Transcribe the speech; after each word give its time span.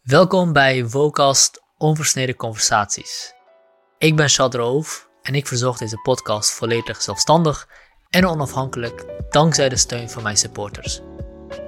Welkom 0.00 0.52
bij 0.52 0.84
Vocast 0.84 1.62
Onversneden 1.78 2.36
Conversaties. 2.36 3.34
Ik 3.98 4.16
ben 4.16 4.28
Chad 4.28 4.54
Roof 4.54 5.08
en 5.22 5.34
ik 5.34 5.46
verzorg 5.46 5.78
deze 5.78 6.00
podcast 6.02 6.50
volledig 6.50 7.02
zelfstandig 7.02 7.68
en 8.10 8.26
onafhankelijk 8.26 9.04
dankzij 9.30 9.68
de 9.68 9.76
steun 9.76 10.10
van 10.10 10.22
mijn 10.22 10.36
supporters. 10.36 11.00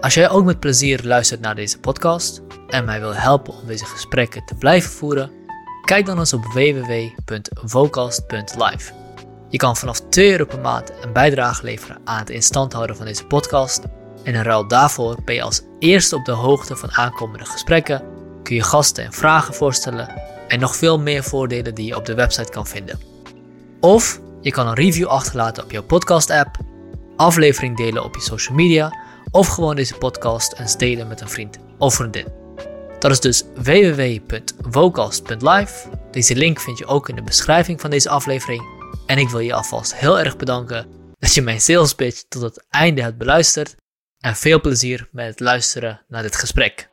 Als 0.00 0.14
jij 0.14 0.30
ook 0.30 0.44
met 0.44 0.60
plezier 0.60 1.00
luistert 1.04 1.40
naar 1.40 1.54
deze 1.54 1.78
podcast 1.78 2.42
en 2.68 2.84
mij 2.84 3.00
wil 3.00 3.14
helpen 3.14 3.54
om 3.54 3.66
deze 3.66 3.84
gesprekken 3.84 4.44
te 4.44 4.54
blijven 4.54 4.90
voeren, 4.90 5.30
kijk 5.84 6.06
dan 6.06 6.18
eens 6.18 6.32
op 6.32 6.44
www.vocast.live. 6.44 8.92
Je 9.48 9.58
kan 9.58 9.76
vanaf 9.76 10.00
2 10.00 10.30
euro 10.30 10.44
per 10.44 10.60
maand 10.60 10.92
een 11.00 11.12
bijdrage 11.12 11.64
leveren 11.64 12.00
aan 12.04 12.18
het 12.18 12.30
instand 12.30 12.72
houden 12.72 12.96
van 12.96 13.06
deze 13.06 13.26
podcast 13.26 13.82
en 14.24 14.34
in 14.34 14.42
ruil 14.42 14.68
daarvoor 14.68 15.16
ben 15.24 15.34
je 15.34 15.42
als 15.42 15.62
eerste 15.78 16.16
op 16.16 16.24
de 16.24 16.32
hoogte 16.32 16.76
van 16.76 16.92
aankomende 16.92 17.44
gesprekken, 17.44 18.11
kun 18.42 18.56
je 18.56 18.62
gasten 18.62 19.04
en 19.04 19.12
vragen 19.12 19.54
voorstellen 19.54 20.08
en 20.48 20.60
nog 20.60 20.76
veel 20.76 20.98
meer 20.98 21.22
voordelen 21.22 21.74
die 21.74 21.86
je 21.86 21.96
op 21.96 22.06
de 22.06 22.14
website 22.14 22.50
kan 22.50 22.66
vinden. 22.66 23.00
Of 23.80 24.20
je 24.40 24.50
kan 24.50 24.66
een 24.66 24.74
review 24.74 25.06
achterlaten 25.06 25.64
op 25.64 25.70
jouw 25.70 25.82
podcast-app, 25.82 26.56
aflevering 27.16 27.76
delen 27.76 28.04
op 28.04 28.14
je 28.14 28.20
social 28.20 28.56
media 28.56 28.96
of 29.30 29.48
gewoon 29.48 29.76
deze 29.76 29.94
podcast 29.94 30.54
eens 30.58 30.76
delen 30.76 31.08
met 31.08 31.20
een 31.20 31.28
vriend 31.28 31.58
of 31.78 31.94
vriendin. 31.94 32.26
Dat 32.98 33.10
is 33.10 33.20
dus 33.20 33.44
www.vocast.live. 33.54 35.88
Deze 36.10 36.34
link 36.34 36.60
vind 36.60 36.78
je 36.78 36.86
ook 36.86 37.08
in 37.08 37.14
de 37.14 37.22
beschrijving 37.22 37.80
van 37.80 37.90
deze 37.90 38.08
aflevering. 38.08 38.80
En 39.06 39.18
ik 39.18 39.28
wil 39.28 39.40
je 39.40 39.54
alvast 39.54 39.94
heel 39.94 40.18
erg 40.18 40.36
bedanken 40.36 40.86
dat 41.18 41.34
je 41.34 41.42
mijn 41.42 41.60
sales 41.60 41.94
pitch 41.94 42.22
tot 42.28 42.42
het 42.42 42.64
einde 42.70 43.02
hebt 43.02 43.18
beluisterd. 43.18 43.74
En 44.20 44.36
veel 44.36 44.60
plezier 44.60 45.08
met 45.12 45.26
het 45.26 45.40
luisteren 45.40 46.00
naar 46.08 46.22
dit 46.22 46.36
gesprek. 46.36 46.91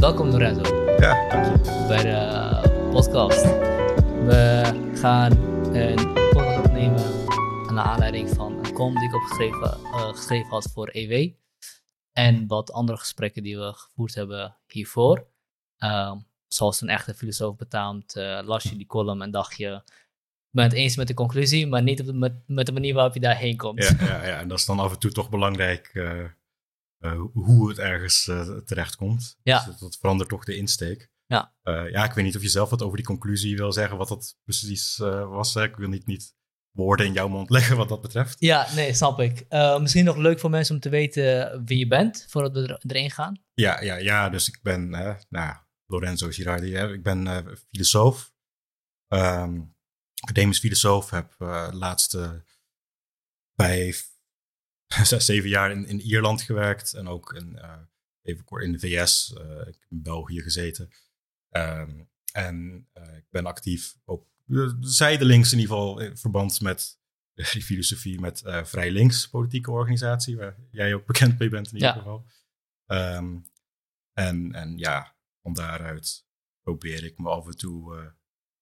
Welkom 0.00 0.28
Lorenzo 0.28 0.76
Ja, 0.98 1.28
dank 1.28 1.44
je. 1.64 1.84
bij 1.88 2.02
de 2.02 2.88
podcast. 2.92 3.42
We 4.24 4.62
gaan 4.94 5.32
een 5.74 6.12
podcast 6.12 6.58
opnemen 6.66 7.04
aan 7.68 7.74
de 7.74 7.80
aanleiding 7.80 8.28
van 8.28 8.52
een 8.64 8.72
column 8.72 8.94
die 8.94 9.08
ik 9.08 9.14
opgeschreven 9.14 9.72
eh, 9.72 10.08
geschreven 10.08 10.48
had 10.50 10.70
voor 10.74 10.88
EW. 10.92 11.30
En 12.12 12.46
wat 12.46 12.72
andere 12.72 12.98
gesprekken 12.98 13.42
die 13.42 13.58
we 13.58 13.72
gevoerd 13.74 14.14
hebben 14.14 14.56
hiervoor. 14.66 15.26
Ehm, 15.78 16.16
zoals 16.48 16.80
een 16.80 16.88
echte 16.88 17.14
filosoof 17.14 17.56
betaamt, 17.56 18.16
eh, 18.16 18.40
las 18.44 18.62
je 18.62 18.76
die 18.76 18.86
column 18.86 19.22
en 19.22 19.30
dacht 19.30 19.56
je, 19.56 19.82
ik 20.46 20.56
ben 20.56 20.64
het 20.64 20.72
eens 20.72 20.96
met 20.96 21.08
de 21.08 21.14
conclusie, 21.14 21.66
maar 21.66 21.82
niet 21.82 22.00
op 22.00 22.06
de- 22.06 22.12
met, 22.12 22.32
met 22.46 22.66
de 22.66 22.72
manier 22.72 22.94
waarop 22.94 23.14
je 23.14 23.20
daarheen 23.20 23.56
komt. 23.56 23.82
Ja, 23.98 24.06
ja, 24.06 24.26
ja, 24.26 24.38
en 24.38 24.48
dat 24.48 24.58
is 24.58 24.66
dan 24.66 24.78
af 24.78 24.92
en 24.92 24.98
toe 24.98 25.10
toch 25.12 25.30
belangrijk 25.30 25.90
eh, 25.94 26.24
eh, 27.00 27.20
hoe 27.32 27.68
het 27.68 27.78
ergens 27.78 28.28
eh, 28.28 28.56
terechtkomt. 28.56 29.38
Ja. 29.42 29.64
Dus 29.64 29.78
dat, 29.78 29.96
verandert 30.00 30.28
toch 30.28 30.44
de 30.44 30.56
insteek. 30.56 31.10
Ja. 31.26 31.54
Eh, 31.62 31.90
ja, 31.90 32.04
ik 32.04 32.12
weet 32.12 32.24
niet 32.24 32.36
of 32.36 32.42
je 32.42 32.48
zelf 32.48 32.70
wat 32.70 32.82
over 32.82 32.96
die 32.96 33.06
conclusie 33.06 33.56
wil 33.56 33.72
zeggen, 33.72 33.96
wat 33.96 34.08
dat 34.08 34.36
precies 34.44 34.96
was. 34.96 35.54
hè. 35.54 35.62
Ik 35.62 35.76
wil 35.76 35.88
niet, 35.88 36.06
niet 36.06 36.34
woorden 36.70 37.06
in 37.06 37.12
jouw 37.12 37.28
mond 37.28 37.50
leggen 37.56 37.76
wat 37.76 37.88
dat 37.88 38.00
betreft. 38.00 38.36
Ja, 38.38 38.74
nee, 38.74 38.94
snap 38.94 39.20
ik. 39.20 39.46
Misschien 39.80 40.04
nog 40.04 40.16
leuk 40.16 40.40
voor 40.40 40.50
mensen 40.50 40.74
om 40.74 40.80
te 40.80 40.88
weten 40.88 41.62
wie 41.64 41.78
je 41.78 41.86
bent, 41.86 42.26
voordat 42.28 42.52
we 42.52 42.66
er, 42.66 42.82
erin 42.86 43.10
gaan. 43.10 43.42
Ja, 43.54 43.82
ja, 43.82 43.96
ja 43.96 44.28
dus 44.28 44.48
ik 44.48 44.58
ben 44.62 44.88
nou, 45.28 45.56
Lorenzo 45.86 46.28
Girardi. 46.30 46.74
Hè. 46.74 46.92
Ik 46.92 47.02
ben 47.02 47.46
filosoof. 47.70 48.32
Ehm, 49.08 49.60
academisch 50.20 50.58
filosoof. 50.58 51.10
Heb 51.10 51.34
de 51.38 51.70
laatste 51.72 52.44
vijf, 53.56 54.09
zes, 55.04 55.24
zeven 55.24 55.48
jaar 55.48 55.70
in, 55.70 55.86
in 55.86 56.00
Ierland 56.00 56.42
gewerkt. 56.42 56.92
En 56.94 57.08
ook 57.08 57.32
in, 57.32 57.58
eh, 57.58 57.76
even 58.22 58.44
kort 58.44 58.62
in 58.62 58.72
de 58.72 58.78
VS. 58.78 59.32
eh, 59.32 59.66
ik 59.66 59.86
in 59.88 60.02
België 60.02 60.42
gezeten. 60.42 60.90
Ehm, 61.50 62.00
en 62.32 62.86
eh, 62.92 63.16
ik 63.16 63.26
ben 63.30 63.46
actief 63.46 63.96
ook 64.04 64.28
zijdelings 64.80 65.52
in 65.52 65.58
ieder 65.58 65.74
geval 65.76 66.00
in 66.00 66.16
verband 66.16 66.60
met 66.60 66.98
die 67.34 67.62
filosofie 67.70 68.20
met 68.20 68.42
Vrij 68.62 68.90
Links, 68.90 69.28
politieke 69.28 69.70
organisatie, 69.70 70.36
waar 70.36 70.56
jij 70.70 70.94
ook 70.94 71.06
bekend 71.06 71.38
mee 71.38 71.48
bent 71.48 71.66
in 71.66 71.74
ieder 71.74 71.88
Ja. 71.88 71.94
geval. 71.96 72.26
Ehm, 72.86 73.36
en, 74.12 74.52
en 74.52 74.78
ja, 74.78 75.16
van 75.42 75.54
daaruit 75.54 76.26
probeer 76.62 77.04
ik 77.04 77.18
me 77.18 77.28
af 77.28 77.46
en 77.46 77.56
toe 77.56 78.12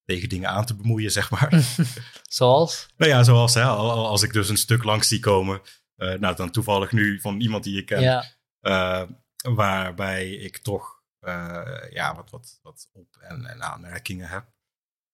tegen 0.04 0.28
dingen 0.28 0.48
aan 0.48 0.64
te 0.66 0.75
bemoeien, 0.76 1.10
zeg 1.12 1.31
maar. 1.31 1.76
Zoals? 2.28 2.86
nou 2.97 3.10
ja, 3.10 3.22
zoals 3.22 3.54
hè, 3.54 3.62
al- 3.62 3.91
al- 3.91 4.06
als 4.06 4.22
ik 4.22 4.32
dus 4.32 4.48
een 4.48 4.56
stuk 4.56 4.84
langs 4.84 5.08
zie 5.08 5.20
komen, 5.20 5.60
nou 5.98 6.36
dan 6.36 6.50
toevallig 6.50 6.92
nu 6.92 7.20
van 7.20 7.41
iemand 7.41 7.64
die 7.64 7.78
ik 7.78 7.86
ken, 7.86 8.00
Ja, 8.00 8.25
eh, 8.60 9.09
waarbij 9.54 10.31
ik 10.31 10.59
toch 10.59 11.03
eh, 11.19 11.91
ja, 11.91 12.14
wat, 12.14 12.31
wat, 12.31 12.59
wat 12.62 12.91
op- 12.92 13.16
en, 13.16 13.47
en 13.47 13.62
aanmerkingen 13.62 14.28
heb. 14.28 14.53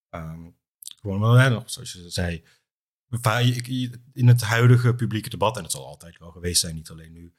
Ehm, 0.08 0.50
gewoon 1.00 1.20
wel, 1.20 1.62
zoals 1.66 1.92
je 1.92 2.10
zei, 2.10 2.44
in 4.12 4.28
het 4.28 4.42
huidige 4.42 4.94
publieke 4.94 5.28
debat, 5.28 5.56
en 5.56 5.62
het 5.62 5.72
zal 5.72 5.86
altijd 5.86 6.18
wel 6.18 6.30
geweest 6.30 6.60
zijn, 6.60 6.74
niet 6.74 6.90
alleen 6.90 7.12
nu, 7.12 7.34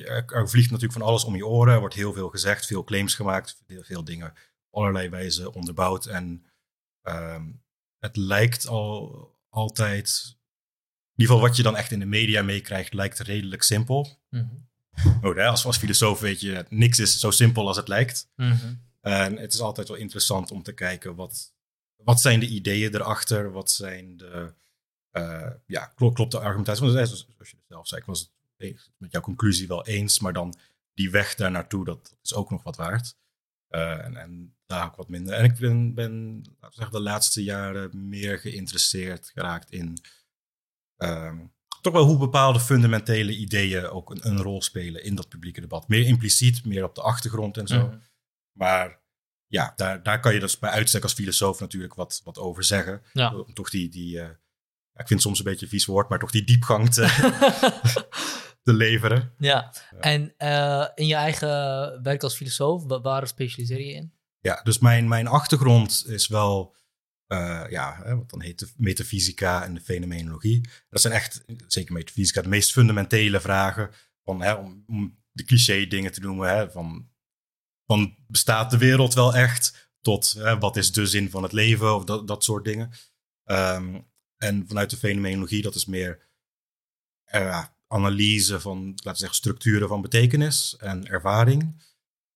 er, 0.00 0.48
vliegt 0.48 0.70
natuurlijk 0.70 0.98
van 0.98 1.08
alles 1.08 1.24
om 1.24 1.36
je 1.36 1.46
oren, 1.46 1.72
er 1.74 1.80
wordt 1.80 1.94
heel 1.94 2.12
veel 2.12 2.28
gezegd, 2.28 2.66
veel 2.66 2.84
claims 2.84 3.14
gemaakt, 3.14 3.62
veel, 3.66 3.82
veel 3.82 4.04
dingen 4.04 4.30
op 4.68 4.78
allerlei 4.78 5.08
wijze 5.08 5.52
onderbouwd. 5.52 6.06
En 6.06 6.46
ehm, 7.02 7.52
het 7.98 8.16
lijkt 8.16 8.66
al 8.66 9.30
altijd, 9.48 10.38
ieder 11.16 11.34
geval 11.34 11.48
wat 11.48 11.56
je 11.56 11.62
dan 11.62 11.76
echt 11.76 11.90
in 11.90 11.98
de 11.98 12.06
media 12.06 12.42
meekrijgt, 12.42 12.92
lijkt 12.92 13.18
redelijk 13.18 13.62
simpel. 13.62 14.20
Oh, 15.22 15.36
hè, 15.36 15.46
als, 15.46 15.64
als 15.64 15.76
filosoof 15.76 16.20
weet 16.20 16.40
je, 16.40 16.64
niks 16.68 16.98
is 16.98 17.18
zo 17.18 17.30
simpel 17.30 17.66
als 17.66 17.76
het 17.76 17.88
lijkt. 17.88 18.28
Mhm. 18.36 18.74
En 19.00 19.36
het 19.36 19.52
is 19.52 19.60
altijd 19.60 19.88
wel 19.88 19.96
interessant 19.96 20.50
om 20.50 20.62
te 20.62 20.72
kijken 20.72 21.14
wat, 21.14 21.54
wat 21.96 22.20
zijn 22.20 22.40
de 22.40 22.46
ideeën 22.46 22.94
erachter, 22.94 23.52
wat 23.52 23.70
zijn 23.70 24.16
de, 24.16 24.54
eh, 25.10 25.50
ja, 25.66 25.86
klopt, 25.86 26.14
klopt 26.14 26.32
de 26.32 26.38
argumentatie. 26.38 26.82
Want, 26.82 27.08
zoals, 27.08 27.26
je 27.38 27.56
zelf 27.68 27.88
zei, 27.88 28.00
ik 28.00 28.06
was 28.06 28.32
het 28.56 28.90
met 28.96 29.12
jouw 29.12 29.20
conclusie 29.20 29.68
wel 29.68 29.86
eens, 29.86 30.20
maar 30.20 30.32
dan 30.32 30.54
die 30.94 31.10
weg 31.10 31.34
daar 31.34 31.50
naartoe, 31.50 31.84
dat 31.84 32.16
is 32.22 32.34
ook 32.34 32.50
nog 32.50 32.62
wat 32.62 32.76
waard. 32.76 33.16
Eh, 33.68 34.04
en, 34.04 34.16
en 34.16 34.54
daar 34.66 34.86
ook 34.86 34.96
wat 34.96 35.08
minder. 35.08 35.34
En 35.34 35.44
ik 35.44 35.58
ben, 35.58 35.94
ben 35.94 36.34
laten 36.36 36.68
we 36.68 36.74
zeggen, 36.74 36.92
de 36.94 37.00
laatste 37.00 37.42
jaren 37.42 38.08
meer 38.08 38.38
geïnteresseerd 38.38 39.30
geraakt 39.34 39.70
in 39.70 39.98
ehm, 41.02 41.36
toch 41.80 41.92
wel 41.92 42.04
hoe 42.04 42.18
bepaalde 42.18 42.60
fundamentele 42.60 43.36
ideeën 43.36 43.86
ook 43.88 44.10
een, 44.10 44.26
een 44.28 44.42
rol 44.42 44.62
spelen 44.62 45.04
in 45.04 45.14
dat 45.14 45.28
publieke 45.28 45.60
debat. 45.60 45.88
Meer 45.88 46.06
impliciet, 46.06 46.64
meer 46.64 46.84
op 46.84 46.94
de 46.94 47.02
achtergrond 47.02 47.56
en 47.56 47.66
zo. 47.66 47.86
Mhm. 47.86 47.96
Maar 48.52 49.00
ja, 49.46 49.72
daar, 49.76 50.02
daar 50.02 50.20
kan 50.20 50.34
je 50.34 50.40
dus 50.40 50.58
bij 50.58 50.70
uitstek 50.70 51.02
als 51.02 51.12
filosoof 51.12 51.60
natuurlijk 51.60 51.94
wat, 51.94 52.20
wat 52.24 52.38
over 52.38 52.64
zeggen. 52.64 53.02
Ja. 53.12 53.34
Om 53.36 53.54
toch 53.54 53.70
die, 53.70 53.88
die 53.88 54.20
eh, 54.20 54.28
ik 54.94 55.06
vind 55.08 55.10
het 55.10 55.20
soms 55.20 55.38
een 55.38 55.44
beetje 55.44 55.64
een 55.64 55.70
vies 55.72 55.84
woord, 55.86 56.08
maar 56.08 56.18
toch 56.18 56.30
die 56.30 56.44
diepgang 56.44 56.90
te, 56.94 57.02
te 58.62 58.72
leveren. 58.72 59.32
ja, 59.38 59.72
en 60.00 60.34
eh, 60.36 60.86
in 60.94 61.06
je 61.06 61.14
eigen 61.14 61.48
werk 62.02 62.22
als 62.22 62.36
filosoof, 62.36 62.84
wa- 62.84 63.00
waar 63.00 63.26
specialiseer 63.26 63.80
je 63.80 63.92
in? 63.92 64.12
Ja, 64.40 64.60
dus 64.62 64.78
mijn, 64.78 65.08
mijn 65.08 65.26
achtergrond 65.26 66.04
is 66.06 66.28
wel, 66.28 66.74
eh, 67.32 67.64
ja, 67.70 68.16
wat 68.16 68.30
dan 68.30 68.42
heet 68.42 68.58
de 68.58 68.72
metafysica 68.76 69.64
en 69.64 69.74
de 69.74 69.80
fenomenologie. 69.80 70.68
Dat 70.88 71.00
zijn 71.00 71.12
echt, 71.12 71.44
zeker 71.66 71.92
metafysica, 71.92 72.42
de 72.42 72.48
meest 72.48 72.72
fundamentele 72.72 73.40
vragen. 73.40 73.90
Van, 74.24 74.42
hè, 74.42 74.52
om, 74.52 74.84
om 74.86 75.18
de 75.30 75.44
cliché 75.44 75.86
dingen 75.86 76.12
te 76.12 76.20
noemen, 76.20 76.48
hè, 76.48 76.70
van, 76.70 77.10
van 77.86 78.16
bestaat 78.26 78.70
de 78.70 78.78
wereld 78.78 79.14
wel 79.14 79.34
echt? 79.34 79.90
Tot 80.00 80.32
hè, 80.32 80.58
wat 80.58 80.76
is 80.76 80.92
de 80.92 81.06
zin 81.06 81.30
van 81.30 81.42
het 81.42 81.52
leven? 81.52 81.94
Of 81.94 82.04
dat, 82.04 82.28
dat 82.28 82.44
soort 82.44 82.64
dingen. 82.64 82.90
Ehm, 83.44 84.00
en 84.36 84.66
vanuit 84.66 84.90
de 84.90 84.96
fenomenologie, 84.96 85.62
dat 85.62 85.74
is 85.74 85.86
meer 85.86 86.30
eh, 87.24 87.64
analyse 87.86 88.60
van, 88.60 88.86
laten 88.86 89.12
we 89.12 89.18
zeggen, 89.18 89.36
structuren 89.36 89.88
van 89.88 90.02
betekenis 90.02 90.76
en 90.76 91.06
ervaring. 91.06 91.84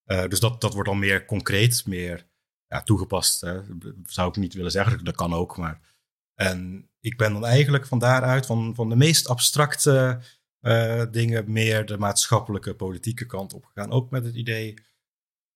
Eh, 0.03 0.27
dus 0.27 0.39
dat, 0.39 0.61
dat 0.61 0.73
wordt 0.73 0.89
dan 0.89 0.99
meer 0.99 1.25
concreet, 1.25 1.85
meer 1.85 2.27
ja, 2.67 2.81
toegepast. 2.81 3.41
Hè. 3.41 3.61
Zou 4.03 4.29
ik 4.29 4.35
niet 4.35 4.53
willen 4.53 4.71
zeggen, 4.71 5.03
dat 5.03 5.15
kan 5.15 5.33
ook. 5.33 5.57
Maar... 5.57 5.95
En 6.33 6.89
ik 6.99 7.17
ben 7.17 7.33
dan 7.33 7.45
eigenlijk 7.45 7.85
van 7.85 7.99
daaruit, 7.99 8.45
van, 8.45 8.75
van 8.75 8.89
de 8.89 8.95
meest 8.95 9.27
abstracte 9.27 10.21
eh, 10.59 11.03
dingen, 11.11 11.51
meer 11.51 11.85
de 11.85 11.97
maatschappelijke, 11.97 12.75
politieke 12.75 13.25
kant 13.25 13.53
op 13.53 13.65
gegaan. 13.65 13.91
Ook 13.91 14.09
met 14.09 14.25
het 14.25 14.35
idee 14.35 14.73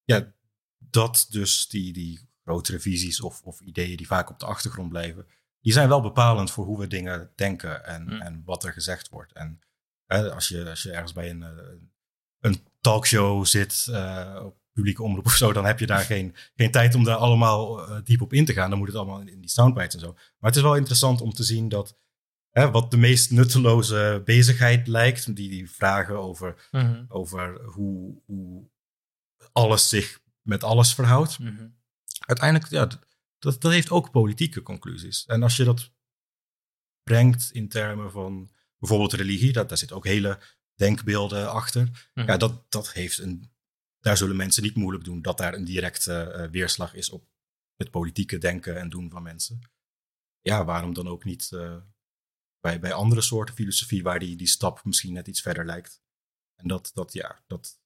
ja, 0.04 0.34
dat 0.78 1.28
dus 1.30 1.68
die, 1.68 1.94
die 1.94 2.30
grotere 2.44 2.80
visies 2.80 3.22
of, 3.22 3.42
of 3.44 3.62
ideeën 3.62 3.98
die 3.98 4.08
vaak 4.08 4.30
op 4.30 4.40
de 4.40 4.46
achtergrond 4.46 4.90
blijven, 4.90 5.28
die 5.62 5.74
zijn 5.74 5.88
wel 5.88 6.02
bepalend 6.02 6.52
voor 6.52 6.66
hoe 6.66 6.80
we 6.80 6.88
dingen 6.88 7.32
denken 7.36 7.86
en, 7.86 8.10
Hm. 8.10 8.22
en 8.22 8.42
wat 8.46 8.64
er 8.64 8.74
gezegd 8.74 9.10
wordt. 9.10 9.34
En 9.34 9.60
hè, 10.06 10.34
als, 10.34 10.48
je, 10.48 10.70
als 10.70 10.84
je 10.84 10.92
ergens 10.92 11.14
bij 11.14 11.30
een, 11.30 11.44
eh, 11.44 11.50
een 12.40 12.68
talkshow 12.82 13.46
zit, 13.46 13.88
eh, 13.90 14.42
op 14.44 14.61
publieke 14.74 15.04
omroep 15.04 15.26
of 15.26 15.34
zo, 15.36 15.54
dan 15.54 15.66
heb 15.66 15.80
je 15.80 15.86
daar 15.86 16.04
geen, 16.04 16.36
geen 16.56 16.72
tijd 16.72 16.96
om 16.96 17.04
daar 17.04 17.16
allemaal 17.16 17.88
eh, 17.88 18.00
diep 18.04 18.22
op 18.22 18.34
in 18.34 18.46
te 18.46 18.54
gaan. 18.54 18.70
Dan 18.70 18.80
moet 18.80 18.88
het 18.88 18.98
allemaal 18.98 19.22
in, 19.22 19.28
in 19.30 19.40
die 19.40 19.50
soundbites 19.50 19.94
en 19.94 20.00
zo. 20.00 20.14
Maar 20.14 20.50
het 20.50 20.56
is 20.56 20.62
wel 20.62 20.76
interessant 20.76 21.22
om 21.22 21.34
te 21.34 21.44
zien 21.44 21.70
dat 21.70 21.98
hè, 22.50 22.72
wat 22.72 22.92
de 22.92 22.98
meest 22.98 23.32
nutteloze 23.32 24.22
bezigheid 24.26 24.88
lijkt. 24.88 25.36
Die, 25.36 25.50
die 25.50 25.72
vragen 25.72 26.20
over, 26.20 26.68
Mhm. 26.72 27.04
over 27.08 27.62
hoe, 27.64 28.22
hoe 28.26 28.70
alles 29.52 29.90
zich 29.90 30.20
met 30.42 30.64
alles 30.64 30.94
verhoudt. 30.94 31.40
Mhm. 31.40 31.68
Uiteindelijk, 32.26 32.70
ja, 32.72 32.86
dat, 33.40 33.62
dat 33.62 33.72
heeft 33.72 33.90
ook 33.90 34.12
politieke 34.12 34.62
conclusies. 34.62 35.26
En 35.26 35.44
als 35.44 35.56
je 35.56 35.64
dat 35.64 35.92
brengt 37.04 37.50
in 37.52 37.70
termen 37.70 38.12
van 38.12 38.50
bijvoorbeeld 38.78 39.14
religie, 39.14 39.52
dat, 39.52 39.70
daar 39.70 39.78
zitten 39.78 39.98
ook 39.98 40.06
hele 40.06 40.40
denkbeelden 40.76 41.52
achter. 41.52 42.10
Mhm. 42.14 42.28
Ja, 42.28 42.38
dat, 42.38 42.66
dat 42.72 42.92
heeft 42.94 43.18
een. 43.18 43.50
Daar 44.02 44.18
zullen 44.18 44.36
mensen 44.36 44.64
niet 44.64 44.76
moeilijk 44.76 45.04
doen 45.04 45.22
dat 45.22 45.38
daar 45.38 45.54
een 45.54 45.66
directe 45.66 46.22
eh, 46.22 46.50
weerslag 46.50 46.94
is 46.94 47.10
op 47.10 47.30
het 47.76 47.92
politieke 47.92 48.38
denken 48.38 48.78
en 48.78 48.90
doen 48.90 49.10
van 49.10 49.24
mensen. 49.24 49.60
Ja, 50.42 50.66
waarom 50.66 50.94
dan 50.94 51.08
ook 51.08 51.24
niet 51.24 51.52
eh, 51.52 51.78
bij, 52.60 52.80
bij 52.80 52.94
andere 52.94 53.22
soorten 53.22 53.56
filosofie 53.56 54.04
waar 54.04 54.20
die, 54.20 54.36
die 54.36 54.48
stap 54.48 54.86
misschien 54.86 55.14
net 55.14 55.28
iets 55.28 55.42
verder 55.42 55.66
lijkt. 55.66 56.02
En 56.56 56.68
dat, 56.68 56.92
dat 56.94 57.14
ja, 57.14 57.44
dat, 57.48 57.80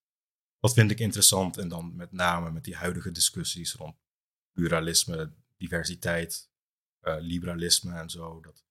dat 0.60 0.74
vind 0.74 0.92
ik 0.92 1.00
interessant. 1.00 1.58
En 1.58 1.68
dan 1.68 1.96
met 1.96 2.12
name 2.12 2.52
met 2.52 2.64
die 2.64 2.76
huidige 2.76 3.12
discussies 3.12 3.74
rond 3.74 3.96
pluralisme, 4.52 5.34
diversiteit, 5.58 6.50
eh, 7.00 7.16
liberalisme 7.20 7.94
en 7.94 8.10
zo. 8.10 8.42
Dat 8.42 8.66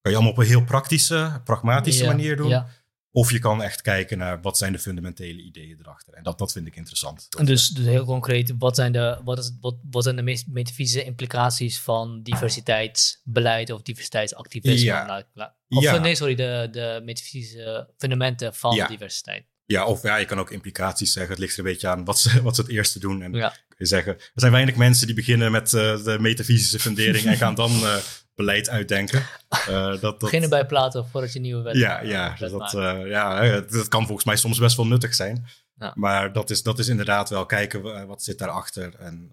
kan 0.00 0.10
je 0.12 0.16
allemaal 0.16 0.32
op 0.32 0.38
een 0.38 0.46
heel 0.46 0.64
praktische, 0.64 1.40
pragmatische 1.44 2.04
Ja, 2.04 2.10
manier 2.10 2.36
doen. 2.36 2.48
Ja. 2.48 2.83
Of 3.16 3.30
je 3.30 3.38
kan 3.38 3.62
echt 3.62 3.82
kijken 3.82 4.18
naar 4.18 4.40
wat 4.40 4.58
zijn 4.58 4.72
de 4.72 4.78
fundamentele 4.78 5.42
ideeën 5.42 5.76
erachter. 5.80 6.14
En 6.14 6.22
dat, 6.22 6.38
dat 6.38 6.52
vind 6.52 6.66
ik 6.66 6.76
interessant. 6.76 7.26
Dus, 7.46 7.68
dus 7.68 7.84
heel 7.86 8.04
concreet, 8.04 8.54
wat 8.58 8.76
zijn 8.76 8.92
de, 8.92 9.20
wat 9.24 9.38
is, 9.38 9.52
wat, 9.60 9.74
wat 9.90 10.02
zijn 10.02 10.16
de 10.16 10.22
meest 10.22 10.46
metafysische 10.46 11.04
implicaties 11.04 11.80
van 11.80 12.22
diversiteitsbeleid 12.22 13.70
of 13.70 13.82
diversiteitsactivisme? 13.82 14.84
Ja. 14.86 15.26
Of 15.68 15.82
Ja. 15.82 15.98
nee, 15.98 16.14
sorry, 16.14 16.34
de, 16.34 16.68
de 16.70 17.00
metafysische 17.04 17.90
fundamenten 17.98 18.54
van 18.54 18.74
Ja. 18.74 18.86
diversiteit. 18.86 19.44
Ja, 19.66 19.86
of 19.86 20.02
ja, 20.02 20.16
je 20.16 20.24
kan 20.24 20.38
ook 20.38 20.50
implicaties 20.50 21.12
zeggen. 21.12 21.30
Het 21.32 21.40
ligt 21.40 21.52
er 21.52 21.58
een 21.58 21.64
beetje 21.64 21.88
aan 21.88 22.04
wat 22.04 22.18
ze, 22.20 22.42
wat 22.42 22.54
ze 22.54 22.60
het 22.62 22.70
eerste 22.70 22.98
doen. 22.98 23.22
En 23.22 23.32
Ja. 23.32 23.48
kun 23.48 23.76
je 23.78 23.86
zeggen, 23.86 24.12
er 24.14 24.30
zijn 24.34 24.52
weinig 24.52 24.76
mensen 24.76 25.06
die 25.06 25.16
beginnen 25.16 25.52
met 25.52 25.72
eh, 25.74 26.04
de 26.04 26.16
metafysische 26.20 26.78
fundering 26.78 27.24
en 27.26 27.36
gaan 27.36 27.54
dan 27.54 27.70
eh, 27.70 27.96
beleid 28.34 28.68
uitdenken. 28.68 29.26
Eh, 29.54 29.90
dat, 29.90 30.00
dat, 30.00 30.18
Beginnen 30.18 30.50
bij 30.50 30.66
Plato 30.66 31.02
voordat 31.02 31.32
je 31.32 31.40
nieuwe 31.40 31.62
wet 31.62 31.76
Ja, 31.76 32.00
ja, 32.00 32.28
wet 32.30 32.38
dus 32.38 32.50
dat, 32.50 32.74
eh, 32.74 33.06
ja 33.06 33.60
dat 33.60 33.88
kan 33.88 34.04
volgens 34.04 34.24
mij 34.24 34.36
soms 34.36 34.58
best 34.58 34.76
wel 34.76 34.86
nuttig 34.86 35.14
zijn. 35.14 35.46
Ja. 35.74 35.92
Maar 35.94 36.32
dat 36.32 36.50
is, 36.50 36.62
dat 36.62 36.78
is 36.78 36.88
inderdaad 36.88 37.28
wel 37.30 37.46
kijken 37.46 37.84
eh, 37.84 38.04
wat 38.04 38.22
zit 38.22 38.38
daarachter. 38.38 38.94
En, 38.94 39.32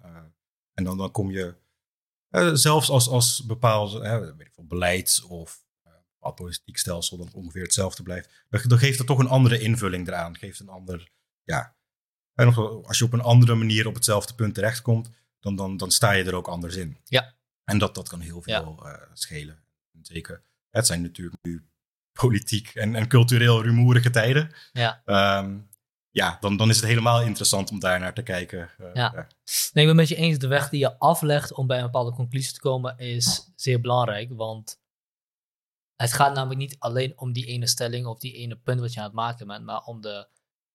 en 0.73 0.83
dan, 0.83 0.97
dan 0.97 1.11
kom 1.11 1.31
je 1.31 1.55
zelfs 2.53 2.89
als, 2.89 3.09
als 3.09 3.45
bepaald 3.45 3.93
weet 3.93 4.47
ik 4.47 4.51
veel, 4.53 4.65
beleid 4.65 5.23
of 5.27 5.63
bepaald 6.13 6.35
politiek 6.35 6.77
stelsel 6.77 7.17
dat 7.17 7.33
ongeveer 7.33 7.63
hetzelfde 7.63 8.03
blijft. 8.03 8.29
Dan, 8.49 8.77
geeft 8.77 8.97
het 8.97 9.07
toch 9.07 9.19
een 9.19 9.27
andere 9.27 9.59
invulling 9.59 10.07
eraan. 10.07 10.37
Geeft 10.37 10.59
een 10.59 10.69
ander, 10.69 11.11
ja. 11.43 11.75
En 12.33 12.55
als 12.83 12.97
je 12.97 13.05
op 13.05 13.13
een 13.13 13.21
andere 13.21 13.55
manier 13.55 13.87
op 13.87 13.93
hetzelfde 13.93 14.33
punt 14.33 14.53
terechtkomt, 14.53 15.09
dan, 15.39 15.55
dan, 15.55 15.77
dan 15.77 15.91
sta 15.91 16.11
je 16.11 16.23
er 16.23 16.35
ook 16.35 16.47
anders 16.47 16.75
in. 16.75 16.97
Ja. 17.05 17.35
En 17.63 17.77
dat, 17.77 17.95
dat 17.95 18.07
kan 18.09 18.19
heel 18.19 18.41
veel 18.41 18.79
eh, 18.85 18.93
schelen. 19.13 19.63
En 19.93 19.99
zeker, 20.05 20.43
het 20.69 20.87
zijn 20.87 21.01
natuurlijk 21.01 21.37
nu 21.41 21.65
politiek 22.19 22.67
en, 22.75 22.95
en 22.95 23.07
cultureel 23.07 23.63
rumoerige 23.63 24.09
tijden. 24.09 24.51
Ja. 24.71 25.01
Ehm, 25.05 25.59
ja, 26.09 26.37
dan, 26.39 26.57
dan 26.57 26.69
is 26.69 26.75
het 26.75 26.85
helemaal 26.85 27.21
interessant 27.21 27.71
om 27.71 27.79
daar 27.79 27.99
naar 27.99 28.13
te 28.13 28.21
kijken. 28.23 28.69
Eh, 28.77 28.93
Ja. 28.93 29.11
Nee, 29.73 29.83
ik 29.83 29.89
ben 29.89 29.95
met 29.95 30.07
je 30.07 30.15
eens. 30.15 30.37
De 30.37 30.47
weg 30.47 30.69
die 30.69 30.79
je 30.79 30.99
aflegt 30.99 31.53
om 31.53 31.67
bij 31.67 31.77
een 31.77 31.83
bepaalde 31.83 32.11
conclusie 32.11 32.53
te 32.53 32.59
komen 32.59 32.97
is 32.97 33.51
zeer 33.55 33.81
belangrijk. 33.81 34.29
Want 34.33 34.79
het 35.95 36.13
gaat 36.13 36.33
namelijk 36.35 36.59
niet 36.59 36.75
alleen 36.79 37.19
om 37.19 37.33
die 37.33 37.45
ene 37.45 37.67
stelling 37.67 38.05
of 38.05 38.19
die 38.19 38.33
ene 38.33 38.55
punt 38.57 38.79
wat 38.79 38.93
je 38.93 38.99
aan 38.99 39.05
het 39.05 39.15
maken 39.15 39.47
bent, 39.47 39.65
maar 39.65 39.83
om 39.83 40.01
de 40.01 40.27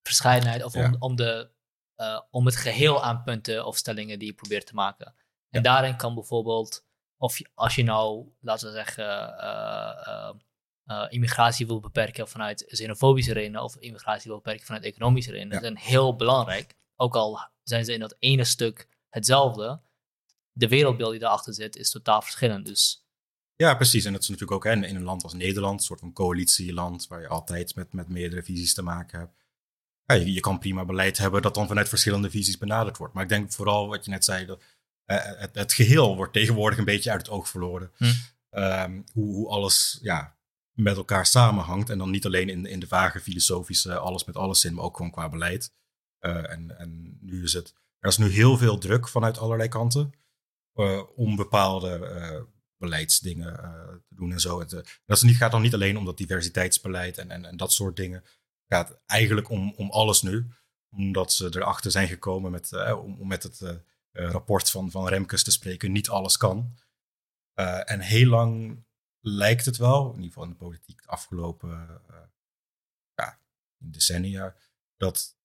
verscheidenheid 0.02 0.64
of 0.64 0.74
Ja. 0.74 0.86
om, 0.86 0.96
om, 0.98 1.16
de, 1.16 1.50
eh, 1.94 2.20
om 2.30 2.46
het 2.46 2.56
geheel 2.56 3.02
aan 3.04 3.22
punten 3.22 3.66
of 3.66 3.76
stellingen 3.76 4.18
die 4.18 4.28
je 4.28 4.34
probeert 4.34 4.66
te 4.66 4.74
maken. 4.74 5.14
En 5.50 5.62
daarin 5.62 5.96
kan 5.96 6.14
bijvoorbeeld, 6.14 6.84
of 7.16 7.38
je, 7.38 7.48
als 7.54 7.74
je 7.74 7.82
nou, 7.82 8.28
laten 8.40 8.68
we 8.68 8.74
zeggen, 8.74 9.38
eh, 9.38 10.06
eh, 10.06 10.34
eh, 10.84 11.06
immigratie 11.08 11.66
wil 11.66 11.80
beperken 11.80 12.28
vanuit 12.28 12.64
xenofobische 12.66 13.32
redenen 13.32 13.62
of 13.62 13.76
immigratie 13.76 14.30
wil 14.30 14.36
beperken 14.36 14.66
vanuit 14.66 14.84
economische 14.84 15.30
redenen, 15.30 15.54
Ja. 15.54 15.68
dat 15.68 15.76
is 15.76 15.84
heel 15.84 16.16
belangrijk. 16.16 16.74
Ook 16.96 17.14
al 17.14 17.40
zijn 17.62 17.84
ze 17.84 17.92
in 17.92 18.00
dat 18.00 18.16
ene 18.18 18.44
stuk 18.44 18.88
hetzelfde, 19.08 19.80
de 20.52 20.68
wereldbeeld 20.68 21.10
die 21.10 21.20
daarachter 21.20 21.54
zit 21.54 21.76
is 21.76 21.90
totaal 21.90 22.22
verschillend. 22.22 22.66
Dus 22.66 23.04
Ja, 23.56 23.74
precies. 23.74 24.04
En 24.04 24.12
dat 24.12 24.22
is 24.22 24.28
natuurlijk 24.28 24.56
ook 24.56 24.64
hè, 24.64 24.86
in 24.86 24.96
een 24.96 25.02
land 25.02 25.22
als 25.22 25.32
Nederland, 25.32 25.78
een 25.78 25.86
soort 25.86 26.00
van 26.00 26.12
coalitieland, 26.12 27.06
waar 27.06 27.20
je 27.20 27.28
altijd 27.28 27.74
met, 27.74 27.92
met 27.92 28.08
meerdere 28.08 28.42
visies 28.42 28.74
te 28.74 28.82
maken 28.82 29.18
hebt. 29.18 29.44
Ja, 30.04 30.14
je, 30.14 30.32
je 30.32 30.40
kan 30.40 30.58
prima 30.58 30.84
beleid 30.84 31.18
hebben 31.18 31.42
dat 31.42 31.54
dan 31.54 31.66
vanuit 31.66 31.88
verschillende 31.88 32.30
visies 32.30 32.58
benaderd 32.58 32.96
wordt. 32.96 33.14
Maar 33.14 33.22
ik 33.22 33.28
denk 33.28 33.52
vooral 33.52 33.88
wat 33.88 34.04
je 34.04 34.10
net 34.10 34.24
zei, 34.24 34.46
dat 34.46 34.62
het, 35.06 35.54
het 35.54 35.72
geheel 35.72 36.16
wordt 36.16 36.32
tegenwoordig 36.32 36.78
een 36.78 36.84
beetje 36.84 37.10
uit 37.10 37.20
het 37.20 37.30
oog 37.30 37.48
verloren. 37.48 37.90
Hm. 37.96 38.04
Ehm, 38.50 39.00
hoe, 39.12 39.34
hoe 39.34 39.48
alles 39.48 39.98
ja, 40.02 40.36
met 40.72 40.96
elkaar 40.96 41.26
samenhangt. 41.26 41.90
En 41.90 41.98
dan 41.98 42.10
niet 42.10 42.26
alleen 42.26 42.48
in, 42.48 42.66
in 42.66 42.80
de 42.80 42.86
vage 42.86 43.20
filosofische 43.20 43.98
alles 43.98 44.24
met 44.24 44.36
alles 44.36 44.60
zin, 44.60 44.74
maar 44.74 44.84
ook 44.84 44.96
gewoon 44.96 45.10
qua 45.10 45.28
beleid. 45.28 45.72
Eh, 46.18 46.50
en, 46.50 46.78
en 46.78 47.18
nu 47.20 47.42
is 47.42 47.52
het, 47.52 47.74
er 47.98 48.08
is 48.08 48.16
nu 48.16 48.28
heel 48.28 48.56
veel 48.56 48.78
druk 48.78 49.08
vanuit 49.08 49.38
allerlei 49.38 49.68
kanten 49.68 50.12
eh, 50.72 51.02
om 51.14 51.36
bepaalde 51.36 52.06
eh, 52.06 52.42
beleidsdingen 52.76 53.62
eh, 53.62 53.94
te 54.08 54.14
doen 54.14 54.32
en 54.32 54.40
zo. 54.40 54.58
Het, 54.58 54.72
eh, 54.72 54.80
dat 55.04 55.16
is 55.16 55.22
niet, 55.22 55.36
gaat 55.36 55.50
dan 55.50 55.62
niet 55.62 55.74
alleen 55.74 55.96
om 55.96 56.04
dat 56.04 56.16
diversiteitsbeleid 56.16 57.18
en, 57.18 57.30
en, 57.30 57.44
en 57.44 57.56
dat 57.56 57.72
soort 57.72 57.96
dingen. 57.96 58.24
Het 58.66 58.78
gaat 58.78 59.00
eigenlijk 59.06 59.50
om, 59.50 59.74
om 59.76 59.90
alles 59.90 60.22
nu. 60.22 60.46
Omdat 60.90 61.32
ze 61.32 61.46
erachter 61.46 61.90
zijn 61.90 62.08
gekomen 62.08 62.50
met, 62.50 62.72
eh, 62.72 63.04
om, 63.04 63.16
om 63.20 63.26
met 63.26 63.42
het 63.42 63.60
eh, 63.60 63.70
eh, 63.70 63.76
rapport 64.16 64.70
van, 64.70 64.90
van 64.90 65.08
Remkes 65.08 65.42
te 65.42 65.50
spreken, 65.50 65.92
niet 65.92 66.08
alles 66.08 66.36
kan. 66.36 66.76
Eh, 67.52 67.90
en 67.90 68.00
heel 68.00 68.28
lang 68.28 68.84
lijkt 69.20 69.64
het 69.64 69.76
wel, 69.76 70.08
in 70.08 70.14
ieder 70.14 70.26
geval 70.26 70.44
in 70.44 70.50
de 70.50 70.56
politiek 70.56 71.02
de 71.02 71.08
afgelopen 71.08 72.00
eh, 72.08 72.16
ja, 73.14 73.40
decennia, 73.78 74.56
dat 74.96 75.36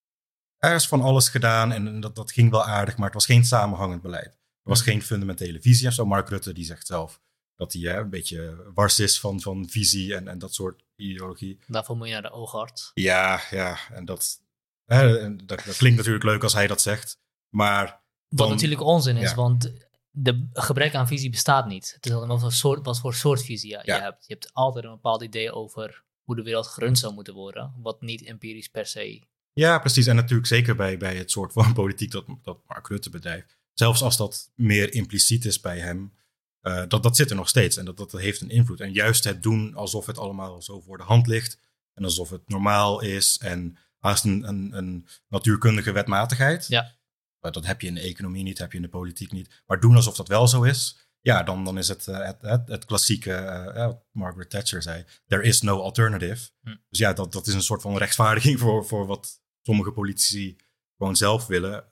er 0.58 0.76
is 0.76 0.88
van 0.88 1.02
alles 1.02 1.30
gedaan 1.30 1.72
en 1.72 2.00
dat, 2.00 2.16
dat 2.16 2.32
ging 2.32 2.52
wel 2.52 2.66
aardig, 2.66 2.98
maar 2.98 3.06
het 3.06 3.14
was 3.14 3.26
geen 3.26 3.46
samenhangend 3.46 4.02
beleid. 4.02 4.40
Er 4.64 4.70
was 4.70 4.82
geen 4.82 5.02
fundamentele 5.02 5.62
visie 5.62 5.88
en 5.88 5.94
zo. 5.94 6.06
Mark 6.06 6.30
Rutte 6.30 6.54
die 6.54 6.66
zegt 6.66 6.88
zelf 6.88 7.22
dat 7.56 7.74
hij 7.74 7.82
hè, 7.82 8.00
een 8.00 8.10
beetje 8.10 8.72
wars 8.74 9.00
is 9.00 9.20
van, 9.20 9.42
van 9.42 9.70
visie 9.70 10.16
en, 10.16 10.28
en 10.28 10.40
dat 10.40 10.54
soort 10.54 10.84
ideologie. 10.96 11.60
daarvoor 11.68 11.98
moet 11.98 12.08
je 12.08 12.14
naar 12.14 12.22
de 12.22 12.32
oogarts. 12.32 12.92
Ja, 12.94 13.42
ja, 13.50 13.78
en 13.92 14.06
dat, 14.06 14.42
hè, 14.86 15.20
en 15.20 15.38
dat, 15.38 15.64
dat 15.66 15.78
klinkt 15.78 15.98
natuurlijk 15.98 16.24
leuk 16.24 16.44
als 16.44 16.54
hij 16.54 16.68
dat 16.68 16.82
zegt, 16.82 17.20
maar 17.50 18.01
Wat 18.36 18.50
natuurlijk 18.50 18.82
onzin 18.82 19.18
is, 19.18 19.30
ja. 19.30 19.36
want 19.36 19.72
de 20.12 20.48
gebrek 20.54 20.96
aan 20.96 21.08
visie 21.08 21.30
bestaat 21.30 21.68
niet. 21.68 21.92
Het 21.96 22.06
is 22.06 22.12
alleen 22.12 22.28
wat 22.28 22.40
voor 22.40 22.52
soort, 22.52 22.86
wat 22.86 23.00
voor 23.00 23.14
soort 23.14 23.44
visie 23.44 23.70
je 23.70 23.76
hebt. 23.76 24.26
Je 24.26 24.34
hebt 24.34 24.54
altijd 24.54 24.86
een 24.86 24.92
bepaald 24.92 25.24
idee 25.24 25.52
over 25.52 26.04
hoe 26.24 26.36
de 26.36 26.44
wereld 26.44 26.68
gerund 26.68 27.00
zou 27.00 27.14
moeten 27.14 27.34
worden, 27.34 27.74
wat 27.78 28.02
niet 28.02 28.24
empirisch 28.24 28.68
per 28.68 28.86
se. 28.86 29.22
Ja, 29.54 29.80
precies. 29.80 30.08
En 30.08 30.16
natuurlijk 30.16 30.48
zeker 30.48 30.76
bij, 30.76 30.98
bij 30.98 31.16
het 31.16 31.32
soort 31.32 31.54
van 31.54 31.74
politiek 31.82 32.12
dat, 32.12 32.26
dat 32.44 32.60
Mark 32.68 32.88
Rutte 32.88 33.10
bedrijft. 33.10 33.58
Zelfs 33.74 34.02
als 34.02 34.18
dat 34.18 34.52
meer 34.56 34.94
impliciet 34.94 35.46
is 35.46 35.60
bij 35.60 35.80
hem, 35.80 36.14
eh, 36.62 36.84
dat, 36.88 37.04
dat 37.04 37.16
zit 37.16 37.30
er 37.30 37.36
nog 37.36 37.50
steeds 37.50 37.78
en 37.78 37.86
dat, 37.86 37.98
dat 37.98 38.12
heeft 38.12 38.42
een 38.42 38.50
invloed. 38.50 38.80
En 38.80 38.94
juist 38.94 39.24
het 39.24 39.44
doen 39.44 39.76
alsof 39.76 40.06
het 40.06 40.18
allemaal 40.18 40.62
zo 40.62 40.82
voor 40.82 40.98
de 40.98 41.04
hand 41.04 41.28
ligt 41.28 41.58
en 41.94 42.04
alsof 42.04 42.30
het 42.30 42.50
normaal 42.50 43.02
is 43.02 43.38
en 43.38 43.78
haast 43.98 44.24
een, 44.24 44.48
een, 44.48 44.78
een 44.78 45.08
natuurkundige 45.28 45.92
wetmatigheid. 45.92 46.68
Ja. 46.68 47.00
Eh, 47.42 47.52
dat 47.52 47.66
heb 47.66 47.82
je 47.82 47.88
in 47.88 47.94
de 47.94 48.02
economie 48.02 48.44
niet, 48.44 48.58
heb 48.58 48.72
je 48.72 48.78
in 48.78 48.84
de 48.84 48.90
politiek 48.90 49.32
niet. 49.32 49.62
Maar 49.66 49.80
doen 49.80 49.96
alsof 49.96 50.16
dat 50.16 50.28
wel 50.28 50.48
zo 50.48 50.64
is, 50.64 51.10
ja, 51.22 51.44
dan, 51.44 51.66
dan 51.66 51.78
is 51.78 51.88
het 51.88 52.08
eh, 52.08 52.26
het, 52.26 52.42
het, 52.42 52.68
het 52.68 52.86
klassieke, 52.86 53.34
eh, 53.34 53.86
wat 53.86 54.04
Margaret 54.12 54.50
Thatcher 54.50 54.82
zei, 54.82 55.06
there 55.28 55.44
is 55.44 55.62
no 55.62 55.82
alternative. 55.82 56.50
Hm. 56.62 56.76
Dus 56.90 57.00
ja, 57.00 57.14
dat, 57.14 57.32
dat 57.32 57.48
is 57.48 57.54
een 57.54 57.62
soort 57.62 57.82
van 57.82 57.98
rechtvaardiging 57.98 58.60
voor, 58.64 58.86
voor 58.86 59.06
wat 59.06 59.42
sommige 59.62 59.92
politici 59.92 60.58
gewoon 60.98 61.16
zelf 61.16 61.48
willen. 61.48 61.86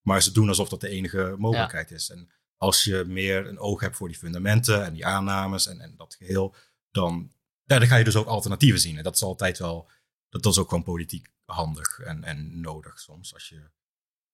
Maar 0.00 0.22
ze 0.22 0.32
doen 0.32 0.48
alsof 0.48 0.68
dat 0.68 0.80
de 0.80 0.88
enige 0.88 1.34
mogelijkheid 1.38 1.90
is. 1.90 2.10
En 2.10 2.30
als 2.56 2.84
je 2.84 3.04
meer 3.06 3.46
een 3.46 3.58
oog 3.58 3.80
hebt 3.80 3.96
voor 3.96 4.08
die 4.08 4.18
fundamenten 4.18 4.84
en 4.84 4.92
die 4.92 5.06
aannames 5.06 5.66
en, 5.66 5.80
en 5.80 5.94
dat 5.96 6.14
geheel, 6.14 6.54
dan, 6.90 7.32
ja, 7.64 7.78
dan 7.78 7.88
ga 7.88 7.96
je 7.96 8.04
dus 8.04 8.16
ook 8.16 8.26
alternatieven 8.26 8.80
zien. 8.80 8.96
En 8.96 9.02
dat 9.02 9.14
is 9.14 9.22
altijd 9.22 9.58
wel, 9.58 9.90
dat, 10.28 10.42
dat 10.42 10.52
is 10.52 10.58
ook 10.58 10.68
gewoon 10.68 10.84
politiek 10.84 11.32
handig 11.44 11.98
en, 11.98 12.24
en 12.24 12.60
nodig 12.60 13.00
soms. 13.00 13.34
Als 13.34 13.48
je, 13.48 13.70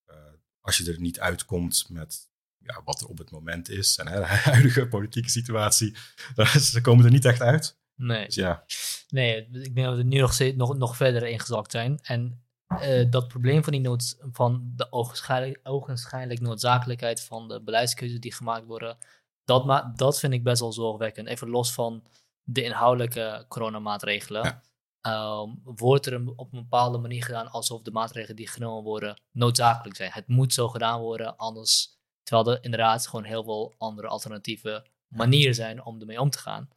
eh, 0.05 0.17
als 0.61 0.77
je 0.77 0.93
er 0.93 1.01
niet 1.01 1.21
uitkomt 1.21 1.87
met 1.89 2.29
ja, 2.59 2.83
wat 2.85 3.01
er 3.01 3.07
op 3.07 3.19
het 3.19 3.31
moment 3.31 3.69
is 3.69 3.97
en 3.99 4.09
hè, 4.09 4.19
de 4.21 4.27
huidige 4.53 4.89
politieke 4.89 5.31
situatie, 5.31 5.97
dan, 6.35 6.47
ze 6.47 6.81
komen 6.81 7.05
er 7.05 7.11
niet 7.11 7.25
echt 7.25 7.41
uit. 7.41 7.79
Nee, 7.95 8.25
Dus 8.27 8.35
ja, 8.35 8.65
nee 9.09 9.37
ik 9.53 9.75
denk 9.75 9.87
dat 9.87 9.95
we 9.95 10.01
er 10.01 10.07
nu 10.07 10.19
nog, 10.21 10.33
steeds- 10.33 10.57
nog, 10.57 10.77
nog 10.77 10.97
verder 10.97 11.27
ingezakt 11.27 11.71
zijn. 11.71 11.99
En 12.03 12.45
eh, 12.67 13.11
dat 13.11 13.29
probleem 13.29 13.63
van, 13.65 13.73
die 13.73 13.81
nood, 13.83 14.19
van 14.33 14.73
de 14.77 14.93
ogenschijnlijk, 14.93 15.61
ogenschijnlijk 15.63 16.41
noodzakelijkheid 16.41 17.21
van 17.23 17.49
de 17.49 17.63
beleidskeuzes 17.63 18.21
die 18.21 18.35
gemaakt 18.35 18.67
worden, 18.67 18.99
dat, 19.45 19.65
ma 19.67 19.93
dat 19.97 20.19
vind 20.19 20.33
ik 20.33 20.43
best 20.43 20.61
wel 20.61 20.73
zorgwekkend. 20.73 21.29
Even 21.29 21.49
los 21.49 21.73
van 21.73 22.05
de 22.43 22.63
inhoudelijke 22.63 23.45
coronamaatregelen, 23.49 24.43
Ja. 24.45 24.63
Ehm, 25.01 25.49
wordt 25.65 26.07
er 26.07 26.13
een- 26.13 26.33
op 26.39 26.53
een 26.53 26.61
bepaalde 26.63 26.99
manier 26.99 27.25
gedaan 27.25 27.51
alsof 27.51 27.83
de 27.83 27.91
maatregelen 27.91 28.37
die 28.37 28.49
genomen 28.49 28.83
worden 28.83 29.21
noodzakelijk 29.33 29.97
zijn. 29.97 30.11
Het 30.13 30.29
moet 30.29 30.53
zo 30.55 30.69
gedaan 30.69 31.01
worden, 31.01 31.37
anders, 31.37 31.99
terwijl 32.23 32.57
er 32.57 32.65
inderdaad 32.65 33.07
gewoon 33.07 33.25
heel 33.25 33.45
veel 33.45 33.75
andere 33.79 34.09
alternatieve 34.09 34.87
manieren 35.09 35.55
zijn 35.55 35.85
om 35.85 36.01
ermee 36.01 36.21
om 36.21 36.31
te 36.31 36.39
gaan. 36.39 36.69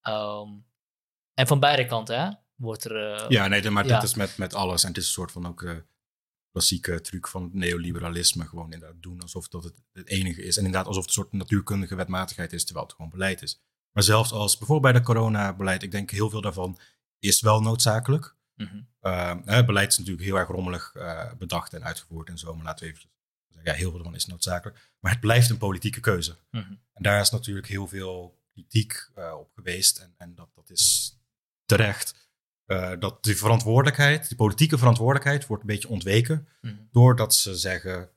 Ehm, 0.00 0.48
en 1.34 1.46
van 1.46 1.60
beide 1.60 1.86
kanten, 1.86 2.20
hè, 2.20 2.30
wordt 2.54 2.84
er... 2.84 3.14
eh, 3.14 3.28
Ja, 3.28 3.46
nee, 3.46 3.70
maar 3.70 3.86
Ja. 3.86 3.94
dit 3.94 4.02
is 4.08 4.14
met, 4.14 4.36
met 4.38 4.54
alles. 4.54 4.82
En 4.82 4.88
het 4.88 4.96
is 4.96 5.04
een 5.06 5.10
soort 5.12 5.32
van 5.32 5.46
ook 5.46 5.62
eh, 5.62 5.76
klassieke 6.50 7.00
truc 7.00 7.26
van 7.28 7.42
het 7.42 7.54
neoliberalisme. 7.54 8.44
Gewoon 8.46 8.72
inderdaad 8.72 9.02
doen 9.02 9.20
alsof 9.20 9.48
dat 9.48 9.64
het 9.64 9.82
het 9.92 10.08
enige 10.08 10.42
is. 10.42 10.56
En 10.56 10.64
inderdaad 10.64 10.86
alsof 10.86 11.02
het 11.06 11.16
een 11.16 11.22
soort 11.22 11.32
natuurkundige 11.32 11.94
wetmatigheid 11.94 12.52
is, 12.52 12.64
terwijl 12.64 12.86
het 12.86 12.94
gewoon 12.94 13.10
beleid 13.10 13.42
is. 13.42 13.60
Maar 13.92 14.02
zelfs 14.02 14.32
als 14.32 14.58
bijvoorbeeld 14.58 14.92
bij 14.92 15.00
de 15.02 15.06
coronabeleid, 15.06 15.82
ik 15.82 15.90
denk 15.90 16.10
heel 16.10 16.30
veel 16.30 16.40
daarvan 16.40 16.78
is 17.22 17.40
wel 17.40 17.60
noodzakelijk. 17.60 18.34
mhm. 18.54 18.80
Uh, 19.02 19.34
het 19.44 19.66
beleid 19.66 19.90
is 19.90 19.98
natuurlijk 19.98 20.24
heel 20.24 20.36
erg 20.36 20.48
rommelig 20.48 20.94
eh, 20.94 21.32
bedacht 21.38 21.74
en 21.74 21.84
uitgevoerd 21.84 22.28
en 22.28 22.38
zo. 22.38 22.54
Maar 22.54 22.64
laten 22.64 22.86
we 22.86 22.92
even 22.92 23.08
zeggen, 23.48 23.72
ja, 23.72 23.78
heel 23.78 23.88
veel 23.88 23.98
daarvan 23.98 24.14
is 24.14 24.26
noodzakelijk. 24.26 24.90
Maar 24.98 25.12
het 25.12 25.20
blijft 25.20 25.50
een 25.50 25.58
politieke 25.58 26.00
keuze. 26.00 26.36
Mhm. 26.50 26.72
En 26.92 27.02
daar 27.02 27.20
is 27.20 27.30
natuurlijk 27.30 27.66
heel 27.66 27.88
veel 27.88 28.40
kritiek 28.52 29.10
eh, 29.14 29.34
op 29.38 29.50
geweest. 29.54 29.98
En, 29.98 30.14
en 30.16 30.34
dat, 30.34 30.54
dat 30.54 30.70
is 30.70 31.16
terecht. 31.64 32.30
Eh, 32.66 32.92
dat 32.98 33.24
die 33.24 33.36
verantwoordelijkheid, 33.36 34.28
die 34.28 34.36
politieke 34.36 34.78
verantwoordelijkheid, 34.78 35.46
wordt 35.46 35.62
een 35.62 35.68
beetje 35.68 35.88
ontweken. 35.88 36.48
Mhm. 36.60 36.74
Doordat 36.90 37.34
ze 37.34 37.56
zeggen 37.56 38.10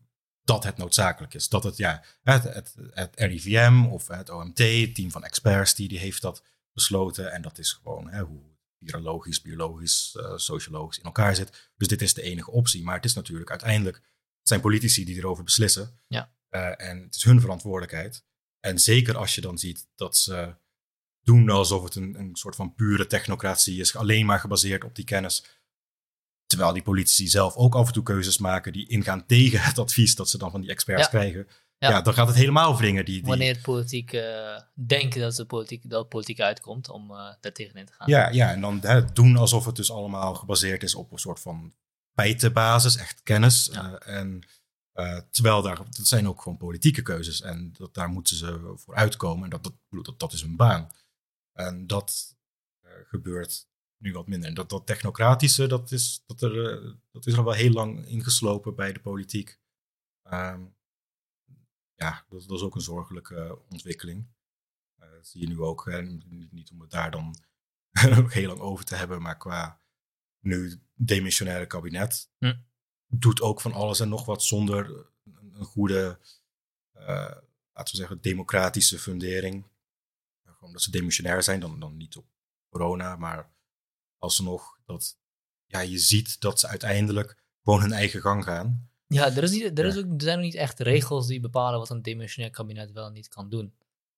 dat 0.43 0.63
het 0.63 0.77
noodzakelijk 0.77 1.33
is. 1.33 1.49
Dat 1.49 1.63
het, 1.63 1.77
ja, 1.77 2.03
het, 2.23 2.43
het, 2.43 2.75
het 2.91 3.13
RIVM 3.15 3.85
of 3.85 4.07
het 4.07 4.29
OMT, 4.29 4.57
het 4.57 4.95
team 4.95 5.11
van 5.11 5.23
experts, 5.23 5.75
die, 5.75 5.87
die 5.87 5.99
heeft 5.99 6.21
dat 6.21 6.43
besloten. 6.73 7.31
En 7.31 7.41
dat 7.41 7.57
is 7.57 7.71
gewoon 7.71 8.09
hè, 8.09 8.21
hoe 8.21 8.54
virologisch, 8.85 9.41
biologisch, 9.41 10.15
eh, 10.19 10.33
sociologisch 10.35 10.97
in 10.97 11.03
elkaar 11.03 11.35
zit. 11.35 11.71
Dus 11.77 11.87
dit 11.87 12.01
is 12.01 12.13
de 12.13 12.21
enige 12.21 12.51
optie. 12.51 12.83
Maar 12.83 12.95
het 12.95 13.05
is 13.05 13.13
natuurlijk 13.13 13.49
uiteindelijk, 13.49 13.95
het 13.95 14.47
zijn 14.47 14.61
politici 14.61 15.05
die 15.05 15.17
erover 15.17 15.43
beslissen. 15.43 15.99
Ja. 16.07 16.33
Eh, 16.49 16.89
en 16.89 17.01
het 17.01 17.15
is 17.15 17.23
hun 17.23 17.41
verantwoordelijkheid. 17.41 18.23
En 18.59 18.79
zeker 18.79 19.17
als 19.17 19.35
je 19.35 19.41
dan 19.41 19.57
ziet 19.57 19.87
dat 19.95 20.17
ze 20.17 20.55
doen 21.21 21.49
alsof 21.49 21.83
het 21.83 21.95
een, 21.95 22.19
een 22.19 22.35
soort 22.35 22.55
van 22.55 22.75
pure 22.75 23.07
technocratie 23.07 23.79
is, 23.79 23.95
alleen 23.95 24.25
maar 24.25 24.39
gebaseerd 24.39 24.83
op 24.83 24.95
die 24.95 25.05
kennis. 25.05 25.45
Terwijl 26.45 26.73
die 26.73 26.83
politici 26.83 27.27
zelf 27.27 27.55
ook 27.55 27.75
af 27.75 27.87
en 27.87 27.93
toe 27.93 28.03
keuzes 28.03 28.37
maken 28.37 28.73
die 28.73 28.87
ingaan 28.87 29.25
tegen 29.25 29.61
het 29.61 29.79
advies 29.79 30.15
dat 30.15 30.29
ze 30.29 30.37
dan 30.37 30.51
van 30.51 30.61
die 30.61 30.69
experts 30.69 31.01
Ja. 31.01 31.07
krijgen. 31.07 31.47
Ja. 31.89 31.97
Ja. 31.97 32.01
dan 32.01 32.13
gaat 32.13 32.27
het 32.27 32.35
helemaal 32.35 32.77
wringen. 32.77 33.05
Die, 33.05 33.15
die, 33.15 33.29
Wanneer 33.29 33.53
het 33.53 33.61
politiek 33.61 34.13
eh, 34.13 34.59
denken 34.73 35.21
dat 35.21 35.35
de 35.35 35.45
politiek, 35.45 35.89
dat 35.89 36.09
politiek 36.09 36.39
uitkomt 36.39 36.89
om 36.89 37.11
eh 37.11 37.33
daar 37.41 37.51
tegenin 37.51 37.85
te 37.85 37.93
gaan. 37.93 38.09
Ja, 38.09 38.29
ja, 38.29 38.51
en 38.51 38.61
dan 38.61 38.79
hè, 38.81 39.13
doen 39.13 39.37
alsof 39.37 39.65
het 39.65 39.75
dus 39.75 39.91
allemaal 39.91 40.35
gebaseerd 40.35 40.83
is 40.83 40.95
op 40.95 41.11
een 41.11 41.17
soort 41.17 41.39
van 41.39 41.73
feitenbasis, 42.13 42.97
echt 42.97 43.23
kennis. 43.23 43.69
Ja. 43.71 43.99
Eh, 43.99 44.17
en 44.17 44.41
terwijl 45.29 45.61
daar, 45.61 45.77
dat 45.77 46.07
zijn 46.07 46.27
ook 46.27 46.41
gewoon 46.41 46.57
politieke 46.57 47.01
keuzes 47.01 47.41
en 47.41 47.73
dat, 47.77 47.93
daar 47.93 48.09
moeten 48.09 48.35
ze 48.35 48.73
voor 48.75 48.95
uitkomen. 48.95 49.43
En 49.43 49.49
dat, 49.49 49.63
dat, 49.63 50.05
dat, 50.05 50.19
dat 50.19 50.33
is 50.33 50.41
hun 50.41 50.55
baan. 50.55 50.91
En 51.53 51.87
dat 51.87 52.35
gebeurt 53.07 53.67
nu 53.97 54.13
wat 54.13 54.27
minder. 54.27 54.49
En 54.49 54.55
dat, 54.55 54.69
dat 54.69 54.85
technocratische, 54.85 55.67
dat 55.67 55.91
is, 55.91 56.23
dat, 56.25 56.41
er, 56.41 56.81
dat 57.11 57.25
is 57.25 57.33
er 57.33 57.39
al 57.39 57.45
wel 57.45 57.53
heel 57.53 57.71
lang 57.71 58.07
ingeslopen 58.07 58.75
bij 58.75 58.93
de 58.93 58.99
politiek. 58.99 59.59
Ehm, 60.23 60.61
ja, 61.95 62.25
dat, 62.29 62.47
dat 62.47 62.57
is 62.57 62.63
ook 62.63 62.75
een 62.75 62.81
zorgelijke 62.81 63.61
ontwikkeling. 63.69 64.27
Eh, 64.95 65.11
dat 65.11 65.27
zie 65.27 65.41
je 65.41 65.47
nu 65.47 65.59
ook. 65.59 65.85
Hè? 65.85 66.01
Niet, 66.01 66.51
niet 66.51 66.71
om 66.71 66.81
het 66.81 66.91
daar 66.91 67.11
dan 67.11 67.35
ook 68.19 68.33
heel 68.33 68.47
lang 68.47 68.59
over 68.59 68.85
te 68.85 68.95
hebben, 68.95 69.21
maar 69.21 69.37
qua 69.37 69.81
nu 70.39 70.81
demissionaire 70.93 71.67
kabinet 71.67 72.29
Hm. 72.37 72.55
doet 73.07 73.41
ook 73.41 73.61
van 73.61 73.73
alles 73.73 73.99
en 73.99 74.09
nog 74.09 74.25
wat 74.25 74.43
zonder 74.43 75.09
een, 75.23 75.65
goede, 75.65 76.19
eh, 76.91 77.35
laten 77.73 77.91
we 77.91 77.97
zeggen, 77.97 78.21
democratische 78.21 78.99
fundering. 78.99 79.65
Gewoon 80.43 80.71
dat 80.71 80.81
ze 80.81 80.91
demissionair 80.91 81.43
zijn, 81.43 81.59
dan, 81.59 81.79
dan 81.79 81.97
niet 81.97 82.15
op 82.15 82.25
corona, 82.69 83.15
maar 83.15 83.53
alsnog 84.17 84.79
dat 84.85 85.19
ja, 85.65 85.79
je 85.79 85.97
ziet 85.97 86.39
dat 86.39 86.59
ze 86.59 86.67
uiteindelijk 86.67 87.43
gewoon 87.63 87.81
hun 87.81 87.91
eigen 87.91 88.21
gang 88.21 88.43
gaan. 88.43 88.89
Ja, 89.07 89.25
er, 89.35 89.43
is 89.43 89.51
niet, 89.51 89.79
er, 89.79 89.85
is 89.85 89.97
ook, 89.97 90.03
er 90.05 90.21
zijn 90.21 90.37
ook 90.37 90.43
niet 90.43 90.55
echt 90.55 90.79
regels 90.79 91.27
die 91.27 91.39
bepalen 91.39 91.79
wat 91.79 91.89
een 91.89 92.01
demissionair 92.01 92.51
kabinet 92.53 92.91
wel 92.91 93.05
en 93.07 93.13
niet 93.13 93.27
kan 93.27 93.49
doen. 93.49 93.73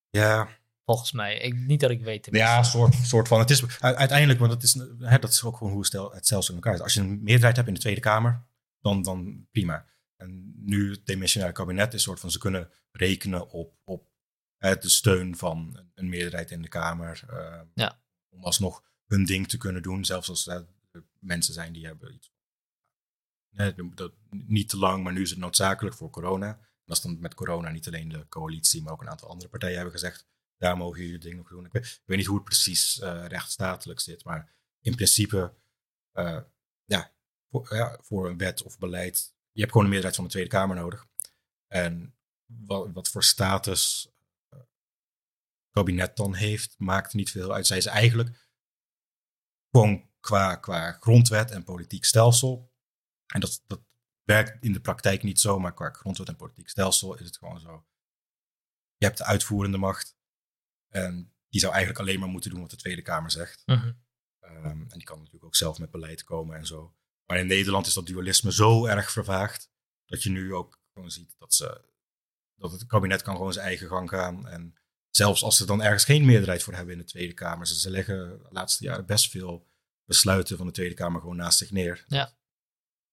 Ja, 0.10 0.50
Volgens 0.86 1.12
mij. 1.12 1.38
Ik, 1.38 1.54
niet 1.56 1.80
dat 1.80 1.90
ik 1.90 2.02
weet. 2.02 2.24
tenminste. 2.24 2.52
Ja, 2.52 2.64
soort, 2.64 2.94
soort 3.04 3.28
van. 3.28 3.40
Het 3.40 3.50
is 3.50 3.80
uiteindelijk, 3.82 4.40
want 4.40 4.52
het 4.52 4.64
is, 4.64 4.74
hè, 5.00 5.20
dat 5.20 5.32
is 5.32 5.44
ook 5.44 5.58
gewoon 5.58 5.74
hoe 5.74 5.86
stel, 5.86 6.12
het 6.14 6.26
stelsel 6.26 6.50
in 6.54 6.60
elkaar 6.60 6.74
zit. 6.76 6.84
Als 6.84 6.94
je 6.94 7.00
een 7.00 7.24
meerderheid 7.24 7.56
hebt 7.56 7.68
in 7.68 7.74
de 7.74 7.80
Tweede 7.80 8.00
Kamer, 8.02 8.46
dan, 8.82 9.02
dan 9.02 9.48
prima. 9.52 9.86
En 10.16 10.54
nu 10.56 10.92
het 10.92 11.06
demissionaire 11.06 11.58
kabinet 11.58 11.88
is 11.88 11.94
een 11.94 12.00
soort 12.00 12.20
van 12.20 12.32
ze 12.32 12.38
kunnen 12.40 12.70
rekenen 12.92 13.50
op, 13.50 13.74
op 13.84 14.10
hè, 14.58 14.78
de 14.78 14.90
steun 14.90 15.36
van 15.38 15.70
een- 15.78 15.92
een 15.96 16.10
meerderheid 16.10 16.52
in 16.52 16.62
de 16.62 16.68
Kamer. 16.68 17.24
eh, 17.30 17.62
Ja. 17.74 18.00
Om 18.30 18.44
alsnog 18.44 18.84
hun 19.08 19.26
ding 19.26 19.48
te 19.48 19.58
kunnen 19.58 19.82
doen, 19.82 20.06
zelfs 20.06 20.30
als 20.30 20.48
er 20.48 20.66
mensen 21.20 21.54
zijn 21.54 21.74
die 21.74 21.86
hebben 21.86 22.14
iets. 22.14 22.32
Niet 24.30 24.70
te 24.70 24.78
lang, 24.78 25.04
maar 25.04 25.14
nu 25.14 25.22
is 25.22 25.30
het 25.30 25.40
noodzakelijk 25.40 25.96
voor 25.96 26.10
corona. 26.10 26.48
En 26.48 26.84
dat 26.86 26.98
is 26.98 27.04
dan 27.04 27.20
met 27.20 27.34
corona 27.34 27.70
niet 27.70 27.88
alleen 27.88 28.10
de 28.10 28.28
coalitie, 28.28 28.82
maar 28.82 28.94
ook 28.94 29.02
een 29.02 29.10
aantal 29.10 29.30
andere 29.30 29.50
partijen 29.50 29.76
hebben 29.76 29.94
gezegd 29.94 30.28
daar 30.58 30.78
mogen 30.78 31.00
jullie 31.00 31.14
je 31.14 31.20
ding 31.20 31.36
nog 31.36 31.50
doen. 31.50 31.66
Ik 31.66 31.72
weet, 31.72 31.86
ik 31.86 32.02
weet 32.06 32.18
niet 32.18 32.26
hoe 32.26 32.36
het 32.36 32.46
precies 32.46 33.00
eh, 33.00 33.26
rechtsstatelijk 33.28 34.00
zit, 34.00 34.24
maar 34.24 34.56
in 34.80 34.96
principe, 34.96 35.54
eh, 36.12 36.42
ja, 36.86 37.16
voor, 38.02 38.30
een 38.30 38.38
wet 38.38 38.64
of 38.64 38.78
beleid, 38.78 39.36
je 39.52 39.60
hebt 39.60 39.72
gewoon 39.72 39.88
een 39.88 39.94
meerderheid 39.94 40.16
van 40.16 40.24
de 40.24 40.32
Tweede 40.32 40.50
Kamer 40.50 40.76
nodig. 40.76 41.08
En 41.68 42.18
wat, 42.46 42.92
wat 42.94 43.10
voor 43.10 43.24
status 43.24 44.12
eh, 44.50 44.60
het 44.60 45.72
kabinet 45.72 46.16
dan 46.16 46.34
heeft, 46.34 46.76
maakt 46.78 47.14
niet 47.14 47.32
veel 47.32 47.54
uit. 47.54 47.68
Zij 47.68 47.82
ze 47.82 47.90
eigenlijk 47.90 48.50
gewoon 49.72 50.10
qua, 50.20 50.56
qua 50.56 50.92
grondwet 50.92 51.52
en 51.52 51.64
politiek 51.64 52.06
stelsel. 52.06 52.76
En 53.28 53.40
dat, 53.40 53.64
dat 53.68 53.82
werkt 54.24 54.64
in 54.64 54.74
de 54.74 54.80
praktijk 54.80 55.24
niet 55.24 55.40
zo, 55.40 55.60
maar 55.60 55.74
qua 55.74 55.90
grondwet 55.90 56.28
en 56.28 56.36
politiek 56.36 56.70
stelsel 56.70 57.18
is 57.18 57.26
het 57.26 57.38
gewoon 57.38 57.60
zo. 57.60 57.86
Je 58.96 59.06
hebt 59.06 59.18
de 59.18 59.26
uitvoerende 59.26 59.78
macht. 59.78 60.18
En 60.88 61.34
die 61.50 61.60
zou 61.60 61.74
eigenlijk 61.74 62.02
alleen 62.02 62.20
maar 62.20 62.30
moeten 62.30 62.50
doen 62.50 62.62
wat 62.62 62.70
de 62.70 62.76
Tweede 62.76 63.02
Kamer 63.02 63.32
zegt. 63.32 63.64
Mhm. 63.66 63.92
Ehm, 64.40 64.66
en 64.66 64.90
die 64.90 65.04
kan 65.04 65.18
natuurlijk 65.18 65.46
ook 65.46 65.56
zelf 65.56 65.80
met 65.80 65.92
beleid 65.92 66.24
komen 66.24 66.58
en 66.58 66.66
zo. 66.66 66.96
Maar 67.26 67.40
in 67.40 67.48
Nederland 67.48 67.88
is 67.88 67.94
dat 67.94 68.06
dualisme 68.06 68.52
zo 68.52 68.86
erg 68.86 69.12
vervaagd. 69.12 69.72
Dat 70.06 70.24
je 70.24 70.30
nu 70.30 70.54
ook 70.54 70.82
gewoon 70.94 71.12
ziet 71.12 71.36
dat, 71.38 71.54
ze, 71.54 71.82
dat 72.56 72.72
het 72.72 72.86
kabinet 72.86 73.22
kan 73.22 73.36
gewoon 73.36 73.54
zijn 73.54 73.66
eigen 73.66 73.88
gang 73.88 74.10
gaan. 74.10 74.48
En 74.48 74.76
zelfs 75.10 75.44
als 75.44 75.58
ze 75.58 75.66
dan 75.66 75.82
ergens 75.82 76.04
geen 76.04 76.26
meerderheid 76.26 76.64
voor 76.64 76.74
hebben 76.74 76.94
in 76.94 77.00
de 77.00 77.06
Tweede 77.06 77.34
Kamer. 77.34 77.68
Ze, 77.68 77.80
ze 77.80 77.90
leggen 77.90 78.40
de 78.44 78.48
laatste 78.50 78.84
jaren 78.84 79.06
best 79.06 79.30
veel 79.30 79.68
besluiten 80.06 80.58
van 80.58 80.66
de 80.66 80.72
Tweede 80.72 80.96
Kamer 80.96 81.22
gewoon 81.22 81.36
naast 81.36 81.58
zich 81.58 81.72
neer. 81.72 82.06
Ja. 82.08 82.38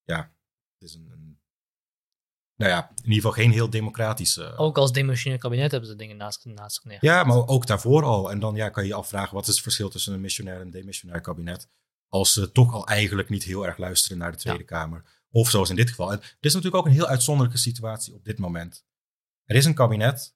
Ja, 0.04 0.32
het 0.78 0.88
is 0.88 0.94
een, 0.94 1.10
een 1.10 1.38
nou 2.56 2.70
ja, 2.70 2.88
in 2.88 2.96
ieder 2.96 3.14
geval 3.14 3.32
geen 3.32 3.50
heel 3.50 3.70
democratische. 3.70 4.56
Ook 4.56 4.78
als 4.78 4.92
demissionair 4.92 5.40
kabinet 5.40 5.70
hebben 5.70 5.88
ze 5.90 5.96
dingen 5.96 6.16
naast, 6.16 6.44
naast 6.44 6.74
zich 6.74 6.84
neer. 6.84 6.98
Ja, 7.00 7.24
maar 7.24 7.46
ook 7.46 7.66
daarvoor 7.66 8.04
al. 8.04 8.30
En 8.30 8.38
dan 8.38 8.54
ja, 8.54 8.68
kan 8.68 8.82
je 8.82 8.88
je 8.88 8.94
afvragen, 8.94 9.34
wat 9.34 9.46
is 9.46 9.54
het 9.54 9.62
verschil 9.62 9.88
tussen 9.88 10.12
een 10.12 10.20
missionair 10.20 10.56
en 10.56 10.62
een 10.62 10.70
demissionair 10.70 11.20
kabinet? 11.20 11.68
Als 12.08 12.32
ze 12.32 12.52
toch 12.52 12.72
al 12.72 12.86
eigenlijk 12.86 13.28
niet 13.28 13.44
heel 13.44 13.66
erg 13.66 13.76
luisteren 13.76 14.18
naar 14.18 14.30
de 14.30 14.38
Tweede 14.38 14.64
Kamer. 14.64 15.04
Of 15.30 15.50
zoals 15.50 15.70
in 15.70 15.76
dit 15.76 15.88
geval. 15.88 16.12
En 16.12 16.18
dit 16.18 16.28
is 16.40 16.54
natuurlijk 16.54 16.82
ook 16.82 16.86
een 16.86 16.96
heel 16.96 17.06
uitzonderlijke 17.06 17.58
situatie 17.58 18.14
op 18.14 18.24
dit 18.24 18.38
moment. 18.38 18.84
Er 19.44 19.56
is 19.56 19.64
een 19.64 19.74
kabinet, 19.74 20.34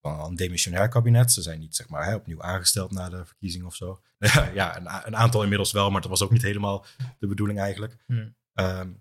een 0.00 0.36
demissionair 0.36 0.88
kabinet. 0.88 1.32
Ze 1.32 1.42
zijn 1.42 1.58
niet 1.58 1.76
zeg 1.76 1.88
maar, 1.88 2.04
hè, 2.04 2.14
opnieuw 2.14 2.42
aangesteld 2.42 2.90
na 2.90 3.08
de 3.08 3.26
verkiezing 3.26 3.64
of 3.64 3.74
zo. 3.74 4.00
ja, 4.54 4.76
een, 4.76 5.06
een 5.06 5.16
aantal 5.16 5.42
inmiddels 5.42 5.72
wel, 5.72 5.90
maar 5.90 6.00
dat 6.00 6.10
was 6.10 6.22
ook 6.22 6.30
niet 6.30 6.42
helemaal 6.42 6.84
de 7.18 7.26
bedoeling 7.26 7.58
eigenlijk. 7.60 7.96
Hmm. 8.06 8.36
Ehm, 8.54 8.92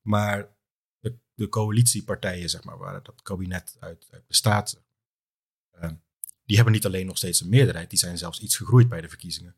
maar 0.00 0.56
de, 0.98 1.18
de 1.34 1.48
coalitiepartijen, 1.48 2.50
zeg 2.50 2.64
maar, 2.64 2.78
waar 2.78 3.02
dat 3.02 3.22
kabinet 3.22 3.76
uit, 3.80 4.08
uit 4.10 4.26
bestaat, 4.26 4.82
ehm, 5.70 5.94
die 6.44 6.56
hebben 6.56 6.74
niet 6.74 6.86
alleen 6.86 7.06
nog 7.06 7.16
steeds 7.16 7.40
een 7.40 7.48
meerderheid, 7.48 7.90
die 7.90 7.98
zijn 7.98 8.18
zelfs 8.18 8.40
iets 8.40 8.56
gegroeid 8.56 8.88
bij 8.88 9.00
de 9.00 9.08
verkiezingen. 9.08 9.56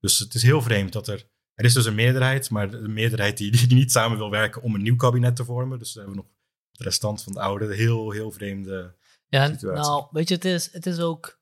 Dus 0.00 0.18
het 0.18 0.34
is 0.34 0.42
heel 0.42 0.62
vreemd 0.62 0.92
dat 0.92 1.08
er. 1.08 1.28
Er 1.54 1.64
is 1.64 1.74
dus 1.74 1.84
een 1.84 1.94
meerderheid, 1.94 2.50
maar 2.50 2.70
de 2.70 2.88
meerderheid 2.88 3.36
die, 3.36 3.50
die 3.66 3.74
niet 3.74 3.92
samen 3.92 4.18
wil 4.18 4.30
werken 4.30 4.62
om 4.62 4.74
een 4.74 4.82
nieuw 4.82 4.96
kabinet 4.96 5.36
te 5.36 5.44
vormen. 5.44 5.78
Dus 5.78 5.92
we 5.92 5.98
hebben 5.98 6.16
nog 6.16 6.26
de 6.70 6.84
restant 6.84 7.22
van 7.22 7.32
de 7.32 7.40
oude. 7.40 7.74
Heel, 7.74 8.10
heel 8.10 8.32
vreemde. 8.32 8.94
Ja, 9.28 9.46
situatie. 9.46 9.82
nou, 9.82 10.06
weet 10.10 10.28
je, 10.28 10.34
het 10.34 10.44
is, 10.44 10.72
het 10.72 10.86
is 10.86 10.98
ook 10.98 11.40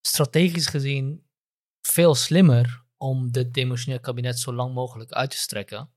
strategisch 0.00 0.66
gezien 0.66 1.26
veel 1.80 2.14
slimmer 2.14 2.84
om 2.96 3.32
dit 3.32 3.54
demissionair 3.54 4.00
kabinet 4.00 4.38
zo 4.38 4.52
lang 4.52 4.74
mogelijk 4.74 5.12
uit 5.12 5.30
te 5.30 5.36
strekken. 5.36 5.90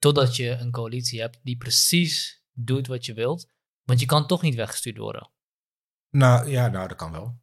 Totdat 0.00 0.36
je 0.36 0.50
een 0.50 0.70
coalitie 0.70 1.20
hebt 1.20 1.38
die 1.42 1.56
precies 1.56 2.42
doet 2.52 2.86
wat 2.86 3.04
je 3.06 3.14
wilt. 3.14 3.48
Want 3.82 4.00
je 4.00 4.06
kan 4.06 4.26
toch 4.26 4.42
niet 4.42 4.54
weggestuurd 4.54 4.96
worden. 4.96 5.30
Nou 6.10 6.48
ja, 6.48 6.68
nou, 6.68 6.88
dat 6.88 6.96
kan 6.96 7.12
wel. 7.12 7.38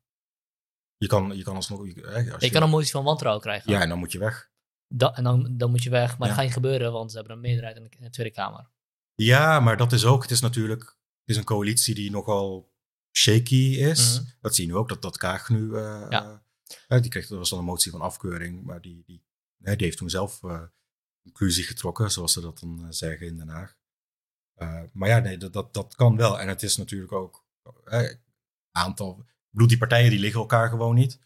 Je 0.97 1.07
kan, 1.07 1.37
je 1.37 1.43
kan 1.43 1.55
alsnog... 1.55 1.85
je- 1.87 2.31
als 2.33 2.43
Je 2.43 2.49
kan 2.49 2.63
een 2.63 2.69
motie 2.69 2.91
van 2.91 3.03
wantrouwen 3.03 3.41
krijgen. 3.43 3.71
Ja, 3.71 3.81
en 3.81 3.89
dan 3.89 3.99
moet 3.99 4.11
je 4.11 4.19
weg. 4.19 4.49
Da- 4.87 5.15
en 5.15 5.23
dan, 5.23 5.57
dan 5.57 5.69
moet 5.69 5.83
je 5.83 5.89
weg. 5.89 6.07
Maar 6.09 6.19
Ja. 6.19 6.25
dat 6.25 6.33
gaat 6.33 6.43
niet 6.43 6.53
gebeuren, 6.53 6.91
want 6.91 7.11
ze 7.11 7.17
hebben 7.17 7.35
een 7.35 7.41
meerderheid 7.41 7.75
in 7.77 7.83
de, 7.83 7.89
in 7.97 8.03
de 8.03 8.09
Tweede 8.09 8.33
Kamer. 8.33 8.69
Ja, 9.15 9.59
maar 9.59 9.77
dat 9.77 9.91
is 9.91 10.05
ook... 10.05 10.21
Het 10.21 10.31
is 10.31 10.41
natuurlijk... 10.41 10.81
Het 10.81 11.35
is 11.35 11.37
een 11.37 11.43
coalitie 11.43 11.95
die 11.95 12.11
nogal 12.11 12.71
shaky 13.17 13.75
is. 13.75 14.19
Mhm. 14.19 14.29
Dat 14.41 14.55
zie 14.55 14.65
je 14.65 14.71
nu 14.71 14.77
ook, 14.77 14.89
dat, 14.89 15.01
dat 15.01 15.17
Kaag 15.17 15.49
nu... 15.49 15.75
eh, 15.75 16.05
Ja. 16.09 16.43
eh, 16.87 17.01
die 17.01 17.09
kreeg, 17.11 17.27
dat 17.27 17.37
was 17.37 17.49
dan 17.49 17.59
een 17.59 17.65
motie 17.65 17.91
van 17.91 18.01
afkeuring, 18.01 18.63
maar 18.63 18.81
die, 18.81 19.03
die, 19.05 19.23
die 19.57 19.75
heeft 19.77 19.97
toen 19.97 20.09
zelf 20.09 20.43
eh, 20.43 20.61
conclusie 21.27 21.63
getrokken, 21.63 22.11
zoals 22.11 22.33
ze 22.33 22.41
dat 22.41 22.59
dan 22.59 22.79
eh, 22.83 22.87
zeggen 22.89 23.27
in 23.27 23.37
Den 23.37 23.47
Haag. 23.49 23.75
Eh, 24.53 24.83
maar 24.93 25.09
ja, 25.09 25.19
nee, 25.19 25.37
dat, 25.37 25.53
dat, 25.53 25.73
dat 25.73 25.95
kan 25.95 26.15
wel. 26.15 26.39
En 26.39 26.47
het 26.47 26.63
is 26.63 26.77
natuurlijk 26.77 27.11
ook... 27.11 27.45
eh, 27.85 28.13
aantal... 28.71 29.19
Ik 29.19 29.53
bedoel, 29.53 29.67
die 29.67 29.77
partijen 29.77 30.09
die 30.09 30.19
liggen 30.19 30.39
elkaar 30.39 30.69
gewoon 30.69 30.95
niet. 30.95 31.19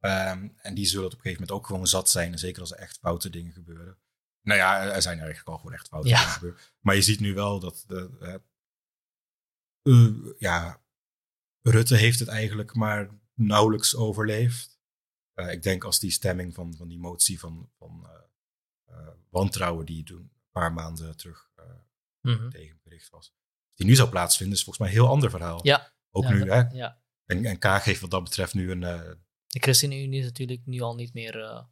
Ehm, 0.00 0.48
en 0.56 0.74
die 0.74 0.86
zullen 0.86 1.04
het 1.04 1.12
op 1.12 1.18
een 1.18 1.24
gegeven 1.24 1.40
moment 1.46 1.50
ook 1.50 1.66
gewoon 1.66 1.86
zat 1.86 2.10
zijn. 2.10 2.32
En 2.32 2.38
zeker 2.38 2.60
als 2.60 2.72
er 2.72 2.78
echt 2.78 2.98
foute 2.98 3.30
dingen 3.30 3.52
gebeuren. 3.52 3.98
Nou 4.42 4.58
ja, 4.58 4.80
er 4.80 5.02
zijn 5.02 5.18
eigenlijk 5.18 5.48
al 5.48 5.56
gewoon 5.56 5.72
echt 5.72 5.88
foute 5.88 6.08
Ja. 6.08 6.18
dingen 6.18 6.32
gebeuren. 6.32 6.60
Maar 6.80 6.94
je 6.94 7.02
ziet 7.02 7.20
nu 7.20 7.34
wel 7.34 7.60
dat... 7.60 7.84
De, 7.86 8.40
ja, 10.38 10.82
Rutte 11.62 11.96
heeft 11.96 12.18
het 12.18 12.28
eigenlijk 12.28 12.74
maar 12.74 13.10
nauwelijks 13.34 13.96
overleefd. 13.96 14.80
Ik 15.34 15.62
denk 15.62 15.84
als 15.84 15.98
die 15.98 16.10
stemming 16.10 16.54
van, 16.54 16.74
van 16.76 16.88
die 16.88 16.98
motie 16.98 17.38
van, 17.38 17.70
van 17.78 18.06
wantrouwen 19.30 19.86
die 19.86 20.04
toen 20.04 20.18
een 20.18 20.30
paar 20.50 20.72
maanden 20.72 21.16
terug 21.16 21.50
eh, 21.54 21.64
Mhm. 22.20 22.48
tegenbericht 22.48 23.10
was. 23.10 23.34
Die 23.74 23.86
nu 23.86 23.94
zou 23.94 24.08
plaatsvinden, 24.08 24.56
is 24.56 24.64
volgens 24.64 24.84
mij 24.84 24.94
een 24.94 25.02
heel 25.02 25.12
ander 25.12 25.30
verhaal. 25.30 25.60
Ja. 25.66 25.92
Ook 26.10 26.22
Ja, 26.24 26.30
nu, 26.30 26.38
dat- 26.38 26.48
hè? 26.48 26.76
Ja. 26.76 27.00
En, 27.26 27.44
en 27.44 27.58
Kaag 27.58 27.84
heeft 27.84 28.00
wat 28.00 28.10
dat 28.10 28.22
betreft 28.24 28.54
nu 28.54 28.70
een... 28.70 28.82
eh, 28.82 29.00
De 29.46 29.58
ChristenUnie 29.60 30.18
is 30.20 30.24
natuurlijk 30.24 30.60
nu 30.64 30.80
al 30.80 30.94
niet 30.94 31.14
meer 31.14 31.40
eh, 31.42 31.64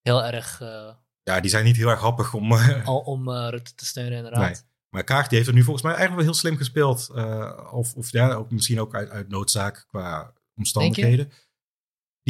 heel 0.00 0.24
erg 0.24 0.60
eh, 0.60 0.94
ja, 1.22 1.40
die 1.40 1.50
zijn 1.50 1.64
niet 1.64 1.76
heel 1.76 1.88
erg 1.88 2.00
happig 2.00 2.34
om... 2.34 2.52
eh, 2.52 2.86
al 2.86 2.98
om 3.00 3.28
eh, 3.28 3.46
Rutte 3.50 3.74
te 3.74 3.86
steunen, 3.86 4.16
inderdaad. 4.16 4.40
Nee. 4.52 4.60
Maar 4.88 5.04
Kaag 5.04 5.26
die 5.28 5.34
heeft 5.36 5.46
het 5.46 5.56
nu 5.56 5.62
volgens 5.62 5.84
mij 5.84 5.94
eigenlijk 5.94 6.22
wel 6.22 6.30
heel 6.32 6.40
slim 6.40 6.56
gespeeld. 6.56 7.08
Eh, 7.14 7.68
of 7.72 7.94
of 7.94 8.10
ja, 8.12 8.32
ook, 8.32 8.50
misschien 8.50 8.80
ook 8.80 8.94
uit, 8.94 9.10
uit 9.10 9.28
noodzaak 9.28 9.84
qua 9.88 10.32
omstandigheden. 10.54 11.32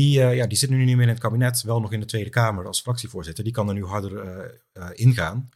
Die, 0.00 0.22
eh, 0.22 0.36
ja, 0.36 0.46
die 0.46 0.58
zit 0.58 0.70
nu 0.70 0.84
niet 0.84 0.96
meer 0.96 1.02
in 1.02 1.12
het 1.12 1.18
kabinet, 1.18 1.62
wel 1.62 1.80
nog 1.80 1.92
in 1.92 2.00
de 2.00 2.06
Tweede 2.06 2.30
Kamer 2.30 2.66
als 2.66 2.80
fractievoorzitter. 2.80 3.44
Die 3.44 3.52
kan 3.52 3.68
er 3.68 3.74
nu 3.74 3.84
harder 3.84 4.18
eh, 4.18 4.58
eh, 4.72 4.90
ingaan. 4.92 5.50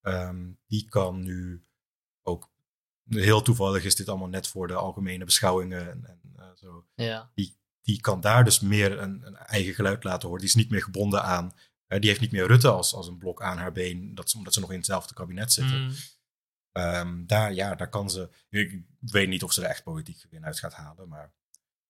Ehm, 0.00 0.50
die 0.66 0.88
kan 0.88 1.22
nu 1.22 1.64
ook, 2.22 2.50
heel 3.08 3.42
toevallig 3.42 3.84
is 3.84 3.96
dit 3.96 4.08
allemaal 4.08 4.28
net 4.28 4.48
voor 4.48 4.68
de 4.68 4.74
algemene 4.74 5.24
beschouwingen 5.24 5.90
en, 5.90 6.04
en 6.06 6.56
zo. 6.56 6.86
Ja. 6.94 7.30
Die 7.82 8.00
kan 8.00 8.20
daar 8.20 8.44
dus 8.44 8.60
meer 8.60 8.98
een, 8.98 9.26
een 9.26 9.36
eigen 9.36 9.74
geluid 9.74 10.04
laten 10.04 10.28
horen. 10.28 10.40
Die 10.40 10.50
is 10.50 10.56
niet 10.56 10.70
meer 10.70 10.82
gebonden 10.82 11.22
aan, 11.22 11.52
die 11.86 12.08
heeft 12.08 12.20
niet 12.20 12.32
meer 12.32 12.46
Rutte 12.46 12.68
als, 12.68 12.94
als 12.94 13.08
een 13.08 13.18
blok 13.18 13.42
aan 13.42 13.58
haar 13.58 13.72
been, 13.72 14.14
dat 14.14 14.30
ze, 14.30 14.36
omdat 14.36 14.52
ze 14.54 14.60
nog 14.60 14.70
in 14.70 14.76
hetzelfde 14.76 15.14
kabinet 15.14 15.52
zitten. 15.52 15.82
Mm. 15.82 15.94
Ehm, 16.72 17.26
daar, 17.26 17.54
ja, 17.54 17.74
daar 17.74 17.88
kan 17.88 18.10
ze. 18.10 18.30
Ik 18.48 18.82
weet 19.00 19.28
niet 19.28 19.42
of 19.42 19.52
ze 19.52 19.62
er 19.62 19.68
echt 19.68 19.82
politiek 19.82 20.18
gewin 20.18 20.44
uit 20.44 20.58
gaat 20.58 20.74
halen, 20.74 21.08
maar 21.08 21.32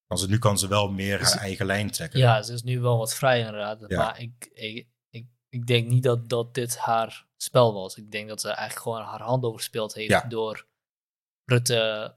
kan 0.07 0.19
ze, 0.19 0.29
nu 0.29 0.39
kan 0.39 0.59
ze 0.59 0.69
wel 0.69 0.91
meer 0.91 1.23
haar 1.23 1.37
eigen 1.39 1.67
lijn 1.67 1.91
trekken. 1.91 2.19
Ja, 2.19 2.43
ze 2.43 2.53
is 2.53 2.63
nu 2.63 2.81
wel 2.81 2.99
wat 2.99 3.15
vrij 3.15 3.39
inderdaad. 3.39 3.85
Ja. 3.87 3.97
Maar 3.99 4.21
ik, 4.21 4.49
ik, 4.53 4.87
ik, 5.11 5.27
ik 5.49 5.67
denk 5.67 5.89
niet 5.89 6.03
dat, 6.03 6.29
dat 6.29 6.55
dit 6.55 6.77
haar 6.79 7.27
spel 7.37 7.73
was. 7.75 7.97
Ik 7.97 8.11
denk 8.11 8.29
dat 8.29 8.41
ze 8.41 8.49
eigenlijk 8.49 8.81
gewoon 8.81 9.03
haar 9.03 9.23
hand 9.23 9.45
overspeeld 9.45 9.95
heeft 9.95 10.11
Ja. 10.11 10.21
door 10.29 10.67
Rutte 11.45 12.15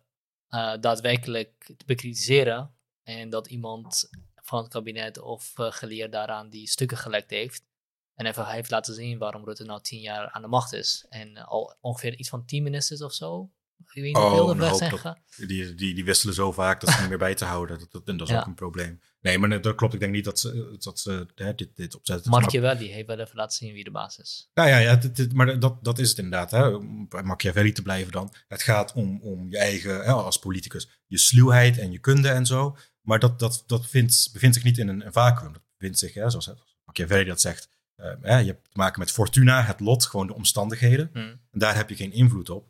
eh, 0.47 0.73
daadwerkelijk 0.79 1.73
te 1.77 1.85
bekritiseren. 1.85 2.75
En 3.03 3.29
dat 3.29 3.47
iemand 3.47 4.09
van 4.35 4.59
het 4.63 4.67
kabinet 4.71 5.19
of 5.19 5.57
eh, 5.59 5.71
geleerd 5.71 6.11
daaraan 6.11 6.49
die 6.49 6.67
stukken 6.67 6.97
gelekt 6.97 7.29
heeft. 7.29 7.67
En 8.13 8.25
even 8.25 8.47
heeft 8.47 8.69
laten 8.69 8.93
zien 8.93 9.17
waarom 9.17 9.45
Rutte 9.45 9.63
nou 9.63 9.81
tien 9.81 9.99
jaar 9.99 10.29
aan 10.29 10.41
de 10.41 10.47
macht 10.47 10.73
is. 10.73 11.05
En 11.09 11.37
al 11.37 11.77
ongeveer 11.81 12.15
iets 12.15 12.29
van 12.29 12.45
tien 12.45 12.63
ministers 12.63 13.01
of 13.01 13.13
zo. 13.13 13.51
Ik 13.79 13.93
weet 13.93 14.03
niet 14.03 14.15
Oh, 14.17 14.57
weg 14.57 14.75
zijn 14.75 14.91
dat-. 15.03 15.17
Die, 15.37 15.75
die, 15.75 15.93
die 15.95 16.05
wisselen 16.05 16.33
zo 16.33 16.51
vaak 16.51 16.81
dat 16.81 16.89
ze 16.89 16.99
niet 16.99 17.09
meer 17.09 17.17
bij 17.17 17.35
te 17.35 17.45
houden. 17.45 17.79
Dat, 17.79 17.91
dat, 17.91 18.01
en 18.07 18.17
dat 18.17 18.27
is 18.27 18.33
Ja. 18.35 18.39
ook 18.39 18.45
een 18.45 18.53
probleem. 18.55 18.99
Nee, 19.21 19.37
maar 19.37 19.61
dat 19.61 19.75
klopt. 19.75 19.93
Ik 19.93 19.99
denk 19.99 20.11
niet 20.13 20.23
dat 20.23 20.39
ze, 20.39 20.75
dat 20.79 20.99
ze 20.99 21.27
hè, 21.35 21.55
dit, 21.55 21.75
dit 21.75 21.95
opzetten. 21.95 22.31
Machiavelli 22.31 22.91
heeft 22.91 23.07
wel 23.07 23.19
even 23.19 23.35
laten 23.35 23.57
zien 23.57 23.73
wie 23.73 23.83
de 23.83 23.91
baas 23.91 24.17
is. 24.19 24.49
Nou 24.53 24.69
ja, 24.69 24.77
ja 24.77 24.95
dit- 24.95 25.15
dit- 25.15 25.33
maar 25.33 25.59
dat, 25.59 25.83
dat 25.83 25.99
is 25.99 26.09
het 26.09 26.17
inderdaad. 26.17 26.51
Hè. 26.51 26.67
Om 26.67 27.07
bij 27.07 27.23
Machiavelli 27.23 27.71
te 27.71 27.81
blijven 27.81 28.11
dan. 28.11 28.33
Het 28.47 28.61
gaat 28.63 28.93
om, 28.93 29.21
om 29.21 29.49
je 29.49 29.57
eigen, 29.57 29.95
hè, 29.95 30.11
als 30.11 30.39
politicus, 30.39 30.89
je 31.07 31.17
sluwheid 31.17 31.77
en 31.77 31.91
je 31.91 31.99
kunde 31.99 32.29
en 32.29 32.45
zo. 32.45 32.77
Maar 33.01 33.19
dat, 33.19 33.39
dat, 33.39 33.63
dat 33.67 33.85
vindt, 33.87 34.29
bevindt 34.33 34.55
zich 34.55 34.63
niet 34.65 34.77
in 34.77 34.87
een, 34.87 35.05
een 35.05 35.13
vacuüm. 35.13 35.53
Dat 35.53 35.61
bevindt 35.77 35.99
zich, 35.99 36.13
hè, 36.13 36.29
zoals 36.29 36.49
Machiavelli 36.85 37.23
dat 37.25 37.41
zegt, 37.41 37.69
eh, 37.95 38.11
hè, 38.21 38.37
je 38.37 38.45
hebt 38.47 38.63
te 38.63 38.69
maken 38.77 38.99
met 38.99 39.11
fortuna, 39.11 39.61
het 39.63 39.79
lot, 39.79 40.05
gewoon 40.05 40.27
de 40.27 40.33
omstandigheden. 40.33 41.09
Hm. 41.13 41.17
En 41.19 41.39
daar 41.59 41.75
heb 41.75 41.89
je 41.89 41.95
geen 41.95 42.11
invloed 42.11 42.49
op. 42.49 42.67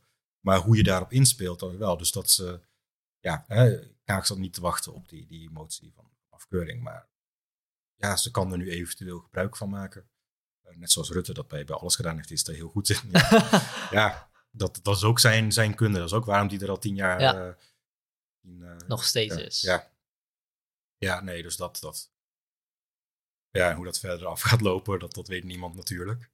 Maar 0.50 0.60
hoe 0.60 0.76
je 0.78 0.84
daarop 0.84 1.12
inspeelt, 1.12 1.62
wel. 1.62 1.98
Dus 1.98 2.12
dat 2.12 2.32
ze, 2.32 2.62
ja, 3.20 3.44
hè, 3.48 3.80
Kaag 4.04 4.26
zat 4.26 4.38
niet 4.38 4.54
te 4.54 4.62
wachten 4.62 4.94
op 4.94 5.10
die, 5.10 5.28
die 5.28 5.50
motie 5.50 5.92
van 5.94 6.12
afkeuring. 6.30 6.84
Maar 6.84 7.08
ja, 7.96 8.16
ze 8.16 8.32
kan 8.32 8.52
er 8.52 8.58
nu 8.58 8.70
eventueel 8.72 9.20
gebruik 9.20 9.58
van 9.58 9.70
maken. 9.70 10.10
Eh, 10.62 10.76
net 10.76 10.92
zoals 10.92 11.10
Rutte 11.10 11.34
dat 11.34 11.48
bij, 11.48 11.66
bij 11.66 11.76
alles 11.76 11.96
gedaan 11.96 12.16
heeft, 12.16 12.32
is 12.32 12.48
er 12.48 12.54
heel 12.54 12.70
goed 12.70 12.90
in. 12.90 13.00
Ja, 13.12 13.50
ja 13.92 14.30
dat, 14.52 14.80
dat 14.84 14.96
is 14.96 15.04
ook 15.04 15.20
zijn, 15.20 15.52
zijn 15.52 15.76
kunde. 15.76 15.98
Dat 15.98 16.08
is 16.08 16.14
ook 16.14 16.26
waarom 16.26 16.48
die 16.48 16.62
er 16.62 16.70
al 16.70 16.80
tien 16.80 16.96
jaar 16.96 17.22
Ja. 17.22 17.34
eh, 17.34 17.50
eh, 18.72 18.78
Nog 18.88 19.04
steeds 19.04 19.36
ja, 19.36 19.42
is. 19.42 19.62
Ja. 19.62 19.92
ja, 20.98 21.22
nee, 21.22 21.42
dus 21.42 21.56
dat, 21.56 21.80
dat. 21.80 22.12
Ja, 23.50 23.76
hoe 23.76 23.86
dat 23.86 24.00
verder 24.00 24.28
af 24.28 24.42
gaat 24.42 24.62
lopen, 24.62 25.00
dat, 25.00 25.14
dat 25.14 25.28
weet 25.28 25.44
niemand 25.44 25.76
natuurlijk. 25.76 26.32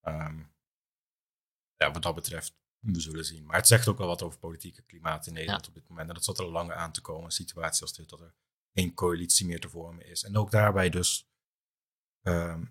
Ehm, 0.00 0.42
ja, 1.76 1.90
wat 1.90 2.02
dat 2.02 2.14
betreft, 2.14 2.56
we 2.80 3.00
zullen 3.00 3.24
zien. 3.24 3.44
Maar 3.44 3.56
het 3.56 3.66
zegt 3.66 3.88
ook 3.88 3.98
wel 3.98 4.06
wat 4.06 4.22
over 4.22 4.38
politieke 4.38 4.82
klimaat 4.82 5.26
in 5.26 5.32
Nederland 5.32 5.68
op 5.68 5.74
dit 5.74 5.88
moment. 5.88 6.08
En 6.08 6.14
dat 6.14 6.24
zat 6.24 6.38
er 6.38 6.50
lang 6.50 6.72
aan 6.72 6.92
te 6.92 7.00
komen, 7.00 7.24
een 7.24 7.30
situatie 7.30 7.82
als 7.82 7.92
dit, 7.92 8.08
dat 8.08 8.20
er 8.20 8.34
geen 8.72 8.94
coalitie 8.94 9.46
meer 9.46 9.60
te 9.60 9.68
vormen 9.68 10.06
is. 10.06 10.24
En 10.24 10.36
ook 10.36 10.50
daarbij 10.50 10.90
dus, 10.90 11.28
ehm, 12.22 12.64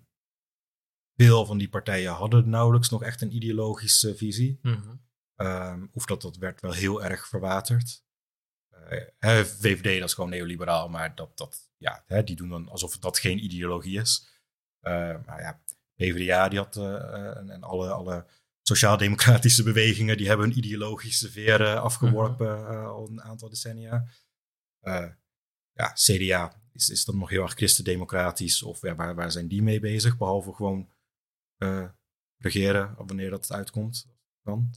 veel 1.16 1.46
van 1.46 1.58
die 1.58 1.68
partijen 1.68 2.12
hadden 2.12 2.48
nauwelijks 2.48 2.88
nog 2.88 3.02
echt 3.02 3.20
een 3.20 3.34
ideologische 3.34 4.16
visie. 4.16 4.58
Mhm. 4.62 4.96
Ehm, 5.34 5.86
of 5.92 6.04
dat, 6.04 6.22
dat 6.22 6.36
werd 6.36 6.60
wel 6.60 6.72
heel 6.72 7.04
erg 7.04 7.28
verwaterd. 7.28 8.06
Eh, 9.18 9.44
VVD, 9.44 9.98
dat 9.98 10.08
is 10.08 10.14
gewoon 10.14 10.30
neoliberaal, 10.30 10.88
maar 10.88 11.14
dat, 11.14 11.36
dat, 11.36 11.70
ja, 11.76 12.02
hè, 12.06 12.24
die 12.24 12.36
doen 12.36 12.48
dan 12.48 12.68
alsof 12.68 12.98
dat 12.98 13.18
geen 13.18 13.44
ideologie 13.44 14.00
is. 14.00 14.28
Eh, 14.80 15.24
maar 15.26 15.40
ja, 15.40 15.62
PvdA, 15.94 16.48
die 16.48 16.58
had, 16.58 16.76
eh, 16.76 17.36
en, 17.36 17.50
en 17.50 17.62
alle, 17.62 17.90
alle 17.90 18.26
sociaal-democratische 18.68 19.62
bewegingen, 19.62 20.16
die 20.16 20.28
hebben 20.28 20.48
hun 20.48 20.58
ideologische 20.58 21.30
veren 21.30 21.82
afgeworpen 21.82 22.68
eh, 22.68 22.86
al 22.86 23.08
een 23.08 23.22
aantal 23.22 23.48
decennia. 23.48 24.08
Eh, 24.80 25.08
ja, 25.72 25.92
CDA, 25.92 26.62
is, 26.72 26.88
is 26.88 27.04
dat 27.04 27.14
nog 27.14 27.30
heel 27.30 27.42
erg 27.42 27.54
christendemocratisch? 27.54 28.62
Of 28.62 28.82
ja, 28.82 28.94
waar, 28.94 29.14
waar 29.14 29.32
zijn 29.32 29.48
die 29.48 29.62
mee 29.62 29.80
bezig? 29.80 30.18
Behalve 30.18 30.54
gewoon 30.54 30.88
eh, 31.56 31.88
regeren, 32.36 32.94
wanneer 32.96 33.30
dat 33.30 33.52
uitkomt. 33.52 34.06
Dan. 34.42 34.70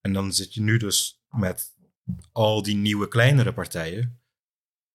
En 0.00 0.12
dan 0.12 0.32
zit 0.32 0.54
je 0.54 0.60
nu 0.60 0.76
dus 0.76 1.22
met 1.28 1.74
al 2.32 2.62
die 2.62 2.76
nieuwe 2.76 3.08
kleinere 3.08 3.54
partijen 3.54 4.22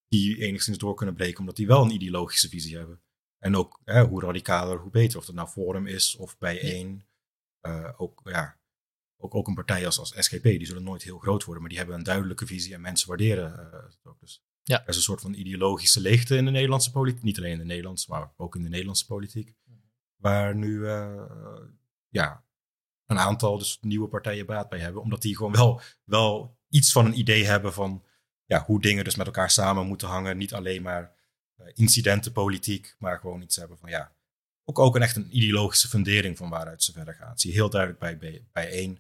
die 0.08 0.38
enigszins 0.38 0.78
door 0.78 0.96
kunnen 0.96 1.16
breken 1.16 1.40
omdat 1.40 1.56
die 1.56 1.68
wel 1.68 1.84
een 1.84 1.94
ideologische 1.94 2.50
visie 2.50 2.78
hebben. 2.78 3.02
En 3.38 3.56
ook 3.56 3.82
hè, 3.84 4.06
hoe 4.06 4.22
radicaler, 4.22 4.80
hoe 4.80 4.92
beter. 4.92 5.18
Of 5.20 5.26
dat 5.26 5.36
nou 5.36 5.48
Forum 5.48 5.88
is 5.88 6.16
of 6.16 6.38
bijeen. 6.38 7.09
Eh, 7.62 7.90
ook, 7.98 8.22
ja, 8.24 8.60
ook, 9.18 9.36
ook 9.36 9.48
een 9.48 9.54
partij 9.56 9.86
als, 9.86 10.00
als 10.00 10.14
SGP, 10.18 10.44
die 10.44 10.66
zullen 10.66 10.84
nooit 10.84 11.04
heel 11.04 11.18
groot 11.18 11.44
worden, 11.44 11.62
maar 11.62 11.70
die 11.70 11.80
hebben 11.80 11.98
een 11.98 12.04
duidelijke 12.04 12.46
visie 12.46 12.74
en 12.74 12.82
mensen 12.82 13.08
waarderen 13.08 13.72
eh, 13.72 13.84
het 13.84 14.00
ook. 14.04 14.20
Dus 14.20 14.44
Ja. 14.64 14.82
er 14.82 14.88
is 14.90 14.96
een 14.96 15.02
soort 15.02 15.22
van 15.22 15.34
ideologische 15.34 16.00
leegte 16.00 16.36
in 16.36 16.46
de 16.46 16.52
Nederlandse 16.52 16.92
politiek. 16.92 17.24
Niet 17.24 17.38
alleen 17.38 17.52
in 17.52 17.58
de 17.58 17.64
Nederlandse, 17.64 18.10
maar 18.10 18.34
ook 18.38 18.56
in 18.56 18.64
de 18.64 18.70
Nederlandse 18.70 19.06
politiek. 19.06 19.56
Waar 20.16 20.56
nu 20.56 20.88
eh, 20.88 21.26
ja, 22.08 22.44
een 23.06 23.20
aantal 23.20 23.58
dus 23.58 23.78
nieuwe 23.82 24.08
partijen 24.08 24.46
baat 24.46 24.70
bij 24.70 24.80
hebben. 24.80 25.02
Omdat 25.02 25.22
die 25.22 25.36
gewoon 25.36 25.52
wel, 25.52 25.82
wel 26.04 26.58
iets 26.70 26.92
van 26.92 27.06
een 27.06 27.20
idee 27.20 27.46
hebben 27.46 27.74
van 27.74 28.04
ja, 28.46 28.64
hoe 28.66 28.82
dingen 28.82 29.04
dus 29.04 29.16
met 29.16 29.26
elkaar 29.26 29.50
samen 29.50 29.88
moeten 29.88 30.08
hangen. 30.08 30.38
Niet 30.38 30.54
alleen 30.54 30.82
maar 30.82 31.18
incidentenpolitiek, 31.74 32.96
maar 33.00 33.20
gewoon 33.20 33.42
iets 33.42 33.56
hebben 33.56 33.78
van 33.78 33.90
ja, 33.90 34.16
ook, 34.70 34.80
ook 34.80 34.96
een 34.96 35.02
echt 35.02 35.16
een 35.16 35.38
ideologische 35.38 35.88
fundering 35.88 36.38
van 36.38 36.50
waaruit 36.50 36.84
ze 36.84 36.92
verder 36.92 37.14
gaan. 37.14 37.30
Dat 37.30 37.42
zie 37.42 37.50
je 37.52 37.56
heel 37.58 37.70
duidelijk 37.70 38.00
bij, 38.00 38.18
bij, 38.18 38.44
bij 38.52 38.70
één. 38.72 39.00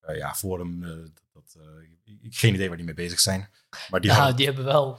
eh, 0.00 0.16
ja, 0.16 0.34
Forum, 0.34 0.80
dat, 0.80 1.22
dat, 1.32 1.56
eh, 1.56 1.82
ik, 2.04 2.18
ik- 2.22 2.34
geen 2.36 2.54
idee 2.54 2.68
waar 2.68 2.76
die 2.76 2.86
mee 2.86 2.94
bezig 2.94 3.20
zijn. 3.20 3.50
Maar 3.90 4.00
die 4.00 4.10
ja, 4.10 4.16
hadden- 4.16 4.36
die 4.36 4.46
hebben 4.46 4.64
wel, 4.64 4.98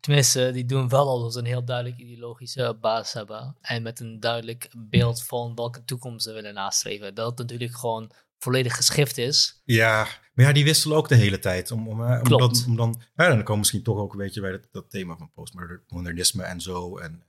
tenminste, 0.00 0.50
die 0.52 0.64
doen 0.64 0.88
wel 0.88 1.08
al 1.08 1.20
dat 1.22 1.32
ze 1.32 1.38
een 1.38 1.44
heel 1.44 1.64
duidelijk 1.64 1.98
ideologische 1.98 2.76
basis 2.80 3.12
hebben. 3.12 3.56
En 3.60 3.82
met 3.82 4.00
een 4.00 4.20
duidelijk 4.20 4.68
beeld 4.76 5.22
van 5.22 5.54
welke 5.54 5.84
toekomst 5.84 6.24
ze 6.24 6.32
willen 6.32 6.54
nastreven. 6.54 7.14
Dat 7.14 7.38
natuurlijk 7.38 7.74
gewoon 7.76 8.12
volledig 8.38 8.76
geschift 8.76 9.18
is. 9.18 9.60
Ja, 9.64 10.06
maar 10.34 10.44
ja, 10.46 10.52
die 10.52 10.64
wisselen 10.64 10.96
ook 10.96 11.08
de 11.08 11.14
hele 11.14 11.38
tijd. 11.38 11.70
Om, 11.70 11.88
om, 11.88 12.00
om, 12.02 12.22
Klopt. 12.22 12.54
dan, 12.60 12.66
om 12.70 12.76
dan, 12.76 13.02
ja, 13.14 13.26
dan 13.28 13.36
komen 13.36 13.52
we 13.52 13.56
misschien 13.58 13.82
toch 13.82 13.98
ook 13.98 14.12
een 14.12 14.18
beetje 14.18 14.40
bij 14.40 14.50
dat, 14.50 14.66
dat 14.70 14.90
thema 14.90 15.16
van 15.16 15.30
postmodernisme 15.32 16.42
en 16.42 16.60
zo. 16.60 16.98
En, 16.98 17.22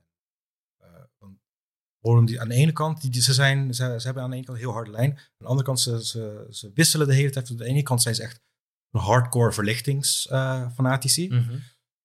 Die, 2.04 2.40
aan 2.40 2.48
de 2.48 2.54
ene 2.54 2.72
kant, 2.72 3.00
die, 3.00 3.10
die, 3.10 3.22
ze, 3.22 3.34
zijn, 3.34 3.74
ze, 3.74 3.94
ze 3.98 4.04
hebben 4.04 4.22
aan 4.22 4.30
de 4.30 4.36
ene 4.36 4.44
kant 4.44 4.58
een 4.58 4.64
heel 4.64 4.72
harde 4.72 4.90
lijn. 4.90 5.10
Aan 5.10 5.26
de 5.38 5.46
andere 5.46 5.66
kant, 5.66 5.80
ze, 5.80 6.04
ze, 6.04 6.46
ze 6.50 6.70
wisselen 6.74 7.06
de 7.06 7.14
hele 7.14 7.30
tijd. 7.30 7.50
Aan 7.50 7.56
de 7.56 7.64
ene 7.64 7.82
kant 7.82 8.02
zijn 8.02 8.14
ze 8.14 8.22
echt 8.22 8.42
een 8.90 9.00
hardcore 9.00 9.52
verlichtingsfanatici. 9.52 11.28
Mhm. 11.28 11.58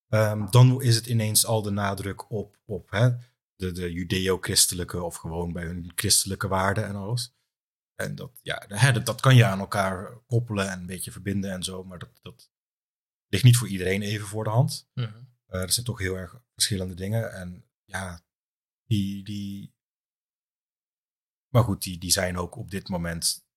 Ehm, 0.08 0.50
dan 0.50 0.82
is 0.82 0.96
het 0.96 1.06
ineens 1.06 1.46
al 1.46 1.62
de 1.62 1.70
nadruk 1.70 2.32
op, 2.32 2.58
op 2.66 2.92
hè, 2.92 3.10
de, 3.56 3.72
de 3.72 3.92
judeo-christelijke 3.92 5.04
of 5.04 5.16
gewoon 5.16 5.54
bij 5.54 5.64
hun 5.64 5.92
christelijke 5.96 6.48
waarden 6.48 6.86
en 6.86 6.96
alles. 6.96 7.34
En 7.96 8.16
dat, 8.16 8.32
ja, 8.42 8.64
hè, 8.68 8.92
dat, 8.92 9.06
dat 9.06 9.22
kan 9.22 9.36
je 9.36 9.46
aan 9.46 9.60
elkaar 9.60 10.18
koppelen 10.26 10.70
en 10.70 10.80
een 10.80 10.86
beetje 10.86 11.12
verbinden 11.12 11.52
en 11.52 11.64
zo, 11.64 11.84
maar 11.84 12.00
dat, 12.00 12.20
dat 12.22 12.52
ligt 13.28 13.44
niet 13.44 13.58
voor 13.58 13.68
iedereen 13.68 14.02
even 14.02 14.28
voor 14.28 14.44
de 14.44 14.50
hand. 14.50 14.90
Eh, 14.94 15.62
er 15.62 15.72
zijn 15.72 15.86
toch 15.86 16.00
heel 16.00 16.16
erg 16.16 16.42
verschillende 16.54 16.94
dingen. 16.94 17.34
En 17.34 17.66
ja, 17.84 18.22
die. 18.86 19.24
die 19.24 19.78
maar 21.50 21.64
goed, 21.64 21.84
die, 21.84 21.98
die 21.98 22.12
zijn 22.12 22.38
ook 22.38 22.56
op 22.56 22.72
dit 22.72 22.90
moment 22.90 23.48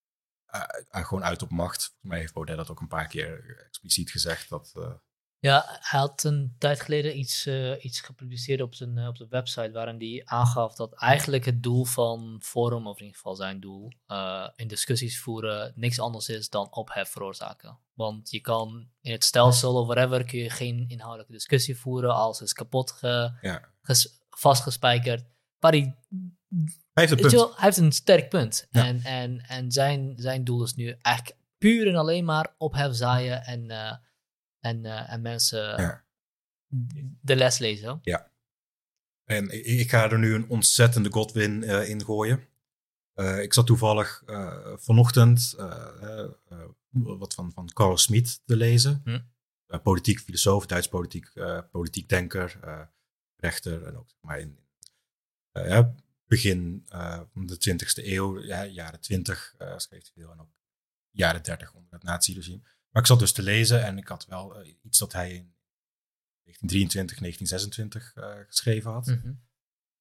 eh, 0.47 0.63
eh, 0.91 1.05
gewoon 1.07 1.25
uit 1.25 1.43
op 1.43 1.51
macht. 1.51 1.83
Volgens 1.83 2.11
mij 2.11 2.19
heeft 2.19 2.33
Baudet 2.35 2.57
dat 2.57 2.71
ook 2.71 2.81
een 2.81 2.89
paar 2.89 3.07
keer 3.07 3.57
expliciet 3.67 4.11
gezegd. 4.11 4.49
Dat, 4.49 4.73
eh, 4.77 4.93
Ja, 5.39 5.65
hij 5.81 6.01
had 6.01 6.25
een 6.25 6.55
tijd 6.59 6.81
geleden 6.81 7.19
iets, 7.19 7.47
iets 7.81 8.01
gepubliceerd 8.01 8.61
op 8.61 8.75
zijn, 8.75 9.07
op 9.07 9.17
de 9.17 9.27
website 9.29 9.71
waarin 9.73 9.99
hij 9.99 10.23
aangaf 10.25 10.75
dat 10.75 10.93
eigenlijk 10.95 11.45
het 11.45 11.63
doel 11.63 11.85
van 11.85 12.39
Forum, 12.43 12.87
of 12.87 12.97
in 12.97 13.03
ieder 13.05 13.17
geval 13.17 13.35
zijn 13.35 13.61
doel, 13.61 13.93
in 14.57 14.69
discussies 14.69 15.21
voeren 15.21 15.73
niks 15.77 16.01
anders 16.01 16.29
is 16.29 16.49
dan 16.49 16.73
ophef 16.73 17.09
veroorzaken. 17.09 17.79
Want 17.93 18.31
je 18.31 18.41
kan 18.41 18.89
in 19.01 19.13
het 19.13 19.25
stelsel 19.25 19.75
of 19.81 19.87
whatever 19.87 20.25
kun 20.25 20.39
je 20.39 20.51
geen 20.51 20.89
inhoudelijke 20.89 21.33
discussie 21.33 21.79
voeren, 21.79 22.15
alles 22.15 22.41
is 22.41 22.53
kapot 22.53 22.91
ge, 22.91 23.39
ja. 23.41 23.69
ges- 23.83 24.21
vastgespijkerd. 24.31 25.25
Maar 25.61 25.73
hij, 25.73 25.97
Hij 26.93 27.07
heeft 27.07 27.11
een 27.11 27.19
punt. 27.19 27.33
wel, 27.33 27.55
hij 27.55 27.65
heeft 27.65 27.77
een 27.77 27.93
sterk 27.93 28.29
punt. 28.29 28.67
Ja. 28.71 28.87
En, 28.87 29.01
en, 29.03 29.41
en 29.41 29.73
zijn, 29.73 30.15
zijn 30.17 30.45
doel 30.45 30.65
is 30.65 30.75
nu 30.75 30.97
eigenlijk 31.01 31.37
puur 31.59 31.89
en 31.89 31.95
alleen 31.97 32.25
maar 32.25 32.55
ophef 32.59 32.95
zaaien 32.95 33.45
en, 33.45 33.71
eh, 33.71 33.97
en, 34.61 34.85
eh, 34.85 35.13
en 35.13 35.23
mensen 35.23 35.81
Ja. 35.81 36.05
de 37.21 37.37
les 37.37 37.59
lezen. 37.59 38.01
En 39.25 39.51
ik, 39.51 39.65
ik 39.65 39.91
ga 39.91 40.11
er 40.11 40.19
nu 40.19 40.35
een 40.35 40.49
ontzettende 40.49 41.13
Godwin 41.13 41.65
eh 41.65 41.89
in 41.89 42.05
gooien. 42.05 42.49
Ik 43.41 43.53
zat 43.53 43.67
toevallig 43.67 44.23
vanochtend 44.77 45.55
wat 46.91 47.35
van, 47.35 47.53
van 47.53 47.73
Carl 47.73 47.97
Smit 47.97 48.41
te 48.45 48.57
lezen. 48.57 49.01
Hm. 49.05 49.21
Politiek 49.83 50.19
filosoof, 50.21 50.67
Duits 50.67 50.89
politiek, 50.89 51.33
politiek 51.71 52.09
denker, 52.09 52.59
rechter. 53.37 53.87
En 53.87 53.97
ook 53.97 54.09
maar 54.21 54.39
in 54.41 54.59
ja, 55.53 55.95
begin 56.39 56.85
van 57.33 57.47
de 57.47 57.55
20e 57.55 58.05
eeuw, 58.05 58.41
ja, 58.43 58.65
jaren 58.65 59.01
20, 59.01 59.55
eh 59.59 59.79
schreef 59.79 60.03
hij 60.03 60.13
veel. 60.15 60.31
En 60.33 60.41
ook 60.41 60.51
jaren 61.11 61.43
30 61.43 61.75
onder 61.75 61.93
het 61.93 62.03
nazi-regime. 62.03 62.61
Maar 62.91 63.03
ik 63.03 63.09
zat 63.09 63.19
dus 63.19 63.33
te 63.33 63.43
lezen 63.43 63.85
en 63.85 63.99
ik 63.99 64.09
had 64.09 64.27
wel 64.27 64.57
eh, 64.57 64.75
iets 64.83 64.99
dat 64.99 65.13
hij 65.13 65.29
in 65.35 65.55
1923, 66.43 67.19
1926 67.19 68.15
eh, 68.15 68.47
geschreven 68.47 68.91
had. 68.91 69.07
Mhm. 69.07 69.33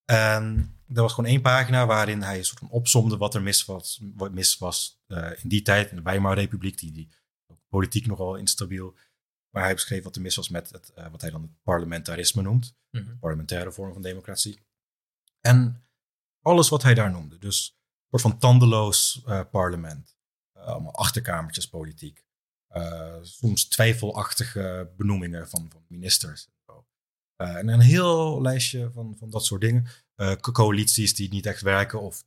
En 0.06 0.76
er 0.88 1.02
was 1.02 1.14
gewoon 1.14 1.30
één 1.30 1.42
pagina 1.42 1.86
waarin 1.86 2.22
hij 2.22 2.38
een 2.38 2.46
soort 2.46 2.60
van 2.60 2.70
opsomde 2.70 3.18
wat 3.18 3.36
er 3.36 3.42
mis 3.42 3.66
was, 3.66 4.02
wat 4.16 4.32
mis 4.34 4.58
was 4.58 5.02
in 5.42 5.50
die 5.50 5.62
tijd, 5.62 5.90
in 5.90 5.96
de 5.96 6.02
Weimarrepubliek, 6.02 6.78
die, 6.78 6.92
die 6.92 7.10
politiek 7.70 8.06
nogal 8.06 8.36
instabiel. 8.36 8.96
Maar 9.50 9.64
hij 9.64 9.74
beschreef 9.74 10.04
wat 10.04 10.16
er 10.16 10.22
mis 10.22 10.36
was 10.36 10.50
met 10.50 10.70
het, 10.70 10.92
wat 11.12 11.22
hij 11.22 11.30
dan 11.30 11.42
het 11.42 11.62
parlementarisme 11.64 12.42
noemt, 12.42 12.76
Mhm. 12.92 13.18
parlementaire 13.18 13.72
vorm 13.72 13.94
van 13.94 14.02
democratie. 14.02 14.60
En 15.42 15.84
alles 16.42 16.70
wat 16.70 16.84
hij 16.84 16.94
daar 16.94 17.12
noemde, 17.12 17.38
dus 17.38 17.68
een 17.76 18.20
soort 18.20 18.22
van 18.32 18.40
tandeloos 18.40 19.22
eh, 19.26 19.42
parlement, 19.52 20.18
eh, 20.54 20.64
allemaal 20.64 20.96
achterkamertjes 20.96 21.68
politiek, 21.70 22.26
eh, 22.68 23.16
soms 23.22 23.66
twijfelachtige 23.68 24.92
benoemingen 24.98 25.50
van, 25.50 25.70
van 25.72 25.86
ministers. 25.88 26.50
en 27.36 27.68
een 27.68 27.80
heel 27.80 28.42
lijstje 28.42 28.92
van, 28.94 29.16
van 29.18 29.30
dat 29.30 29.46
soort 29.46 29.62
dingen. 29.62 29.88
Co- 30.16 30.52
coalities 30.52 31.16
die 31.16 31.30
niet 31.30 31.46
echt 31.46 31.62
werken 31.62 32.02
of 32.02 32.24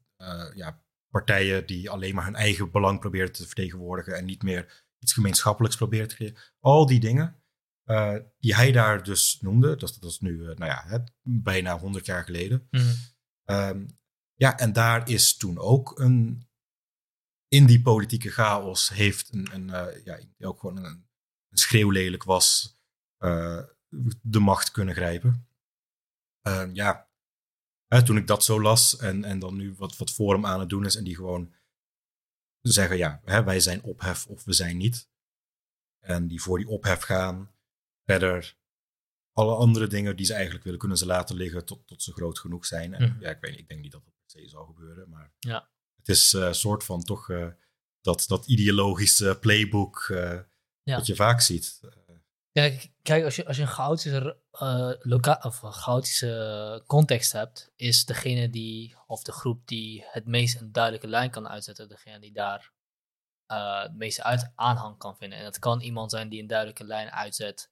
ja, 0.54 0.82
partijen 1.08 1.66
die 1.66 1.90
alleen 1.90 2.14
maar 2.14 2.24
hun 2.24 2.34
eigen 2.34 2.70
belang 2.70 3.00
proberen 3.00 3.32
te 3.32 3.46
vertegenwoordigen 3.46 4.16
en 4.16 4.24
niet 4.24 4.42
meer 4.42 4.84
iets 4.98 5.12
gemeenschappelijks 5.12 5.76
proberen 5.76 6.08
te 6.08 6.14
creëren. 6.14 6.36
Al 6.60 6.86
die 6.86 7.00
dingen 7.00 7.42
die 8.38 8.54
hij 8.54 8.72
daar 8.72 9.02
dus 9.02 9.38
noemde, 9.40 9.76
dat, 9.76 9.96
dat 10.00 10.10
is 10.10 10.20
nu 10.20 10.36
nou 10.44 10.64
ja, 10.64 10.82
hè, 10.86 10.98
bijna 11.22 11.78
100 11.78 12.06
jaar 12.06 12.24
geleden. 12.24 12.68
Ehm, 13.44 13.86
ja, 14.34 14.58
en 14.58 14.72
daar 14.72 15.08
is 15.08 15.36
toen 15.36 15.58
ook 15.58 15.98
een. 15.98 16.46
In 17.48 17.66
die 17.66 17.82
politieke 17.82 18.30
chaos 18.30 18.88
heeft 18.88 19.32
een. 19.34 19.54
een 19.54 19.70
eh, 19.70 20.04
ja, 20.04 20.18
ook 20.48 20.60
gewoon 20.60 20.76
een, 20.76 20.84
een 20.84 21.58
schreeuwlelijk 21.58 22.22
was. 22.24 22.76
eh, 23.16 23.62
de 24.22 24.38
macht 24.38 24.70
kunnen 24.70 24.94
grijpen. 24.94 25.46
Ehm, 26.40 26.74
ja, 26.74 27.08
hè, 27.86 28.02
toen 28.04 28.16
ik 28.16 28.26
dat 28.26 28.44
zo 28.44 28.60
las 28.60 28.96
en, 28.96 29.24
en 29.24 29.38
dan 29.38 29.56
nu 29.56 29.74
wat, 29.74 29.96
wat 29.96 30.10
Forum 30.10 30.46
aan 30.46 30.60
het 30.60 30.68
doen 30.68 30.84
is 30.84 30.96
en 30.96 31.04
die 31.04 31.14
gewoon 31.14 31.54
zeggen: 32.60 32.96
ja, 32.96 33.20
hè, 33.24 33.44
wij 33.44 33.60
zijn 33.60 33.82
ophef 33.82 34.26
of 34.26 34.44
we 34.44 34.52
zijn 34.52 34.76
niet. 34.76 35.08
En 36.00 36.26
die 36.28 36.42
voor 36.42 36.58
die 36.58 36.68
ophef 36.68 37.02
gaan. 37.02 37.52
Verder 38.04 38.56
alle 39.32 39.54
andere 39.54 39.86
dingen 39.86 40.16
die 40.16 40.26
ze 40.26 40.32
eigenlijk 40.34 40.64
willen, 40.64 40.78
kunnen 40.78 40.98
ze 40.98 41.06
laten 41.06 41.36
liggen 41.36 41.64
tot, 41.64 41.86
tot 41.86 42.02
ze 42.02 42.12
groot 42.12 42.38
genoeg 42.38 42.66
zijn. 42.66 42.94
En 42.94 43.02
Mhm. 43.10 43.20
ja, 43.20 43.30
ik 43.30 43.40
weet 43.40 43.50
niet, 43.50 43.60
ik 43.60 43.68
denk 43.68 43.80
niet 43.80 43.92
dat 43.92 44.04
dat 44.04 44.13
se 44.34 44.48
zal 44.48 44.64
gebeuren, 44.66 45.08
maar 45.08 45.32
Ja. 45.38 45.68
het 45.96 46.08
is 46.08 46.32
eh, 46.34 46.40
een 46.42 46.54
soort 46.54 46.84
van 46.84 47.00
toch 47.02 47.30
eh, 47.30 47.48
dat, 48.00 48.24
dat 48.28 48.46
ideologische 48.46 49.36
playbook 49.40 50.06
eh, 50.10 50.40
Ja. 50.82 50.96
dat 50.96 51.06
je 51.06 51.14
vaak 51.14 51.40
ziet. 51.40 51.80
Ja, 52.52 52.68
k- 52.70 52.90
kijk, 53.02 53.24
als 53.24 53.36
je, 53.36 53.46
als 53.46 53.56
je 53.56 53.62
een 53.62 53.68
chaotische, 53.68 54.38
eh, 54.50 54.90
loka- 54.98 55.40
of 55.42 55.62
een 55.62 55.72
chaotische 55.72 56.82
context 56.86 57.32
hebt, 57.32 57.72
is 57.76 58.04
degene 58.04 58.50
die, 58.50 58.96
of 59.06 59.22
de 59.22 59.32
groep 59.32 59.66
die 59.66 60.04
het 60.06 60.26
meest 60.26 60.60
een 60.60 60.72
duidelijke 60.72 61.06
lijn 61.08 61.30
kan 61.30 61.48
uitzetten, 61.48 61.88
degene 61.88 62.20
die 62.20 62.32
daar 62.32 62.72
eh, 63.46 63.82
het 63.82 63.94
meeste 63.96 64.22
uit 64.22 64.52
aanhang 64.54 64.98
kan 64.98 65.16
vinden. 65.16 65.38
En 65.38 65.44
dat 65.44 65.58
kan 65.58 65.80
iemand 65.80 66.10
zijn 66.10 66.28
die 66.28 66.40
een 66.40 66.46
duidelijke 66.46 66.84
lijn 66.84 67.10
uitzet 67.10 67.70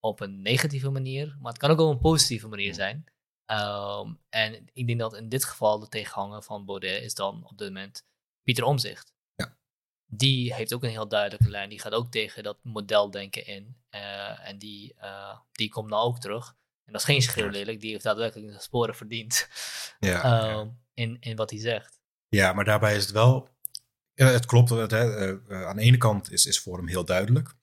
op 0.00 0.20
een 0.20 0.42
negatieve 0.42 0.90
manier, 0.90 1.36
maar 1.40 1.52
het 1.52 1.60
kan 1.60 1.70
ook 1.70 1.78
op 1.80 1.90
een 1.90 1.98
positieve 1.98 2.48
manier 2.48 2.74
zijn. 2.74 3.04
Ehm, 3.48 4.12
en 4.28 4.68
ik 4.72 4.86
denk 4.86 4.98
dat 4.98 5.14
in 5.16 5.28
dit 5.28 5.44
geval 5.44 5.78
de 5.78 5.88
tegenhanger 5.88 6.42
van 6.42 6.64
Baudet 6.64 7.02
is 7.02 7.14
dan 7.14 7.44
op 7.46 7.58
dit 7.58 7.66
moment 7.66 8.04
Pieter 8.42 8.64
Omzicht. 8.64 9.12
Ja. 9.34 9.56
Die 10.06 10.54
heeft 10.54 10.74
ook 10.74 10.82
een 10.82 10.90
heel 10.90 11.08
duidelijke 11.08 11.50
lijn. 11.50 11.68
Die 11.68 11.80
gaat 11.80 11.92
ook 11.92 12.10
tegen 12.10 12.42
dat 12.42 12.58
modeldenken 12.62 13.46
in. 13.46 13.76
Eh, 13.90 14.48
en 14.48 14.58
die, 14.58 14.94
eh, 14.94 15.38
die 15.52 15.68
komt 15.68 15.90
nou 15.90 16.02
ook 16.02 16.18
terug. 16.18 16.56
En 16.84 16.92
dat 16.92 17.00
is 17.00 17.06
geen 17.06 17.22
schreeuw 17.22 17.48
lelijk. 17.48 17.80
Die 17.80 17.90
heeft 17.90 18.04
daadwerkelijk 18.04 18.52
de 18.52 18.60
sporen 18.60 18.94
verdiend 18.94 19.48
Ja, 19.98 20.22
ehm, 20.22 20.68
in, 20.94 21.16
in 21.20 21.36
wat 21.36 21.50
hij 21.50 21.58
zegt. 21.60 22.00
ja, 22.28 22.52
maar 22.52 22.64
daarbij 22.64 22.96
is 22.96 23.02
het 23.02 23.12
wel. 23.12 23.48
ja, 24.14 24.26
het 24.26 24.46
klopt. 24.46 24.70
Het, 24.70 24.90
hè, 24.90 25.38
eh, 25.48 25.66
aan 25.66 25.76
de 25.76 25.82
ene 25.82 25.96
kant 25.96 26.30
is, 26.32 26.46
is 26.46 26.58
Forum 26.58 26.88
heel 26.88 27.04
duidelijk. 27.04 27.54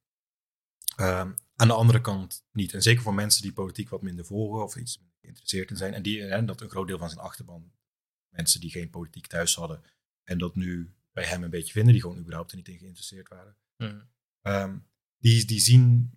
Ehm, 0.96 1.32
aan 1.56 1.68
de 1.68 1.74
andere 1.74 2.02
kant 2.02 2.44
niet. 2.52 2.74
En 2.74 2.82
zeker 2.82 3.04
voor 3.04 3.14
mensen 3.14 3.42
die 3.42 3.54
politiek 3.54 3.90
wat 3.90 4.02
minder 4.02 4.26
volgen 4.26 4.64
of 4.64 4.76
iets 4.76 5.00
geïnteresseerd 5.26 5.70
in 5.70 5.78
zijn. 5.78 5.94
En 5.94 6.02
die, 6.02 6.22
hè, 6.22 6.46
dat 6.46 6.62
een 6.62 6.70
groot 6.70 6.88
deel 6.88 6.98
van 6.98 7.10
zijn 7.10 7.22
achterban, 7.22 7.72
mensen 8.30 8.62
die 8.62 8.72
geen 8.72 8.90
politiek 8.90 9.28
thuis 9.28 9.56
hadden. 9.56 9.84
En 10.24 10.38
dat 10.38 10.56
nu 10.56 10.94
bij 11.12 11.26
hem 11.26 11.44
een 11.44 11.50
beetje 11.50 11.74
vinden, 11.74 11.94
die 11.94 12.02
gewoon 12.02 12.18
überhaupt 12.18 12.52
er 12.52 12.58
niet 12.58 12.68
in 12.68 12.78
geïnteresseerd 12.78 13.30
waren. 13.30 13.58
Hm. 13.76 14.02
Ehm, 14.42 14.78
die, 15.18 15.46
die 15.46 15.60
zien. 15.60 16.14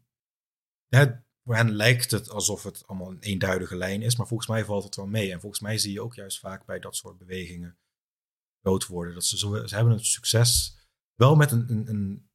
Hè, 0.86 1.06
voor 1.44 1.56
hen 1.56 1.72
lijkt 1.72 2.10
het 2.10 2.30
alsof 2.30 2.62
het 2.62 2.86
allemaal 2.86 3.10
een 3.10 3.20
eenduidige 3.20 3.76
lijn 3.76 4.02
is, 4.02 4.16
maar 4.16 4.26
volgens 4.26 4.48
mij 4.48 4.64
valt 4.64 4.84
het 4.84 4.96
wel 4.96 5.06
mee. 5.06 5.32
En 5.32 5.40
volgens 5.40 5.60
mij 5.60 5.78
zie 5.78 5.92
je 5.92 6.02
ook 6.02 6.14
juist 6.14 6.38
vaak 6.38 6.64
bij 6.64 6.78
dat 6.78 6.96
soort 6.96 7.18
bewegingen 7.18 7.78
groot 8.60 8.86
worden. 8.86 9.14
Dat 9.14 9.24
ze, 9.24 9.38
zo, 9.38 9.66
ze 9.66 9.74
hebben 9.74 9.92
een 9.92 10.04
succes 10.04 10.78
wel 11.14 11.36
met 11.36 11.50
een, 11.50 11.70
een, 11.70 11.88
een 11.88 12.30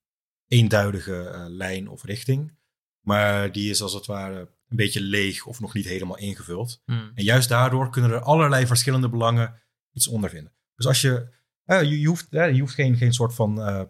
eenduidige 0.47 1.27
eh, 1.27 1.45
lijn 1.47 1.87
of 1.87 2.03
richting, 2.03 2.57
maar 3.05 3.51
die 3.51 3.69
is 3.69 3.81
als 3.81 3.93
het 3.93 4.05
ware 4.05 4.51
een 4.69 4.75
beetje 4.75 5.01
leeg 5.01 5.45
of 5.45 5.59
nog 5.59 5.73
niet 5.73 5.85
helemaal 5.85 6.17
ingevuld. 6.17 6.81
Hm. 6.85 6.91
En 6.91 7.23
juist 7.23 7.49
daardoor 7.49 7.89
kunnen 7.89 8.11
er 8.11 8.21
allerlei 8.21 8.67
verschillende 8.67 9.09
belangen 9.09 9.61
iets 9.91 10.07
onder 10.07 10.29
vinden. 10.29 10.53
Dus 10.75 10.85
als 10.85 11.01
je, 11.01 11.29
eh, 11.63 11.81
je, 11.81 11.99
je 11.99 12.07
hoeft, 12.07 12.27
je 12.29 12.59
hoeft 12.59 12.73
geen, 12.73 12.97
geen 12.97 13.13
soort 13.13 13.33
van. 13.33 13.61
eh, 13.61 13.83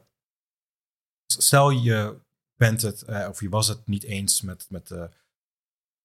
stel 1.26 1.70
je 1.70 2.22
bent 2.56 2.82
het, 2.82 3.02
eh, 3.02 3.28
of 3.30 3.40
je 3.40 3.50
was 3.50 3.68
het 3.68 3.88
niet 3.88 4.04
eens 4.04 4.42
met, 4.42 4.66
met, 4.70 4.90
met 4.90 5.12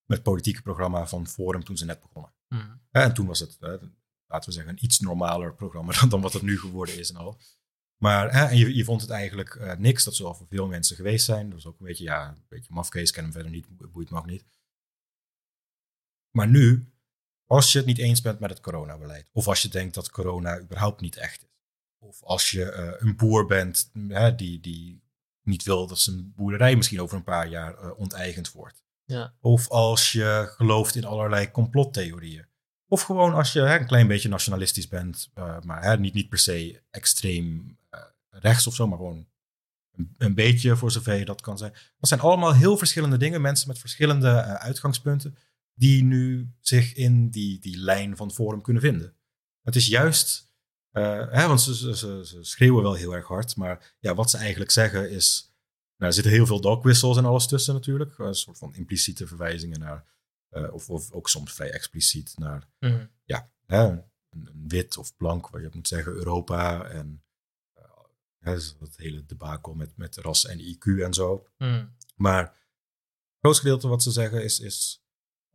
het 0.06 0.22
politieke 0.22 0.62
programma 0.62 1.06
van 1.06 1.26
Forum 1.26 1.64
toen 1.64 1.76
ze 1.76 1.84
net 1.84 2.00
begonnen. 2.00 2.32
Hm. 2.48 2.56
Eh, 2.90 3.02
en 3.02 3.14
toen 3.14 3.26
was 3.26 3.38
het, 3.38 3.56
laten 4.26 4.48
we 4.48 4.52
zeggen, 4.52 4.72
een 4.72 4.84
iets 4.84 5.00
normaler 5.00 5.54
programma 5.54 5.92
dan, 6.00 6.08
dan 6.08 6.20
wat 6.20 6.32
het 6.32 6.42
nu 6.42 6.58
geworden 6.58 6.98
is 6.98 7.10
en 7.10 7.16
al. 7.16 7.38
Maar 7.98 8.32
hè, 8.32 8.44
en 8.44 8.56
je, 8.56 8.74
je 8.74 8.84
vond 8.84 9.00
het 9.00 9.10
eigenlijk 9.10 9.54
uh, 9.54 9.74
niks. 9.74 10.04
Dat 10.04 10.14
zal 10.14 10.34
voor 10.34 10.46
veel 10.46 10.66
mensen 10.66 10.96
geweest 10.96 11.24
zijn. 11.24 11.44
Dat 11.44 11.54
was 11.54 11.66
ook 11.66 11.80
een 11.80 11.86
beetje, 11.86 12.04
ja, 12.04 12.28
een 12.28 12.44
beetje 12.48 12.72
mafkees. 12.72 13.10
ken 13.10 13.22
hem 13.22 13.32
verder 13.32 13.50
niet, 13.50 13.66
boeit 13.92 14.10
me 14.10 14.18
ook 14.18 14.26
niet. 14.26 14.44
Maar 16.30 16.48
nu, 16.48 16.92
als 17.46 17.72
je 17.72 17.78
het 17.78 17.86
niet 17.86 17.98
eens 17.98 18.20
bent 18.20 18.38
met 18.38 18.50
het 18.50 18.60
coronabeleid. 18.60 19.28
Of 19.32 19.48
als 19.48 19.62
je 19.62 19.68
denkt 19.68 19.94
dat 19.94 20.10
corona 20.10 20.60
überhaupt 20.60 21.00
niet 21.00 21.16
echt 21.16 21.42
is. 21.42 21.48
Of 21.98 22.22
als 22.22 22.50
je 22.50 22.72
uh, 22.72 23.08
een 23.08 23.16
boer 23.16 23.46
bent 23.46 23.90
hè, 24.08 24.34
die, 24.34 24.60
die 24.60 25.02
niet 25.42 25.62
wil 25.62 25.86
dat 25.86 25.98
zijn 25.98 26.32
boerderij 26.36 26.76
misschien 26.76 27.00
over 27.00 27.16
een 27.16 27.24
paar 27.24 27.48
jaar 27.48 27.84
uh, 27.84 27.98
onteigend 27.98 28.52
wordt. 28.52 28.84
Ja. 29.04 29.34
Of 29.40 29.68
als 29.68 30.12
je 30.12 30.52
gelooft 30.56 30.94
in 30.94 31.04
allerlei 31.04 31.50
complottheorieën. 31.50 32.46
Of 32.88 33.02
gewoon 33.02 33.34
als 33.34 33.52
je 33.52 33.60
hè, 33.60 33.78
een 33.78 33.86
klein 33.86 34.06
beetje 34.06 34.28
nationalistisch 34.28 34.88
bent, 34.88 35.30
uh, 35.34 35.60
maar 35.60 35.82
hè, 35.82 35.98
niet, 35.98 36.14
niet 36.14 36.28
per 36.28 36.38
se 36.38 36.82
extreem 36.90 37.78
rechts 38.30 38.66
of 38.66 38.74
zo, 38.74 38.86
maar 38.86 38.98
gewoon 38.98 39.26
een, 39.96 40.14
een, 40.18 40.34
beetje 40.34 40.76
voor 40.76 40.90
zover 40.90 41.14
je 41.14 41.24
dat 41.24 41.40
kan 41.40 41.58
zijn. 41.58 41.72
Dat 41.72 42.08
zijn 42.08 42.20
allemaal 42.20 42.54
heel 42.54 42.76
verschillende 42.78 43.16
dingen, 43.16 43.40
mensen 43.40 43.68
met 43.68 43.78
verschillende 43.78 44.28
uh, 44.28 44.54
uitgangspunten, 44.54 45.36
die 45.78 46.04
nu 46.04 46.52
zich 46.60 46.94
in 46.94 47.30
die, 47.30 47.58
die 47.58 47.76
lijn 47.76 48.16
van 48.16 48.32
Forum 48.32 48.62
kunnen 48.62 48.82
vinden. 48.82 49.16
Het 49.62 49.76
is 49.76 49.86
juist, 49.86 50.52
hè, 50.90 51.46
want 51.46 51.60
ze, 51.60 51.74
ze, 51.74 52.26
ze, 52.26 52.44
schreeuwen 52.44 52.82
wel 52.82 52.94
heel 52.94 53.14
erg 53.14 53.26
hard, 53.26 53.56
maar 53.56 53.96
ja, 54.00 54.14
wat 54.14 54.30
ze 54.30 54.36
eigenlijk 54.36 54.70
zeggen 54.70 55.10
is, 55.10 55.54
nou, 55.96 56.10
er 56.10 56.12
zitten 56.12 56.32
heel 56.32 56.46
veel 56.46 56.60
dog 56.60 56.82
whistles 56.82 57.16
en 57.16 57.24
alles 57.24 57.46
tussen 57.46 57.74
natuurlijk, 57.74 58.18
een 58.18 58.34
soort 58.34 58.58
van 58.58 58.74
impliciete 58.74 59.26
verwijzingen 59.26 59.80
naar 59.80 60.04
uh, 60.50 60.72
of, 60.72 60.90
of, 60.90 61.12
ook 61.12 61.28
soms 61.28 61.52
vrij 61.52 61.70
expliciet 61.70 62.32
naar 62.36 62.68
mm. 62.78 63.10
ja, 63.24 63.50
hè, 63.66 63.84
een, 63.84 64.04
een, 64.30 64.64
wit 64.68 64.96
of 64.96 65.16
blank, 65.16 65.48
waar 65.48 65.60
je 65.60 65.70
moet 65.72 65.88
zeggen 65.88 66.12
Europa 66.12 66.84
en 66.84 67.24
uh, 67.78 67.84
hè, 68.38 68.54
dat 68.78 68.96
hele 68.96 69.24
debakel 69.24 69.74
met, 69.74 69.96
met 69.96 70.16
ras 70.16 70.46
en 70.46 70.58
IQ 70.58 71.02
en 71.02 71.14
zo. 71.14 71.46
Mm. 71.58 71.96
Maar 72.16 72.42
het 72.42 73.38
grootste 73.40 73.62
gedeelte 73.62 73.88
wat 73.88 74.02
ze 74.02 74.10
zeggen 74.10 74.44
is, 74.44 74.60
is 74.60 75.06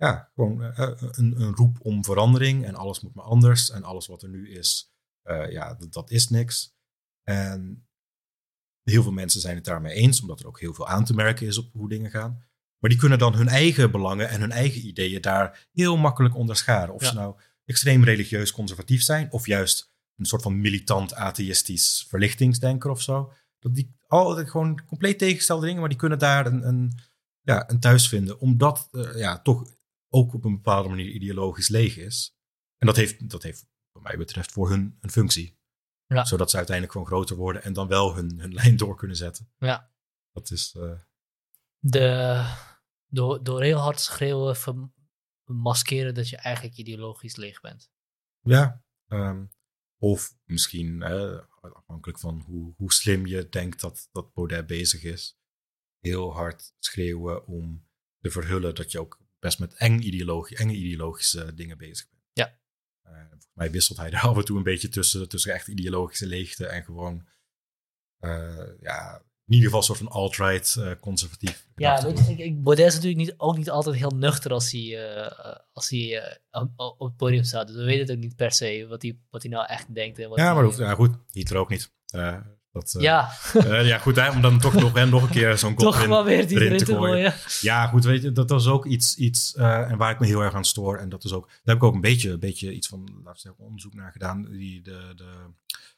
ja, 0.05 0.31
gewoon 0.35 0.61
uh, 0.61 0.71
een, 1.11 1.41
een, 1.41 1.55
roep 1.55 1.77
om 1.81 2.03
verandering 2.03 2.65
en 2.65 2.75
alles 2.75 3.01
moet 3.01 3.13
maar 3.13 3.25
anders 3.25 3.69
en 3.69 3.83
alles 3.83 4.07
wat 4.07 4.23
er 4.23 4.29
nu 4.29 4.51
is, 4.51 4.93
ja, 5.49 5.73
dat, 5.73 5.93
dat 5.93 6.11
is 6.11 6.29
niks. 6.29 6.75
En 7.23 7.87
heel 8.83 9.03
veel 9.03 9.11
mensen 9.11 9.41
zijn 9.41 9.55
het 9.55 9.65
daarmee 9.65 9.93
eens, 9.93 10.21
omdat 10.21 10.39
er 10.39 10.47
ook 10.47 10.59
heel 10.59 10.73
veel 10.73 10.87
aan 10.87 11.05
te 11.05 11.13
merken 11.13 11.47
is 11.47 11.57
op 11.57 11.73
hoe 11.73 11.89
dingen 11.89 12.11
gaan. 12.11 12.43
Maar 12.79 12.89
die 12.89 12.99
kunnen 12.99 13.19
dan 13.19 13.35
hun 13.35 13.47
eigen 13.47 13.91
belangen 13.91 14.29
en 14.29 14.39
hun 14.39 14.51
eigen 14.51 14.85
ideeën 14.85 15.21
daar 15.21 15.67
heel 15.71 15.97
makkelijk 15.97 16.35
onderscharen. 16.35 16.93
Of 16.93 17.01
Ja. 17.01 17.07
ze 17.07 17.13
nou 17.13 17.35
extreem 17.65 18.03
religieus 18.03 18.51
conservatief 18.51 19.01
zijn, 19.01 19.31
of 19.31 19.45
juist 19.45 19.93
een 20.15 20.25
soort 20.25 20.41
van 20.41 20.61
militant 20.61 21.13
atheïstisch 21.13 22.05
verlichtingsdenker 22.09 22.89
of 22.89 23.01
zo. 23.01 23.33
Dat 23.59 23.75
die 23.75 23.95
altijd 24.07 24.49
gewoon 24.49 24.85
compleet 24.85 25.17
tegengestelde 25.17 25.65
dingen, 25.65 25.79
maar 25.79 25.89
die 25.89 25.97
kunnen 25.97 26.19
daar 26.19 26.45
een, 26.45 26.67
een, 26.67 26.99
ja, 27.41 27.69
een 27.69 27.79
thuis 27.79 28.07
vinden. 28.07 28.39
Omdat 28.39 28.87
eh, 28.91 29.17
ja, 29.17 29.39
toch 29.41 29.65
ook 30.13 30.33
op 30.33 30.43
een 30.45 30.55
bepaalde 30.55 30.89
manier 30.89 31.09
ideologisch 31.09 31.67
leeg 31.67 31.97
is. 31.97 32.35
En 32.77 32.87
dat 32.87 32.95
heeft, 32.95 33.29
dat 33.29 33.43
heeft 33.43 33.65
wat 33.91 34.03
mij 34.03 34.17
betreft 34.17 34.51
voor 34.51 34.69
hun 34.69 34.97
een 35.01 35.11
functie. 35.11 35.57
Ja. 36.05 36.25
Zodat 36.25 36.49
ze 36.49 36.55
uiteindelijk 36.57 36.95
gewoon 36.97 37.11
groter 37.11 37.35
worden 37.35 37.63
en 37.63 37.73
dan 37.73 37.87
wel 37.87 38.15
hun, 38.15 38.39
hun 38.39 38.53
lijn 38.63 38.77
door 38.77 38.95
kunnen 38.95 39.17
zetten. 39.17 39.51
Ja. 39.57 39.91
Dat 40.31 40.51
is. 40.51 40.75
eh, 40.75 40.99
De, 41.79 42.55
door, 43.07 43.43
door 43.43 43.61
heel 43.63 43.77
hard 43.79 43.99
schreeuwen 43.99 44.55
vermaskeren 45.45 46.13
dat 46.13 46.29
je 46.29 46.37
eigenlijk 46.37 46.77
ideologisch 46.77 47.35
leeg 47.35 47.61
bent. 47.61 47.91
Ja, 48.39 48.83
ehm, 49.07 49.45
of 49.97 50.35
misschien 50.43 51.03
afhankelijk 51.59 52.19
van 52.19 52.39
hoe, 52.41 52.73
hoe 52.77 52.93
slim 52.93 53.25
je 53.25 53.49
denkt 53.49 53.81
dat, 53.81 54.09
dat 54.11 54.33
Baudet 54.33 54.67
bezig 54.67 55.03
is. 55.03 55.37
Heel 55.99 56.33
hard 56.33 56.73
schreeuwen 56.79 57.47
om 57.47 57.87
te 58.19 58.29
verhullen 58.31 58.75
dat 58.75 58.91
je 58.91 58.99
ook 58.99 59.21
best 59.43 59.59
met 59.59 59.73
eng 59.73 59.99
ideologie, 59.99 60.57
enge 60.57 60.73
ideologische 60.73 61.53
dingen 61.53 61.77
bezig 61.77 62.07
bent. 62.09 62.21
Ja. 62.33 62.57
Eh, 63.01 63.19
volgens 63.21 63.47
mij 63.53 63.71
wisselt 63.71 63.97
hij 63.97 64.09
daar 64.13 64.21
af 64.21 64.37
en 64.37 64.45
toe 64.45 64.57
een 64.57 64.63
beetje 64.63 64.89
tussen, 64.89 65.29
tussen 65.29 65.53
echt 65.53 65.67
ideologische 65.67 66.25
leegte 66.27 66.65
en 66.67 66.83
gewoon, 66.83 67.27
eh, 68.19 68.67
ja, 68.81 69.21
in 69.45 69.53
ieder 69.53 69.63
geval 69.65 69.79
een 69.79 69.85
soort 69.85 69.97
van 69.97 70.07
alt-right 70.07 70.75
eh, 70.75 70.91
conservatief. 70.99 71.67
Ja, 71.75 72.03
weet 72.03 72.25
je, 72.25 72.31
ik, 72.31 72.37
ik, 72.39 72.63
Baudet 72.63 72.85
is 72.85 72.93
natuurlijk 72.93 73.19
niet, 73.21 73.33
ook 73.37 73.57
niet 73.57 73.69
altijd 73.69 73.95
heel 73.95 74.09
nuchter 74.15 74.51
als 74.51 74.71
hij, 74.71 74.99
als 75.73 75.89
hij 75.89 76.39
op, 76.75 76.99
het 76.99 77.15
podium 77.15 77.43
staat. 77.43 77.67
Dus 77.67 77.75
we 77.75 77.83
weten 77.83 78.01
het 78.01 78.11
ook 78.11 78.17
niet 78.23 78.35
per 78.35 78.51
se 78.51 78.85
wat 78.89 79.01
hij, 79.01 79.19
wat 79.29 79.41
hij 79.41 79.51
nou 79.51 79.65
echt 79.67 79.93
denkt. 79.95 80.19
En 80.19 80.29
wat 80.29 80.37
Ja, 80.37 80.53
maar 80.53 80.63
hoeft- 80.63 80.77
ja, 80.77 80.93
goed, 80.95 81.15
Hitler 81.31 81.59
ook 81.59 81.69
niet. 81.69 81.91
Eh, 82.73 82.81
dat, 82.81 82.95
ja, 83.01 83.31
eh, 83.53 83.87
ja, 83.87 83.97
goed, 83.97 84.15
hè, 84.15 84.29
om 84.29 84.41
dan 84.41 84.59
toch 84.59 84.73
nog, 84.73 85.05
nog 85.05 85.23
een 85.23 85.29
keer 85.29 85.57
zo'n 85.57 85.73
kop 85.75 85.85
toch 85.85 86.07
maar 86.07 86.23
weer 86.23 86.47
die 86.47 86.57
erin 86.57 86.67
erin 86.67 86.85
te 86.85 86.85
gooien. 86.85 87.31
gooien. 87.31 87.33
Ja, 87.61 87.87
goed, 87.87 88.03
weet 88.03 88.21
je, 88.21 88.31
dat 88.31 88.49
was 88.49 88.67
ook 88.67 88.85
iets, 88.85 89.15
iets 89.15 89.55
eh, 89.55 89.91
en 89.91 89.97
waar 89.97 90.11
ik 90.11 90.19
me 90.19 90.25
heel 90.25 90.41
erg 90.41 90.53
aan 90.53 90.65
stoor. 90.65 90.97
En 90.97 91.09
dat 91.09 91.23
is 91.23 91.33
ook, 91.33 91.47
daar 91.47 91.59
heb 91.63 91.75
ik 91.75 91.83
ook 91.83 91.93
een 91.93 92.01
beetje, 92.01 92.29
een 92.31 92.39
beetje 92.39 92.73
iets 92.73 92.87
van, 92.87 92.99
laten 92.99 93.33
we 93.33 93.39
zeggen, 93.39 93.63
onderzoek 93.63 93.93
naar 93.93 94.11
gedaan. 94.11 94.45
Die, 94.45 94.81
de, 94.81 95.13
de 95.15 95.31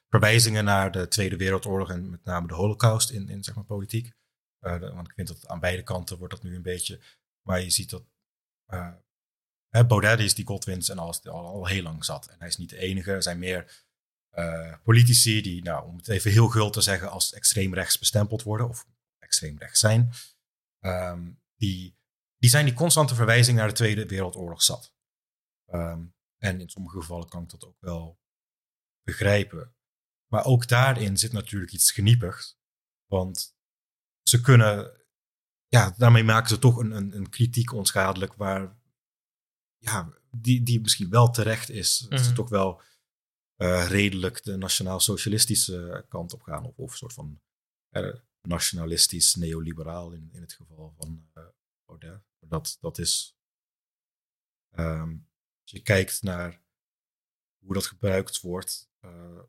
verwijzingen 0.10 0.64
naar 0.64 0.92
de 0.92 1.08
Tweede 1.08 1.38
Wereldoorlog 1.38 1.90
en 1.90 2.10
met 2.10 2.24
name 2.24 2.48
de 2.48 2.54
Holocaust 2.54 3.10
in, 3.10 3.30
in 3.30 3.44
zeg 3.44 3.56
maar, 3.56 3.64
politiek. 3.64 4.14
Want 4.60 5.08
ik 5.08 5.14
vind 5.16 5.28
dat 5.28 5.48
aan 5.48 5.60
beide 5.60 5.84
kanten 5.84 6.18
wordt 6.18 6.34
dat 6.34 6.44
nu 6.44 6.56
een 6.56 6.62
beetje. 6.62 7.00
Maar 7.42 7.62
je 7.62 7.70
ziet 7.70 7.90
dat 7.90 8.04
hè, 9.70 9.86
Baudet 9.86 10.20
is 10.20 10.36
die 10.36 10.48
Godwins 10.48 10.90
en 10.90 10.98
alles 10.98 11.28
al, 11.28 11.46
al 11.46 11.66
heel 11.66 11.84
lang 11.84 12.06
zat. 12.06 12.28
En 12.28 12.36
hij 12.40 12.48
is 12.48 12.58
niet 12.58 12.70
de 12.70 12.78
enige. 12.78 13.12
Er 13.12 13.24
zijn 13.24 13.40
meer 13.40 13.86
eh, 14.36 14.74
politici 14.84 15.42
die, 15.42 15.64
nou, 15.64 15.88
om 15.88 15.98
het 15.98 16.08
even 16.08 16.32
heel 16.32 16.48
gul 16.48 16.70
te 16.70 16.82
zeggen, 16.82 17.10
als 17.12 17.34
extreem 17.34 17.74
rechts 17.74 18.00
bestempeld 18.00 18.44
worden. 18.44 18.70
Of 18.70 18.88
extreem 19.20 19.58
rechts 19.58 19.80
zijn. 19.80 20.12
Ehm, 20.80 21.32
die, 21.56 21.98
die 22.38 22.50
zijn 22.50 22.66
die 22.66 22.74
constante 22.74 23.16
verwijzing 23.16 23.58
naar 23.58 23.68
de 23.68 23.74
Tweede 23.74 24.06
Wereldoorlog 24.06 24.62
zat. 24.64 24.94
Ehm, 25.66 26.06
en 26.38 26.60
in 26.62 26.70
sommige 26.70 27.00
gevallen 27.00 27.30
kan 27.30 27.44
ik 27.44 27.50
dat 27.50 27.66
ook 27.66 27.78
wel 27.80 28.20
begrijpen. 29.04 29.76
Maar 30.32 30.46
ook 30.46 30.68
daarin 30.68 31.18
zit 31.18 31.32
natuurlijk 31.32 31.72
iets 31.72 31.92
geniepigs. 31.92 32.58
Want 33.06 33.56
ze 34.22 34.42
kunnen, 34.42 35.02
ja, 35.68 35.94
daarmee 35.98 36.24
maken 36.24 36.50
ze 36.50 36.60
toch 36.60 36.78
een, 36.78 36.92
een, 36.92 37.16
een 37.16 37.30
kritiek 37.30 37.74
onschadelijk 37.74 38.34
waar, 38.34 38.78
ja, 39.78 40.14
die, 40.32 40.64
die 40.64 40.82
misschien 40.82 41.10
wel 41.10 41.30
terecht 41.30 41.70
is. 41.70 41.98
Dat 41.98 42.20
ze 42.20 42.26
Mhm. 42.26 42.36
toch 42.36 42.50
wel 42.50 42.82
redelijk 43.88 44.44
de 44.44 44.58
nationaal-socialistische 44.58 46.06
kant 46.10 46.34
op 46.34 46.42
gaan. 46.42 46.66
Of, 46.66 46.78
of 46.78 46.92
een 46.92 46.98
soort 46.98 47.14
van 47.14 47.42
eh, 47.90 48.14
nationalistisch 48.42 49.36
neoliberaal 49.36 50.12
in, 50.12 50.30
in 50.32 50.42
het 50.42 50.54
geval 50.54 50.94
van 50.98 51.30
eh 51.34 51.44
Baudet. 51.86 52.22
Dat, 52.40 52.78
dat 52.80 52.98
is, 52.98 53.36
ehm, 54.72 55.10
als 55.62 55.72
je 55.72 55.82
kijkt 55.82 56.22
naar 56.22 56.62
hoe 57.66 57.74
dat 57.74 57.86
gebruikt 57.86 58.42
wordt. 58.42 58.90
eh, 59.00 59.40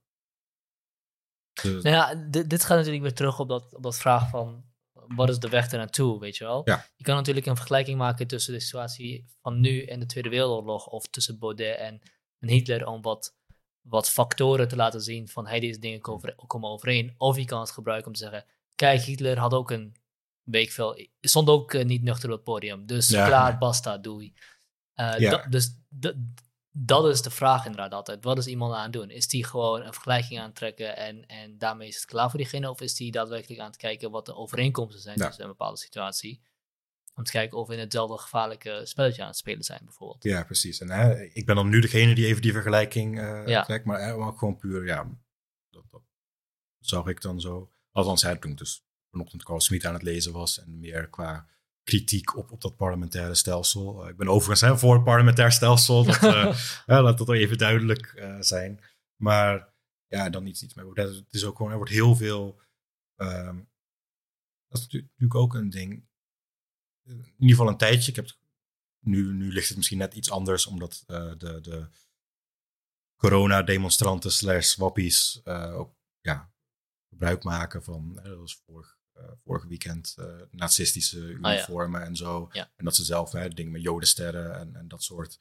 de- 1.53 1.81
Nou 1.83 1.89
ja, 1.97 2.15
dit, 2.15 2.51
dit 2.51 2.61
gaat 2.65 2.77
natuurlijk 2.77 3.03
weer 3.03 3.15
terug 3.15 3.39
op 3.39 3.49
dat, 3.49 3.75
op 3.75 3.83
dat 3.83 3.97
vraag 3.99 4.31
van 4.31 4.65
wat 4.93 5.29
is 5.29 5.39
de 5.39 5.49
weg 5.49 5.71
ernaartoe, 5.71 6.21
weet 6.21 6.37
je 6.37 6.45
wel? 6.45 6.63
Ja. 6.65 6.87
Je 6.97 7.05
kan 7.05 7.15
natuurlijk 7.17 7.47
een 7.47 7.57
vergelijking 7.57 7.99
maken 7.99 8.27
tussen 8.27 8.53
de 8.53 8.61
situatie 8.61 9.27
van 9.41 9.61
nu 9.61 9.83
en 9.85 10.01
de 10.01 10.07
Tweede 10.07 10.29
Wereldoorlog 10.29 10.87
of 10.87 11.07
tussen 11.09 11.39
Baudet 11.39 11.77
en, 11.79 12.01
en 12.39 12.49
Hitler 12.49 12.87
om 12.87 13.03
wat, 13.03 13.37
wat 13.89 14.11
factoren 14.11 14.69
te 14.69 14.77
laten 14.77 15.01
zien 15.03 15.29
van 15.29 15.47
hey, 15.47 15.61
deze 15.61 15.79
dingen 15.79 16.01
komen 16.01 16.23
over- 16.37 16.47
komen 16.47 16.71
overeen. 16.71 17.15
Of 17.19 17.37
je 17.37 17.45
kan 17.45 17.61
het 17.61 17.71
gebruiken 17.71 18.07
om 18.07 18.13
te 18.13 18.19
zeggen, 18.19 18.45
kijk, 18.75 19.01
Hitler 19.01 19.39
had 19.39 19.55
ook 19.55 19.71
een 19.71 19.95
week 20.43 20.71
veel, 20.71 21.07
stond 21.21 21.49
ook 21.49 21.75
eh, 21.75 21.85
niet 21.85 22.03
nuchter 22.03 22.29
op 22.31 22.35
het 22.35 22.45
podium, 22.45 22.87
dus 22.87 23.09
Ja. 23.09 23.27
klaar, 23.27 23.59
basta, 23.59 23.99
doei. 23.99 24.35
Ja. 24.95 25.17
dat- 25.31 25.47
dus 25.51 25.71
dat- 25.89 26.15
dat 26.71 27.07
is 27.07 27.23
de 27.23 27.31
vraag 27.31 27.65
inderdaad 27.65 27.93
altijd. 27.95 28.25
Wat 28.25 28.39
is 28.39 28.47
iemand 28.47 28.75
aan 28.75 28.83
het 28.83 28.93
doen? 28.93 29.11
Is 29.11 29.29
die 29.29 29.45
gewoon 29.45 29.83
een 29.83 29.93
vergelijking 29.93 30.41
aan 30.41 30.47
het 30.47 30.55
trekken 30.55 30.97
en, 30.97 31.27
en 31.27 31.59
daarmee 31.59 31.89
is 31.89 31.95
het 31.97 32.05
klaar 32.05 32.31
voor 32.31 32.39
diegene? 32.39 32.71
Of 32.71 32.81
is 32.81 32.95
die 32.95 33.11
daadwerkelijk 33.13 33.61
aan 33.61 33.67
het 33.67 33.77
kijken 33.77 34.11
wat 34.11 34.27
de 34.27 34.35
overeenkomsten 34.35 35.01
zijn 35.03 35.19
Ja. 35.19 35.27
tussen 35.27 35.45
een 35.45 35.51
bepaalde 35.51 35.79
situatie? 35.79 36.41
Om 37.17 37.25
te 37.25 37.31
kijken 37.31 37.59
of 37.59 37.69
we 37.69 37.75
in 37.75 37.81
hetzelfde 37.81 38.19
gevaarlijke 38.19 38.81
spelletje 38.85 39.23
aan 39.23 39.29
het 39.29 39.37
spelen 39.37 39.65
zijn, 39.65 39.81
bijvoorbeeld. 39.85 40.23
Ja, 40.25 40.45
precies. 40.45 40.81
En 40.81 40.91
hè, 40.91 41.23
ik 41.23 41.47
ben 41.47 41.55
dan 41.57 41.69
nu 41.69 41.81
degene 41.81 42.15
die 42.15 42.27
even 42.27 42.43
die 42.43 42.53
vergelijking 42.53 43.17
Ja. 43.47 43.63
trekt, 43.65 43.85
maar 43.85 44.15
ook 44.15 44.39
gewoon 44.39 44.57
puur, 44.57 44.85
ja, 44.87 45.19
dat, 45.71 45.85
dat 45.91 46.03
zag 46.79 47.07
ik 47.07 47.21
dan 47.21 47.41
zo. 47.41 47.73
Althans, 47.93 48.23
hè, 48.23 48.39
toen 48.39 48.55
dus 48.55 48.85
vanochtend 49.11 49.43
Carl 49.45 49.61
Smit 49.61 49.85
aan 49.85 49.93
het 49.95 50.03
lezen 50.03 50.33
was 50.33 50.59
en 50.61 50.79
meer 50.79 51.09
qua 51.09 51.49
kritiek 51.83 52.37
op, 52.37 52.51
op 52.51 52.61
dat 52.61 52.77
parlementaire 52.77 53.35
stelsel. 53.35 54.03
Eh, 54.05 54.09
ik 54.11 54.17
ben 54.17 54.29
overigens 54.29 54.61
hè, 54.61 54.79
voor 54.79 54.95
het 54.95 55.05
parlementair 55.05 55.53
stelsel, 55.53 56.05
dat, 56.05 56.23
eh, 56.23 56.63
laat 56.87 57.19
dat 57.19 57.31
even 57.31 57.59
duidelijk 57.59 58.37
zijn. 58.41 58.81
Maar 59.23 59.75
ja, 60.07 60.31
dan 60.31 60.47
iets, 60.47 60.63
iets 60.63 60.75
Baudet. 60.75 61.15
Het 61.15 61.35
is 61.35 61.45
ook 61.45 61.57
gewoon, 61.57 61.71
er 61.71 61.77
wordt 61.77 61.93
heel 61.93 62.17
veel, 62.17 62.61
ehm, 63.17 63.57
dat 64.69 64.79
is 64.79 64.81
natu- 64.81 65.01
natuurlijk 65.03 65.35
ook 65.35 65.55
een 65.55 65.71
ding. 65.71 66.07
In 67.07 67.35
ieder 67.39 67.57
geval 67.57 67.69
een 67.69 67.77
tijdje. 67.77 68.11
Ik 68.11 68.17
heb 68.17 68.25
het 68.25 68.39
nu, 69.01 69.33
nu 69.33 69.53
ligt 69.53 69.69
het 69.69 69.77
misschien 69.77 69.99
net 69.99 70.15
iets 70.15 70.31
anders, 70.31 70.67
omdat 70.67 71.05
eh, 71.07 71.33
de, 71.39 71.61
de 71.61 71.89
corona-demonstranten 73.17 74.33
slash 74.33 74.75
wappies 74.75 75.41
eh, 75.45 75.79
ook 75.79 75.95
ja, 76.21 76.53
gebruik 77.09 77.45
maken 77.45 77.83
van, 77.85 78.21
dat 78.23 78.37
was 78.37 78.63
vorig, 78.67 78.99
vorige 79.45 79.69
weekend, 79.69 80.17
nazistische 80.51 81.21
Ah, 81.21 81.53
uniformen 81.53 82.03
en 82.03 82.17
zo. 82.17 82.49
Ja. 82.53 82.73
En 82.77 82.85
dat 82.85 82.97
ze 82.97 83.05
zelf 83.05 83.33
hè, 83.33 83.49
dingen 83.49 83.73
met 83.73 83.83
jodensterren 83.83 84.59
en, 84.59 84.77
en 84.77 84.89
dat 84.89 85.03
soort 85.03 85.41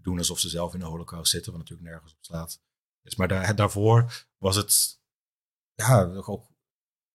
doen 0.00 0.18
alsof 0.18 0.38
ze 0.38 0.48
zelf 0.48 0.74
in 0.74 0.80
de 0.80 0.86
holocaust 0.86 1.30
zitten, 1.30 1.52
wat 1.52 1.60
natuurlijk 1.60 1.88
nergens 1.88 2.12
op 2.12 2.24
slaat. 2.24 2.60
Dus, 3.02 3.14
maar 3.14 3.28
daar, 3.28 3.56
daarvoor 3.56 4.26
was 4.38 4.56
het, 4.56 5.00
ja, 5.74 6.02
ook, 6.04 6.50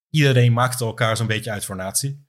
iedereen 0.09 0.53
maakte 0.53 0.85
elkaar 0.85 1.17
zo'n 1.17 1.27
beetje 1.27 1.51
uit 1.51 1.65
voor 1.65 1.75
nazi. 1.75 2.19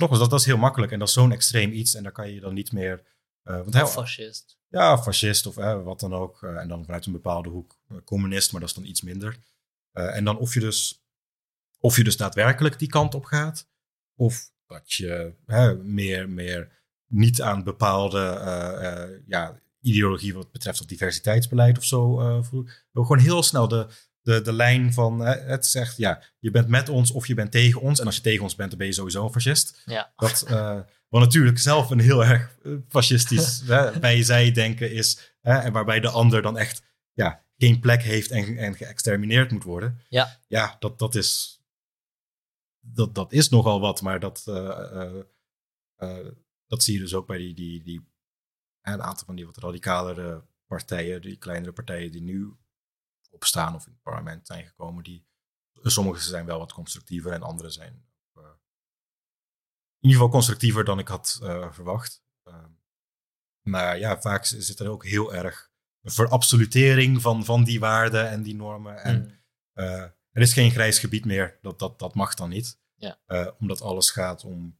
Nogmaals, 0.00 0.22
dat, 0.22 0.30
dat 0.30 0.40
is 0.40 0.46
heel 0.46 0.56
makkelijk 0.56 0.92
en 0.92 0.98
dat 0.98 1.08
is 1.08 1.14
zo'n 1.14 1.32
extreem 1.32 1.72
iets 1.72 1.94
en 1.94 2.02
daar 2.02 2.12
kan 2.12 2.30
je 2.30 2.40
dan 2.40 2.54
niet 2.54 2.72
meer... 2.72 3.02
eh, 3.42 3.54
want 3.54 3.90
Fascist. 3.90 4.58
ja, 4.68 4.98
fascist 4.98 5.46
of 5.46 5.54
wat 5.84 6.00
dan 6.00 6.14
ook. 6.14 6.42
eh, 6.42 6.56
en 6.56 6.68
dan 6.68 6.84
vanuit 6.84 7.06
een 7.06 7.12
bepaalde 7.12 7.48
hoek 7.48 7.78
eh, 7.88 7.96
communist, 8.04 8.52
maar 8.52 8.60
dat 8.60 8.70
is 8.70 8.76
dan 8.76 8.84
iets 8.84 9.02
minder. 9.02 9.38
En 9.92 10.24
dan 10.24 10.38
of 10.38 10.54
je, 10.54 10.60
dus, 10.60 11.06
of 11.78 11.96
je 11.96 12.04
dus 12.04 12.16
daadwerkelijk 12.16 12.78
die 12.78 12.88
kant 12.88 13.14
op 13.14 13.24
gaat, 13.24 13.68
of 14.14 14.50
dat 14.66 14.92
je 14.92 15.34
meer, 15.82 16.28
meer 16.28 16.82
niet 17.06 17.42
aan 17.42 17.64
bepaalde 17.64 18.18
ja, 19.26 19.60
ideologie 19.80 20.34
wat 20.34 20.52
betreft 20.52 20.78
dat 20.78 20.88
diversiteitsbeleid 20.88 21.78
of 21.78 21.84
zo 21.84 22.42
voelt. 22.42 22.84
Gewoon 22.92 23.18
heel 23.18 23.42
snel 23.42 23.68
de, 23.68 23.86
de, 24.26 24.40
de 24.40 24.52
lijn 24.52 24.92
van 24.92 25.20
het 25.20 25.66
zegt, 25.66 25.96
ja, 25.96 26.22
je 26.38 26.50
bent 26.50 26.68
met 26.68 26.88
ons 26.88 27.10
of 27.10 27.26
je 27.26 27.34
bent 27.34 27.50
tegen 27.50 27.80
ons. 27.80 28.00
En 28.00 28.06
als 28.06 28.16
je 28.16 28.22
tegen 28.22 28.42
ons 28.42 28.54
bent, 28.54 28.68
dan 28.68 28.78
ben 28.78 28.86
je 28.86 28.92
sowieso 28.92 29.24
een 29.24 29.32
fascist. 29.32 29.82
Ja. 29.84 30.12
Dat, 30.16 30.42
eh, 30.42 30.80
wat 31.08 31.20
natuurlijk 31.20 31.58
zelf 31.58 31.90
een 31.90 32.00
heel 32.00 32.24
erg 32.24 32.58
eh, 32.64 32.72
fascistisch 32.88 33.62
hè, 33.66 33.98
bij 33.98 34.22
zij 34.22 34.52
denken 34.52 34.92
is. 34.92 35.36
Hè, 35.40 35.58
en 35.58 35.72
waarbij 35.72 36.00
de 36.00 36.08
ander 36.08 36.42
dan 36.42 36.58
echt 36.58 36.82
ja, 37.12 37.44
geen 37.56 37.80
plek 37.80 38.02
heeft 38.02 38.30
en, 38.30 38.56
en 38.56 38.74
geëxtermineerd 38.74 39.50
moet 39.50 39.64
worden. 39.64 40.00
Ja. 40.08 40.40
Ja, 40.48 40.76
dat, 40.78 40.98
dat 40.98 41.14
is. 41.14 41.60
Dat, 42.80 43.14
dat 43.14 43.32
is 43.32 43.48
nogal 43.48 43.80
wat, 43.80 44.02
maar 44.02 44.20
dat, 44.20 44.44
eh, 44.46 46.26
dat 46.66 46.82
zie 46.82 46.94
je 46.94 47.00
dus 47.00 47.14
ook 47.14 47.26
bij 47.26 47.38
die, 47.38 47.54
die, 47.54 47.82
die, 47.82 48.08
een 48.82 49.02
aantal 49.02 49.26
van 49.26 49.36
die 49.36 49.46
wat 49.46 49.56
radicalere 49.56 50.44
partijen, 50.66 51.20
die 51.20 51.36
kleinere 51.36 51.72
partijen 51.72 52.12
die 52.12 52.22
nu 52.22 52.56
opstaan 53.36 53.74
of 53.74 53.86
in 53.86 53.92
het 53.92 54.02
parlement 54.02 54.46
zijn 54.46 54.66
gekomen. 54.66 55.04
Die, 55.04 55.26
sommige 55.82 56.20
zijn 56.20 56.46
wel 56.46 56.58
wat 56.58 56.72
constructiever 56.72 57.32
en 57.32 57.42
andere 57.42 57.70
zijn 57.70 58.06
uh, 58.38 58.42
in 60.00 60.08
ieder 60.08 60.16
geval 60.16 60.28
constructiever 60.28 60.84
dan 60.84 60.98
ik 60.98 61.08
had 61.08 61.40
uh, 61.42 61.72
verwacht. 61.72 62.24
Uh, 62.44 62.64
maar 63.60 63.98
ja, 63.98 64.20
vaak 64.20 64.44
zit 64.44 64.80
er 64.80 64.88
ook 64.88 65.04
heel 65.04 65.34
erg 65.34 65.70
een 66.02 66.10
verabsolutering 66.10 67.22
van, 67.22 67.44
van 67.44 67.64
die 67.64 67.80
waarden 67.80 68.28
en 68.28 68.42
die 68.42 68.54
normen. 68.54 69.02
En 69.02 69.40
Mm. 69.74 69.84
uh, 69.84 70.02
er 70.30 70.42
is 70.42 70.52
geen 70.52 70.70
grijs 70.70 70.98
gebied 70.98 71.24
meer, 71.24 71.58
dat, 71.62 71.78
dat, 71.78 71.98
dat 71.98 72.14
mag 72.14 72.34
dan 72.34 72.48
niet. 72.48 72.78
Ja. 72.94 73.18
Omdat 73.58 73.80
alles 73.80 74.10
gaat 74.10 74.44
om. 74.44 74.78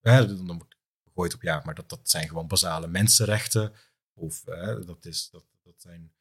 Hè, 0.00 0.26
dan 0.26 0.56
wordt 0.58 0.76
gegooid 1.04 1.34
op 1.34 1.42
ja, 1.42 1.62
maar 1.64 1.74
dat, 1.74 1.88
dat 1.88 2.10
zijn 2.10 2.28
gewoon 2.28 2.46
basale 2.46 2.86
mensenrechten. 2.86 3.72
Of 4.14 4.40
dat, 4.84 5.04
is, 5.04 5.30
dat, 5.30 5.44
dat 5.62 5.82
zijn. 5.82 6.12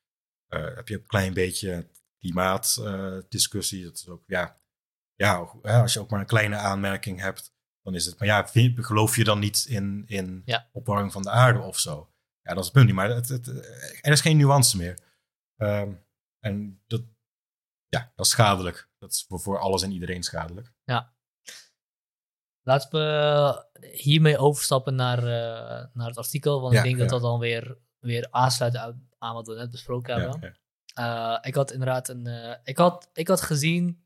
Uh, 0.49 0.75
heb 0.75 0.88
je 0.88 0.95
een 0.95 1.05
klein 1.05 1.33
beetje 1.33 1.89
klimaatdiscussie. 2.17 3.83
dat 3.83 3.93
is 3.93 4.07
ook, 4.07 4.23
ja. 4.25 4.57
Ja, 5.15 5.35
als 5.62 5.93
je 5.93 5.99
ook 5.99 6.09
maar 6.09 6.19
een 6.19 6.25
kleine 6.25 6.55
aanmerking 6.55 7.19
hebt, 7.19 7.53
dan 7.81 7.95
is 7.95 8.05
het. 8.05 8.19
Maar 8.19 8.27
ja, 8.27 8.47
vind, 8.47 8.85
geloof 8.85 9.15
je 9.15 9.23
dan 9.23 9.39
niet 9.39 9.65
in, 9.65 10.03
in 10.07 10.41
ja. 10.45 10.69
opwarming 10.71 11.12
van 11.12 11.21
de 11.21 11.29
aarde 11.29 11.59
of 11.59 11.79
zo? 11.79 12.13
Ja, 12.41 12.53
dat 12.53 12.57
is 12.57 12.63
het 12.63 12.73
punt 12.73 12.85
niet. 12.85 12.95
Maar 12.95 13.09
het, 13.09 13.29
het, 13.29 13.47
er 14.01 14.12
is 14.12 14.21
geen 14.21 14.38
nuance 14.38 14.77
meer. 14.77 14.99
Um, 15.57 16.05
en 16.39 16.81
dat, 16.88 17.01
ja, 17.88 18.12
dat 18.15 18.25
is 18.25 18.31
schadelijk. 18.31 18.89
Dat 18.97 19.12
is 19.12 19.25
voor, 19.27 19.39
voor 19.39 19.59
alles 19.59 19.81
en 19.81 19.91
iedereen 19.91 20.23
schadelijk. 20.23 20.73
Ja. 20.83 21.13
Laten 22.62 22.89
we 22.91 23.65
hiermee 23.91 24.38
overstappen 24.38 24.95
naar, 24.95 25.17
uh, 25.17 25.85
naar 25.93 26.07
het 26.07 26.17
artikel, 26.17 26.62
want 26.62 26.73
ja, 26.73 26.79
ik 26.79 26.85
denk 26.85 26.95
ja. 26.97 27.01
dat 27.01 27.12
dat 27.12 27.21
dan 27.21 27.39
weer, 27.39 27.77
weer 27.99 28.27
aansluit 28.31 28.75
aan 29.19 29.34
wat 29.34 29.47
we 29.47 29.55
net 29.55 29.71
besproken 29.71 30.15
hebben. 30.15 30.55
Ja, 30.93 31.38
uh, 31.39 31.47
ik 31.47 31.55
had 31.55 31.71
inderdaad 31.71 32.10
een. 32.10 32.27
Uh, 32.27 32.55
ik, 32.63 32.77
had, 32.77 33.10
ik 33.13 33.27
had 33.27 33.41
gezien, 33.41 34.05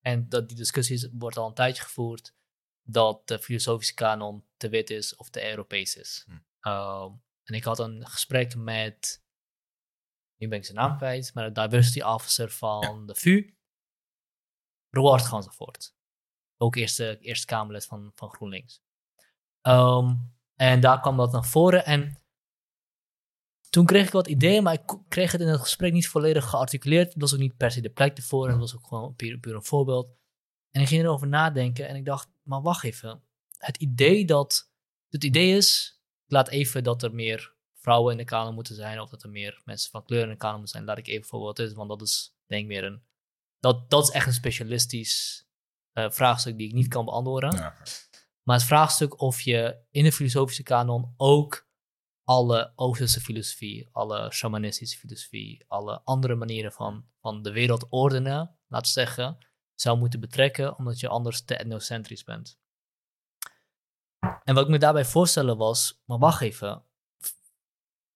en 0.00 0.28
dat 0.28 0.48
die 0.48 0.56
discussie 0.56 1.10
wordt 1.12 1.36
al 1.36 1.46
een 1.46 1.54
tijdje 1.54 1.82
gevoerd, 1.82 2.34
dat 2.82 3.28
de 3.28 3.38
filosofische 3.38 3.94
kanon 3.94 4.44
te 4.56 4.68
wit 4.68 4.90
is 4.90 5.16
of 5.16 5.30
te 5.30 5.48
Europees 5.48 5.96
is. 5.96 6.26
Hm. 6.26 7.10
en 7.44 7.54
ik 7.54 7.64
had 7.64 7.78
een 7.78 8.06
gesprek 8.06 8.56
met 8.56 9.22
nu 10.40 10.48
ben 10.48 10.58
ik 10.58 10.64
zijn 10.64 10.76
naam 10.76 10.96
kwijt, 10.96 11.34
maar 11.34 11.52
de 11.52 11.60
diversity 11.60 12.00
officer 12.00 12.50
van 12.50 12.98
ja. 13.00 13.06
de 13.06 13.14
VU, 13.14 13.54
Roard 14.90 15.22
Ganzenvoort. 15.22 15.94
Ook 16.56 16.76
eerste, 16.76 17.18
eerste 17.18 17.46
Kamerlid 17.46 17.86
van, 17.86 18.12
van 18.14 18.30
GroenLinks. 18.30 18.82
Um, 19.62 20.34
en 20.54 20.80
daar 20.80 21.00
kwam 21.00 21.16
dat 21.16 21.32
naar 21.32 21.44
voren 21.44 21.84
en 21.84 22.19
toen 23.70 23.86
kreeg 23.86 24.06
ik 24.06 24.12
wat 24.12 24.28
ideeën, 24.28 24.62
maar 24.62 24.74
ik 24.74 24.96
kreeg 25.08 25.32
het 25.32 25.40
in 25.40 25.46
het 25.46 25.60
gesprek 25.60 25.92
niet 25.92 26.08
volledig 26.08 26.48
gearticuleerd. 26.48 27.06
Dat 27.06 27.20
was 27.20 27.32
ook 27.32 27.38
niet 27.38 27.56
per 27.56 27.70
se 27.70 27.80
de 27.80 27.90
plek 27.90 28.16
ervoor 28.16 28.44
en 28.44 28.50
dat 28.50 28.60
was 28.60 28.76
ook 28.76 28.86
gewoon 28.86 29.14
puur, 29.14 29.38
puur 29.38 29.54
een 29.54 29.64
voorbeeld. 29.64 30.08
En 30.70 30.80
ik 30.80 30.88
ging 30.88 31.02
erover 31.02 31.28
nadenken 31.28 31.88
en 31.88 31.96
ik 31.96 32.04
dacht, 32.04 32.28
maar 32.42 32.62
wacht 32.62 32.84
even. 32.84 33.22
Het 33.58 33.76
idee 33.76 34.24
dat, 34.26 34.72
het 35.08 35.24
idee 35.24 35.56
is, 35.56 36.00
ik 36.26 36.32
laat 36.32 36.48
even 36.48 36.84
dat 36.84 37.02
er 37.02 37.14
meer 37.14 37.54
vrouwen 37.74 38.12
in 38.12 38.18
de 38.18 38.24
kamer 38.24 38.52
moeten 38.52 38.74
zijn, 38.74 39.00
of 39.00 39.10
dat 39.10 39.22
er 39.22 39.30
meer 39.30 39.60
mensen 39.64 39.90
van 39.90 40.04
kleur 40.04 40.22
in 40.22 40.28
de 40.28 40.36
kamer 40.36 40.56
moeten 40.56 40.74
zijn, 40.74 40.84
laat 40.84 40.98
ik 40.98 41.06
even 41.06 41.26
voor 41.26 41.40
wat 41.40 41.56
het 41.56 41.68
is, 41.68 41.74
want 41.74 41.88
dat 41.88 42.02
is 42.02 42.34
denk 42.46 42.62
ik 42.62 42.68
meer 42.68 42.84
een, 42.84 43.02
dat, 43.58 43.90
dat 43.90 44.02
is 44.02 44.10
echt 44.10 44.26
een 44.26 44.32
specialistisch 44.32 45.46
uh, 45.94 46.10
vraagstuk 46.10 46.58
die 46.58 46.68
ik 46.68 46.74
niet 46.74 46.88
kan 46.88 47.04
beantwoorden. 47.04 47.56
Ja. 47.56 47.76
Maar 48.42 48.56
het 48.56 48.66
vraagstuk 48.66 49.20
of 49.20 49.40
je 49.40 49.78
in 49.90 50.04
de 50.04 50.12
filosofische 50.12 50.62
kanon 50.62 51.14
ook 51.16 51.68
alle 52.30 52.72
Oosterse 52.76 53.20
filosofie, 53.20 53.88
alle 53.92 54.30
shamanistische 54.30 54.98
filosofie, 54.98 55.64
alle 55.68 56.00
andere 56.04 56.34
manieren 56.34 56.72
van, 56.72 57.04
van 57.20 57.42
de 57.42 57.52
wereld 57.52 57.86
ordenen, 57.88 58.58
laten 58.68 58.94
we 58.94 59.00
zeggen, 59.00 59.38
zou 59.74 59.98
moeten 59.98 60.20
betrekken, 60.20 60.78
omdat 60.78 61.00
je 61.00 61.08
anders 61.08 61.44
te 61.44 61.56
etnocentrisch 61.56 62.24
bent. 62.24 62.58
En 64.44 64.54
wat 64.54 64.64
ik 64.64 64.70
me 64.70 64.78
daarbij 64.78 65.04
voorstellen 65.04 65.56
was, 65.56 66.02
maar 66.04 66.18
wacht 66.18 66.40
even, 66.40 66.84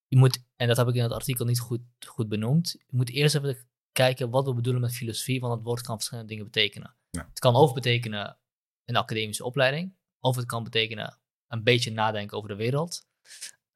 je 0.06 0.16
moet, 0.16 0.44
en 0.56 0.68
dat 0.68 0.76
heb 0.76 0.88
ik 0.88 0.94
in 0.94 1.02
het 1.02 1.12
artikel 1.12 1.44
niet 1.44 1.60
goed, 1.60 1.82
goed 2.06 2.28
benoemd, 2.28 2.70
je 2.70 2.96
moet 2.96 3.10
eerst 3.10 3.34
even 3.34 3.68
kijken 3.92 4.30
wat 4.30 4.44
we 4.44 4.54
bedoelen 4.54 4.82
met 4.82 4.92
filosofie, 4.92 5.40
want 5.40 5.54
het 5.54 5.64
woord 5.64 5.82
kan 5.82 5.96
verschillende 5.96 6.28
dingen 6.28 6.44
betekenen. 6.44 6.96
Ja. 7.10 7.26
Het 7.28 7.38
kan 7.38 7.54
of 7.54 7.72
betekenen 7.72 8.38
een 8.84 8.96
academische 8.96 9.44
opleiding, 9.44 9.96
of 10.20 10.36
het 10.36 10.46
kan 10.46 10.64
betekenen 10.64 11.18
een 11.48 11.62
beetje 11.62 11.90
nadenken 11.90 12.36
over 12.36 12.48
de 12.48 12.56
wereld. 12.56 13.06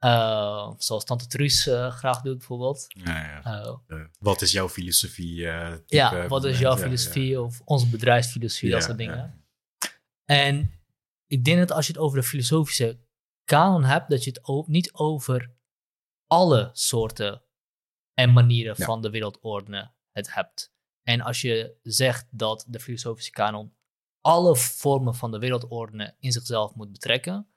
Uh, 0.00 0.72
zoals 0.76 1.04
Tante 1.04 1.26
Truus 1.26 1.66
uh, 1.66 1.90
graag 1.90 2.20
doet, 2.20 2.38
bijvoorbeeld. 2.38 2.86
Ja, 2.88 3.40
ja. 3.44 3.80
Uh, 3.88 4.04
wat 4.18 4.42
is 4.42 4.52
jouw 4.52 4.68
filosofie? 4.68 5.34
ja, 5.86 6.26
wat 6.28 6.44
is 6.44 6.58
jouw 6.58 6.76
filosofie 6.76 7.40
of 7.40 7.60
onze 7.64 7.88
bedrijfsfilosofie, 7.88 8.70
dat 8.70 8.82
soort 8.82 8.98
dingen. 8.98 9.44
En 10.24 10.72
ik 11.26 11.44
denk 11.44 11.58
dat 11.58 11.72
als 11.72 11.86
je 11.86 11.92
het 11.92 12.00
over 12.00 12.18
de 12.18 12.26
filosofische 12.26 12.98
kanon 13.44 13.84
hebt, 13.84 14.10
dat 14.10 14.24
je 14.24 14.30
het 14.30 14.44
ook 14.44 14.68
niet 14.68 14.92
over 14.92 15.50
alle 16.26 16.70
soorten 16.72 17.42
en 18.14 18.32
manieren 18.32 18.76
van 18.76 19.02
de 19.02 19.10
wereldorde 19.10 19.90
het 20.12 20.34
hebt. 20.34 20.72
En 21.02 21.20
als 21.20 21.40
je 21.40 21.76
zegt 21.82 22.26
dat 22.30 22.64
de 22.68 22.80
filosofische 22.80 23.30
kanon 23.30 23.76
alle 24.20 24.56
vormen 24.56 25.14
van 25.14 25.30
de 25.30 25.38
wereldorde 25.38 26.14
in 26.18 26.32
zichzelf 26.32 26.74
moet 26.74 26.92
betrekken, 26.92 27.48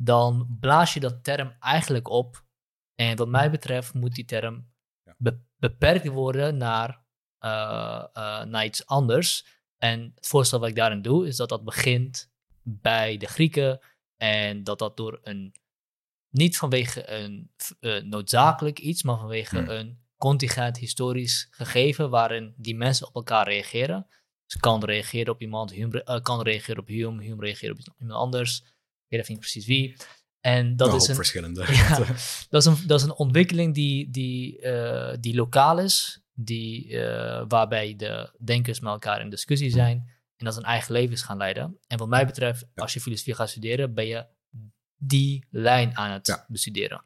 dan 0.00 0.56
blaas 0.60 0.94
je 0.94 1.00
dat 1.00 1.24
term 1.24 1.56
eigenlijk 1.60 2.08
op. 2.08 2.44
En 2.94 3.16
wat 3.16 3.28
mij 3.28 3.50
betreft 3.50 3.94
moet 3.94 4.14
die 4.14 4.24
term 4.24 4.72
be 5.16 5.46
beperkt 5.56 6.06
worden 6.06 6.56
naar, 6.56 7.02
uh, 7.44 8.04
uh, 8.14 8.44
naar 8.44 8.64
iets 8.64 8.86
anders. 8.86 9.46
En 9.76 10.12
het 10.14 10.26
voorstel 10.26 10.60
wat 10.60 10.68
ik 10.68 10.74
daarin 10.74 11.02
doe, 11.02 11.26
is 11.26 11.36
dat 11.36 11.48
dat 11.48 11.64
begint 11.64 12.30
bij 12.62 13.16
de 13.16 13.26
Grieken 13.26 13.80
en 14.16 14.64
dat 14.64 14.78
dat 14.78 14.96
door 14.96 15.18
een 15.22 15.54
niet 16.30 16.56
vanwege 16.56 17.10
een 17.10 17.50
uh, 17.80 18.02
noodzakelijk 18.02 18.78
iets, 18.78 19.02
maar 19.02 19.18
vanwege 19.18 19.58
Hmm. 19.58 19.68
een 19.68 19.98
contingent 20.16 20.78
historisch 20.78 21.48
gegeven 21.50 22.10
waarin 22.10 22.54
die 22.56 22.76
mensen 22.76 23.06
op 23.06 23.14
elkaar 23.14 23.48
reageren. 23.48 24.06
Dus 24.46 24.60
kan 24.60 24.84
reageren 24.84 25.32
op 25.32 25.40
iemand, 25.40 25.70
Hume, 25.70 26.20
kan 26.22 26.42
reageren 26.42 26.80
op 26.80 26.88
Hume, 26.88 27.22
Hume 27.22 27.44
reageren 27.44 27.76
op 27.78 28.00
iemand 28.00 28.20
anders. 28.20 28.64
Ik 29.08 29.14
weet 29.16 29.20
even 29.20 29.32
niet 29.32 29.40
precies 29.40 29.66
wie. 29.66 29.96
En 30.40 30.76
dat 30.76 30.94
is 30.94 31.08
een, 31.08 31.14
verschillende. 31.14 31.60
ja, 31.72 31.98
dat, 32.48 32.60
is 32.60 32.64
een, 32.64 32.86
dat 32.86 33.00
is 33.00 33.06
een 33.06 33.14
ontwikkeling 33.14 33.74
die, 33.74 34.10
die, 34.10 34.60
uh, 34.60 35.14
die 35.20 35.34
lokaal 35.34 35.78
is, 35.78 36.20
die, 36.32 36.88
uh, 36.88 37.44
waarbij 37.48 37.96
de 37.96 38.32
denkers 38.44 38.80
met 38.80 38.92
elkaar 38.92 39.20
in 39.20 39.30
discussie 39.30 39.70
zijn 39.70 40.10
en 40.36 40.44
dat 40.44 40.54
ze 40.54 40.60
een 40.60 40.66
eigen 40.66 40.92
levens 40.92 41.22
gaan 41.22 41.36
leiden. 41.36 41.78
En 41.86 41.98
wat 41.98 42.08
mij 42.08 42.26
betreft, 42.26 42.66
als 42.74 42.92
je 42.92 43.00
filosofie 43.00 43.34
gaat 43.34 43.50
studeren, 43.50 43.94
ben 43.94 44.06
je 44.06 44.26
die 44.96 45.46
lijn 45.50 45.96
aan 45.96 46.10
het 46.12 46.26
Ja. 46.26 46.44
bestuderen. 46.48 47.02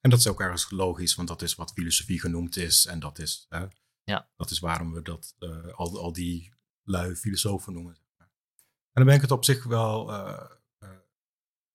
En 0.00 0.10
dat 0.10 0.18
is 0.18 0.26
ook 0.26 0.40
ergens 0.40 0.70
logisch, 0.70 1.14
want 1.14 1.28
dat 1.28 1.42
is 1.42 1.54
wat 1.54 1.72
filosofie 1.72 2.20
genoemd 2.20 2.56
is. 2.56 2.86
En 2.86 3.00
dat 3.00 3.18
is, 3.18 3.46
hè, 3.48 3.66
Ja. 4.04 4.28
dat 4.36 4.50
is 4.50 4.58
waarom 4.58 4.92
we 4.92 5.02
dat, 5.02 5.34
eh, 5.38 5.66
al, 5.72 5.98
al 6.00 6.12
die 6.12 6.52
lui 6.82 7.14
filosofen 7.14 7.72
noemen. 7.72 7.96
En 8.18 9.02
dan 9.02 9.04
ben 9.04 9.14
ik 9.14 9.20
het 9.20 9.30
op 9.30 9.44
zich 9.44 9.64
wel 9.64 10.12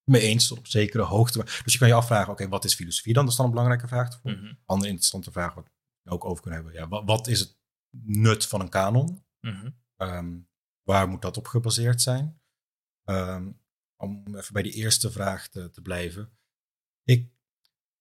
mee 0.09 0.21
eens 0.21 0.47
tot 0.47 0.57
op 0.57 0.67
zekere 0.67 1.03
hoogte. 1.03 1.43
Dus 1.63 1.73
je 1.73 1.79
kan 1.79 1.87
je 1.87 1.93
afvragen, 1.93 2.31
oké, 2.31 2.47
wat 2.47 2.65
is 2.65 2.73
filosofie 2.73 3.13
dan? 3.13 3.23
Dat 3.23 3.31
is 3.31 3.37
dan 3.37 3.45
een 3.45 3.51
belangrijke 3.51 3.87
vraag. 3.87 4.23
Mm 4.23 4.57
Andere 4.65 4.89
interessante 4.89 5.31
vraag 5.31 5.53
wat 5.53 5.69
we 6.01 6.11
ook 6.11 6.25
over 6.25 6.41
kunnen 6.41 6.63
hebben. 6.63 6.81
Ja, 6.81 6.87
wat, 6.87 7.03
wat 7.05 7.27
is 7.27 7.39
het 7.39 7.57
nut 8.03 8.45
van 8.45 8.61
een 8.61 8.69
kanon? 8.69 9.25
Mhm. 9.39 9.69
Ehm, 9.95 10.37
waar 10.83 11.07
moet 11.07 11.21
dat 11.21 11.37
op 11.37 11.47
gebaseerd 11.47 12.01
zijn? 12.01 12.41
Ehm, 13.03 13.51
om 13.95 14.35
even 14.35 14.53
bij 14.53 14.63
die 14.63 14.73
eerste 14.73 15.11
vraag 15.11 15.47
te, 15.47 15.69
te 15.69 15.81
blijven. 15.81 16.37
Ik, 17.03 17.31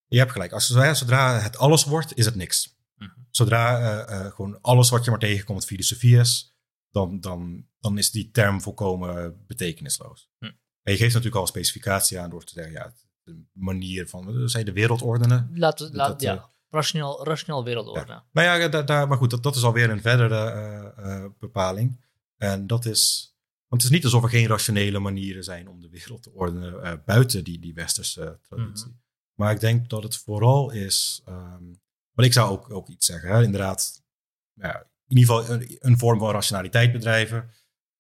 je 0.07 0.19
hebt 0.19 0.33
gelijk. 0.33 0.53
Als, 0.53 0.67
zodra 0.67 1.39
het 1.39 1.57
alles 1.57 1.85
wordt, 1.85 2.17
is 2.17 2.25
het 2.25 2.35
niks. 2.35 2.77
Mhm. 2.95 3.11
Zodra 3.31 3.81
uh, 3.81 4.25
uh, 4.25 4.33
gewoon 4.33 4.61
alles 4.61 4.91
wat 4.91 5.05
je 5.05 5.11
maar 5.11 5.19
tegenkomt 5.19 5.65
filosofie 5.65 6.19
is, 6.19 6.57
dan, 6.91 7.21
dan, 7.21 7.69
dan 7.79 7.99
is 7.99 8.11
die 8.11 8.31
term 8.31 8.61
volkomen 8.61 9.45
betekenisloos. 9.47 10.31
Mhm. 10.39 10.53
Je 10.91 10.97
geeft 10.97 11.15
natuurlijk 11.15 11.35
al 11.35 11.41
een 11.41 11.49
specificatie 11.49 12.21
aan 12.21 12.31
door 12.31 12.45
te 12.45 12.53
zeggen, 12.53 12.73
ja, 12.73 12.93
de 13.23 13.45
manier 13.53 14.09
van, 14.09 14.49
zijn 14.49 14.65
de 14.65 14.73
wereldordenen. 14.73 15.51
Laten, 15.55 15.95
laat, 15.95 16.21
ja, 16.21 16.35
uh, 16.35 16.43
rationeel, 16.71 17.25
rationeel 17.25 17.65
wereldorde. 17.65 18.05
Ja. 18.07 18.25
Maar 18.31 18.45
ja, 18.45 18.69
daar, 18.69 18.87
daar, 18.87 19.09
maar 19.09 19.19
goed, 19.19 19.31
dat, 19.31 19.43
dat 19.43 19.57
is 19.57 19.63
alweer 19.63 19.91
een 19.91 20.01
verdere 20.01 21.35
bepaling. 21.39 22.07
En 22.37 22.67
dat 22.67 22.85
is, 22.85 23.35
want 23.67 23.83
het 23.83 23.91
is 23.91 23.97
niet 23.97 24.05
alsof 24.05 24.23
er 24.23 24.29
geen 24.29 24.47
rationele 24.47 24.99
manieren 24.99 25.45
zijn 25.45 25.69
om 25.69 25.81
de 25.81 25.89
wereld 25.89 26.23
te 26.23 26.33
ordenen 26.33 27.03
buiten 27.05 27.45
die, 27.45 27.59
die 27.59 27.75
westerse 27.75 28.39
traditie. 28.43 28.87
Mhm. 28.87 28.97
Maar 29.35 29.53
ik 29.53 29.61
denk 29.61 29.89
dat 29.89 30.03
het 30.03 30.17
vooral 30.17 30.71
is. 30.71 31.23
Um, 31.29 31.81
maar 32.13 32.25
ik 32.25 32.33
zou 32.33 32.51
ook, 32.51 32.71
ook 32.71 32.89
iets 32.89 33.07
zeggen. 33.07 33.31
Hè? 33.31 33.43
Inderdaad, 33.43 34.03
ja, 34.53 34.87
in 35.07 35.17
ieder 35.17 35.35
geval 35.35 35.55
een, 35.55 35.77
een 35.79 35.99
vorm 35.99 36.19
van 36.19 36.31
rationaliteit 36.31 36.93
bedrijven. 36.93 37.51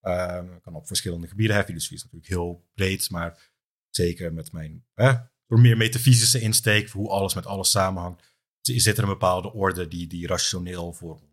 Um, 0.03 0.61
kan 0.61 0.75
op 0.75 0.87
verschillende 0.87 1.29
gebieden. 1.29 1.57
Hè? 1.57 1.65
Filosofie 1.65 1.97
is 1.97 2.03
natuurlijk 2.03 2.31
heel 2.31 2.69
breed, 2.75 3.11
maar 3.11 3.51
zeker 3.91 4.33
met 4.33 4.53
mijn 4.53 4.87
hè, 4.95 5.13
door 5.47 5.61
meer 5.61 5.77
metafysische 5.77 6.41
insteek, 6.41 6.89
hoe 6.89 7.09
alles 7.09 7.35
met 7.35 7.47
alles 7.47 7.71
samenhangt, 7.71 8.37
zit 8.61 8.97
er 8.97 9.03
een 9.03 9.09
bepaalde 9.09 9.53
orde 9.53 9.89
die, 9.89 10.07
die 10.07 10.27
rationeel 10.27 10.93
voor 10.93 11.13
ons 11.15 11.29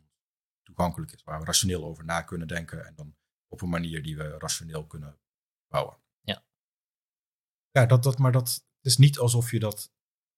toegankelijk 0.63 1.11
is, 1.11 1.23
waar 1.23 1.39
we 1.39 1.45
rationeel 1.45 1.85
over 1.85 2.05
na 2.05 2.21
kunnen 2.21 2.47
denken 2.47 2.85
en 2.85 2.95
dan 2.95 3.15
op 3.47 3.61
een 3.61 3.69
manier 3.69 4.03
die 4.03 4.17
we 4.17 4.37
rationeel 4.37 4.85
kunnen 4.85 5.19
bouwen. 5.67 5.97
Ja. 6.21 6.45
Ja, 7.71 7.85
dat, 7.85 8.03
dat, 8.03 8.17
maar 8.17 8.31
dat 8.31 8.65
is 8.81 8.97
niet 8.97 9.17
alsof 9.17 9.51
je 9.51 9.59
dat 9.59 9.93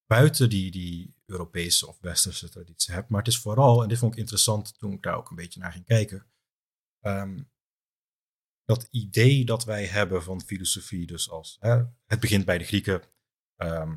buiten 0.05 0.49
die, 0.49 0.71
die 0.71 1.15
Europese 1.25 1.87
of 1.87 1.99
Westerse 1.99 2.49
traditie 2.49 2.93
hebt. 2.93 3.09
Maar 3.09 3.19
het 3.19 3.33
is 3.33 3.39
vooral, 3.39 3.83
en 3.83 3.89
dit 3.89 3.97
vond 3.97 4.13
ik 4.13 4.19
interessant 4.19 4.77
toen 4.77 4.91
ik 4.91 5.03
daar 5.03 5.15
ook 5.15 5.29
een 5.29 5.35
beetje 5.35 5.59
naar 5.59 5.71
ging 5.71 5.85
kijken, 5.85 6.27
ehm, 6.99 7.39
dat 8.67 8.87
idee 8.91 9.45
dat 9.45 9.65
wij 9.65 9.85
hebben 9.85 10.23
van 10.23 10.41
filosofie, 10.41 11.07
dus 11.07 11.29
als 11.29 11.57
hè, 11.59 11.83
het 12.05 12.19
begint 12.19 12.45
bij 12.45 12.57
de 12.57 12.63
Grieken. 12.63 13.01
Ehm, 13.55 13.95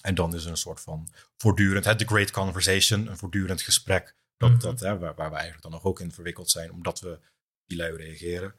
en 0.00 0.14
dan 0.14 0.34
is 0.34 0.44
er 0.44 0.50
een 0.50 0.56
soort 0.56 0.80
van 0.80 1.08
voortdurend, 1.36 1.98
the 1.98 2.06
great 2.06 2.30
conversation, 2.30 3.06
een 3.06 3.16
voortdurend 3.16 3.62
gesprek, 3.62 4.16
dat, 4.36 4.50
mhm. 4.50 4.58
dat, 4.58 4.80
hè, 4.80 4.98
waar, 4.98 5.14
waar, 5.14 5.28
we 5.28 5.34
eigenlijk 5.34 5.62
dan 5.62 5.70
nog 5.70 5.84
ook 5.84 6.00
in 6.00 6.12
verwikkeld 6.12 6.50
zijn, 6.50 6.72
omdat 6.72 7.00
we 7.00 7.20
die 7.66 7.76
lui 7.76 7.96
reageren. 7.96 8.54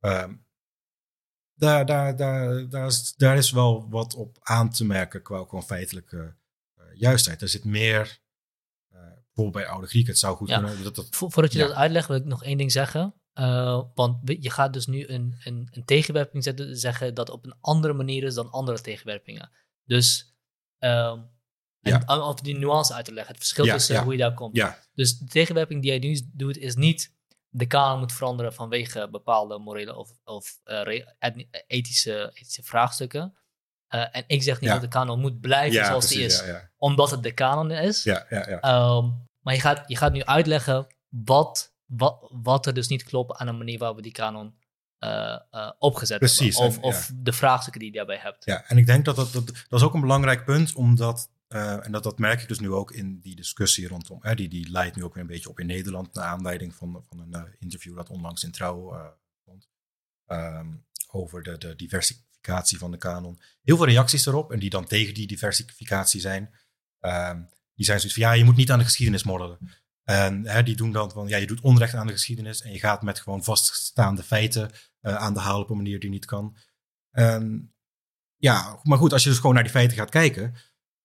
Um, 0.00 0.46
daar, 1.54 1.86
daar, 1.86 2.16
daar, 2.16 2.68
daar, 2.68 2.86
is, 2.86 3.14
daar 3.16 3.36
is 3.36 3.50
wel 3.50 3.88
wat 3.90 4.14
op 4.14 4.38
aan 4.40 4.70
te 4.70 4.84
merken 4.84 5.22
qua 5.22 5.38
gewoon 5.38 5.62
feitelijke 5.62 6.36
uh, 6.78 6.84
juistheid. 6.94 7.42
Er 7.42 7.48
zit 7.48 7.64
meer, 7.64 8.20
uh, 8.92 9.00
bijvoorbeeld 9.00 9.64
bij 9.64 9.66
oude 9.66 9.86
Grieken, 9.86 10.10
het 10.10 10.20
zou 10.20 10.36
goed 10.36 10.48
kunnen... 10.48 10.82
Dat, 10.82 10.94
dat, 10.94 11.08
voordat 11.10 11.52
je 11.52 11.58
dat 11.58 11.72
uitlegt, 11.72 12.08
wil 12.08 12.16
ik 12.16 12.24
nog 12.24 12.44
één 12.44 12.58
ding 12.58 12.72
zeggen. 12.72 13.19
Uh, 13.34 13.82
want 13.94 14.18
je 14.24 14.50
gaat 14.50 14.72
dus 14.72 14.86
nu 14.86 15.08
een, 15.08 15.40
een, 15.44 15.68
een 15.70 15.84
tegenwerping 15.84 16.44
zetten, 16.44 16.76
zeggen 16.76 17.14
dat 17.14 17.30
op 17.30 17.44
een 17.44 17.56
andere 17.60 17.92
manier 17.92 18.22
is 18.22 18.34
dan 18.34 18.50
andere 18.50 18.80
tegenwerpingen. 18.80 19.50
Dus 19.84 20.34
um, 20.78 21.30
ja. 21.80 22.02
en, 22.06 22.20
of 22.20 22.40
die 22.40 22.58
nuance 22.58 22.94
uit 22.94 23.04
te 23.04 23.12
leggen, 23.12 23.34
het 23.34 23.42
verschil 23.42 23.64
tussen 23.64 24.02
hoe 24.02 24.12
je 24.12 24.18
daar 24.18 24.34
komt. 24.34 24.64
Dus 24.94 25.18
de 25.18 25.26
tegenwerping 25.26 25.82
die 25.82 25.90
jij 25.90 26.00
nu 26.00 26.30
doet, 26.32 26.56
is 26.56 26.74
niet 26.74 27.18
de 27.48 27.66
kanon 27.66 27.98
moet 27.98 28.12
veranderen 28.12 28.54
vanwege 28.54 29.08
bepaalde 29.10 29.58
morele 29.58 29.96
of, 29.96 30.10
of 30.24 30.60
uh, 30.64 31.04
ethische, 31.66 32.30
ethische 32.34 32.62
vraagstukken. 32.62 33.34
Uh, 33.94 34.16
en 34.16 34.24
ik 34.26 34.42
zeg 34.42 34.60
niet 34.60 34.70
dat 34.70 34.80
de 34.80 34.88
kanon 34.88 35.20
moet 35.20 35.40
blijven 35.40 35.84
zoals 35.84 36.08
die 36.08 36.24
is, 36.24 36.42
omdat 36.76 37.10
het 37.10 37.22
de 37.22 37.32
kanon 37.32 37.70
is. 37.70 38.04
Um, 38.06 39.28
maar 39.40 39.54
je 39.54 39.60
gaat, 39.60 39.88
je 39.88 39.96
gaat 39.96 40.12
nu 40.12 40.24
uitleggen 40.24 40.86
wat, 41.08 41.69
wat, 41.90 42.28
wat 42.32 42.66
er 42.66 42.74
dus 42.74 42.88
niet 42.88 43.02
klopt 43.02 43.36
aan 43.36 43.46
de 43.46 43.52
manier 43.52 43.78
waarop 43.78 43.96
we 43.96 44.02
die 44.02 44.12
kanon 44.12 44.54
uh, 44.98 45.38
opgezet 45.78 46.18
Precies, 46.18 46.58
hebben. 46.58 46.82
Of, 46.82 46.94
of 46.94 47.10
de 47.14 47.32
vraagstukken 47.32 47.80
die 47.80 47.90
je 47.90 47.96
daarbij 47.96 48.18
hebt. 48.18 48.44
Ja, 48.44 48.64
en 48.68 48.78
ik 48.78 48.86
denk 48.86 49.04
dat 49.04 49.16
dat, 49.16 49.32
dat, 49.32 49.46
dat 49.46 49.80
is 49.80 49.82
ook 49.82 49.94
een 49.94 50.00
belangrijk 50.00 50.44
punt, 50.44 50.74
omdat 50.74 51.30
uh, 51.48 51.86
en 51.86 51.92
dat, 51.92 52.02
dat 52.02 52.18
merk 52.18 52.40
ik 52.42 52.48
dus 52.48 52.58
nu 52.58 52.72
ook 52.72 52.92
in 52.92 53.20
die 53.20 53.36
discussie 53.36 53.88
rondom. 53.88 54.20
Die, 54.34 54.48
die 54.48 54.70
leidt 54.70 54.96
nu 54.96 55.04
ook 55.04 55.14
weer 55.14 55.22
een 55.22 55.28
beetje 55.28 55.48
op 55.48 55.60
in 55.60 55.66
Nederland. 55.66 56.14
Naar 56.14 56.24
aanleiding 56.24 56.74
van, 56.74 57.04
van 57.08 57.18
een 57.18 57.56
interview 57.58 57.96
dat 57.96 58.08
onlangs 58.08 58.44
in 58.44 58.50
Trouw 58.50 59.16
stond. 59.42 59.68
Um, 60.26 60.84
over 61.10 61.42
de, 61.42 61.58
de 61.58 61.76
diversificatie 61.76 62.78
van 62.78 62.90
de 62.90 62.96
kanon. 62.96 63.40
Heel 63.62 63.76
veel 63.76 63.86
reacties 63.86 64.26
erop. 64.26 64.52
En 64.52 64.58
die 64.58 64.70
dan 64.70 64.86
tegen 64.86 65.14
die 65.14 65.26
diversificatie 65.26 66.20
zijn. 66.20 66.54
Um, 67.00 67.48
die 67.74 67.84
zijn 67.84 68.00
zoiets 68.00 68.18
van 68.18 68.28
ja, 68.28 68.32
je 68.32 68.44
moet 68.44 68.56
niet 68.56 68.70
aan 68.70 68.78
de 68.78 68.84
geschiedenis 68.84 69.22
moddelen. 69.22 69.58
En 70.10 70.46
hè, 70.46 70.62
die 70.62 70.76
doen 70.76 70.92
dan 70.92 71.10
van 71.10 71.28
ja, 71.28 71.36
je 71.36 71.46
doet 71.46 71.60
onrecht 71.60 71.94
aan 71.94 72.06
de 72.06 72.12
geschiedenis. 72.12 72.62
En 72.62 72.72
je 72.72 72.78
gaat 72.78 73.02
met 73.02 73.20
gewoon 73.20 73.44
vaststaande 73.44 74.22
feiten 74.22 74.70
aan 75.00 75.34
de 75.34 75.40
haal 75.40 75.60
op 75.60 75.70
een 75.70 75.76
manier 75.76 76.00
die 76.00 76.10
niet 76.10 76.24
kan. 76.24 76.56
En 77.10 77.74
ja, 78.36 78.80
maar 78.82 78.98
goed, 78.98 79.12
als 79.12 79.22
je 79.22 79.28
dus 79.28 79.38
gewoon 79.38 79.54
naar 79.54 79.62
die 79.62 79.72
feiten 79.72 79.96
gaat 79.96 80.10
kijken 80.10 80.54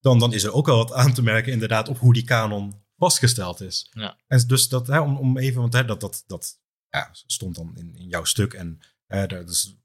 dan, 0.05 0.19
dan 0.19 0.33
is 0.33 0.43
er 0.43 0.53
ook 0.53 0.65
wel 0.65 0.77
wat 0.77 0.93
aan 0.93 1.13
te 1.13 1.23
merken 1.23 1.51
inderdaad 1.51 1.87
op 1.87 1.97
hoe 1.97 2.13
die 2.13 2.23
kanon 2.23 2.83
vastgesteld 2.97 3.61
is. 3.61 3.89
Ja. 3.91 4.17
En 4.27 4.47
dus 4.47 4.69
dat, 4.69 4.87
hè, 4.87 4.99
om, 4.99 5.17
om 5.17 5.37
even, 5.37 5.61
want 5.61 5.73
hè, 5.73 5.85
dat, 5.85 6.01
dat, 6.01 6.23
dat 6.27 6.59
ja, 6.89 7.09
stond 7.13 7.55
dan 7.55 7.77
in, 7.77 7.95
in 7.95 8.07
jouw 8.07 8.23
stuk 8.23 8.53
en 8.53 8.79
hè, 9.05 9.27
daar, 9.27 9.45
dus 9.45 9.75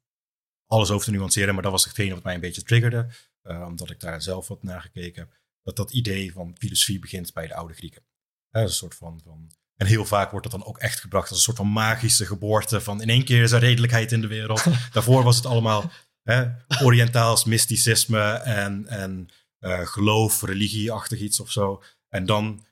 alles 0.67 0.91
over 0.91 1.05
te 1.05 1.11
nuanceren, 1.11 1.55
maar 1.55 1.63
dat 1.63 1.73
was 1.73 1.85
hetgene 1.85 2.15
wat 2.15 2.23
mij 2.23 2.35
een 2.35 2.41
beetje 2.41 2.63
triggerde, 2.63 3.09
uh, 3.43 3.65
omdat 3.67 3.91
ik 3.91 4.01
daar 4.01 4.23
zelf 4.23 4.49
wat 4.49 4.63
naar 4.63 4.81
gekeken 4.81 5.23
heb, 5.23 5.39
dat 5.63 5.77
dat 5.77 5.93
idee 5.93 6.33
van 6.33 6.57
filosofie 6.59 6.99
begint 6.99 7.33
bij 7.33 7.47
de 7.47 7.55
oude 7.55 7.75
Grieken. 7.75 8.03
Hè, 8.51 8.63
een 8.63 8.69
soort 8.69 8.95
van, 8.95 9.21
van, 9.25 9.51
en 9.77 9.87
heel 9.87 10.05
vaak 10.05 10.31
wordt 10.31 10.51
dat 10.51 10.61
dan 10.61 10.69
ook 10.69 10.79
echt 10.79 11.01
gebracht 11.01 11.29
als 11.29 11.37
een 11.37 11.45
soort 11.45 11.57
van 11.57 11.67
magische 11.67 12.27
geboorte 12.27 12.81
van 12.81 13.03
in 13.03 13.09
één 13.09 13.25
keer 13.25 13.43
is 13.43 13.53
er 13.53 13.61
redelijkheid 13.61 14.13
in 14.13 14.21
de 14.21 14.27
wereld. 14.27 14.65
Daarvoor 14.93 15.23
was 15.23 15.37
het 15.37 15.47
allemaal 15.47 15.91
hè, 16.23 16.47
Oriëntaals 16.83 17.45
mysticisme 17.45 18.33
en, 18.33 18.87
en 18.87 19.29
uh, 19.61 19.87
geloof, 19.87 20.43
religieachtig 20.43 21.21
iets 21.21 21.41
of 21.41 21.51
zo. 21.51 21.83
En 22.09 22.27
dan 22.27 22.65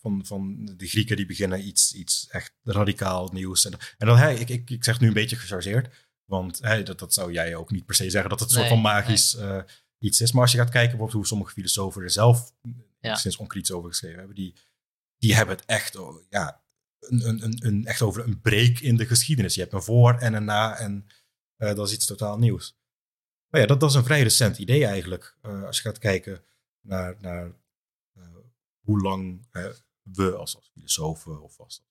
van, 0.00 0.20
van 0.24 0.70
de 0.76 0.86
Grieken 0.86 1.16
die 1.16 1.26
beginnen 1.26 1.66
iets, 1.66 1.94
iets 1.94 2.26
echt 2.28 2.52
radicaal 2.62 3.30
nieuws. 3.32 3.64
En, 3.64 3.72
en 3.98 4.06
dan, 4.06 4.16
hey, 4.16 4.34
ik, 4.34 4.48
ik, 4.48 4.70
ik 4.70 4.84
zeg 4.84 5.00
nu 5.00 5.06
een 5.06 5.12
beetje 5.12 5.36
gechargeerd, 5.36 6.08
want 6.24 6.58
hey, 6.58 6.82
dat, 6.82 6.98
dat 6.98 7.14
zou 7.14 7.32
jij 7.32 7.54
ook 7.54 7.70
niet 7.70 7.86
per 7.86 7.94
se 7.94 8.10
zeggen 8.10 8.30
dat 8.30 8.40
het 8.40 8.48
een 8.48 8.56
soort 8.56 8.68
van 8.68 8.80
magisch 8.80 9.34
uh, 9.34 9.58
iets 9.98 10.20
is. 10.20 10.32
Maar 10.32 10.42
als 10.42 10.52
je 10.52 10.58
gaat 10.58 10.70
kijken 10.70 10.98
hoe 10.98 11.26
sommige 11.26 11.52
filosofen 11.52 12.02
er 12.02 12.10
zelf 12.10 12.52
ja. 13.00 13.14
sinds 13.14 13.36
onkritisch 13.36 13.72
over 13.72 13.88
geschreven 13.88 14.18
hebben, 14.18 14.36
die, 14.36 14.54
die 15.20 15.34
hebben 15.34 15.56
het 15.56 15.64
echt, 15.64 15.98
ja, 16.28 16.62
een, 16.98 17.44
een, 17.44 17.66
een, 17.66 17.84
echt 17.84 18.02
over 18.02 18.24
een 18.24 18.40
break 18.40 18.78
in 18.78 18.96
de 18.96 19.06
geschiedenis. 19.06 19.54
Je 19.54 19.60
hebt 19.60 19.72
een 19.72 19.82
voor 19.82 20.14
en 20.14 20.34
een 20.34 20.44
na 20.44 20.78
en 20.78 21.06
uh, 21.58 21.74
dat 21.74 21.86
is 21.86 21.94
iets 21.94 22.06
totaal 22.06 22.38
nieuws. 22.38 22.78
Maar 23.48 23.60
ja, 23.60 23.66
dat, 23.66 23.82
is 23.82 23.94
een 23.94 24.04
vrij 24.04 24.22
recent 24.22 24.58
idee 24.58 24.84
eigenlijk. 24.84 25.36
Uh, 25.42 25.64
als 25.64 25.76
je 25.76 25.82
gaat 25.82 25.98
kijken 25.98 26.44
naar, 26.80 27.16
naar 27.20 27.46
uh, 28.16 28.24
hoe 28.80 29.00
lang 29.00 29.46
we 30.02 30.36
als, 30.36 30.56
als 30.56 30.70
filosofen 30.72 31.42
of 31.42 31.60
als 31.60 31.82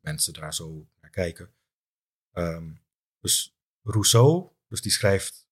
mensen 0.00 0.32
daar 0.32 0.54
zo 0.54 0.88
naar 1.00 1.10
kijken. 1.10 1.54
Um, 2.32 2.80
dus 3.20 3.56
Rousseau, 3.82 4.48
dus 4.68 4.80
die 4.80 4.92
schrijft 4.92 5.48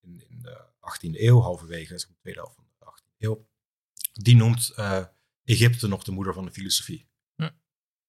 in, 0.00 0.24
in 0.28 0.42
de 0.42 0.64
18e 0.64 1.20
eeuw, 1.20 1.40
halverwege 1.40 1.94
de 1.94 2.16
tweede 2.20 2.40
helft 2.40 2.54
van 2.54 2.64
de 2.78 2.84
18e 2.84 3.16
eeuw, 3.18 3.46
die 4.12 4.36
noemt 4.36 4.72
Egypte 5.48 5.88
nog 5.88 6.04
de 6.04 6.12
moeder 6.12 6.34
van 6.34 6.44
de 6.44 6.52
filosofie. 6.52 7.08
Hm. 7.34 7.50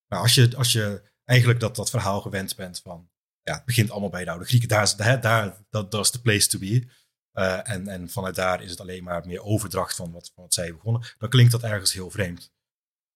Als 0.08 0.36
je, 0.36 0.56
als 0.56 0.72
je 0.72 1.12
eigenlijk 1.26 1.60
dat, 1.60 1.76
dat 1.76 1.90
verhaal 1.90 2.22
gewend 2.22 2.56
bent 2.56 2.80
van 2.80 3.10
ja, 3.44 3.54
het 3.56 3.66
begint 3.66 3.92
allemaal 3.92 4.10
bij 4.10 4.24
de 4.24 4.30
oude 4.30 4.46
Grieken. 4.46 4.68
Daar 4.68 4.84
is, 4.84 4.96
daar, 4.96 5.22
daar, 5.22 5.66
dat, 5.70 5.92
dat 5.92 6.06
is 6.06 6.12
de 6.12 6.22
place 6.22 6.48
to 6.48 6.60
be. 6.60 6.88
Uh, 7.34 7.70
en, 7.70 7.88
en 7.88 8.10
vanuit 8.10 8.36
daar 8.36 8.64
is 8.64 8.70
het 8.70 8.80
alleen 8.80 9.04
maar 9.04 9.26
meer 9.26 9.42
overdracht 9.42 9.96
van 9.96 10.12
wat, 10.12 10.32
van 10.34 10.44
wat 10.44 10.54
zij 10.54 10.74
begonnen. 10.74 11.16
Dan 11.18 11.30
klinkt 11.30 11.52
dat 11.52 11.64
ergens 11.64 11.94
heel 11.94 12.10
vreemd. 12.10 12.54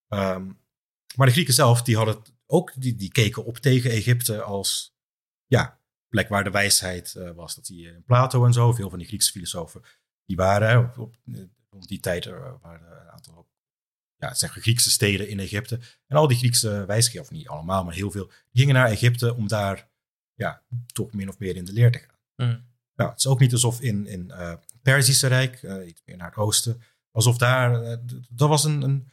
Um, 0.07 0.61
maar 1.15 1.28
de 1.28 1.34
Grieken 1.34 1.53
zelf, 1.53 1.82
die 1.82 1.95
hadden 1.95 2.24
ook, 2.45 2.71
die, 2.76 2.95
die 2.95 3.11
keken 3.11 3.45
op 3.45 3.57
tegen 3.57 3.91
Egypte 3.91 4.41
als, 4.41 4.95
ja, 5.45 5.80
plek 6.07 6.30
waar 6.30 6.43
de 6.43 6.51
wijsheid 6.51 7.13
uh, 7.17 7.32
was. 7.32 7.55
Dat 7.55 7.67
je 7.67 7.74
in 7.76 8.03
Plato 8.03 8.45
en 8.45 8.53
zo. 8.53 8.74
Veel 8.74 8.89
van 8.89 8.99
die 8.99 9.07
Griekse 9.07 9.32
filosofen, 9.32 9.82
die 10.26 10.36
waren 10.36 10.84
op, 10.84 10.97
op, 10.97 11.15
rond 11.69 11.88
die 11.88 11.99
tijd, 11.99 12.26
er 12.26 12.59
waren 12.59 12.91
een 12.91 13.09
aantal 13.09 13.51
ja, 14.24 14.34
zeggen 14.34 14.61
Griekse 14.61 14.91
steden 14.91 15.30
in 15.30 15.39
Egypte. 15.39 15.80
En 16.07 16.17
al 16.17 16.28
die 16.28 16.38
Griekse 16.38 16.86
wijsgeren, 16.86 17.21
of 17.21 17.32
niet 17.32 17.47
allemaal, 17.47 17.84
maar 17.84 17.93
heel 17.93 18.11
veel, 18.11 18.32
gingen 18.51 18.74
naar 18.74 18.89
Egypte 18.89 19.36
om 19.36 19.47
daar 19.47 19.89
ja, 20.34 20.63
toch 20.93 21.13
min 21.13 21.30
of 21.30 21.39
meer 21.39 21.55
in 21.55 21.65
de 21.65 21.74
leer 21.74 21.91
te 21.91 21.99
gaan. 21.99 22.47
Mm. 22.47 22.71
Nou, 22.95 23.09
het 23.09 23.19
is 23.19 23.28
ook 23.28 23.39
niet 23.39 23.53
alsof 23.53 23.82
in, 23.82 24.07
in 24.07 24.26
uh, 24.28 24.53
Perzische 24.82 25.28
Rijk, 25.28 25.61
uh, 25.61 25.88
iets 25.88 26.01
meer 26.05 26.17
naar 26.17 26.28
het 26.28 26.38
oosten, 26.38 26.82
alsof 27.11 27.38
daar, 27.38 27.84
uh, 27.84 27.95
dat 28.30 28.49
was 28.49 28.63
een, 28.63 28.82
een, 28.82 29.11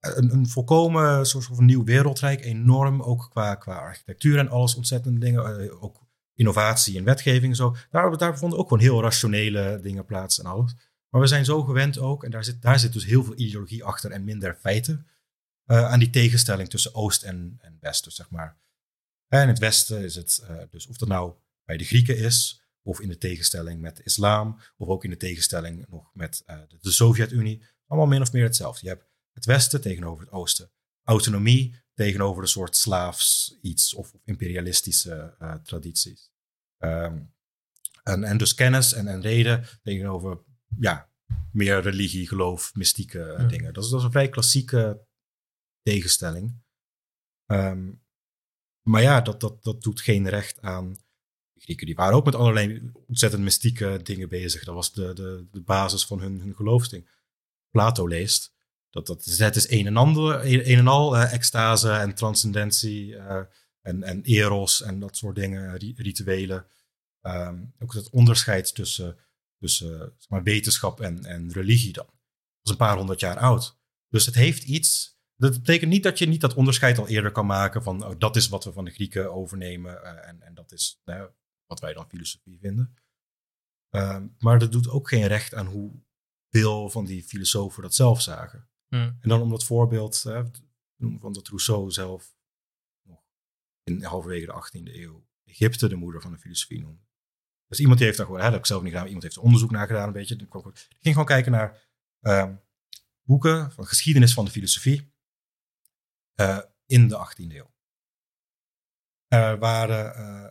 een, 0.00 0.32
een 0.32 0.48
volkomen 0.48 1.26
soort 1.26 1.44
van 1.44 1.64
nieuw 1.64 1.84
wereldrijk, 1.84 2.44
enorm, 2.44 3.02
ook 3.02 3.26
qua, 3.30 3.54
qua 3.54 3.76
architectuur 3.76 4.38
en 4.38 4.48
alles, 4.48 4.74
ontzettende 4.74 5.20
dingen, 5.20 5.80
ook 5.80 6.00
innovatie 6.34 6.98
en 6.98 7.04
wetgeving 7.04 7.50
en 7.50 7.56
zo. 7.56 7.76
Daar, 7.90 8.16
daar 8.16 8.38
vonden 8.38 8.58
ook 8.58 8.68
gewoon 8.68 8.82
heel 8.82 9.02
rationele 9.02 9.78
dingen 9.82 10.04
plaats 10.04 10.38
en 10.38 10.46
alles. 10.46 10.74
Maar 11.12 11.20
we 11.20 11.26
zijn 11.26 11.44
zo 11.44 11.62
gewend 11.62 11.98
ook, 11.98 12.24
en 12.24 12.30
daar 12.30 12.44
zit, 12.44 12.62
daar 12.62 12.78
zit 12.78 12.92
dus 12.92 13.04
heel 13.04 13.24
veel 13.24 13.38
ideologie 13.38 13.84
achter 13.84 14.10
en 14.10 14.24
minder 14.24 14.54
feiten, 14.54 15.06
aan 15.66 15.98
die 15.98 16.10
tegenstelling 16.10 16.68
tussen 16.68 16.94
Oost 16.94 17.22
en, 17.22 17.56
en 17.60 17.76
West, 17.80 18.04
dus 18.04 18.14
zeg 18.14 18.30
maar. 18.30 18.56
En 19.28 19.42
in 19.42 19.48
het 19.48 19.58
Westen 19.58 20.04
is 20.04 20.14
het, 20.14 20.42
dus 20.70 20.86
of 20.86 20.96
dat 20.96 21.08
nou 21.08 21.34
bij 21.64 21.76
de 21.76 21.84
Grieken 21.84 22.16
is, 22.16 22.62
of 22.82 23.00
in 23.00 23.08
de 23.08 23.18
tegenstelling 23.18 23.80
met 23.80 23.96
de 23.96 24.02
islam, 24.02 24.58
of 24.76 24.88
ook 24.88 25.04
in 25.04 25.10
de 25.10 25.16
tegenstelling 25.16 25.86
nog 25.88 26.14
met 26.14 26.42
uh, 26.46 26.58
de, 26.80 26.90
Sovjet-Unie. 26.90 27.62
Allemaal 27.86 28.08
min 28.08 28.20
of 28.20 28.32
meer 28.32 28.44
hetzelfde. 28.44 28.80
Je 28.82 28.88
hebt 28.88 29.06
het 29.32 29.44
Westen 29.44 29.80
tegenover 29.80 30.24
het 30.24 30.32
Oosten. 30.32 30.70
Autonomie 31.02 31.74
tegenover 31.94 32.42
een 32.42 32.48
soort 32.48 32.76
slaafs 32.76 33.58
iets 33.62 33.94
of, 33.94 34.12
imperialistische 34.24 35.34
tradities. 35.62 36.30
Um, 36.78 37.34
en, 38.02 38.24
en 38.24 38.36
dus 38.36 38.54
kennis 38.54 38.92
en, 38.92 39.08
en 39.08 39.20
reden 39.20 39.64
tegenover 39.82 40.38
ja, 40.78 41.10
meer 41.52 41.80
religie, 41.80 42.28
geloof, 42.28 42.74
mystieke 42.74 43.18
Ja. 43.38 43.44
dingen. 43.44 43.72
Dat 43.72 43.84
is, 43.84 43.90
dat 43.90 43.98
is 43.98 44.04
een 44.04 44.12
vrij 44.12 44.28
klassieke 44.28 45.06
tegenstelling. 45.82 46.60
Um, 47.46 48.02
maar 48.82 49.02
ja, 49.02 49.20
dat, 49.20 49.40
dat, 49.40 49.64
dat 49.64 49.82
doet 49.82 50.00
geen 50.00 50.28
recht 50.28 50.60
aan 50.60 50.92
de 51.52 51.60
Grieken. 51.60 51.86
Die 51.86 51.94
waren 51.94 52.14
ook 52.16 52.24
met 52.24 52.34
allerlei 52.34 52.90
ontzettend 53.06 53.42
mystieke 53.42 54.00
dingen 54.02 54.28
bezig. 54.28 54.64
Dat 54.64 54.74
was 54.74 54.92
de, 54.92 55.12
de, 55.12 55.46
de 55.50 55.60
basis 55.60 56.06
van 56.06 56.20
hun, 56.20 56.40
hun 56.40 56.54
geloofsding. 56.54 57.08
Plato 57.70 58.06
leest 58.06 58.52
dat, 58.90 59.06
dat 59.06 59.24
het 59.24 59.56
is 59.56 59.70
een 59.70 59.86
en, 59.86 59.96
ander, 59.96 60.44
een, 60.44 60.70
een 60.70 60.78
en 60.78 60.86
al 60.86 61.16
uh, 61.16 61.32
extase 61.32 61.90
en 61.90 62.14
transcendentie 62.14 63.06
uh, 63.06 63.40
en, 63.80 64.02
en 64.02 64.22
eros 64.22 64.82
en 64.82 65.00
dat 65.00 65.16
soort 65.16 65.36
dingen, 65.36 65.76
rituelen. 65.76 66.66
Um, 67.22 67.74
ook 67.78 67.92
het 67.92 68.10
onderscheid 68.10 68.74
tussen, 68.74 69.16
tussen 69.62 70.14
zeg 70.18 70.28
maar, 70.28 70.42
wetenschap 70.42 71.00
en, 71.00 71.24
en 71.24 71.52
religie 71.52 71.92
dan. 71.92 72.06
Dat 72.06 72.62
is 72.62 72.70
een 72.70 72.76
paar 72.76 72.96
honderd 72.96 73.20
jaar 73.20 73.38
oud. 73.38 73.78
Dus 74.08 74.26
het 74.26 74.34
heeft 74.34 74.62
iets 74.62 75.12
dat 75.42 75.52
betekent 75.52 75.90
niet 75.90 76.02
dat 76.02 76.18
je 76.18 76.26
niet 76.26 76.40
dat 76.40 76.54
onderscheid 76.54 76.98
al 76.98 77.08
eerder 77.08 77.32
kan 77.32 77.46
maken 77.46 77.82
van 77.82 78.04
oh, 78.04 78.18
dat 78.18 78.36
is 78.36 78.48
wat 78.48 78.64
we 78.64 78.72
van 78.72 78.84
de 78.84 78.90
Grieken 78.90 79.32
overnemen 79.32 79.94
uh, 79.94 80.28
en, 80.28 80.42
en 80.42 80.54
dat 80.54 80.72
is 80.72 81.00
nou, 81.04 81.30
wat 81.66 81.80
wij 81.80 81.92
dan 81.92 82.08
filosofie 82.08 82.58
vinden. 82.58 82.96
Uh, 83.90 84.22
maar 84.38 84.58
dat 84.58 84.72
doet 84.72 84.88
ook 84.88 85.08
geen 85.08 85.26
recht 85.26 85.54
aan 85.54 85.66
hoe 85.66 86.02
veel 86.50 86.90
van 86.90 87.04
die 87.04 87.22
filosofen 87.22 87.82
dat 87.82 87.94
zelf 87.94 88.20
zagen. 88.22 88.68
Hmm. 88.88 89.16
En 89.20 89.28
dan 89.28 89.40
om 89.40 89.50
dat 89.50 89.64
voorbeeld 89.64 90.24
uh, 90.26 90.44
van 91.20 91.32
dat 91.32 91.48
Rousseau 91.48 91.90
zelf 91.90 92.36
nog 93.08 93.20
in 93.82 94.02
halverwege 94.02 94.46
de 94.46 94.80
18e 94.88 94.94
eeuw 94.94 95.26
Egypte 95.44 95.88
de 95.88 95.96
moeder 95.96 96.20
van 96.20 96.32
de 96.32 96.38
filosofie 96.38 96.80
noemde. 96.80 97.02
Dus 97.72 97.80
iemand 97.80 97.98
die 97.98 98.06
heeft 98.06 98.18
daar 98.18 98.28
gewoon, 98.28 98.42
heb 98.42 98.54
ik 98.54 98.66
zelf 98.66 98.82
niet 98.82 98.90
gedaan, 98.90 99.06
iemand 99.06 99.24
heeft 99.24 99.36
er 99.36 99.42
onderzoek 99.42 99.70
naar 99.70 99.86
gedaan 99.86 100.06
een 100.06 100.12
beetje. 100.12 100.34
Ik 100.34 100.48
ging 100.50 100.98
gewoon 101.00 101.24
kijken 101.24 101.52
naar 101.52 101.82
ehm, 102.20 102.54
boeken 103.22 103.72
van 103.72 103.86
geschiedenis 103.86 104.34
van 104.34 104.44
de 104.44 104.50
filosofie. 104.50 105.12
Uh, 106.40 106.58
in 106.86 107.08
de 107.08 107.28
18e 107.28 107.54
eeuw. 107.54 107.74
Er 109.28 109.58
waren 109.58 110.20
uh, 110.20 110.50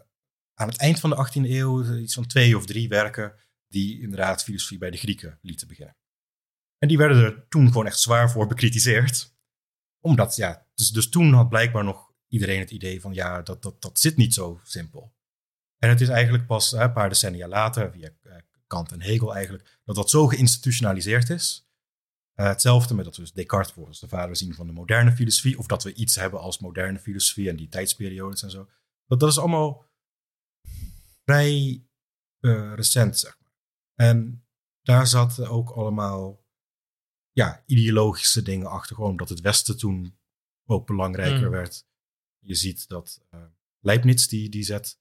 aan 0.54 0.68
het 0.68 0.78
eind 0.78 1.00
van 1.00 1.10
de 1.10 1.28
18e 1.28 1.50
eeuw 1.50 1.96
iets 1.96 2.14
van 2.14 2.28
twee 2.28 2.58
of 2.58 2.66
drie 2.66 2.90
werken 2.90 3.36
die 3.68 4.02
inderdaad 4.02 4.44
filosofie 4.44 4.78
bij 4.78 4.92
de 4.92 4.98
Grieken 4.98 5.40
lieten 5.42 5.68
beginnen. 5.68 5.98
En 6.78 6.88
die 6.88 6.98
werden 6.98 7.24
er 7.24 7.48
toen 7.48 7.68
gewoon 7.68 7.86
echt 7.86 8.00
zwaar 8.00 8.32
voor 8.32 8.48
bekritiseerd. 8.48 9.36
Omdat, 10.00 10.36
ja, 10.36 10.68
dus, 10.74 10.90
dus 10.90 11.10
toen 11.10 11.34
had 11.34 11.50
blijkbaar 11.50 11.84
nog 11.84 12.14
iedereen 12.28 12.60
het 12.60 12.72
idee 12.72 13.02
van, 13.02 13.14
ja, 13.14 13.42
dat, 13.42 13.62
dat, 13.62 13.82
dat 13.82 14.00
zit 14.00 14.18
niet 14.18 14.34
zo 14.34 14.60
simpel. 14.64 15.20
En 15.84 15.90
het 15.90 16.02
is 16.02 16.10
eigenlijk 16.10 16.46
pas 16.46 16.72
een 16.72 16.94
paar 16.94 17.10
decennia 17.10 17.48
later, 17.48 17.92
via 17.92 18.10
uh, 18.24 18.34
Kant 18.68 18.92
en 18.92 19.02
Hegel 19.02 19.36
eigenlijk, 19.36 19.80
dat 19.84 19.96
dat 19.96 20.10
zo 20.10 20.28
geïnstitutionaliseerd 20.28 21.30
is. 21.30 21.70
Uh, 22.36 22.48
hetzelfde 22.48 22.94
met 22.94 23.06
dat 23.06 23.16
we 23.16 23.22
dus 23.22 23.34
Descartes 23.34 23.74
voor 23.74 23.88
als 23.88 24.00
de 24.00 24.08
vader 24.08 24.36
zien 24.36 24.54
van 24.54 24.68
de 24.68 24.74
moderne 24.74 25.12
filosofie. 25.12 25.58
Of 25.58 25.66
dat 25.66 25.84
we 25.84 25.94
iets 25.94 26.16
hebben 26.16 26.40
als 26.40 26.60
moderne 26.60 27.00
filosofie 27.00 27.50
en 27.50 27.56
die 27.56 27.68
tijdsperiodes 27.68 28.44
en 28.44 28.52
zo. 28.52 28.70
Dat, 29.06 29.20
dat 29.20 29.30
is 29.30 29.38
allemaal 29.38 29.86
vrij 31.24 31.86
uh, 32.40 32.74
recent, 32.76 33.20
zeg 33.20 33.38
maar. 33.40 33.54
En 33.96 34.46
daar 34.82 35.08
zaten 35.08 35.50
ook 35.50 35.70
allemaal 35.70 36.46
ja, 37.32 37.64
ideologische 37.66 38.42
dingen 38.42 38.70
achter. 38.70 38.96
Gewoon 38.96 39.12
omdat 39.12 39.30
het 39.30 39.42
Westen 39.42 39.78
toen 39.78 40.18
ook 40.66 40.88
belangrijker 40.88 41.46
mm. 41.46 41.52
werd. 41.52 41.88
Je 42.40 42.56
ziet 42.56 42.88
dat 42.88 43.22
uh, 43.34 43.44
Leibniz, 43.80 44.28
die, 44.28 44.50
die 44.50 44.64
zet 44.64 45.01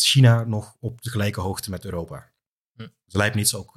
China 0.00 0.44
nog 0.44 0.76
op 0.80 1.02
de 1.02 1.10
gelijke 1.10 1.40
hoogte 1.40 1.70
met 1.70 1.84
Europa. 1.84 2.32
Mm. 2.72 2.94
Dus 3.04 3.14
Leibniz 3.14 3.54
ook, 3.54 3.74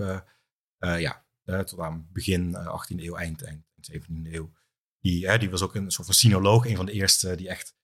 ja, 0.80 1.26
uh, 1.46 1.60
tot 1.60 1.80
aan 1.80 2.08
begin 2.12 2.50
uh, 2.50 2.84
18e 2.84 2.96
eeuw, 2.96 3.16
eind, 3.16 3.44
eind 3.44 3.66
17e 3.92 4.32
eeuw. 4.32 4.54
Die, 5.00 5.38
die 5.38 5.50
was 5.50 5.62
ook 5.62 5.76
een 5.76 5.92
soort 5.92 6.08
van 6.08 6.16
sinoloog, 6.16 6.66
een 6.66 6.76
van 6.76 6.86
de 6.86 6.92
eerste 6.92 7.36
die 7.36 7.50
echt 7.50 7.76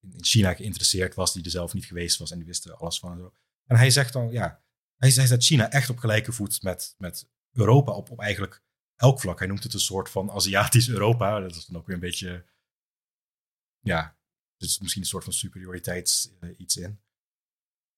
in 0.00 0.24
China 0.24 0.54
geïnteresseerd 0.54 1.14
was, 1.14 1.32
die 1.32 1.44
er 1.44 1.50
zelf 1.50 1.72
niet 1.72 1.84
geweest 1.84 2.18
was 2.18 2.30
en 2.30 2.38
die 2.38 2.46
wist 2.46 2.64
er 2.64 2.74
alles 2.74 2.98
van. 2.98 3.12
En, 3.12 3.18
zo. 3.18 3.34
en 3.66 3.76
hij 3.76 3.90
zegt 3.90 4.12
dan, 4.12 4.30
ja, 4.30 4.62
hij, 4.96 5.10
hij 5.10 5.26
zet 5.26 5.44
China 5.44 5.70
echt 5.70 5.90
op 5.90 5.98
gelijke 5.98 6.32
voet 6.32 6.62
met, 6.62 6.94
met 6.98 7.28
Europa 7.52 7.92
op, 7.92 8.10
op 8.10 8.20
eigenlijk 8.20 8.62
elk 8.96 9.20
vlak. 9.20 9.38
Hij 9.38 9.48
noemt 9.48 9.62
het 9.62 9.74
een 9.74 9.80
soort 9.80 10.10
van 10.10 10.30
Aziatisch 10.30 10.88
Europa. 10.88 11.40
Dat 11.40 11.54
is 11.54 11.66
dan 11.66 11.80
ook 11.80 11.86
weer 11.86 11.94
een 11.94 12.00
beetje, 12.00 12.46
ja, 13.80 14.18
dus 14.56 14.78
misschien 14.78 15.02
een 15.02 15.08
soort 15.08 15.24
van 15.24 15.32
superioriteits 15.32 16.30
iets 16.56 16.76
in. 16.76 17.00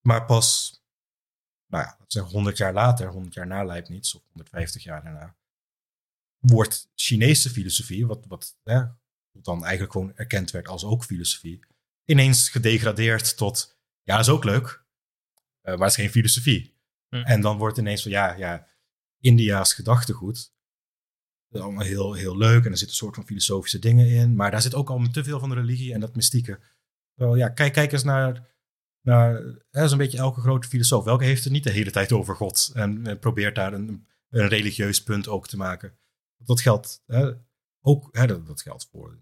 Maar 0.02 0.24
pas 0.24 0.82
nou 1.72 1.84
ja, 1.84 1.96
dat 1.98 2.12
zeg 2.12 2.22
100 2.22 2.56
jaar 2.56 2.72
later, 2.72 3.08
100 3.08 3.34
jaar 3.34 3.46
na 3.46 3.64
Leibniz, 3.64 4.14
of 4.14 4.22
150 4.26 4.82
jaar 4.82 5.02
daarna, 5.02 5.36
wordt 6.38 6.90
Chinese 6.94 7.50
filosofie, 7.50 8.06
wat, 8.06 8.26
wat 8.26 8.56
hè, 8.62 8.82
dan 9.32 9.62
eigenlijk 9.62 9.92
gewoon 9.92 10.16
erkend 10.16 10.50
werd 10.50 10.68
als 10.68 10.84
ook 10.84 11.04
filosofie, 11.04 11.64
ineens 12.04 12.48
gedegradeerd 12.48 13.36
tot, 13.36 13.78
ja, 14.02 14.16
dat 14.16 14.26
is 14.26 14.32
ook 14.32 14.44
leuk, 14.44 14.66
uh, 14.66 15.74
maar 15.74 15.88
het 15.88 15.88
is 15.88 15.94
geen 15.94 16.10
filosofie. 16.10 16.80
Hm. 17.08 17.16
En 17.16 17.40
dan 17.40 17.56
wordt 17.56 17.78
ineens 17.78 18.02
van, 18.02 18.10
ja, 18.10 18.34
ja, 18.34 18.68
India's 19.20 19.74
gedachtegoed, 19.74 20.52
dat 21.48 21.60
is 21.60 21.66
allemaal 21.66 21.84
heel, 21.84 22.12
heel 22.12 22.36
leuk 22.36 22.64
en 22.64 22.70
er 22.70 22.78
zitten 22.78 22.88
een 22.88 22.94
soort 22.94 23.14
van 23.14 23.26
filosofische 23.26 23.78
dingen 23.78 24.08
in, 24.08 24.34
maar 24.34 24.50
daar 24.50 24.62
zit 24.62 24.74
ook 24.74 24.90
al 24.90 25.08
te 25.10 25.24
veel 25.24 25.38
van 25.38 25.48
de 25.48 25.54
religie 25.54 25.92
en 25.92 26.00
dat 26.00 26.14
mystieke. 26.14 26.60
Wel, 27.14 27.36
ja, 27.36 27.48
kijk, 27.48 27.72
kijk 27.72 27.92
eens 27.92 28.02
naar 28.02 28.50
dat 29.02 29.84
is 29.84 29.90
een 29.90 29.98
beetje 29.98 30.18
elke 30.18 30.40
grote 30.40 30.68
filosoof. 30.68 31.04
Welke 31.04 31.24
heeft 31.24 31.44
het 31.44 31.52
niet 31.52 31.64
de 31.64 31.70
hele 31.70 31.90
tijd 31.90 32.12
over 32.12 32.36
God 32.36 32.70
en, 32.74 33.06
en 33.06 33.18
probeert 33.18 33.54
daar 33.54 33.72
een, 33.72 34.06
een, 34.28 34.48
religieus 34.48 35.02
punt 35.02 35.28
ook 35.28 35.48
te 35.48 35.56
maken. 35.56 35.98
Dat 36.36 36.60
geldt 36.60 37.02
hè, 37.06 37.32
ook, 37.80 38.08
hè, 38.16 38.26
dat, 38.26 38.46
dat, 38.46 38.62
geldt 38.62 38.88
voor, 38.90 39.18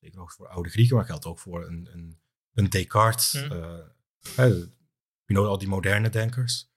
zeker 0.00 0.20
ook 0.20 0.32
voor 0.32 0.48
oude 0.48 0.68
Grieken, 0.68 0.96
maar 0.96 1.04
geldt 1.04 1.24
ook 1.24 1.38
voor 1.38 1.66
een, 1.66 1.88
een, 1.92 2.20
een 2.52 2.70
Descartes. 2.70 3.32
Hm. 3.32 3.52
Uh, 3.52 3.78
hè, 4.34 4.66
know, 5.24 5.46
al 5.46 5.58
die 5.58 5.68
moderne 5.68 6.08
denkers. 6.08 6.70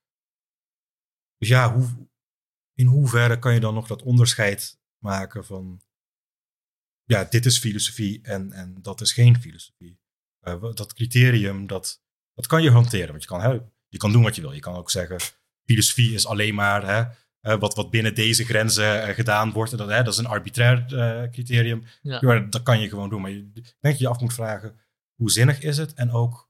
Dus 1.37 1.47
ja, 1.47 1.73
hoe, 1.73 2.09
in 2.73 2.85
hoeverre 2.85 3.39
kan 3.39 3.53
je 3.53 3.59
dan 3.59 3.73
nog 3.73 3.87
dat 3.87 4.01
onderscheid 4.01 4.79
maken 4.97 5.45
van, 5.45 5.81
ja, 7.03 7.23
dit 7.23 7.45
is 7.45 7.59
filosofie 7.59 8.21
en, 8.21 8.51
en 8.51 8.81
dat 8.81 9.01
is 9.01 9.13
geen 9.13 9.41
filosofie. 9.41 9.99
Uh, 10.41 10.73
dat 10.73 10.93
criterium, 10.93 11.67
dat, 11.67 12.03
dat 12.39 12.47
kan 12.47 12.63
je 12.63 12.71
hanteren. 12.71 13.09
Want 13.09 13.21
je 13.21 13.27
kan, 13.27 13.41
hè, 13.41 13.59
je 13.87 13.97
kan 13.97 14.11
doen 14.11 14.23
wat 14.23 14.35
je 14.35 14.41
wil. 14.41 14.51
Je 14.51 14.59
kan 14.59 14.75
ook 14.75 14.91
zeggen, 14.91 15.17
filosofie 15.63 16.13
is 16.13 16.25
alleen 16.25 16.55
maar 16.55 17.13
hè, 17.41 17.57
wat, 17.57 17.75
wat 17.75 17.89
binnen 17.89 18.15
deze 18.15 18.45
grenzen 18.45 19.07
uh, 19.07 19.15
gedaan 19.15 19.51
wordt. 19.51 19.77
Dat, 19.77 19.89
hè, 19.89 20.03
dat 20.03 20.13
is 20.13 20.19
een 20.19 20.25
arbitrair 20.25 20.93
uh, 20.93 21.31
criterium. 21.31 21.83
Ja. 22.01 22.17
Ja, 22.21 22.39
dat 22.39 22.63
kan 22.63 22.79
je 22.79 22.89
gewoon 22.89 23.09
doen. 23.09 23.21
Maar 23.21 23.31
je, 23.31 23.51
ik 23.53 23.53
denk 23.53 23.77
dat 23.79 23.97
je 23.97 24.03
je 24.03 24.07
af 24.07 24.19
moet 24.19 24.33
vragen, 24.33 24.79
hoe 25.15 25.31
zinnig 25.31 25.61
is 25.61 25.77
het? 25.77 25.93
En 25.93 26.11
ook 26.11 26.49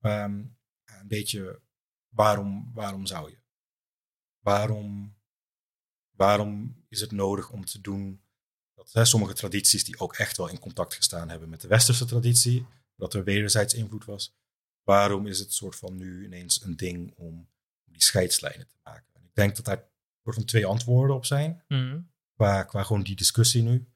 um, 0.00 0.56
een 0.84 1.08
beetje, 1.08 1.60
waarom, 2.08 2.70
waarom 2.74 3.06
zou 3.06 3.30
je? 3.30 3.38
Waarom, 4.38 5.16
waarom 6.16 6.84
is 6.88 7.00
het 7.00 7.12
nodig 7.12 7.50
om 7.50 7.64
te 7.64 7.80
doen 7.80 8.22
dat 8.74 8.92
hè, 8.92 9.04
sommige 9.04 9.34
tradities 9.34 9.84
die 9.84 9.98
ook 9.98 10.14
echt 10.14 10.36
wel 10.36 10.48
in 10.48 10.58
contact 10.58 10.94
gestaan 10.94 11.28
hebben 11.28 11.48
met 11.48 11.60
de 11.60 11.68
westerse 11.68 12.04
traditie, 12.04 12.66
dat 12.96 13.14
er 13.14 13.24
wederzijds 13.24 13.74
invloed 13.74 14.04
was, 14.04 14.34
waarom 14.84 15.26
is 15.26 15.38
het 15.38 15.52
soort 15.52 15.76
van 15.76 15.96
nu 15.96 16.24
ineens 16.24 16.62
een 16.62 16.76
ding 16.76 17.14
om 17.16 17.48
die 17.84 18.02
scheidslijnen 18.02 18.68
te 18.68 18.76
maken? 18.82 19.06
En 19.12 19.24
ik 19.24 19.34
denk 19.34 19.56
dat 19.56 19.64
daar 19.64 19.88
soort 20.22 20.36
van 20.36 20.44
twee 20.44 20.66
antwoorden 20.66 21.16
op 21.16 21.24
zijn. 21.24 21.64
Mm. 21.68 22.12
qua, 22.34 22.62
qua 22.62 22.82
gewoon 22.82 23.02
die 23.02 23.16
discussie 23.16 23.62
nu. 23.62 23.88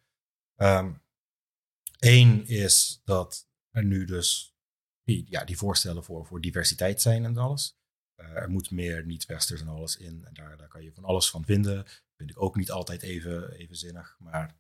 Eén 1.98 2.46
is 2.46 3.00
dat 3.04 3.48
er 3.70 3.84
nu 3.84 4.04
dus 4.04 4.56
die, 5.02 5.26
ja, 5.28 5.44
die 5.44 5.56
voorstellen 5.56 6.04
voor, 6.04 6.26
voor 6.26 6.40
diversiteit 6.40 7.00
zijn 7.00 7.24
en 7.24 7.36
alles. 7.36 7.76
Uh, 8.16 8.26
er 8.26 8.50
moet 8.50 8.70
meer 8.70 9.06
niet-westers 9.06 9.60
en 9.60 9.68
alles 9.68 9.96
in. 9.96 10.24
En 10.24 10.34
daar, 10.34 10.56
daar 10.56 10.68
kan 10.68 10.82
je 10.82 10.92
van 10.92 11.04
alles 11.04 11.30
van 11.30 11.44
vinden. 11.44 11.86
Vind 12.16 12.30
ik 12.30 12.42
ook 12.42 12.56
niet 12.56 12.70
altijd 12.70 13.02
even, 13.02 13.52
even 13.52 13.76
zinnig. 13.76 14.16
Maar 14.18 14.56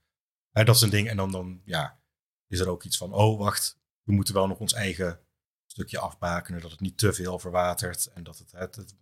uh, 0.52 0.64
dat 0.64 0.74
is 0.74 0.80
een 0.80 0.90
ding. 0.90 1.08
En 1.08 1.16
dan, 1.16 1.30
dan 1.30 1.60
ja, 1.64 2.02
is 2.46 2.60
er 2.60 2.68
ook 2.68 2.84
iets 2.84 2.96
van, 2.96 3.12
oh 3.12 3.38
wacht, 3.38 3.78
we 4.02 4.12
moeten 4.12 4.34
wel 4.34 4.46
nog 4.46 4.58
ons 4.58 4.72
eigen 4.72 5.20
stukje 5.78 5.98
afbakenen. 5.98 6.60
Dat 6.60 6.70
het 6.70 6.80
niet 6.80 6.98
te 6.98 7.12
veel 7.12 7.38
verwatert. 7.38 8.06
En 8.06 8.22
dat 8.22 8.38
het, 8.38 8.52
het, 8.52 8.76
het 8.76 8.94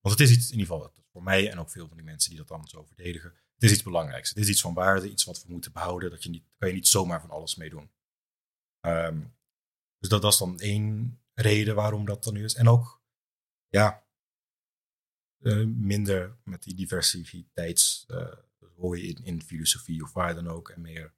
want 0.00 0.18
het 0.18 0.28
is 0.28 0.36
iets, 0.36 0.50
in 0.50 0.58
ieder 0.58 0.74
geval 0.74 0.92
voor 1.12 1.22
mij 1.22 1.50
en 1.50 1.58
ook 1.58 1.70
veel 1.70 1.86
van 1.88 1.96
die 1.96 2.06
mensen 2.06 2.30
die 2.30 2.38
dat 2.38 2.48
dan 2.48 2.68
zo 2.68 2.84
verdedigen. 2.84 3.30
Het 3.54 3.62
is 3.62 3.72
iets 3.72 3.82
belangrijks. 3.82 4.28
Het 4.28 4.38
is 4.38 4.48
iets 4.48 4.60
van 4.60 4.74
waarde, 4.74 5.10
iets 5.10 5.24
wat 5.24 5.42
we 5.42 5.52
moeten 5.52 5.72
behouden. 5.72 6.10
Dat 6.10 6.22
je 6.22 6.30
niet, 6.30 6.44
kan 6.58 6.68
je 6.68 6.74
niet 6.74 6.88
zomaar 6.88 7.20
van 7.20 7.30
alles 7.30 7.54
mee 7.54 7.70
doen. 7.70 7.90
Um, 8.86 9.36
dus 9.98 10.08
dat, 10.08 10.22
dat 10.22 10.32
is 10.32 10.38
dan 10.38 10.60
één 10.60 11.18
reden 11.34 11.74
waarom 11.74 12.04
dat 12.04 12.24
dan 12.24 12.34
nu 12.34 12.44
is. 12.44 12.54
En 12.54 12.68
ook, 12.68 13.02
ja, 13.68 14.06
uh, 15.40 15.66
minder 15.66 16.36
met 16.42 16.62
die 16.62 16.74
diversiteits, 16.74 18.04
uh, 18.08 18.32
hoor 18.76 18.98
je 18.98 19.06
in, 19.06 19.24
in 19.24 19.42
filosofie 19.42 20.02
of 20.02 20.12
waar 20.12 20.34
dan 20.34 20.48
ook. 20.48 20.68
En 20.68 20.80
meer 20.80 21.14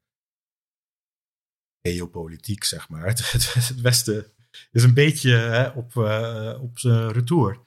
geopolitiek, 1.82 2.64
zeg 2.64 2.88
maar. 2.88 3.06
Het, 3.16 3.32
het, 3.32 3.54
het 3.54 3.80
Westen 3.80 4.35
is 4.70 4.82
een 4.82 4.94
beetje 4.94 5.30
hè, 5.30 5.68
op, 5.68 5.94
uh, 5.94 6.58
op 6.62 6.78
zijn 6.78 7.12
retour. 7.12 7.60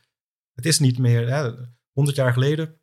Het 0.53 0.65
is 0.65 0.79
niet 0.79 0.97
meer, 0.97 1.29
hè, 1.29 1.51
100 1.91 2.17
jaar 2.17 2.33
geleden 2.33 2.79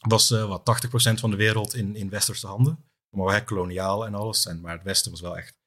was 0.00 0.30
uh, 0.30 0.48
wat 0.48 0.86
80% 0.86 0.90
van 1.20 1.30
de 1.30 1.36
wereld 1.36 1.74
in, 1.74 1.96
in 1.96 2.10
westerse 2.10 2.46
handen. 2.46 2.84
Maar 3.10 3.34
hè, 3.34 3.44
koloniaal 3.44 4.06
en 4.06 4.14
alles. 4.14 4.46
En, 4.46 4.60
maar 4.60 4.72
het 4.72 4.82
Westen 4.82 5.10
was 5.10 5.20
wel 5.20 5.36
echt 5.36 5.58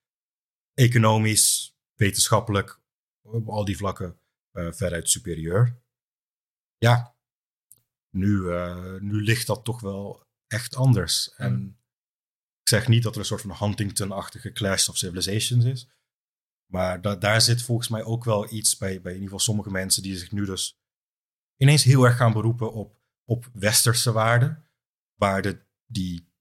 economisch, 0.74 1.78
wetenschappelijk, 1.93 2.80
op 3.22 3.47
al 3.47 3.66
die 3.66 3.78
vlakken 3.78 4.18
uh, 4.54 4.72
veruit 4.72 5.10
superieur. 5.10 5.82
Ja, 6.78 7.16
nu, 8.10 8.32
nu 8.99 9.22
ligt 9.22 9.47
dat 9.47 9.64
toch 9.64 9.82
wel 9.82 10.26
echt 10.47 10.76
anders. 10.76 11.34
En 11.36 11.78
ik 12.62 12.70
zeg 12.70 12.88
niet 12.88 13.04
dat 13.04 13.14
er 13.14 13.20
een 13.20 13.26
soort 13.26 13.41
van 13.41 13.56
Huntington-achtige 13.58 14.51
clash 14.51 14.89
of 14.89 14.97
civilizations 14.97 15.66
is. 15.66 15.88
Maar 16.74 17.01
da 17.01 17.15
daar 17.15 17.41
zit 17.41 17.61
volgens 17.61 17.88
mij 17.88 18.03
ook 18.03 18.24
wel 18.24 18.53
iets 18.53 18.78
bij, 18.78 19.01
bij 19.01 19.11
in 19.11 19.17
ieder 19.17 19.24
geval 19.24 19.39
sommige 19.39 19.71
mensen 19.71 20.03
die 20.03 20.17
zich 20.17 20.32
nu 20.32 20.45
dus 20.45 20.80
ineens 21.57 21.84
heel 21.84 22.03
erg 22.03 22.17
gaan 22.17 22.34
beroepen 22.34 22.74
op, 22.74 22.97
op 23.26 23.49
westerse 23.53 24.11
waarden. 24.11 24.65
Waarden 25.15 25.65
die 25.86 26.34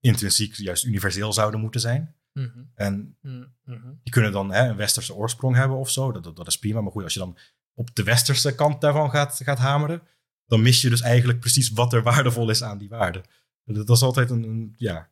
intrinsiek 0.00 0.54
juist 0.54 0.84
universeel 0.84 1.32
zouden 1.32 1.60
moeten 1.60 1.80
zijn. 1.80 2.16
Mhm. 2.32 2.64
En 2.74 3.16
mhm. 3.20 3.94
die 4.02 4.12
kunnen 4.12 4.32
dan 4.32 4.52
hè, 4.52 4.68
een 4.68 4.76
westerse 4.76 5.14
oorsprong 5.14 5.56
hebben 5.56 5.76
of 5.76 5.90
zo. 5.90 6.12
Dat, 6.12 6.36
dat, 6.36 6.46
is 6.46 6.58
prima. 6.58 6.80
Maar 6.80 6.92
goed, 6.92 7.02
als 7.02 7.14
je 7.14 7.18
dan 7.18 7.38
op 7.74 7.94
de 7.94 8.02
westerse 8.02 8.54
kant 8.54 8.80
daarvan 8.80 9.10
gaat, 9.10 9.40
gaat 9.42 9.58
hameren, 9.58 10.02
dan 10.44 10.62
mis 10.62 10.80
je 10.80 10.88
dus 10.88 11.00
eigenlijk 11.00 11.40
precies 11.40 11.70
wat 11.70 11.92
er 11.92 12.02
waardevol 12.02 12.50
is 12.50 12.62
aan 12.62 12.78
die 12.78 12.88
waarde. 12.88 13.24
Dat, 13.64 13.90
is 13.90 14.02
altijd 14.02 14.30
een, 14.30 14.42
een 14.42 14.74
ja, 14.76 15.10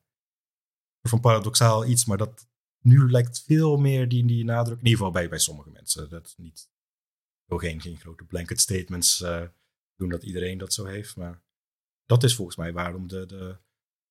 van 1.03 1.21
paradoxaal 1.21 1.87
iets, 1.87 2.05
maar 2.05 2.19
dat 2.19 2.53
nu 2.85 3.11
lijkt 3.11 3.43
veel 3.43 3.77
meer 3.77 4.09
die, 4.09 4.27
die 4.27 4.45
nadruk, 4.45 4.79
in 4.79 4.85
ieder 4.85 4.99
geval 4.99 5.13
bij, 5.13 5.29
bij 5.29 5.39
sommige 5.39 5.71
mensen. 5.71 6.11
Dat 6.11 6.35
niet, 6.37 6.71
wil 7.45 7.59
geen, 7.59 7.81
geen 7.81 7.97
grote 7.97 8.25
blanket 8.25 8.61
statements 8.61 9.21
uh, 9.21 9.43
doen 9.97 10.09
dat 10.09 10.23
iedereen 10.23 10.59
dat 10.59 10.73
zo 10.73 10.85
heeft, 10.85 11.17
maar 11.17 11.43
dat 12.07 12.23
is 12.23 12.35
volgens 12.35 12.57
mij 12.57 12.73
waarom 12.73 13.09
de, 13.09 13.27
de 13.27 13.59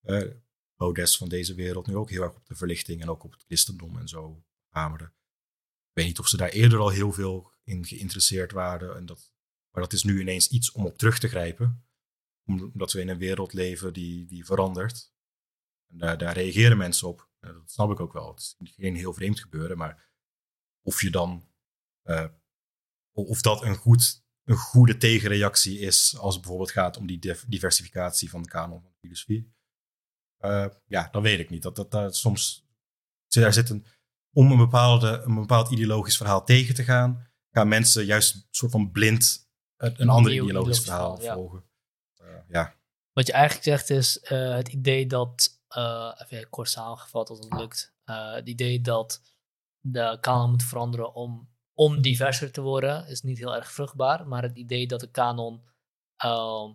uh, 0.04 1.06
van 1.18 1.30
deze 1.30 1.54
wereld 1.54 1.88
nu 1.88 1.96
ook 1.96 2.10
heel 2.10 2.22
erg 2.22 2.36
op 2.36 2.46
de 2.46 2.56
verlichting 2.56 3.02
en 3.02 3.10
ook 3.10 3.24
op 3.24 3.32
het 3.32 3.44
christendom 3.44 3.98
en 3.98 4.08
zo 4.08 4.44
hameren. 4.68 5.08
Ik 5.08 5.94
weet 5.94 6.06
niet 6.06 6.20
of 6.20 6.28
ze 6.28 6.38
daar 6.38 6.50
eerder 6.50 6.80
al 6.80 6.90
heel 6.90 7.12
veel 7.12 7.52
in 7.64 7.86
geïnteresseerd 7.86 8.52
waren. 8.52 8.96
En 8.96 9.06
dat, 9.06 9.34
maar 9.72 9.84
dat 9.84 9.94
is 9.94 10.04
nu 10.04 10.22
ineens 10.22 10.50
iets 10.50 10.72
om 10.72 10.86
op 10.86 10.98
terug 10.98 11.20
te 11.20 11.28
grijpen. 11.28 11.86
Omdat 12.46 12.92
we 12.92 13.02
in 13.02 13.10
een 13.10 13.18
wereld 13.18 13.54
leven 13.54 13.94
die, 13.94 14.26
die 14.26 14.46
verandert. 14.46 15.14
En 15.90 15.98
daar, 15.98 16.18
daar 16.18 16.34
reageren 16.34 16.78
mensen 16.78 17.08
op. 17.08 17.32
Dat 17.52 17.72
snap 17.72 17.92
ik 17.92 18.00
ook 18.00 18.14
wel. 18.14 18.28
Het 18.30 18.40
is 18.40 18.74
geen 18.76 18.96
heel 18.96 19.14
vreemd 19.14 19.40
gebeuren. 19.40 19.78
Maar 19.78 20.12
of 20.82 21.02
je 21.02 21.10
dan. 21.10 21.48
Uh, 22.04 22.26
of 23.12 23.42
dat 23.42 23.64
een, 23.64 23.76
goed, 23.76 24.24
een 24.44 24.56
goede 24.56 24.98
tegenreactie 24.98 25.80
is. 25.80 26.18
als 26.18 26.34
het 26.34 26.42
bijvoorbeeld 26.42 26.72
gaat 26.72 26.98
om 26.98 27.08
die 27.08 27.20
diversificatie 27.48 28.30
van 28.30 28.44
de 28.44 28.50
kanon 28.50 28.82
van 28.82 28.94
filosofie. 29.00 29.54
Uh, 30.40 30.68
ja, 30.86 31.10
dat 31.12 31.22
weet 31.22 31.40
ik 31.40 31.50
niet. 31.50 31.62
Dat, 31.62 31.76
dat, 31.76 31.92
dat 31.92 32.16
soms 32.16 32.64
daar 33.42 33.54
zit 33.54 33.70
een, 33.70 33.86
om 34.32 34.52
een, 34.52 34.58
bepaalde, 34.58 35.22
een 35.26 35.36
bepaald 35.36 35.72
ideologisch 35.72 36.18
verhaal 36.18 36.46
tegen 36.46 36.76
te 36.76 36.84
gaan, 36.84 37.28
gaan 37.52 37.68
mensen 37.68 38.06
juist 38.06 38.36
een 38.36 38.48
soort 38.50 38.72
van 38.72 38.92
blind 38.92 39.52
een, 39.78 40.02
een 40.02 40.10
ander 40.10 40.32
ideologisch 40.32 40.80
verhaal 40.80 41.18
volgen. 41.18 41.64
Uh, 42.22 42.28
ja. 42.48 42.76
Wat 43.14 43.28
je 43.28 43.34
eigenlijk 43.34 43.64
zegt 43.64 43.90
is 43.90 44.20
uh, 44.32 44.56
het 44.56 44.68
idee 44.68 45.08
dat, 45.08 45.63
even 46.18 46.50
kort 46.50 46.70
samengevat 46.70 47.30
als 47.30 47.40
het 47.40 47.54
lukt, 47.54 47.94
het 48.04 48.48
idee 48.48 48.82
dat 48.82 49.22
de 49.80 50.18
kanon 50.22 50.50
moet 50.50 50.64
veranderen 50.64 51.14
om, 51.14 51.50
om 51.74 52.02
diverser 52.02 52.52
te 52.52 52.62
worden, 52.62 53.08
is 53.08 53.22
niet 53.22 53.38
heel 53.38 53.56
erg 53.56 53.72
vruchtbaar. 53.72 54.28
Maar 54.28 54.44
het 54.44 54.58
idee 54.58 54.88
dat 54.88 55.00
de 55.00 55.12
kanon 55.12 55.62
ehm, 56.18 56.72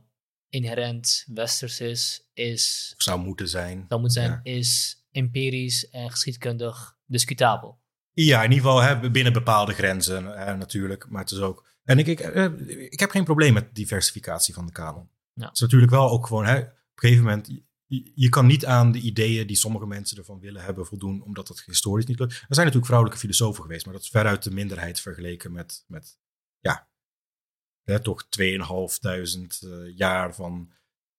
inherent 0.49 1.25
westers 1.27 1.81
is, 1.81 2.29
is... 2.33 2.95
Zou 2.97 3.21
moeten 3.21 3.49
zijn. 3.49 3.85
Zou 3.89 4.01
moeten 4.01 4.23
zijn, 4.23 4.41
is 4.43 5.03
empirisch 5.11 5.91
en 5.91 6.11
geschiedkundig 6.11 6.97
discutabel. 7.07 7.81
Ja, 8.13 8.43
in 8.43 8.51
ieder 8.53 8.65
geval 8.65 8.83
hè, 8.83 9.11
binnen 9.11 9.33
bepaalde 9.33 9.73
grenzen 9.73 10.25
hè, 10.25 10.57
natuurlijk. 10.57 11.09
Maar 11.09 11.23
het 11.23 11.31
is 11.31 11.39
ook... 11.39 11.67
En 11.85 11.99
ik, 11.99 12.07
ik, 12.07 12.21
eh, 12.21 12.45
ik 12.91 13.01
heb 13.01 13.11
geen 13.11 13.25
probleem 13.25 13.53
met 13.53 13.75
diversificatie 13.75 14.55
van 14.55 14.67
de 14.67 14.73
kanon. 14.73 15.11
Ja. 15.33 15.45
Het 15.47 15.55
is 15.55 15.61
natuurlijk 15.61 15.93
wel 15.93 16.11
ook 16.11 16.27
gewoon... 16.27 16.47
Hè, 16.47 16.59
op 16.59 16.65
een 16.65 16.73
gegeven 16.95 17.25
moment... 17.25 17.51
Je, 18.15 18.29
kan 18.29 18.47
niet 18.47 18.67
aan 18.67 18.93
de 18.93 19.01
ideeën 19.01 19.47
die 19.47 19.57
sommige 19.57 19.87
mensen 19.87 20.19
ervan 20.19 20.41
willen 20.41 20.63
hebben 20.63 20.87
voldoen, 20.87 21.23
omdat 21.23 21.49
het 21.49 21.63
historisch 21.65 22.07
niet 22.07 22.19
lukt. 22.19 22.33
Er 22.33 22.39
zijn 22.39 22.59
natuurlijk 22.59 22.87
vrouwelijke 22.87 23.21
filosofen 23.21 23.63
geweest, 23.63 23.85
maar 23.85 23.95
dat 23.95 24.03
is 24.03 24.09
veruit 24.09 24.43
de 24.43 24.51
minderheid 24.51 25.01
vergeleken 25.01 25.53
met, 25.53 25.85
met 25.87 26.19
ja, 26.61 26.89
hè, 27.85 28.01
toch 28.01 28.27
2500 28.29 29.63
uh, 29.63 29.97
jaar 29.97 30.35
van 30.35 30.73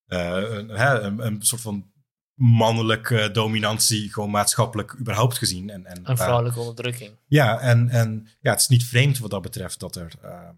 uh, 0.07 0.35
een, 0.49 0.69
hè, 0.69 0.99
een, 0.99 1.25
een, 1.25 1.41
soort 1.41 1.61
van 1.61 1.91
mannelijke 2.33 3.29
dominantie, 3.31 4.13
gewoon 4.13 4.29
maatschappelijk 4.29 4.95
überhaupt 4.99 5.37
gezien. 5.37 5.69
En, 5.69 5.85
en, 5.85 6.09
een 6.09 6.17
vrouwelijke 6.17 6.59
onderdrukking. 6.59 7.11
Ja, 7.27 7.59
en, 7.59 7.89
en 7.89 8.27
ja, 8.39 8.51
het 8.51 8.59
is 8.59 8.67
niet 8.67 8.85
vreemd 8.85 9.19
wat 9.19 9.31
dat 9.31 9.41
betreft 9.41 9.79
dat 9.79 9.95
er 9.95 10.13
uh, 10.23 10.49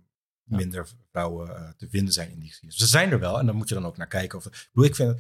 minder 0.44 0.88
vrouwen 1.12 1.76
te 1.78 1.90
vinden 1.90 2.14
zijn 2.14 2.32
in 2.32 2.40
die 2.40 2.48
geschiedenis. 2.48 2.84
Ze 2.84 2.88
zijn 2.88 3.12
er 3.12 3.20
wel 3.20 3.40
en 3.40 3.46
dan 3.46 3.56
moet 3.56 3.70
je 3.70 3.76
dan 3.76 3.86
ook 3.86 3.98
naar 3.98 4.08
kijken. 4.08 4.38
Of, 4.38 4.46
ik, 4.46 4.70
bedoel, 4.72 4.90
ik 4.90 4.96
vind 4.96 5.20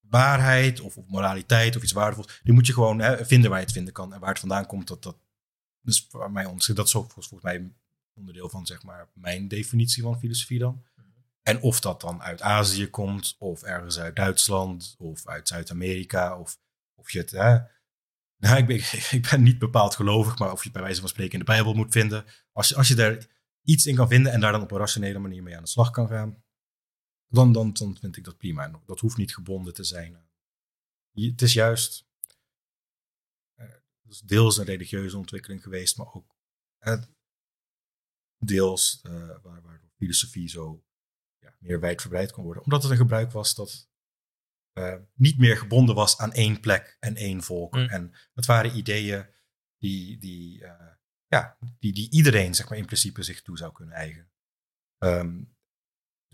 waarheid 0.00 0.80
of, 0.80 0.96
of, 0.96 1.06
moraliteit 1.06 1.76
of 1.76 1.82
iets 1.82 1.92
waardevols, 1.92 2.40
die 2.42 2.52
moet 2.52 2.66
je 2.66 2.72
gewoon 2.72 3.00
hè, 3.00 3.26
vinden 3.26 3.50
waar 3.50 3.58
je 3.58 3.64
het 3.64 3.74
vinden 3.74 3.92
kan. 3.92 4.12
En 4.12 4.20
waar 4.20 4.28
het 4.28 4.38
vandaan 4.38 4.66
komt, 4.66 4.88
dat, 4.88 5.02
dat, 5.02 5.16
dus 5.80 6.06
voor 6.10 6.32
mij, 6.32 6.44
dat 6.44 6.86
is 6.86 6.92
volgens, 6.92 7.28
volgens 7.28 7.42
mij 7.42 7.72
onderdeel 8.14 8.48
van 8.48 8.66
zeg 8.66 8.82
maar 8.82 9.08
mijn 9.12 9.48
definitie 9.48 10.02
van 10.02 10.18
filosofie 10.18 10.58
dan. 10.58 10.84
En 11.42 11.60
of 11.60 11.80
dat 11.80 12.00
dan 12.00 12.22
uit 12.22 12.42
Azië 12.42 12.90
komt, 12.90 13.36
of 13.38 13.62
ergens 13.62 13.98
uit 13.98 14.16
Duitsland, 14.16 14.94
of 14.98 15.26
uit 15.26 15.48
Zuid-Amerika, 15.48 16.38
of, 16.38 16.58
of 16.94 17.10
je 17.10 17.18
het. 17.18 17.30
Hè, 17.30 17.58
nou, 18.36 18.56
ik 18.62 18.66
ben, 18.66 18.76
ik 19.18 19.28
ben 19.30 19.42
niet 19.42 19.58
bepaald 19.58 19.94
gelovig, 19.94 20.38
maar 20.38 20.52
of 20.52 20.58
je 20.58 20.64
het 20.64 20.72
bij 20.72 20.82
wijze 20.82 21.00
van 21.00 21.08
spreken 21.08 21.32
in 21.32 21.38
de 21.38 21.44
Bijbel 21.44 21.74
moet 21.74 21.92
vinden. 21.92 22.24
Als 22.52 22.68
je, 22.68 22.76
als 22.76 22.88
je 22.88 22.94
daar 22.94 23.26
iets 23.62 23.86
in 23.86 23.94
kan 23.94 24.08
vinden 24.08 24.32
en 24.32 24.40
daar 24.40 24.52
dan 24.52 24.62
op 24.62 24.70
een 24.70 24.78
rationele 24.78 25.18
manier 25.18 25.42
mee 25.42 25.56
aan 25.56 25.62
de 25.62 25.68
slag 25.68 25.90
kan 25.90 26.08
gaan, 26.08 26.43
dan, 27.28 27.52
dan, 27.52 27.72
dan 27.72 27.98
vind 27.98 28.16
ik 28.16 28.24
dat 28.24 28.36
prima. 28.36 28.64
En 28.64 28.82
dat 28.86 29.00
hoeft 29.00 29.16
niet 29.16 29.34
gebonden 29.34 29.74
te 29.74 29.84
zijn. 29.84 30.28
Het 31.12 31.42
is 31.42 31.52
juist 31.52 32.06
uh, 33.56 33.74
deels 34.24 34.56
een 34.56 34.64
religieuze 34.64 35.16
ontwikkeling 35.16 35.62
geweest, 35.62 35.96
maar 35.96 36.14
ook 36.14 36.36
deels 38.38 39.00
uh, 39.02 39.12
waar, 39.42 39.62
waardoor 39.62 39.90
filosofie 39.96 40.48
zo 40.48 40.84
ja, 41.38 41.56
meer 41.58 41.80
wijdverbreid 41.80 42.32
kon 42.32 42.44
worden. 42.44 42.62
Omdat 42.62 42.82
het 42.82 42.90
een 42.90 42.96
gebruik 42.96 43.32
was 43.32 43.54
dat 43.54 43.88
uh, 44.78 44.96
niet 45.14 45.38
meer 45.38 45.56
gebonden 45.56 45.94
was 45.94 46.18
aan 46.18 46.32
één 46.32 46.60
plek 46.60 46.96
en 47.00 47.16
één 47.16 47.42
volk. 47.42 47.74
Mm. 47.74 47.88
En 47.88 48.14
het 48.34 48.46
waren 48.46 48.76
ideeën 48.76 49.26
die, 49.78 50.18
die, 50.18 50.60
uh, 50.60 50.92
ja, 51.26 51.58
die, 51.78 51.92
die 51.92 52.10
iedereen 52.10 52.54
zeg 52.54 52.68
maar, 52.68 52.78
in 52.78 52.86
principe 52.86 53.22
zich 53.22 53.42
toe 53.42 53.56
zou 53.56 53.72
kunnen 53.72 53.94
eigen. 53.94 54.30
Um, 54.98 55.53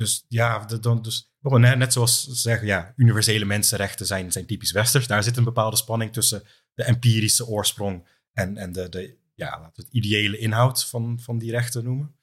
dus 0.00 0.24
ja, 0.28 0.64
dan, 0.64 1.02
dus, 1.02 1.30
net 1.40 1.92
zoals 1.92 2.24
ze 2.24 2.34
zeggen, 2.34 2.66
ja, 2.66 2.92
universele 2.96 3.44
mensenrechten 3.44 4.06
zijn, 4.06 4.32
zijn 4.32 4.46
typisch 4.46 4.72
westers. 4.72 5.06
Daar 5.06 5.22
zit 5.22 5.36
een 5.36 5.44
bepaalde 5.44 5.76
spanning 5.76 6.12
tussen 6.12 6.42
de 6.74 6.84
empirische 6.84 7.46
oorsprong 7.46 8.06
en, 8.32 8.56
en 8.56 8.72
de, 8.72 8.88
de 8.88 9.16
ja, 9.34 9.50
laten 9.50 9.72
we 9.74 9.82
het 9.82 9.92
ideële 9.92 10.38
inhoud 10.38 10.84
van, 10.84 11.20
van 11.20 11.38
die 11.38 11.50
rechten 11.50 11.84
noemen. 11.84 12.14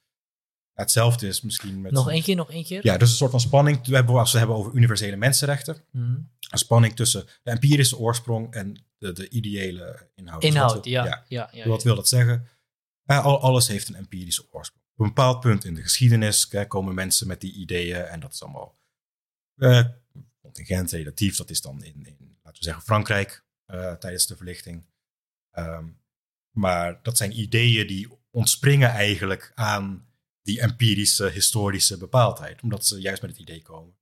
hetzelfde 0.72 1.26
is 1.26 1.40
misschien 1.42 1.80
met... 1.80 1.92
Nog 1.92 2.10
één 2.10 2.22
keer, 2.22 2.36
nog 2.36 2.50
één 2.50 2.64
keer? 2.64 2.80
Ja, 2.86 2.96
dus 2.96 3.10
een 3.10 3.16
soort 3.16 3.30
van 3.30 3.40
spanning. 3.40 3.86
We 3.86 3.94
hebben, 3.94 4.14
als 4.14 4.32
we 4.32 4.38
hebben 4.38 4.56
over 4.56 4.74
universele 4.74 5.16
mensenrechten. 5.16 5.84
Mhm. 5.92 6.04
Een 6.50 6.58
spanning 6.58 6.96
tussen 6.96 7.26
de 7.42 7.50
empirische 7.50 7.96
oorsprong 7.98 8.52
en 8.54 8.84
de, 8.98 9.12
de 9.12 9.28
ideële 9.28 10.10
inhoud. 10.14 10.40
Dus 10.40 10.50
Inhoud, 10.50 10.72
wat 10.72 10.84
wil- 10.84 10.92
ja. 10.92 11.04
ja. 11.04 11.24
ja, 11.28 11.48
ja, 11.52 11.68
Wat 11.68 11.82
wil 11.82 11.94
dat 11.94 12.08
zeggen? 12.08 12.48
Eh, 13.04 13.24
al, 13.24 13.40
alles 13.40 13.68
heeft 13.68 13.88
een 13.88 13.94
empirische 13.94 14.46
oorsprong. 14.50 14.84
Op 14.98 15.04
een 15.04 15.14
bepaald 15.14 15.40
punt 15.40 15.64
in 15.64 15.74
de 15.74 15.82
geschiedenis 15.82 16.48
komen 16.68 16.94
mensen 16.94 17.26
met 17.26 17.40
die 17.40 17.52
ideeën 17.52 18.04
en 18.04 18.20
dat 18.20 18.32
is 18.32 18.42
allemaal 18.42 18.78
eh, 19.54 19.84
contingent, 20.40 20.90
relatief. 20.90 21.36
Dat 21.36 21.50
is 21.50 21.60
dan 21.60 21.82
in, 21.84 22.06
in 22.06 22.38
laten 22.42 22.58
we 22.58 22.64
zeggen, 22.64 22.82
Frankrijk 22.82 23.44
eh, 23.64 23.92
tijdens 23.92 24.26
de 24.26 24.36
verlichting. 24.36 24.86
Ehm, 25.50 25.88
maar 26.50 27.02
dat 27.02 27.16
zijn 27.16 27.38
ideeën 27.38 27.86
die 27.86 28.08
ontspringen 28.30 28.88
eigenlijk 28.88 29.52
aan 29.54 30.08
die 30.42 30.60
empirische, 30.60 31.28
historische 31.28 31.96
bepaaldheid, 31.96 32.62
omdat 32.62 32.86
ze 32.86 33.00
juist 33.00 33.22
met 33.22 33.30
het 33.30 33.40
idee 33.40 33.62
komen. 33.62 33.96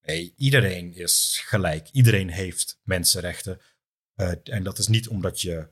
Nee, 0.00 0.34
iedereen 0.36 0.94
is 0.94 1.42
gelijk. 1.44 1.88
Iedereen 1.88 2.30
heeft 2.30 2.80
mensenrechten. 2.82 3.60
Eh, 4.14 4.32
en 4.42 4.62
dat 4.62 4.78
is 4.78 4.88
niet 4.88 5.08
omdat 5.08 5.40
je 5.40 5.68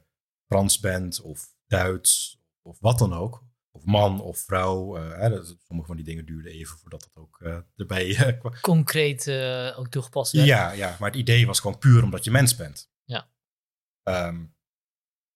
Frans 0.46 0.80
bent 0.80 1.20
of 1.20 1.56
Duits 1.66 2.42
of 2.62 2.80
wat 2.80 2.98
dan 2.98 3.12
ook. 3.12 3.46
Of 3.70 3.84
man 3.84 4.20
of 4.20 4.38
vrouw. 4.38 4.96
eh, 4.96 5.18
hè, 5.18 5.28
dat- 5.28 5.56
sommige 5.66 5.86
van 5.88 5.96
die 5.96 6.04
dingen 6.04 6.26
duurden 6.26 6.52
even 6.52 6.78
voordat 6.78 7.00
dat 7.00 7.16
ook 7.22 7.40
eh, 7.40 7.58
erbij 7.76 8.16
eh, 8.16 8.38
kwam. 8.38 8.60
Concreet 8.60 9.28
ook 9.76 9.88
toegepast 9.88 10.32
werd. 10.32 10.46
Ja, 10.46 10.72
ja, 10.72 10.96
maar 11.00 11.10
het 11.10 11.18
idee 11.18 11.46
was 11.46 11.60
gewoon 11.60 11.78
puur 11.78 12.02
omdat 12.02 12.24
je 12.24 12.30
mens 12.30 12.56
bent. 12.56 12.90
Ja. 13.04 13.30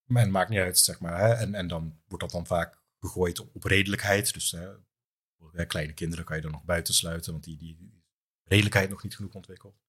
Maar 0.04 0.22
het 0.22 0.30
maakt 0.30 0.50
niet 0.50 0.58
uit, 0.58 0.78
zeg 0.78 1.00
maar. 1.00 1.18
Hè? 1.18 1.32
En, 1.32 1.54
en 1.54 1.68
dan 1.68 2.00
wordt 2.06 2.24
dat 2.24 2.32
dan 2.32 2.46
vaak 2.46 2.82
gegooid 3.00 3.40
op, 3.40 3.54
op 3.54 3.64
redelijkheid. 3.64 4.32
Dus 4.32 4.50
hè, 5.52 5.66
kleine 5.66 5.92
kinderen 5.92 6.24
kan 6.24 6.36
je 6.36 6.42
er 6.42 6.50
nog 6.50 6.64
buiten 6.64 6.94
sluiten, 6.94 7.32
want 7.32 7.44
die, 7.44 7.56
die, 7.56 8.02
redelijkheid 8.44 8.90
nog 8.90 9.02
niet 9.02 9.16
genoeg 9.16 9.34
ontwikkeld. 9.34 9.80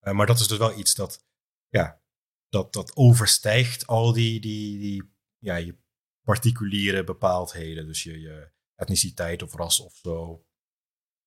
Maar 0.00 0.26
dat 0.26 0.40
is 0.40 0.48
dus 0.48 0.58
wel 0.58 0.78
iets 0.78 0.94
dat, 0.94 1.24
ja, 1.68 2.02
dat, 2.48 2.72
dat 2.72 2.96
overstijgt 2.96 3.86
al 3.86 4.12
die, 4.12 4.40
die, 4.40 4.78
die 4.78 5.12
ja, 5.38 5.56
je 5.56 5.76
particuliere 6.24 7.04
bepaaldheden. 7.04 7.86
Dus 7.86 8.02
je, 8.02 8.52
etniciteit 8.74 9.42
of 9.42 9.54
ras 9.54 9.80
of 9.80 9.96
zo, 9.96 10.46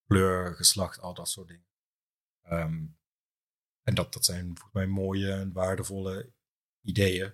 kleur, 0.07 0.55
geslacht, 0.55 0.99
al 0.99 1.13
dat 1.13 1.29
soort 1.29 1.47
dingen. 1.47 1.67
Ehm, 2.41 2.85
en 3.83 3.95
dat, 3.95 4.13
dat 4.13 4.25
zijn 4.25 4.45
volgens 4.45 4.73
mij 4.73 4.87
mooie 4.87 5.31
en 5.31 5.51
waardevolle 5.51 6.33
ideeën. 6.81 7.33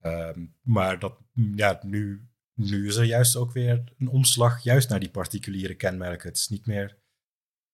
Ehm, 0.00 0.46
maar 0.60 0.98
dat, 0.98 1.20
ja, 1.32 1.80
nu, 1.82 2.28
nu 2.54 2.86
is 2.86 2.96
er 2.96 3.04
juist 3.04 3.36
ook 3.36 3.52
weer 3.52 3.92
een 3.98 4.08
omslag, 4.08 4.62
juist 4.62 4.88
naar 4.88 5.00
die 5.00 5.10
particuliere 5.10 5.74
kenmerken. 5.74 6.28
Het 6.28 6.38
is 6.38 6.48
niet 6.48 6.66
meer. 6.66 7.02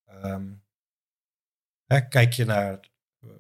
ehm, 0.05 0.55
hè, 1.85 2.09
kijk 2.09 2.33
je 2.33 2.45
naar 2.45 2.72
eh, 3.18 3.31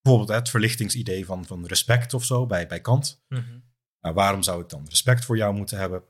bijvoorbeeld 0.00 0.28
hè, 0.28 0.34
het 0.34 0.50
verlichtingsidee 0.50 1.24
van, 1.26 1.44
van 1.44 1.66
respect 1.66 2.14
of 2.14 2.24
zo 2.24 2.46
bij, 2.46 2.66
bij 2.66 2.80
Kant. 2.80 3.24
Mhm. 3.28 3.60
Nou, 4.06 4.18
waarom 4.18 4.42
zou 4.42 4.62
ik 4.62 4.68
dan 4.68 4.88
respect 4.88 5.24
voor 5.24 5.36
jou 5.36 5.54
moeten 5.54 5.78
hebben? 5.78 6.04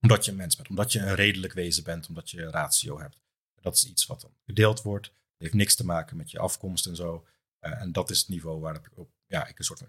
Omdat 0.00 0.24
je 0.24 0.30
een 0.30 0.36
mens 0.36 0.56
bent, 0.56 0.68
omdat 0.68 0.92
je 0.92 1.00
een 1.00 1.14
redelijk 1.14 1.52
wezen 1.52 1.84
bent, 1.84 2.08
omdat 2.08 2.30
je 2.30 2.42
een 2.42 2.50
ratio 2.50 2.98
hebt. 2.98 3.18
Dat 3.60 3.74
is 3.74 3.86
iets 3.86 4.06
wat 4.06 4.20
dan 4.20 4.36
gedeeld 4.44 4.82
wordt. 4.82 5.06
Het 5.06 5.16
heeft 5.36 5.54
niks 5.54 5.74
te 5.74 5.84
maken 5.84 6.16
met 6.16 6.30
je 6.30 6.38
afkomst 6.38 6.86
en 6.86 6.96
zo. 6.96 7.26
Eh, 7.58 7.80
en 7.80 7.92
dat 7.92 8.10
is 8.10 8.18
het 8.18 8.28
niveau 8.28 8.60
waarop 8.60 8.86
ik, 8.86 8.98
op, 8.98 9.10
ja, 9.26 9.46
ik 9.46 9.58
een 9.58 9.64
soort 9.64 9.78
van 9.78 9.88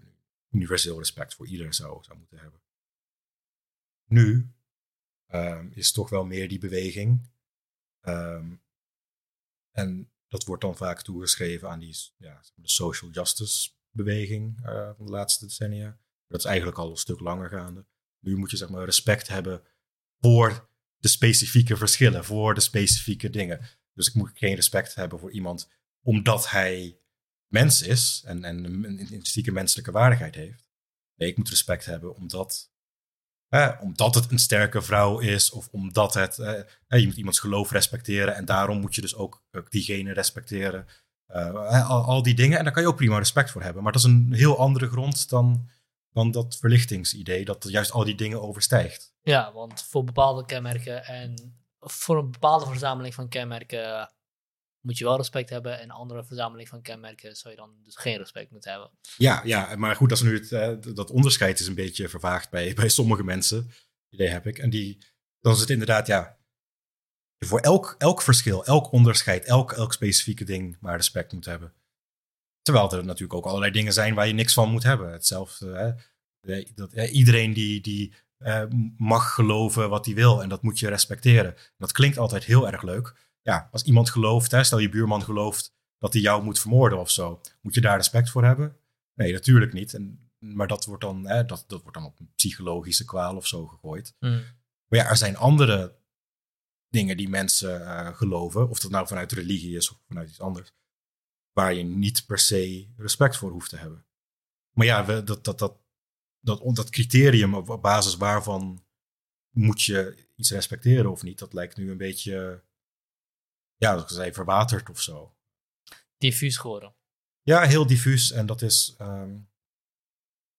universeel 0.50 0.98
respect 0.98 1.34
voor 1.34 1.46
ieder 1.46 1.74
zou, 1.74 2.04
zou 2.04 2.18
moeten 2.18 2.38
hebben. 2.38 2.60
Nu 4.04 4.52
ehm, 5.26 5.68
is 5.70 5.92
toch 5.92 6.10
wel 6.10 6.24
meer 6.24 6.48
die 6.48 6.58
beweging. 6.58 7.30
Ehm, 8.00 8.54
en 9.70 10.12
dat 10.28 10.44
wordt 10.44 10.62
dan 10.62 10.76
vaak 10.76 11.02
toegeschreven 11.02 11.70
aan 11.70 11.80
die 11.80 11.96
ja, 12.16 12.42
de 12.54 12.68
social 12.68 13.10
justice 13.10 13.70
beweging 13.90 14.64
eh, 14.64 14.90
van 14.96 15.06
de 15.06 15.12
laatste 15.12 15.46
decennia. 15.46 15.98
Dat 16.28 16.40
is 16.40 16.46
eigenlijk 16.46 16.78
al 16.78 16.90
een 16.90 16.96
stuk 16.96 17.20
langer 17.20 17.48
gaande. 17.48 17.86
Nu 18.20 18.36
moet 18.36 18.50
je 18.50 18.56
zeg 18.56 18.68
maar 18.68 18.84
respect 18.84 19.28
hebben 19.28 19.62
voor 20.20 20.68
de 20.96 21.08
specifieke 21.08 21.76
verschillen, 21.76 22.24
voor 22.24 22.54
de 22.54 22.60
specifieke 22.60 23.30
dingen. 23.30 23.60
Dus 23.92 24.08
ik 24.08 24.14
moet 24.14 24.30
geen 24.34 24.54
respect 24.54 24.94
hebben 24.94 25.18
voor 25.18 25.32
iemand 25.32 25.68
omdat 26.00 26.50
hij 26.50 26.98
mens 27.52 27.82
is 27.82 28.22
en, 28.26 28.44
en 28.44 28.64
een 28.64 28.98
intrinsieke 28.98 29.52
menselijke 29.52 29.90
waardigheid 29.90 30.34
heeft. 30.34 30.68
Nee, 31.14 31.28
ik 31.28 31.36
moet 31.36 31.48
respect 31.48 31.84
hebben 31.84 32.14
omdat, 32.14 32.72
omdat 33.80 34.14
het 34.14 34.30
een 34.30 34.38
sterke 34.38 34.82
vrouw 34.82 35.18
is 35.18 35.50
of 35.50 35.68
omdat 35.68 36.14
het, 36.14 36.36
je 36.86 37.06
moet 37.06 37.16
iemands 37.16 37.40
geloof 37.40 37.70
respecteren 37.70 38.34
en 38.34 38.44
daarom 38.44 38.80
moet 38.80 38.94
je 38.94 39.00
dus 39.00 39.14
ook, 39.14 39.44
ook 39.50 39.70
diegene 39.70 40.12
respecteren. 40.12 40.86
Eh, 41.26 41.88
al, 41.90 42.04
al 42.04 42.22
die 42.22 42.34
dingen 42.34 42.58
en 42.58 42.64
daar 42.64 42.72
kan 42.72 42.82
je 42.82 42.88
ook 42.88 42.96
prima 42.96 43.18
respect 43.18 43.50
voor 43.50 43.62
hebben. 43.62 43.82
Maar 43.82 43.92
dat 43.92 44.00
is 44.04 44.08
een 44.08 44.32
heel 44.32 44.58
andere 44.58 44.88
grond 44.88 45.28
dan, 45.28 45.68
dan 46.16 46.30
dat 46.30 46.56
verlichtingsidee 46.56 47.44
dat 47.44 47.66
juist 47.68 47.90
al 47.90 48.04
die 48.04 48.14
dingen 48.14 48.42
overstijgt. 48.42 49.14
Ja, 49.22 49.52
want 49.52 49.82
voor 49.82 50.04
bepaalde 50.04 50.44
kenmerken 50.44 51.04
en 51.04 51.56
voor 51.80 52.18
een 52.18 52.30
bepaalde 52.30 52.66
verzameling 52.66 53.14
van 53.14 53.28
kenmerken 53.28 54.12
moet 54.80 54.98
je 54.98 55.04
wel 55.04 55.16
respect 55.16 55.50
hebben. 55.50 55.80
En 55.80 55.90
andere 55.90 56.24
verzameling 56.24 56.68
van 56.68 56.82
kenmerken 56.82 57.36
zou 57.36 57.54
je 57.54 57.60
dan 57.60 57.70
dus 57.82 57.96
geen 57.96 58.16
respect 58.16 58.50
moeten 58.50 58.70
hebben. 58.70 58.90
Ja, 59.16 59.40
ja, 59.44 59.76
maar 59.76 59.96
goed, 59.96 60.08
dat, 60.08 60.18
is 60.18 60.24
nu 60.24 60.34
het, 60.34 60.52
eh, 60.52 60.94
dat 60.94 61.10
onderscheid 61.10 61.60
is 61.60 61.66
een 61.66 61.74
beetje 61.74 62.08
vervaagd 62.08 62.50
bij, 62.50 62.74
bij 62.74 62.88
sommige 62.88 63.24
mensen. 63.24 63.70
Idee 64.08 64.28
heb 64.28 64.46
ik. 64.46 64.58
En 64.58 64.70
die, 64.70 64.98
dan 65.40 65.52
is 65.52 65.60
het 65.60 65.70
inderdaad, 65.70 66.06
ja, 66.06 66.38
voor 67.38 67.60
elk, 67.60 67.94
elk 67.98 68.22
verschil, 68.22 68.64
elk 68.64 68.92
onderscheid, 68.92 69.44
elk, 69.44 69.72
elk 69.72 69.92
specifieke 69.92 70.44
ding 70.44 70.76
maar 70.80 70.96
respect 70.96 71.32
moet 71.32 71.44
hebben. 71.44 71.72
Terwijl 72.66 72.92
er 72.92 73.04
natuurlijk 73.04 73.34
ook 73.38 73.46
allerlei 73.46 73.72
dingen 73.72 73.92
zijn 73.92 74.14
waar 74.14 74.26
je 74.26 74.32
niks 74.32 74.54
van 74.54 74.70
moet 74.70 74.82
hebben. 74.82 75.12
Hetzelfde, 75.12 75.66
hè? 75.66 75.92
Dat, 76.74 76.92
iedereen 76.92 77.52
die, 77.52 77.80
die 77.80 78.14
eh, 78.38 78.64
mag 78.96 79.34
geloven 79.34 79.88
wat 79.88 80.06
hij 80.06 80.14
wil 80.14 80.42
en 80.42 80.48
dat 80.48 80.62
moet 80.62 80.78
je 80.78 80.88
respecteren. 80.88 81.54
Dat 81.76 81.92
klinkt 81.92 82.18
altijd 82.18 82.44
heel 82.44 82.70
erg 82.70 82.82
leuk. 82.82 83.14
Ja, 83.42 83.68
als 83.72 83.82
iemand 83.82 84.10
gelooft, 84.10 84.50
hè, 84.50 84.64
stel 84.64 84.78
je 84.78 84.88
buurman 84.88 85.22
gelooft 85.22 85.74
dat 85.98 86.12
hij 86.12 86.22
jou 86.22 86.42
moet 86.42 86.58
vermoorden 86.58 86.98
of 86.98 87.10
zo, 87.10 87.40
moet 87.60 87.74
je 87.74 87.80
daar 87.80 87.96
respect 87.96 88.30
voor 88.30 88.44
hebben? 88.44 88.76
Nee, 89.14 89.32
natuurlijk 89.32 89.72
niet. 89.72 89.94
En, 89.94 90.30
maar 90.38 90.66
dat 90.66 90.84
wordt, 90.84 91.02
dan, 91.02 91.28
hè, 91.28 91.44
dat, 91.44 91.64
dat 91.66 91.82
wordt 91.82 91.96
dan 91.96 92.06
op 92.06 92.20
een 92.20 92.32
psychologische 92.34 93.04
kwaal 93.04 93.36
of 93.36 93.46
zo 93.46 93.66
gegooid. 93.66 94.14
Mm. 94.20 94.42
Maar 94.86 94.98
ja, 94.98 95.08
er 95.08 95.16
zijn 95.16 95.36
andere 95.36 95.96
dingen 96.88 97.16
die 97.16 97.28
mensen 97.28 97.86
eh, 97.86 98.16
geloven, 98.16 98.68
of 98.68 98.78
dat 98.78 98.90
nou 98.90 99.06
vanuit 99.06 99.32
religie 99.32 99.76
is 99.76 99.90
of 99.90 99.98
vanuit 100.06 100.28
iets 100.28 100.40
anders, 100.40 100.72
waar 101.56 101.74
je 101.74 101.82
niet 101.82 102.26
per 102.26 102.38
se 102.38 102.88
respect 102.96 103.36
voor 103.36 103.50
hoeft 103.50 103.70
te 103.70 103.76
hebben. 103.76 104.06
Maar 104.70 104.86
ja, 104.86 105.04
we, 105.04 105.24
dat, 105.24 105.44
dat, 105.44 105.58
dat, 105.58 105.78
dat, 106.40 106.76
dat 106.76 106.90
criterium 106.90 107.54
op, 107.54 107.82
basis 107.82 108.16
waarvan 108.16 108.84
moet 109.50 109.82
je 109.82 110.28
iets 110.34 110.50
respecteren 110.50 111.10
of 111.10 111.22
niet, 111.22 111.38
dat 111.38 111.52
lijkt 111.52 111.76
nu 111.76 111.90
een 111.90 111.96
beetje, 111.96 112.62
ja, 113.76 113.94
dat 113.94 114.02
ik 114.02 114.08
zei, 114.08 114.32
verwaterd 114.32 114.90
of 114.90 115.00
zo. 115.00 115.34
Diffuus 116.18 116.56
geworden. 116.56 116.94
Ja, 117.42 117.62
heel 117.62 117.86
diffuus. 117.86 118.30
En 118.30 118.46
dat 118.46 118.62
is, 118.62 118.94
ehm, 118.98 119.30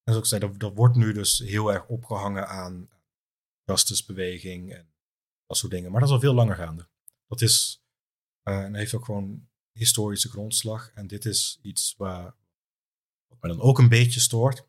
en 0.04 0.14
zoals 0.14 0.20
ik 0.20 0.26
zei, 0.26 0.40
dat, 0.42 0.60
dat 0.60 0.74
wordt 0.74 0.96
nu 0.96 1.14
dus 1.14 1.40
heel 1.40 1.74
erg 1.74 1.88
opgehangen 1.88 2.48
aan 2.48 2.90
justicebeweging 3.64 4.74
en 4.74 4.94
dat 5.46 5.58
soort 5.58 5.72
dingen. 5.72 5.92
Maar 5.92 6.00
dat 6.00 6.10
is 6.10 6.16
al 6.16 6.22
veel 6.22 6.34
langer 6.34 6.56
gaande. 6.56 6.88
Dat 7.28 7.42
is, 7.42 7.84
eh, 8.44 8.64
en 8.64 8.76
heeft 8.76 8.94
ook 8.94 9.06
gewoon 9.06 9.48
historische 9.78 10.30
grondslag. 10.30 10.92
En 10.94 11.08
dit 11.08 11.26
is 11.26 11.60
iets 11.62 11.96
waar, 11.98 12.36
wat 13.28 13.42
mij 13.42 13.52
dan 13.52 13.62
ook 13.62 13.80
een 13.80 13.90
beetje 13.90 14.20
stoort. 14.20 14.68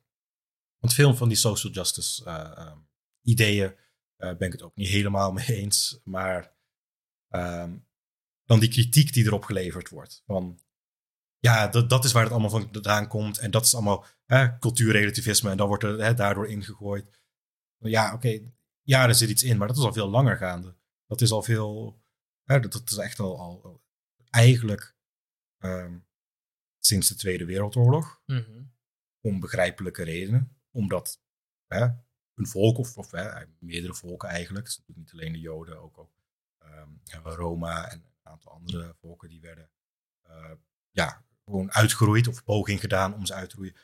Want 0.78 0.94
veel 0.94 1.14
van 1.14 1.28
die 1.28 1.36
social 1.36 1.72
justice 1.72 2.24
eh, 2.24 2.34
ehm, 2.34 2.78
ideeën 3.22 3.74
eh, 4.16 4.36
ben 4.36 4.46
ik 4.46 4.52
het 4.52 4.62
ook 4.62 4.76
niet 4.76 4.88
helemaal 4.88 5.32
mee 5.32 5.46
eens. 5.46 6.00
Maar 6.04 6.52
ehm, 7.28 7.76
dan 8.44 8.60
die 8.60 8.68
kritiek 8.68 9.12
die 9.12 9.24
erop 9.24 9.44
geleverd 9.44 9.88
wordt. 9.88 10.22
Van, 10.26 10.60
ja, 11.38 11.68
dat, 11.68 11.90
dat 11.90 12.04
is 12.04 12.12
waar 12.12 12.22
het 12.22 12.32
allemaal 12.32 12.50
vandaan 12.50 13.08
komt. 13.08 13.38
En 13.38 13.50
dat 13.50 13.64
is 13.64 13.74
allemaal 13.74 14.04
hè, 14.24 14.58
cultuurrelativisme. 14.58 15.50
En 15.50 15.56
dan 15.56 15.68
wordt 15.68 15.82
er 15.82 16.02
hè, 16.02 16.14
daardoor 16.14 16.48
ingegooid. 16.48 17.20
Ja, 17.78 18.14
oké. 18.14 18.40
ja, 18.82 19.08
er 19.08 19.14
zit 19.14 19.30
iets 19.30 19.42
in. 19.42 19.56
Maar 19.56 19.68
dat 19.68 19.76
is 19.76 19.82
al 19.82 19.92
veel 19.92 20.08
langer 20.08 20.36
gaande. 20.36 20.76
Dat 21.06 21.20
is 21.20 21.30
al 21.30 21.42
veel... 21.42 22.02
Hè, 22.44 22.60
dat, 22.60 22.72
dat 22.72 22.90
is 22.90 22.96
echt 22.96 23.18
al, 23.18 23.38
al 23.38 23.82
eigenlijk 24.30 24.96
ehm, 25.58 25.98
sinds 26.78 27.08
de 27.08 27.14
Tweede 27.14 27.44
Wereldoorlog. 27.44 28.22
Mhm. 28.26 28.62
Om 29.20 29.40
begrijpelijke 29.40 30.04
redenen. 30.04 30.56
Omdat 30.70 31.20
hè, 31.66 31.84
een 32.34 32.46
volk, 32.46 32.78
of, 32.78 32.96
of 32.96 33.10
hè, 33.10 33.44
meerdere 33.58 33.94
volken 33.94 34.28
eigenlijk. 34.28 34.66
Natuurlijk 34.66 34.98
niet 34.98 35.12
alleen 35.12 35.32
de 35.32 35.40
Joden, 35.40 35.80
ook, 35.80 35.98
ook 35.98 36.12
ehm, 36.58 36.90
Roma 37.22 37.90
en 37.90 38.02
een 38.02 38.30
aantal 38.32 38.52
andere 38.52 38.94
volken 39.00 39.28
die 39.28 39.40
werden... 39.40 39.70
eh, 40.22 40.52
ja, 40.90 41.24
gewoon 41.44 41.72
uitgeroeid 41.72 42.28
of 42.28 42.44
poging 42.44 42.80
gedaan 42.80 43.14
om 43.14 43.26
ze 43.26 43.34
uit 43.34 43.50
te 43.50 43.56
roeien. 43.56 43.76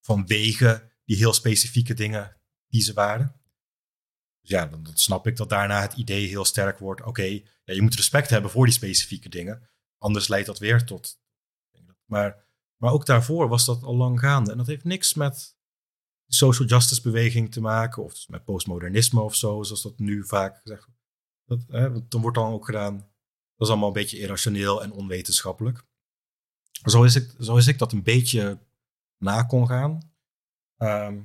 Vanwege 0.00 0.90
die 1.04 1.16
heel 1.16 1.32
specifieke 1.32 1.94
dingen 1.94 2.36
die 2.66 2.82
ze 2.82 2.92
waren. 2.92 3.40
Dus 4.40 4.50
ja, 4.50 4.66
dan, 4.66 4.82
dan 4.82 4.96
snap 4.96 5.26
ik 5.26 5.36
dat 5.36 5.48
daarna 5.48 5.80
het 5.80 5.92
idee 5.92 6.26
heel 6.26 6.44
sterk 6.44 6.78
wordt. 6.78 7.02
Oké, 7.02 7.22
ja, 7.64 7.74
je 7.74 7.82
moet 7.82 7.94
respect 7.94 8.30
hebben 8.30 8.50
voor 8.50 8.64
die 8.64 8.74
specifieke 8.74 9.28
dingen. 9.28 9.68
Anders 9.98 10.28
leidt 10.28 10.46
dat 10.46 10.58
weer 10.58 10.84
tot. 10.84 11.20
Maar, 12.04 12.46
maar 12.76 12.92
ook 12.92 13.06
daarvoor 13.06 13.48
was 13.48 13.64
dat 13.64 13.82
al 13.82 13.96
lang 13.96 14.20
gaande. 14.20 14.50
En 14.50 14.56
dat 14.56 14.66
heeft 14.66 14.84
niks 14.84 15.14
met 15.14 15.56
de 16.24 16.34
social 16.34 16.68
justice 16.68 17.02
beweging 17.02 17.52
te 17.52 17.60
maken. 17.60 18.02
Of 18.02 18.28
met 18.28 18.44
postmodernisme 18.44 19.20
of 19.20 19.34
zo, 19.34 19.62
zoals 19.62 19.82
dat 19.82 19.98
nu 19.98 20.24
vaak 20.24 20.60
gezegd 20.62 20.86
wordt. 21.44 21.68
Dat, 21.68 22.10
dan 22.10 22.20
wordt 22.20 22.36
dan 22.36 22.52
ook 22.52 22.64
gedaan. 22.64 22.96
Dat 23.56 23.66
is 23.66 23.68
allemaal 23.68 23.88
een 23.88 23.94
beetje 23.94 24.18
irrationeel 24.18 24.82
en 24.82 24.92
onwetenschappelijk. 24.92 25.84
Zo 26.84 27.02
is 27.02 27.14
ik, 27.14 27.34
zo 27.40 27.56
is 27.56 27.66
ik 27.66 27.78
dat 27.78 27.92
een 27.92 28.02
beetje 28.02 28.58
na 29.18 29.42
kon 29.42 29.66
gaan. 29.66 30.12
Ehm, 30.76 31.22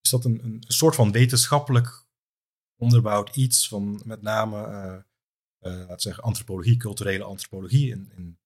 is 0.00 0.10
dat 0.10 0.24
een, 0.24 0.44
een 0.44 0.64
soort 0.66 0.94
van 0.94 1.12
wetenschappelijk 1.12 2.04
onderbouwd 2.76 3.36
iets 3.36 3.68
van 3.68 4.02
met 4.04 4.22
name, 4.22 4.68
uh, 4.68 5.02
uh, 5.62 5.72
laten 5.72 6.00
zeggen, 6.00 6.22
antropologie, 6.22 6.76
culturele 6.76 7.24
antropologie 7.24 7.90
in, 7.90 8.12
in 8.16 8.38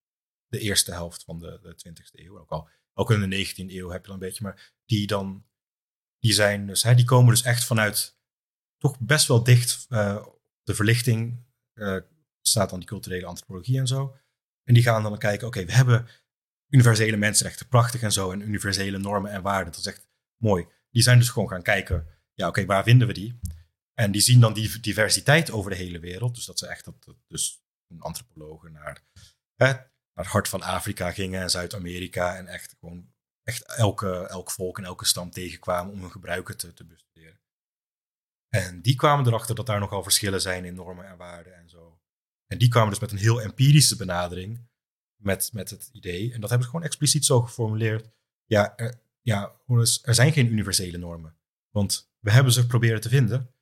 de 0.46 0.58
eerste 0.58 0.92
helft 0.92 1.24
van 1.24 1.38
de, 1.38 1.58
de 1.62 1.90
20e 1.90 2.20
eeuw. 2.20 2.38
Ook 2.38 2.50
al 2.50 2.68
ook 2.98 3.10
in 3.10 3.30
de 3.30 3.46
19e 3.46 3.54
eeuw 3.56 3.90
heb 3.90 4.00
je 4.00 4.06
dan 4.06 4.20
een 4.20 4.26
beetje, 4.26 4.44
maar 4.44 4.72
die 4.84 5.06
dan, 5.06 5.46
die 6.18 6.32
zijn 6.32 6.66
dus, 6.66 6.82
hè, 6.82 6.94
die 6.94 7.04
komen 7.04 7.30
dus 7.30 7.42
echt 7.42 7.64
vanuit 7.64 8.18
toch 8.78 9.00
best 9.00 9.26
wel 9.26 9.44
dicht 9.44 9.86
uh, 9.88 10.26
de 10.62 10.74
verlichting, 10.74 11.44
staat 12.40 12.70
dan 12.70 12.78
die 12.78 12.88
culturele 12.88 13.26
antropologie 13.26 13.78
en 13.78 13.86
zo. 13.86 14.16
En 14.64 14.74
die 14.74 14.82
gaan 14.82 15.02
dan 15.02 15.18
kijken, 15.18 15.46
oké, 15.46 15.64
we 15.64 15.72
hebben 15.72 16.08
universele 16.68 17.16
mensenrechten, 17.16 17.68
prachtig 17.68 18.02
en 18.02 18.12
zo, 18.12 18.30
en 18.30 18.40
universele 18.40 18.98
normen 18.98 19.30
en 19.30 19.42
waarden, 19.42 19.72
dat 19.72 19.80
is 19.80 19.86
echt 19.86 20.08
mooi. 20.36 20.66
Die 20.90 21.02
zijn 21.02 21.18
dus 21.18 21.28
gewoon 21.28 21.48
gaan 21.48 21.62
kijken, 21.62 22.06
ja, 22.34 22.48
oké, 22.48 22.64
waar 22.64 22.82
vinden 22.82 23.06
we 23.06 23.12
die? 23.12 23.38
En 24.00 24.12
die 24.12 24.20
zien 24.20 24.40
dan 24.40 24.54
die 24.54 24.80
diversiteit 24.80 25.50
over 25.50 25.70
de 25.70 25.76
hele 25.76 25.98
wereld. 25.98 26.34
Dus 26.34 26.44
dat 26.44 26.58
ze 26.58 26.66
echt 26.66 26.84
dat, 26.84 27.16
dus 27.26 27.62
een 27.88 28.00
antropologen 28.00 28.72
naar, 28.72 29.02
naar 29.56 29.90
het 30.12 30.26
hart 30.26 30.48
van 30.48 30.62
Afrika 30.62 31.12
gingen 31.12 31.42
en 31.42 31.50
Zuid-Amerika. 31.50 32.36
En 32.36 32.46
echt 32.46 32.76
gewoon 32.80 33.14
echt 33.42 33.62
elke, 33.62 34.26
elk 34.26 34.50
volk 34.50 34.78
en 34.78 34.84
elke 34.84 35.04
stam 35.04 35.30
tegenkwamen 35.30 35.92
om 35.92 36.00
hun 36.00 36.10
gebruiken 36.10 36.56
te, 36.56 36.72
te 36.72 36.84
bestuderen. 36.84 37.40
En 38.48 38.82
die 38.82 38.94
kwamen 38.94 39.26
erachter 39.26 39.54
dat 39.54 39.66
daar 39.66 39.80
nogal 39.80 40.02
verschillen 40.02 40.40
zijn 40.40 40.64
in 40.64 40.74
normen 40.74 41.06
en 41.06 41.16
waarden 41.16 41.56
en 41.56 41.68
zo. 41.68 42.00
En 42.46 42.58
die 42.58 42.68
kwamen 42.68 42.90
dus 42.90 43.00
met 43.00 43.12
een 43.12 43.18
heel 43.18 43.42
empirische 43.42 43.96
benadering 43.96 44.68
met, 45.22 45.52
met 45.52 45.70
het 45.70 45.88
idee. 45.92 46.32
En 46.32 46.40
dat 46.40 46.48
hebben 46.50 46.66
ze 46.66 46.72
gewoon 46.72 46.86
expliciet 46.86 47.24
zo 47.24 47.40
geformuleerd. 47.40 48.10
Ja, 48.44 48.76
er, 48.76 49.00
ja, 49.20 49.60
er 50.02 50.14
zijn 50.14 50.32
geen 50.32 50.52
universele 50.52 50.98
normen. 50.98 51.36
Want 51.70 52.10
we 52.18 52.30
hebben 52.30 52.52
ze 52.52 52.66
proberen 52.66 53.00
te 53.00 53.08
vinden. 53.08 53.54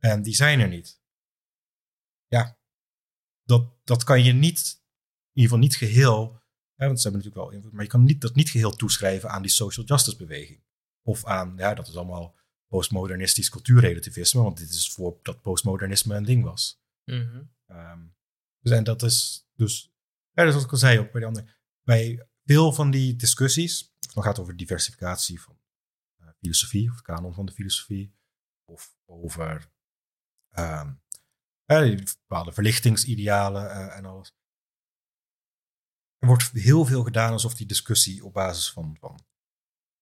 En 0.00 0.22
die 0.22 0.34
zijn 0.34 0.60
er 0.60 0.68
niet. 0.68 1.00
Ja, 2.26 2.58
dat, 3.42 3.72
dat 3.84 4.04
kan 4.04 4.24
je 4.24 4.32
niet, 4.32 4.58
in 5.32 5.42
ieder 5.42 5.50
geval 5.50 5.58
niet 5.58 5.76
geheel, 5.76 6.42
hè, 6.74 6.86
want 6.86 7.00
ze 7.00 7.08
hebben 7.08 7.22
natuurlijk 7.22 7.34
wel 7.34 7.50
invloed, 7.50 7.72
maar 7.72 7.82
je 7.82 7.90
kan 7.90 8.04
niet, 8.04 8.20
dat 8.20 8.34
niet 8.34 8.50
geheel 8.50 8.76
toeschrijven 8.76 9.30
aan 9.30 9.42
die 9.42 9.50
social 9.50 9.86
justice 9.86 10.16
beweging. 10.16 10.62
Of 11.02 11.24
aan, 11.24 11.54
ja, 11.56 11.74
dat 11.74 11.88
is 11.88 11.96
allemaal 11.96 12.36
postmodernistisch 12.66 13.48
cultuurrelativisme, 13.48 14.42
want 14.42 14.58
dit 14.58 14.70
is 14.70 14.92
voor 14.92 15.18
dat 15.22 15.42
postmodernisme 15.42 16.14
een 16.14 16.24
ding 16.24 16.44
was. 16.44 16.82
Mm 17.04 17.50
um, 17.66 18.14
dus, 18.60 18.72
en 18.72 18.84
dat 18.84 19.02
is 19.02 19.48
dus, 19.54 19.92
ja, 20.30 20.44
dus 20.44 20.54
wat 20.54 20.62
ik 20.62 20.70
al 20.70 20.76
zei 20.76 20.98
ook 20.98 21.12
bij 21.12 21.20
de 21.20 21.26
andere, 21.26 21.46
bij 21.82 22.28
veel 22.44 22.72
van 22.72 22.90
die 22.90 23.16
discussies, 23.16 23.94
dan 24.14 24.22
gaat 24.22 24.32
het 24.32 24.40
over 24.40 24.56
diversificatie 24.56 25.40
van 25.40 25.58
uh, 26.20 26.28
filosofie, 26.38 26.88
of 26.88 26.94
het 26.94 27.04
kanon 27.04 27.34
van 27.34 27.46
de 27.46 27.52
filosofie, 27.52 28.14
of 28.64 28.96
over 29.06 29.70
uh, 30.58 30.90
bepaalde 31.66 32.52
verlichtingsidealen 32.52 33.64
uh, 33.64 33.96
en 33.96 34.04
alles. 34.04 34.34
Er 36.18 36.26
wordt 36.26 36.50
heel 36.50 36.84
veel 36.84 37.02
gedaan 37.02 37.32
alsof 37.32 37.54
die 37.54 37.66
discussie 37.66 38.24
op 38.24 38.32
basis 38.32 38.70
van, 38.70 38.96
van 39.00 39.26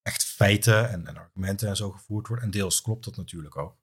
echt 0.02 0.24
feiten 0.24 0.88
en, 0.88 1.06
en, 1.06 1.16
argumenten 1.16 1.68
en 1.68 1.76
zo 1.76 1.90
gevoerd 1.90 2.26
wordt. 2.26 2.42
En 2.42 2.50
deels 2.50 2.82
klopt 2.82 3.04
dat 3.04 3.16
natuurlijk 3.16 3.56
ook. 3.56 3.78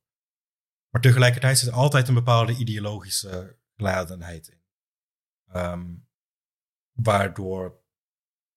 Maar 0.90 1.02
tegelijkertijd 1.02 1.58
zit 1.58 1.68
er 1.68 1.74
altijd 1.74 2.08
een 2.08 2.14
bepaalde 2.14 2.56
ideologische 2.56 3.58
geladenheid 3.76 4.48
in. 4.48 4.64
Um, 5.56 6.08
waardoor 6.92 7.84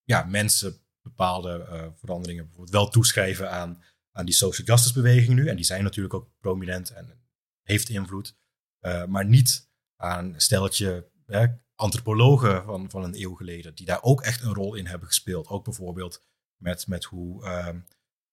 ja, 0.03 0.23
mensen 0.23 0.81
bepaalde 1.01 1.67
uh, 1.69 1.87
veranderingen 1.95 2.43
bijvoorbeeld 2.43 2.75
wel 2.75 2.89
toeschrijven 2.89 3.51
aan, 3.51 3.83
aan 4.11 4.25
die 4.25 4.33
social 4.33 4.67
justice 4.67 4.93
beweging 4.93 5.35
nu. 5.35 5.47
En 5.47 5.55
die 5.55 5.65
zijn 5.65 5.83
natuurlijk 5.83 6.13
ook 6.13 6.29
prominent 6.39 6.89
en 6.89 7.23
heeft 7.69 7.89
invloed. 7.89 8.37
Uh, 8.85 9.05
maar 9.05 9.25
niet 9.25 9.69
aan 9.95 10.33
een 10.33 10.41
stelletje 10.41 11.09
hè, 11.25 11.47
antropologen 11.75 12.63
van, 12.63 12.89
van 12.89 13.03
een 13.03 13.21
eeuw 13.21 13.33
geleden, 13.33 13.75
die 13.75 13.85
daar 13.85 14.03
ook 14.03 14.21
echt 14.21 14.41
een 14.41 14.53
rol 14.53 14.75
in 14.75 14.85
hebben 14.85 15.07
gespeeld. 15.07 15.47
Ook 15.47 15.63
bijvoorbeeld 15.63 16.25
met, 16.61 16.87
met 16.87 17.03
hoe 17.03 17.43
uh, 17.43 17.69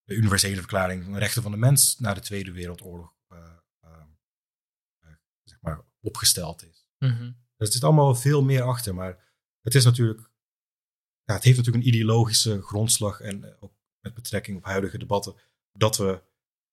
de 0.05 0.15
universele 0.15 0.57
verklaring 0.57 1.05
van 1.05 1.13
de 1.13 1.19
rechten 1.19 1.43
van 1.43 1.51
de 1.51 1.57
mens 1.57 1.99
na 1.99 2.15
de 2.15 2.21
Tweede 2.21 2.53
Wereldoorlog 2.53 3.15
uh, 3.33 3.39
zeg 5.43 5.61
maar 5.61 5.85
opgesteld 6.01 6.65
is. 6.65 6.89
Mm 6.99 7.17
-hmm. 7.17 7.37
Er 7.57 7.73
zit 7.73 7.85
allemaal 7.85 8.15
veel 8.15 8.43
meer 8.43 8.63
achter, 8.63 8.95
maar 8.95 9.25
het 9.61 9.75
is 9.75 9.85
natuurlijk, 9.85 10.31
ja, 11.23 11.35
het 11.35 11.45
heeft 11.45 11.57
natuurlijk 11.57 11.85
een 11.85 11.93
ideologische 11.93 12.63
grondslag 12.63 13.21
en 13.21 13.61
ook 13.61 13.73
met 14.01 14.15
betrekking 14.15 14.57
op 14.57 14.65
huidige 14.65 14.99
debatten, 14.99 15.35
dat 15.73 15.97
we 15.97 16.23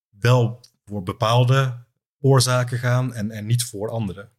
wel 0.08 0.60
voor 0.84 1.02
bepaalde 1.02 1.84
oorzaken 2.24 2.78
gaan 2.78 3.14
en, 3.14 3.30
en 3.30 3.46
niet 3.46 3.64
voor 3.64 3.90
anderen. 3.90 4.32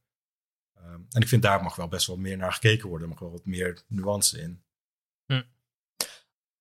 Um, 0.78 1.08
en 1.10 1.22
ik 1.22 1.28
vind 1.28 1.42
daar 1.42 1.64
mag 1.64 1.76
wel 1.76 1.88
best 1.88 2.08
wel 2.08 2.18
meer 2.18 2.38
naar 2.38 2.54
gekeken 2.54 2.90
worden. 2.90 3.08
Er 3.08 3.14
mag 3.14 3.24
wel 3.24 3.32
wat 3.32 3.46
meer 3.46 3.84
nuance 3.88 4.42
in. 4.42 4.64
Hm. 5.26 5.44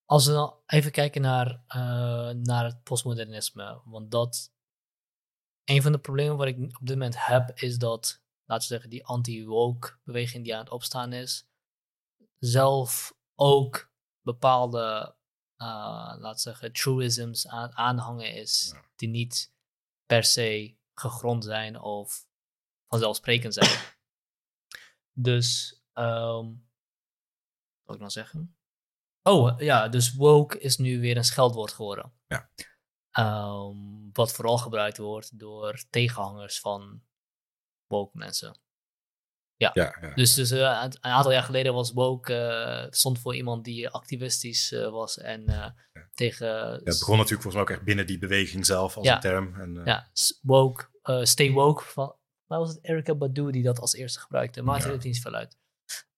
Als 0.05 0.25
we 0.25 0.31
dan 0.31 0.55
even 0.65 0.91
kijken 0.91 1.21
naar, 1.21 1.63
uh, 1.67 2.29
naar 2.29 2.65
het 2.65 2.83
postmodernisme. 2.83 3.81
Want 3.85 4.11
dat. 4.11 4.53
Een 5.63 5.81
van 5.81 5.91
de 5.91 5.99
problemen 5.99 6.37
wat 6.37 6.47
ik 6.47 6.57
op 6.57 6.87
dit 6.87 6.95
moment 6.95 7.25
heb, 7.25 7.51
is 7.55 7.77
dat, 7.77 8.23
laten 8.43 8.67
we 8.67 8.73
zeggen, 8.73 8.89
die 8.89 9.05
anti-woke 9.05 9.97
beweging 10.03 10.43
die 10.43 10.53
aan 10.53 10.63
het 10.63 10.69
opstaan 10.69 11.13
is, 11.13 11.47
zelf 12.39 13.17
ook 13.35 13.91
bepaalde, 14.21 15.15
uh, 15.57 15.67
laten 16.17 16.31
we 16.31 16.39
zeggen, 16.39 16.73
truisms 16.73 17.47
aan 17.47 17.71
aanhangen 17.71 18.33
is, 18.33 18.69
ja. 18.73 18.85
die 18.95 19.09
niet 19.09 19.53
per 20.05 20.23
se 20.23 20.77
gegrond 20.95 21.43
zijn 21.43 21.79
of 21.79 22.27
vanzelfsprekend 22.87 23.53
zijn. 23.53 23.79
dus, 25.27 25.79
um, 25.93 26.67
wat 27.83 27.85
wil 27.85 27.93
ik 27.95 27.99
nou 27.99 28.11
zeggen? 28.11 28.57
Oh 29.21 29.59
ja, 29.59 29.87
dus 29.87 30.13
woke 30.13 30.59
is 30.59 30.77
nu 30.77 30.99
weer 30.99 31.17
een 31.17 31.23
scheldwoord 31.23 31.73
geworden. 31.73 32.13
Ja. 32.27 32.49
Um, 33.19 34.09
wat 34.13 34.31
vooral 34.31 34.57
gebruikt 34.57 34.97
wordt 34.97 35.39
door 35.39 35.83
tegenhangers 35.89 36.59
van 36.59 37.03
woke 37.87 38.17
mensen. 38.17 38.59
Ja. 39.57 39.71
ja, 39.73 39.95
ja 40.01 40.13
dus, 40.13 40.33
dus 40.33 40.51
uh, 40.51 40.83
een 40.89 41.03
aantal 41.03 41.31
jaar 41.31 41.43
geleden 41.43 41.73
was 41.73 41.91
woke, 41.91 42.33
uh, 42.33 42.91
stond 42.91 43.19
voor 43.19 43.35
iemand 43.35 43.63
die 43.63 43.89
activistisch 43.89 44.71
uh, 44.71 44.89
was 44.89 45.17
en 45.17 45.73
tegen... 46.13 46.47
Ja, 46.47 46.71
het 46.71 46.83
begon 46.83 47.17
natuurlijk 47.17 47.41
volgens 47.41 47.53
mij 47.53 47.61
ook 47.61 47.69
echt 47.69 47.83
binnen 47.83 48.07
die 48.07 48.19
beweging 48.19 48.65
zelf 48.65 48.97
als 48.97 49.07
een 49.07 49.19
term. 49.19 49.55
En, 49.55 49.81
ja, 49.85 50.09
woke, 50.41 50.89
stay 51.21 51.51
woke, 51.51 51.83
van, 51.83 52.15
waar 52.45 52.59
was 52.59 52.69
het 52.69 52.79
Erica 52.81 53.15
Badu 53.15 53.51
die 53.51 53.63
dat 53.63 53.79
als 53.79 53.93
eerste 53.93 54.19
gebruikte, 54.19 54.61
maar 54.61 54.85
het 54.85 55.03
niet 55.03 55.15
zoveel 55.15 55.33
uit. 55.33 55.57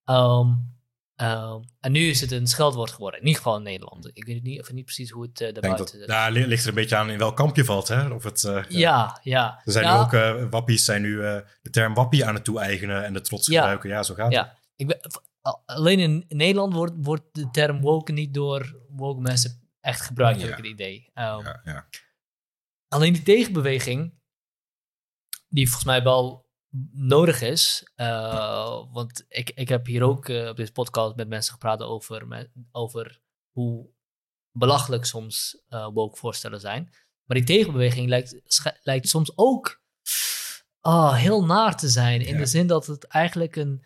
Um, 0.06 0.77
um, 1.22 1.64
en 1.80 1.92
nu 1.92 2.10
is 2.10 2.22
het 2.22 2.32
een 2.32 2.48
scheldwoord 2.48 2.92
geworden, 2.92 3.20
in 3.20 3.26
ieder 3.26 3.42
geval 3.42 3.58
in 3.58 3.64
Nederland. 3.64 4.10
Ik 4.14 4.26
weet 4.26 4.44
niet, 4.44 4.62
of 4.62 4.72
niet 4.72 4.86
precies 4.86 5.10
hoe 5.10 5.24
het 5.24 5.42
uh, 5.42 5.54
daarbuiten... 5.54 6.00
Dat, 6.00 6.08
daar 6.08 6.32
ligt 6.32 6.64
er 6.64 6.70
een 6.70 6.76
beetje 6.76 6.96
aan 6.96 7.10
in 7.10 7.18
welk 7.18 7.36
kamp 7.36 7.56
je 7.56 7.66
valt, 7.66 7.88
hè? 7.88 8.10
Of 8.10 8.24
het, 8.24 8.44
uh, 8.44 8.64
ja, 8.68 9.20
ja. 9.24 9.62
Er 9.66 9.72
zijn 9.72 9.86
ja. 9.86 9.96
nu 9.96 10.04
ook, 10.04 10.14
uh, 10.14 10.50
wappies 10.50 10.86
zijn 10.86 11.02
nu 11.02 11.18
de 11.62 11.70
term 11.72 11.94
wappie 11.94 12.26
aan 12.26 12.34
het 12.34 12.44
toe-eigenen 12.44 13.06
en 13.06 13.14
de 13.14 13.22
trots 13.22 13.48
ja. 13.48 13.60
gebruiken. 13.60 13.90
Ja, 13.90 14.04
zo 14.04 14.14
gaat 14.14 14.32
ja. 14.32 14.44
het. 14.44 14.66
Ik 14.76 14.88
ben, 14.88 15.00
alleen 15.66 16.00
in 16.00 16.26
Nederland 16.28 16.74
wordt, 16.74 16.94
wordt 16.98 17.24
de 17.32 17.50
term 17.52 17.82
woke 17.82 18.12
niet 18.12 18.34
door 18.34 18.76
woke 18.90 19.22
mensen 19.22 19.70
echt 19.82 20.02
gebruikt, 20.02 20.42
heb 20.42 20.50
ik 20.50 20.58
het 20.58 20.66
idee. 20.66 21.12
Um, 21.14 21.24
ja, 21.24 21.62
ja. 21.64 21.88
Alleen 22.88 23.14
die 23.14 23.24
tegenbeweging, 23.24 24.14
die 25.48 25.66
volgens 25.66 25.86
mij 25.86 26.04
wel 26.04 26.47
nodig 26.92 27.42
is. 27.42 27.92
Uh, 27.96 28.84
want 28.92 29.26
ik, 29.30 29.52
ik 29.56 29.70
heb 29.70 29.86
hier 29.86 30.04
ook 30.04 30.28
uh, 30.28 30.48
op 30.48 30.56
deze 30.56 30.72
podcast 30.72 31.16
met 31.16 31.28
mensen 31.28 31.54
gepraat 31.54 31.82
over, 31.82 32.28
met, 32.28 32.52
over 32.72 33.22
hoe 33.52 33.90
belachelijk 34.52 35.06
soms 35.06 35.62
uh, 35.70 35.88
woke 35.94 36.18
voorstellen 36.18 36.60
zijn. 36.60 36.90
Maar 37.26 37.38
die 37.38 37.46
tegenbeweging 37.46 38.10
lijkt, 38.10 38.62
lijkt 38.84 39.10
soms 39.10 39.32
ook 39.36 39.82
oh, 40.82 41.16
heel 41.16 41.46
naar 41.46 41.78
te 41.78 41.88
zijn. 41.88 42.22
In 42.22 42.34
ja. 42.34 42.40
de 42.40 42.46
zin 42.46 42.68
dat 42.68 42.86
het 42.86 43.04
eigenlijk 43.04 43.56
een, 43.56 43.84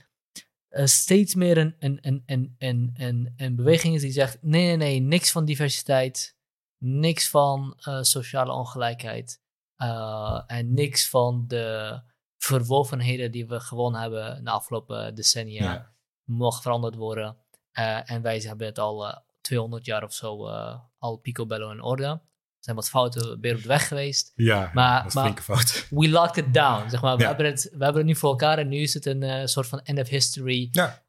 steeds 0.70 1.36
meer 1.36 1.58
een, 1.58 1.76
een, 1.80 2.00
een, 2.02 2.24
een, 2.26 2.56
een, 2.58 2.94
een, 2.98 3.34
een 3.38 3.56
beweging 3.56 3.96
is 3.96 4.02
die 4.02 4.12
zegt: 4.12 4.38
nee, 4.42 4.66
nee, 4.66 4.78
nee, 4.78 5.00
niks 5.00 5.32
van 5.32 5.46
diversiteit, 5.46 6.38
niks 6.78 7.30
van 7.30 7.74
sociale 8.02 8.52
ongelijkheid. 8.52 9.42
eh, 9.76 10.44
en 10.48 10.74
niks 10.74 11.10
van 11.10 11.44
de 11.48 12.02
verworvenheden 12.44 13.32
die 13.32 13.48
we 13.48 13.60
gewoon 13.60 13.96
hebben 13.96 14.44
de 14.44 14.50
afgelopen 14.50 15.16
decennia 15.16 15.64
Ja. 15.74 15.92
mag 16.24 16.62
veranderd 16.62 16.96
worden. 16.96 17.38
Eh, 17.72 18.12
en 18.12 18.22
wij 18.22 18.40
hebben 18.40 18.68
het 18.68 18.80
al 18.80 19.08
eh, 19.08 19.18
200 19.42 19.86
jaar 19.86 20.04
of 20.04 20.14
zo 20.14 20.48
eh, 20.48 20.80
al 20.98 21.18
picobello 21.18 21.72
in 21.72 21.82
orde. 21.82 22.04
Er 22.04 22.68
zijn 22.68 22.76
wat 22.76 22.90
fouten 22.90 23.40
weer 23.40 23.56
op 23.56 23.62
de 23.62 23.68
weg 23.68 23.88
geweest. 23.88 24.32
Ja, 24.36 24.72
Maar- 24.74 25.10
maar- 25.14 25.42
fout. 25.42 25.88
We 25.90 26.10
locked 26.10 26.46
it 26.46 26.54
down. 26.54 26.90
Zeg 26.90 27.02
maar. 27.02 27.18
we, 27.18 27.26
hebben 27.26 27.46
het, 27.46 27.64
we 27.64 27.84
hebben 27.84 27.96
het 28.02 28.06
nu 28.06 28.16
voor 28.16 28.30
elkaar 28.30 28.58
en 28.58 28.68
nu 28.68 28.78
is 28.78 28.94
het 28.94 29.06
een 29.06 29.50
soort 29.50 29.68
van 29.68 29.82
end 29.82 30.00
of 30.00 30.08
history 30.08 30.68
Ja, 30.72 31.04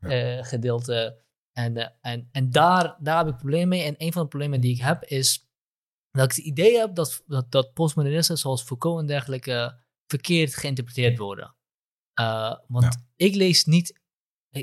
gedeelte. 0.44 1.20
En, 1.52 1.92
en, 2.00 2.28
en 2.32 2.50
daar, 2.50 2.96
daar 2.98 3.18
heb 3.18 3.28
ik 3.28 3.36
problemen 3.36 3.68
mee. 3.68 3.82
En 3.82 3.94
een 3.98 4.12
van 4.12 4.22
de 4.22 4.28
problemen 4.28 4.60
die 4.60 4.74
ik 4.74 4.80
heb 4.80 5.04
is 5.04 5.50
dat 6.10 6.24
ik 6.24 6.36
het 6.36 6.44
idee 6.46 6.78
heb 6.78 6.94
dat, 6.94 7.22
dat, 7.26 7.50
dat 7.50 7.72
postmodernisten 7.72 8.38
zoals 8.38 8.62
Foucault 8.62 9.00
en 9.00 9.06
dergelijke 9.06 9.80
verkeerd 10.18 10.54
geïnterpreteerd 10.54 11.18
worden. 11.18 11.54
Eh, 12.14 12.56
want 12.68 12.84
Ja. 12.84 13.04
ik 13.16 13.34
lees 13.34 13.64
niet, 13.64 14.00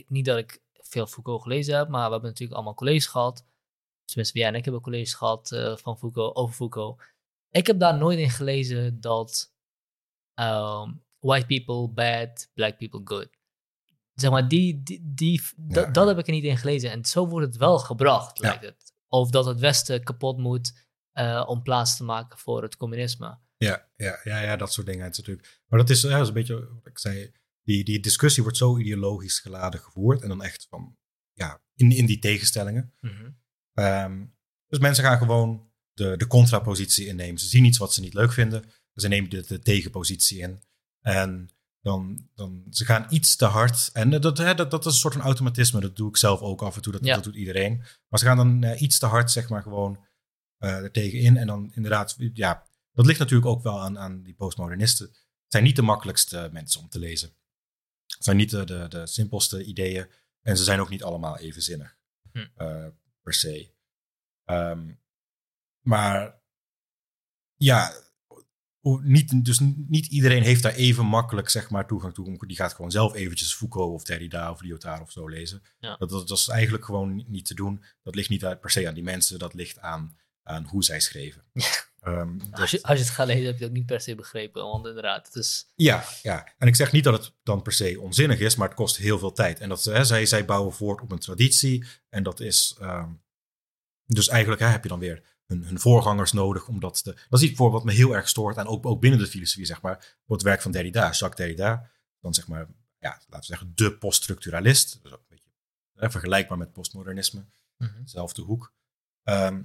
niet 0.07 0.25
dat 0.25 0.37
ik 0.37 0.61
veel 0.73 1.07
Foucault 1.07 1.41
gelezen 1.41 1.77
heb, 1.77 1.87
maar 1.89 2.05
we 2.05 2.11
hebben 2.11 2.29
natuurlijk 2.29 2.55
allemaal 2.55 2.73
colleges 2.75 3.05
gehad. 3.05 3.45
Tenminste, 4.05 4.39
jij 4.39 4.47
en 4.47 4.55
ik 4.55 4.63
hebben 4.63 4.81
colleges 4.81 5.13
gehad 5.13 5.51
eh, 5.51 5.77
van 5.77 5.97
Foucault, 5.97 6.35
over 6.35 6.55
Foucault. 6.55 7.01
Ik 7.49 7.67
heb 7.67 7.79
daar 7.79 7.97
nooit 7.97 8.19
in 8.19 8.29
gelezen 8.29 9.01
dat 9.01 9.53
ehm, 10.33 10.93
white 11.19 11.45
people 11.45 11.87
bad, 11.89 12.49
black 12.53 12.77
people 12.77 13.01
good. 13.03 13.29
Zeg 14.13 14.31
maar, 14.31 14.47
die, 14.47 14.83
die, 14.83 15.01
die, 15.13 15.41
dat- 15.57 15.85
Ja. 15.85 15.91
dat 15.91 16.07
heb 16.07 16.17
ik 16.17 16.27
er 16.27 16.33
niet 16.33 16.43
in 16.43 16.57
gelezen. 16.57 16.91
En 16.91 17.05
zo 17.05 17.27
wordt 17.27 17.45
het 17.47 17.55
wel 17.57 17.79
gebracht, 17.79 18.37
Ja. 18.41 18.47
lijkt 18.47 18.63
het. 18.65 18.93
Of 19.07 19.29
dat 19.29 19.45
het 19.45 19.59
Westen 19.59 20.03
kapot 20.03 20.37
moet 20.37 20.87
eh, 21.11 21.43
om 21.47 21.61
plaats 21.61 21.97
te 21.97 22.03
maken 22.03 22.37
voor 22.39 22.61
het 22.61 22.75
communisme. 22.77 23.39
Ja, 23.65 23.87
ja, 23.95 24.19
ja, 24.23 24.39
ja, 24.41 24.55
dat 24.55 24.73
soort 24.73 24.87
dingen 24.87 25.09
is 25.09 25.17
natuurlijk. 25.17 25.61
Maar 25.67 25.79
dat 25.79 25.89
is, 25.89 26.01
ja, 26.01 26.09
dat 26.09 26.21
is 26.21 26.27
een 26.27 26.33
beetje 26.33 26.67
wat 26.73 26.87
ik 26.87 26.97
zei. 26.99 27.31
Die, 27.63 27.83
die 27.83 27.99
discussie 27.99 28.43
wordt 28.43 28.57
zo 28.57 28.77
ideologisch 28.77 29.39
geladen 29.39 29.79
gevoerd. 29.79 30.21
En 30.21 30.27
dan 30.27 30.43
echt 30.43 30.67
van, 30.69 30.97
ja, 31.33 31.61
in, 31.75 31.91
in 31.91 32.05
die 32.05 32.19
tegenstellingen. 32.19 32.93
Ehm, 33.73 34.25
dus 34.67 34.79
mensen 34.79 35.03
gaan 35.03 35.17
gewoon 35.17 35.71
de, 35.93 36.17
de 36.17 36.27
contrapositie 36.27 37.07
innemen. 37.07 37.39
Ze 37.39 37.47
zien 37.47 37.65
iets 37.65 37.77
wat 37.77 37.93
ze 37.93 38.01
niet 38.01 38.13
leuk 38.13 38.31
vinden. 38.33 38.63
Ze 38.95 39.07
nemen 39.07 39.29
de, 39.29 39.43
de 39.47 39.59
tegenpositie 39.59 40.39
in. 40.39 40.61
En 41.01 41.49
dan, 41.81 42.29
dan 42.35 42.65
ze 42.69 42.85
gaan 42.85 43.05
iets 43.09 43.35
te 43.35 43.45
hard. 43.45 43.89
En 43.93 44.09
dat, 44.09 44.37
hè, 44.37 44.55
dat, 44.55 44.71
dat 44.71 44.85
is 44.85 44.91
een 44.93 44.99
soort 44.99 45.13
van 45.13 45.23
automatisme. 45.23 45.79
Dat 45.79 45.95
doe 45.95 46.09
ik 46.09 46.17
zelf 46.17 46.41
ook 46.41 46.61
af 46.61 46.75
en 46.75 46.81
toe. 46.81 46.91
Dat, 46.93 47.05
Ja. 47.05 47.15
dat 47.15 47.23
doet 47.23 47.35
iedereen. 47.35 47.77
Maar 48.07 48.19
ze 48.19 48.25
gaan 48.25 48.37
dan 48.37 48.63
eh, 48.63 48.81
iets 48.81 48.99
te 48.99 49.05
hard, 49.05 49.31
zeg 49.31 49.49
maar, 49.49 49.61
gewoon 49.61 50.05
eh 50.57 50.69
er 50.83 50.91
tegen 50.91 51.19
in. 51.19 51.37
En 51.37 51.47
dan 51.47 51.71
inderdaad, 51.73 52.15
ja, 52.33 52.67
dat 52.99 53.07
ligt 53.07 53.19
natuurlijk 53.19 53.49
ook 53.49 53.63
wel 53.63 53.81
aan, 53.81 53.99
aan 53.99 54.23
die 54.23 54.33
postmodernisten. 54.33 55.07
Het 55.07 55.17
zijn 55.47 55.63
niet 55.63 55.75
de 55.75 55.81
makkelijkste 55.81 56.49
mensen 56.51 56.81
om 56.81 56.89
te 56.89 56.99
lezen. 56.99 57.29
Het 58.05 58.23
zijn 58.23 58.37
niet 58.37 58.49
de, 58.49 58.63
de, 58.63 58.87
de 58.87 59.07
simpelste 59.07 59.63
ideeën. 59.63 60.07
En 60.41 60.57
ze 60.57 60.63
zijn 60.63 60.79
ook 60.79 60.89
niet 60.89 61.03
allemaal 61.03 61.37
even 61.37 61.61
zinnig. 61.61 61.97
Hm. 62.31 62.47
eh, 62.55 62.87
per 63.21 63.33
se. 63.33 63.73
Ehm, 64.45 64.93
maar 65.81 66.41
ja, 67.55 67.93
niet, 69.01 69.45
dus 69.45 69.59
niet 69.87 70.05
iedereen 70.05 70.43
heeft 70.43 70.63
daar 70.63 70.73
even 70.73 71.05
makkelijk 71.05 71.49
zeg 71.49 71.69
maar, 71.69 71.87
toegang 71.87 72.13
toe. 72.13 72.47
Die 72.47 72.57
gaat 72.57 72.73
gewoon 72.73 72.91
zelf 72.91 73.13
eventjes 73.13 73.53
Foucault 73.53 73.93
of 73.93 74.03
Derrida 74.03 74.51
of 74.51 74.61
Lyotard 74.61 75.01
of 75.01 75.11
zo 75.11 75.27
lezen. 75.27 75.61
Ja. 75.79 75.95
Dat, 75.97 76.09
dat, 76.09 76.27
dat 76.27 76.37
is 76.37 76.47
eigenlijk 76.47 76.85
gewoon 76.85 77.25
niet- 77.27 77.45
te 77.45 77.53
doen. 77.53 77.83
Dat 78.03 78.15
ligt 78.15 78.29
niet 78.29 78.59
per 78.59 78.71
se 78.71 78.87
aan 78.87 78.93
die 78.93 79.03
mensen. 79.03 79.39
Dat 79.39 79.53
ligt 79.53 79.79
aan, 79.79 80.17
aan 80.43 80.65
hoe 80.65 80.83
zij 80.83 80.99
schreven. 80.99 81.43
Ehm, 82.01 82.37
dat- 82.37 82.59
Als 82.59 82.71
je, 82.71 82.83
als 82.83 82.97
je 82.97 83.03
het 83.03 83.13
gaat 83.13 83.27
lezen, 83.27 83.45
heb 83.45 83.53
je 83.57 83.59
het 83.63 83.69
ook 83.69 83.77
niet 83.77 83.85
per 83.85 84.01
se 84.01 84.15
begrepen. 84.15 84.63
Want 84.63 84.85
inderdaad, 84.85 85.25
het 85.25 85.35
is... 85.35 85.67
ja, 85.75 86.03
ja, 86.21 86.53
en 86.57 86.67
ik 86.67 86.75
zeg 86.75 86.91
niet 86.91 87.03
dat 87.03 87.13
het 87.23 87.33
dan 87.43 87.61
per 87.61 87.71
se 87.73 87.99
onzinnig 88.01 88.39
is, 88.39 88.55
maar 88.55 88.67
het 88.67 88.77
kost 88.77 88.97
heel 88.97 89.19
veel 89.19 89.31
tijd. 89.31 89.59
En 89.59 89.69
dat, 89.69 89.83
hè, 89.83 90.03
zij, 90.05 90.25
zij 90.25 90.45
bouwen 90.45 90.73
voort 90.73 91.01
op 91.01 91.11
een 91.11 91.19
traditie. 91.19 91.85
En 92.09 92.23
dat 92.23 92.39
is. 92.39 92.75
ehm, 92.79 93.09
dus 94.05 94.27
eigenlijk 94.27 94.61
hè, 94.61 94.67
heb 94.67 94.83
je 94.83 94.89
dan 94.89 94.99
weer 94.99 95.23
hun, 95.45 95.63
hun 95.63 95.79
voorgangers 95.79 96.31
nodig 96.31 96.67
om 96.67 96.79
dat 96.79 97.03
te. 97.03 97.17
Dat 97.29 97.41
is 97.41 97.47
iets 97.47 97.57
voor 97.57 97.71
wat 97.71 97.83
me 97.83 97.91
heel 97.91 98.15
erg 98.15 98.29
stoort. 98.29 98.57
En 98.57 98.65
ook, 98.67 98.85
ook 98.85 99.01
binnen 99.01 99.19
de 99.19 99.27
filosofie, 99.27 99.65
zeg 99.65 99.81
maar. 99.81 100.17
Voor 100.25 100.35
het 100.35 100.45
werk 100.45 100.61
van 100.61 100.71
Derrida, 100.71 101.01
Jacques 101.11 101.35
Derrida. 101.35 101.89
Dan 102.19 102.33
zeg 102.33 102.47
maar, 102.47 102.67
ja, 102.99 103.09
laten 103.09 103.39
we 103.39 103.45
zeggen, 103.45 103.71
de 103.75 103.97
poststructuralist. 103.97 104.99
Dus 105.03 105.11
ook 105.11 105.19
een 105.19 105.25
beetje 105.29 105.49
hè, 105.95 106.11
vergelijkbaar 106.11 106.57
met 106.57 106.71
postmodernisme 106.71 107.45
dezelfde 108.03 108.41
hoek. 108.41 108.73
Ehm, 109.23 109.61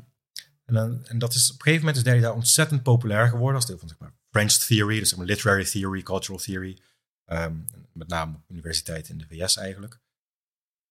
en, 0.64 1.00
en 1.04 1.18
dat 1.18 1.34
is 1.34 1.50
op 1.50 1.56
een 1.56 1.62
gegeven 1.62 1.86
moment 1.86 1.96
is 1.96 2.02
Derrida 2.02 2.32
ontzettend 2.32 2.82
populair 2.82 3.28
geworden 3.28 3.54
als 3.54 3.66
deel 3.66 3.78
van 3.78 3.88
zeg 3.88 3.98
maar, 3.98 4.14
French 4.30 4.52
theory, 4.52 4.98
dus 4.98 5.08
zeg 5.08 5.18
maar 5.18 5.26
literary 5.26 5.64
theory, 5.64 6.02
cultural 6.02 6.38
theory. 6.38 6.80
Ehm, 7.24 7.56
met 7.92 8.08
name 8.08 8.36
op 8.36 8.50
universiteiten 8.50 9.12
in 9.12 9.18
de 9.18 9.26
VS 9.26 9.56
eigenlijk. 9.56 10.00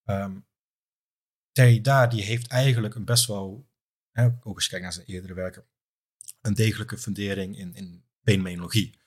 Ehm 0.03 0.37
Derrida 1.53 2.07
die 2.07 2.23
heeft 2.23 2.47
eigenlijk 2.47 2.95
een 2.95 3.05
best 3.05 3.25
wel, 3.25 3.69
hè, 4.11 4.25
ook 4.43 4.55
als 4.55 4.63
je 4.63 4.69
kijkt 4.69 4.83
naar 4.83 4.93
zijn 4.93 5.05
eerdere 5.05 5.33
werken, 5.33 5.65
een 6.41 6.53
degelijke 6.53 6.97
fundering 6.97 7.57
in, 7.57 7.75
in 7.75 8.05
fenomenologie. 8.23 8.99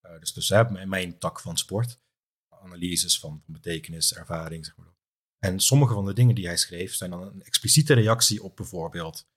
Eh, 0.00 0.18
dus 0.20 0.32
dus 0.32 0.48
hè, 0.48 0.70
mijn, 0.70 0.88
mijn 0.88 1.18
tak 1.18 1.40
van 1.40 1.58
sport, 1.58 2.00
analyses 2.48 3.18
van, 3.18 3.42
van 3.44 3.54
betekenis, 3.54 4.14
ervaring, 4.14 4.64
zeg 4.64 4.76
maar. 4.76 4.94
En 5.38 5.60
sommige 5.60 5.94
van 5.94 6.04
de 6.04 6.12
dingen 6.12 6.34
die 6.34 6.46
hij 6.46 6.56
schreef 6.56 6.94
zijn 6.94 7.10
dan 7.10 7.22
een 7.22 7.42
expliciete 7.42 7.94
reactie 7.94 8.42
op 8.42 8.56
bijvoorbeeld 8.56 9.28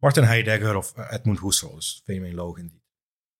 Martin 0.00 0.24
Heidegger 0.24 0.76
of 0.76 0.96
eh, 0.96 1.12
Edmund 1.12 1.40
Husserl, 1.40 1.74
dus 1.74 2.02
fenomenoloog 2.04 2.58
in 2.58 2.66
die. 2.66 2.82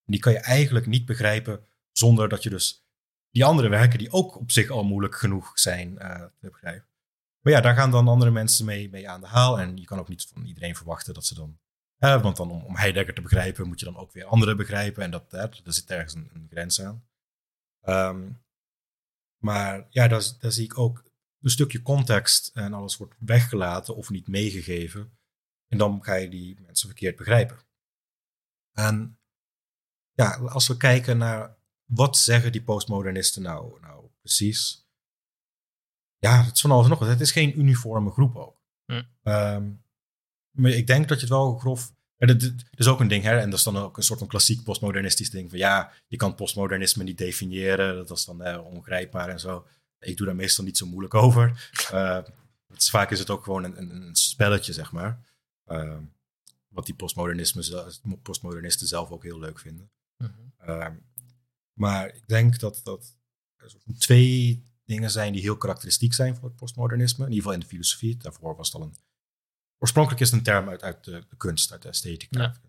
Die 0.05 0.21
kan 0.21 0.33
je 0.33 0.39
eigenlijk 0.39 0.87
niet 0.87 1.07
begrijpen 1.07 1.67
zonder 1.93 2.29
dat 2.29 2.43
je 2.43 2.51
dus 2.51 2.85
die 3.31 3.45
andere 3.45 3.69
werken, 3.69 3.99
die 3.99 4.13
ook 4.13 4.37
op 4.37 4.51
zich 4.51 4.71
al 4.71 4.85
moeilijk 4.85 5.15
genoeg 5.15 5.51
zijn 5.59 5.99
eh, 5.99 6.25
te 6.41 6.51
begrijpen. 6.51 6.89
Maar 7.41 7.53
ja, 7.53 7.61
daar 7.61 7.75
gaan 7.75 7.91
dan 7.91 8.09
andere 8.09 8.31
mensen 8.31 8.65
mee, 8.65 8.91
mee 8.91 9.09
aan 9.09 9.21
de 9.21 9.27
haal. 9.27 9.61
En 9.61 9.77
je 9.77 9.85
kan 9.85 9.99
ook 9.99 10.09
niet 10.09 10.27
van 10.33 10.45
iedereen 10.45 10.77
verwachten 10.77 11.15
dat 11.15 11.27
ze 11.27 11.35
dan. 11.35 11.59
want 11.99 12.37
dan 12.37 12.51
om, 12.51 12.65
om 12.65 12.77
Heidegger 12.77 13.15
te 13.15 13.21
begrijpen, 13.21 13.69
moet 13.69 13.79
je 13.81 13.85
dan 13.85 13.97
ook 13.97 14.13
weer 14.13 14.25
anderen 14.25 14.57
begrijpen. 14.57 15.03
En 15.03 15.11
dat, 15.11 15.33
er 15.33 15.61
zit 15.65 15.91
ergens 15.91 16.15
een, 16.15 16.31
een 16.33 16.47
grens 16.51 16.81
aan. 16.81 17.05
Ehm, 17.81 18.31
maar 19.37 19.87
ja, 19.91 20.09
daar, 20.09 20.23
daar 20.41 20.53
zie 20.53 20.65
ik 20.65 20.79
ook 20.79 21.05
een 21.41 21.51
stukje 21.51 21.83
context 21.83 22.51
en 22.55 22.73
alles 22.73 22.97
wordt 22.97 23.15
weggelaten 23.19 23.97
of 23.97 24.11
niet 24.11 24.29
meegegeven. 24.29 25.19
En 25.71 25.79
dan 25.79 26.05
ga 26.05 26.14
je 26.14 26.29
die 26.29 26.61
mensen 26.61 26.89
verkeerd 26.89 27.16
begrijpen. 27.16 27.59
En 28.73 29.18
ja, 30.12 30.37
als 30.37 30.68
we 30.68 30.77
kijken 30.77 31.18
naar 31.18 31.57
wat 31.85 32.18
zeggen 32.18 32.53
die 32.53 32.62
postmodernisten 32.62 33.43
nou, 33.43 33.81
nou 33.81 34.07
precies. 34.21 34.89
Ja, 36.18 36.45
het 36.45 36.55
is 36.55 36.61
van 36.61 36.71
alles 36.71 36.89
nog 36.89 36.99
wat. 36.99 37.09
Het 37.09 37.21
is 37.21 37.33
geen 37.33 37.59
uniforme 37.59 38.11
groep 38.11 38.37
ook. 38.37 38.62
Hm. 38.85 39.03
Ehm, 39.23 39.71
maar 40.51 40.71
ik 40.71 40.87
denk 40.87 41.09
dat 41.09 41.16
je 41.16 41.27
het 41.27 41.35
wel 41.35 41.59
grof... 41.59 41.93
Dat, 42.16 42.41
dat 42.41 42.53
is 42.75 42.87
ook 42.87 43.01
een 43.01 43.09
ding, 43.09 43.25
hè? 43.25 43.39
en 43.39 43.51
dat 43.51 43.59
is 43.59 43.64
dan 43.64 43.77
ook 43.77 43.97
een 43.97 44.03
soort 44.03 44.18
van 44.18 44.29
klassiek 44.29 44.64
postmodernistisch 44.64 45.31
ding. 45.31 45.51
Van 45.51 45.59
ja, 45.59 45.93
je 46.07 46.16
kan 46.16 46.35
postmodernisme 46.35 47.05
niet 47.05 47.18
definiëren. 47.18 47.97
Dat 47.97 48.18
is 48.18 48.25
dan 48.25 48.43
eh, 48.43 48.64
ongrijpbaar 48.64 49.29
en 49.29 49.41
zo. 49.41 49.66
Ik 49.99 50.16
doe 50.16 50.27
daar 50.27 50.37
meestal 50.37 50.64
niet 50.64 50.79
zo 50.79 50.87
moeilijk 50.87 51.14
over. 51.14 51.49
Eh, 51.91 52.23
het 52.66 52.83
is, 52.83 52.91
vaak 52.91 53.11
is 53.11 53.18
het 53.18 53.31
ook 53.31 53.45
gewoon 53.45 53.64
een, 53.64 53.79
een, 53.79 53.91
een 53.91 54.14
spelletje, 54.14 54.73
zeg 54.73 54.93
maar. 54.93 55.21
Ehm, 55.71 56.05
wat 56.68 56.87
die 56.87 56.95
postmodernisten 58.23 58.89
zelf 58.89 59.11
ook 59.11 59.23
heel 59.23 59.39
leuk 59.39 59.59
vinden. 59.59 59.91
Ehm, 60.57 60.97
maar 61.73 62.14
ik 62.14 62.29
denk 62.29 62.59
dat, 62.59 62.81
dat 62.85 63.16
er 63.57 63.73
twee 63.99 64.64
dingen 64.85 65.11
zijn 65.11 65.33
die 65.33 65.43
heel 65.43 65.57
karakteristiek 65.57 66.14
zijn 66.14 66.37
voor 66.37 66.49
het 66.49 66.57
postmodernisme. 66.57 67.25
In 67.25 67.31
ieder 67.31 67.43
geval 67.43 67.53
in 67.53 67.61
de 67.61 67.66
filosofie. 67.66 68.16
Daarvoor 68.16 68.57
was 68.57 68.73
het 68.73 68.81
al 68.81 68.87
een. 68.87 68.97
Oorspronkelijk 69.79 70.23
is 70.23 70.31
het 70.31 70.39
een 70.39 70.45
term 70.45 70.68
uit, 70.68 70.83
uit 70.83 71.05
de, 71.05 71.25
de 71.29 71.37
kunst, 71.37 71.73
uit 71.73 71.83
de 71.83 71.89
esthetica. 71.89 72.41
Ja. 72.41 72.61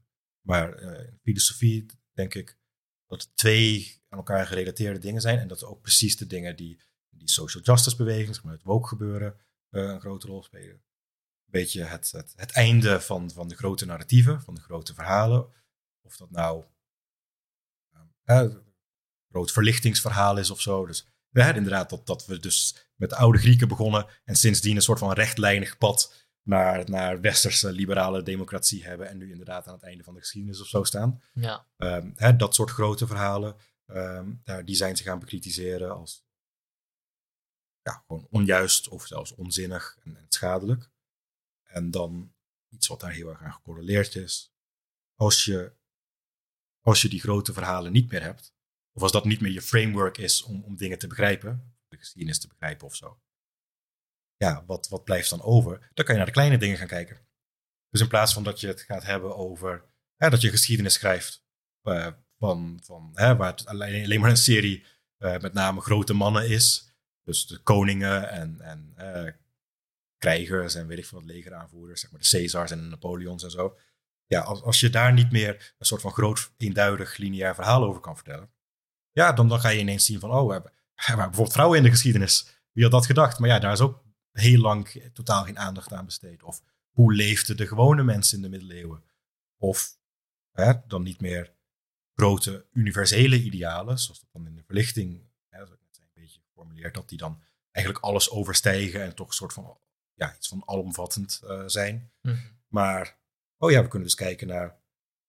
Maar 0.42 0.74
eh, 0.74 1.08
in 1.08 1.20
filosofie 1.22 1.86
denk 2.12 2.34
ik 2.34 2.58
dat 3.08 3.22
het 3.22 3.36
twee 3.36 4.02
aan 4.10 4.18
elkaar 4.18 4.48
gerelateerde 4.48 5.00
dingen 5.00 5.22
zijn. 5.22 5.40
En 5.40 5.48
dat 5.48 5.64
ook 5.64 5.82
precies 5.82 6.18
de 6.18 6.28
dingen 6.28 6.56
die 6.56 6.80
die 7.10 7.30
social 7.30 7.64
justice 7.64 7.96
beweging, 7.96 8.36
zeg 8.36 8.44
maar 8.44 8.54
het 8.54 8.64
woke 8.64 8.88
gebeuren, 8.88 9.36
eh, 9.70 9.84
een 9.84 10.00
grote 10.00 10.28
rol 10.28 10.44
spelen. 10.44 10.82
Een 11.52 11.60
beetje 11.60 11.84
het, 11.84 12.12
het, 12.12 12.34
het 12.36 12.52
einde 12.52 13.02
van, 13.02 13.32
van 13.32 13.48
de 13.48 13.56
grote 13.56 13.86
narratieven, 13.86 14.42
van 14.42 14.56
de 14.56 14.62
grote 14.62 14.94
verhalen. 14.94 15.48
Of 16.02 16.18
dat 16.18 16.32
nou 16.32 16.64
een 18.24 18.64
groot 19.30 19.52
verlichtingsverhaal 19.52 20.38
is 20.38 20.52
of 20.52 20.62
zo. 20.62 20.86
Dus 20.86 21.08
ja, 21.30 21.54
inderdaad, 21.54 21.90
dat, 21.90 22.08
dat 22.08 22.26
we 22.26 22.40
dus 22.40 22.90
met 22.96 23.10
de 23.10 23.16
oude 23.16 23.38
Grieken 23.38 23.68
begonnen 23.68 24.08
en 24.24 24.36
sindsdien 24.36 24.76
een 24.76 24.82
soort 24.82 25.00
van 25.00 25.14
rechtlijnig 25.14 25.78
pad 25.78 26.28
naar, 26.44 26.90
naar 26.90 27.22
westerse 27.22 27.72
liberale 27.72 28.24
democratie 28.24 28.86
hebben 28.86 29.10
en 29.10 29.18
nu 29.18 29.32
inderdaad 29.32 29.68
aan 29.68 29.74
het 29.74 29.84
einde 29.84 30.04
van 30.04 30.14
de 30.14 30.20
geschiedenis 30.20 30.62
of 30.62 30.68
zo 30.68 30.84
staan. 30.84 31.22
Ja. 31.34 31.68
Ehm, 31.78 32.12
hè, 32.16 32.36
dat 32.36 32.56
soort 32.56 32.70
grote 32.70 33.08
verhalen, 33.08 33.56
ehm, 33.86 34.32
die 34.66 34.76
zijn 34.76 34.98
ze 34.98 35.04
gaan 35.04 35.20
bekritiseren 35.20 35.96
als 35.96 36.26
ja, 37.82 38.04
gewoon 38.08 38.28
onjuist 38.30 38.88
of 38.88 39.08
zelfs 39.08 39.36
onzinnig 39.36 39.98
en, 40.04 40.18
en 40.18 40.26
schadelijk. 40.28 40.90
En 41.72 41.92
dan 41.92 42.34
iets 42.70 42.88
wat 42.88 43.00
daar 43.00 43.12
heel 43.12 43.30
erg 43.30 43.42
aan 43.42 43.54
gecorreleerd 43.54 44.16
is. 44.16 44.54
Als 45.16 45.46
je 45.46 45.80
als 46.82 47.02
je 47.02 47.10
die 47.10 47.20
grote 47.20 47.54
verhalen 47.54 47.92
niet 47.92 48.12
meer 48.12 48.22
hebt, 48.22 48.54
of 48.92 49.02
als 49.02 49.12
dat 49.12 49.26
niet 49.26 49.42
meer 49.42 49.52
je 49.52 49.62
framework 49.62 50.18
is 50.18 50.44
om, 50.44 50.64
om 50.64 50.76
dingen 50.76 51.00
te 51.00 51.08
begrijpen, 51.08 51.76
de 51.88 51.98
geschiedenis 51.98 52.40
te 52.40 52.48
begrijpen 52.48 52.88
of 52.88 52.96
zo. 52.96 53.22
Ja, 54.36 54.66
wat, 54.66 54.88
wat 54.88 55.04
blijft 55.04 55.30
dan 55.30 55.42
over? 55.42 55.90
Dan 55.94 56.06
kan 56.06 56.14
je 56.14 56.20
naar 56.20 56.26
de 56.26 56.32
kleine 56.32 56.58
dingen 56.58 56.78
gaan 56.78 56.88
kijken. 56.88 57.28
Dus 57.90 58.02
in 58.02 58.08
plaats 58.08 58.34
van 58.34 58.44
dat 58.44 58.60
je 58.60 58.68
het 58.68 58.82
gaat 58.82 59.04
hebben 59.04 59.36
over 59.36 59.90
dat 60.18 60.42
je 60.42 60.50
geschiedenis 60.50 60.94
schrijft, 60.94 61.46
uh, 61.84 62.08
van, 62.38 62.80
van, 62.84 63.12
hè, 63.14 63.36
waar 63.36 63.52
het 63.52 63.66
alleen, 63.66 64.04
alleen 64.04 64.20
maar 64.20 64.30
een 64.30 64.38
serie 64.38 64.86
uh, 65.18 65.38
met 65.38 65.54
name 65.54 65.82
grote 65.82 66.14
mannen 66.14 66.50
is. 66.50 66.94
Dus 67.24 67.48
de 67.48 67.58
koningen 67.58 68.30
en, 68.30 68.62
en 68.62 68.94
uh, 68.98 69.34
krijgers 70.22 70.76
en 70.76 70.88
weet 70.88 70.98
ik 70.98 71.06
veel 71.06 71.20
wat 71.20 71.28
legeraanvoerders, 71.28 72.02
zeg 72.02 72.12
maar 72.12 72.22
de 72.22 72.30
Caesars 72.30 72.72
en 72.72 72.82
de 72.82 72.88
Napoleons 72.88 73.44
en 73.44 73.52
zo. 73.52 73.78
Ja, 74.26 74.42
als, 74.42 74.62
als 74.62 74.80
je 74.80 74.90
daar 74.90 75.14
niet 75.14 75.32
meer 75.32 75.74
een 75.78 75.86
soort 75.86 76.02
van 76.02 76.12
groot, 76.12 76.52
eenduidig, 76.58 77.18
lineair 77.18 77.56
verhaal 77.56 77.84
over 77.84 78.02
kan 78.02 78.16
vertellen, 78.16 78.52
ja, 79.12 79.34
dan, 79.34 79.48
dan 79.48 79.60
ga 79.60 79.70
je 79.70 79.80
ineens 79.80 80.06
zien 80.06 80.20
van, 80.20 80.32
oh, 80.32 80.48
we 80.48 80.54
hebben, 80.54 80.72
we 81.08 81.16
bijvoorbeeld 81.16 81.52
vrouwen 81.52 81.78
in 81.78 81.84
de 81.84 81.90
geschiedenis. 81.90 82.62
Wie 82.72 82.84
had 82.84 82.92
dat 82.92 83.06
gedacht? 83.06 83.40
Maar 83.40 83.50
ja, 83.50 83.60
daar 83.60 83.72
is 83.72 83.80
ook 83.80 84.04
heel 84.32 84.60
lang 84.60 85.10
totaal 85.14 85.44
geen 85.44 85.60
aandacht 85.60 85.94
aan 85.94 86.06
besteed. 86.06 86.44
Of 86.44 86.62
hoe 86.90 87.14
leefden 87.14 87.58
de 87.58 87.68
gewone 87.68 88.04
mensen 88.04 88.38
in 88.38 88.44
de 88.44 88.50
middeleeuwen? 88.50 89.04
Of 89.58 89.98
hè, 90.52 90.74
dan 90.88 91.04
niet 91.04 91.22
meer 91.22 91.54
grote 92.14 92.66
universele 92.72 93.42
idealen, 93.42 94.00
zoals 94.00 94.20
dat 94.20 94.30
dan 94.32 94.48
in 94.48 94.56
de 94.56 94.64
verlichting, 94.64 95.30
hè, 95.50 95.58
zoals 95.66 95.72
ik 95.82 95.88
net 95.92 96.00
een 96.00 96.22
beetje 96.22 96.42
geformuleerd, 96.48 96.94
dat 96.94 97.10
die 97.10 97.18
dan 97.18 97.42
eigenlijk 97.72 98.06
alles 98.06 98.30
overstijgen 98.30 99.02
en 99.02 99.16
toch 99.16 99.28
een 99.28 99.34
soort 99.34 99.54
van, 99.54 99.78
ja, 100.22 100.36
iets 100.36 100.48
van 100.48 100.62
alomvattend 100.66 101.42
uh, 101.44 101.64
zijn. 101.66 102.12
Mhm. 102.22 102.38
Maar, 102.68 103.20
oh 103.58 103.72
ja, 103.72 103.82
we 103.82 103.88
kunnen 103.88 104.08
dus 104.08 104.18
kijken 104.18 104.48
naar, 104.48 104.80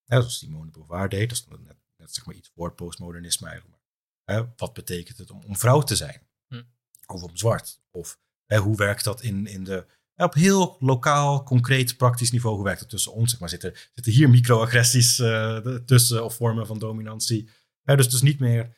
hè, 0.05 0.17
zoals 0.17 0.37
Simone 0.37 0.65
de 0.65 0.71
Beauvoir 0.71 1.09
deed, 1.09 1.29
dat 1.29 1.37
is 1.37 1.45
net, 1.47 1.77
net 1.97 2.13
zeg 2.13 2.25
maar 2.25 2.35
iets 2.35 2.51
voor 2.55 2.73
postmodernisme 2.73 3.47
eigenlijk. 3.47 3.81
Maar, 4.23 4.35
hè, 4.35 4.43
wat 4.55 4.73
betekent 4.73 5.17
het 5.17 5.31
om, 5.31 5.43
om 5.43 5.57
vrouw 5.57 5.81
te 5.81 5.95
zijn? 5.95 6.27
Mhm. 6.47 6.63
Of 7.05 7.23
om 7.23 7.37
zwart? 7.37 7.81
Of 7.91 8.19
hè, 8.45 8.57
hoe 8.57 8.75
werkt 8.75 9.03
dat 9.03 9.21
in, 9.21 9.47
in 9.47 9.63
de 9.63 9.85
op 10.15 10.33
heel 10.33 10.77
lokaal, 10.79 11.43
concreet, 11.43 11.97
praktisch 11.97 12.31
niveau, 12.31 12.55
hoe 12.55 12.63
werkt 12.63 12.79
het 12.79 12.89
tussen 12.89 13.13
ons? 13.13 13.29
Zeg 13.29 13.39
maar, 13.39 13.49
zitten, 13.49 13.73
zitten 13.93 14.13
hier 14.13 14.29
microagressies 14.29 15.19
uh, 15.19 15.57
tussen 15.57 16.23
of 16.23 16.35
vormen 16.35 16.67
van 16.67 16.79
dominantie? 16.79 17.49
Ja, 17.81 17.95
dus, 17.95 18.09
dus 18.09 18.21
niet 18.21 18.39
meer 18.39 18.77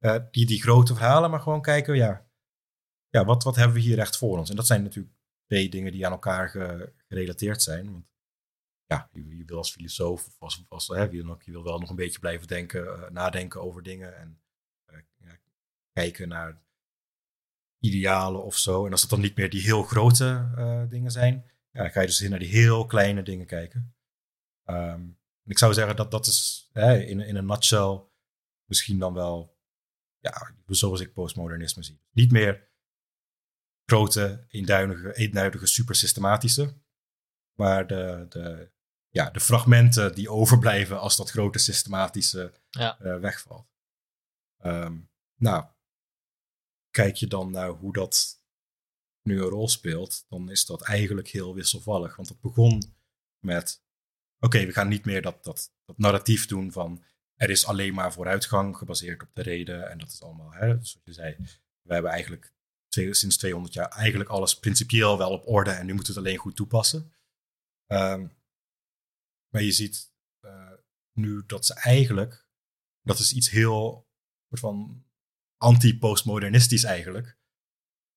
uh, 0.00 0.16
die, 0.30 0.46
die 0.46 0.62
grote 0.62 0.94
verhalen, 0.94 1.30
maar 1.30 1.40
gewoon 1.40 1.62
kijken, 1.62 1.96
ja, 1.96 2.26
ja 3.08 3.24
wat, 3.24 3.44
wat 3.44 3.56
hebben 3.56 3.76
we 3.76 3.82
hier 3.82 3.98
echt 3.98 4.16
voor 4.16 4.38
ons? 4.38 4.50
En 4.50 4.56
dat 4.56 4.66
zijn 4.66 4.82
natuurlijk 4.82 5.15
twee 5.46 5.68
dingen 5.68 5.92
die 5.92 6.06
aan 6.06 6.12
elkaar 6.12 6.48
ge, 6.48 6.92
gerelateerd 7.08 7.62
zijn. 7.62 7.92
Want 7.92 8.06
ja, 8.86 9.08
je, 9.12 9.36
je, 9.36 9.44
wil 9.44 9.56
als 9.56 9.70
filosoof 9.70 10.26
of 10.26 10.64
als, 10.68 10.86
hè, 10.86 11.02
ook, 11.02 11.42
je 11.42 11.52
wil 11.52 11.62
wel 11.62 11.78
nog 11.78 11.90
een 11.90 11.96
beetje 11.96 12.18
blijven 12.18 12.46
denken, 12.46 12.84
uh, 12.84 13.08
nadenken 13.08 13.60
over 13.60 13.82
dingen 13.82 14.16
en 14.16 14.40
ja, 15.18 15.38
kijken 15.92 16.28
naar 16.28 16.62
idealen 17.78 18.44
of 18.44 18.56
zo. 18.56 18.86
En 18.86 18.92
als 18.92 19.00
dat 19.00 19.10
dan 19.10 19.20
niet 19.20 19.36
meer 19.36 19.50
die 19.50 19.62
heel 19.62 19.82
grote 19.82 20.52
uh, 20.58 20.88
dingen 20.88 21.10
zijn, 21.10 21.50
ja, 21.70 21.82
dan 21.82 21.90
ga 21.90 22.00
je 22.00 22.06
dus 22.06 22.20
naar 22.20 22.38
die 22.38 22.48
heel 22.48 22.86
kleine 22.86 23.22
dingen 23.22 23.46
kijken. 23.46 23.94
Um, 24.64 25.18
ik 25.44 25.58
zou 25.58 25.74
zeggen 25.74 25.96
dat 25.96 26.10
dat 26.10 26.26
is 26.26 26.70
hè, 26.72 26.98
in, 26.98 27.20
in 27.20 27.36
een 27.36 27.46
nutshell 27.46 28.04
misschien 28.64 28.98
dan 28.98 29.14
wel, 29.14 29.58
ja, 30.18 30.54
zoals 30.66 31.00
ik 31.00 31.12
postmodernisme 31.12 31.82
zie. 31.82 32.00
Niet 32.10 32.30
meer 32.30 32.65
grote, 33.86 34.46
eenduidige, 34.48 35.14
eenduidige 35.14 35.66
super 35.66 35.94
systematische, 35.94 36.74
maar 37.54 37.86
de, 37.86 38.26
de, 38.28 38.72
ja, 39.08 39.30
de 39.30 39.40
fragmenten 39.40 40.14
die 40.14 40.30
overblijven 40.30 41.00
als 41.00 41.16
dat 41.16 41.30
grote 41.30 41.58
systematische 41.58 42.52
ja. 42.68 43.00
uh, 43.00 43.18
wegvalt. 43.18 43.68
Um, 44.64 45.10
nou, 45.34 45.64
kijk 46.90 47.16
je 47.16 47.26
dan 47.26 47.50
naar 47.50 47.68
hoe 47.70 47.92
dat 47.92 48.44
nu 49.22 49.40
een 49.40 49.48
rol 49.48 49.68
speelt, 49.68 50.24
dan 50.28 50.50
is 50.50 50.64
dat 50.64 50.82
eigenlijk 50.82 51.28
heel 51.28 51.54
wisselvallig. 51.54 52.16
Want 52.16 52.28
het 52.28 52.40
begon 52.40 52.94
met: 53.44 53.82
oké, 54.38 54.66
we 54.66 54.72
gaan 54.72 54.88
niet 54.88 55.04
meer 55.04 55.22
dat, 55.22 55.44
dat, 55.44 55.72
dat 55.84 55.98
narratief 55.98 56.46
doen 56.46 56.72
van 56.72 57.04
er 57.34 57.50
is 57.50 57.66
alleen 57.66 57.94
maar 57.94 58.12
vooruitgang 58.12 58.76
gebaseerd 58.76 59.22
op 59.22 59.34
de 59.34 59.42
reden. 59.42 59.90
En 59.90 59.98
dat 59.98 60.08
is 60.08 60.22
allemaal, 60.22 60.52
hè, 60.52 60.66
zoals 60.66 61.00
je 61.04 61.12
zei, 61.12 61.36
we 61.82 61.92
hebben 61.92 62.10
eigenlijk 62.10 62.54
twee, 62.96 63.14
sinds 63.14 63.36
200 63.36 63.74
jaar 63.74 63.88
eigenlijk 63.88 64.30
alles 64.30 64.58
principieel 64.58 65.18
wel 65.18 65.30
op 65.30 65.48
orde 65.48 65.70
en 65.70 65.86
nu 65.86 65.94
moeten 65.94 66.12
we 66.12 66.18
het 66.18 66.28
alleen 66.28 66.40
goed 66.40 66.56
toepassen. 66.56 67.12
Um, 67.92 68.36
maar 69.48 69.62
je 69.62 69.72
ziet 69.72 70.12
uh, 70.40 70.72
nu 71.12 71.42
dat 71.46 71.66
ze 71.66 71.74
eigenlijk, 71.74 72.46
dat 73.02 73.18
is 73.18 73.32
iets 73.32 73.50
heel 73.50 74.08
van 74.50 75.04
anti-postmodernistisch 75.56 76.84
eigenlijk. 76.84 77.38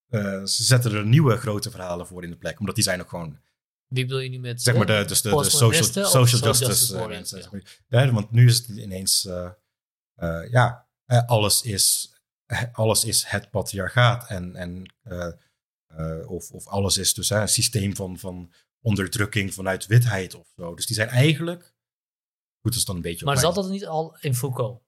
Uh, 0.10 0.46
ze 0.46 0.64
zetten 0.64 0.94
er 0.94 1.06
nieuwe 1.06 1.38
grote 1.38 1.72
verhalen 1.72 2.08
voor 2.08 2.24
in 2.24 2.30
de 2.30 2.38
plek, 2.38 2.60
omdat 2.60 2.76
die 2.76 2.84
zijn 2.84 3.02
ook 3.02 3.10
gewoon. 3.10 3.40
Wie 3.88 4.06
bedoel 4.06 4.20
je 4.20 4.30
nu 4.30 4.40
met? 4.40 4.62
Zeg 4.62 4.76
maar 4.76 4.86
de, 4.86 5.06
dus 5.06 5.22
de, 5.22 5.30
de 5.30 5.44
social, 5.44 6.06
social 6.06 6.42
justice, 6.42 6.66
justice 6.66 7.08
mensen. 7.08 7.42
Zeg 7.42 7.52
maar. 7.52 7.84
ja, 7.88 8.12
want 8.12 8.32
nu 8.32 8.48
is 8.48 8.58
het 8.58 8.68
ineens, 8.68 9.26
uh, 9.26 10.50
ja, 10.50 10.90
alles 11.26 11.62
is, 11.62 12.14
alles 12.72 13.06
is 13.06 13.24
het 13.24 13.50
patriarchaat 13.50 14.28
en, 14.28 14.56
en 14.56 14.94
of, 16.28 16.52
of 16.52 16.68
alles 16.68 16.98
is 16.98 17.14
dus 17.14 17.30
een 17.30 17.48
systeem 17.48 17.96
van, 17.96 18.18
van 18.18 18.54
onderdrukking 18.82 19.54
vanuit 19.54 19.86
witheid 19.86 20.36
of 20.36 20.48
zo. 20.56 20.76
Dus 20.76 20.86
die 20.86 20.96
zijn 20.96 21.08
eigenlijk, 21.10 21.74
goed, 22.62 22.76
is 22.76 22.86
dan 22.86 22.96
een 22.96 23.02
beetje. 23.02 23.26
Maar 23.26 23.38
zat 23.38 23.56
dat 23.56 23.70
niet 23.70 23.86
al 23.86 24.18
in 24.20 24.36
Foucault? 24.36 24.82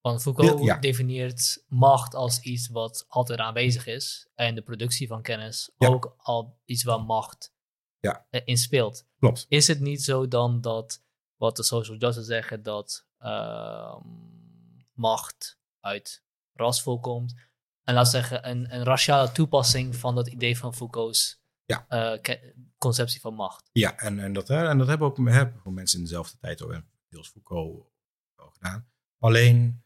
Want 0.00 0.22
Foucault 0.22 0.64
ja. 0.64 0.78
definieert 0.78 1.64
macht 1.66 2.14
als 2.14 2.40
iets 2.40 2.68
wat 2.68 3.04
altijd 3.08 3.38
aanwezig 3.38 3.86
is. 3.86 4.28
En 4.34 4.54
de 4.54 4.62
productie 4.62 5.06
van 5.06 5.22
kennis 5.22 5.70
ja. 5.78 5.88
ook 5.88 6.14
al 6.18 6.60
iets 6.64 6.82
waar 6.82 7.00
macht 7.00 7.52
ja. 8.00 8.26
in 8.44 8.56
speelt. 8.56 9.06
Klopt. 9.18 9.46
Is 9.48 9.66
het 9.66 9.80
niet 9.80 10.02
zo 10.02 10.28
dan 10.28 10.60
dat, 10.60 11.02
wat 11.36 11.56
de 11.56 11.62
social 11.62 11.96
justice 11.96 12.26
zeggen, 12.26 12.62
dat 12.62 13.06
uh, 13.20 13.96
macht 14.92 15.58
uit 15.80 16.22
ras 16.58 16.82
voorkomt? 16.82 17.34
En 17.82 17.94
laat 17.94 18.10
zeggen, 18.10 18.48
een, 18.48 18.74
een 18.74 18.84
raciale 18.84 19.32
toepassing 19.32 19.96
van 19.96 20.14
dat 20.14 20.28
idee 20.28 20.58
van 20.58 20.74
Foucault's 20.74 21.42
ja. 21.64 21.86
uh, 21.88 22.36
conceptie 22.78 23.20
van 23.20 23.34
macht. 23.34 23.68
Ja, 23.72 23.98
en, 23.98 24.18
en, 24.18 24.32
dat, 24.32 24.50
en 24.50 24.78
dat 24.78 24.86
hebben 24.86 25.06
ook 25.06 25.28
hebben 25.28 25.74
mensen 25.74 25.98
in 25.98 26.04
dezelfde 26.04 26.38
tijd 26.38 26.62
ook, 26.62 26.82
deels 27.08 27.28
Foucault 27.28 27.86
ook 28.36 28.54
gedaan. 28.54 28.88
Alleen 29.18 29.82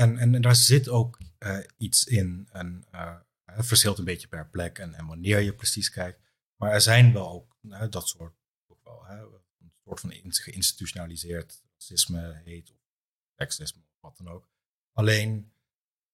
en, 0.00 0.18
en, 0.18 0.34
en 0.34 0.42
daar 0.42 0.56
zit 0.56 0.88
ook 0.88 1.18
uh, 1.38 1.58
iets 1.76 2.04
in. 2.04 2.48
En, 2.52 2.84
uh, 2.92 3.16
het 3.44 3.66
verschilt 3.66 3.98
een 3.98 4.04
beetje 4.04 4.28
per 4.28 4.48
plek 4.48 4.78
en, 4.78 4.94
en, 4.94 5.06
wanneer 5.06 5.40
je 5.40 5.54
precies 5.54 5.90
kijkt. 5.90 6.20
Maar 6.56 6.72
er 6.72 6.80
zijn 6.80 7.12
wel 7.12 7.30
ook 7.30 7.56
uh, 7.62 7.84
dat 7.90 8.08
soort, 8.08 8.34
ook 8.66 8.84
wel, 8.84 9.04
hè, 9.04 9.22
een 9.22 9.72
soort 9.84 10.00
van 10.00 10.12
geïnstitutionaliseerd 10.22 11.62
racisme 11.72 12.40
heet, 12.44 12.70
of 12.70 12.76
seksisme, 13.36 13.82
of 13.82 14.00
wat 14.00 14.16
dan 14.16 14.28
ook. 14.28 14.48
Alleen, 14.92 15.52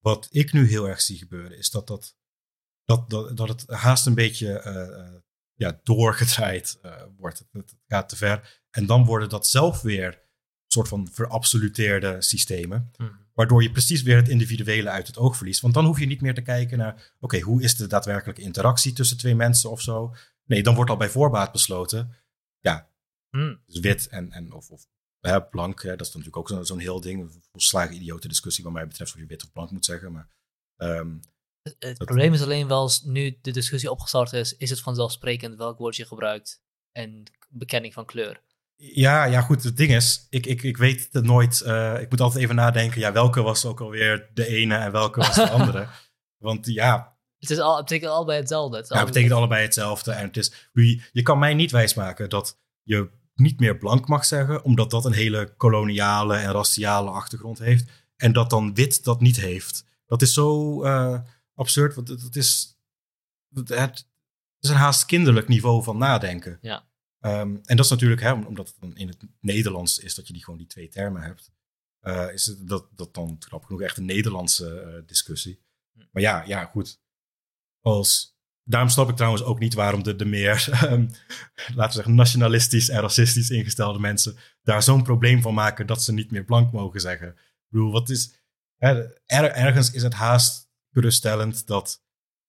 wat 0.06 0.28
ik 0.30 0.52
nu 0.52 0.68
heel 0.68 0.88
erg 0.88 1.00
zie 1.00 1.18
gebeuren, 1.18 1.58
is 1.58 1.70
dat, 1.70 1.86
dat, 1.86 2.16
dat, 2.84 3.10
dat, 3.10 3.36
dat 3.36 3.48
het 3.48 3.64
haast 3.66 4.06
een 4.06 4.14
beetje 4.14 4.62
ja, 5.54 5.80
doorgedraaid 5.82 6.80
wordt. 7.16 7.38
Het, 7.38 7.48
het, 7.52 7.74
gaat 7.86 8.08
te 8.08 8.16
ver. 8.16 8.62
En 8.70 8.86
dan 8.86 9.04
worden 9.04 9.28
dat 9.28 9.46
zelf 9.46 9.82
weer 9.82 10.22
soort 10.66 10.88
van 10.88 11.08
verabsoluteerde 11.12 12.22
systemen. 12.22 12.90
Hmm. 12.96 13.18
Waardoor 13.34 13.62
je 13.62 13.70
precies 13.70 14.02
weer 14.02 14.16
het 14.16 14.28
individuele 14.28 14.90
uit 14.90 15.06
het 15.06 15.18
oog 15.18 15.36
verliest. 15.36 15.60
Want 15.60 15.74
dan 15.74 15.84
hoef 15.84 15.98
je 15.98 16.06
niet 16.06 16.20
meer 16.20 16.34
te 16.34 16.42
kijken 16.42 16.78
naar, 16.78 17.14
oké, 17.20 17.40
hoe 17.40 17.62
is 17.62 17.76
de 17.76 17.86
daadwerkelijke 17.86 18.42
interactie 18.42 18.92
tussen 18.92 19.16
twee 19.16 19.34
mensen 19.34 19.70
of 19.70 19.80
zo? 19.80 20.14
Nee, 20.44 20.62
dan 20.62 20.74
wordt 20.74 20.90
al 20.90 20.96
bij 20.96 21.08
voorbaat 21.08 21.52
besloten, 21.52 22.12
ja, 22.58 22.90
hmm. 23.30 23.62
dus 23.66 23.80
wit 23.80 24.08
en, 24.08 24.32
en 24.32 24.52
of, 24.52 24.70
of 24.70 24.86
hè, 25.26 25.42
blank, 25.42 25.82
hè, 25.82 25.96
dat 25.96 26.06
is 26.06 26.14
natuurlijk 26.14 26.36
ook 26.36 26.48
zo'n 26.48 26.64
zo 26.64 26.76
heel 26.76 27.00
ding. 27.00 27.20
Een 27.20 27.42
volslagen 27.52 27.94
idiote 27.94 28.28
discussie 28.28 28.64
wat 28.64 28.72
mij 28.72 28.86
betreft 28.86 29.14
of 29.14 29.20
je 29.20 29.26
wit 29.26 29.44
of 29.44 29.52
blank 29.52 29.70
moet 29.70 29.84
zeggen. 29.84 30.12
Maar, 30.12 30.28
um, 30.76 31.20
het, 31.62 31.76
het 31.78 32.04
probleem 32.04 32.32
is 32.32 32.42
alleen 32.42 32.68
wel, 32.68 32.90
nu 33.04 33.38
de 33.42 33.50
discussie 33.50 33.90
opgestart 33.90 34.32
is, 34.32 34.56
is 34.56 34.70
het 34.70 34.80
vanzelfsprekend 34.80 35.56
welk 35.56 35.78
woord 35.78 35.96
je 35.96 36.06
gebruikt 36.06 36.62
en 36.92 37.22
bekenning 37.48 37.94
van 37.94 38.04
kleur. 38.04 38.44
Ja, 38.76 39.24
ja, 39.24 39.40
goed. 39.40 39.62
Het 39.62 39.76
ding 39.76 39.94
is, 39.94 40.26
ik, 40.30 40.46
ik, 40.46 40.62
ik 40.62 40.76
weet 40.76 41.08
het 41.12 41.24
nooit. 41.24 41.62
Uh, 41.66 42.00
ik 42.00 42.10
moet 42.10 42.20
altijd 42.20 42.42
even 42.42 42.54
nadenken. 42.54 43.00
Ja, 43.00 43.12
welke 43.12 43.42
was 43.42 43.64
ook 43.64 43.80
alweer 43.80 44.30
de 44.34 44.46
ene 44.46 44.76
en 44.76 44.92
welke 44.92 45.20
was 45.20 45.34
de 45.34 45.50
andere? 45.58 45.88
Want 46.36 46.66
ja. 46.66 47.16
Het, 47.38 47.50
is 47.50 47.58
al, 47.58 47.76
het 47.76 47.84
betekent 47.84 48.10
allebei 48.10 48.38
hetzelfde. 48.38 48.76
Het 48.76 48.88
ja, 48.88 48.96
het 48.96 49.06
betekent 49.06 49.32
allebei 49.32 49.62
hetzelfde. 49.62 50.12
En 50.12 50.26
het 50.26 50.36
is, 50.36 50.70
je, 50.72 51.02
je 51.12 51.22
kan 51.22 51.38
mij 51.38 51.54
niet 51.54 51.70
wijsmaken 51.70 52.28
dat 52.28 52.58
je 52.82 53.10
niet 53.36 53.60
meer 53.60 53.78
blank 53.78 54.08
mag 54.08 54.24
zeggen, 54.24 54.64
omdat 54.64 54.90
dat 54.90 55.04
een 55.04 55.12
hele 55.12 55.54
koloniale 55.56 56.36
en 56.36 56.52
raciale 56.52 57.10
achtergrond 57.10 57.58
heeft. 57.58 57.90
En 58.16 58.32
dat 58.32 58.50
dan 58.50 58.74
wit 58.74 59.04
dat 59.04 59.20
niet 59.20 59.36
heeft. 59.36 59.84
Dat 60.06 60.22
is 60.22 60.32
zo 60.32 60.84
uh, 60.84 61.20
absurd. 61.54 61.94
Want 61.94 62.08
het, 62.08 62.36
is. 62.36 62.78
Het, 63.54 64.06
is 64.60 64.68
een 64.68 64.76
haast 64.76 65.06
kinderlijk 65.06 65.48
niveau 65.48 65.82
van 65.82 65.98
nadenken. 65.98 66.58
Ja. 66.60 66.88
Um, 67.20 67.60
en 67.64 67.76
dat 67.76 67.84
is 67.84 67.90
natuurlijk, 67.90 68.20
hè, 68.20 68.32
omdat 68.32 68.74
het 68.80 68.94
in 68.94 69.08
het 69.08 69.18
Nederlands 69.40 69.98
is 69.98 70.14
dat 70.14 70.26
je 70.26 70.32
die 70.32 70.44
gewoon 70.44 70.58
die 70.58 70.68
twee 70.68 70.88
termen 70.88 71.22
hebt. 71.22 71.50
uh, 72.02 72.32
is 72.32 72.46
het, 72.46 72.68
dat, 72.68 72.88
dat 72.90 73.14
dan 73.14 73.36
grappig 73.38 73.68
genoeg 73.68 73.82
echt 73.82 73.96
een 73.96 74.04
Nederlandse 74.04 74.84
uh, 74.86 75.06
discussie. 75.06 75.62
Hm. 75.92 76.04
Maar 76.10 76.22
ja, 76.22 76.44
ja, 76.44 76.64
goed. 76.64 77.00
Als, 77.80 78.35
daarom 78.68 78.90
snap 78.90 79.08
ik 79.08 79.16
trouwens 79.16 79.42
ook 79.42 79.58
niet 79.58 79.74
waarom 79.74 80.02
de, 80.02 80.16
de 80.16 80.24
meer, 80.24 80.68
um, 80.90 81.10
laten 81.74 81.86
we 81.86 81.92
zeggen, 81.92 82.14
nationalistisch 82.14 82.88
en 82.88 83.00
racistisch 83.00 83.50
ingestelde 83.50 83.98
mensen 83.98 84.36
daar 84.62 84.82
zo'n 84.82 85.02
probleem 85.02 85.42
van 85.42 85.54
maken 85.54 85.86
dat 85.86 86.02
ze 86.02 86.12
niet 86.12 86.30
meer 86.30 86.44
blank 86.44 86.72
mogen 86.72 87.00
zeggen. 87.00 87.28
Ik 87.28 87.66
bedoel, 87.68 87.92
wat 87.92 88.10
is. 88.10 88.34
Er, 88.76 89.20
ergens 89.26 89.90
is 89.90 90.02
het 90.02 90.14
haast 90.14 90.68
geruststellend 90.92 91.66
dat, 91.66 92.02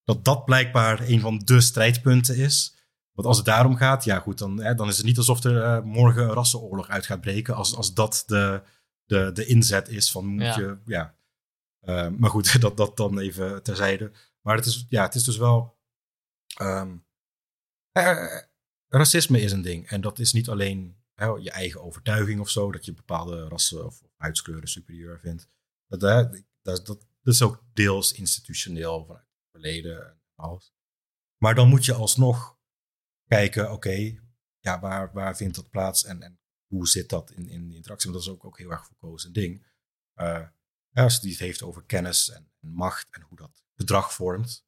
dat 0.03 0.25
dat 0.25 0.45
blijkbaar 0.45 1.01
een 1.07 1.19
van 1.19 1.37
de 1.37 1.61
strijdpunten 1.61 2.35
is. 2.35 2.75
Want 3.11 3.27
als 3.27 3.37
het 3.37 3.45
daarom 3.45 3.75
gaat, 3.75 4.03
ja 4.03 4.19
goed, 4.19 4.37
dan, 4.37 4.61
hè, 4.61 4.75
dan 4.75 4.87
is 4.87 4.97
het 4.97 5.05
niet 5.05 5.17
alsof 5.17 5.43
er 5.43 5.55
uh, 5.55 5.83
morgen 5.83 6.23
een 6.23 6.33
rassenoorlog 6.33 6.87
uit 6.87 7.05
gaat 7.05 7.21
breken. 7.21 7.55
Als, 7.55 7.75
als 7.75 7.93
dat 7.93 8.23
de, 8.25 8.61
de, 9.05 9.31
de 9.33 9.45
inzet 9.45 9.89
is 9.89 10.11
van 10.11 10.25
moet 10.25 10.41
Ja. 10.41 10.57
je, 10.57 10.77
ja. 10.85 11.15
Uh, 11.83 12.07
maar 12.17 12.29
goed, 12.29 12.61
dat, 12.61 12.77
dat 12.77 12.97
dan 12.97 13.19
even 13.19 13.63
terzijde. 13.63 14.11
Maar 14.41 14.55
het 14.55 14.65
is, 14.65 14.85
ja, 14.89 15.03
het 15.03 15.15
is 15.15 15.23
dus 15.23 15.37
wel. 15.37 15.76
Um, 16.61 17.05
racisme 18.87 19.41
is 19.41 19.51
een 19.51 19.61
ding. 19.61 19.87
En 19.87 20.01
dat 20.01 20.19
is 20.19 20.33
niet 20.33 20.49
alleen 20.49 20.97
hè, 21.13 21.25
je 21.25 21.51
eigen 21.51 21.83
overtuiging 21.83 22.39
of 22.39 22.49
zo, 22.49 22.71
dat 22.71 22.85
je 22.85 22.93
bepaalde 22.93 23.47
rassen 23.47 23.85
of 23.85 24.03
huidskleuren 24.15 24.69
superieur 24.69 25.19
vindt. 25.19 25.47
Dat, 25.87 25.99
dat, 25.99 26.85
dat, 26.85 27.05
is 27.23 27.41
ook 27.41 27.63
deels 27.73 28.11
institutioneel 28.11 29.05
vanuit 29.05 29.25
het 29.25 29.49
verleden 29.51 30.07
en 30.07 30.21
alles. 30.35 30.73
Maar 31.37 31.55
dan 31.55 31.67
moet 31.67 31.85
je 31.85 31.93
alsnog 31.93 32.57
kijken, 33.27 33.71
oké, 33.71 34.19
ja, 34.59 34.79
waar, 34.79 35.13
waar 35.13 35.35
vindt 35.35 35.55
dat 35.55 35.69
plaats 35.69 36.03
en, 36.03 36.21
en 36.21 36.39
hoe 36.67 36.87
zit 36.87 37.09
dat 37.09 37.31
in, 37.31 37.49
in 37.49 37.69
de 37.69 37.75
interactie? 37.75 38.11
Want 38.11 38.23
dat 38.23 38.33
is 38.33 38.39
ook, 38.39 38.45
ook 38.45 38.57
heel 38.57 38.71
erg 38.71 38.85
verkozen 38.85 39.33
ding. 39.33 39.65
Uh, 40.15 40.47
als 40.93 41.21
het 41.21 41.39
heeft 41.39 41.61
over 41.61 41.83
kennis 41.83 42.29
en, 42.29 42.51
en, 42.59 42.69
macht 42.69 43.07
en 43.11 43.21
hoe 43.21 43.37
dat 43.37 43.63
gedrag 43.75 44.13
vormt. 44.13 44.65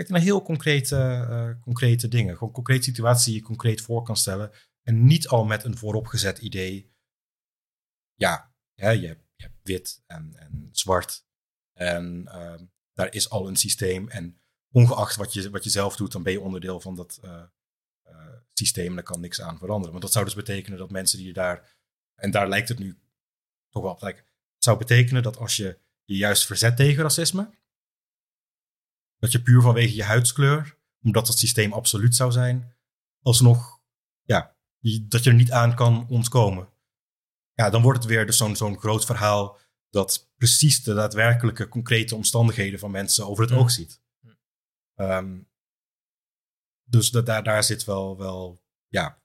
Kijk 0.00 0.12
naar 0.12 0.20
heel 0.20 0.42
concrete, 0.42 0.96
uh, 1.30 1.62
concrete 1.62 2.08
dingen. 2.08 2.36
Gewoon 2.36 2.52
concrete 2.52 2.82
situaties 2.82 3.24
die 3.24 3.34
je 3.34 3.42
concreet 3.42 3.80
voor 3.80 4.02
kan 4.02 4.16
stellen. 4.16 4.50
En 4.82 5.04
niet 5.04 5.28
al 5.28 5.44
met 5.44 5.64
een 5.64 5.76
vooropgezet 5.76 6.38
idee. 6.38 6.92
Ja, 8.14 8.52
je, 8.74 8.84
hebt, 8.84 9.24
je, 9.36 9.50
wit 9.62 10.02
en, 10.06 10.32
en 10.36 10.68
zwart. 10.72 11.24
En 11.72 12.22
uh, 12.24 12.54
daar 12.92 13.14
is 13.14 13.30
al 13.30 13.48
een 13.48 13.56
systeem. 13.56 14.08
En 14.08 14.40
ongeacht 14.70 15.16
wat 15.16 15.32
je, 15.32 15.50
wat 15.50 15.64
je 15.64 15.70
zelf 15.70 15.96
doet, 15.96 16.12
dan 16.12 16.22
ben 16.22 16.32
je 16.32 16.40
onderdeel 16.40 16.80
van 16.80 16.94
dat 16.94 17.20
uh, 17.24 17.42
systeem. 18.52 18.86
En 18.86 18.94
daar 18.94 19.02
kan 19.02 19.20
niks 19.20 19.40
aan 19.40 19.58
veranderen. 19.58 19.90
Want 19.90 20.02
dat 20.02 20.12
zou 20.12 20.24
dus 20.24 20.34
betekenen 20.34 20.78
dat 20.78 20.90
mensen 20.90 21.18
die 21.18 21.32
daar. 21.32 21.76
En 22.14 22.30
daar 22.30 22.48
lijkt 22.48 22.68
het 22.68 22.78
nu 22.78 22.98
toch 23.68 23.82
wel 23.82 23.92
op. 23.92 24.00
Het 24.00 24.24
zou 24.58 24.78
betekenen 24.78 25.22
dat 25.22 25.36
als 25.36 25.56
je 25.56 25.78
je 26.04 26.16
juist 26.16 26.46
verzet 26.46 26.76
tegen 26.76 27.02
racisme. 27.02 27.58
Dat 29.20 29.32
je 29.32 29.42
puur 29.42 29.62
vanwege 29.62 29.94
je 29.94 30.04
huidskleur, 30.04 30.76
omdat 31.02 31.28
het 31.28 31.38
systeem 31.38 31.72
absoluut 31.72 32.16
zou 32.16 32.32
zijn, 32.32 32.74
alsnog, 33.22 33.80
ja, 34.22 34.56
dat 35.02 35.24
je 35.24 35.30
er 35.30 35.36
niet 35.36 35.52
aan 35.52 35.74
kan 35.74 36.06
ontkomen. 36.08 36.68
Ja, 37.52 37.70
dan 37.70 37.82
wordt 37.82 37.98
het 37.98 38.08
weer 38.08 38.26
dus 38.26 38.36
zo'n 38.36 38.56
zo'n 38.56 38.78
groot 38.78 39.04
verhaal 39.04 39.58
dat 39.90 40.30
precies 40.36 40.82
de 40.82 40.94
daadwerkelijke 40.94 41.68
concrete 41.68 42.14
omstandigheden 42.14 42.78
van 42.78 42.90
mensen 42.90 43.26
over 43.26 43.44
het 43.44 43.52
Mm. 43.52 43.58
oog 43.58 43.70
ziet. 43.70 44.00
Um, 44.94 45.48
dus 46.84 47.10
dat, 47.10 47.26
daar, 47.26 47.42
daar 47.42 47.64
zit 47.64 47.84
wel, 47.84 48.18
wel, 48.18 48.62
ja, 48.88 49.22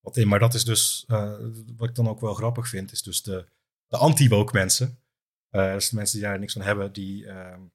wat 0.00 0.16
in. 0.16 0.28
Maar 0.28 0.38
dat 0.38 0.54
is 0.54 0.64
dus, 0.64 1.04
uh, 1.08 1.36
wat 1.76 1.88
ik 1.88 1.94
dan 1.94 2.08
ook 2.08 2.20
wel 2.20 2.34
grappig 2.34 2.68
vind, 2.68 2.92
is 2.92 3.02
dus 3.02 3.22
de, 3.22 3.48
de 3.86 3.96
anti-woke 3.96 4.52
mensen. 4.52 5.00
Uh, 5.50 5.72
dus 5.72 5.88
de 5.88 5.96
mensen 5.96 6.18
die 6.18 6.28
daar 6.28 6.38
niks 6.38 6.52
van 6.52 6.62
hebben, 6.62 6.92
die. 6.92 7.26
Um, 7.26 7.72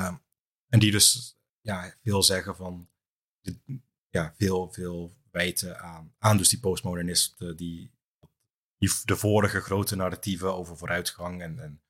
um, 0.00 0.22
en 0.72 0.78
die 0.78 0.90
dus 0.90 1.36
ja, 1.60 1.94
veel 2.02 2.22
zeggen 2.22 2.56
van. 2.56 2.88
Ja, 4.08 4.34
veel, 4.36 4.72
veel 4.72 5.16
wijten 5.30 5.80
aan, 5.80 6.14
aan 6.18 6.36
dus 6.36 6.48
die 6.48 6.60
postmodernisten, 6.60 7.56
die, 7.56 7.90
die 8.78 8.90
de 9.04 9.16
vorige 9.16 9.60
grote 9.60 9.96
narratieven 9.96 10.54
over 10.54 10.76
vooruitgang 10.76 11.42
en, 11.42 11.58
en 11.58 11.82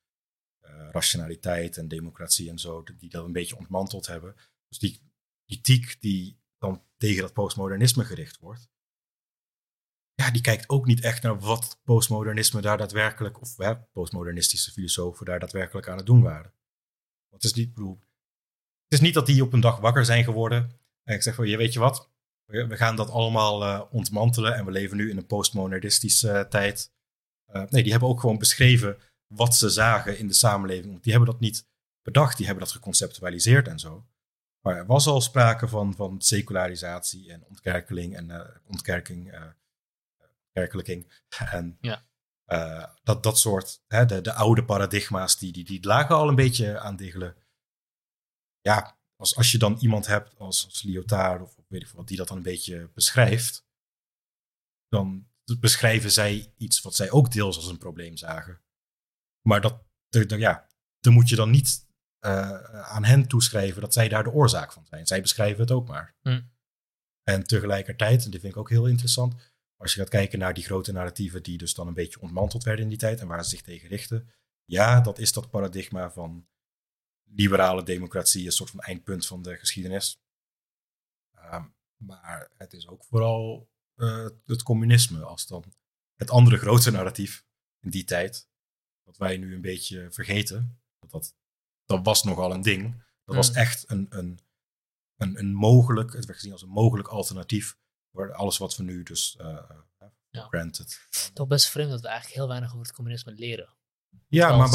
uh, 0.61 0.89
rationaliteit 0.91 1.77
en 1.77 1.87
democratie 1.87 2.49
en 2.49 2.59
zo, 2.59 2.83
die 2.97 3.09
dat 3.09 3.25
een 3.25 3.31
beetje 3.31 3.57
ontmanteld 3.57 4.07
hebben. 4.07 4.35
Dus 4.67 4.79
die 4.79 5.01
kritiek 5.45 6.01
die 6.01 6.39
dan 6.57 6.83
tegen 6.97 7.21
dat 7.21 7.33
postmodernisme 7.33 8.03
gericht 8.03 8.39
wordt, 8.39 8.69
ja, 10.13 10.31
die 10.31 10.41
kijkt 10.41 10.69
ook 10.69 10.85
niet 10.85 11.01
echt 11.01 11.23
naar 11.23 11.39
wat 11.39 11.79
postmodernisme 11.83 12.61
daar 12.61 12.77
daadwerkelijk, 12.77 13.41
of 13.41 13.57
hè, 13.57 13.77
postmodernistische 13.77 14.71
filosofen 14.71 15.25
daar 15.25 15.39
daadwerkelijk 15.39 15.87
aan 15.87 15.97
het 15.97 16.05
doen 16.05 16.21
waren. 16.21 16.53
Het 17.29 17.43
is 17.43 17.53
niet, 17.53 17.73
bedoel, 17.73 17.99
het 18.83 18.93
is 18.93 18.99
niet 18.99 19.13
dat 19.13 19.25
die 19.25 19.43
op 19.43 19.53
een 19.53 19.59
dag 19.59 19.79
wakker 19.79 20.05
zijn 20.05 20.23
geworden 20.23 20.71
en 21.03 21.15
ik 21.15 21.21
zeg 21.21 21.35
van, 21.35 21.47
je 21.47 21.57
weet 21.57 21.73
je 21.73 21.79
wat, 21.79 22.09
we 22.45 22.77
gaan 22.77 22.95
dat 22.95 23.09
allemaal 23.09 23.63
uh, 23.63 23.81
ontmantelen 23.91 24.55
en 24.55 24.65
we 24.65 24.71
leven 24.71 24.97
nu 24.97 25.09
in 25.09 25.17
een 25.17 25.25
postmodernistische 25.25 26.31
uh, 26.31 26.39
tijd. 26.39 26.91
Nee, 27.69 27.83
die 27.83 27.91
hebben 27.91 28.09
ook 28.09 28.19
gewoon 28.19 28.37
beschreven 28.37 28.97
wat 29.27 29.55
ze 29.55 29.69
zagen 29.69 30.17
in 30.17 30.27
de 30.27 30.33
samenleving. 30.33 31.01
Die 31.01 31.11
hebben 31.11 31.31
dat 31.31 31.39
niet 31.39 31.67
bedacht, 32.01 32.37
die 32.37 32.45
hebben 32.45 32.63
dat 32.63 32.73
geconceptualiseerd 32.73 33.67
en 33.67 33.79
zo. 33.79 34.05
Maar 34.61 34.77
er 34.77 34.85
was 34.85 35.07
al 35.07 35.21
sprake 35.21 35.67
van, 35.67 35.95
van 35.95 36.21
secularisatie 36.21 37.31
en 37.31 37.43
ontkerkeling 37.47 38.15
en 38.15 38.29
uh, 38.29 38.41
ontkerking, 38.67 39.33
uh, 39.33 39.41
kerkelijking. 40.51 41.23
En 41.51 41.77
ja. 41.81 42.05
uh, 42.47 42.85
dat, 43.03 43.23
dat 43.23 43.39
soort, 43.39 43.83
hè, 43.87 44.05
de, 44.05 44.21
de 44.21 44.33
oude 44.33 44.65
paradigma's, 44.65 45.37
die, 45.37 45.51
die, 45.51 45.65
die 45.65 45.85
lagen 45.85 46.15
al 46.15 46.27
een 46.27 46.35
beetje 46.35 46.79
aan 46.79 46.95
diggelen. 46.95 47.35
Ja, 48.63 48.97
als, 49.15 49.35
als 49.35 49.51
je 49.51 49.57
dan 49.57 49.77
iemand 49.79 50.07
hebt 50.07 50.37
als, 50.37 50.65
als 50.65 50.83
Lyotard 50.83 51.41
of 51.41 51.55
weet 51.67 51.81
ik 51.81 51.87
wat, 51.87 52.07
die 52.07 52.17
dat 52.17 52.27
dan 52.27 52.37
een 52.37 52.43
beetje 52.43 52.89
beschrijft, 52.93 53.65
dan 54.87 55.27
beschrijven 55.59 56.11
zij 56.11 56.53
iets 56.57 56.81
wat 56.81 56.95
zij 56.95 57.11
ook 57.11 57.31
deels 57.31 57.55
als 57.55 57.67
een 57.67 57.77
probleem 57.77 58.17
zagen. 58.17 58.61
Maar 59.47 59.61
dat, 59.61 59.83
ja, 60.27 60.67
dan 60.99 61.13
moet 61.13 61.29
je 61.29 61.35
dan 61.35 61.49
niet 61.49 61.87
uh, 62.25 62.63
aan 62.63 63.03
hen 63.03 63.27
toeschrijven 63.27 63.81
dat 63.81 63.93
zij 63.93 64.09
daar 64.09 64.23
de 64.23 64.31
oorzaak 64.31 64.71
van 64.71 64.85
zijn. 64.85 65.07
Zij 65.07 65.21
beschrijven 65.21 65.61
het 65.61 65.71
ook 65.71 65.87
maar. 65.87 66.15
Hm. 66.21 66.41
En 67.23 67.43
tegelijkertijd, 67.43 68.25
en 68.25 68.31
dit 68.31 68.41
vind 68.41 68.53
ik 68.53 68.59
ook 68.59 68.69
heel 68.69 68.87
interessant, 68.87 69.35
als 69.77 69.93
je 69.93 69.99
gaat 69.99 70.09
kijken 70.09 70.39
naar 70.39 70.53
die 70.53 70.63
grote 70.63 70.91
narratieven 70.91 71.43
die 71.43 71.57
dus 71.57 71.73
dan 71.73 71.87
een 71.87 71.93
beetje 71.93 72.21
ontmanteld 72.21 72.63
werden 72.63 72.83
in 72.83 72.89
die 72.89 72.97
tijd 72.97 73.19
en 73.19 73.27
waar 73.27 73.43
ze 73.43 73.49
zich 73.49 73.61
tegen 73.61 73.89
richten. 73.89 74.29
Ja, 74.65 75.01
dat 75.01 75.19
is 75.19 75.33
dat 75.33 75.49
paradigma 75.49 76.11
van 76.11 76.47
liberale 77.35 77.83
democratie, 77.83 78.45
een 78.45 78.51
soort 78.51 78.69
van 78.69 78.79
eindpunt 78.79 79.25
van 79.25 79.41
de 79.41 79.57
geschiedenis. 79.57 80.19
Um, 81.51 81.75
maar 81.95 82.51
het 82.57 82.73
is 82.73 82.87
ook 82.87 83.03
vooral 83.03 83.69
uh, 83.95 84.27
het 84.45 84.63
communisme 84.63 85.23
als 85.23 85.47
dan 85.47 85.63
het 86.15 86.29
andere 86.29 86.57
grote 86.57 86.91
narratief 86.91 87.45
in 87.79 87.89
die 87.89 88.03
tijd. 88.03 88.49
Dat 89.03 89.17
wij 89.17 89.37
nu 89.37 89.53
een 89.55 89.61
beetje 89.61 90.11
vergeten. 90.11 90.81
Dat, 90.99 91.11
dat, 91.11 91.35
dat 91.85 92.05
was 92.05 92.23
nogal 92.23 92.53
een 92.53 92.61
ding. 92.61 93.03
Dat 93.25 93.35
was 93.35 93.49
Mm. 93.49 93.55
echt 93.55 93.89
een, 93.89 94.05
een, 94.09 94.39
een, 95.15 95.39
een 95.39 95.53
mogelijk, 95.53 96.13
het 96.13 96.25
werd 96.25 96.37
gezien 96.37 96.51
als 96.51 96.61
een 96.61 96.69
mogelijk 96.69 97.07
alternatief 97.07 97.77
voor 98.11 98.33
alles 98.33 98.57
wat 98.57 98.75
we 98.75 98.83
nu 98.83 99.03
dus 99.03 99.37
uh, 99.41 99.69
Ja. 100.29 100.47
granted. 100.47 101.07
Toch 101.33 101.47
best 101.47 101.69
vreemd 101.69 101.89
dat 101.89 102.01
we 102.01 102.07
eigenlijk 102.07 102.37
heel 102.37 102.47
weinig 102.47 102.69
over 102.69 102.85
het 102.85 102.95
communisme 102.95 103.31
leren. 103.31 103.75
Ja, 104.27 104.57
maar, 104.57 104.69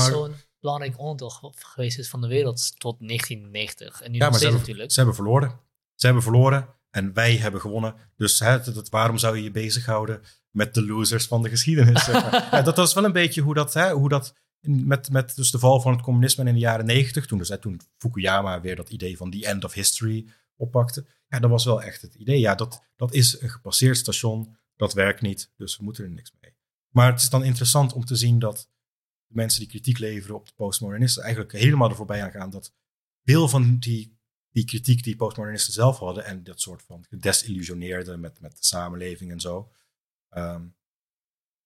belangrijk 0.61 0.99
onderdeel 0.99 1.31
ge- 1.31 1.53
geweest 1.57 1.99
is 1.99 2.09
van 2.09 2.21
de 2.21 2.29
wereld 2.29 2.81
tot 2.81 2.99
1990. 2.99 4.03
En 4.03 4.11
nu 4.11 4.17
ja, 4.19 4.23
nog 4.23 4.31
maar 4.31 4.39
ze, 4.39 4.45
hebben, 4.45 4.63
natuurlijk. 4.63 4.91
ze 4.91 4.97
hebben 4.97 5.15
verloren. 5.17 5.61
Ze 5.95 6.07
hebben 6.07 6.25
verloren 6.25 6.75
en 6.91 7.13
wij 7.13 7.37
hebben 7.37 7.61
gewonnen. 7.61 7.95
Dus 8.17 8.39
hè, 8.39 8.73
dat, 8.73 8.89
waarom 8.89 9.19
zou 9.19 9.37
je 9.37 9.43
je 9.43 9.51
bezighouden 9.51 10.21
met 10.51 10.75
de 10.75 10.87
losers 10.87 11.27
van 11.27 11.43
de 11.43 11.49
geschiedenis? 11.49 12.05
zeg 12.05 12.23
maar. 12.23 12.49
ja, 12.53 12.63
dat 12.63 12.77
was 12.77 12.95
wel 12.95 13.05
een 13.05 13.13
beetje 13.13 13.41
hoe 13.41 13.55
dat, 13.55 13.75
hè, 13.75 13.93
hoe 13.93 14.09
dat 14.09 14.35
met, 14.61 15.11
met 15.11 15.37
dus 15.37 15.51
de 15.51 15.59
val 15.59 15.81
van 15.81 15.93
het 15.93 16.03
communisme 16.03 16.45
in 16.45 16.55
de 16.55 16.61
jaren 16.61 16.87
negentig, 16.87 17.27
toen, 17.27 17.39
dus, 17.39 17.49
hè, 17.49 17.59
toen 17.59 17.81
Fukuyama 17.99 18.61
weer 18.61 18.77
dat 18.77 18.91
idee 18.91 19.17
van 19.17 19.31
the 19.31 19.47
end 19.47 19.65
of 19.65 19.73
history 19.73 20.29
oppakte. 20.57 21.07
Ja, 21.29 21.39
dat 21.39 21.51
was 21.51 21.65
wel 21.65 21.83
echt 21.83 22.03
het 22.03 22.15
idee. 22.15 22.39
Ja, 22.41 22.55
dat, 22.55 22.83
dat 22.97 23.13
is 23.13 23.41
een 23.41 23.51
gepasseerd 23.51 23.97
station, 23.97 24.57
dat 24.77 24.93
werkt 24.93 25.21
niet, 25.21 25.53
dus 25.57 25.77
we 25.77 25.85
moeten 25.85 26.05
er 26.05 26.11
niks 26.11 26.33
mee. 26.41 26.57
Maar 26.89 27.13
het 27.13 27.21
is 27.21 27.31
dan 27.31 27.45
interessant 27.45 27.93
om 27.93 28.05
te 28.05 28.17
zien 28.17 28.39
dat 28.39 28.69
de 29.29 29.35
mensen 29.35 29.61
die 29.61 29.69
kritiek 29.69 29.99
leveren 29.99 30.37
op 30.37 30.47
de 30.47 30.53
postmodernisten 30.57 31.23
eigenlijk 31.23 31.53
helemaal 31.53 31.89
er 31.89 31.97
voorbij 31.97 32.23
aan 32.23 32.31
gaan 32.31 32.51
dat 32.51 32.75
veel 33.25 33.49
van 33.49 33.79
die, 33.79 34.19
die 34.51 34.65
kritiek 34.65 35.03
die 35.03 35.17
postmodernisten 35.17 35.73
zelf 35.73 35.99
hadden 35.99 36.25
en 36.25 36.45
dat 36.45 36.61
soort 36.61 36.83
van 36.83 37.05
gedesillusioneerde 37.09 38.17
met, 38.17 38.41
met 38.41 38.57
de 38.57 38.65
samenleving 38.65 39.31
en 39.31 39.41
zo, 39.41 39.73
ehm, 40.29 40.67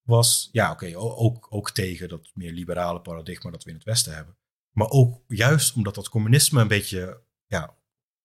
was 0.02 0.48
ja 0.52 0.70
oké, 0.70 0.96
ook, 0.96 1.46
ook 1.50 1.70
tegen 1.70 2.08
dat 2.08 2.30
meer 2.34 2.52
liberale 2.52 3.00
paradigma 3.00 3.50
dat 3.50 3.64
we 3.64 3.70
in 3.70 3.76
het 3.76 3.84
Westen 3.84 4.14
hebben. 4.14 4.36
Maar 4.70 4.88
ook 4.88 5.22
juist 5.28 5.74
omdat 5.74 5.94
dat 5.94 6.08
communisme 6.08 6.60
een 6.60 6.68
beetje 6.68 7.22
ja, 7.46 7.76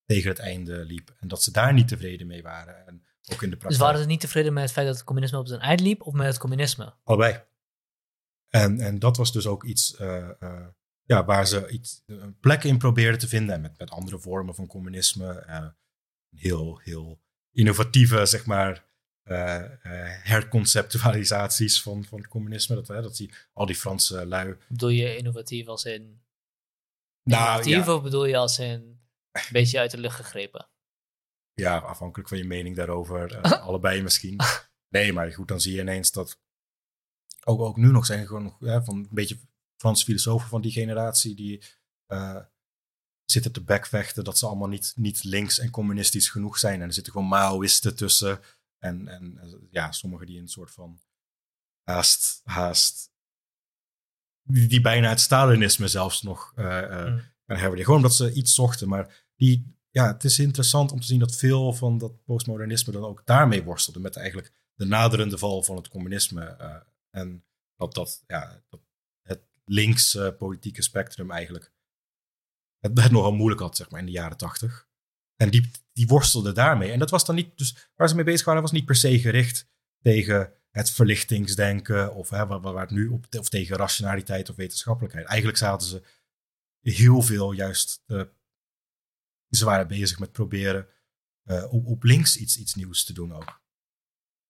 tegen 0.06 0.30
het 0.30 0.40
einde 0.40 0.86
liep 0.86 1.16
en 1.20 1.28
dat 1.28 1.44
ze 1.44 1.52
daar 1.52 1.74
niet 1.74 1.88
tevreden 1.88 2.28
mee 2.28 2.42
waren. 2.42 2.88
En 2.88 3.06
ook 3.32 3.42
in 3.42 3.50
de 3.50 3.58
praktijk. 3.58 3.70
Dus 3.70 3.78
waren 3.78 4.00
ze 4.00 4.06
niet 4.06 4.20
tevreden 4.20 4.54
met 4.54 4.64
het 4.64 4.72
feit 4.72 4.88
dat 4.88 4.96
het 4.96 5.06
communisme 5.06 5.40
op 5.40 5.48
zijn 5.48 5.62
eind 5.62 5.80
liep 5.80 6.02
of 6.02 6.14
met 6.14 6.28
het 6.28 6.38
communisme? 6.38 6.94
Allebei. 7.04 7.44
En, 8.50 8.80
en 8.80 9.00
dat 9.00 9.18
was 9.18 9.32
dus 9.32 9.48
ook 9.48 9.64
iets 9.64 9.96
eh, 9.96 10.30
eh, 10.40 10.68
ja, 11.04 11.26
waar 11.26 11.48
ze 11.48 11.70
iets, 11.70 12.04
een 12.06 12.40
plek 12.40 12.64
in 12.64 12.78
probeerden 12.78 13.20
te 13.20 13.28
vinden. 13.28 13.56
En 13.56 13.62
met, 13.62 13.78
met 13.78 13.90
andere 13.90 14.20
vormen 14.20 14.56
van 14.56 14.68
communisme. 14.68 15.44
Uh, 15.48 15.68
heel, 16.36 16.80
heel 16.84 17.22
innovatieve, 17.52 18.26
zeg 18.26 18.46
maar, 18.46 18.86
herconceptualisaties 20.24 21.82
van, 21.82 22.06
van 22.06 22.18
het 22.18 22.28
communisme. 22.28 22.76
Dat, 22.76 22.88
hè, 22.88 23.02
dat 23.02 23.16
die, 23.16 23.34
al 23.54 23.66
die 23.66 23.76
Franse 23.76 24.26
lui. 24.26 24.58
Bedoel 24.68 24.90
je 24.90 25.18
innovatief 25.18 25.68
als 25.68 25.86
in. 25.86 26.22
Nou, 27.24 27.64
innovatief 27.64 27.88
of 27.88 28.04
bedoel 28.04 28.26
je 28.26 28.38
als 28.38 28.60
in 28.60 28.98
een 29.32 29.52
beetje 29.52 29.80
uit 29.80 29.92
de 29.92 29.98
lucht 29.98 30.16
gegrepen? 30.16 30.70
Ja, 31.54 31.78
afhankelijk 31.78 32.30
van 32.30 32.38
je 32.38 32.44
mening 32.44 32.76
daarover. 32.76 33.42
allebei 33.68 34.02
misschien. 34.02 34.40
Nee, 34.90 35.14
maar 35.14 35.32
goed, 35.32 35.48
dan 35.48 35.62
zie 35.62 35.76
je 35.76 35.82
ineens 35.82 36.12
dat 36.12 36.40
ook, 37.48 37.62
ook 37.62 37.78
nu 37.78 37.92
nog 37.92 38.06
zijn 38.06 38.28
gewoon 38.28 38.44
nog 38.44 38.58
van 38.60 38.96
een 38.96 39.08
beetje 39.12 39.38
Franse 39.78 40.06
filosofen 40.06 40.50
van 40.50 40.62
die 40.62 40.72
generatie 40.72 41.36
die 41.36 41.64
uh, 42.08 42.40
zitten 43.26 43.52
te 43.52 43.62
backvechten 43.62 44.24
dat 44.24 44.38
ze 44.38 44.46
allemaal 44.46 44.68
niet, 44.68 44.94
niet 44.96 45.24
links 45.24 45.60
en 45.60 45.70
communistisch 45.70 46.30
genoeg 46.30 46.58
zijn. 46.58 46.82
En 46.82 46.88
er 46.88 46.94
zitten 46.94 47.14
gewoon 47.14 47.28
Maoïsten 47.28 47.96
tussen. 47.96 48.40
En, 48.78 49.08
en 49.08 49.40
ja, 49.72 49.92
sommigen 49.92 50.26
die 50.26 50.40
een 50.40 50.48
soort 50.48 50.72
van 50.72 51.02
haast, 51.84 52.42
haast 52.44 53.12
die, 54.44 54.68
die 54.68 54.82
bijna 54.82 55.10
het 55.10 55.20
Stalinisme 55.20 55.88
zelfs 55.88 56.22
nog 56.22 56.54
uh, 56.56 56.66
uh, 56.66 57.06
mm. 57.06 57.22
Gewoon 57.58 57.96
omdat 57.96 58.16
ze 58.16 58.34
iets 58.34 58.56
zochten. 58.56 58.88
Maar 58.88 59.26
die, 59.36 59.76
ja, 59.90 60.08
het 60.14 60.24
is 60.24 60.40
interessant 60.40 60.92
om 60.92 61.00
te 61.00 61.06
zien 61.06 61.20
dat 61.20 61.36
veel 61.36 61.74
van 61.74 61.98
dat 61.98 62.24
postmodernisme 62.24 62.94
dan 62.94 63.04
ook 63.04 63.22
daarmee 63.26 63.64
worstelde. 63.64 64.00
Met 64.00 64.16
eigenlijk 64.16 64.54
de 64.74 64.86
naderende 64.86 65.38
val 65.38 65.64
van 65.64 65.76
het 65.76 65.88
communisme. 65.88 66.44
En 67.18 67.46
dat, 67.76 67.94
dat, 67.94 68.24
ja, 68.28 68.64
het 69.22 69.42
links 69.66 70.16
uh, 70.16 70.30
politieke 70.38 70.82
spectrum 70.82 71.32
eigenlijk 71.32 71.72
het, 72.80 73.12
nogal 73.12 73.34
moeilijk 73.34 73.62
had, 73.62 73.76
zeg 73.76 73.90
maar, 73.90 74.00
in 74.00 74.06
de 74.06 74.12
jaren 74.12 74.38
tachtig. 74.38 74.88
En 75.36 75.50
die, 75.50 75.72
die 75.94 76.08
worstelde 76.08 76.52
daarmee. 76.52 76.92
En 76.92 77.00
dat 77.00 77.10
was 77.10 77.26
dan 77.26 77.36
niet, 77.36 77.58
dus 77.58 77.92
waar 77.96 78.10
ze 78.10 78.16
mee 78.16 78.24
bezig 78.24 78.46
waren, 78.46 78.62
was 78.62 78.72
niet 78.72 78.86
per 78.86 78.96
se 78.96 79.20
gericht 79.20 79.68
tegen 80.02 80.54
het 80.70 80.92
verlichtingsdenken 80.92 82.14
of 82.14 82.30
hè, 82.30 82.86
nu 82.88 83.08
of 83.40 83.50
tegen 83.50 83.78
rationaliteit 83.78 84.50
of 84.50 84.56
wetenschappelijkheid. 84.56 85.26
Eigenlijk 85.26 85.58
zaten 85.58 85.88
ze 85.88 86.04
heel 86.82 87.22
veel 87.22 87.52
juist, 87.52 88.04
ze 89.50 89.66
waren 89.66 89.88
bezig 89.88 90.20
met 90.20 90.32
proberen 90.32 90.88
uh, 91.44 91.74
op, 91.74 92.04
links 92.04 92.38
iets, 92.38 92.58
iets 92.58 92.76
nieuws 92.76 93.04
te 93.04 93.14
doen 93.14 93.34
ook. 93.34 93.62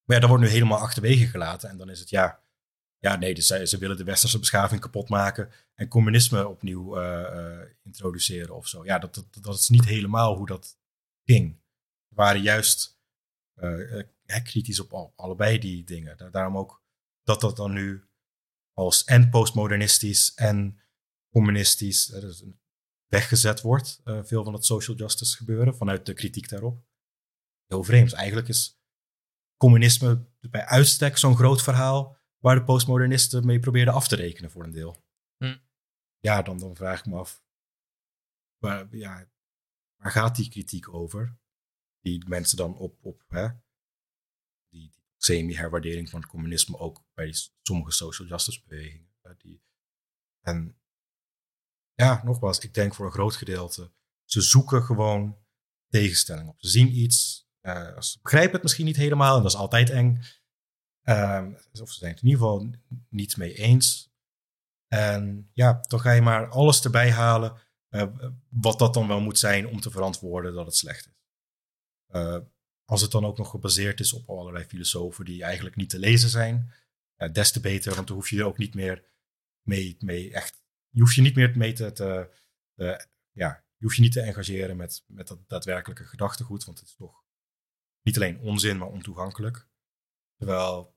Maar 0.03 0.19
dat 0.19 0.30
wordt 0.30 0.44
nu 0.44 0.49
helemaal 0.49 0.80
achterwege 0.80 1.27
gelaten. 1.27 1.69
En 1.69 1.77
dan 1.77 1.89
is 1.89 1.99
het 1.99 2.10
ja, 2.10 2.44
ja, 2.99 3.15
nee, 3.15 3.34
dus 3.34 3.48
ze, 3.48 3.68
ze 3.68 3.78
willen 3.78 3.98
de 3.98 4.03
westerse 4.03 4.40
beschaving 4.40 4.82
kapot 4.82 5.10
maken 5.10 5.52
en 5.74 5.88
communisme 5.88 6.48
opnieuw 6.48 7.02
uh, 7.02 7.61
introduceren 7.84 8.56
of 8.56 8.68
zo. 8.68 8.86
Ja, 8.86 8.99
dat, 8.99 9.15
dat, 9.15 9.38
dat 9.41 9.60
is 9.60 9.69
niet 9.69 9.86
helemaal 9.86 10.36
hoe 10.36 10.48
dat 10.48 10.78
ging. 11.24 11.61
We 12.07 12.15
waren 12.15 12.41
juist 12.41 12.99
kritisch 14.44 14.80
op 14.80 14.94
al, 14.94 15.14
allebei 15.15 15.60
die 15.60 15.84
dingen. 15.84 16.32
Daarom 16.32 16.57
ook 16.57 16.84
dat 17.24 17.41
dat 17.41 17.56
dan 17.57 17.74
nu 17.74 18.03
als 18.74 19.03
en 19.03 19.30
postmodernistisch 19.30 20.34
en 20.34 20.80
communistisch 21.30 22.06
dus 22.06 22.44
weggezet 23.07 23.61
wordt. 23.61 24.02
veel 24.03 24.44
van 24.44 24.53
het 24.53 24.65
social 24.65 24.98
justice 24.98 25.38
gebeuren 25.38 25.76
vanuit 25.76 26.06
de 26.06 26.14
kritiek 26.14 26.49
daarop. 26.49 26.86
Heel 27.65 27.84
vreemd. 27.84 28.14
Eigenlijk 28.14 28.48
is 28.48 28.82
communisme 29.57 30.26
bij 30.40 30.65
uitstek 30.65 31.18
zo'n 31.18 31.36
groot 31.36 31.64
verhaal 31.64 32.16
waar 32.38 32.56
de 32.56 32.64
postmodernisten 32.64 33.46
mee 33.46 33.60
probeerden 33.60 33.94
af 33.94 34.08
te 34.08 34.16
rekenen 34.16 34.52
voor 34.52 34.64
een 34.64 34.72
deel. 34.72 35.06
Hm. 35.38 35.58
Ja, 36.20 36.42
dan, 36.42 36.58
dan 36.58 36.76
vraag 36.76 37.00
ik 37.00 37.06
me 37.06 37.18
af, 37.18 37.44
waar, 38.58 38.96
ja, 38.96 39.30
waar 39.96 40.12
gaat 40.12 40.36
die 40.36 40.50
kritiek 40.50 40.94
over? 40.94 41.38
Die 42.00 42.28
mensen 42.28 42.58
dan 42.58 42.78
op, 42.78 42.98
op 43.02 43.24
hè, 43.28 43.48
die, 44.70 44.94
semi-herwaardering 45.18 46.10
van 46.10 46.20
het 46.20 46.30
communisme 46.30 46.78
ook 46.78 47.04
bij 47.14 47.34
sommige 47.62 47.92
social 47.92 48.28
justice 48.28 48.62
bewegingen. 48.68 49.06
Die, 49.38 49.64
en 50.42 50.80
ja, 51.94 52.22
nogmaals, 52.24 52.60
ik 52.60 52.74
denk 52.74 52.96
voor 52.96 53.06
een 53.06 53.12
groot 53.12 53.36
gedeelte, 53.36 53.92
ze 54.24 54.42
zoeken 54.42 54.84
gewoon 54.84 55.38
tegenstelling 55.88 56.48
op. 56.50 56.56
Ze 56.60 56.70
zien 56.70 56.98
iets, 56.98 57.48
uh, 57.62 58.00
ze 58.00 58.20
begrijpen 58.22 58.54
het 58.54 58.64
misschien 58.64 58.86
niet 58.86 58.96
helemaal 58.96 59.36
en 59.36 59.42
dat 59.42 59.52
is 59.52 59.58
altijd 59.58 59.90
eng. 59.90 60.22
Um, 61.10 61.58
of 61.82 61.92
ze 61.92 62.00
zijn 62.00 62.12
het 62.12 62.22
in 62.22 62.28
ieder 62.28 62.42
geval 62.42 62.70
niet 63.10 63.38
mee 63.38 63.54
eens. 63.54 64.12
En 64.88 65.50
ja, 65.54 65.80
dan 65.88 66.00
ga 66.00 66.12
je 66.12 66.22
maar 66.22 66.50
alles 66.50 66.84
erbij 66.84 67.12
halen 67.12 67.62
uh, 67.90 68.04
wat 68.50 68.80
dat 68.80 68.94
dan 68.94 69.08
wel 69.08 69.22
moet 69.22 69.40
zijn 69.40 69.68
om 69.68 69.80
te 69.80 69.92
verantwoorden 69.92 70.54
dat 70.54 70.66
het 70.66 70.76
slecht 70.76 71.08
is. 71.08 71.14
Uh, 72.08 72.38
als 72.86 73.02
het 73.02 73.12
dan 73.12 73.26
ook 73.26 73.38
nog 73.38 73.50
gebaseerd 73.50 74.00
is 74.00 74.14
op 74.14 74.30
allerlei 74.30 74.66
filosofen 74.66 75.26
die 75.26 75.44
eigenlijk 75.44 75.76
niet 75.76 75.90
te 75.90 76.00
lezen 76.00 76.30
zijn, 76.30 76.74
des 77.32 77.52
te 77.52 77.60
beter, 77.60 77.96
want 77.96 78.08
dan 78.08 78.16
hoef 78.16 78.30
je 78.30 78.40
er 78.40 78.46
ook 78.46 78.58
niet 78.58 78.74
meer 78.74 79.06
mee, 79.62 79.96
mee 80.00 80.34
echt, 80.34 80.64
je 80.90 81.00
hoeft 81.00 81.16
je 81.16 81.22
niet 81.22 81.36
meer 81.36 81.58
mee 81.58 81.74
te, 81.74 81.92
te 81.92 82.32
ja, 83.32 83.64
je 83.78 83.86
hoeft 83.86 83.96
je 83.96 84.02
niet 84.02 84.12
te 84.12 84.22
engageren 84.22 84.78
met, 84.78 85.04
met 85.08 85.28
dat 85.28 85.50
daadwerkelijke 85.50 86.04
gedachtegoed, 86.04 86.66
want 86.66 86.80
het 86.80 86.88
is 86.88 86.96
toch 86.96 87.24
niet 88.02 88.16
alleen 88.16 88.40
onzin, 88.40 88.78
maar 88.78 88.88
ontoegankelijk. 88.88 89.68
Terwijl 90.38 90.97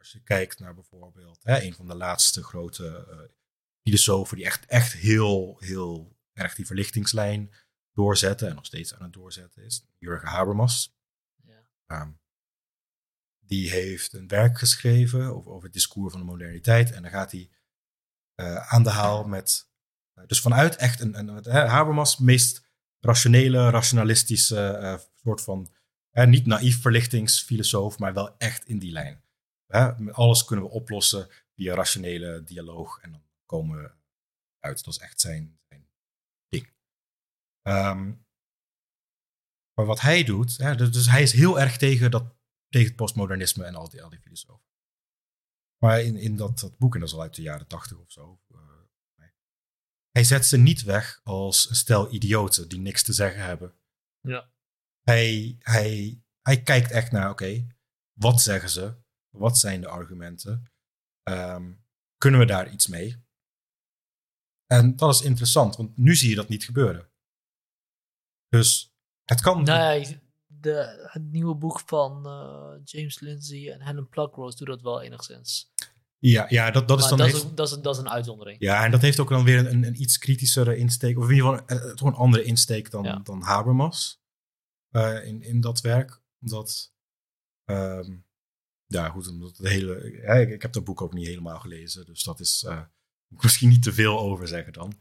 als 0.00 0.12
je 0.12 0.22
kijkt 0.22 0.58
naar 0.58 0.74
bijvoorbeeld 0.74 1.42
hè, 1.42 1.62
een 1.62 1.74
van 1.74 1.86
de 1.86 1.94
laatste 1.94 2.42
grote 2.42 3.06
uh, 3.10 3.18
filosofen 3.82 4.36
die 4.36 4.44
echt, 4.46 4.66
echt 4.66 4.92
heel, 4.92 5.56
heel 5.58 6.16
erg 6.32 6.54
die 6.54 6.66
verlichtingslijn 6.66 7.54
doorzetten 7.92 8.48
en 8.48 8.54
nog 8.54 8.66
steeds 8.66 8.94
aan 8.94 9.02
het 9.02 9.12
doorzetten 9.12 9.64
is, 9.64 9.86
Jurgen 9.98 10.28
Habermas. 10.28 10.96
Ja. 11.42 11.62
Um, 11.86 12.20
die 13.38 13.70
heeft 13.70 14.12
een 14.12 14.28
werk 14.28 14.58
geschreven 14.58 15.26
over, 15.26 15.52
over 15.52 15.64
het 15.64 15.72
discours 15.72 16.12
van 16.12 16.20
de 16.20 16.26
moderniteit 16.26 16.92
en 16.92 17.02
dan 17.02 17.10
gaat 17.10 17.32
hij 17.32 17.50
uh, 18.36 18.72
aan 18.72 18.82
de 18.82 18.90
haal 18.90 19.24
met, 19.24 19.70
uh, 20.14 20.26
dus 20.26 20.40
vanuit 20.40 20.76
echt 20.76 21.00
een, 21.00 21.18
een 21.18 21.46
Habermas 21.50 22.18
meest 22.18 22.68
rationele, 23.00 23.70
rationalistische 23.70 25.08
soort 25.14 25.40
van, 25.40 25.72
niet 26.12 26.46
naïef 26.46 26.80
verlichtingsfilosoof, 26.80 27.98
maar 27.98 28.14
wel 28.14 28.38
echt 28.38 28.64
in 28.64 28.78
die 28.78 28.92
lijn. 28.92 29.22
Hè, 29.70 30.12
alles 30.12 30.44
kunnen 30.44 30.64
we 30.64 30.70
oplossen 30.70 31.28
via 31.54 31.74
rationele 31.74 32.42
dialoog 32.42 33.00
en 33.00 33.10
dan 33.10 33.22
komen 33.46 33.82
we 33.82 33.92
uit. 34.58 34.84
Dat 34.84 34.94
is 34.94 35.00
echt 35.00 35.20
zijn, 35.20 35.60
zijn 35.68 35.88
ding. 36.48 36.72
Um, 37.62 38.26
maar 39.74 39.86
wat 39.86 40.00
hij 40.00 40.24
doet, 40.24 40.56
hè, 40.56 40.74
dus, 40.76 40.92
dus 40.92 41.08
hij 41.08 41.22
is 41.22 41.32
heel 41.32 41.60
erg 41.60 41.76
tegen, 41.76 42.10
dat, 42.10 42.36
tegen 42.68 42.88
het 42.88 42.96
postmodernisme 42.96 43.64
en 43.64 43.74
al 43.74 43.88
die, 43.88 44.02
al 44.02 44.10
die 44.10 44.20
filosofen. 44.20 44.68
Maar 45.78 46.02
in, 46.02 46.16
in 46.16 46.36
dat, 46.36 46.58
dat 46.58 46.78
boek, 46.78 46.94
en 46.94 47.00
dat 47.00 47.08
is 47.08 47.14
al 47.14 47.20
uit 47.22 47.34
de 47.34 47.42
jaren 47.42 47.66
tachtig 47.66 47.98
of 47.98 48.12
zo, 48.12 48.40
uh, 48.48 48.58
hij 50.10 50.24
zet 50.24 50.46
ze 50.46 50.56
niet 50.56 50.82
weg 50.82 51.20
als 51.22 51.68
een 51.68 51.76
stel 51.76 52.12
idioten 52.12 52.68
die 52.68 52.78
niks 52.78 53.02
te 53.02 53.12
zeggen 53.12 53.44
hebben. 53.44 53.74
Ja. 54.20 54.52
Hij, 55.00 55.56
hij, 55.58 56.22
hij 56.40 56.62
kijkt 56.62 56.90
echt 56.90 57.12
naar, 57.12 57.30
oké, 57.30 57.66
wat 58.12 58.40
zeggen 58.40 58.70
ze? 58.70 59.02
Wat 59.30 59.58
zijn 59.58 59.80
de 59.80 59.88
argumenten? 59.88 60.72
Um, 61.28 61.84
kunnen 62.16 62.40
we 62.40 62.46
daar 62.46 62.72
iets 62.72 62.86
mee? 62.86 63.24
En 64.66 64.96
dat 64.96 65.14
is 65.14 65.22
interessant, 65.22 65.76
want 65.76 65.96
nu 65.96 66.14
zie 66.16 66.28
je 66.28 66.34
dat 66.34 66.48
niet 66.48 66.64
gebeuren. 66.64 67.10
Dus 68.48 68.94
het 69.24 69.40
kan. 69.40 69.62
Nee, 69.62 70.20
de, 70.46 71.08
het 71.10 71.22
nieuwe 71.22 71.54
boek 71.54 71.80
van 71.80 72.26
uh, 72.26 72.80
James 72.84 73.20
Lindsay 73.20 73.70
en 73.70 73.82
Helen 73.82 74.08
Pluckrose 74.08 74.56
doet 74.56 74.66
dat 74.66 74.82
wel 74.82 75.02
enigszins. 75.02 75.72
Ja, 76.18 76.46
ja 76.48 76.70
dat, 76.70 76.88
dat 76.88 76.98
is 76.98 77.08
dan. 77.08 77.18
Dat, 77.18 77.26
heeft, 77.26 77.44
is, 77.44 77.54
dat, 77.54 77.68
is, 77.68 77.78
dat 77.78 77.94
is 77.94 78.00
een 78.00 78.10
uitzondering. 78.10 78.56
Ja, 78.60 78.84
en 78.84 78.90
dat 78.90 79.00
heeft 79.00 79.20
ook 79.20 79.28
dan 79.28 79.44
weer 79.44 79.66
een, 79.66 79.84
een 79.84 80.00
iets 80.00 80.18
kritischere 80.18 80.76
insteek, 80.76 81.18
of 81.18 81.28
in 81.28 81.34
ieder 81.34 81.58
geval 81.58 81.78
een, 81.78 81.96
toch 81.96 82.08
een 82.08 82.14
andere 82.14 82.44
insteek 82.44 82.90
dan, 82.90 83.20
dan 83.22 83.42
Habermas 83.42 84.22
uh, 84.90 85.26
in, 85.26 85.42
in 85.42 85.60
dat 85.60 85.80
werk. 85.80 86.22
Omdat 86.40 86.92
um, 87.64 88.28
ja, 88.90 89.08
goed, 89.08 89.28
omdat 89.28 89.56
het 89.56 89.68
hele. 89.68 90.20
Ja, 90.22 90.32
ik, 90.32 90.50
ik, 90.50 90.62
heb 90.62 90.72
dat 90.72 90.84
boek 90.84 91.02
ook 91.02 91.12
niet 91.12 91.26
helemaal 91.26 91.58
gelezen, 91.58 92.06
dus 92.06 92.22
dat 92.22 92.40
is. 92.40 92.62
Uh, 92.68 92.82
misschien 93.42 93.68
niet 93.68 93.82
te 93.82 93.92
veel 93.92 94.18
over 94.18 94.48
zeggen 94.48 94.72
dan. 94.72 95.00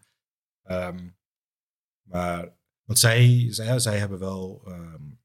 Um, 0.66 1.18
maar. 2.02 2.58
Want 2.84 3.00
zij, 3.00 3.48
zij, 3.50 3.80
zij 3.80 4.00
hebben 4.00 4.20
wel. 4.20 4.62
Um, 4.68 5.20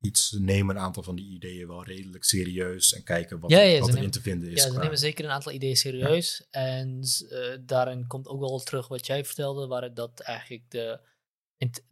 iets 0.00 0.32
nemen 0.32 0.76
een 0.76 0.82
aantal 0.82 1.02
van 1.02 1.16
die 1.16 1.30
ideeën 1.30 1.68
wel 1.68 1.84
redelijk 1.84 2.24
serieus 2.24 2.94
en 2.94 3.02
kijken 3.02 3.40
wat, 3.40 3.50
ja, 3.50 3.78
wat 3.78 3.94
erin 3.94 4.10
te 4.10 4.20
vinden 4.20 4.50
is. 4.50 4.62
Ja, 4.62 4.70
ze 4.70 4.78
nemen 4.78 4.98
zeker 4.98 5.24
een 5.24 5.30
aantal 5.30 5.52
ideeën 5.52 5.76
serieus. 5.76 6.46
En 6.50 7.00
uh, 7.30 7.56
daarin 7.60 8.06
komt 8.06 8.26
ook 8.26 8.40
wel 8.40 8.58
terug 8.58 8.88
wat 8.88 9.06
jij 9.06 9.24
vertelde, 9.24 9.66
waar 9.66 9.94
dat 9.94 10.20
eigenlijk 10.20 10.70
de, 10.70 11.00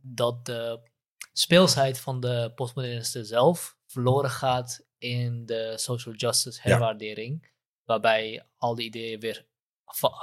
dat 0.01 0.47
de 0.47 0.81
speelsheid 1.33 1.99
van 1.99 2.21
de 2.21 2.53
postmodernisten 2.55 3.27
zelf 3.27 3.79
verloren 3.87 4.31
gaat 4.31 4.85
in 5.01 5.47
de 5.47 5.73
social 5.77 6.15
justice 6.15 6.61
herwaardering. 6.63 7.49
waarbij 7.85 8.47
al 8.57 8.75
die 8.75 8.87
ideeën 8.87 9.21
weer 9.21 9.47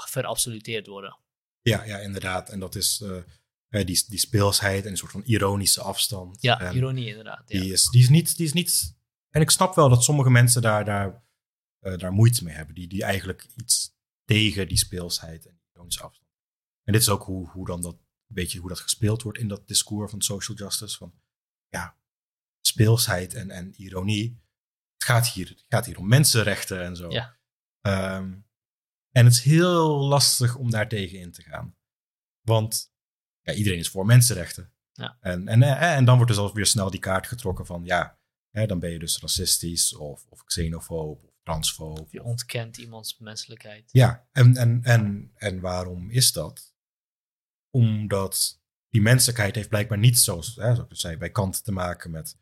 verabsoluteerd 0.05 0.87
worden. 0.87 1.19
Ja, 1.61 1.83
ja, 1.83 1.97
inderdaad. 1.97 2.49
En 2.49 2.59
dat 2.59 2.75
is 2.75 3.01
eh, 3.01 3.85
die, 3.85 4.03
die 4.07 4.19
speelsheid 4.19 4.85
en 4.85 4.91
een 4.91 4.97
soort 4.97 5.11
van 5.11 5.23
ironische 5.23 5.81
afstand. 5.81 6.41
Ja, 6.41 6.59
En 6.59 6.75
ironie 6.75 7.07
inderdaad. 7.07 7.43
Ja. 7.49 7.59
die, 7.59 7.71
is, 7.71 7.89
die, 7.89 8.01
is 8.01 8.09
niet, 8.09 8.37
die 8.37 8.45
is 8.45 8.53
niet... 8.53 8.95
En 9.29 9.41
ik 9.41 9.49
snap 9.49 9.75
wel 9.75 9.89
dat 9.89 10.03
sommige 10.03 10.29
mensen 10.29 10.61
daar, 10.61 10.85
daar, 10.85 11.23
eh, 11.79 11.97
daar 11.97 12.11
moeite 12.11 12.43
mee 12.43 12.55
hebben. 12.55 12.75
Die, 12.75 12.87
die 12.87 13.03
eigenlijk 13.03 13.47
iets 13.55 13.95
tegen 14.25 14.67
die 14.67 14.77
speelsheid 14.77 15.45
en 15.45 15.51
die 15.51 15.69
ironische 15.73 16.03
afstand. 16.03 16.31
En 16.83 16.93
dit 16.93 17.01
is 17.01 17.09
ook 17.09 17.23
hoe, 17.23 17.49
hoe 17.49 17.65
dan 17.65 17.81
dat, 17.81 17.93
een 17.93 18.35
beetje 18.35 18.59
hoe 18.59 18.69
dat 18.69 18.79
gespeeld 18.79 19.21
wordt 19.21 19.37
in 19.37 19.47
dat 19.47 19.67
discours 19.67 20.11
van 20.11 20.21
social 20.21 20.57
justice. 20.57 20.97
Van, 20.97 21.13
ja, 21.67 21.97
speelsheid 22.61 23.33
en, 23.33 23.51
en 23.51 23.73
ironie. 23.81 24.45
Het 24.97 25.03
gaat, 25.03 25.27
hier, 25.27 25.49
het 25.49 25.65
gaat 25.67 25.85
hier 25.85 25.97
om 25.97 26.07
mensenrechten 26.07 26.83
en 26.83 26.95
zo. 26.95 27.09
Ja. 27.09 27.37
Ehm, 27.81 28.33
en 29.11 29.25
het 29.25 29.33
is 29.33 29.41
heel 29.41 29.99
lastig 29.99 30.55
om 30.55 30.69
daar 30.69 30.87
tegen 30.87 31.19
in 31.19 31.31
te 31.31 31.41
gaan. 31.41 31.75
Want 32.41 32.93
ja, 33.41 33.53
iedereen 33.53 33.79
is 33.79 33.89
voor 33.89 34.05
mensenrechten. 34.05 34.73
Ja. 34.91 35.17
En, 35.19 35.47
en, 35.47 35.63
eh, 35.63 35.95
en 35.95 36.05
dan 36.05 36.15
wordt 36.15 36.31
dus 36.31 36.41
alweer 36.41 36.65
snel 36.65 36.89
die 36.89 36.99
kaart 36.99 37.27
getrokken 37.27 37.65
van 37.65 37.83
ja, 37.83 38.19
hè, 38.49 38.65
dan 38.65 38.79
ben 38.79 38.91
je 38.91 38.99
dus 38.99 39.19
racistisch 39.19 39.95
of, 39.95 40.25
of 40.29 40.43
xenofoob 40.43 41.23
of 41.23 41.39
transfoob. 41.43 42.11
Je 42.11 42.23
ontkent 42.23 42.77
iemands 42.77 43.17
menselijkheid. 43.17 43.89
Ja, 43.91 44.27
en, 44.31 44.55
en, 44.55 44.83
en, 44.83 45.31
en 45.35 45.59
waarom 45.59 46.09
is 46.09 46.31
dat? 46.31 46.75
Omdat 47.69 48.61
die 48.89 49.01
menselijkheid 49.01 49.55
heeft 49.55 49.69
blijkbaar 49.69 49.97
niet, 49.97 50.19
zoals, 50.19 50.55
hè, 50.55 50.75
zoals 50.75 50.89
ik 50.89 50.97
zei, 50.97 51.17
bij 51.17 51.31
Kant 51.31 51.63
te 51.63 51.71
maken 51.71 52.11
met 52.11 52.37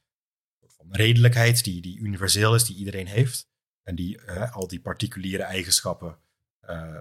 redelijkheid 0.90 1.64
die, 1.64 1.82
die 1.82 2.00
universeel 2.00 2.56
is, 2.56 2.64
die 2.64 2.76
iedereen 2.76 3.08
heeft. 3.08 3.48
En 3.84 3.96
die 3.96 4.22
eh, 4.22 4.56
al 4.56 4.68
die 4.68 4.82
particuliere 4.82 5.44
eigenschappen, 5.44 6.18
eh, 6.60 6.98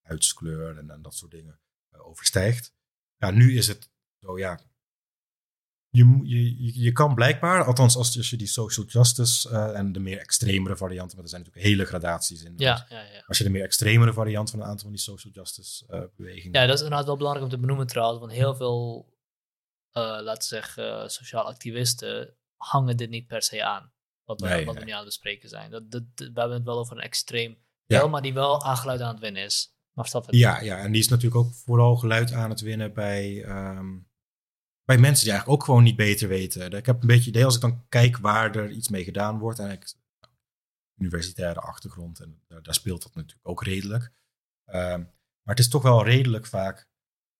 huidskleur 0.00 0.78
en, 0.78 0.90
en 0.90 1.02
dat 1.02 1.14
soort 1.14 1.30
dingen, 1.30 1.60
overstijgt. 1.90 2.74
Ja, 3.16 3.30
nu 3.30 3.56
is 3.56 3.66
het 3.66 3.90
zo, 4.20 4.38
ja. 4.38 4.60
Je, 5.88 6.20
je, 6.22 6.80
je, 6.80 6.92
kan 6.92 7.14
blijkbaar, 7.14 7.64
althans 7.64 7.96
als, 7.96 8.16
als 8.16 8.30
je 8.30 8.36
die 8.36 8.46
social 8.46 8.86
justice 8.86 9.48
en 9.50 9.92
de 9.92 10.00
meer 10.00 10.18
extremere 10.18 10.76
varianten, 10.76 11.14
maar 11.16 11.24
er 11.24 11.30
zijn 11.30 11.42
natuurlijk 11.42 11.68
hele 11.68 11.84
gradaties 11.84 12.42
in. 12.42 12.52
Ja, 12.56 12.86
ja, 12.88 13.00
ja. 13.00 13.22
Als 13.26 13.38
je 13.38 13.44
de 13.44 13.50
meer 13.50 13.62
extremere 13.62 14.12
variant 14.12 14.50
van 14.50 14.60
een 14.60 14.66
aantal 14.66 14.82
van 14.82 14.92
die 14.92 15.00
social 15.00 15.32
justice 15.32 15.86
bewegingen. 16.16 16.60
ja, 16.60 16.66
dat 16.66 16.74
is 16.74 16.82
inderdaad 16.82 17.06
wel 17.06 17.16
belangrijk 17.16 17.46
om 17.46 17.52
te 17.52 17.60
benoemen 17.60 17.86
trouwens, 17.86 18.20
want 18.20 18.32
heel 18.32 18.54
veel, 18.54 19.12
laten 19.92 20.34
we 20.34 20.42
zeggen, 20.42 21.10
sociaal 21.10 21.44
activisten 21.44 22.36
hangen 22.56 22.96
dit 22.96 23.10
niet 23.10 23.26
per 23.26 23.42
se 23.42 23.64
aan. 23.64 23.92
Wat 24.24 24.40
we, 24.40 24.48
Nee, 24.48 24.64
wat 24.64 24.74
we 24.74 24.80
nee. 24.80 24.88
nu 24.88 24.94
aan 24.94 24.98
het 25.04 25.08
bespreken 25.08 25.48
zijn. 25.48 25.70
Dat, 25.70 25.90
dat, 25.90 26.02
we 26.14 26.24
hebben 26.24 26.50
het 26.50 26.64
wel 26.64 26.78
over 26.78 26.96
een 26.96 27.02
extreem 27.02 27.56
Ja. 27.86 27.98
wel, 27.98 28.08
maar 28.08 28.22
die 28.22 28.34
wel 28.34 28.64
aangeluid 28.64 29.00
aan 29.00 29.12
het 29.12 29.20
winnen 29.20 29.42
is. 29.42 29.76
Ja, 30.40 30.60
ja, 30.60 30.78
en 30.78 30.92
die 30.92 31.00
is 31.00 31.08
natuurlijk 31.08 31.36
ook 31.36 31.54
vooral 31.54 31.96
geluid 31.96 32.32
aan 32.32 32.50
het 32.50 32.60
winnen 32.60 32.92
bij, 32.94 33.44
ehm, 33.44 33.98
bij 34.84 34.98
mensen 34.98 35.24
die 35.24 35.32
eigenlijk 35.32 35.48
ook 35.48 35.64
gewoon 35.64 35.82
niet 35.82 35.96
beter 35.96 36.28
weten. 36.28 36.72
Ik 36.72 36.86
heb 36.86 37.00
een 37.00 37.06
beetje 37.06 37.30
idee 37.30 37.44
als 37.44 37.54
ik 37.54 37.60
dan 37.60 37.88
kijk 37.88 38.18
waar 38.18 38.56
er 38.56 38.70
iets 38.70 38.88
mee 38.88 39.04
gedaan 39.04 39.38
wordt. 39.38 39.58
En 39.58 39.70
ik, 39.70 39.94
universitaire 40.96 41.60
achtergrond, 41.60 42.20
en 42.20 42.42
daar, 42.48 42.62
daar 42.62 42.74
speelt 42.74 43.02
dat 43.02 43.14
natuurlijk 43.14 43.48
ook 43.48 43.62
redelijk. 43.62 44.12
Ehm, 44.64 44.98
maar 45.42 45.54
het 45.54 45.58
is 45.58 45.68
toch 45.68 45.82
wel 45.82 46.04
redelijk 46.04 46.46
vaak 46.46 46.88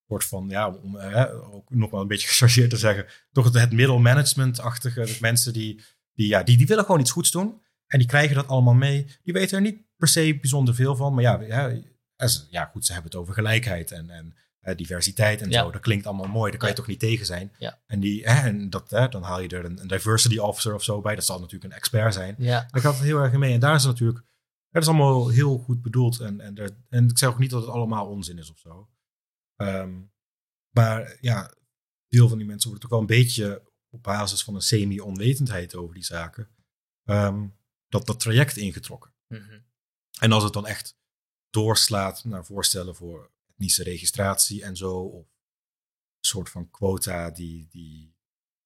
wordt 0.07 0.25
van, 0.25 0.49
ja, 0.49 0.71
om 0.71 0.97
eh, 0.97 1.55
ook 1.55 1.71
nog 1.71 1.91
wel 1.91 2.01
een 2.01 2.09
beetje 2.09 2.29
gechargeerd 2.33 2.71
te 2.71 2.77
zeggen, 2.77 3.07
toch 3.33 3.53
het, 3.53 3.73
middelmanagement-achtige 3.73 5.01
dus 5.01 5.19
mensen 5.19 5.53
die, 5.53 5.81
die, 6.15 6.29
ja, 6.29 6.43
die, 6.43 6.57
die 6.57 6.67
willen 6.67 6.85
gewoon 6.85 7.01
iets 7.01 7.11
goeds 7.11 7.31
doen. 7.31 7.63
En 7.87 7.99
die 7.99 8.09
krijgen 8.09 8.35
dat 8.35 8.49
allemaal 8.49 8.75
mee. 8.75 9.07
Die 9.23 9.33
weten 9.33 9.57
er 9.57 9.63
niet 9.63 9.83
per 9.97 10.09
se 10.09 10.39
bijzonder 10.41 10.75
veel 10.75 10.97
van. 10.97 11.15
Maar 11.15 11.23
ja, 11.23 11.41
ja, 11.41 11.81
ja 12.51 12.65
goed, 12.65 12.87
ze 12.87 12.93
hebben 12.93 13.11
het 13.11 13.21
over 13.21 13.35
gelijkheid 13.35 13.91
en, 13.91 14.11
en 14.11 14.35
eh, 14.61 14.77
diversiteit 14.77 15.41
en 15.41 15.51
Ja. 15.51 15.63
zo. 15.63 15.71
Dat 15.71 15.81
klinkt 15.81 16.07
allemaal 16.07 16.29
mooi. 16.29 16.51
Daar 16.51 16.61
kan 16.61 16.69
je 16.69 16.75
toch 16.75 16.87
niet 16.87 16.99
tegen 16.99 17.27
zijn. 17.27 17.53
En, 17.87 18.01
die, 18.01 18.25
en 18.25 18.71
dat, 18.71 18.89
dan 18.89 19.23
haal 19.23 19.41
je 19.41 19.49
er 19.49 19.65
een, 19.65 19.81
een 19.81 19.89
diversity 19.89 20.39
officer 20.39 20.75
of 20.75 20.83
zo 20.85 21.01
bij. 21.01 21.15
Dat 21.15 21.25
zal 21.25 21.39
natuurlijk 21.39 21.65
een 21.65 21.79
expert 21.79 22.15
zijn. 22.15 22.35
Ja, 22.39 22.67
Daar 22.71 22.81
gaat 22.83 22.95
het 22.95 23.05
heel 23.05 23.19
erg 23.19 23.33
mee. 23.33 23.55
En 23.55 23.61
daar 23.61 23.75
is 23.75 23.83
het 23.83 23.93
natuurlijk, 23.93 24.25
dat 24.71 24.83
is 24.83 24.89
allemaal 24.89 25.29
heel 25.29 25.59
goed 25.59 25.83
bedoeld. 25.83 26.21
En, 26.21 26.41
en, 26.41 26.57
er, 26.57 26.71
en 26.89 27.09
ik 27.09 27.19
zeg 27.19 27.29
ook 27.29 27.39
niet 27.39 27.51
dat 27.51 27.61
het 27.61 27.71
allemaal 27.71 28.07
onzin 28.07 28.39
is 28.39 28.51
of 28.51 28.59
zo. 28.59 28.89
Ehm, 29.57 30.03
maar 30.71 31.19
ja, 31.21 31.55
deel 32.09 32.29
van 32.29 32.39
die 32.39 32.47
mensen 32.47 32.69
wordt 32.69 32.83
toch 32.83 32.93
wel 32.93 33.01
een 33.01 33.07
beetje 33.07 33.73
op 33.91 34.03
basis 34.03 34.45
van 34.45 34.55
een 34.55 34.63
semi-onwetendheid 34.63 35.75
over 35.75 35.95
die 35.95 36.05
zaken, 36.05 36.55
ehm, 37.05 37.49
dat, 37.89 38.07
dat 38.07 38.21
traject 38.21 38.57
ingetrokken. 38.57 39.15
mhm. 39.27 39.61
En 40.21 40.33
als 40.33 40.45
het 40.45 40.53
dan 40.53 40.67
echt 40.67 40.99
doorslaat 41.51 42.25
naar 42.25 42.45
voorstellen 42.45 42.95
voor 42.95 43.33
etnische 43.47 43.83
registratie 43.83 44.63
en 44.63 44.77
zo, 44.77 45.01
of 45.01 45.25
een 45.25 46.31
soort 46.31 46.51
van 46.51 46.71
quota 46.71 47.31
die, 47.31 47.69
die, 47.69 48.17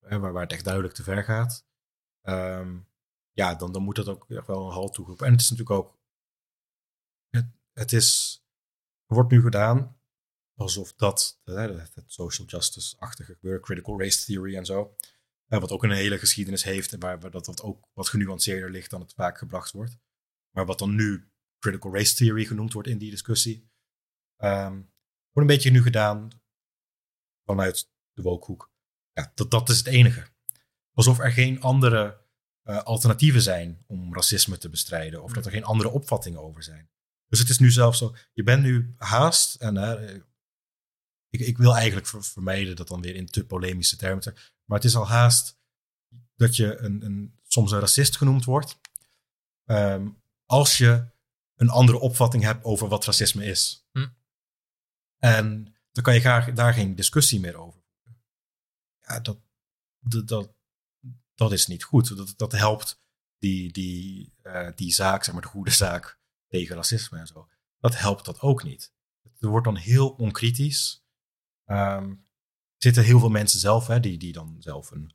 hè, 0.06 0.18
waar, 0.18 0.32
waar 0.32 0.42
het 0.42 0.52
echt 0.52 0.64
duidelijk 0.64 0.94
te 0.94 1.02
ver 1.02 1.24
gaat, 1.24 1.66
ehm, 2.20 2.78
ja, 3.32 3.54
dan, 3.54 3.72
dan 3.72 3.82
moet 3.82 3.96
dat 3.96 4.08
ook 4.08 4.30
echt 4.30 4.46
wel 4.46 4.66
een 4.66 4.72
halt 4.72 4.94
toegeroepen. 4.94 5.26
En 5.26 5.32
het 5.32 5.40
is 5.40 5.50
natuurlijk 5.50 5.78
ook, 5.78 5.98
het, 7.28 7.46
het 7.72 7.92
is, 7.92 8.40
wordt 9.06 9.30
nu 9.30 9.40
gedaan 9.40 9.97
alsof 10.58 10.94
dat, 10.94 11.40
het, 11.44 11.92
social 12.06 12.46
justice-achtige 12.46 13.32
gebeuren, 13.32 13.60
critical 13.60 14.00
race 14.00 14.24
theory 14.24 14.56
en 14.56 14.66
zo, 14.66 14.94
wat 15.46 15.70
ook 15.70 15.82
een 15.82 15.90
hele 15.90 16.18
geschiedenis 16.18 16.62
heeft 16.62 16.92
en 16.92 17.00
waar, 17.00 17.30
dat, 17.30 17.44
dat 17.44 17.62
ook 17.62 17.88
wat 17.92 18.08
genuanceerder 18.08 18.70
ligt 18.70 18.90
dan 18.90 19.00
het 19.00 19.14
vaak 19.14 19.38
gebracht 19.38 19.72
wordt. 19.72 19.98
Maar 20.50 20.66
wat 20.66 20.78
dan 20.78 20.94
nu 20.94 21.30
critical 21.58 21.94
race 21.94 22.14
theory 22.14 22.44
genoemd 22.44 22.72
wordt 22.72 22.88
in 22.88 22.98
die 22.98 23.10
discussie, 23.10 23.70
ehm, 24.36 24.72
wordt 25.32 25.50
een 25.50 25.56
beetje 25.56 25.70
nu 25.70 25.82
gedaan 25.82 26.28
vanuit 27.44 27.90
de 28.12 28.22
wokehoek. 28.22 28.72
Ja, 29.12 29.32
dat, 29.34 29.50
dat 29.50 29.68
is 29.68 29.78
het 29.78 29.86
enige. 29.86 30.26
Alsof 30.92 31.18
er 31.18 31.32
geen 31.32 31.60
andere 31.60 32.20
eh, 32.62 32.82
alternatieven 32.82 33.42
zijn 33.42 33.84
om 33.86 34.14
racisme 34.14 34.58
te 34.58 34.68
bestrijden. 34.68 35.22
Of 35.22 35.32
dat 35.32 35.46
er 35.46 35.52
geen 35.52 35.64
andere 35.64 35.88
opvattingen 35.88 36.40
over 36.40 36.62
zijn. 36.62 36.90
Dus 37.28 37.38
het 37.38 37.48
is 37.48 37.58
nu 37.58 37.70
zelfs 37.70 37.98
zo, 37.98 38.14
je 38.32 38.42
bent 38.42 38.62
nu 38.62 38.94
haast, 38.96 39.54
en 39.54 39.76
ik, 41.30 41.40
ik 41.40 41.58
wil 41.58 41.76
eigenlijk 41.76 42.06
ver- 42.06 42.24
vermijden 42.24 42.76
dat 42.76 42.88
dan 42.88 43.00
weer 43.00 43.14
in 43.14 43.26
te 43.26 43.44
polemische 43.44 43.96
termen 43.96 44.22
te 44.22 44.34
maar 44.64 44.78
het 44.78 44.86
is 44.86 44.96
al 44.96 45.08
haast 45.08 45.58
dat 46.36 46.56
je 46.56 46.76
een, 46.76 47.04
een, 47.04 47.38
soms 47.46 47.72
een 47.72 47.80
racist 47.80 48.16
genoemd 48.16 48.44
wordt, 48.44 48.78
ehm, 49.64 50.08
als 50.46 50.78
je 50.78 51.06
een 51.54 51.68
andere 51.68 51.98
opvatting 51.98 52.42
hebt 52.42 52.64
over 52.64 52.88
wat 52.88 53.04
racisme 53.04 53.44
is. 53.44 53.86
Hm. 53.92 54.08
En 55.18 55.74
dan 55.92 56.02
kan 56.02 56.14
je 56.14 56.20
graag, 56.20 56.52
daar 56.52 56.72
geen 56.72 56.94
discussie 56.94 57.40
meer 57.40 57.56
over. 57.56 57.80
Ja, 59.00 59.20
dat, 59.20 59.38
dat, 59.98 60.28
dat, 60.28 60.54
dat 61.34 61.52
is 61.52 61.66
niet 61.66 61.84
goed. 61.84 62.16
Dat, 62.16 62.34
dat 62.36 62.52
helpt 62.52 63.00
die, 63.38 63.72
die, 63.72 64.34
eh, 64.42 64.68
die 64.74 64.92
zaak, 64.92 65.24
zeg 65.24 65.34
maar 65.34 65.42
de 65.42 65.48
goede 65.48 65.70
zaak 65.70 66.18
tegen 66.48 66.76
racisme 66.76 67.18
en 67.18 67.26
zo. 67.26 67.48
Dat 67.80 67.98
helpt 67.98 68.24
dat 68.24 68.40
ook 68.40 68.62
niet. 68.62 68.92
Het 69.22 69.50
wordt 69.50 69.64
dan 69.64 69.76
heel 69.76 70.08
onkritisch. 70.08 71.06
Er 71.76 72.16
zitten 72.76 73.04
heel 73.04 73.18
veel 73.18 73.28
mensen 73.28 73.60
zelf, 73.60 73.86
hè, 73.86 74.00
die, 74.00 74.18
die 74.18 74.32
dan 74.32 74.56
zelf 74.58 74.90
een 74.90 75.12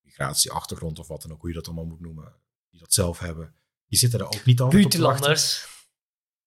migratieachtergrond 0.00 0.98
of 0.98 1.08
wat 1.08 1.22
dan 1.22 1.32
ook, 1.32 1.40
hoe 1.40 1.48
je 1.48 1.54
dat 1.54 1.66
allemaal 1.66 1.84
moet 1.86 2.00
noemen, 2.00 2.34
die 2.70 2.80
dat 2.80 2.92
zelf 2.92 3.18
hebben. 3.18 3.54
Die 3.86 3.98
zitten 3.98 4.18
er 4.20 4.26
ook 4.26 4.44
niet 4.44 4.60
altijd. 4.60 4.80
Buitenlanders. 4.82 5.66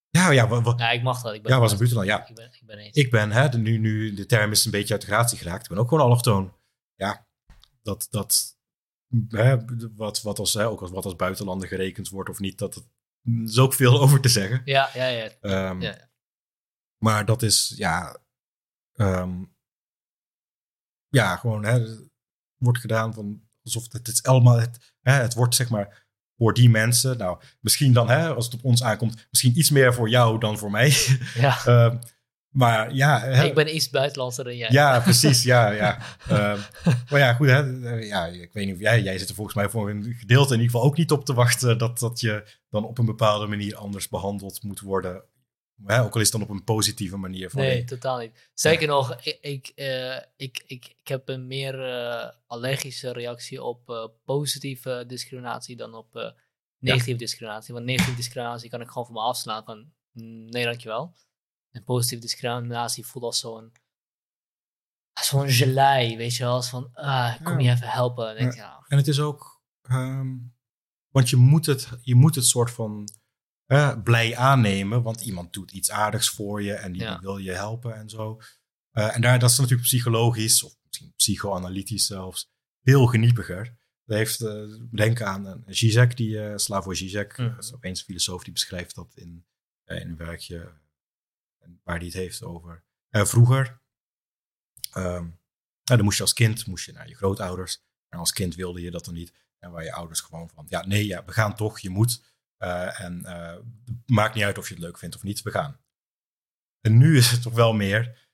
Ja, 0.09 0.31
ja, 0.31 0.61
Ja, 0.77 0.91
ik 0.91 1.03
mag 1.03 1.21
dat. 1.21 1.33
Ik 1.33 1.41
ben 1.43 1.51
ja, 1.51 1.59
was 1.59 1.71
een 1.71 1.77
buitenland. 1.77 2.09
Ja, 2.09 2.27
Ik 2.27 2.35
ben, 2.35 2.45
ik 2.53 2.61
ben 2.65 2.77
eens. 2.77 2.95
ik 2.95 3.11
ben, 3.11 3.31
hè, 3.31 3.49
de- 3.49 3.57
nu, 3.57 3.77
nu 3.77 4.13
de 4.13 4.25
term 4.25 4.51
is 4.51 4.65
een 4.65 4.71
beetje 4.71 4.93
uit 4.93 5.01
de 5.01 5.07
gratie 5.07 5.37
geraakt, 5.37 5.63
ik 5.63 5.69
ben 5.69 5.77
ook 5.77 5.87
gewoon 5.89 6.03
allochtoon. 6.03 6.53
Ja, 6.95 7.27
dat, 7.81 8.07
dat 8.09 8.57
hè, 9.29 9.57
wat, 9.95 10.21
wat, 10.21 10.39
als, 10.39 10.53
hè, 10.53 10.67
ook 10.67 10.81
als, 10.81 10.91
wat 10.91 11.05
als 11.05 11.15
buitenlander 11.15 11.67
gerekend 11.67 12.09
wordt 12.09 12.29
of 12.29 12.39
niet, 12.39 12.57
dat, 12.57 12.73
dat 12.73 12.85
is 13.49 13.57
ook 13.57 13.73
veel 13.73 13.99
over 14.03 14.21
te 14.21 14.29
zeggen. 14.29 14.61
Ja, 14.65 14.89
ja, 14.93 15.05
ja. 15.07 15.29
Ehm, 15.41 15.81
ja. 15.81 16.09
Maar 16.97 17.25
dat 17.25 17.41
is, 17.41 17.73
ja, 17.77 18.17
ehm, 19.01 19.43
ja, 21.07 21.35
gewoon, 21.35 21.65
hè, 21.65 21.85
wordt 22.57 22.79
gedaan 22.79 23.13
van 23.13 23.41
alsof 23.63 23.91
het, 23.91 24.07
is 24.07 24.23
allemaal, 24.23 24.59
het, 24.59 24.93
hè, 25.01 25.13
het 25.13 25.33
wordt 25.33 25.55
zeg 25.55 25.69
maar 25.69 26.05
voor 26.37 26.53
die 26.53 26.69
mensen, 26.69 27.17
nou, 27.17 27.39
misschien 27.59 27.93
dan, 27.93 28.09
hè, 28.09 28.33
als 28.33 28.45
het 28.45 28.53
op 28.53 28.63
ons 28.63 28.83
aankomt, 28.83 29.27
misschien 29.29 29.57
iets 29.57 29.69
meer 29.69 29.93
voor 29.93 30.09
jou 30.09 30.39
dan 30.39 30.57
voor 30.57 30.71
mij. 30.71 30.93
ja. 31.33 31.57
Ehm, 31.65 31.97
maar 32.51 32.93
ja, 32.93 33.19
hè, 33.19 33.43
Ik 33.43 33.53
ben 33.53 33.75
iets 33.75 33.89
buitenlandser 33.89 34.43
dan 34.43 34.57
jij. 34.57 34.71
ja, 34.71 34.99
precies, 34.99 35.43
ja, 35.43 35.69
ja. 35.69 35.97
Ehm, 36.29 36.59
maar 37.09 37.19
ja, 37.19 37.33
goed, 37.33 37.47
hè, 37.47 37.83
eh, 37.85 38.07
ja, 38.07 38.25
ik 38.25 38.53
weet 38.53 38.65
niet 38.65 38.75
of 38.75 38.81
jij, 38.81 39.01
jij 39.01 39.17
zit 39.17 39.29
er 39.29 39.35
volgens 39.35 39.55
mij 39.55 39.69
voor 39.69 39.89
een 39.89 40.15
gedeelte 40.19 40.53
in 40.53 40.59
ieder 40.59 40.71
geval 40.71 40.87
ook 40.89 40.97
niet 40.97 41.11
op 41.11 41.25
te 41.25 41.33
wachten 41.33 41.77
dat, 41.77 41.99
dat 41.99 42.19
je 42.19 42.57
dan 42.69 42.85
op 42.85 42.97
een 42.97 43.05
bepaalde 43.05 43.47
manier 43.47 43.75
anders 43.75 44.09
behandeld 44.09 44.63
moet 44.63 44.79
worden. 44.79 45.23
Hè, 45.85 46.01
ook 46.03 46.13
al 46.13 46.21
is 46.21 46.31
het 46.31 46.39
dan 46.39 46.49
op 46.49 46.55
een 46.55 46.63
positieve 46.63 47.17
manier. 47.17 47.49
Van, 47.49 47.61
Nee, 47.61 47.71
hey, 47.71 47.83
totaal 47.83 48.17
niet. 48.17 48.49
Zeker 48.53 48.87
nog, 48.87 49.15
ik, 49.23 49.37
ik, 49.41 49.67
eh, 49.67 50.15
ik, 50.35 50.63
ik, 50.65 50.95
ik 50.97 51.07
heb 51.07 51.29
een 51.29 51.47
meer 51.47 51.83
eh, 51.89 52.29
allergische 52.47 53.11
reactie 53.11 53.63
op 53.63 53.89
eh, 53.89 54.07
positieve 54.25 55.03
discriminatie 55.07 55.75
dan 55.75 55.93
op 55.93 56.33
negatieve 56.79 57.19
discriminatie. 57.19 57.73
Want 57.73 57.85
negatieve 57.85 58.17
discriminatie 58.17 58.69
kan 58.69 58.81
ik 58.81 58.87
gewoon 58.87 59.05
van 59.05 59.15
me 59.15 59.21
afslaan 59.21 59.63
van 59.63 59.91
mm, 60.11 60.45
nee, 60.45 60.63
dankjewel. 60.63 61.15
En 61.71 61.83
positieve 61.83 62.23
discriminatie 62.23 63.05
voelt 63.05 63.25
als 63.25 63.39
zo'n 63.39 63.71
zo'n 65.21 65.49
gelei, 65.49 66.17
weet 66.17 66.35
je 66.35 66.43
wel. 66.43 66.53
Als 66.53 66.69
van, 66.69 66.89
ah, 66.93 67.41
kom 67.43 67.59
Ja. 67.59 67.65
je 67.65 67.71
even 67.75 67.87
helpen. 67.89 68.29
En 68.29 68.35
denk, 68.37 68.53
ja. 68.53 68.85
En 68.87 68.97
het 68.97 69.07
is 69.07 69.19
ook, 69.19 69.61
ehm, 69.81 70.37
want 71.09 71.29
je 71.29 71.35
moet 71.35 71.65
het, 71.65 71.89
je 72.01 72.15
moet 72.15 72.35
het 72.35 72.45
soort 72.45 72.71
van 72.71 73.09
eh, 73.71 74.01
blij 74.03 74.37
aannemen, 74.37 75.01
want 75.03 75.21
iemand 75.21 75.53
doet 75.53 75.71
iets 75.71 75.91
aardigs 75.91 76.29
voor 76.29 76.61
je 76.63 76.73
en 76.73 76.91
die 76.91 77.01
Ja. 77.01 77.19
wil 77.19 77.37
je 77.37 77.51
helpen 77.51 77.95
en 77.95 78.09
zo. 78.09 78.41
Eh, 78.91 79.15
en 79.15 79.21
daar, 79.21 79.39
dat 79.39 79.49
is 79.49 79.57
natuurlijk 79.57 79.87
psychologisch, 79.87 80.63
of 80.63 80.75
misschien 80.85 81.13
psychoanalytisch 81.15 82.05
zelfs, 82.05 82.49
heel 82.81 83.05
geniepiger. 83.07 83.77
Dat 84.05 84.17
heeft, 84.17 84.41
eh 84.41 84.63
denken 84.91 85.27
aan 85.27 85.45
een 85.45 85.63
Zizek, 85.67 86.17
die, 86.17 86.41
eh 86.49 86.57
Slavoj 86.57 86.95
Zizek, 86.95 87.37
Mhm. 87.37 87.49
dat 87.55 87.63
is 87.63 87.73
opeens 87.73 87.99
een 87.99 88.05
filosoof, 88.05 88.43
die 88.43 88.53
beschrijft 88.53 88.95
dat 88.95 89.11
in, 89.15 89.45
eh, 89.83 89.99
in 90.01 90.09
een 90.09 90.17
werkje 90.17 90.57
eh, 91.59 91.69
waar 91.83 91.97
hij 91.97 92.05
het 92.05 92.15
heeft 92.15 92.43
over. 92.43 92.83
Eh, 93.09 93.25
vroeger, 93.25 93.81
ehm, 94.91 95.23
nou, 95.23 95.31
dan 95.83 96.03
moest 96.03 96.17
je 96.17 96.23
als 96.23 96.33
kind 96.33 96.65
moest 96.67 96.85
je 96.85 96.91
naar 96.91 97.07
je 97.07 97.15
grootouders. 97.15 97.83
En 98.09 98.19
als 98.19 98.31
kind 98.33 98.55
wilde 98.55 98.81
je 98.81 98.91
dat 98.91 99.05
dan 99.05 99.13
niet. 99.13 99.33
En 99.59 99.71
waar 99.71 99.83
je 99.83 99.93
ouders 99.93 100.19
gewoon 100.21 100.49
van, 100.49 100.65
ja, 100.69 100.85
nee, 100.85 101.05
ja, 101.05 101.25
we 101.25 101.31
gaan 101.31 101.55
toch, 101.55 101.79
je 101.79 101.89
moet. 101.89 102.29
Eh, 102.61 103.01
en 103.01 103.25
eh, 103.25 103.57
maakt 104.05 104.35
niet 104.35 104.43
uit 104.43 104.57
of 104.57 104.67
je 104.67 104.73
het 104.73 104.83
leuk 104.83 104.97
vindt 104.97 105.15
of 105.15 105.23
niet, 105.23 105.41
we 105.41 105.51
gaan. 105.51 105.79
En 106.81 106.97
nu 106.97 107.17
is 107.17 107.31
het 107.31 107.41
toch 107.41 107.53
wel 107.53 107.73
meer, 107.73 108.29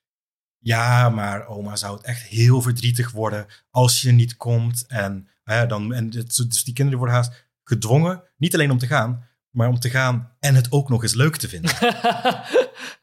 ja, 0.58 1.08
maar 1.08 1.46
oma 1.46 1.76
zou 1.76 1.96
het 1.96 2.06
echt 2.06 2.22
heel 2.22 2.62
verdrietig 2.62 3.10
worden 3.10 3.46
als 3.70 4.02
je 4.02 4.12
niet 4.12 4.36
komt. 4.36 4.86
En, 4.86 5.28
eh, 5.44 5.68
dan, 5.68 5.94
en 5.94 6.04
het, 6.16 6.36
dus 6.36 6.64
die 6.64 6.74
kinderen 6.74 6.98
worden 6.98 7.16
haast 7.16 7.48
gedwongen, 7.64 8.22
niet 8.36 8.54
alleen 8.54 8.70
om 8.70 8.78
te 8.78 8.86
gaan, 8.86 9.28
maar 9.50 9.68
om 9.68 9.78
te 9.78 9.90
gaan 9.90 10.36
en 10.38 10.54
het 10.54 10.72
ook 10.72 10.88
nog 10.88 11.02
eens 11.02 11.14
leuk 11.14 11.36
te 11.36 11.48
vinden. 11.48 11.74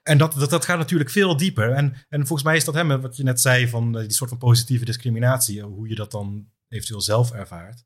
En 0.04 0.18
dat, 0.18 0.34
dat, 0.34 0.50
dat 0.50 0.66
gaat 0.66 0.78
natuurlijk 0.78 1.10
veel 1.10 1.38
dieper. 1.38 1.72
En, 1.72 2.06
en 2.10 2.20
volgens 2.20 2.44
mij 2.44 2.56
is 2.56 2.66
dat 2.66 2.74
hem, 2.74 3.02
wat 3.02 3.18
je 3.18 3.24
net 3.24 3.42
zei, 3.42 3.68
van 3.68 3.92
die 3.92 4.12
soort 4.12 4.30
van 4.30 4.40
positieve 4.40 4.86
discriminatie, 4.86 5.62
hoe 5.62 5.90
je 5.90 5.96
dat 5.96 6.12
dan 6.12 6.50
eventueel 6.68 7.02
zelf 7.02 7.32
ervaart. 7.32 7.78
Het 7.78 7.86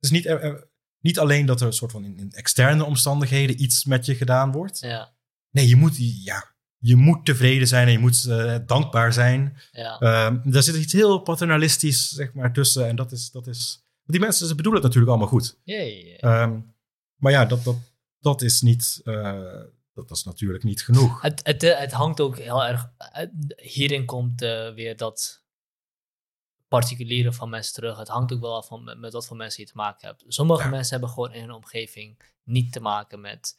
is 0.00 0.10
niet, 0.10 0.26
er- 0.26 0.40
er- 0.40 0.67
niet 1.00 1.18
alleen 1.18 1.46
dat 1.46 1.60
er 1.60 1.66
een 1.66 1.72
soort 1.72 1.92
van 1.92 2.04
in, 2.04 2.18
in 2.18 2.32
externe 2.32 2.84
omstandigheden 2.84 3.62
iets 3.62 3.84
met 3.84 4.06
je 4.06 4.14
gedaan 4.14 4.52
wordt. 4.52 4.78
ja, 4.80 5.16
Nee, 5.50 5.68
je 5.68 5.76
moet, 5.76 6.24
ja, 6.24 6.54
je 6.78 6.96
moet 6.96 7.24
tevreden 7.24 7.68
zijn 7.68 7.86
en 7.86 7.92
je 7.92 7.98
moet 7.98 8.24
eh, 8.24 8.56
dankbaar 8.66 9.12
zijn. 9.12 9.56
ja. 9.72 9.98
Ehm, 9.98 10.50
daar 10.50 10.62
zit 10.62 10.74
iets 10.74 10.92
heel 10.92 11.18
paternalistisch 11.18 12.08
zeg 12.08 12.32
maar, 12.32 12.52
tussen. 12.52 12.86
En 12.88 12.96
dat 12.96 13.12
is, 13.12 13.30
dat 13.30 13.46
is. 13.46 13.86
Die 14.04 14.20
mensen 14.20 14.46
ze 14.46 14.54
bedoelen 14.54 14.82
het 14.82 14.90
natuurlijk 14.92 15.16
allemaal 15.16 15.40
goed. 15.40 15.58
Ehm, 15.64 16.60
maar 17.16 17.32
ja, 17.32 17.44
dat, 17.44 17.64
dat, 17.64 17.76
dat 18.20 18.42
is 18.42 18.60
niet. 18.60 19.00
eh, 19.04 19.60
dat, 19.94 20.10
is 20.10 20.24
natuurlijk 20.24 20.64
niet 20.64 20.82
genoeg. 20.82 21.22
Het, 21.22 21.40
het, 21.42 21.62
eh, 21.62 21.78
het 21.78 21.92
hangt 21.92 22.20
ook 22.20 22.38
heel 22.38 22.64
erg. 22.64 22.90
hierin 23.56 24.04
komt 24.04 24.40
weer 24.74 24.96
dat 24.96 25.42
particuliere 26.68 27.32
van 27.32 27.48
mensen 27.50 27.72
terug. 27.74 27.98
Het 27.98 28.08
hangt 28.08 28.32
ook 28.32 28.40
wel 28.40 28.54
af 28.56 28.66
van 28.66 28.84
met, 28.84 28.98
met 28.98 29.12
wat 29.12 29.26
voor 29.26 29.36
mensen 29.36 29.62
je 29.62 29.68
te 29.68 29.76
maken 29.76 30.08
hebt. 30.08 30.24
Sommige 30.28 30.62
Ja. 30.62 30.68
mensen 30.68 30.90
hebben 30.90 31.08
gewoon 31.14 31.32
in 31.32 31.40
hun 31.40 31.52
omgeving 31.52 32.20
niet 32.44 32.72
te 32.72 32.80
maken 32.80 33.20
met 33.20 33.58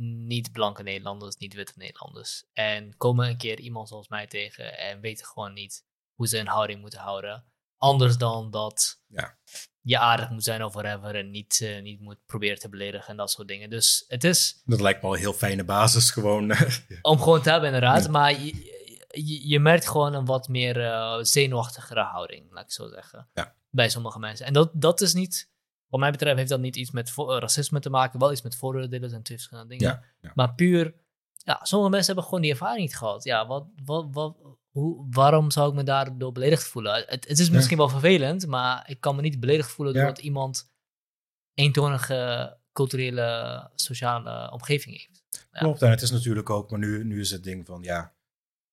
niet-blanke 0.00 0.82
Nederlanders, 0.82 1.36
niet-witte 1.36 1.72
Nederlanders. 1.76 2.44
En 2.52 2.96
komen 2.96 3.28
een 3.28 3.36
keer 3.36 3.60
iemand 3.60 3.88
zoals 3.88 4.08
mij 4.08 4.26
tegen 4.26 4.78
en 4.78 5.00
weten 5.00 5.26
gewoon 5.26 5.52
niet 5.52 5.84
hoe 6.14 6.28
ze 6.28 6.36
hun 6.36 6.46
houding 6.46 6.80
moeten 6.80 6.98
houden. 7.00 7.44
Anders 7.76 8.16
dan 8.16 8.50
dat 8.50 9.02
Ja. 9.06 9.38
je 9.80 9.98
aardig 9.98 10.30
moet 10.30 10.44
zijn 10.44 10.64
of 10.64 10.72
whatever 10.72 11.14
en 11.14 11.30
niet, 11.30 11.60
eh, 11.62 11.82
niet 11.82 12.00
moet 12.00 12.26
proberen 12.26 12.58
te 12.58 12.68
beledigen 12.68 13.08
en 13.08 13.16
dat 13.16 13.30
soort 13.30 13.48
dingen. 13.48 13.70
Dus 13.70 14.04
het 14.08 14.24
is 14.24 14.62
Dat 14.64 14.80
lijkt 14.80 15.02
me 15.02 15.08
al 15.08 15.14
een 15.14 15.20
heel 15.20 15.32
fijne 15.32 15.64
basis. 15.64 16.10
Gewoon. 16.10 16.50
om 17.02 17.18
gewoon 17.18 17.42
te 17.42 17.50
hebben, 17.50 17.68
inderdaad. 17.68 18.04
Ja. 18.04 18.10
Maar 18.10 18.32
je, 18.40 18.76
je, 19.26 19.48
je 19.48 19.60
merkt 19.60 19.88
gewoon 19.88 20.14
een 20.14 20.24
wat 20.24 20.48
meer 20.48 20.84
eh, 20.84 21.18
zenuwachtigere 21.20 22.02
houding, 22.02 22.52
laat 22.52 22.64
ik 22.64 22.72
zo 22.72 22.88
zeggen. 22.88 23.28
Ja. 23.34 23.54
Bij 23.70 23.88
sommige 23.88 24.18
mensen. 24.18 24.46
En 24.46 24.52
dat, 24.52 24.70
dat 24.74 25.00
is 25.00 25.14
niet, 25.14 25.50
wat 25.86 26.00
mij 26.00 26.10
betreft, 26.10 26.36
heeft 26.36 26.48
dat 26.48 26.60
niet 26.60 26.76
iets 26.76 26.90
met 26.90 27.12
eh, 27.16 27.36
racisme 27.38 27.80
te 27.80 27.90
maken. 27.90 28.18
Wel 28.18 28.32
iets 28.32 28.42
met 28.42 28.56
vooroordelen 28.56 29.12
en 29.12 29.22
twee 29.22 29.36
verschillende 29.36 29.76
dingen. 29.76 29.86
Ja, 29.86 30.04
ja. 30.20 30.32
Maar 30.34 30.54
puur, 30.54 30.94
ja, 31.34 31.60
sommige 31.62 31.90
mensen 31.90 32.06
hebben 32.06 32.24
gewoon 32.24 32.42
die 32.42 32.50
ervaring 32.50 32.80
niet 32.80 32.96
gehad. 32.96 33.24
Ja, 33.24 33.46
wat, 33.46 33.66
wat, 33.84 34.06
wat, 34.10 34.36
hoe, 34.70 35.06
waarom 35.10 35.50
zou 35.50 35.68
ik 35.68 35.74
me 35.74 35.82
daardoor 35.82 36.32
beledigd 36.32 36.64
voelen? 36.64 36.94
Het, 36.94 37.28
het 37.28 37.38
is 37.38 37.50
misschien 37.50 37.76
wel 37.78 37.88
vervelend, 37.88 38.46
maar 38.46 38.90
ik 38.90 39.00
kan 39.00 39.16
me 39.16 39.22
niet 39.22 39.40
beledigd 39.40 39.70
voelen 39.70 39.94
doordat 39.94 40.18
iemand 40.18 40.70
eentonige 41.54 42.56
culturele, 42.72 43.70
sociale 43.74 44.50
omgeving 44.52 44.96
heeft. 44.96 45.24
Ja. 45.30 45.58
Klopt. 45.58 45.82
En 45.82 45.90
het 45.90 46.02
is 46.02 46.10
natuurlijk 46.10 46.50
ook, 46.50 46.70
maar 46.70 46.78
nu, 46.78 47.04
nu 47.04 47.20
is 47.20 47.30
het 47.30 47.44
ding 47.44 47.66
van 47.66 47.82
ja. 47.82 48.16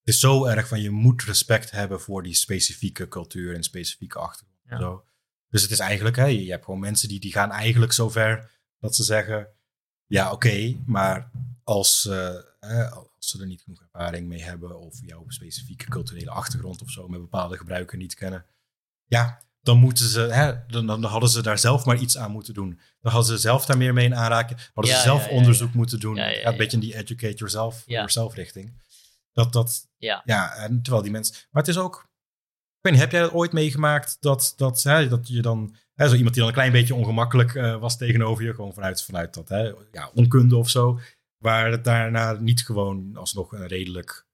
Het 0.06 0.14
is 0.14 0.20
zo 0.20 0.44
erg 0.44 0.68
van 0.68 0.80
je 0.80 0.90
moet 0.90 1.22
respect 1.22 1.70
hebben 1.70 2.00
voor 2.00 2.22
die 2.22 2.34
specifieke 2.34 3.08
cultuur 3.08 3.54
en 3.54 3.62
specifieke 3.62 4.18
achtergrond. 4.18 4.60
Ja. 4.68 4.78
Zo. 4.78 5.04
Dus 5.48 5.62
het 5.62 5.70
is 5.70 5.78
eigenlijk, 5.78 6.16
hè, 6.16 6.24
je, 6.24 6.50
hebt 6.50 6.64
gewoon 6.64 6.80
mensen 6.80 7.08
die, 7.08 7.20
die 7.20 7.32
gaan 7.32 7.50
eigenlijk 7.50 7.92
zo 7.92 8.08
ver 8.08 8.50
dat 8.80 8.96
ze 8.96 9.02
zeggen: 9.02 9.48
ja, 10.06 10.32
oké, 10.32 10.76
maar 10.84 11.30
als, 11.64 12.06
eh, 12.06 12.92
als 12.92 13.08
ze 13.18 13.40
er 13.40 13.46
niet 13.46 13.62
genoeg 13.62 13.82
ervaring 13.82 14.28
mee 14.28 14.42
hebben 14.42 14.80
of 14.80 14.98
jouw 15.00 15.24
specifieke 15.28 15.88
culturele 15.88 16.30
achtergrond 16.30 16.82
of 16.82 16.90
zo 16.90 17.08
met 17.08 17.20
bepaalde 17.20 17.56
gebruiken 17.56 17.98
niet 17.98 18.14
kennen, 18.14 18.46
ja, 19.04 19.40
dan 19.62 19.78
moeten 19.78 20.08
ze, 20.08 20.20
hè, 20.20 20.66
dan, 20.66 20.86
dan 20.86 21.04
hadden 21.04 21.30
ze 21.30 21.42
daar 21.42 21.58
zelf 21.58 21.84
maar 21.84 21.98
iets 21.98 22.16
aan 22.16 22.30
moeten 22.30 22.54
doen. 22.54 22.80
Dan 23.00 23.12
hadden 23.12 23.30
ze 23.30 23.38
zelf 23.38 23.66
daar 23.66 23.76
meer 23.76 23.92
mee 23.92 24.04
in 24.04 24.14
aanraken. 24.14 24.56
Hadden 24.74 24.92
Ja, 24.92 24.98
ze 24.98 25.06
zelf 25.06 25.24
ja, 25.24 25.30
onderzoek 25.30 25.74
moeten 25.74 26.00
doen. 26.00 26.18
Een 26.18 26.56
beetje 26.56 26.76
in 26.76 26.82
die 26.82 26.96
educate 26.96 27.34
yourself, 27.34 27.82
yourself 27.86 28.34
richting. 28.34 28.72
Dat, 29.36 29.52
dat, 29.52 29.88
Ja. 29.96 30.22
ja, 30.24 30.54
en 30.54 30.82
terwijl 30.82 31.02
die 31.02 31.12
mensen, 31.12 31.34
maar 31.50 31.62
het 31.62 31.70
is 31.70 31.78
ook, 31.78 31.94
ik 32.74 32.80
weet 32.80 32.92
niet, 32.92 33.02
heb 33.02 33.10
jij 33.10 33.20
dat 33.20 33.32
ooit 33.32 33.52
meegemaakt 33.52 34.16
dat, 34.20 34.52
dat, 34.56 34.82
hè, 34.82 35.08
dat 35.08 35.28
je 35.28 35.42
dan, 35.42 35.76
hè, 35.94 36.08
zo 36.08 36.14
iemand 36.14 36.34
die 36.34 36.38
dan 36.42 36.48
een 36.48 36.58
klein 36.58 36.72
beetje 36.72 36.94
ongemakkelijk 36.94 37.54
eh, 37.54 37.78
was 37.78 37.96
tegenover 37.96 38.44
je, 38.44 38.54
gewoon 38.54 38.74
vanuit, 38.74 39.02
vanuit 39.02 39.34
dat, 39.34 39.48
hè, 39.48 39.72
ja, 39.92 40.10
onkunde 40.14 40.56
of 40.56 40.68
zo, 40.70 41.00
waar 41.38 41.70
het 41.70 41.84
daarna 41.84 42.32
niet 42.32 42.64
gewoon 42.64 43.16
alsnog 43.16 43.52
een 43.52 43.66
redelijk 43.66 44.26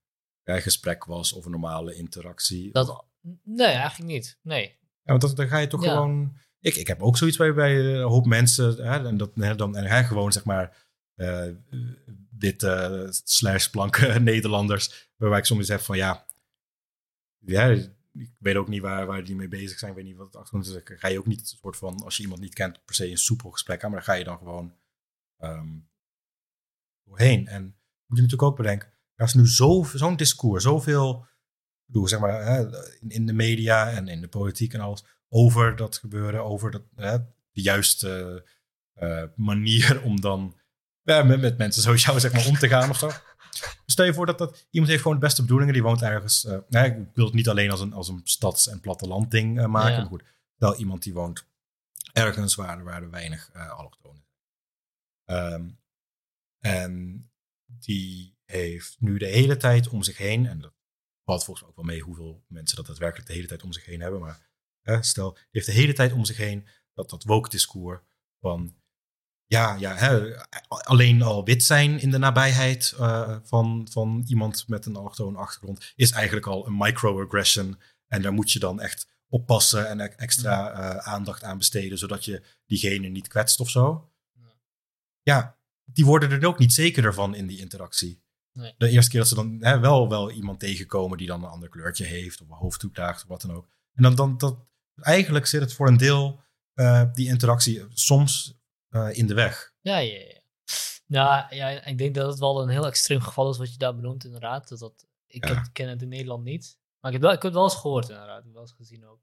eh, 0.42 0.56
gesprek 0.56 1.04
was 1.04 1.32
of 1.32 1.44
een 1.44 1.50
normale 1.50 1.94
interactie. 1.94 2.72
Dat, 2.72 3.04
nee, 3.42 3.66
eigenlijk 3.66 4.10
niet. 4.10 4.38
Nee. 4.42 4.78
Ja, 5.02 5.10
want 5.10 5.20
dat, 5.20 5.36
dan 5.36 5.48
ga 5.48 5.58
je 5.58 5.66
toch 5.66 5.84
Ja. 5.84 5.90
gewoon. 5.90 6.36
Ik, 6.60 6.74
ik 6.74 6.86
heb 6.86 7.02
ook 7.02 7.16
zoiets 7.16 7.36
bij, 7.36 7.54
bij 7.54 7.76
eh, 7.76 7.92
een 7.92 8.02
hoop 8.02 8.26
mensen. 8.26 8.76
Hè, 8.76 9.06
en 9.06 9.16
dat 9.16 9.30
hè, 9.34 9.54
dan 9.54 9.76
en, 9.76 9.84
hè, 9.84 10.04
gewoon 10.04 10.32
zeg 10.32 10.44
maar. 10.44 10.76
Eh 12.42 12.48
witte 12.48 13.08
slash 13.24 13.66
blanke 13.68 14.06
Nederlanders. 14.30 15.10
Waarbij 15.16 15.38
ik 15.38 15.44
soms 15.44 15.68
heb 15.68 15.80
van 15.80 15.96
ja. 15.96 16.26
Ja, 17.38 17.66
ik 18.12 18.30
weet 18.38 18.56
ook 18.56 18.68
niet 18.68 18.80
waar, 18.82 19.06
waar 19.06 19.24
die 19.24 19.36
mee 19.36 19.48
bezig 19.48 19.78
zijn. 19.78 19.90
Ik 19.90 19.96
weet 19.96 20.06
niet 20.06 20.16
wat 20.16 20.26
het 20.26 20.36
achtergrond 20.36 20.66
is. 20.66 20.98
Ga 20.98 21.08
je 21.08 21.18
ook 21.18 21.26
niet 21.26 21.40
een 21.40 21.46
soort 21.46 21.76
van. 21.76 22.02
Als 22.02 22.16
je 22.16 22.22
iemand 22.22 22.40
niet 22.40 22.54
kent, 22.54 22.84
per 22.84 22.94
se 22.94 23.10
een 23.10 23.16
soepel 23.18 23.50
gesprek 23.50 23.84
aan. 23.84 23.90
Maar 23.90 23.98
dan 23.98 24.08
ga 24.08 24.18
je 24.18 24.24
dan 24.24 24.38
gewoon. 24.38 24.76
ehm, 25.38 25.78
doorheen. 27.04 27.46
En 27.46 27.62
moet 28.06 28.16
je 28.18 28.22
natuurlijk 28.22 28.42
ook 28.42 28.56
bedenken. 28.56 28.92
Er 29.14 29.24
is 29.26 29.34
nu 29.34 29.48
zo- 29.48 29.84
zo'n 29.94 30.16
discours. 30.16 30.62
Zoveel. 30.62 31.26
Bedoel, 31.84 32.08
zeg 32.08 32.20
maar, 32.20 32.44
hè, 32.44 32.82
in, 33.00 33.10
in 33.10 33.26
de 33.26 33.32
media 33.32 33.90
en 33.90 34.08
in 34.08 34.20
de 34.20 34.28
politiek 34.28 34.72
en 34.74 34.80
alles 34.80 35.04
over 35.28 35.76
dat 35.76 35.96
gebeuren, 35.98 36.44
over 36.44 36.70
dat, 36.70 36.82
hè, 36.94 37.18
de 37.50 37.62
juiste 37.62 38.44
eh, 38.92 39.24
manier 39.36 40.02
om 40.02 40.20
dan 40.20 40.60
ja, 41.02 41.22
met, 41.22 41.40
met 41.40 41.58
mensen 41.58 41.82
zoals 41.82 42.02
jou 42.06 42.20
zeg 42.20 42.32
maar, 42.32 42.46
om 42.46 42.58
te 42.58 42.68
gaan 42.68 42.90
of 42.90 42.98
zo. 42.98 43.10
Stel 43.86 44.04
je 44.04 44.14
voor 44.14 44.26
dat, 44.26 44.38
dat 44.38 44.66
iemand 44.70 44.90
heeft 44.90 45.02
gewoon 45.02 45.18
de 45.18 45.24
beste 45.26 45.42
bedoelingen, 45.42 45.72
die 45.72 45.82
woont 45.82 46.02
ergens. 46.02 46.44
eh, 46.44 46.58
nee, 46.68 46.90
ik 46.90 47.06
wil 47.14 47.24
het 47.24 47.34
niet 47.34 47.48
alleen 47.48 47.70
als 47.70 47.80
een, 47.80 47.92
als 47.92 48.08
een 48.08 48.20
stads- 48.24 48.68
en 48.68 48.80
platteland 48.80 49.30
ding 49.30 49.58
eh, 49.60 49.66
maken, 49.66 49.90
Ja. 49.92 49.96
maar 49.98 50.06
goed. 50.06 50.22
Wel 50.56 50.74
iemand 50.76 51.02
die 51.02 51.12
woont 51.12 51.46
ergens 52.12 52.54
waar, 52.54 52.84
waar 52.84 53.02
er 53.02 53.10
weinig 53.10 53.50
eh 53.52 53.70
allochtonen 53.70 54.24
zijn. 55.26 55.52
Ehm, 55.52 55.68
en 56.58 57.26
die 57.66 58.36
heeft 58.44 58.96
nu 59.00 59.18
de 59.18 59.26
hele 59.26 59.56
tijd 59.56 59.88
om 59.88 60.02
zich 60.02 60.16
heen, 60.16 60.46
en 60.46 60.60
dat 60.60 60.72
valt 61.24 61.44
volgens 61.44 61.60
mij 61.60 61.68
ook 61.70 61.76
wel 61.76 61.94
mee 61.94 62.00
hoeveel 62.02 62.44
mensen 62.48 62.76
dat 62.76 62.86
daadwerkelijk 62.86 63.28
de 63.28 63.34
hele 63.34 63.46
tijd 63.46 63.62
om 63.62 63.72
zich 63.72 63.84
heen 63.84 64.00
hebben, 64.00 64.20
maar 64.20 64.40
stel, 65.04 65.32
die 65.32 65.42
heeft 65.50 65.66
de 65.66 65.72
hele 65.72 65.92
tijd 65.92 66.12
om 66.12 66.24
zich 66.24 66.36
heen 66.36 66.68
dat, 66.94 67.10
dat 67.10 67.24
woke 67.24 67.48
discours 67.48 68.00
van 68.40 68.74
ja, 69.52 69.76
ja 69.78 69.94
hè, 69.94 70.36
alleen 70.68 71.22
al 71.22 71.44
wit 71.44 71.62
zijn 71.62 72.00
in 72.00 72.10
de 72.10 72.18
nabijheid 72.18 72.94
eh, 72.98 73.36
van, 73.42 73.88
van 73.90 74.24
iemand 74.26 74.68
met 74.68 74.86
een 74.86 74.96
allochtone 74.96 75.38
achtergrond 75.38 75.92
is 75.96 76.10
eigenlijk 76.10 76.46
al 76.46 76.66
een 76.66 76.76
microaggression. 76.76 77.78
En 78.08 78.22
daar 78.22 78.32
moet 78.32 78.52
je 78.52 78.58
dan 78.58 78.80
echt 78.80 79.06
oppassen 79.28 79.88
en 79.88 80.00
e- 80.00 80.04
extra 80.04 80.70
eh, 80.70 80.96
aandacht 81.12 81.42
aan 81.42 81.58
besteden, 81.58 81.98
zodat 81.98 82.24
je 82.24 82.42
diegene 82.66 83.08
niet 83.08 83.28
kwetst 83.28 83.60
of 83.60 83.70
zo. 83.70 84.10
Ja. 84.32 84.54
Ja, 85.22 85.58
die 85.84 86.04
worden 86.04 86.30
er 86.30 86.46
ook 86.46 86.58
niet 86.58 86.72
zekerder 86.72 87.14
van 87.14 87.34
in 87.34 87.46
die 87.46 87.58
interactie. 87.58 88.22
Nee. 88.52 88.74
De 88.78 88.88
eerste 88.88 89.10
keer 89.10 89.20
dat 89.20 89.28
ze 89.28 89.34
dan 89.34 89.58
hè, 89.60 89.78
wel, 89.78 90.08
wel 90.08 90.30
iemand 90.30 90.60
tegenkomen 90.60 91.18
die 91.18 91.26
dan 91.26 91.42
een 91.44 91.50
ander 91.50 91.68
kleurtje 91.68 92.04
heeft, 92.04 92.40
of 92.40 92.48
een 92.48 92.54
hoofddoek 92.54 92.94
draagt, 92.94 93.22
of 93.22 93.28
wat 93.28 93.40
dan 93.40 93.52
ook. 93.52 93.68
En 93.94 94.02
dan, 94.02 94.14
dan 94.14 94.38
dat, 94.38 94.58
eigenlijk 95.00 95.46
zit 95.46 95.60
het 95.60 95.72
voor 95.72 95.88
een 95.88 95.96
deel, 95.96 96.40
eh, 96.74 97.02
die 97.12 97.28
interactie, 97.28 97.86
soms 97.92 98.61
eh, 98.92 99.18
in 99.18 99.26
de 99.26 99.34
weg. 99.34 99.72
Ja, 99.80 99.98
ja, 99.98 100.18
ja. 100.18 100.40
Ja, 101.06 101.46
ja, 101.50 101.84
ik 101.84 101.98
denk 101.98 102.14
dat 102.14 102.30
het 102.30 102.38
wel 102.38 102.62
een 102.62 102.68
heel 102.68 102.86
extreem 102.86 103.20
geval 103.20 103.50
is 103.50 103.58
wat 103.58 103.72
je 103.72 103.78
daar 103.78 103.94
benoemt, 103.94 104.24
inderdaad. 104.24 104.68
Dat 104.68 104.78
dat, 104.78 105.06
ik 105.26 105.48
Ja. 105.48 105.62
ken 105.72 105.88
het 105.88 106.02
in 106.02 106.08
Nederland 106.08 106.44
niet. 106.44 106.78
Maar 107.00 107.10
ik 107.12 107.16
heb, 107.16 107.26
wel, 107.26 107.30
ik 107.36 107.42
heb 107.42 107.52
het 107.52 107.60
wel 107.60 107.70
eens 107.70 107.80
gehoord, 107.80 108.08
inderdaad. 108.08 108.38
Ik 108.38 108.44
heb 108.44 108.52
wel 108.52 108.62
eens 108.62 108.72
gezien 108.72 109.06
ook. 109.06 109.20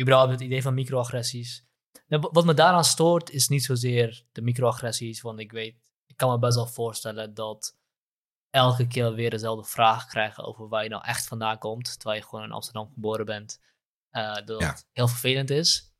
Überhaupt 0.00 0.30
het 0.32 0.40
idee 0.40 0.62
van 0.62 0.74
microagressies. 0.74 1.66
Nou, 2.06 2.22
wa- 2.22 2.30
wat 2.32 2.44
me 2.44 2.54
daaraan 2.54 2.84
stoort, 2.84 3.30
is 3.30 3.48
niet 3.48 3.64
zozeer 3.64 4.24
de 4.32 4.40
microagressies. 4.42 5.20
Want 5.20 5.38
ik 5.38 5.52
weet, 5.52 5.92
ik 6.06 6.16
kan 6.16 6.30
me 6.30 6.38
best 6.38 6.54
wel 6.54 6.66
voorstellen 6.66 7.34
dat 7.34 7.76
elke 8.50 8.86
keer 8.86 9.14
weer 9.14 9.30
dezelfde 9.30 9.70
vraag 9.70 10.06
krijgen 10.06 10.44
over 10.44 10.68
waar 10.68 10.82
je 10.82 10.88
nou 10.88 11.04
echt 11.04 11.26
vandaan 11.26 11.58
komt. 11.58 11.98
Terwijl 11.98 12.20
je 12.20 12.26
gewoon 12.26 12.44
in 12.44 12.52
Amsterdam 12.52 12.90
geboren 12.92 13.26
bent. 13.26 13.60
eh, 14.10 14.34
dat 14.44 14.60
Ja. 14.60 14.76
heel 14.92 15.08
vervelend 15.08 15.50
is. 15.50 15.94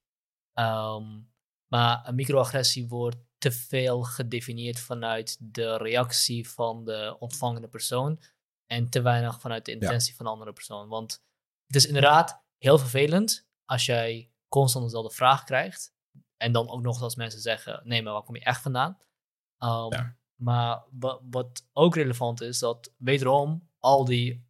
Ehm, 0.52 1.20
maar 1.66 2.08
een 2.08 2.14
microagressie 2.14 2.88
wordt 2.88 3.16
te 3.38 3.52
veel 3.52 4.02
gedefinieerd 4.02 4.80
vanuit 4.80 5.36
de 5.52 5.76
reactie 5.76 6.48
van 6.48 6.84
de 6.84 7.16
ontvangende 7.18 7.68
persoon. 7.68 8.22
En 8.66 8.90
te 8.90 9.00
weinig 9.00 9.40
vanuit 9.40 9.64
de 9.64 9.72
intentie 9.72 10.14
van 10.14 10.24
de 10.26 10.32
andere 10.32 10.52
persoon. 10.52 10.88
Want 10.88 11.22
het 11.66 11.76
is 11.76 11.86
inderdaad 11.86 12.42
heel 12.58 12.78
vervelend 12.78 13.48
als 13.64 13.86
jij 13.86 14.32
constant 14.48 14.84
dezelfde 14.84 15.14
vraag 15.14 15.44
krijgt. 15.44 15.94
En 16.36 16.52
dan 16.52 16.68
ook 16.68 16.82
nog 16.82 16.94
eens 16.94 17.02
als 17.02 17.14
mensen 17.16 17.40
zeggen: 17.40 17.80
nee, 17.84 18.02
maar 18.02 18.12
waar 18.12 18.22
kom 18.22 18.34
je 18.36 18.44
echt 18.44 18.62
vandaan? 18.62 18.98
Ehm, 19.58 19.92
Ja. 19.94 20.16
Maar 20.34 20.84
wa- 20.90 21.20
wat 21.30 21.66
ook 21.72 21.94
relevant 21.94 22.40
is, 22.40 22.58
dat 22.58 22.92
wederom 22.96 23.70
al 23.78 24.04
die 24.04 24.46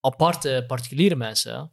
aparte 0.00 0.64
particuliere 0.66 1.16
mensen. 1.16 1.72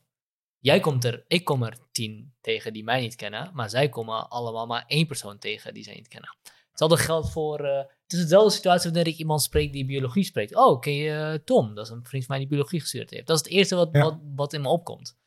Jij 0.59 0.79
komt 0.79 1.03
er, 1.03 1.23
ik 1.27 1.43
kom 1.45 1.63
er 1.63 1.77
tien 1.91 2.33
tegen 2.41 2.73
die 2.73 2.83
mij 2.83 3.01
niet 3.01 3.15
kennen, 3.15 3.49
maar 3.53 3.69
zij 3.69 3.89
komen 3.89 4.29
allemaal 4.29 4.65
maar 4.67 4.83
één 4.87 5.07
persoon 5.07 5.37
tegen 5.37 5.73
die 5.73 5.83
zij 5.83 5.93
niet 5.95 6.07
kennen. 6.07 6.35
Hetzelfde 6.69 6.97
geldt 6.97 7.31
voor. 7.31 7.59
eh, 7.59 7.77
het 7.77 8.13
is 8.13 8.19
dezelfde 8.19 8.49
situatie 8.55 8.91
wanneer 8.91 9.13
ik 9.13 9.17
iemand 9.19 9.41
spreek 9.41 9.71
die 9.73 9.85
biologie 9.85 10.23
spreekt. 10.23 10.55
Oh, 10.55 10.79
ken 10.79 10.93
je 10.93 11.11
eh, 11.11 11.33
Tom? 11.45 11.75
Dat 11.75 11.85
is 11.85 11.91
een 11.91 12.05
vriend 12.05 12.25
van 12.25 12.35
mij 12.35 12.45
die 12.45 12.53
biologie 12.55 12.79
gestudeerd 12.79 13.09
heeft. 13.09 13.27
Dat 13.27 13.35
is 13.39 13.43
het 13.43 13.51
eerste 13.53 13.75
wat, 13.75 13.89
Ja. 13.91 14.01
wat, 14.03 14.19
wat 14.35 14.53
in 14.53 14.61
me 14.61 14.67
opkomt. 14.67 15.17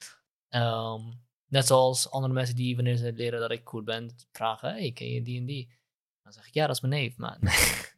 Ehm, 0.49 1.01
net 1.47 1.67
zoals 1.67 2.11
andere 2.11 2.33
mensen 2.33 2.57
die, 2.57 2.75
wanneer 2.75 2.97
ze 2.97 3.13
leren 3.13 3.41
dat 3.41 3.51
ik 3.51 3.65
cool 3.65 3.83
ben, 3.83 4.15
vragen: 4.33 4.69
Hey, 4.73 4.93
ken 4.93 5.09
je 5.09 5.23
die 5.23 5.39
en 5.39 5.47
die? 5.47 5.79
Dan 6.23 6.33
zeg 6.33 6.47
ik: 6.47 6.55
Ja, 6.55 6.67
dat 6.67 6.75
is 6.77 6.81
mijn 6.83 6.93
neef. 6.95 7.17
Maar 7.17 7.39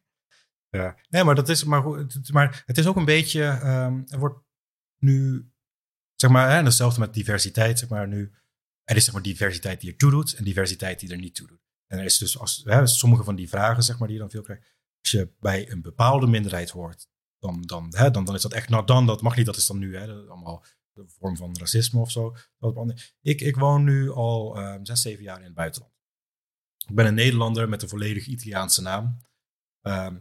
Ja. 0.69 0.97
Nee, 1.09 1.23
maar 1.23 1.35
dat 1.35 1.49
is, 1.49 1.63
maar, 1.63 1.83
maar 2.31 2.63
het 2.65 2.77
is 2.77 2.87
ook 2.87 2.95
een 2.95 3.05
beetje, 3.05 3.43
ehm, 3.43 4.01
er 4.05 4.19
wordt 4.19 4.39
nu, 4.99 5.49
zeg 6.15 6.29
maar, 6.31 6.49
hè, 6.49 6.63
hetzelfde 6.63 6.99
met 6.99 7.13
diversiteit, 7.13 7.79
zeg 7.79 7.89
maar, 7.89 8.07
nu, 8.07 8.31
er 8.83 8.95
is 8.95 9.03
zeg 9.03 9.13
maar 9.13 9.23
diversiteit 9.23 9.81
die 9.81 9.95
toe 9.95 10.11
doet 10.11 10.33
en 10.33 10.43
diversiteit 10.43 10.99
die 10.99 11.11
er 11.11 11.17
niet 11.17 11.35
toe 11.35 11.47
doet. 11.47 11.63
En 11.87 11.99
er 11.99 12.05
is 12.05 12.17
dus, 12.17 12.39
als, 12.39 12.61
hè, 12.65 12.87
sommige 12.87 13.23
van 13.23 13.35
die 13.35 13.49
vragen, 13.49 13.83
zeg 13.83 13.97
maar, 13.97 14.07
die 14.07 14.17
je 14.17 14.21
dan 14.21 14.31
veel 14.31 14.41
krijgt, 14.41 14.63
als 15.01 15.11
je 15.11 15.33
bij 15.39 15.71
een 15.71 15.81
bepaalde 15.81 16.27
minderheid 16.27 16.69
hoort, 16.69 17.07
dan, 17.39 17.61
dan, 17.61 17.93
hè, 17.95 18.11
dan, 18.11 18.25
dan 18.25 18.35
is 18.35 18.41
dat 18.41 18.53
echt, 18.53 18.69
nou 18.69 18.85
dan, 18.85 19.05
dat 19.05 19.21
mag 19.21 19.35
niet, 19.35 19.45
dat 19.45 19.55
is 19.55 19.65
dan 19.65 19.77
nu, 19.77 19.97
hè, 19.97 20.13
allemaal 20.13 20.65
een 20.93 21.09
vorm 21.09 21.37
van 21.37 21.57
racisme 21.57 21.99
of 21.99 22.11
zo. 22.11 22.35
Ik, 23.21 23.41
ik 23.41 23.55
woon 23.55 23.83
nu 23.83 24.11
al 24.11 24.57
ehm, 24.57 24.85
zes, 24.85 25.01
zeven 25.01 25.23
jaar 25.23 25.37
in 25.37 25.43
het 25.43 25.53
buitenland. 25.53 25.93
Ik 26.87 26.95
ben 26.95 27.05
een 27.05 27.13
Nederlander 27.13 27.69
met 27.69 27.81
een 27.81 27.89
volledig 27.89 28.25
Italiaanse 28.25 28.81
naam. 28.81 29.17
Ehm, 29.81 30.17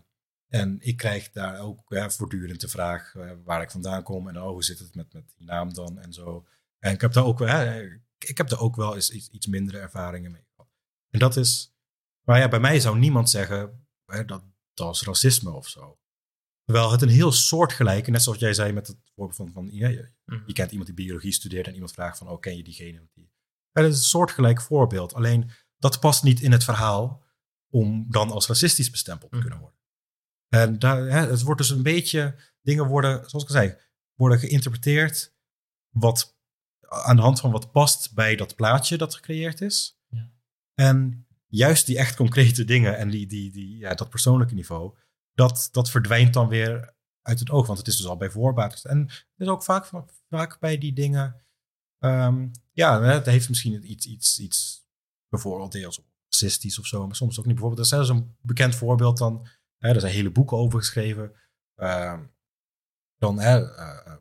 en 0.54 0.76
ik 0.80 0.96
krijg 0.96 1.30
daar 1.30 1.60
ook 1.60 1.80
hè, 1.88 2.10
voortdurend 2.10 2.60
de 2.60 2.68
vraag 2.68 3.14
eh, 3.14 3.30
waar 3.44 3.62
ik 3.62 3.70
vandaan 3.70 4.02
kom 4.02 4.28
en 4.28 4.40
oh, 4.40 4.48
hoe 4.48 4.64
zit 4.64 4.78
het 4.78 4.94
met, 4.94 5.12
met 5.12 5.32
die 5.36 5.46
naam 5.46 5.72
dan 5.74 5.98
en 5.98 6.12
zo. 6.12 6.46
En 6.78 6.92
ik 6.92 7.00
heb 7.00 7.12
daar 7.12 7.24
ook, 7.24 7.40
ik 8.18 8.36
heb 8.38 8.48
daar 8.48 8.60
ook 8.60 8.76
wel 8.76 8.94
eens 8.94 9.10
iets, 9.10 9.28
iets 9.28 9.46
mindere 9.46 9.78
ervaringen 9.78 10.30
mee 10.32 10.44
gehad. 10.54 10.70
En 11.10 11.18
dat 11.18 11.36
is, 11.36 11.74
maar 12.24 12.38
ja, 12.38 12.48
bij 12.48 12.60
mij 12.60 12.80
zou 12.80 12.98
niemand 12.98 13.30
zeggen 13.30 13.86
hè, 14.06 14.24
dat 14.24 14.42
dat 14.74 14.94
is 14.94 15.02
racisme 15.02 15.50
of 15.50 15.68
zo. 15.68 15.98
Terwijl 16.64 16.90
het 16.92 17.02
een 17.02 17.08
heel 17.08 17.32
soortgelijke, 17.32 18.10
net 18.10 18.22
zoals 18.22 18.38
jij 18.38 18.54
zei 18.54 18.72
met 18.72 18.86
het 18.86 18.96
voorbeeld 19.14 19.36
van, 19.36 19.50
van 19.52 19.68
ja, 19.72 19.88
je, 19.88 20.12
Mhm. 20.24 20.42
je 20.46 20.52
kent 20.52 20.70
iemand 20.70 20.86
die 20.86 21.04
biologie 21.06 21.32
studeert 21.32 21.66
en 21.66 21.72
iemand 21.72 21.92
vraagt 21.92 22.18
van, 22.18 22.28
oh, 22.28 22.40
ken 22.40 22.56
je 22.56 22.64
diegene? 22.64 23.08
Die... 23.14 23.32
Ja, 23.72 23.82
dat 23.82 23.90
is 23.90 23.96
een 23.96 24.02
soortgelijk 24.04 24.60
voorbeeld. 24.60 25.14
Alleen 25.14 25.50
dat 25.76 26.00
past 26.00 26.22
niet 26.22 26.40
in 26.40 26.52
het 26.52 26.64
verhaal 26.64 27.22
om 27.70 28.06
dan 28.10 28.30
als 28.30 28.46
racistisch 28.46 28.90
bestempeld 28.90 29.30
te 29.30 29.36
Mhm. 29.36 29.46
kunnen 29.46 29.62
worden. 29.62 29.78
En 30.48 30.78
daar, 30.78 31.06
hè, 31.06 31.30
het 31.30 31.42
wordt 31.42 31.60
dus 31.60 31.70
een 31.70 31.82
beetje, 31.82 32.36
dingen 32.62 32.86
worden, 32.86 33.30
zoals 33.30 33.44
ik 33.44 33.50
al 33.50 33.56
zei, 33.56 33.76
worden 34.14 34.38
geïnterpreteerd 34.38 35.34
wat, 35.88 36.38
aan 36.88 37.16
de 37.16 37.22
hand 37.22 37.40
van 37.40 37.50
wat 37.50 37.72
past 37.72 38.14
bij 38.14 38.36
dat 38.36 38.54
plaatje 38.54 38.98
dat 38.98 39.14
gecreëerd 39.14 39.60
is. 39.60 40.00
Ja. 40.08 40.32
En 40.74 41.26
juist 41.46 41.86
die 41.86 41.98
echt 41.98 42.16
concrete 42.16 42.64
dingen 42.64 42.96
en 42.96 43.10
die, 43.10 43.26
die, 43.26 43.52
die, 43.52 43.78
ja, 43.78 43.94
dat 43.94 44.10
persoonlijke 44.10 44.54
niveau, 44.54 44.96
dat, 45.32 45.68
dat 45.72 45.90
verdwijnt 45.90 46.34
dan 46.34 46.48
weer 46.48 46.94
uit 47.22 47.38
het 47.38 47.50
oog, 47.50 47.66
want 47.66 47.78
het 47.78 47.86
is 47.86 47.96
dus 47.96 48.06
al 48.06 48.16
bij 48.16 48.30
voorbaat. 48.30 48.84
En 48.84 49.00
het 49.08 49.26
is 49.36 49.46
ook 49.46 49.62
vaak, 49.62 49.90
vaak 50.28 50.60
bij 50.60 50.78
die 50.78 50.92
dingen, 50.92 51.44
ehm, 51.98 52.48
ja, 52.72 53.02
het 53.02 53.26
heeft 53.26 53.48
misschien 53.48 53.90
iets, 53.90 54.06
iets, 54.06 54.38
iets 54.38 54.86
bevooroordeels 55.28 55.98
of 55.98 56.04
racistisch 56.28 56.78
of 56.78 56.86
zo, 56.86 57.06
maar 57.06 57.16
soms 57.16 57.38
ook 57.38 57.46
niet. 57.46 57.54
Bijvoorbeeld, 57.54 57.92
er 57.92 58.00
is 58.00 58.08
een 58.08 58.36
bekend 58.40 58.74
voorbeeld 58.74 59.18
dan, 59.18 59.48
hè, 59.88 59.94
er 59.94 60.00
zijn 60.00 60.12
hele 60.12 60.30
boeken 60.30 60.56
over 60.56 60.78
geschreven, 60.78 61.32
ehm, 61.74 62.22
dan 63.18 63.40
hè, 63.40 63.74
eh, 63.74 64.06
eh, 64.06 64.16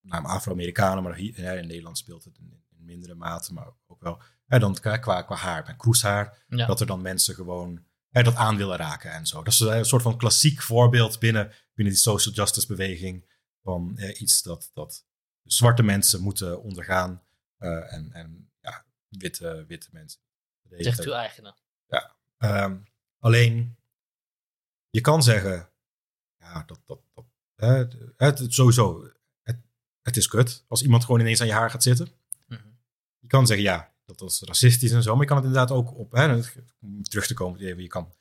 naam 0.00 0.26
Afro-Amerikanen, 0.26 1.02
maar 1.02 1.14
hier, 1.14 1.36
hè, 1.36 1.58
in 1.58 1.66
Nederland 1.66 1.98
speelt 1.98 2.24
het 2.24 2.38
in, 2.38 2.64
in 2.78 2.84
mindere 2.84 3.14
mate, 3.14 3.52
maar 3.52 3.72
ook 3.86 4.02
wel. 4.02 4.22
Hè, 4.46 4.58
dan 4.58 4.74
qua, 4.74 4.96
qua, 4.96 5.22
qua 5.22 5.36
haar, 5.36 5.64
bij 5.64 5.76
kroeshaar, 5.76 6.44
Ja. 6.48 6.66
dat 6.66 6.80
er 6.80 6.86
dan 6.86 7.02
mensen 7.02 7.34
gewoon 7.34 7.84
hè, 8.10 8.22
dat 8.22 8.34
aan 8.34 8.56
willen 8.56 8.76
raken 8.76 9.10
en 9.10 9.26
zo. 9.26 9.42
Dat 9.42 9.52
is 9.52 9.60
een 9.60 9.84
soort 9.84 10.02
van 10.02 10.16
klassiek 10.18 10.62
voorbeeld 10.62 11.18
binnen, 11.18 11.52
binnen 11.74 11.94
die 11.94 12.02
social 12.02 12.34
justice 12.34 12.66
beweging 12.66 13.34
van 13.62 13.98
iets 13.98 14.42
dat, 14.42 14.70
dat 14.74 15.04
zwarte 15.42 15.82
mensen 15.82 16.20
moeten 16.22 16.62
ondergaan 16.62 17.22
eh, 17.58 17.92
en, 17.92 18.12
en 18.12 18.50
ja, 18.60 18.84
witte, 19.08 19.64
witte 19.68 19.88
mensen. 19.92 20.20
Zich 20.68 20.96
toe-eigenen. 20.96 21.54
Ehm, 22.38 22.76
alleen, 23.18 23.76
je 24.96 25.02
kan 25.02 25.22
zeggen, 25.22 25.68
ja, 26.38 26.62
dat, 26.66 26.80
dat, 26.84 27.00
dat 27.14 27.24
hè, 27.54 27.86
het, 28.16 28.38
het, 28.38 28.54
sowieso, 28.54 29.10
het, 29.42 29.56
het 30.02 30.16
is 30.16 30.28
kut 30.28 30.64
als 30.68 30.82
iemand 30.82 31.04
gewoon 31.04 31.20
ineens 31.20 31.40
aan 31.40 31.46
je 31.46 31.52
haar 31.52 31.70
gaat 31.70 31.82
zitten. 31.82 32.08
Mhm. 32.46 32.60
Je 33.18 33.26
kan 33.26 33.46
zeggen, 33.46 33.66
ja, 33.66 33.92
dat 34.04 34.22
is 34.22 34.42
racistisch 34.42 34.90
en 34.92 35.02
zo, 35.02 35.12
maar 35.12 35.20
je 35.20 35.26
kan 35.26 35.36
het 35.36 35.46
inderdaad 35.46 35.76
ook 35.76 35.98
op, 35.98 36.12
hè, 36.12 36.34
om 36.80 37.02
terug 37.02 37.26
te 37.26 37.34
komen, 37.34 37.82
je 37.82 37.86
kan 37.86 38.14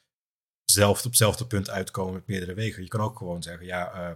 zelf 0.66 0.98
op 0.98 1.04
hetzelfde 1.04 1.48
punt 1.48 1.70
uitkomen 1.70 2.14
met 2.14 2.28
meerdere 2.28 2.54
wegen. 2.54 2.84
Je 2.84 2.90
kan 2.90 3.02
ook 3.02 3.18
gewoon 3.18 3.44
zeggen, 3.44 3.66
ja, 3.66 3.92
eh, 3.92 4.16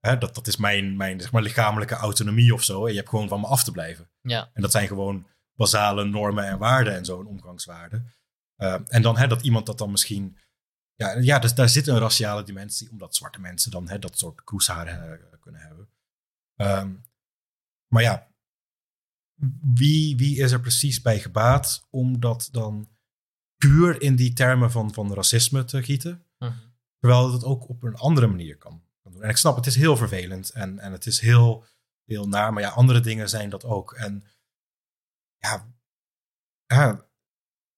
hè, 0.00 0.18
dat, 0.18 0.34
dat 0.34 0.46
is 0.46 0.56
mijn, 0.56 0.96
mijn 0.96 1.20
zeg 1.20 1.32
maar, 1.32 1.42
lichamelijke 1.42 1.94
autonomie 1.94 2.54
of 2.54 2.62
zo. 2.62 2.84
En 2.84 2.90
je 2.90 2.98
hebt 2.98 3.08
gewoon 3.08 3.28
van 3.28 3.40
me 3.40 3.46
af 3.46 3.64
te 3.64 3.72
blijven. 3.72 4.10
Ja. 4.20 4.50
En 4.52 4.62
dat 4.62 4.70
zijn 4.70 4.86
gewoon 4.86 5.26
basale 5.54 6.04
normen 6.04 6.44
en 6.44 6.58
waarden 6.58 6.94
en 6.94 7.04
zo, 7.04 7.20
en 7.20 7.26
omgangswaarden. 7.26 8.12
Eh, 8.56 8.76
en 8.86 9.02
dan 9.02 9.16
hè, 9.16 9.26
dat 9.26 9.42
iemand 9.42 9.66
dat 9.66 9.78
dan 9.78 9.90
misschien. 9.90 10.38
Ja, 10.98 11.12
ja 11.12 11.38
dus 11.38 11.54
daar 11.54 11.68
zit 11.68 11.86
een 11.86 11.98
raciale 11.98 12.42
dimensie, 12.42 12.90
omdat 12.90 13.14
zwarte 13.14 13.40
mensen 13.40 13.70
dan 13.70 13.88
hè, 13.88 13.98
dat 13.98 14.18
soort 14.18 14.44
kroeshaar 14.44 14.86
eh, 14.86 15.38
kunnen 15.40 15.60
hebben. 15.60 15.88
Ehm, 16.54 16.94
maar 17.92 18.02
ja, 18.02 18.32
wie, 19.74 20.16
wie 20.16 20.36
is 20.36 20.52
er 20.52 20.60
precies 20.60 21.02
bij 21.02 21.20
gebaat 21.20 21.86
om 21.90 22.20
dat 22.20 22.48
dan 22.52 22.88
puur 23.56 24.02
in 24.02 24.16
die 24.16 24.32
termen 24.32 24.70
van, 24.70 24.94
van 24.94 25.14
racisme 25.14 25.64
te 25.64 25.82
gieten? 25.82 26.26
Mhm. 26.38 26.52
Terwijl 26.98 27.32
het 27.32 27.44
ook 27.44 27.68
op 27.68 27.82
een 27.82 27.96
andere 27.96 28.26
manier 28.26 28.56
kan, 28.56 28.82
kan 29.02 29.12
doen. 29.12 29.22
En 29.22 29.30
ik 29.30 29.36
snap, 29.36 29.56
het 29.56 29.66
is 29.66 29.76
heel 29.76 29.96
vervelend 29.96 30.50
en, 30.50 30.78
en 30.78 30.92
het 30.92 31.06
is 31.06 31.20
heel, 31.20 31.64
heel 32.04 32.28
naar. 32.28 32.52
Maar 32.52 32.62
ja, 32.62 32.68
andere 32.68 33.00
dingen 33.00 33.28
zijn 33.28 33.50
dat 33.50 33.64
ook. 33.64 33.92
En 33.92 34.24
ja, 35.36 35.68
ja 36.66 37.07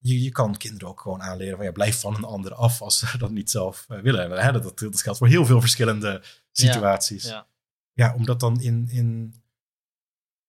je, 0.00 0.22
je 0.22 0.30
kan 0.30 0.56
kinderen 0.56 0.88
ook 0.88 1.00
gewoon 1.00 1.22
aanleren 1.22 1.56
van 1.56 1.64
ja, 1.64 1.72
blijf 1.72 2.00
van 2.00 2.14
een 2.14 2.24
ander 2.24 2.54
af 2.54 2.82
als 2.82 2.98
ze 2.98 3.18
dat 3.18 3.30
niet 3.30 3.50
zelf 3.50 3.84
eh, 3.88 4.00
willen. 4.00 4.24
En, 4.24 4.44
hè, 4.44 4.52
dat, 4.52 4.78
dat, 4.78 5.02
geldt 5.02 5.18
voor 5.18 5.28
heel 5.28 5.46
veel 5.46 5.60
verschillende 5.60 6.22
situaties. 6.50 7.24
Ja. 7.24 7.48
Ja, 7.92 8.14
om 8.14 8.24
dat 8.24 8.40
dan 8.40 8.60
in, 8.60 8.88
in 8.88 9.34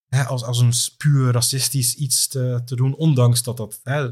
hè, 0.08 0.24
als, 0.24 0.44
als 0.44 0.60
een 0.60 0.98
puur 0.98 1.32
racistisch 1.32 1.96
iets 1.96 2.28
te, 2.28 2.62
te 2.66 2.76
doen, 2.76 2.96
ondanks 2.96 3.44
dat 3.44 3.58
dat 3.58 3.80
hè, 3.84 4.10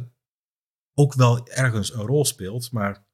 ook 0.93 1.13
wel 1.13 1.47
ergens 1.47 1.93
een 1.93 2.05
rol 2.05 2.25
speelt. 2.25 2.71
Maar 2.71 3.05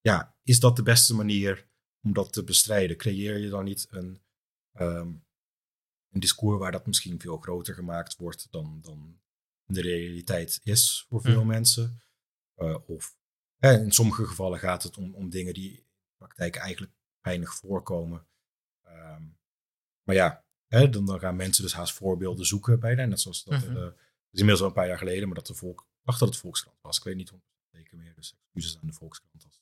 ja, 0.00 0.36
is 0.42 0.60
dat 0.60 0.76
de 0.76 0.82
beste 0.82 1.14
manier 1.14 1.68
om 2.02 2.12
dat 2.12 2.32
te 2.32 2.44
bestrijden? 2.44 2.96
Creëer 2.96 3.38
je 3.38 3.48
dan 3.48 3.64
niet 3.64 3.86
een, 3.90 4.22
ehm, 4.72 5.12
een 6.10 6.20
discours 6.20 6.58
waar 6.58 6.72
dat 6.72 6.86
misschien 6.86 7.20
veel 7.20 7.36
groter 7.36 7.74
gemaakt 7.74 8.16
wordt 8.16 8.46
dan, 8.50 8.78
dan 8.82 9.20
de 9.66 9.80
realiteit 9.80 10.60
is 10.62 11.04
voor 11.08 11.20
veel 11.20 11.38
Mhm. 11.38 11.46
mensen? 11.46 12.02
Uh, 12.56 12.76
of 12.86 13.16
hè, 13.56 13.78
in 13.80 13.92
sommige 13.92 14.26
gevallen 14.26 14.58
gaat 14.58 14.82
het 14.82 14.96
om, 14.96 15.14
om 15.14 15.30
dingen 15.30 15.54
die 15.54 15.70
in 15.70 15.76
de 15.76 16.14
praktijk 16.16 16.56
eigenlijk 16.56 16.92
weinig 17.20 17.54
voorkomen. 17.54 18.26
Ehm, 18.82 19.22
maar 20.02 20.14
ja, 20.14 20.44
hè, 20.66 20.88
dan, 20.90 21.06
dan 21.06 21.18
gaan 21.18 21.36
mensen 21.36 21.62
dus 21.62 21.72
haast 21.74 21.94
voorbeelden 21.94 22.46
zoeken 22.46 22.80
bij. 22.80 22.94
Net 22.94 23.20
zoals 23.20 23.44
dat 23.44 23.62
uh, 23.62 23.74
dat 23.74 23.94
is 24.30 24.38
inmiddels 24.40 24.60
al 24.60 24.66
een 24.66 24.72
paar 24.72 24.86
jaar 24.86 24.98
geleden, 24.98 25.26
maar 25.26 25.36
dat 25.36 25.46
de 25.46 25.54
volk, 25.54 25.86
dacht 26.02 26.18
dat 26.18 26.28
het 26.28 26.38
Volkskrant 26.38 26.78
was. 26.80 26.98
Ik 26.98 27.04
weet 27.04 27.16
niet 27.16 27.32
zeker 27.70 27.96
meer, 27.96 28.14
dus 28.14 28.34
excuses 28.34 28.78
aan 28.80 28.86
de 28.86 28.92
Volkskrant 28.92 29.44
als 29.44 29.60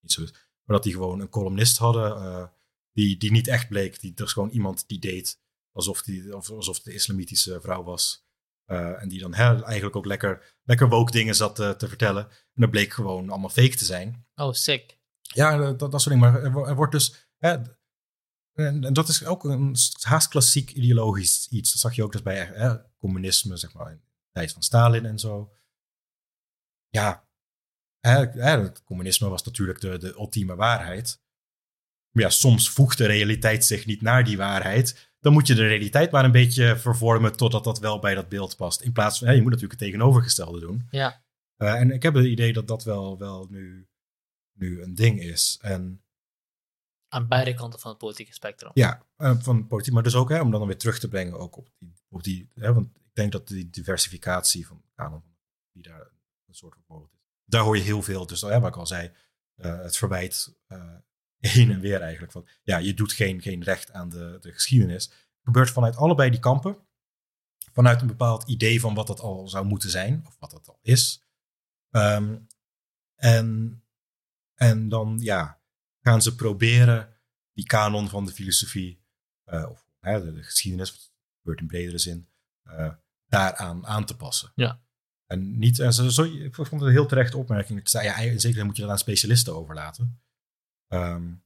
niet 0.00 0.12
zo 0.12 0.22
is. 0.22 0.30
Maar 0.32 0.76
dat 0.76 0.82
die 0.82 0.92
gewoon 0.92 1.20
een 1.20 1.28
columnist 1.28 1.76
hadden 1.76 2.16
uh, 2.16 2.46
die, 2.92 3.16
die 3.16 3.30
niet 3.30 3.48
echt 3.48 3.68
bleek. 3.68 4.00
Die, 4.00 4.12
er 4.14 4.24
is 4.24 4.32
gewoon 4.32 4.50
iemand 4.50 4.88
die 4.88 4.98
deed 4.98 5.40
alsof, 5.72 6.02
die, 6.02 6.32
alsof 6.32 6.80
de 6.80 6.92
islamitische 6.92 7.60
vrouw 7.60 7.82
was. 7.82 8.23
Uh, 8.66 9.02
en 9.02 9.08
die 9.08 9.20
dan 9.20 9.34
hè, 9.34 9.62
eigenlijk 9.64 9.96
ook 9.96 10.06
lekker, 10.06 10.58
lekker 10.62 10.88
woke 10.88 11.12
dingen 11.12 11.34
zat 11.34 11.56
te, 11.56 11.74
te 11.76 11.88
vertellen. 11.88 12.28
En 12.28 12.60
dat 12.60 12.70
bleek 12.70 12.92
gewoon 12.92 13.30
allemaal 13.30 13.50
fake 13.50 13.76
te 13.76 13.84
zijn. 13.84 14.26
Oh, 14.34 14.52
sick. 14.52 14.98
Ja, 15.20 15.56
dat, 15.56 15.78
dat 15.78 16.02
soort 16.02 16.14
dingen. 16.14 16.32
Maar 16.32 16.42
er, 16.42 16.68
er 16.68 16.74
wordt 16.74 16.92
dus... 16.92 17.28
Hè, 17.38 17.56
en, 18.52 18.84
en, 18.84 18.92
dat 18.92 19.08
is 19.08 19.24
ook 19.24 19.44
een 19.44 19.76
haast 20.00 20.28
klassiek 20.28 20.70
ideologisch 20.70 21.48
iets. 21.48 21.72
Dat 21.72 21.80
zag 21.80 21.94
je 21.94 22.02
ook 22.02 22.12
dus 22.12 22.22
bij 22.22 22.44
hè, 22.44 22.76
communisme, 22.96 23.56
zeg 23.56 23.72
maar, 23.72 23.90
in 23.90 23.96
de 23.96 24.30
tijd 24.32 24.52
van 24.52 24.62
Stalin 24.62 25.06
en 25.06 25.18
zo. 25.18 25.52
Ja, 26.88 27.28
hè, 28.00 28.26
hè, 28.26 28.60
het 28.60 28.84
communisme 28.84 29.28
was 29.28 29.42
natuurlijk 29.42 29.80
de, 29.80 29.98
de 29.98 30.14
ultieme 30.14 30.54
waarheid. 30.54 31.22
Maar 32.10 32.22
ja, 32.22 32.30
soms 32.30 32.70
voegt 32.70 32.98
de 32.98 33.06
realiteit 33.06 33.64
zich 33.64 33.86
niet 33.86 34.02
naar 34.02 34.24
die 34.24 34.36
waarheid. 34.36 35.13
Dan 35.24 35.32
moet 35.32 35.46
je 35.46 35.54
de 35.54 35.66
realiteit 35.66 36.10
maar 36.10 36.24
een 36.24 36.32
beetje 36.32 36.76
vervormen 36.76 37.36
totdat 37.36 37.64
dat 37.64 37.78
wel 37.78 37.98
bij 37.98 38.14
dat 38.14 38.28
beeld 38.28 38.56
past. 38.56 38.80
In 38.80 38.92
plaats 38.92 39.18
van, 39.18 39.28
hè, 39.28 39.32
je 39.32 39.42
moet 39.42 39.50
natuurlijk 39.50 39.80
het 39.80 39.88
tegenovergestelde 39.88 40.60
doen. 40.60 40.86
Ja. 40.90 41.24
Uh, 41.56 41.74
en 41.74 41.90
ik 41.90 42.02
heb 42.02 42.14
het 42.14 42.24
idee 42.24 42.52
dat 42.52 42.68
dat 42.68 42.84
wel, 42.84 43.18
wel 43.18 43.46
nu, 43.50 43.88
nu 44.52 44.82
een 44.82 44.94
ding 44.94 45.20
is. 45.20 45.58
En 45.62 46.02
aan 47.08 47.28
beide 47.28 47.54
kanten 47.54 47.80
van 47.80 47.90
het 47.90 47.98
politieke 47.98 48.32
spectrum. 48.32 48.70
Ja, 48.74 49.06
uh, 49.18 49.40
van 49.40 49.66
politiek, 49.66 49.94
maar 49.94 50.02
dus 50.02 50.14
ook 50.14 50.28
hè, 50.28 50.40
om 50.40 50.50
dan 50.50 50.66
weer 50.66 50.78
terug 50.78 50.98
te 50.98 51.08
brengen 51.08 51.38
ook 51.38 51.56
op 51.56 51.68
die, 51.78 51.94
op 52.08 52.22
die 52.22 52.50
hè, 52.54 52.74
want 52.74 52.86
ik 52.86 53.14
denk 53.14 53.32
dat 53.32 53.48
die 53.48 53.70
diversificatie 53.70 54.66
van 54.66 54.82
kanon, 54.94 55.22
die 55.72 55.82
daar 55.82 56.10
een 56.46 56.54
soort 56.54 56.76
van 56.86 57.08
is. 57.12 57.18
Daar 57.44 57.62
hoor 57.62 57.76
je 57.76 57.82
heel 57.82 58.02
veel, 58.02 58.26
dus 58.26 58.40
hè, 58.40 58.60
wat 58.60 58.68
ik 58.68 58.76
al 58.76 58.86
zei, 58.86 59.12
uh, 59.56 59.82
het 59.82 59.96
verwijt 59.96 60.56
heen 61.48 61.70
en 61.70 61.80
weer 61.80 62.00
eigenlijk 62.00 62.32
van, 62.32 62.48
ja, 62.62 62.78
je 62.78 62.94
doet 62.94 63.12
geen, 63.12 63.42
geen 63.42 63.62
recht 63.62 63.92
aan 63.92 64.08
de, 64.08 64.36
de 64.40 64.52
geschiedenis. 64.52 65.04
Het 65.04 65.44
gebeurt 65.44 65.70
vanuit 65.70 65.96
allebei 65.96 66.30
die 66.30 66.40
kampen, 66.40 66.76
vanuit 67.72 68.00
een 68.00 68.06
bepaald 68.06 68.48
idee 68.48 68.80
van 68.80 68.94
wat 68.94 69.06
dat 69.06 69.20
al 69.20 69.48
zou 69.48 69.66
moeten 69.66 69.90
zijn, 69.90 70.22
of 70.26 70.36
wat 70.38 70.50
dat 70.50 70.68
al 70.68 70.78
is. 70.82 71.22
Um, 71.90 72.46
en, 73.14 73.82
en 74.54 74.88
dan, 74.88 75.18
ja, 75.18 75.60
gaan 76.00 76.22
ze 76.22 76.34
proberen 76.34 77.16
die 77.52 77.66
kanon 77.66 78.08
van 78.08 78.24
de 78.24 78.32
filosofie, 78.32 79.04
uh, 79.46 79.66
of 79.70 79.86
de, 80.00 80.32
de, 80.32 80.42
geschiedenis, 80.42 80.90
wat 80.90 81.12
gebeurt 81.38 81.60
in 81.60 81.66
bredere 81.66 81.98
zin, 81.98 82.28
uh, 82.64 82.92
daaraan 83.26 83.86
aan 83.86 84.04
te 84.04 84.16
passen. 84.16 84.52
Ja. 84.54 84.82
En 85.26 85.58
niet, 85.58 85.78
en 85.78 85.92
zo, 85.92 86.08
zo, 86.08 86.22
ik 86.22 86.54
vond 86.54 86.70
het 86.70 86.82
een 86.82 86.90
heel 86.90 87.06
terechte 87.06 87.36
opmerking. 87.36 87.88
Zei, 87.88 88.04
ja, 88.04 88.16
in 88.16 88.40
zekere 88.40 88.64
moet 88.64 88.76
je 88.76 88.82
dat 88.82 88.90
aan 88.90 88.98
specialisten 88.98 89.54
overlaten. 89.54 90.23
Um, 90.94 91.42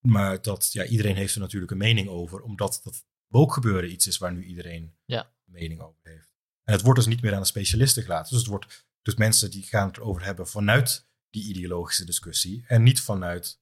maar 0.00 0.42
dat, 0.42 0.72
ja, 0.72 0.84
iedereen 0.84 1.16
heeft 1.16 1.34
er 1.34 1.40
natuurlijk 1.40 1.72
een 1.72 1.78
mening 1.78 2.08
over, 2.08 2.40
omdat 2.40 2.80
dat 2.82 3.04
gebeuren 3.52 3.90
iets 3.90 4.06
is 4.06 4.18
waar 4.18 4.32
nu 4.32 4.44
iedereen 4.44 4.96
ja. 5.04 5.24
een 5.24 5.52
mening 5.52 5.80
over 5.80 6.00
heeft. 6.02 6.30
En 6.64 6.72
het 6.72 6.82
wordt 6.82 6.98
dus 6.98 7.08
niet 7.08 7.22
meer 7.22 7.34
aan 7.34 7.40
de 7.40 7.46
specialisten 7.46 8.02
gelaten. 8.02 8.30
Dus 8.30 8.38
het 8.38 8.48
wordt 8.48 8.86
dus 9.02 9.14
mensen 9.14 9.50
die 9.50 9.62
gaan 9.62 9.86
het 9.86 9.96
erover 9.96 10.24
hebben 10.24 10.48
vanuit 10.48 11.08
die 11.30 11.44
ideologische 11.44 12.04
discussie. 12.04 12.64
En 12.66 12.82
niet 12.82 13.00
vanuit 13.00 13.60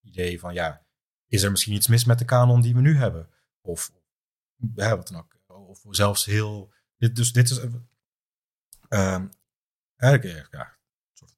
het 0.00 0.10
idee 0.10 0.38
van, 0.38 0.54
ja, 0.54 0.86
is 1.26 1.42
er 1.42 1.50
misschien 1.50 1.74
iets 1.74 1.86
mis 1.86 2.04
met 2.04 2.18
de 2.18 2.24
kanon 2.24 2.60
die 2.60 2.74
we 2.74 2.80
nu 2.80 2.96
hebben? 2.96 3.30
Of, 3.60 3.92
ja, 4.74 4.96
wat 4.96 5.08
dan 5.08 5.18
ook. 5.18 5.36
Of 5.46 5.84
zelfs 5.90 6.24
heel... 6.24 6.72
Dit, 6.96 7.16
dus 7.16 7.32
dit 7.32 7.50
is... 7.50 7.58
Uh, 8.88 9.24
eigenlijk, 9.96 10.50
ja, 10.50 10.73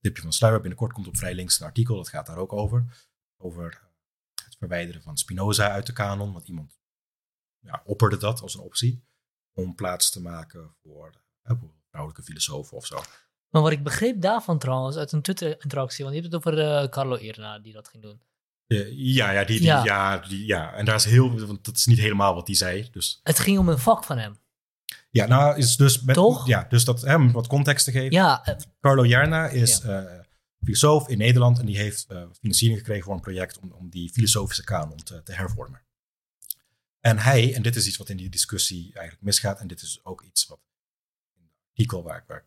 tipje 0.07 0.23
van 0.23 0.33
sluier. 0.33 0.61
Binnenkort 0.61 0.93
komt 0.93 1.07
op 1.07 1.17
Vrij 1.17 1.35
Links 1.35 1.61
een 1.61 1.67
artikel, 1.67 1.97
dat 1.97 2.09
gaat 2.09 2.27
daar 2.27 2.37
ook 2.37 2.53
over. 2.53 3.09
Over 3.37 3.83
het 4.45 4.57
verwijderen 4.59 5.03
van 5.03 5.17
Spinoza 5.17 5.71
uit 5.71 5.87
de 5.87 5.93
kanon. 5.93 6.33
Want 6.33 6.49
iemand 6.49 6.79
ja, 7.59 7.83
opperde 7.85 8.17
dat 8.17 8.41
als 8.41 8.55
een 8.55 8.61
optie. 8.61 9.05
Om 9.53 9.75
plaats 9.75 10.11
te 10.11 10.23
maken 10.23 10.77
voor 10.83 11.23
uh, 11.45 11.57
vrouwelijke 11.89 12.23
filosofen 12.23 12.77
of 12.77 12.87
zo. 12.87 13.03
Maar 13.51 13.63
wat 13.63 13.73
ik 13.73 13.83
begreep 13.83 14.21
daarvan 14.21 14.59
trouwens, 14.59 14.97
uit 14.97 15.13
een 15.13 15.23
Twitter-interactie, 15.23 16.05
want 16.05 16.17
je 16.17 16.23
hebt 16.23 16.35
het 16.35 16.47
over 16.47 16.83
uh, 16.83 16.89
Carlo 16.89 17.15
Irna 17.15 17.59
die 17.59 17.73
dat 17.73 17.89
ging 17.89 18.03
doen. 18.03 18.21
Ja, 18.67 19.31
ja, 19.31 19.45
die, 19.45 19.59
die, 19.59 19.67
ja. 19.67 19.85
Ja, 19.85 20.19
die, 20.19 20.47
ja, 20.47 20.73
en 20.73 20.85
daar 20.85 20.95
is 20.95 21.05
heel, 21.05 21.47
want 21.47 21.65
dat 21.65 21.77
is 21.77 21.87
niet 21.87 21.99
helemaal 21.99 22.35
wat 22.35 22.47
hij 22.47 22.57
zei. 22.57 22.91
Dus. 22.91 23.21
Het 23.23 23.39
ging 23.39 23.59
om 23.59 23.69
een 23.69 23.79
vak 23.79 24.05
van 24.05 24.19
hem. 24.19 24.37
Ja, 25.17 25.27
nou, 25.27 25.57
is 25.57 25.77
dus 25.77 26.03
met, 26.03 26.15
Toch? 26.15 26.47
Ja, 26.47 26.67
dus 26.69 26.85
dat 26.85 27.01
hem 27.01 27.33
wat 27.33 27.47
context 27.47 27.85
te 27.85 27.91
geven. 27.91 28.11
Ja. 28.11 28.49
Uh, 28.49 28.55
Carlo 28.81 29.07
Jarna 29.07 29.49
is 29.49 29.81
ja. 29.83 30.03
uh, 30.03 30.21
filosoof 30.63 31.09
in 31.09 31.19
Nederland 31.19 31.59
en 31.59 31.67
die 31.67 31.77
heeft 31.77 32.07
uh, 32.13 32.23
financiering 32.41 32.79
gekregen 32.79 33.05
voor 33.05 33.15
een 33.15 33.21
project 33.21 33.59
om, 33.59 33.73
om 33.73 33.91
die 33.91 34.11
filosofische 34.13 34.65
kanon 34.65 34.97
te, 34.97 35.23
te 35.23 35.33
hervormen. 35.33 35.83
En 37.01 37.19
hij, 37.19 37.55
en 37.55 37.63
dit 37.63 37.77
is 37.77 37.87
iets 37.87 37.97
wat 37.97 38.09
in 38.09 38.17
die 38.17 38.29
discussie 38.29 38.83
eigenlijk 38.83 39.23
misgaat, 39.23 39.61
en 39.61 39.67
dit 39.67 39.83
is 39.83 40.01
ook 40.03 40.23
iets 40.23 40.47
wat 40.47 40.61
in 41.37 41.43
het 41.43 41.53
artikel 41.69 42.03
waar 42.03 42.19
ik, 42.19 42.25
waar 42.27 42.45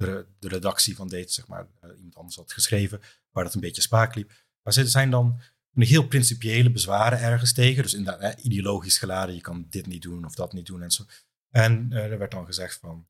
de, 0.00 0.26
de 0.38 0.48
redactie 0.48 0.96
van 0.96 1.08
deed, 1.08 1.32
zeg 1.32 1.46
maar, 1.46 1.66
iemand 1.96 2.14
anders 2.14 2.36
had 2.36 2.52
geschreven, 2.52 3.00
waar 3.30 3.44
dat 3.44 3.54
een 3.54 3.60
beetje 3.60 3.82
spaak 3.82 4.14
liep. 4.14 4.28
Maar 4.62 4.76
er 4.76 4.88
zijn 4.88 5.10
dan 5.10 5.40
een 5.74 5.82
heel 5.82 6.06
principiële 6.06 6.70
bezwaren 6.70 7.20
ergens 7.20 7.52
tegen. 7.52 7.82
Dus 7.82 7.94
inderdaad, 7.94 8.34
eh, 8.34 8.44
ideologisch 8.44 8.98
geladen, 8.98 9.34
je 9.34 9.40
kan 9.40 9.66
dit 9.70 9.86
niet 9.86 10.02
doen 10.02 10.24
of 10.24 10.34
dat 10.34 10.52
niet 10.52 10.66
doen 10.66 10.82
en 10.82 10.90
zo. 10.90 11.04
En 11.50 11.90
uh, 11.90 12.12
er 12.12 12.18
werd 12.18 12.30
dan 12.30 12.46
gezegd 12.46 12.78
van, 12.78 13.08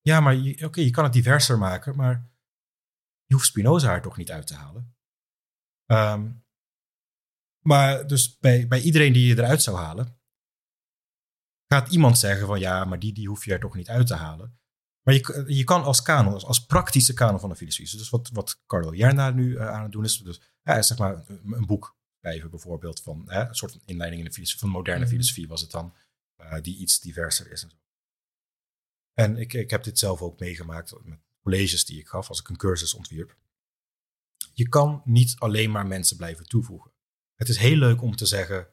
ja, 0.00 0.20
maar 0.20 0.36
oké, 0.36 0.64
okay, 0.64 0.84
je 0.84 0.90
kan 0.90 1.04
het 1.04 1.12
diverser 1.12 1.58
maken, 1.58 1.96
maar 1.96 2.30
je 3.24 3.34
hoeft 3.34 3.46
Spinoza 3.46 3.94
er 3.94 4.02
toch 4.02 4.16
niet 4.16 4.30
uit 4.30 4.46
te 4.46 4.54
halen. 4.54 4.96
Um, 5.86 6.46
maar 7.64 8.06
dus 8.06 8.38
bij, 8.38 8.68
bij 8.68 8.80
iedereen 8.80 9.12
die 9.12 9.26
je 9.26 9.36
eruit 9.36 9.62
zou 9.62 9.76
halen, 9.76 10.20
gaat 11.66 11.92
iemand 11.92 12.18
zeggen 12.18 12.46
van 12.46 12.58
ja, 12.58 12.84
maar 12.84 12.98
die, 12.98 13.12
die 13.12 13.28
hoef 13.28 13.44
je 13.44 13.52
er 13.52 13.60
toch 13.60 13.74
niet 13.74 13.88
uit 13.88 14.06
te 14.06 14.14
halen. 14.14 14.58
Maar 15.02 15.14
je, 15.14 15.44
je 15.46 15.64
kan 15.64 15.82
als 15.82 16.02
kanon, 16.02 16.32
als, 16.32 16.44
als 16.44 16.66
praktische 16.66 17.14
kanon 17.14 17.40
van 17.40 17.48
de 17.48 17.56
filosofie, 17.56 17.98
dus 17.98 18.10
wat, 18.10 18.28
wat 18.32 18.62
Carlo 18.66 18.94
Jarna 18.94 19.30
nu 19.30 19.50
uh, 19.50 19.68
aan 19.68 19.82
het 19.82 19.92
doen 19.92 20.04
is, 20.04 20.18
dus 20.18 20.40
ja, 20.62 20.82
zeg 20.82 20.98
maar 20.98 21.24
een, 21.26 21.52
een 21.52 21.66
boek 21.66 21.96
schrijven 22.20 22.50
bijvoorbeeld 22.50 23.02
van 23.02 23.24
hè, 23.26 23.48
een 23.48 23.54
soort 23.54 23.72
van 23.72 23.80
inleiding 23.84 24.22
in 24.22 24.28
de 24.28 24.34
filosofie, 24.34 24.60
van 24.60 24.70
moderne 24.70 25.04
mm. 25.04 25.10
filosofie 25.10 25.48
was 25.48 25.60
het 25.60 25.70
dan, 25.70 25.94
die 26.60 26.76
iets 26.76 27.00
diverser 27.00 27.50
is 27.50 27.62
en 27.62 27.70
zo. 27.70 27.76
En 29.14 29.36
ik, 29.36 29.52
ik 29.52 29.70
heb 29.70 29.84
dit 29.84 29.98
zelf 29.98 30.22
ook 30.22 30.40
meegemaakt 30.40 30.94
met 31.04 31.18
colleges 31.42 31.84
die 31.84 31.98
ik 31.98 32.08
gaf 32.08 32.28
als 32.28 32.40
ik 32.40 32.48
een 32.48 32.56
cursus 32.56 32.94
ontwierp. 32.94 33.36
Je 34.52 34.68
kan 34.68 35.02
niet 35.04 35.34
alleen 35.38 35.70
maar 35.70 35.86
mensen 35.86 36.16
blijven 36.16 36.46
toevoegen. 36.46 36.92
Het 37.34 37.48
is 37.48 37.56
heel 37.56 37.76
leuk 37.76 38.02
om 38.02 38.16
te 38.16 38.26
zeggen, 38.26 38.68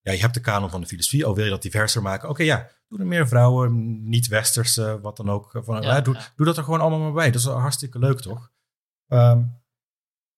ja, 0.00 0.12
je 0.12 0.20
hebt 0.20 0.34
de 0.34 0.40
kanon 0.40 0.70
van 0.70 0.80
de 0.80 0.86
filosofie, 0.86 1.24
al 1.24 1.34
wil 1.34 1.44
je 1.44 1.50
dat 1.50 1.62
diverser 1.62 2.02
maken. 2.02 2.28
Oké, 2.28 2.42
okay, 2.42 2.46
ja, 2.46 2.70
doe 2.88 2.98
er 2.98 3.06
meer 3.06 3.28
vrouwen, 3.28 4.02
niet 4.08 4.26
westerse, 4.26 5.00
wat 5.00 5.16
dan 5.16 5.30
ook. 5.30 5.60
Van, 5.64 5.82
ja, 5.82 6.00
doe, 6.00 6.14
ja. 6.14 6.32
doe 6.36 6.46
dat 6.46 6.56
er 6.56 6.64
gewoon 6.64 6.80
allemaal 6.80 6.98
maar 6.98 7.12
bij. 7.12 7.30
Dat 7.30 7.40
is 7.40 7.46
hartstikke 7.46 7.98
leuk, 7.98 8.20
toch? 8.20 8.52
Um, 9.08 9.60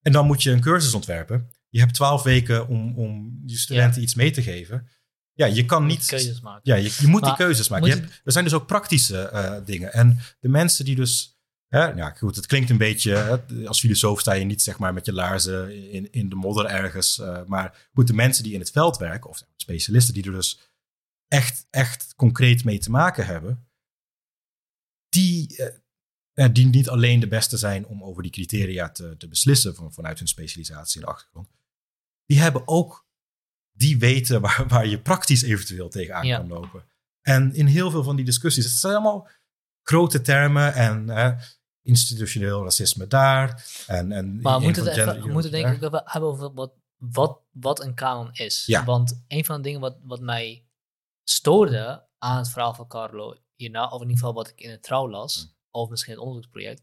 en 0.01 0.11
dan 0.11 0.25
moet 0.25 0.43
je 0.43 0.51
een 0.51 0.61
cursus 0.61 0.93
ontwerpen. 0.93 1.51
Je 1.69 1.79
hebt 1.79 1.93
twaalf 1.93 2.23
weken 2.23 2.67
om, 2.67 2.97
om 2.97 3.41
je 3.45 3.57
studenten 3.57 4.01
iets 4.01 4.15
mee 4.15 4.31
te 4.31 4.41
geven. 4.41 4.87
Ja, 5.35 5.45
je 5.45 5.65
kan 5.65 5.85
niet. 5.85 6.05
Keuzes 6.05 6.41
maken. 6.41 6.61
Ja, 6.63 6.75
je, 6.75 6.95
je 6.99 7.07
moet 7.07 7.21
maar, 7.21 7.29
die 7.29 7.45
keuzes 7.45 7.67
maken. 7.67 7.87
Je 7.87 7.93
hebt, 7.93 8.21
er 8.23 8.31
zijn 8.31 8.43
dus 8.43 8.53
ook 8.53 8.67
praktische 8.67 9.29
uh, 9.33 9.65
dingen. 9.65 9.93
En 9.93 10.19
de 10.39 10.49
mensen 10.49 10.85
die 10.85 10.95
dus. 10.95 11.33
Hè, 11.67 11.85
ja, 11.85 12.09
goed, 12.09 12.35
het 12.35 12.45
klinkt 12.45 12.69
een 12.69 12.77
beetje. 12.77 13.11
Hè, 13.11 13.67
als 13.67 13.79
filosoof 13.79 14.19
sta 14.19 14.33
je 14.33 14.45
niet 14.45 14.61
zeg 14.61 14.79
maar 14.79 14.93
met 14.93 15.05
je 15.05 15.13
laarzen 15.13 15.91
in, 15.91 16.11
in 16.11 16.29
de 16.29 16.35
modder 16.35 16.65
ergens. 16.65 17.17
Uh, 17.17 17.43
maar 17.45 17.89
goed, 17.93 18.07
de 18.07 18.13
mensen 18.13 18.43
die 18.43 18.53
in 18.53 18.59
het 18.59 18.71
veld 18.71 18.97
werken, 18.97 19.29
of 19.29 19.43
specialisten 19.55 20.13
die 20.13 20.23
er 20.23 20.31
dus 20.31 20.59
echt, 21.27 21.67
echt 21.69 22.15
concreet 22.15 22.63
mee 22.63 22.79
te 22.79 22.89
maken 22.89 23.25
hebben, 23.25 23.67
die, 25.09 25.71
uh, 26.33 26.47
die 26.51 26.65
niet 26.65 26.89
alleen 26.89 27.19
de 27.19 27.27
beste 27.27 27.57
zijn 27.57 27.85
om 27.85 28.03
over 28.03 28.23
die 28.23 28.31
criteria 28.31 28.89
te, 28.89 29.17
te 29.17 29.27
beslissen 29.27 29.75
van, 29.75 29.93
vanuit 29.93 30.19
hun 30.19 30.27
specialisatie 30.27 31.01
en 31.01 31.07
achtergrond, 31.07 31.49
die 32.25 32.39
hebben 32.39 32.67
ook, 32.67 33.04
die 33.75 33.99
weten 33.99 34.41
waar, 34.41 34.65
waar 34.67 34.87
je 34.87 35.01
praktisch 35.01 35.41
eventueel 35.41 35.89
tegenaan 35.89 36.25
ja. 36.25 36.37
kan 36.37 36.47
lopen. 36.47 36.83
En 37.21 37.53
in 37.53 37.65
heel 37.65 37.91
veel 37.91 38.03
van 38.03 38.15
die 38.15 38.25
discussies, 38.25 38.63
het 38.65 38.73
zijn 38.73 38.93
allemaal 38.93 39.27
grote 39.81 40.21
termen 40.21 40.73
en 40.73 41.09
institutioneel 41.81 42.63
racisme 42.63 43.07
daar. 43.07 43.65
En, 43.87 44.11
en 44.11 44.41
maar 44.41 44.57
we 44.57 44.63
moeten 44.63 44.85
het, 44.85 44.97
even, 44.97 45.21
we 45.21 45.31
moeten 45.31 45.51
denk 45.51 45.67
ik 45.67 45.81
hebben 45.81 46.21
over 46.21 46.53
wat, 46.53 46.73
wat, 46.97 47.41
wat 47.51 47.83
een 47.83 47.93
kanon 47.93 48.29
is. 48.31 48.65
Ja. 48.65 48.85
Want 48.85 49.23
een 49.27 49.45
van 49.45 49.55
de 49.55 49.61
dingen 49.61 49.79
wat, 49.79 49.97
wat 50.03 50.19
mij 50.19 50.65
stoorde 51.23 52.07
aan 52.17 52.37
het 52.37 52.49
verhaal 52.49 52.73
van 52.73 52.87
Carlo 52.87 53.35
hierna, 53.55 53.85
of 53.85 54.01
in 54.01 54.07
ieder 54.07 54.17
geval 54.17 54.33
wat 54.33 54.49
ik 54.49 54.61
in 54.61 54.69
het 54.69 54.83
trouw 54.83 55.09
las, 55.09 55.43
mm. 55.43 55.55
of 55.71 55.89
misschien 55.89 56.13
het 56.13 56.21
onderzoeksproject, 56.21 56.81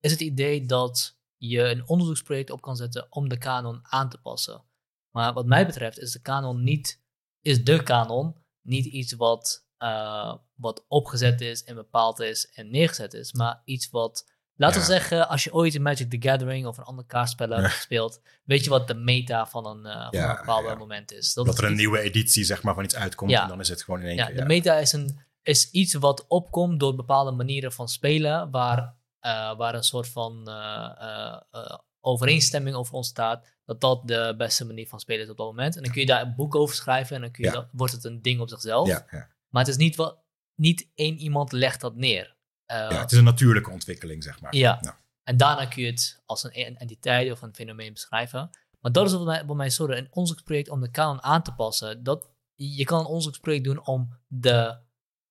is 0.00 0.10
het 0.10 0.20
idee 0.20 0.66
dat 0.66 1.18
je 1.36 1.62
een 1.62 1.88
onderzoeksproject 1.88 2.50
op 2.50 2.60
kan 2.60 2.76
zetten 2.76 3.06
om 3.10 3.28
de 3.28 3.38
kanon 3.38 3.80
aan 3.82 4.08
te 4.08 4.18
passen. 4.18 4.62
Maar 5.10 5.32
wat 5.32 5.46
mij 5.46 5.66
betreft 5.66 5.98
is 5.98 6.12
de 6.12 6.20
kanon 6.20 6.62
niet, 6.64 7.00
is 7.40 7.64
de 7.64 7.82
kanon 7.82 8.36
niet 8.62 8.84
iets 8.84 9.12
wat 9.12 9.66
eh, 9.78 10.34
wat 10.54 10.84
opgezet 10.88 11.40
is 11.40 11.64
en 11.64 11.74
bepaald 11.74 12.20
is 12.20 12.50
en 12.52 12.70
neergezet 12.70 13.14
is, 13.14 13.32
maar 13.32 13.62
iets 13.64 13.90
wat. 13.90 14.26
Laten 14.54 14.76
we 14.80 14.86
Ja. 14.86 14.92
zeggen, 14.92 15.28
als 15.28 15.44
je 15.44 15.52
ooit 15.54 15.74
in 15.74 15.82
Magic 15.82 16.10
the 16.10 16.28
Gathering 16.28 16.66
of 16.66 16.78
een 16.78 16.84
ander 16.84 17.04
kaartspel 17.04 17.48
hebt 17.48 17.62
Ja. 17.62 17.68
gespeeld, 17.68 18.20
weet 18.44 18.64
je 18.64 18.70
wat 18.70 18.86
de 18.86 18.94
meta 18.94 19.46
van 19.46 19.66
een, 19.66 19.86
eh, 19.86 20.02
van 20.02 20.18
Ja, 20.20 20.30
een 20.30 20.36
bepaald 20.36 20.78
moment 20.78 21.12
is. 21.12 21.34
Dat 21.34 21.58
er 21.58 21.64
een 21.64 21.70
iets- 21.70 21.78
nieuwe 21.80 22.00
editie 22.00 22.44
zeg 22.44 22.62
maar, 22.62 22.74
van 22.74 22.84
iets 22.84 22.94
uitkomt 22.96 23.32
en 23.32 23.48
dan 23.48 23.60
is 23.60 23.68
het 23.68 23.82
gewoon 23.82 24.00
in 24.00 24.06
één 24.06 24.16
Ja, 24.16 24.26
keer. 24.26 24.36
de 24.36 24.44
meta 24.44 24.74
is, 24.76 24.92
een, 24.92 25.20
is 25.42 25.70
iets 25.70 25.94
wat 25.94 26.26
opkomt 26.26 26.80
door 26.80 26.94
bepaalde 26.94 27.30
manieren 27.30 27.72
van 27.72 27.88
spelen, 27.88 28.50
waar, 28.50 28.96
eh, 29.20 29.56
waar 29.56 29.74
een 29.74 29.82
soort 29.84 30.08
van 30.08 30.48
eh, 30.48 30.90
eh, 30.98 31.40
eh, 31.50 31.78
overeenstemming 32.00 32.76
over 32.76 32.94
ontstaat, 32.94 33.46
dat 33.68 33.80
dat 33.80 34.08
de 34.08 34.34
beste 34.38 34.64
manier 34.64 34.88
van 34.88 35.00
spelen 35.00 35.24
is 35.24 35.30
op 35.30 35.36
dat 35.36 35.46
moment. 35.46 35.76
En 35.76 35.82
dan 35.82 35.92
kun 35.92 36.00
je 36.00 36.06
daar 36.06 36.22
een 36.22 36.34
boek 36.34 36.54
over 36.54 36.74
schrijven 36.76 37.16
en 37.16 37.22
dan 37.22 37.30
kun 37.30 37.44
je 37.44 37.50
Ja. 37.50 37.56
dat, 37.56 37.68
wordt 37.72 37.92
het 37.92 38.04
een 38.04 38.22
ding 38.22 38.40
op 38.40 38.48
zichzelf. 38.48 38.88
ja, 38.88 39.06
ja. 39.10 39.28
Maar 39.48 39.62
het 39.62 39.70
is 39.70 39.76
niet 39.76 39.96
wat, 39.96 40.18
niet 40.54 40.88
één 40.94 41.18
iemand 41.18 41.52
legt 41.52 41.80
dat 41.80 41.94
neer. 41.96 42.36
Eh, 42.66 42.76
ja, 42.76 43.00
het 43.00 43.12
is 43.12 43.18
een 43.18 43.24
natuurlijke 43.24 43.70
ontwikkeling, 43.70 44.22
zeg 44.22 44.40
maar. 44.40 44.54
Ja. 44.56 44.98
En 45.22 45.36
daarna 45.36 45.66
kun 45.66 45.82
je 45.82 45.90
het 45.90 46.22
als 46.26 46.44
een 46.44 46.50
en- 46.50 46.76
entiteit 46.76 47.30
of 47.32 47.42
een 47.42 47.54
fenomeen 47.54 47.92
beschrijven. 47.92 48.50
Maar 48.80 48.92
dat 48.92 49.06
is 49.06 49.12
wat 49.12 49.24
mij, 49.24 49.44
wat 49.46 49.56
mij 49.56 49.70
zorgt. 49.70 49.98
Een 49.98 50.08
onderzoeksproject 50.10 50.68
om 50.68 50.80
de 50.80 50.90
kanon 50.90 51.22
aan 51.22 51.42
te 51.42 51.54
passen. 51.54 52.02
Dat, 52.02 52.30
je 52.54 52.84
kan 52.84 52.98
een 53.00 53.06
onderzoeksproject 53.06 53.64
doen 53.64 53.86
om, 53.86 54.18
de, 54.26 54.78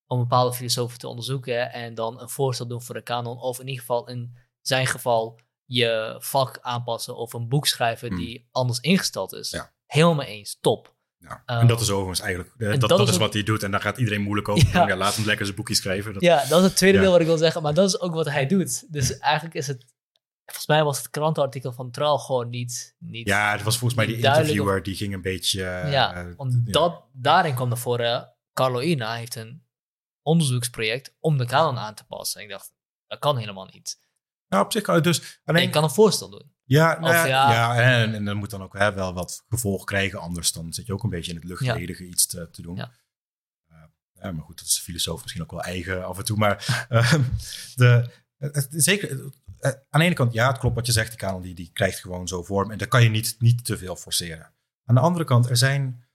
om 0.07 0.19
bepaalde 0.19 0.53
filosofen 0.55 0.99
te 0.99 1.07
onderzoeken. 1.07 1.71
En 1.71 1.93
dan 1.93 2.21
een 2.21 2.29
voorstel 2.29 2.67
doen 2.67 2.81
voor 2.81 2.95
de 2.95 3.01
kanon. 3.01 3.37
Of 3.37 3.59
in 3.59 3.65
ieder 3.67 3.79
geval 3.81 4.07
in 4.07 4.37
zijn 4.61 4.87
geval 4.87 5.39
je 5.67 6.15
vak 6.19 6.57
aanpassen. 6.61 7.15
Of 7.15 7.33
een 7.33 7.47
boek 7.47 7.67
schrijven 7.67 8.07
Hmm. 8.07 8.17
die 8.17 8.47
anders 8.51 8.79
ingesteld 8.79 9.33
is. 9.33 9.49
Ja. 9.49 9.73
Helemaal 9.85 10.25
eens. 10.25 10.57
Top. 10.61 10.95
Ja. 11.19 11.43
Ehm, 11.45 11.59
en 11.59 11.67
dat 11.67 11.81
is 11.81 11.89
overigens 11.89 12.19
eigenlijk, 12.19 12.53
eh, 12.57 12.69
dat, 12.69 12.79
dat 12.79 12.89
dat, 12.89 13.07
is 13.07 13.13
ook- 13.13 13.19
wat 13.19 13.33
hij 13.33 13.43
doet. 13.43 13.63
En 13.63 13.71
daar 13.71 13.81
gaat 13.81 13.97
iedereen 13.97 14.21
moeilijk 14.21 14.47
over 14.47 14.67
Ja. 14.87 14.95
laat 14.95 15.15
hem 15.15 15.25
lekker 15.25 15.45
zijn 15.45 15.57
boekje 15.57 15.75
schrijven. 15.75 16.13
Dat, 16.13 16.21
Ja, 16.21 16.45
dat 16.45 16.59
is 16.59 16.65
het 16.65 16.75
tweede 16.75 16.97
Ja. 16.97 17.03
deel 17.03 17.11
wat 17.11 17.21
ik 17.21 17.27
wil 17.27 17.37
zeggen. 17.37 17.61
Maar 17.61 17.73
dat 17.73 17.87
is 17.87 17.99
ook 17.99 18.13
wat 18.13 18.25
hij 18.29 18.45
doet. 18.47 18.93
Dus 18.93 19.17
eigenlijk 19.17 19.55
is 19.55 19.67
het... 19.67 19.85
Volgens 20.45 20.67
mij 20.67 20.83
was 20.83 20.97
het 20.97 21.09
krantenartikel 21.09 21.71
van 21.71 21.91
Trouw 21.91 22.17
gewoon 22.17 22.49
niet... 22.49 22.95
niet 22.99 23.27
Ja, 23.27 23.51
het 23.51 23.63
was 23.63 23.77
volgens 23.77 23.99
mij 23.99 24.05
die 24.07 24.15
interviewer, 24.15 24.83
die 24.83 24.95
ging 24.95 25.13
een 25.13 25.21
beetje... 25.21 25.63
eh, 25.63 25.91
ja, 25.91 26.13
eh, 26.15 26.35
want 26.37 26.73
dat, 26.73 27.03
daarin 27.13 27.55
kwam 27.55 27.67
naar 27.67 27.77
voren... 27.77 28.33
Carlo 28.53 28.79
Ina 28.81 29.13
heeft 29.15 29.35
een 29.35 29.63
onderzoeksproject 30.21 31.15
om 31.19 31.37
de 31.37 31.45
kanon 31.45 31.77
aan 31.77 31.93
te 31.95 32.05
passen. 32.05 32.39
En 32.39 32.45
ik 32.45 32.51
dacht, 32.51 32.73
dat 33.07 33.19
kan 33.19 33.37
helemaal 33.37 33.69
niet. 33.73 33.99
Nou, 34.47 34.65
op 34.65 34.71
zich 34.71 34.81
kan 34.81 34.95
het 34.95 35.03
dus... 35.03 35.19
En 35.19 35.25
Alleen, 35.45 35.63
ik 35.63 35.71
kan 35.71 35.83
een 35.83 35.89
voorstel 35.89 36.29
doen. 36.29 36.51
ja, 36.63 36.99
nou, 36.99 37.03
of 37.03 37.09
ja, 37.09 37.25
ja- 37.25 37.75
en, 37.75 38.13
en 38.13 38.25
dat 38.25 38.35
moet 38.35 38.49
dan 38.49 38.63
ook 38.63 38.77
hè, 38.77 38.93
wel 38.93 39.13
wat 39.13 39.43
gevolg 39.49 39.83
krijgen. 39.83 40.19
Anders 40.19 40.51
dan 40.51 40.73
zit 40.73 40.85
je 40.85 40.93
ook 40.93 41.03
een 41.03 41.09
beetje 41.09 41.31
in 41.31 41.37
het 41.37 41.45
luchtledige 41.45 42.07
iets 42.07 42.25
te, 42.27 42.49
te 42.51 42.61
doen. 42.61 42.75
Ja. 42.75 42.91
Eh, 43.67 43.77
ja, 44.23 44.31
maar 44.31 44.43
goed, 44.43 44.57
dat 44.57 44.67
is 44.67 44.75
de 44.75 44.81
filosoof 44.81 45.21
misschien 45.21 45.43
ook 45.43 45.51
wel 45.51 45.61
eigen 45.63 46.05
af 46.05 46.17
en 46.17 46.25
toe. 46.25 46.37
Maar 46.37 46.85
ehm, 46.89 47.21
de, 47.75 48.09
het- 48.37 48.67
zeker, 48.69 49.09
eh, 49.59 49.71
aan 49.89 49.99
de 49.99 50.05
ene 50.05 50.15
kant, 50.15 50.33
ja, 50.33 50.47
het 50.47 50.57
klopt 50.57 50.75
wat 50.75 50.85
je 50.85 50.91
zegt. 50.91 51.09
Die 51.09 51.17
kanon 51.19 51.41
die, 51.41 51.55
die 51.55 51.69
krijgt 51.73 51.99
gewoon 51.99 52.27
zo 52.27 52.43
vorm. 52.43 52.71
En 52.71 52.77
daar 52.77 52.87
kan 52.87 53.03
je 53.03 53.09
niet, 53.09 53.35
niet 53.39 53.65
te 53.65 53.77
veel 53.77 53.95
forceren. 53.95 54.53
Aan 54.85 54.95
de 54.95 55.01
andere 55.01 55.25
kant, 55.25 55.49
er 55.49 55.57
zijn 55.57 56.05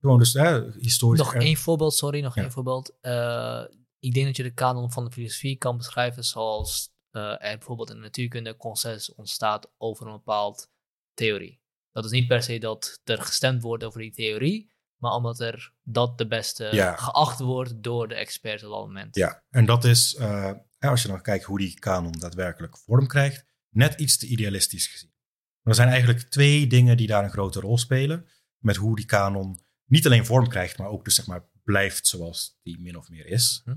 gewoon 0.00 0.18
dus 0.18 0.32
hè, 0.32 0.70
historisch... 0.80 1.18
Nog 1.20 1.34
één 1.34 1.56
voorbeeld, 1.56 1.94
sorry, 1.94 2.20
nog 2.20 2.36
één 2.36 2.52
voorbeeld. 2.52 2.96
Eh, 3.00 3.62
ik 3.98 4.14
denk 4.14 4.26
dat 4.26 4.36
je 4.36 4.42
de 4.42 4.54
kanon 4.54 4.92
van 4.92 5.04
de 5.04 5.10
filosofie 5.10 5.56
kan 5.56 5.76
beschrijven 5.76 6.24
zoals 6.24 6.90
er 7.10 7.38
bijvoorbeeld 7.38 7.90
in 7.90 7.96
de 7.96 8.02
natuurkunde 8.02 8.56
consensus 8.56 9.14
ontstaat 9.14 9.70
over 9.76 10.06
een 10.06 10.12
bepaald 10.12 10.70
theorie. 11.14 11.60
Dat 11.92 12.04
is 12.04 12.10
niet 12.10 12.28
per 12.28 12.42
se 12.42 12.58
dat 12.58 13.00
er 13.04 13.22
gestemd 13.22 13.62
wordt 13.62 13.84
over 13.84 14.00
die 14.00 14.12
theorie, 14.12 14.72
maar 14.96 15.12
omdat 15.12 15.40
er 15.40 15.72
dat 15.82 16.18
de 16.18 16.26
beste 16.26 16.68
Ja. 16.72 16.96
geacht 16.96 17.38
wordt 17.40 17.82
door 17.82 18.08
de 18.08 18.14
experts 18.14 18.64
op 18.64 18.70
dat 18.70 18.86
moment. 18.86 19.16
Ja, 19.16 19.44
en 19.50 19.64
dat 19.66 19.84
is, 19.84 20.14
eh, 20.14 20.52
als 20.78 21.02
je 21.02 21.08
dan 21.08 21.22
kijkt 21.22 21.44
hoe 21.44 21.58
die 21.58 21.78
kanon 21.78 22.12
daadwerkelijk 22.12 22.78
vorm 22.78 23.06
krijgt, 23.06 23.44
net 23.68 24.00
iets 24.00 24.18
te 24.18 24.26
idealistisch 24.26 24.86
gezien. 24.86 25.16
Er 25.62 25.74
zijn 25.74 25.88
eigenlijk 25.88 26.20
twee 26.20 26.66
dingen 26.66 26.96
die 26.96 27.06
daar 27.06 27.24
een 27.24 27.30
grote 27.30 27.60
rol 27.60 27.78
spelen. 27.78 28.28
Met 28.58 28.76
hoe 28.76 28.96
die 28.96 29.04
kanon 29.04 29.60
niet 29.84 30.06
alleen 30.06 30.26
vorm 30.26 30.48
krijgt, 30.48 30.78
maar 30.78 30.88
ook 30.88 31.04
dus 31.04 31.14
zeg 31.14 31.26
maar 31.26 31.48
blijft 31.62 32.06
zoals 32.06 32.58
die 32.62 32.80
min 32.80 32.96
of 32.96 33.08
meer 33.08 33.26
is. 33.26 33.62
Hm. 33.64 33.74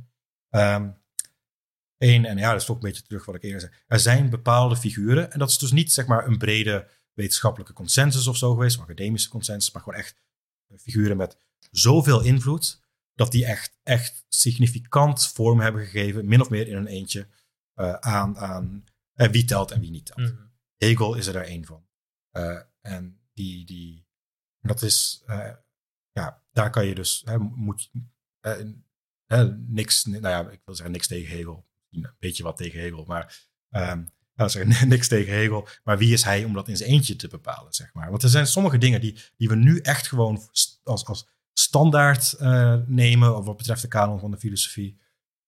Ehm, 0.49 0.91
Eén, 2.02 2.26
en 2.26 2.38
ja, 2.38 2.52
dat 2.52 2.60
is 2.60 2.65
toch 2.65 2.76
een 2.76 2.82
beetje 2.82 3.03
terug 3.03 3.26
wat 3.26 3.36
ik 3.36 3.44
eerder 3.44 3.60
zei. 3.60 3.73
Er 3.88 3.99
zijn 3.99 4.30
bepaalde 4.30 4.78
figuren, 4.78 5.32
en 5.32 5.40
dat 5.40 5.49
is 5.49 5.57
dus 5.57 5.72
niet 5.72 5.91
zeg 5.91 6.06
maar 6.06 6.28
een 6.28 6.38
brede 6.38 6.88
wetenschappelijke 7.14 7.73
consensus 7.73 8.28
of 8.28 8.38
zo 8.38 8.53
geweest, 8.53 8.78
of 8.78 8.84
academische 8.84 9.30
consensus, 9.30 9.72
maar 9.73 9.82
gewoon 9.82 9.99
echt 9.99 10.15
figuren 10.78 11.18
met 11.18 11.38
zoveel 11.72 12.22
invloed, 12.22 12.82
dat 13.14 13.32
die 13.32 13.45
echt, 13.45 13.80
echt 13.84 14.26
significant 14.28 15.28
vorm 15.28 15.60
hebben 15.60 15.86
gegeven, 15.86 16.26
min 16.26 16.41
of 16.41 16.49
meer 16.49 16.68
in 16.68 16.76
een 16.76 16.88
eentje, 16.88 17.28
eh, 17.73 17.94
aan, 17.94 18.38
aan 18.38 18.84
eh, 19.14 19.30
wie 19.30 19.45
telt 19.45 19.72
en 19.72 19.80
wie 19.80 19.91
niet 19.91 20.06
telt. 20.06 20.19
Mhm. 20.19 20.45
Hegel 20.78 21.15
is 21.15 21.28
er 21.28 21.34
daar 21.34 21.45
één 21.45 21.65
van. 21.65 21.88
Eh, 22.30 22.61
en 22.82 23.19
die, 23.34 23.65
die, 23.65 24.07
dat 24.60 24.82
is, 24.82 25.23
ja, 26.11 26.44
daar 26.52 26.69
kan 26.69 26.86
je 26.86 26.95
dus, 26.95 27.22
hè, 27.26 27.38
moet, 27.38 27.91
niks, 29.68 30.03
nou 30.03 30.28
ja, 30.28 30.49
ik 30.49 30.61
wil 30.65 30.76
zeggen 30.76 30.94
niks 30.94 31.07
tegen 31.07 31.36
Hegel. 31.38 31.69
Een 31.91 32.09
beetje 32.19 32.43
wat 32.43 32.57
tegen 32.57 32.80
Hegel, 32.80 33.03
maar 33.07 33.47
ehm, 33.69 34.03
nou, 34.35 34.49
zeggen, 34.49 34.88
niks 34.89 35.07
tegen 35.07 35.34
Hegel. 35.34 35.68
Maar 35.84 35.97
wie 35.97 36.13
is 36.13 36.23
hij 36.23 36.43
om 36.43 36.53
dat 36.53 36.68
in 36.68 36.77
zijn 36.77 36.89
eentje 36.89 37.15
te 37.15 37.27
bepalen, 37.27 37.73
zeg 37.73 37.93
maar? 37.93 38.09
Want 38.09 38.23
er 38.23 38.30
zijn 38.30 38.47
sommige 38.47 38.77
dingen 38.77 39.01
die, 39.01 39.18
die 39.38 39.47
we 39.47 39.55
nu 39.55 39.80
echt 39.80 40.07
gewoon 40.07 40.41
als, 40.84 41.05
als 41.05 41.27
standaard 41.53 42.34
eh, 42.34 42.76
nemen, 42.85 43.38
of 43.38 43.45
wat 43.45 43.57
betreft 43.57 43.81
de 43.81 43.88
kanon 43.88 44.19
van 44.19 44.31
de 44.31 44.38
filosofie. 44.38 44.99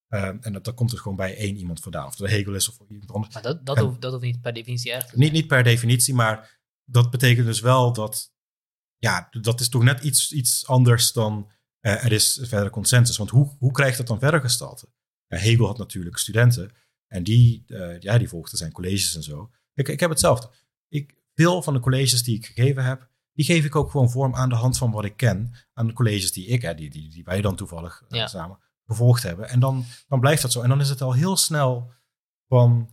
Ehm, 0.07 0.37
en 0.41 0.53
dat, 0.53 0.63
dat 0.63 0.73
komt 0.75 0.91
er 0.91 0.97
gewoon 0.97 1.17
bij 1.17 1.37
één 1.37 1.55
iemand 1.57 1.79
vandaan. 1.79 2.05
Of 2.07 2.17
het 2.17 2.29
Hegel 2.29 2.53
is 2.53 2.69
of 2.69 2.89
iemand 2.89 3.11
anders. 3.11 3.33
Maar 3.33 3.43
dat, 3.43 3.65
dat, 3.65 3.77
En- 3.77 3.83
hoeft, 3.83 4.01
dat 4.01 4.11
hoeft 4.11 4.23
niet 4.23 4.41
per 4.41 4.53
definitie 4.53 4.91
zijn. 4.91 5.03
Niet, 5.13 5.31
niet 5.31 5.47
per 5.47 5.63
definitie, 5.63 6.13
maar 6.13 6.59
dat 6.85 7.09
betekent 7.11 7.45
dus 7.45 7.59
wel 7.59 7.93
dat. 7.93 8.31
Ja, 8.97 9.27
dat 9.31 9.59
is 9.59 9.69
toch 9.69 9.83
net 9.83 10.03
iets, 10.03 10.31
iets 10.31 10.67
anders 10.67 11.11
dan. 11.11 11.51
eh, 11.79 12.05
er 12.05 12.11
is 12.11 12.39
verder 12.41 12.69
consensus. 12.69 13.17
Want 13.17 13.29
hoe, 13.29 13.55
hoe 13.59 13.71
krijgt 13.71 13.97
dat 13.97 14.07
dan 14.07 14.19
verder 14.19 14.39
gestalte? 14.41 14.87
Hegel 15.39 15.65
had 15.65 15.77
natuurlijk 15.77 16.17
studenten. 16.17 16.71
En 17.07 17.23
die, 17.23 17.63
eh, 17.67 17.99
ja, 17.99 18.17
die 18.17 18.29
volgden 18.29 18.57
zijn 18.57 18.71
colleges 18.71 19.15
en 19.15 19.23
zo. 19.23 19.51
Ik, 19.73 19.87
ik 19.87 19.99
heb 19.99 20.09
hetzelfde. 20.09 20.49
Ik, 20.87 21.15
veel 21.35 21.61
van 21.61 21.73
de 21.73 21.79
colleges 21.79 22.23
die 22.23 22.35
ik 22.37 22.45
gegeven 22.45 22.83
heb. 22.83 23.09
Die 23.33 23.45
geef 23.45 23.65
ik 23.65 23.75
ook 23.75 23.91
gewoon 23.91 24.11
vorm 24.11 24.35
aan 24.35 24.49
de 24.49 24.55
hand 24.55 24.77
van 24.77 24.91
wat 24.91 25.05
ik 25.05 25.17
ken. 25.17 25.53
Aan 25.73 25.87
de 25.87 25.93
colleges 25.93 26.31
die 26.31 26.45
ik, 26.45 26.61
hè, 26.61 26.75
die, 26.75 26.89
die, 26.89 27.09
die 27.09 27.23
wij 27.23 27.41
dan 27.41 27.55
toevallig 27.55 28.03
eh, 28.09 28.19
Ja. 28.19 28.27
samen 28.27 28.59
gevolgd 28.85 29.23
hebben. 29.23 29.49
En 29.49 29.59
dan, 29.59 29.85
dan 30.07 30.19
blijft 30.19 30.41
dat 30.41 30.51
zo. 30.51 30.61
En 30.61 30.69
dan 30.69 30.79
is 30.81 30.89
het 30.89 31.01
al 31.01 31.13
heel 31.13 31.37
snel 31.37 31.91
van. 32.47 32.89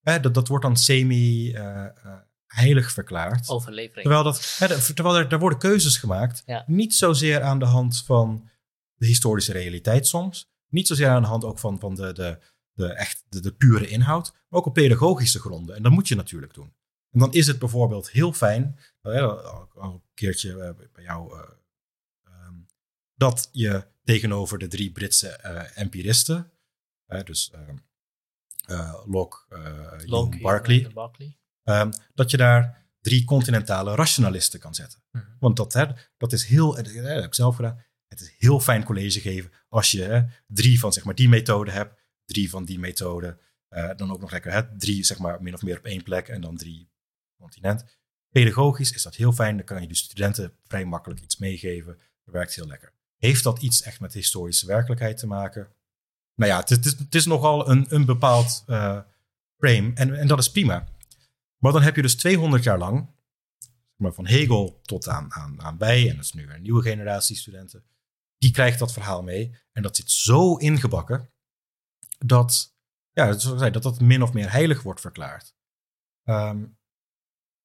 Hè, 0.00 0.20
dat, 0.20 0.34
dat 0.34 0.48
wordt 0.48 0.64
dan 0.64 0.76
semi-heilig 0.76 2.92
verklaard. 2.92 3.48
Overlevering. 3.48 4.02
Terwijl, 4.02 4.22
dat, 4.24 4.56
hè, 4.58 4.94
terwijl 4.94 5.16
er, 5.16 5.32
er 5.32 5.38
worden 5.38 5.58
keuzes 5.58 5.96
gemaakt. 5.96 6.42
Ja. 6.46 6.64
Niet 6.66 6.94
zozeer 6.94 7.42
aan 7.42 7.58
de 7.58 7.64
hand 7.64 8.02
van 8.04 8.48
de 8.94 9.06
historische 9.06 9.52
realiteit 9.52 10.06
soms. 10.06 10.51
Niet 10.72 10.86
zozeer 10.86 11.08
aan 11.08 11.22
de 11.22 11.28
hand 11.28 11.44
ook 11.44 11.58
van, 11.58 11.78
van 11.78 11.94
de, 11.94 12.12
de, 12.12 12.38
de, 12.72 12.92
echt, 12.92 13.24
de, 13.28 13.40
de 13.40 13.52
pure 13.54 13.88
inhoud. 13.88 14.32
Maar 14.32 14.60
ook 14.60 14.66
op 14.66 14.74
pedagogische 14.74 15.38
gronden. 15.40 15.76
En 15.76 15.82
dat 15.82 15.92
moet 15.92 16.08
je 16.08 16.14
natuurlijk 16.14 16.54
doen. 16.54 16.74
En 17.10 17.18
dan 17.18 17.32
is 17.32 17.46
het 17.46 17.58
bijvoorbeeld 17.58 18.10
heel 18.10 18.32
fijn. 18.32 18.78
hè, 19.00 19.20
al, 19.22 19.68
een 19.74 20.02
keertje 20.14 20.60
eh, 20.62 20.86
bij 20.92 21.04
jou. 21.04 21.38
eh, 21.40 21.48
ehm, 22.24 22.54
dat 23.14 23.48
je 23.52 23.86
tegenover 24.04 24.58
de 24.58 24.68
drie 24.68 24.92
Britse 24.92 25.28
eh, 25.28 25.78
empiristen. 25.82 26.50
dus 27.24 27.50
ehm 27.50 27.76
eh, 28.66 29.02
Locke, 29.06 29.36
eh 29.48 30.06
Locke, 30.08 30.38
Berkeley. 30.38 30.84
eh, 30.86 30.92
Berkeley. 30.94 31.38
Ehm, 31.62 31.92
dat 32.14 32.30
je 32.30 32.36
daar 32.36 32.86
drie 33.00 33.24
continentale 33.24 33.94
rationalisten 33.94 34.60
kan 34.60 34.74
zetten. 34.74 35.02
Mhm. 35.10 35.24
Want 35.38 35.56
dat, 35.56 35.72
hè, 35.72 35.86
dat 36.16 36.32
is 36.32 36.44
heel, 36.44 36.78
eh, 36.78 36.84
dat 36.84 37.04
heb 37.04 37.24
ik 37.24 37.34
zelf 37.34 37.56
gedaan, 37.56 37.84
het 38.12 38.20
is 38.20 38.34
heel 38.38 38.60
fijn 38.60 38.84
college 38.84 39.20
geven 39.20 39.50
als 39.68 39.90
je 39.90 40.26
drie 40.46 40.80
van 40.80 40.92
zeg 40.92 41.04
maar, 41.04 41.14
die 41.14 41.28
methode 41.28 41.70
hebt, 41.70 42.00
drie 42.24 42.50
van 42.50 42.64
die 42.64 42.78
methode, 42.78 43.38
eh, 43.68 43.90
dan 43.96 44.12
ook 44.12 44.20
nog 44.20 44.30
lekker 44.30 44.52
hè, 44.52 44.76
drie 44.78 45.04
zeg 45.04 45.18
maar, 45.18 45.42
min 45.42 45.54
of 45.54 45.62
meer 45.62 45.78
op 45.78 45.84
één 45.84 46.02
plek 46.02 46.28
en 46.28 46.40
dan 46.40 46.56
drie 46.56 46.90
continent. 47.36 47.84
Pedagogisch 48.30 48.92
is 48.92 49.02
dat 49.02 49.14
heel 49.14 49.32
fijn, 49.32 49.56
dan 49.56 49.64
kan 49.64 49.80
je 49.80 49.88
de 49.88 49.94
studenten 49.94 50.52
vrij 50.66 50.84
makkelijk 50.84 51.20
iets 51.20 51.36
meegeven. 51.36 51.98
Dat 52.24 52.34
werkt 52.34 52.54
heel 52.54 52.66
lekker. 52.66 52.92
Heeft 53.16 53.42
dat 53.42 53.62
iets 53.62 53.82
echt 53.82 54.00
met 54.00 54.12
historische 54.12 54.66
werkelijkheid 54.66 55.18
te 55.18 55.26
maken? 55.26 55.72
Nou 56.34 56.50
ja, 56.50 56.58
het, 56.58 56.84
is, 56.84 56.98
het 56.98 57.14
is 57.14 57.26
nogal 57.26 57.70
een, 57.70 57.86
een 57.88 58.04
bepaald 58.04 58.62
eh, 58.66 59.00
frame 59.56 59.90
en, 59.94 60.18
en 60.18 60.26
dat 60.26 60.38
is 60.38 60.50
prima. 60.50 60.88
Maar 61.58 61.72
dan 61.72 61.82
heb 61.82 61.96
je 61.96 62.02
dus 62.02 62.14
200 62.14 62.62
jaar 62.62 62.78
lang, 62.78 63.10
maar 63.96 64.12
van 64.12 64.26
Hegel 64.26 64.80
tot 64.82 65.08
aan, 65.08 65.32
aan, 65.32 65.62
aan 65.62 65.78
wij, 65.78 66.08
en 66.08 66.16
dat 66.16 66.24
is 66.24 66.32
nu 66.32 66.50
een 66.50 66.62
nieuwe 66.62 66.82
generatie 66.82 67.36
studenten, 67.36 67.84
die 68.42 68.50
krijgt 68.50 68.78
dat 68.78 68.92
verhaal 68.92 69.22
mee. 69.22 69.56
En 69.72 69.82
dat 69.82 69.96
zit 69.96 70.10
zo 70.10 70.56
ingebakken 70.56 71.32
dat, 72.18 72.74
ja, 73.10 73.32
dat 73.70 73.82
dat 73.82 74.00
min 74.00 74.22
of 74.22 74.32
meer 74.32 74.50
heilig 74.50 74.82
wordt 74.82 75.00
verklaard. 75.00 75.54
Ehm, 76.22 76.64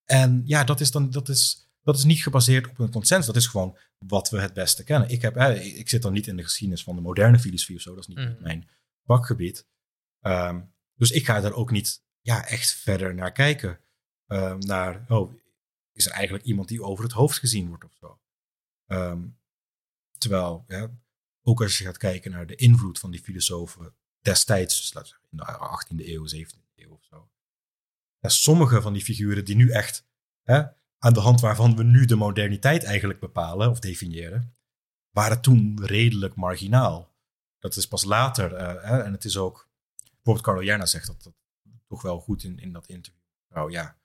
en 0.04 0.42
ja, 0.44 0.64
dat 0.64 0.80
is 0.80 0.90
dan, 0.90 1.10
dat 1.10 1.28
is, 1.28 1.70
dat 1.82 1.96
is 1.96 2.04
niet 2.04 2.22
gebaseerd 2.22 2.68
op 2.68 2.78
een 2.78 2.90
consensus. 2.90 3.26
Dat 3.26 3.36
is 3.36 3.46
gewoon 3.46 3.78
wat 3.98 4.30
we 4.30 4.40
het 4.40 4.52
beste 4.54 4.84
kennen. 4.84 5.08
Ik, 5.08 5.22
heb, 5.22 5.36
ik 5.60 5.88
zit 5.88 6.02
dan 6.02 6.12
niet 6.12 6.26
in 6.26 6.36
de 6.36 6.42
geschiedenis 6.42 6.82
van 6.82 6.94
de 6.96 7.02
moderne 7.02 7.38
filosofie 7.38 7.76
of 7.76 7.82
zo. 7.82 7.94
Dat 7.94 8.08
is 8.08 8.14
niet 8.14 8.18
Mhm. 8.28 8.42
mijn 8.42 8.68
vakgebied. 9.04 9.66
Ehm, 10.20 10.60
dus 10.94 11.10
ik 11.10 11.24
ga 11.24 11.40
daar 11.40 11.52
ook 11.52 11.70
niet 11.70 12.02
ja, 12.20 12.46
echt 12.46 12.70
verder 12.72 13.14
naar 13.14 13.32
kijken. 13.32 13.80
Ehm, 14.26 14.58
naar, 14.58 15.04
oh, 15.08 15.34
is 15.92 16.06
er 16.06 16.12
eigenlijk 16.12 16.44
iemand 16.44 16.68
die 16.68 16.82
over 16.82 17.04
het 17.04 17.12
hoofd 17.12 17.38
gezien 17.38 17.68
wordt 17.68 17.84
of 17.84 17.94
zo? 17.94 18.20
Ehm, 18.86 19.26
terwijl, 20.18 20.64
ja, 20.66 20.90
ook 21.42 21.62
als 21.62 21.78
je 21.78 21.84
gaat 21.84 21.96
kijken 21.96 22.30
naar 22.30 22.46
de 22.46 22.56
invloed 22.56 22.98
van 22.98 23.10
die 23.10 23.22
filosofen 23.22 23.94
destijds, 24.20 24.76
dus 24.76 24.88
zeggen 24.88 25.20
in 25.30 25.36
de 25.36 25.44
18e 25.44 26.08
eeuw, 26.08 26.26
17e 26.26 26.74
eeuw 26.74 26.92
of 26.92 27.04
zo. 27.04 27.30
Sommige 28.20 28.82
van 28.82 28.92
die 28.92 29.04
figuren 29.04 29.44
die 29.44 29.56
nu 29.56 29.70
echt, 29.70 30.06
hè, 30.42 30.62
aan 30.98 31.12
de 31.12 31.20
hand 31.20 31.40
waarvan 31.40 31.76
we 31.76 31.82
nu 31.82 32.04
de 32.04 32.16
moderniteit 32.16 32.84
eigenlijk 32.84 33.20
bepalen 33.20 33.70
of 33.70 33.80
definiëren, 33.80 34.56
waren 35.10 35.40
toen 35.40 35.84
redelijk 35.84 36.34
marginaal. 36.34 37.16
Dat 37.58 37.76
is 37.76 37.88
pas 37.88 38.04
later, 38.04 38.54
eh, 38.54 38.82
hè, 38.82 39.02
en 39.02 39.12
het 39.12 39.24
is 39.24 39.36
ook, 39.36 39.68
bijvoorbeeld 39.96 40.44
Carlo 40.44 40.86
zegt 40.86 41.06
dat, 41.06 41.22
dat 41.22 41.34
toch 41.86 42.02
wel 42.02 42.20
goed 42.20 42.42
in, 42.44 42.58
in 42.58 42.72
dat 42.72 42.86
interview. 42.86 43.22
Nou 43.48 43.70
ja, 43.70 43.98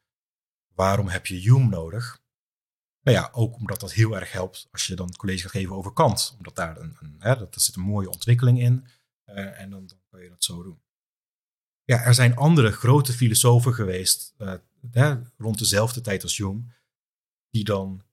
waarom 0.73 1.07
heb 1.07 1.25
je 1.25 1.35
Hume 1.35 1.67
nodig? 1.67 2.22
Nou 3.03 3.17
ja, 3.17 3.29
ook 3.31 3.55
omdat 3.55 3.79
dat 3.79 3.93
heel 3.93 4.15
erg 4.15 4.31
helpt 4.31 4.67
als 4.71 4.87
je 4.87 4.95
dan 4.95 5.15
college 5.15 5.41
gaat 5.41 5.51
geven 5.51 5.75
over 5.75 5.93
Kant. 5.93 6.33
Omdat 6.37 6.55
daar 6.55 6.77
een, 6.77 6.97
een 6.99 7.15
hè, 7.19 7.37
dat, 7.37 7.61
zit 7.61 7.75
een 7.75 7.81
mooie 7.81 8.09
ontwikkeling 8.09 8.59
in. 8.59 8.87
eh, 9.23 9.61
en 9.61 9.69
dan, 9.69 9.87
dan 9.87 9.97
kan 10.09 10.21
je 10.21 10.29
dat 10.29 10.43
zo 10.43 10.63
doen. 10.63 10.81
Ja, 11.83 12.03
er 12.03 12.13
zijn 12.13 12.35
andere 12.35 12.71
grote 12.71 13.13
filosofen 13.13 13.73
geweest, 13.73 14.33
eh, 14.37 14.53
hè, 14.91 15.15
rond 15.37 15.59
dezelfde 15.59 16.01
tijd 16.01 16.23
als 16.23 16.37
Hume, 16.37 16.63
die 17.49 17.63
dan 17.63 18.03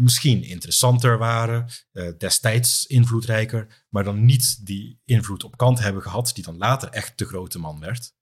misschien 0.00 0.42
interessanter 0.42 1.18
waren, 1.18 1.68
eh, 1.92 2.12
destijds 2.18 2.86
invloedrijker, 2.86 3.84
maar 3.88 4.04
dan 4.04 4.24
niet 4.24 4.66
die 4.66 5.00
invloed 5.04 5.44
op 5.44 5.56
Kant 5.56 5.78
hebben 5.78 6.02
gehad, 6.02 6.30
die 6.34 6.44
dan 6.44 6.56
later 6.56 6.88
echt 6.88 7.18
de 7.18 7.24
grote 7.24 7.58
man 7.58 7.80
werd. 7.80 8.14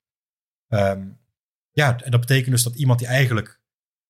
Ehm, 0.69 1.11
ja, 1.70 2.03
en 2.03 2.11
dat 2.11 2.20
betekent 2.20 2.51
dus 2.51 2.62
dat 2.62 2.74
iemand 2.74 2.99
die 2.99 3.09
eigenlijk 3.09 3.58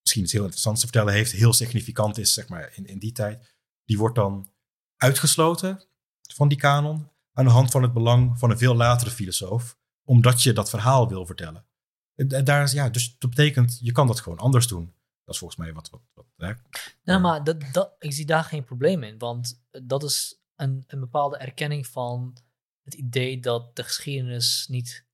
misschien 0.09 0.23
iets 0.23 0.33
heel 0.33 0.43
interessants 0.43 0.81
te 0.81 0.87
vertellen 0.87 1.13
heeft, 1.13 1.33
heel 1.33 1.53
significant 1.53 2.19
is, 2.19 2.33
zeg 2.33 2.49
maar, 2.49 2.73
in, 2.75 2.87
in 2.87 2.99
die 2.99 3.13
tijd, 3.13 3.55
die 3.85 3.99
wordt 3.99 4.15
dan 4.15 4.53
uitgesloten 4.97 5.85
van 6.35 6.49
die 6.49 6.59
kanon 6.59 7.11
aan 7.33 7.45
de 7.45 7.51
hand 7.51 7.71
van 7.71 7.83
het 7.83 7.93
belang 7.93 8.39
van 8.39 8.51
een 8.51 8.59
veel 8.59 8.75
latere 8.75 9.11
filosoof, 9.11 9.79
omdat 10.05 10.43
je 10.43 10.53
dat 10.53 10.71
verhaal 10.71 11.09
wil 11.09 11.27
vertellen. 11.27 11.67
En- 12.15 12.45
Daar 12.45 12.63
is, 12.63 12.73
ja, 12.73 12.89
dus 12.89 13.19
dat 13.19 13.31
betekent, 13.31 13.79
je 13.81 13.93
kan 13.93 14.07
dat 14.07 14.21
gewoon 14.21 14.39
anders 14.39 14.67
doen. 14.67 14.95
Dat 15.25 15.35
is 15.35 15.39
volgens 15.39 15.61
mij 15.61 15.73
wat, 15.73 15.91
wat, 15.91 16.01
wat 16.15 16.27
hè, 16.37 16.53
Nou, 17.05 17.21
maar 17.21 17.45
dat, 17.45 17.57
dat, 17.73 17.95
ik 17.99 18.13
zie 18.13 18.27
daar 18.27 18.45
geen 18.45 18.65
probleem 18.65 19.03
in, 19.03 19.19
want 19.19 19.63
dat 19.83 20.03
is 20.03 20.41
een, 20.57 20.85
een 20.87 21.01
bepaalde 21.01 21.37
erkenning 21.37 21.87
van 21.87 22.37
het 22.83 22.95
idee 22.95 23.41
dat 23.41 23.77
de 23.77 23.83
geschiedenis 23.83 24.67
niet 24.69 25.07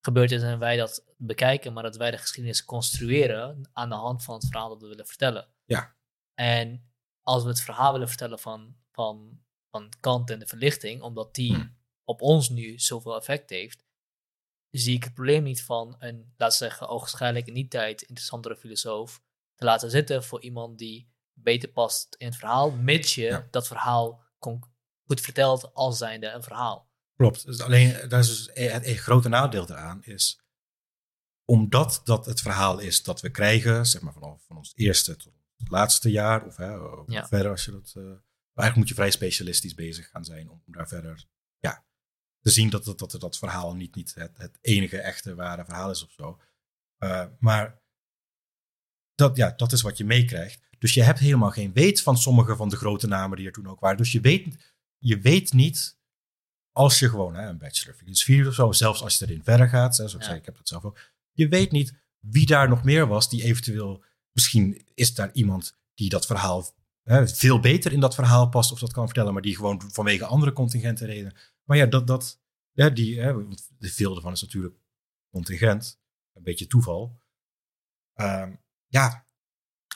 gebeurd 0.00 0.30
is 0.32 0.42
en 0.42 0.58
wij 0.58 0.76
dat 0.76 1.04
bekijken, 1.16 1.72
maar 1.72 1.82
dat 1.82 1.96
wij 1.96 2.10
de 2.10 2.18
geschiedenis 2.18 2.64
construeren 2.64 3.70
aan 3.72 3.88
de 3.88 3.94
hand 3.94 4.24
van 4.24 4.34
het 4.34 4.46
verhaal 4.46 4.68
dat 4.68 4.80
we 4.82 4.88
willen 4.88 5.06
vertellen. 5.06 5.48
Ja. 5.64 5.96
En 6.34 6.90
als 7.22 7.42
we 7.42 7.48
het 7.48 7.60
verhaal 7.60 7.92
willen 7.92 8.08
vertellen 8.08 8.38
van, 8.38 8.76
van, 8.92 9.40
van 9.70 9.92
Kant 10.00 10.30
en 10.30 10.38
de 10.38 10.46
verlichting, 10.46 11.02
omdat 11.02 11.34
die 11.34 11.54
Hmm. 11.54 11.76
op 12.04 12.20
ons 12.22 12.48
nu 12.48 12.78
zoveel 12.78 13.16
effect 13.16 13.50
heeft, 13.50 13.84
zie 14.70 14.96
ik 14.96 15.04
het 15.04 15.14
probleem 15.14 15.42
niet 15.42 15.62
van 15.64 15.96
een, 15.98 16.32
laten 16.36 16.58
we 16.58 16.64
zeggen, 16.64 16.88
ogenschijnlijk 16.88 17.46
in 17.46 17.54
die 17.54 17.68
tijd 17.68 18.02
interessantere 18.02 18.56
filosoof 18.56 19.22
te 19.54 19.64
laten 19.64 19.90
zitten 19.90 20.24
voor 20.24 20.42
iemand 20.42 20.78
die 20.78 21.12
beter 21.32 21.68
past 21.68 22.14
in 22.18 22.26
het 22.26 22.36
verhaal, 22.36 22.70
mits 22.70 23.14
je 23.14 23.22
Ja. 23.24 23.46
dat 23.50 23.66
verhaal 23.66 24.24
goed 25.06 25.20
vertelt 25.20 25.74
als 25.74 25.98
zijnde 25.98 26.28
een 26.30 26.42
verhaal. 26.42 26.88
Klopt. 27.16 27.46
Dus 27.46 27.60
alleen, 27.60 28.08
daar 28.08 28.20
is 28.20 28.26
dus 28.28 28.50
e- 28.54 28.68
het 28.68 28.86
een 28.86 28.96
grote 28.96 29.28
nadeel 29.28 29.70
eraan 29.70 30.02
is, 30.04 30.40
omdat 31.50 32.00
dat 32.04 32.26
het 32.26 32.40
verhaal 32.40 32.78
is 32.78 33.02
dat 33.02 33.20
we 33.20 33.30
krijgen, 33.30 33.86
zeg 33.86 34.00
maar 34.02 34.12
vanaf 34.12 34.44
van 34.46 34.56
ons 34.56 34.72
eerste 34.74 35.16
tot 35.16 35.32
het 35.56 35.70
laatste 35.70 36.10
jaar, 36.10 36.46
of 36.46 36.56
hè, 36.56 36.76
of 36.78 37.10
Ja. 37.12 37.26
verder 37.26 37.50
als 37.50 37.64
je 37.64 37.70
dat, 37.70 37.92
maar 37.94 38.04
eigenlijk 38.64 38.76
moet 38.76 38.88
je 38.88 38.94
vrij 38.94 39.10
specialistisch 39.10 39.74
bezig 39.74 40.08
gaan 40.08 40.24
zijn 40.24 40.50
om 40.50 40.62
daar 40.66 40.88
verder, 40.88 41.26
ja, 41.58 41.84
te 42.40 42.50
zien 42.50 42.70
dat 42.70 42.84
dat, 42.84 42.98
dat, 42.98 43.16
dat 43.20 43.38
verhaal 43.38 43.74
niet, 43.74 43.94
niet 43.94 44.14
het, 44.14 44.36
het 44.36 44.58
enige 44.60 44.98
echte 45.00 45.34
ware 45.34 45.64
verhaal 45.64 45.90
is 45.90 46.04
of 46.04 46.10
zo. 46.10 46.40
Eh, 46.96 47.26
maar 47.38 47.82
dat, 49.14 49.36
ja, 49.36 49.50
dat 49.50 49.72
is 49.72 49.82
wat 49.82 49.96
je 49.96 50.04
meekrijgt. 50.04 50.64
Dus 50.78 50.94
je 50.94 51.02
hebt 51.02 51.18
helemaal 51.18 51.50
geen 51.50 51.72
weet 51.72 52.02
van 52.02 52.16
sommige 52.18 52.56
van 52.56 52.68
de 52.68 52.76
grote 52.76 53.06
namen 53.06 53.36
die 53.36 53.46
er 53.46 53.52
toen 53.52 53.68
ook 53.68 53.80
waren. 53.80 53.96
Dus 53.96 54.12
je 54.12 54.20
weet, 54.20 54.74
je 54.98 55.18
weet 55.20 55.52
niet 55.52 55.98
als 56.72 56.98
je 56.98 57.08
gewoon 57.08 57.34
hè, 57.34 57.48
een 57.48 57.58
bachelor 57.58 57.94
filosofie 57.94 58.46
of 58.48 58.54
zo, 58.54 58.72
zelfs 58.72 59.02
als 59.02 59.18
je 59.18 59.24
erin 59.24 59.44
verder 59.44 59.68
gaat, 59.68 59.96
hè, 59.96 60.08
zoals 60.08 60.14
ik 60.14 60.22
zei, 60.22 60.36
ik 60.38 60.44
heb 60.44 60.56
dat 60.56 60.68
zelf 60.68 60.84
ook. 60.84 60.98
Je 61.36 61.48
weet 61.48 61.70
niet 61.70 61.94
wie 62.18 62.46
daar 62.46 62.68
nog 62.68 62.84
meer 62.84 63.06
was 63.06 63.30
die 63.30 63.42
eventueel, 63.42 64.04
misschien 64.32 64.86
is 64.94 65.14
daar 65.14 65.30
iemand 65.32 65.78
die 65.94 66.08
dat 66.08 66.26
verhaal 66.26 66.74
hè, 67.02 67.28
veel 67.28 67.60
beter 67.60 67.92
in 67.92 68.00
dat 68.00 68.14
verhaal 68.14 68.48
past 68.48 68.72
of 68.72 68.78
dat 68.78 68.92
kan 68.92 69.04
vertellen, 69.04 69.32
maar 69.32 69.42
die 69.42 69.56
gewoon 69.56 69.82
vanwege 69.92 70.26
andere 70.26 70.52
contingenten 70.52 71.06
reden. 71.06 71.34
Maar 71.64 71.76
ja, 71.76 71.86
dat, 71.86 72.06
dat 72.06 72.40
ja, 72.72 72.90
die, 72.90 73.20
hè, 73.20 73.34
veel 73.78 74.16
ervan 74.16 74.32
is 74.32 74.42
natuurlijk 74.42 74.74
contingent, 75.30 76.00
een 76.32 76.42
beetje 76.42 76.66
toeval. 76.66 77.20
Ehm, 78.14 78.54
ja, 78.86 79.26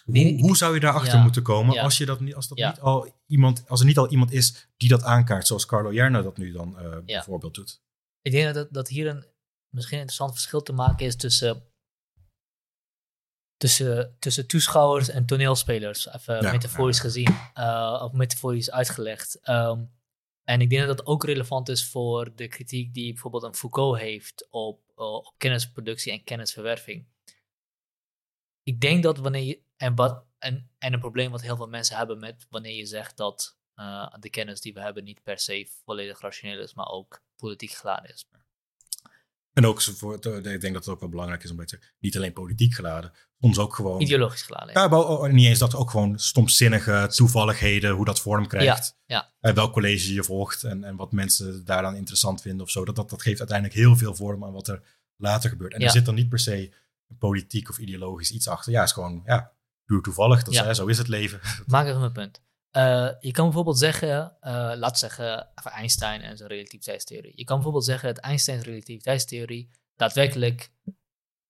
hoe, 0.05 0.41
hoe 0.41 0.57
zou 0.57 0.75
je 0.75 0.81
daarachter 0.81 1.17
ja, 1.17 1.23
moeten 1.23 1.43
komen 1.43 1.75
ja. 1.75 1.83
als, 1.83 1.99
je 1.99 2.07
dat 2.07 2.21
niet, 2.21 2.35
als, 2.35 2.49
dat 2.49 2.59
Ja. 2.59 2.69
niet 2.69 2.81
al 2.81 3.23
iemand, 3.27 3.69
als 3.69 3.81
er 3.81 3.87
niet 3.87 3.99
al 3.99 4.11
iemand 4.11 4.33
is 4.33 4.69
die 4.77 4.89
dat 4.89 5.03
aankaart, 5.03 5.47
zoals 5.47 5.67
Carlo 5.67 5.93
Jerna 5.93 6.23
dat 6.23 6.37
nu 6.37 6.53
dan 6.53 6.79
eh, 6.79 6.99
bijvoorbeeld 7.05 7.55
doet? 7.55 7.83
Ik 8.23 8.33
denk 8.33 8.55
dat, 8.55 8.73
dat 8.73 8.89
hier 8.89 9.07
een 9.07 9.25
misschien 9.71 9.97
een 9.97 10.03
interessant 10.03 10.33
verschil 10.33 10.63
te 10.63 10.73
maken 10.73 11.07
is 11.07 11.17
tussen, 11.17 11.73
tussen, 13.57 14.17
tussen 14.19 14.47
toeschouwers 14.47 15.09
en 15.09 15.27
toneelspelers. 15.27 16.07
Even 16.07 16.43
Ja, 16.43 16.51
metaforisch 16.51 16.97
ja. 16.97 17.03
gezien, 17.03 17.37
eh, 17.55 18.01
of 18.05 18.13
metaforisch 18.13 18.71
uitgelegd. 18.71 19.41
Ehm, 19.41 19.85
en 20.45 20.61
ik 20.61 20.71
denk 20.71 20.87
dat 20.87 20.97
dat 20.97 21.07
ook 21.07 21.25
relevant 21.25 21.69
is 21.69 21.91
voor 21.91 22.35
de 22.35 22.49
kritiek 22.49 22.95
die 22.95 23.13
bijvoorbeeld 23.13 23.43
een 23.43 23.55
Foucault 23.55 23.99
heeft 23.99 24.49
op, 24.51 24.83
eh, 24.97 25.13
op 25.13 25.35
kennisproductie 25.37 26.13
en 26.13 26.25
kennisverwerving. 26.25 27.09
Ik 28.63 28.81
denk 28.81 29.03
dat 29.03 29.19
wanneer 29.19 29.43
je. 29.43 29.63
En, 29.77 29.95
wat, 29.95 30.25
en, 30.39 30.71
en 30.79 30.93
een 30.93 31.01
probleem 31.01 31.31
wat 31.31 31.43
heel 31.43 31.57
veel 31.57 31.69
mensen 31.69 31.97
hebben 31.97 32.19
met 32.19 32.47
wanneer 32.51 32.75
je 32.75 32.87
zegt 32.87 33.17
dat 33.17 33.59
eh, 33.75 34.15
de 34.21 34.31
kennis 34.31 34.61
die 34.61 34.75
we 34.75 34.81
hebben 34.81 35.05
niet 35.05 35.23
per 35.23 35.39
se 35.39 35.71
volledig 35.85 36.21
rationeel 36.21 36.61
is, 36.61 36.75
maar 36.75 36.89
ook 36.89 37.23
politiek 37.37 37.71
geladen 37.71 38.11
is. 38.11 38.29
En 39.53 39.67
ook, 39.67 39.83
voor, 39.83 40.15
ik 40.15 40.43
denk 40.43 40.63
dat 40.63 40.85
het 40.85 40.89
ook 40.89 41.01
wel 41.01 41.09
belangrijk 41.09 41.45
is 41.45 41.51
om 41.51 41.65
te 41.67 41.81
niet 41.99 42.17
alleen 42.17 42.33
politiek 42.33 42.75
geladen, 42.75 43.13
soms 43.41 43.59
ook 43.59 43.75
gewoon... 43.75 44.01
Ideologisch 44.01 44.43
geladen. 44.43 44.75
Ja. 44.75 44.81
Ja, 44.83 44.89
maar 44.89 45.07
ook 45.07 45.33
niet 45.33 45.47
eens 45.47 45.59
dat, 45.59 45.75
ook 45.75 45.91
gewoon 45.91 46.19
stomzinnige 46.19 47.07
toevalligheden, 47.15 47.91
hoe 47.91 48.05
dat 48.05 48.21
vorm 48.21 48.47
krijgt. 48.47 48.97
ja. 49.07 49.33
Eh, 49.41 49.53
welk 49.55 49.73
college 49.73 50.13
je 50.15 50.25
volgt 50.25 50.63
en, 50.65 50.85
en 50.85 50.97
wat 50.97 51.13
mensen 51.13 51.65
daaraan 51.65 51.95
interessant 51.97 52.43
vinden 52.43 52.63
of 52.63 52.71
zo. 52.71 52.85
Dat, 52.85 52.97
dat, 52.97 53.11
dat 53.11 53.23
geeft 53.23 53.39
uiteindelijk 53.39 53.79
heel 53.79 53.97
veel 53.97 54.15
vorm 54.15 54.45
aan 54.45 54.53
wat 54.53 54.69
er 54.69 54.83
later 55.17 55.51
gebeurt. 55.51 55.73
En 55.73 55.81
Ja. 55.81 55.87
er 55.87 55.93
zit 55.93 56.05
dan 56.05 56.15
niet 56.15 56.29
per 56.29 56.39
se 56.39 56.73
een 57.09 57.19
politiek 57.19 57.69
of 57.69 57.79
ideologisch 57.79 58.31
iets 58.31 58.49
achter. 58.49 58.73
Ja, 58.73 58.79
het 58.79 58.89
is 58.89 58.95
gewoon 58.95 59.23
ja, 59.25 59.53
puur 59.85 60.01
toevallig. 60.03 60.43
Dat 60.43 60.53
is, 60.53 60.59
Ja. 60.59 60.65
hè, 60.65 60.75
zo 60.75 60.87
is 60.87 60.99
het 60.99 61.09
leven. 61.09 61.41
Maak 61.67 61.87
even 61.87 62.01
mijn 62.01 62.13
punt. 62.13 62.43
Eh, 62.71 63.11
je 63.21 63.31
kan 63.31 63.45
bijvoorbeeld 63.45 63.79
zeggen, 63.79 64.37
eh 64.41 64.73
laat 64.77 64.99
zeggen, 64.99 65.55
Einstein 65.55 66.21
en 66.21 66.37
zijn 66.37 66.49
relativiteitstheorie. 66.49 67.33
Je 67.37 67.45
kan 67.45 67.55
bijvoorbeeld 67.55 67.85
zeggen 67.85 68.15
dat 68.15 68.25
Einsteins 68.25 68.65
relativiteitstheorie 68.65 69.71
daadwerkelijk 69.97 70.73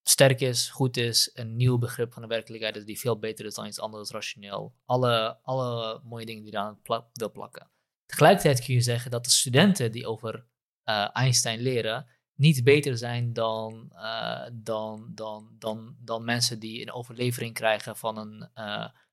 sterk 0.02 0.40
is, 0.40 0.68
goed 0.68 0.96
is, 0.96 1.30
een 1.34 1.56
nieuw 1.56 1.78
begrip 1.78 2.12
van 2.12 2.22
de 2.22 2.28
werkelijkheid 2.28 2.76
is 2.76 2.84
die 2.84 2.98
veel 2.98 3.18
beter 3.18 3.46
is 3.46 3.54
dan 3.54 3.66
iets 3.66 3.80
anders 3.80 4.10
rationeel. 4.10 4.74
Alle, 4.84 5.38
alle 5.42 6.00
mooie 6.04 6.26
dingen 6.26 6.42
die 6.42 6.52
eraan 6.52 6.80
pla 6.82 7.08
wil 7.12 7.30
plakken. 7.30 7.70
Tegelijkertijd 8.06 8.64
kun 8.64 8.74
je 8.74 8.80
zeggen 8.80 9.10
dat 9.10 9.24
de 9.24 9.30
studenten 9.30 9.92
die 9.92 10.06
over 10.06 10.46
eh, 10.84 11.08
Einstein 11.12 11.60
leren 11.60 12.06
niet 12.34 12.64
beter 12.64 12.96
zijn 12.96 13.32
dan, 13.32 13.92
dan, 14.52 15.10
dan, 15.14 15.54
dan, 15.58 15.96
dan 15.98 16.24
mensen 16.24 16.58
die 16.58 16.82
een 16.82 16.92
overlevering 16.92 17.54
krijgen 17.54 17.96
van 17.96 18.16
een, 18.16 18.50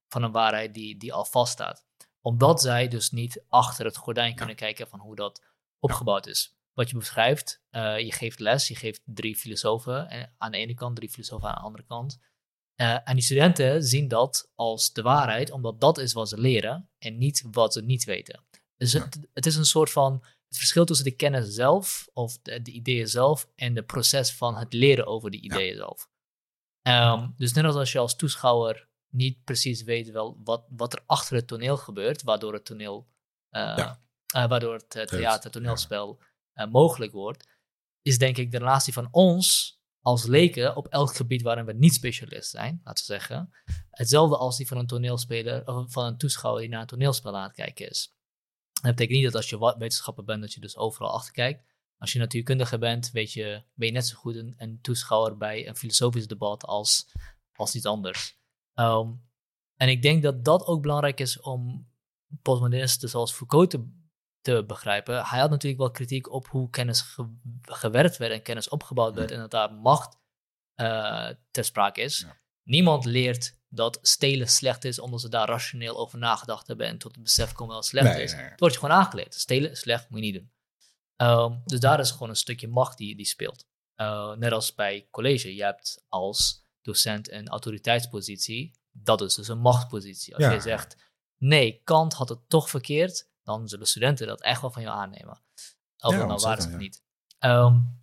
van 0.08 0.24
een 0.24 0.32
waarheid 0.32 0.74
die, 0.74 0.98
die 0.98 1.14
al 1.14 1.26
vaststaat. 1.26 1.87
Omdat 2.28 2.62
zij 2.62 2.88
dus 2.88 3.12
niet 3.12 3.44
achter 3.50 3.86
het 3.86 3.98
gordijn 3.98 4.36
kunnen 4.36 4.56
kijken 4.56 4.88
van 4.88 5.00
hoe 5.00 5.16
dat 5.16 5.44
opgebouwd 5.80 6.28
is. 6.28 6.58
Wat 6.74 6.90
je 6.90 6.98
beschrijft, 6.98 7.62
eh, 7.70 8.00
je 8.00 8.12
geeft 8.12 8.40
les, 8.40 8.68
je 8.68 8.76
geeft 8.76 9.02
drie 9.06 9.36
filosofen 9.36 10.10
eh, 10.10 10.24
aan 10.38 10.52
de 10.52 10.58
ene 10.58 10.74
kant, 10.74 10.96
drie 10.96 11.10
filosofen 11.10 11.48
aan 11.48 11.56
de 11.56 11.62
andere 11.62 11.84
kant. 11.84 12.20
Eh, 12.76 12.98
en 13.04 13.14
die 13.14 13.24
studenten 13.24 13.84
zien 13.84 14.08
dat 14.08 14.52
als 14.56 14.94
de 14.94 15.02
waarheid, 15.02 15.52
omdat 15.52 15.82
dat 15.82 15.98
is 15.98 16.14
wat 16.14 16.30
ze 16.30 16.40
leren 16.40 16.90
en 16.98 17.18
niet 17.18 17.44
wat 17.52 17.74
ze 17.74 17.82
niet 17.82 18.04
weten. 18.04 18.44
Dus 18.78 18.94
het, 18.94 19.20
het 19.34 19.46
is 19.46 19.56
een 19.56 19.66
soort 19.66 19.92
van 19.92 20.14
het 20.48 20.58
verschil 20.58 20.86
tussen 20.86 21.06
de 21.06 21.16
kennis 21.16 21.54
zelf, 21.54 22.10
of 22.14 22.38
de, 22.42 22.62
de 22.62 22.72
ideeën 22.72 23.08
zelf, 23.08 23.50
en 23.56 23.76
het 23.76 23.86
proces 23.86 24.34
van 24.34 24.56
het 24.56 24.74
leren 24.74 25.08
over 25.08 25.32
die 25.32 25.42
ideeën 25.42 25.76
zelf. 25.76 26.10
Ehm, 26.82 27.30
dus 27.38 27.54
net 27.54 27.66
als 27.66 27.76
als 27.76 27.92
je 27.92 28.00
als 28.00 28.16
toeschouwer 28.16 28.88
niet 29.10 29.44
precies 29.44 29.84
weet 29.84 30.12
wel 30.12 30.42
wat, 30.44 30.66
wat 30.70 30.94
er 30.94 31.04
achter 31.06 31.36
het 31.36 31.48
toneel 31.48 31.78
gebeurt, 31.78 32.24
waardoor 32.24 32.54
het 32.54 32.66
toneel, 32.66 33.08
uh, 33.52 33.94
waardoor 34.32 34.74
het 34.74 34.90
theater, 34.90 35.52
toneelspel 35.52 36.22
mogelijk 36.70 37.12
wordt, 37.12 37.48
is 38.02 38.18
denk 38.18 38.38
ik 38.38 38.52
de 38.52 38.58
relatie 38.58 38.94
van 38.94 39.08
ons 39.12 39.78
als 40.02 40.26
leken 40.26 40.76
op 40.76 40.88
elk 40.88 41.16
gebied 41.16 41.42
waarin 41.42 41.66
we 41.66 41.74
niet 41.74 41.94
specialist 41.94 42.50
zijn, 42.50 42.82
laten 42.84 43.06
we 43.06 43.14
zeggen, 43.14 43.50
hetzelfde 43.90 44.38
als 44.38 44.58
die 44.58 44.68
van 44.68 44.78
een 44.78 44.88
toneelspeler 44.88 45.68
of 45.68 45.92
van 45.92 46.06
een 46.06 46.18
toeschouwer 46.18 46.62
die 46.62 46.72
naar 46.72 46.82
een 46.82 46.88
toneelspel 46.88 47.38
aan 47.38 47.44
het 47.44 47.56
kijken 47.56 47.90
is. 47.90 48.16
Dat 48.82 48.92
betekent 48.92 49.18
niet 49.18 49.26
dat 49.26 49.36
als 49.36 49.50
je 49.50 49.76
wetenschapper 49.78 50.24
bent, 50.24 50.42
dat 50.42 50.54
je 50.54 50.60
dus 50.60 50.78
overal 50.78 51.12
achter 51.12 51.34
kijkt. 51.34 51.64
Als 51.98 52.14
je 52.14 52.20
natuurkundige 52.20 52.78
bent, 52.78 53.12
weet 53.12 53.34
je, 53.34 53.64
ben 53.74 53.88
je 53.88 53.94
net 53.94 54.08
zo 54.08 54.18
goed 54.18 54.36
een, 54.36 54.54
een 54.58 54.82
toeschouwer 54.82 55.38
bij 55.38 55.68
een 55.68 55.76
filosofisch 55.76 56.28
debat 56.28 56.64
als, 56.64 57.12
als 57.54 57.76
iets 57.76 57.86
anders. 57.86 58.37
Ehm, 58.78 59.12
en 59.76 59.90
ik 59.90 60.02
denk 60.02 60.24
dat 60.24 60.46
dat 60.46 60.66
ook 60.66 60.82
belangrijk 60.82 61.20
is 61.20 61.40
om 61.40 61.90
postmodernisten 62.42 63.10
zoals 63.10 63.34
Foucault 63.34 63.70
te, 63.70 63.88
te 64.42 64.64
begrijpen. 64.68 65.26
Hij 65.26 65.40
had 65.40 65.50
natuurlijk 65.50 65.82
wel 65.82 65.92
kritiek 65.92 66.32
op 66.32 66.48
hoe 66.48 66.70
kennis 66.70 67.18
gewerkt 67.62 68.18
werd 68.18 68.32
en 68.32 68.42
kennis 68.42 68.70
opgebouwd 68.70 69.16
werd 69.16 69.32
en 69.32 69.40
dat 69.40 69.52
daar 69.52 69.74
macht 69.74 70.18
uh, 70.76 71.30
ter 71.52 71.64
sprake 71.64 72.02
is. 72.02 72.26
Niemand 72.64 73.06
leert 73.06 73.60
dat 73.68 74.00
stelen 74.02 74.48
slecht 74.48 74.84
is 74.84 75.00
omdat 75.00 75.22
ze 75.22 75.30
daar 75.30 75.48
rationeel 75.48 75.98
over 75.98 76.18
nagedacht 76.18 76.68
hebben 76.68 76.88
en 76.88 76.98
tot 76.98 77.16
het 77.16 77.24
besef 77.24 77.52
komen 77.52 77.76
dat 77.76 77.84
het 77.84 77.94
slecht 77.94 78.18
is. 78.18 78.34
Het 78.34 78.60
wordt 78.60 78.76
je 78.76 78.82
gewoon 78.82 78.98
aangeleerd. 78.98 79.34
Stelen 79.34 79.72
is 79.72 79.80
slecht, 79.80 80.10
moet 80.10 80.20
je 80.20 80.26
niet 80.26 80.36
doen. 80.36 80.52
Um, 81.30 81.62
dus 81.66 81.80
daar 81.80 82.00
is 82.00 82.12
gewoon 82.12 82.30
een 82.30 82.36
stukje 82.36 82.68
macht 82.68 82.98
die, 82.98 83.16
die 83.16 83.26
speelt. 83.26 83.68
Uh, 83.96 84.36
net 84.36 84.52
als 84.52 84.76
bij 84.76 85.08
college. 85.12 85.56
Je 85.56 85.64
hebt 85.64 86.06
als 86.08 86.67
docent 86.88 87.32
een 87.32 87.48
autoriteitspositie. 87.48 88.80
Dat 88.92 89.22
is 89.22 89.36
dus 89.36 89.48
een 89.48 89.60
machtspositie. 89.60 90.36
Als 90.36 90.54
je 90.54 90.62
zegt, 90.62 90.96
nee, 91.38 91.82
Kant 91.84 92.14
had 92.14 92.30
het 92.30 92.50
toch 92.50 92.70
verkeerd, 92.70 93.30
dan 93.44 93.68
zullen 93.68 93.88
studenten 93.88 94.28
dat 94.28 94.42
echt 94.42 94.62
wel 94.62 94.72
van 94.72 94.82
je 94.82 94.90
aannemen. 94.90 95.42
Of 95.98 96.14
ja, 96.14 96.26
nou 96.26 96.42
waar 96.42 96.58
is 96.58 96.64
het 96.64 96.78
niet. 96.78 97.04
Um, 97.40 98.02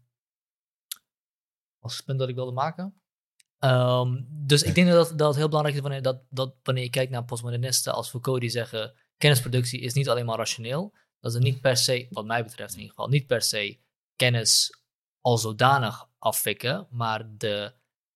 was 1.78 1.97
het 1.97 2.05
punt 2.05 2.19
dat 2.19 2.28
ik 2.28 2.35
wilde 2.35 2.52
maken? 2.52 3.01
Um, 3.59 4.27
dus 4.31 4.62
ik 4.62 4.74
denk 4.74 4.89
dat, 4.89 5.19
dat 5.19 5.28
het 5.28 5.36
heel 5.36 5.48
belangrijk 5.48 5.77
is 5.77 5.82
wanneer, 5.82 6.02
dat, 6.02 6.23
dat 6.28 6.55
wanneer 6.62 6.85
je 6.85 6.90
kijkt 6.90 7.12
naar 7.12 7.24
postmodernisten 7.24 7.94
als 7.94 8.11
Foucault 8.11 8.40
die 8.40 8.51
zeggen 8.51 8.94
kennisproductie 9.16 9.81
is 9.81 9.94
niet 9.94 10.09
alleen 10.09 10.27
maar 10.27 10.39
rationeel, 10.39 10.94
dat 11.20 11.32
ze 11.32 11.39
niet 11.39 11.61
per 11.61 11.77
se, 11.77 12.06
wat 12.11 12.24
mij 12.24 12.44
betreft 12.44 12.73
in 12.73 12.78
ieder 12.78 12.94
geval, 12.94 13.11
niet 13.11 13.27
per 13.27 13.43
se 13.43 13.81
kennis 14.16 14.82
al 15.20 15.39
zodanig 15.39 16.09
afvikken, 16.19 16.86
maar 16.90 17.36
de 17.36 17.74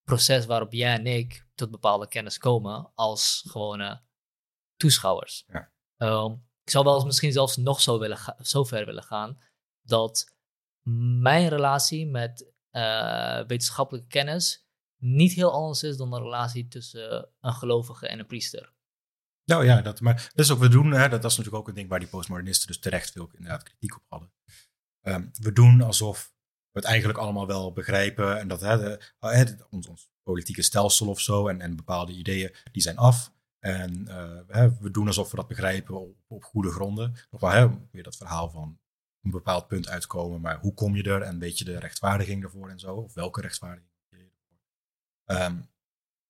proces 0.09 0.47
waarop 0.47 0.73
jij 0.73 0.95
en 0.95 1.07
ik 1.07 1.47
tot 1.55 1.71
bepaalde 1.71 2.09
kennis 2.09 2.39
komen 2.39 2.93
als 2.95 3.45
gewone 3.47 4.03
toeschouwers. 4.77 5.45
Ja. 5.47 5.73
Um, 5.97 6.47
ik 6.65 6.71
zou 6.71 6.85
wel 6.85 6.95
eens 6.95 7.05
misschien 7.05 7.33
zelfs 7.33 7.57
nog 7.57 7.81
zo, 7.81 7.99
willen 7.99 8.19
zo 8.41 8.65
ver 8.65 8.87
willen 8.87 9.03
gaan 9.03 9.39
dat 9.83 10.35
mijn 11.21 11.49
relatie 11.49 12.07
met 12.07 12.53
uh, 12.73 13.45
wetenschappelijke 13.47 14.09
kennis 14.09 14.67
niet 14.97 15.33
heel 15.33 15.53
anders 15.53 15.83
is 15.83 15.97
dan 15.97 16.13
een 16.13 16.23
relatie 16.23 16.69
tussen 16.69 17.31
een 17.41 17.53
gelovige 17.53 18.09
en 18.09 18.19
een 18.19 18.27
priester. 18.27 18.73
Nou 19.45 19.65
ja, 19.65 19.81
dat, 19.81 20.01
maar 20.01 20.15
dat 20.35 20.45
is 20.45 20.51
ook 20.51 20.59
we 20.59 20.69
doen. 20.69 20.91
Hè, 20.91 21.09
dat, 21.09 21.23
dat, 21.23 21.31
is 21.31 21.37
natuurlijk 21.37 21.63
ook 21.63 21.69
een 21.69 21.75
ding 21.75 21.89
waar 21.89 21.99
die 21.99 22.09
postmodernisten 22.09 22.67
dus 22.67 22.79
terecht 22.79 23.11
veel 23.11 23.31
inderdaad 23.33 23.63
kritiek 23.63 23.97
op 23.97 24.05
hadden. 24.09 24.33
Um, 25.03 25.31
we 25.33 25.53
doen 25.53 25.83
alsof 25.83 26.33
het 26.79 26.87
eigenlijk 26.87 27.19
allemaal 27.19 27.47
wel 27.47 27.73
begrijpen 27.73 28.39
en 28.39 28.49
dat 28.49 28.61
hè, 28.61 28.79
de, 28.79 29.67
ons, 29.71 29.89
ons, 29.89 30.11
politieke 30.23 30.63
stelsel 30.63 31.09
of 31.09 31.21
zo 31.21 31.49
en, 31.49 31.61
en 31.61 31.77
bepaalde 31.77 32.13
ideeën 32.13 32.55
die 32.73 32.83
zijn 32.83 32.97
af. 32.97 33.33
En 33.59 34.05
uh, 34.09 34.41
hè, 34.47 34.77
we 34.81 34.91
doen 34.91 35.07
alsof 35.07 35.31
we 35.31 35.37
dat 35.37 35.49
begrijpen 35.49 36.01
op, 36.01 36.17
op 36.27 36.45
goede 36.45 36.71
gronden. 36.71 37.15
Nog 37.31 37.41
wel 37.41 37.51
hè, 37.51 37.69
weer 37.91 38.03
dat 38.03 38.17
verhaal 38.17 38.51
van 38.51 38.79
een 39.23 39.31
bepaald 39.31 39.67
punt 39.67 39.89
uitkomen, 39.89 40.41
maar 40.41 40.59
hoe 40.59 40.75
kom 40.75 40.97
je 40.97 41.03
er 41.03 41.23
en 41.23 41.39
weet 41.39 41.59
je 41.59 41.65
de 41.65 41.79
rechtvaardiging 41.79 42.43
ervoor 42.43 42.69
en 42.69 42.79
zo, 42.79 42.95
of 42.95 43.15
welke 43.15 43.41
rechtvaardiging. 43.41 43.91
Um, 45.27 45.69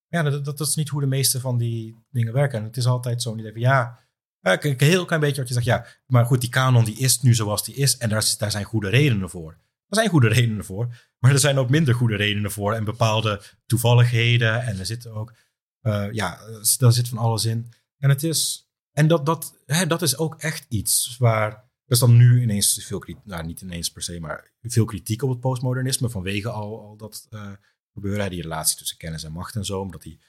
ja, 0.09 0.23
dat, 0.23 0.45
dat, 0.45 0.61
is 0.61 0.75
niet 0.75 0.89
hoe 0.89 1.01
de 1.01 1.07
meeste 1.07 1.41
van 1.41 1.59
die 1.59 1.97
dingen 2.11 2.33
werken. 2.33 2.59
En 2.59 2.65
het 2.65 2.77
is 2.77 2.87
altijd 2.87 3.23
zo, 3.23 3.35
niet 3.35 3.47
even, 3.47 3.61
ja, 3.61 3.99
een 4.41 4.75
heel 4.79 5.05
klein 5.05 5.21
beetje 5.21 5.39
wat 5.41 5.49
je 5.49 5.55
zegt, 5.55 5.67
ja, 5.67 5.87
maar 6.07 6.27
goed, 6.27 6.41
die 6.41 6.51
kanon 6.51 6.85
die 6.85 6.99
is 6.99 7.21
nu 7.21 7.35
zoals 7.35 7.65
die 7.65 7.75
is 7.75 7.97
en 7.97 8.09
daar, 8.09 8.35
daar 8.39 8.51
zijn 8.51 8.65
goede 8.65 8.89
redenen 8.89 9.31
voor. 9.31 9.59
Er 9.89 9.97
zijn 9.97 10.09
goede 10.09 10.29
redenen 10.29 10.65
voor, 10.65 10.97
maar 11.19 11.33
er 11.33 11.39
zijn 11.39 11.59
ook 11.59 11.71
minder 11.71 11.95
goede 11.95 12.17
redenen 12.17 12.51
voor 12.51 12.75
en 12.75 12.85
bepaalde 12.85 13.43
toevalligheden 13.67 14.63
en 14.63 14.79
er 14.79 14.87
zitten 14.87 15.13
ook, 15.13 15.35
uh, 15.83 16.13
ja, 16.13 16.39
daar 16.79 16.93
zit 16.93 17.09
van 17.09 17.19
alles 17.19 17.45
in. 17.45 17.73
En 17.99 18.09
het 18.09 18.23
is, 18.23 18.71
en 18.93 19.09
dat, 19.09 19.27
dat, 19.27 19.63
hè, 19.67 19.87
dat 19.87 20.03
is 20.03 20.17
ook 20.17 20.35
echt 20.35 20.67
iets 20.69 21.17
waar, 21.19 21.65
is 21.87 21.99
dan 21.99 22.17
nu 22.17 22.43
ineens 22.43 22.85
veel 22.85 22.99
kritiek, 22.99 23.25
nou 23.25 23.47
niet 23.47 23.61
ineens 23.61 23.91
per 23.91 24.03
se, 24.03 24.21
maar 24.21 24.53
veel 24.63 24.85
kritiek 24.85 25.23
op 25.23 25.31
het 25.31 25.41
postmodernisme 25.41 26.11
vanwege 26.11 26.51
al, 26.51 26.81
al 26.81 26.97
dat 26.97 27.27
uh, 27.31 27.51
gebeuren. 27.93 28.31
Die 28.31 28.43
relatie 28.43 28.77
tussen 28.77 28.97
kennis 28.97 29.25
en 29.25 29.33
macht 29.33 29.57
en 29.57 29.65
zo. 29.65 29.81
Omdat 29.81 30.03
die, 30.03 30.21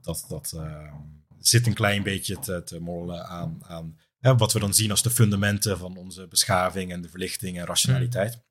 dat, 0.00 0.24
dat, 0.28 0.52
uh, 0.56 0.94
zit 1.38 1.66
een 1.66 1.74
klein 1.74 2.02
beetje 2.02 2.38
te, 2.38 2.62
te 2.62 2.80
morrelen 2.80 3.26
aan, 3.26 3.64
aan 3.64 3.98
hè, 4.18 4.36
wat 4.36 4.52
we 4.52 4.58
dan 4.58 4.74
zien 4.74 4.90
als 4.90 5.02
de 5.02 5.10
fundamenten 5.10 5.78
van 5.78 5.96
onze 5.96 6.26
beschaving 6.26 6.92
en 6.92 7.02
de 7.02 7.08
verlichting 7.08 7.58
en 7.58 7.66
rationaliteit. 7.66 8.42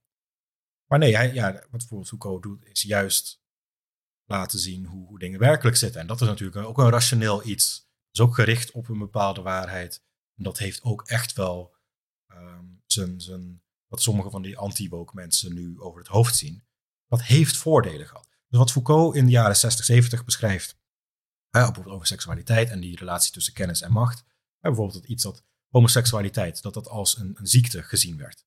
Maar 0.94 1.02
nee, 1.02 1.16
hij, 1.16 1.34
ja, 1.34 1.52
wat 1.52 1.70
bijvoorbeeld 1.70 2.08
Foucault 2.10 2.44
doet, 2.44 2.66
is 2.66 2.82
juist 2.82 3.42
laten 4.26 4.60
zien 4.60 4.86
hoe, 4.86 5.08
hoe 5.08 5.20
dingen 5.20 5.40
werkelijk 5.40 5.78
zitten. 5.78 6.02
En 6.02 6.08
dat 6.08 6.22
is 6.22 6.28
natuurlijk 6.28 6.68
ook 6.68 6.78
een 6.78 6.90
rationeel 6.90 7.48
iets. 7.48 7.90
Is 8.12 8.20
ook 8.20 8.36
gericht 8.36 8.72
op 8.72 8.90
een 8.90 8.98
bepaalde 8.98 9.42
waarheid. 9.42 10.04
En 10.36 10.44
dat 10.44 10.58
heeft 10.58 10.84
ook 10.84 11.02
echt 11.02 11.34
wel 11.34 11.76
um, 12.28 12.82
zijn, 12.86 13.22
zijn, 13.22 13.64
wat 13.88 14.02
sommige 14.02 14.30
van 14.30 14.42
die 14.42 14.58
anti-woke 14.58 15.16
mensen 15.16 15.54
nu 15.54 15.80
over 15.80 16.00
het 16.00 16.08
hoofd 16.08 16.36
zien. 16.36 16.64
Dat 17.08 17.24
heeft 17.24 17.58
voordelen 17.58 18.08
gehad. 18.08 18.30
Dus 18.48 18.60
wat 18.60 18.72
Foucault 18.72 19.16
in 19.16 19.26
de 19.26 19.32
jaren 19.32 19.56
60, 19.56 19.86
70 19.86 20.26
beschrijft, 20.26 20.78
bijvoorbeeld 21.50 21.96
over 21.96 22.08
seksualiteit 22.08 22.70
en 22.70 22.80
die 22.80 22.98
relatie 22.98 23.32
tussen 23.32 23.54
kennis 23.54 23.82
en 23.82 23.92
macht, 23.92 24.24
bijvoorbeeld 24.60 25.02
dat 25.02 25.10
iets 25.10 25.24
dat 25.24 25.44
homoseksualiteit, 25.70 26.62
dat 26.62 26.74
dat 26.74 26.88
als 26.88 27.18
een, 27.18 27.36
een 27.40 27.48
ziekte 27.48 27.84
gezien 27.84 28.18
werd. 28.18 28.46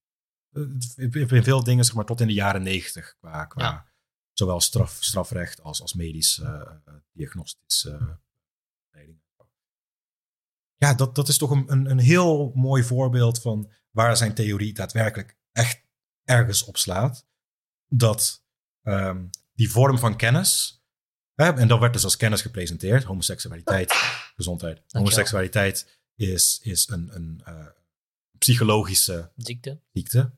In 0.97 1.45
veel 1.45 1.65
dingen, 1.65 1.85
zeg 1.85 1.95
maar, 1.95 2.05
tot 2.05 2.21
in 2.21 2.27
de 2.27 2.33
jaren 2.33 2.63
90 2.63 3.17
qua, 3.19 3.45
qua 3.45 3.87
zowel 4.33 4.61
straf, 4.61 4.97
strafrecht 5.01 5.63
als, 5.63 5.81
als 5.81 5.95
medisch 5.95 6.39
uh, 6.39 6.71
diagnostisch 7.13 7.85
uh, 7.85 8.03
ja, 10.77 10.95
dat, 10.95 11.15
dat 11.15 11.29
is 11.29 11.39
toch 11.39 11.51
een, 11.51 11.73
een, 11.73 11.91
een 11.91 11.99
heel 11.99 12.53
mooi 12.55 12.83
voorbeeld 12.83 13.41
van 13.41 13.71
waar 13.91 14.17
zijn 14.17 14.35
theorie 14.35 14.73
daadwerkelijk 14.73 15.37
echt 15.53 15.83
ergens 16.25 16.65
op 16.65 16.77
slaat. 16.77 17.27
Dat 17.89 18.45
um, 18.83 19.31
die 19.55 19.71
vorm 19.71 19.99
van 19.99 20.17
kennis. 20.17 20.81
Hè, 21.35 21.53
en 21.53 21.69
dat 21.69 21.81
werd 21.81 21.93
dus 21.93 22.05
als 22.05 22.17
kennis 22.17 22.43
gepresenteerd. 22.43 23.05
Homoseksualiteit, 23.05 23.93
gezondheid. 24.37 24.83
Homoseksualiteit 24.89 26.01
is, 26.15 26.61
is 26.63 26.89
een, 26.89 27.15
een 27.15 27.43
uh, 27.49 27.67
psychologische 28.39 29.33
ziekte. 29.37 29.81
ziekte. 29.93 30.33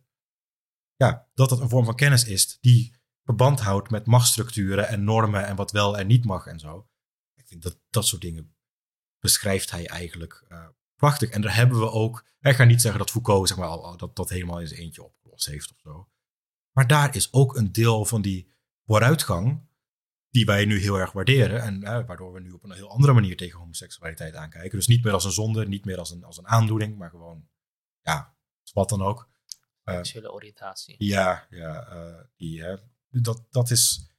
Ja, 0.98 1.28
dat 1.34 1.50
het 1.50 1.60
een 1.60 1.68
vorm 1.68 1.84
van 1.84 1.94
kennis 1.94 2.24
is 2.24 2.58
die 2.60 2.96
verband 3.24 3.60
houdt 3.60 3.90
met 3.90 4.06
machtsstructuren 4.06 4.88
en 4.88 5.04
normen 5.04 5.46
en 5.46 5.56
wat 5.56 5.70
wel 5.70 5.98
en 5.98 6.06
niet 6.06 6.24
mag 6.24 6.46
en 6.46 6.58
zo. 6.58 6.88
Ik 7.34 7.46
vind 7.46 7.62
dat 7.62 7.80
dat 7.90 8.06
soort 8.06 8.22
dingen 8.22 8.56
beschrijft 9.18 9.70
hij 9.70 9.86
eigenlijk 9.86 10.44
uh, 10.48 10.68
prachtig. 10.96 11.30
En 11.30 11.40
daar 11.40 11.54
hebben 11.54 11.78
we 11.78 11.90
ook. 11.90 12.26
Ik 12.40 12.54
ga 12.54 12.64
niet 12.64 12.80
zeggen 12.80 13.00
dat 13.00 13.10
Foucault 13.10 13.48
zeg 13.48 13.56
maar, 13.56 13.68
al, 13.68 13.96
dat, 13.96 14.16
dat 14.16 14.28
helemaal 14.28 14.60
in 14.60 14.68
zijn 14.68 14.80
eentje 14.80 15.02
opgelost 15.02 15.46
heeft 15.46 15.70
of 15.70 15.78
zo. 15.80 16.08
Maar 16.72 16.86
daar 16.86 17.16
is 17.16 17.32
ook 17.32 17.56
een 17.56 17.72
deel 17.72 18.04
van 18.04 18.22
die 18.22 18.52
vooruitgang 18.84 19.66
die 20.30 20.44
wij 20.44 20.64
nu 20.64 20.80
heel 20.80 20.96
erg 20.96 21.12
waarderen. 21.12 21.62
En 21.62 21.82
uh, 21.82 22.06
waardoor 22.06 22.32
we 22.32 22.40
nu 22.40 22.50
op 22.50 22.64
een 22.64 22.72
heel 22.72 22.90
andere 22.90 23.12
manier 23.12 23.36
tegen 23.36 23.58
homoseksualiteit 23.58 24.34
aankijken. 24.34 24.78
Dus 24.78 24.86
niet 24.86 25.04
meer 25.04 25.12
als 25.12 25.24
een 25.24 25.32
zonde, 25.32 25.68
niet 25.68 25.84
meer 25.84 25.98
als 25.98 26.10
een, 26.10 26.24
als 26.24 26.38
een 26.38 26.46
aandoening, 26.46 26.98
maar 26.98 27.10
gewoon, 27.10 27.48
ja, 28.00 28.36
wat 28.72 28.88
dan 28.88 29.02
ook. 29.02 29.28
Uh, 29.88 29.94
Seksuele 29.94 30.32
oriëntatie. 30.32 30.94
Ja, 30.98 31.46
ja 31.50 31.92
uh, 31.92 32.20
die, 32.36 32.64
dat, 33.08 33.46
dat, 33.50 33.70
is, 33.70 34.10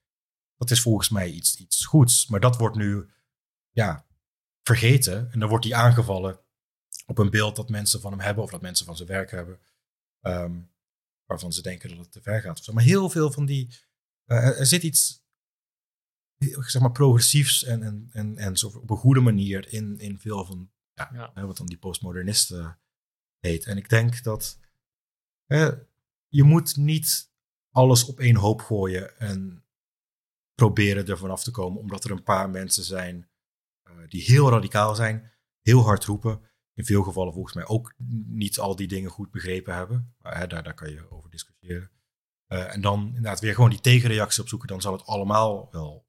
dat 0.58 0.72
is 0.72 0.82
volgens 0.82 1.10
mij 1.10 1.30
iets, 1.30 1.58
iets 1.58 1.86
goeds. 1.86 2.28
Maar 2.28 2.40
dat 2.40 2.58
wordt 2.58 2.76
nu 2.76 3.10
ja, 3.70 4.06
vergeten. 4.64 5.32
En 5.32 5.40
dan 5.40 5.50
wordt 5.50 5.66
hij 5.66 5.74
aangevallen 5.74 6.40
op 7.06 7.18
een 7.18 7.30
beeld 7.30 7.56
dat 7.56 7.70
mensen 7.70 8.02
van 8.02 8.12
hem 8.12 8.20
hebben 8.20 8.44
of 8.44 8.52
dat 8.52 8.62
mensen 8.62 8.86
van 8.86 8.96
zijn 8.96 9.08
werk 9.08 9.32
hebben. 9.32 9.60
Um, 10.22 10.72
waarvan 11.26 11.54
ze 11.54 11.62
denken 11.62 11.90
dat 11.90 11.98
het 11.98 12.12
te 12.12 12.22
ver 12.22 12.42
gaat. 12.42 12.68
Maar 12.72 12.84
heel 12.84 13.10
veel 13.10 13.32
van 13.32 13.46
die 13.46 13.80
uh, 14.26 14.60
er 14.60 14.66
zit 14.66 14.84
iets 14.84 15.24
zeg 16.60 16.82
maar, 16.82 16.92
progressiefs 16.92 17.64
en, 17.64 17.84
en, 17.84 18.10
en, 18.12 18.38
en 18.38 18.58
zo 18.58 18.68
op 18.68 18.90
een 18.90 18.98
goede 18.98 19.20
manier 19.20 19.74
in, 19.74 20.00
in 20.00 20.20
veel 20.20 20.46
van 20.46 20.72
ja, 20.94 21.32
Hè, 21.34 21.46
wat 21.46 21.58
dan 21.58 21.66
die 21.66 21.78
postmodernisten 21.78 22.80
heet. 23.40 23.66
En 23.66 23.78
ik 23.78 23.90
denk 23.90 24.24
dat 24.24 24.60
hè, 25.50 25.70
je 26.28 26.44
moet 26.44 26.76
niet 26.78 27.32
alles 27.72 28.06
op 28.06 28.20
één 28.20 28.36
hoop 28.36 28.62
gooien 28.62 29.20
en 29.20 29.64
proberen 30.56 31.08
er 31.08 31.18
vanaf 31.18 31.44
te 31.44 31.52
komen, 31.52 31.82
omdat 31.82 32.04
er 32.04 32.12
een 32.12 32.24
paar 32.24 32.50
mensen 32.50 32.84
zijn 32.84 33.30
die 34.08 34.24
heel 34.24 34.50
radicaal 34.50 34.96
zijn, 34.96 35.32
heel 35.62 35.82
hard 35.82 36.06
roepen. 36.06 36.42
In 36.74 36.86
veel 36.86 37.04
gevallen 37.04 37.34
volgens 37.34 37.56
mij 37.56 37.68
ook 37.68 37.94
niet 38.28 38.60
al 38.60 38.76
die 38.76 38.88
dingen 38.88 39.10
goed 39.10 39.32
begrepen 39.32 39.76
hebben. 39.76 40.16
Maar, 40.18 40.48
daar, 40.48 40.64
daar 40.64 40.74
kan 40.74 40.92
je 40.92 41.12
over 41.12 41.30
discussiëren. 41.30 41.92
en 42.48 42.82
dan 42.82 43.08
inderdaad 43.08 43.40
weer 43.40 43.54
gewoon 43.54 43.70
die 43.70 43.80
tegenreactie 43.80 44.42
opzoeken. 44.42 44.68
Dan 44.68 44.82
zal 44.82 44.94
het 44.94 45.06
allemaal 45.06 45.68
wel. 45.72 46.08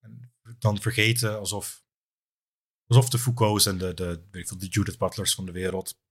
En 0.00 0.32
dan 0.58 0.80
vergeten 0.80 1.38
alsof, 1.38 1.84
alsof 2.86 3.08
de 3.08 3.18
Foucault's 3.18 3.66
en 3.66 3.78
de, 3.78 3.94
de, 3.94 4.24
weet 4.30 4.50
ik 4.50 4.60
de 4.60 4.66
Judith 4.66 4.98
Butlers 4.98 5.34
van 5.34 5.46
de 5.46 5.52
wereld 5.52 6.02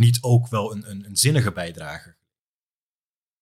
niet 0.00 0.22
ook 0.22 0.48
wel 0.48 0.72
een, 0.72 0.90
een, 0.90 1.04
een 1.04 1.16
zinnige 1.16 1.52
bijdrage. 1.52 2.16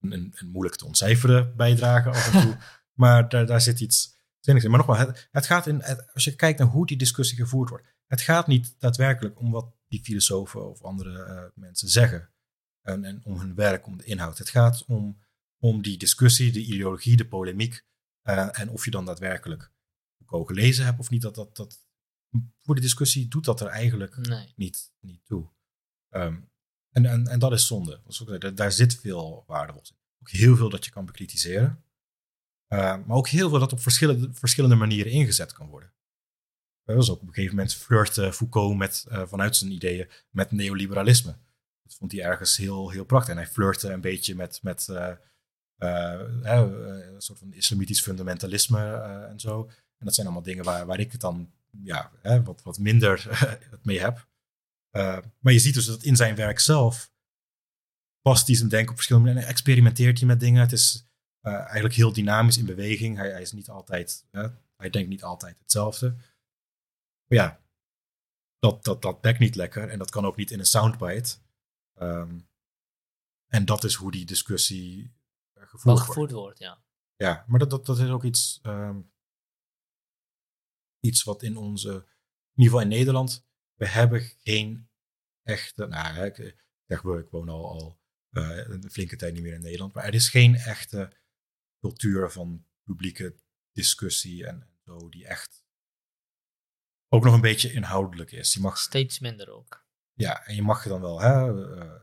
Een, 0.01 0.33
een, 0.35 0.49
moeilijk 0.49 0.77
te 0.77 0.85
ontcijferen 0.85 1.57
bijdrage 1.57 2.09
af 2.09 2.35
en 2.35 2.43
toe. 2.43 2.57
maar 3.03 3.29
daar, 3.29 3.47
daar 3.47 3.61
zit 3.61 3.81
iets 3.81 4.17
zinnigs 4.41 4.65
in. 4.65 4.71
Maar 4.71 4.87
nogmaals, 4.87 5.07
het, 5.07 5.29
het 5.31 5.47
gaat 5.47 5.67
in, 5.67 5.85
als 6.15 6.25
je 6.25 6.35
kijkt 6.35 6.59
naar 6.59 6.69
hoe 6.69 6.87
die 6.87 6.97
discussie 6.97 7.39
gevoerd 7.39 7.69
wordt. 7.69 7.87
Het 8.07 8.21
gaat 8.21 8.47
niet 8.47 8.75
daadwerkelijk 8.79 9.41
om 9.41 9.51
wat 9.51 9.73
die 9.89 10.03
filosofen 10.03 10.71
of 10.71 10.83
andere 10.83 11.27
uh, 11.27 11.43
mensen 11.55 11.89
zeggen. 11.89 12.31
En, 12.83 13.05
en, 13.05 13.21
om 13.25 13.39
hun 13.39 13.55
werk, 13.55 13.87
om 13.87 13.97
de 13.97 14.05
inhoud. 14.05 14.39
Het 14.39 14.49
gaat 14.49 14.85
om, 14.87 15.19
om 15.59 15.83
die 15.83 15.99
discussie, 15.99 16.53
de 16.53 16.65
ideologie, 16.65 17.17
de 17.17 17.29
polemiek. 17.29 17.87
Uh, 18.25 18.61
en 18.61 18.71
of 18.71 18.85
je 18.85 18.91
dan 18.91 19.05
daadwerkelijk 19.05 19.73
Foucault 20.17 20.47
gelezen 20.47 20.85
hebt 20.85 20.99
of 20.99 21.11
niet. 21.11 21.23
Dat, 21.23 21.35
dat, 21.35 21.57
dat, 21.57 21.87
voor 22.59 22.75
de 22.75 22.81
discussie 22.81 23.29
doet 23.29 23.45
dat 23.45 23.61
er 23.61 23.67
eigenlijk 23.67 24.17
nee. 24.17 24.53
niet, 24.57 24.93
niet 25.01 25.25
toe. 25.25 25.49
Um, 26.11 26.49
en, 26.93 27.07
en, 27.07 27.27
en 27.27 27.39
dat 27.39 27.53
is 27.53 27.67
zonde. 27.67 28.01
Daar, 28.39 28.55
daar 28.55 28.73
zit 28.73 29.01
veel 29.01 29.45
waardevols 29.47 29.91
in. 29.91 29.97
Ook 30.21 30.31
heel 30.31 30.57
veel 30.57 30.69
dat 30.69 30.85
je 30.85 30.91
kan 30.91 31.07
bekritiseren. 31.07 31.83
Uh, 32.69 32.79
maar 32.79 33.17
ook 33.17 33.29
heel 33.29 33.49
veel 33.49 33.59
dat 33.59 33.73
op 33.73 33.81
verschillende, 33.81 34.29
verschillende 34.33 34.77
manieren 34.77 35.13
ingezet 35.13 35.53
kan 35.53 35.69
worden. 35.69 35.93
Dat 36.85 36.97
was 36.97 37.11
ook 37.11 37.21
op 37.21 37.29
een 37.29 37.35
gegeven 37.35 37.57
moment 37.57 37.75
flirte 37.75 38.33
Foucault 38.33 38.77
met, 38.77 39.07
uh, 39.09 39.27
vanuit 39.27 39.57
zijn 39.57 39.71
ideeën 39.71 40.09
met 40.31 40.51
neoliberalisme. 40.51 41.37
Dat 41.83 41.95
vond 41.95 42.13
hij 42.13 42.23
ergens 42.23 42.57
heel, 42.57 42.91
heel 42.91 43.05
prachtig. 43.05 43.31
En 43.31 43.37
hij 43.37 43.47
flirte 43.47 43.93
een 43.93 44.01
beetje 44.01 44.35
met, 44.35 44.63
met 44.63 44.89
uh, 44.91 45.13
een 46.43 47.15
soort 47.23 47.39
van 47.39 47.53
islamitisch 47.53 48.03
fundamentalisme 48.03 48.93
en 49.31 49.41
zo. 49.41 49.71
En 49.99 50.05
dat 50.05 50.15
zijn 50.15 50.27
allemaal 50.27 50.45
dingen 50.45 50.65
waar, 50.65 50.87
waar 50.87 51.01
ik 51.01 51.13
het 51.13 51.21
dan 51.21 51.53
ja, 51.83 52.11
wat, 52.45 52.63
wat 52.63 52.79
minder 52.79 53.47
mee 53.83 54.01
heb. 54.01 54.28
Uh, 54.99 55.19
maar 55.39 55.53
je 55.53 55.59
ziet 55.59 55.75
dus 55.75 55.87
dat 55.87 56.03
in 56.03 56.17
zijn 56.17 56.35
werk 56.35 56.59
zelf 56.59 57.13
past 58.21 58.47
hij 58.47 58.57
zijn 58.57 58.69
denken 58.69 58.91
op 58.91 58.95
verschillende 58.95 59.29
manieren. 59.29 59.53
Experimenteert 59.53 60.19
hij 60.19 60.27
met 60.27 60.41
dingen. 60.41 60.61
Het 60.61 60.73
is 60.73 61.07
uh, 61.43 61.53
eigenlijk 61.53 61.95
heel 61.95 62.13
dynamisch 62.13 62.59
in 62.59 62.65
beweging. 62.65 63.17
Hij, 63.17 63.31
hij 63.31 63.43
is 63.43 63.53
niet 63.53 63.69
altijd, 63.69 64.27
hij 64.77 64.91
denkt 64.91 65.09
niet 65.09 65.23
altijd 65.23 65.59
hetzelfde. 65.59 66.11
Maar 67.27 67.39
ja, 67.39 67.61
dat, 68.59 68.85
dat, 68.85 69.03
dat 69.03 69.21
bekt 69.21 69.39
niet 69.39 69.55
lekker 69.55 69.89
en 69.89 69.99
dat 69.99 70.11
kan 70.11 70.27
ook 70.27 70.37
niet 70.37 70.51
in 70.51 70.59
een 70.59 70.67
soundbite. 70.67 71.37
Um, 71.95 72.49
en 73.47 73.65
dat 73.65 73.85
is 73.85 73.95
hoe 73.95 74.11
die 74.11 74.27
discussie 74.27 75.15
gevoerd, 75.55 76.01
gevoerd 76.01 76.31
wordt. 76.31 76.59
ja. 76.59 76.83
Ja, 77.17 77.45
maar 77.47 77.59
dat, 77.59 77.71
dat, 77.71 77.87
dat 77.87 77.99
is 77.99 78.09
ook 78.09 78.25
iets, 78.25 78.61
um, 78.63 79.13
iets 81.01 81.23
wat 81.23 81.43
in 81.43 81.57
onze, 81.57 81.89
in 81.89 82.63
ieder 82.63 82.73
geval 82.73 82.81
in 82.81 82.89
Nederland, 82.89 83.47
we 83.75 83.89
hebben 83.89 84.21
geen 84.21 84.88
echte, 85.49 85.87
nou 85.87 86.25
ik 86.25 86.57
zeg 86.87 87.03
ik 87.03 87.31
woon 87.31 87.49
al, 87.49 87.71
al 87.71 88.01
uh, 88.31 88.69
een 88.69 88.91
flinke 88.91 89.17
tijd 89.17 89.35
niet 89.35 89.43
meer 89.43 89.55
in 89.55 89.63
Nederland, 89.63 89.95
maar 89.95 90.05
er 90.05 90.15
is 90.15 90.29
geen 90.29 90.55
echte 90.55 91.13
cultuur 91.81 92.31
van 92.31 92.67
publieke 92.85 93.37
discussie 93.73 94.47
en, 94.47 94.63
en 94.63 94.79
zo 94.85 95.09
die 95.09 95.27
echt 95.27 95.65
ook 97.09 97.25
nog 97.25 97.35
een 97.35 97.41
beetje 97.41 97.73
inhoudelijk 97.73 98.33
is. 98.33 98.55
Je 98.55 98.61
mag, 98.61 98.79
Steeds 98.79 99.19
minder 99.19 99.51
ook. 99.51 99.87
Ja, 100.13 100.47
en 100.47 100.55
je 100.55 100.63
mag 100.63 100.83
je 100.83 100.89
dan 100.89 101.01
wel, 101.01 101.21
hè, 101.21 101.53
uh, 101.53 101.95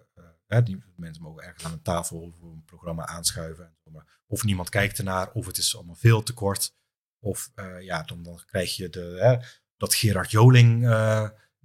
uh, 0.48 0.66
die 0.66 0.84
mensen 0.96 1.24
mogen 1.24 1.44
ergens 1.44 1.64
aan 1.64 1.72
een 1.72 1.82
tafel 1.82 2.32
voor 2.40 2.52
een 2.52 2.66
programma 2.66 3.06
aanschuiven. 3.06 3.66
En 3.66 3.78
zo, 3.84 3.92
maar 3.92 4.22
of 4.28 4.44
niemand 4.44 4.70
kijkt 4.70 4.98
ernaar, 4.98 5.32
of 5.32 5.46
het 5.46 5.58
is 5.58 5.76
allemaal 5.76 5.96
veel 5.96 6.24
te 6.24 6.34
kort. 6.34 6.76
Of 7.20 7.52
ja, 7.80 8.04
dan, 8.04 8.24
dan 8.24 8.42
krijg 8.46 8.76
je 8.76 8.90
de, 8.90 9.18
hè, 9.20 9.48
dat 9.78 9.94
Gerard 9.94 10.32
Joling 10.32 10.84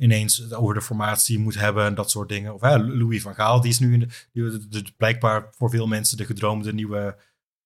ineens 0.01 0.53
over 0.53 0.75
de 0.75 0.83
formatie 0.83 1.39
moet 1.39 1.55
hebben 1.55 1.85
en 1.85 1.95
dat 1.95 2.11
soort 2.11 2.29
dingen. 2.29 2.55
Of 2.55 2.61
Louis 2.77 3.23
van 3.23 3.35
Gaal, 3.35 3.61
die 3.61 3.71
is 3.71 3.79
nu 3.79 4.07
de, 4.33 4.69
de, 4.69 4.93
blijkbaar 4.97 5.49
voor 5.51 5.71
veel 5.71 5.87
mensen 5.87 6.17
de 6.17 6.25
gedroomde 6.25 6.73
nieuwe 6.73 7.17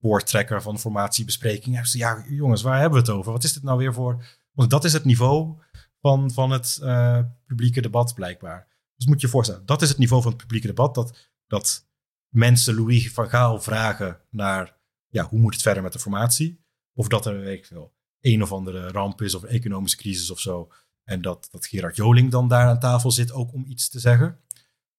voortrekker 0.01 0.63
van 0.63 0.79
formatiebespreking. 0.79 1.93
Ja, 1.93 2.25
jongens, 2.29 2.63
waar 2.63 2.81
hebben 2.81 3.03
we 3.03 3.07
het 3.07 3.17
over? 3.17 3.33
Wat 3.33 3.45
is 3.45 3.53
dit 3.53 3.63
nou 3.63 3.79
weer 3.79 3.95
voor? 3.95 4.25
Want 4.53 4.71
dat 4.71 4.85
is 4.85 4.93
het 4.93 5.05
niveau 5.05 5.59
van, 6.01 6.31
van 6.31 6.51
het 6.51 6.81
uh, 6.83 7.19
publieke 7.47 7.81
debat 7.81 8.15
blijkbaar. 8.15 8.67
Dus 8.97 9.07
moet 9.07 9.21
je 9.21 9.27
je 9.27 9.33
voorstellen, 9.33 9.67
dat 9.67 9.83
is 9.83 9.89
het 9.89 9.99
niveau 9.99 10.23
van 10.23 10.33
het 10.33 10.41
publieke 10.41 10.67
debat. 10.67 10.95
Dat, 10.95 11.31
dat 11.47 11.89
mensen 12.29 12.75
Louis 12.75 13.13
van 13.13 13.29
Gaal 13.29 13.61
vragen 13.61 14.21
naar 14.31 14.77
ja, 15.09 15.25
hoe 15.25 15.39
moet 15.39 15.53
het 15.53 15.63
verder 15.63 15.83
met 15.83 15.93
de 15.93 15.99
formatie? 15.99 16.65
Of 16.95 17.09
dat 17.09 17.27
er, 17.27 17.41
weet 17.41 17.59
ik 17.59 17.67
veel, 17.67 17.93
een 18.21 18.43
of 18.43 18.53
andere 18.53 18.89
ramp 18.89 19.23
is 19.23 19.35
of 19.35 19.43
een 19.43 19.49
economische 19.49 19.97
crisis 19.97 20.31
of 20.31 20.41
zo. 20.41 20.73
En 21.05 21.23
dat, 21.23 21.49
dat 21.51 21.67
Gerard 21.67 21.97
Joling 21.97 22.31
dan 22.31 22.49
daar 22.49 22.69
aan 22.69 22.81
tafel 22.81 23.11
zit 23.11 23.33
ook 23.33 23.53
om 23.53 23.65
iets 23.65 23.89
te 23.89 24.01
zeggen. 24.01 24.41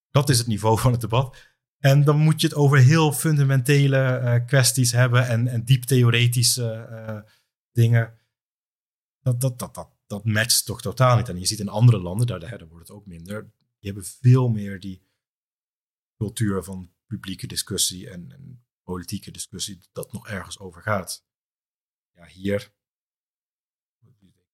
Dat 0.10 0.30
is 0.30 0.38
het 0.38 0.48
niveau 0.48 0.80
van 0.80 0.92
het 0.92 1.02
debat. 1.02 1.38
En 1.78 2.04
dan 2.04 2.18
moet 2.18 2.42
je 2.42 2.48
het 2.48 2.56
over 2.56 2.78
heel 2.78 3.12
fundamentele 3.12 4.22
uh, 4.22 4.46
kwesties 4.46 4.92
hebben 4.92 5.28
en, 5.28 5.48
en 5.48 5.64
diep 5.64 5.84
theoretische 5.84 6.88
uh, 6.90 7.32
dingen. 7.72 8.18
Dat, 9.20 9.42
dat, 9.42 9.60
dat, 9.60 9.74
dat, 9.76 9.90
dat 10.08 10.26
matcht 10.26 10.66
toch 10.66 10.82
totaal 10.82 11.18
niet. 11.18 11.30
En 11.30 11.40
je 11.40 11.46
ziet 11.46 11.60
in 11.60 11.70
andere 11.70 12.00
landen, 12.00 12.28
daar, 12.28 12.68
wordt 12.68 12.88
het 12.88 12.98
ook 12.98 13.06
minder. 13.06 13.52
Die 13.80 13.92
hebben 13.92 14.04
veel 14.06 14.50
meer 14.50 14.80
die 14.80 15.02
cultuur 16.18 16.64
van 16.64 16.92
publieke 17.06 17.48
discussie 17.48 18.10
en, 18.10 18.32
en 18.32 18.66
politieke 18.84 19.32
discussie 19.32 19.80
dat 19.92 20.14
nog 20.14 20.28
ergens 20.28 20.60
over 20.60 20.82
gaat. 20.82 21.26
Ja, 22.12 22.26
hier, 22.26 22.72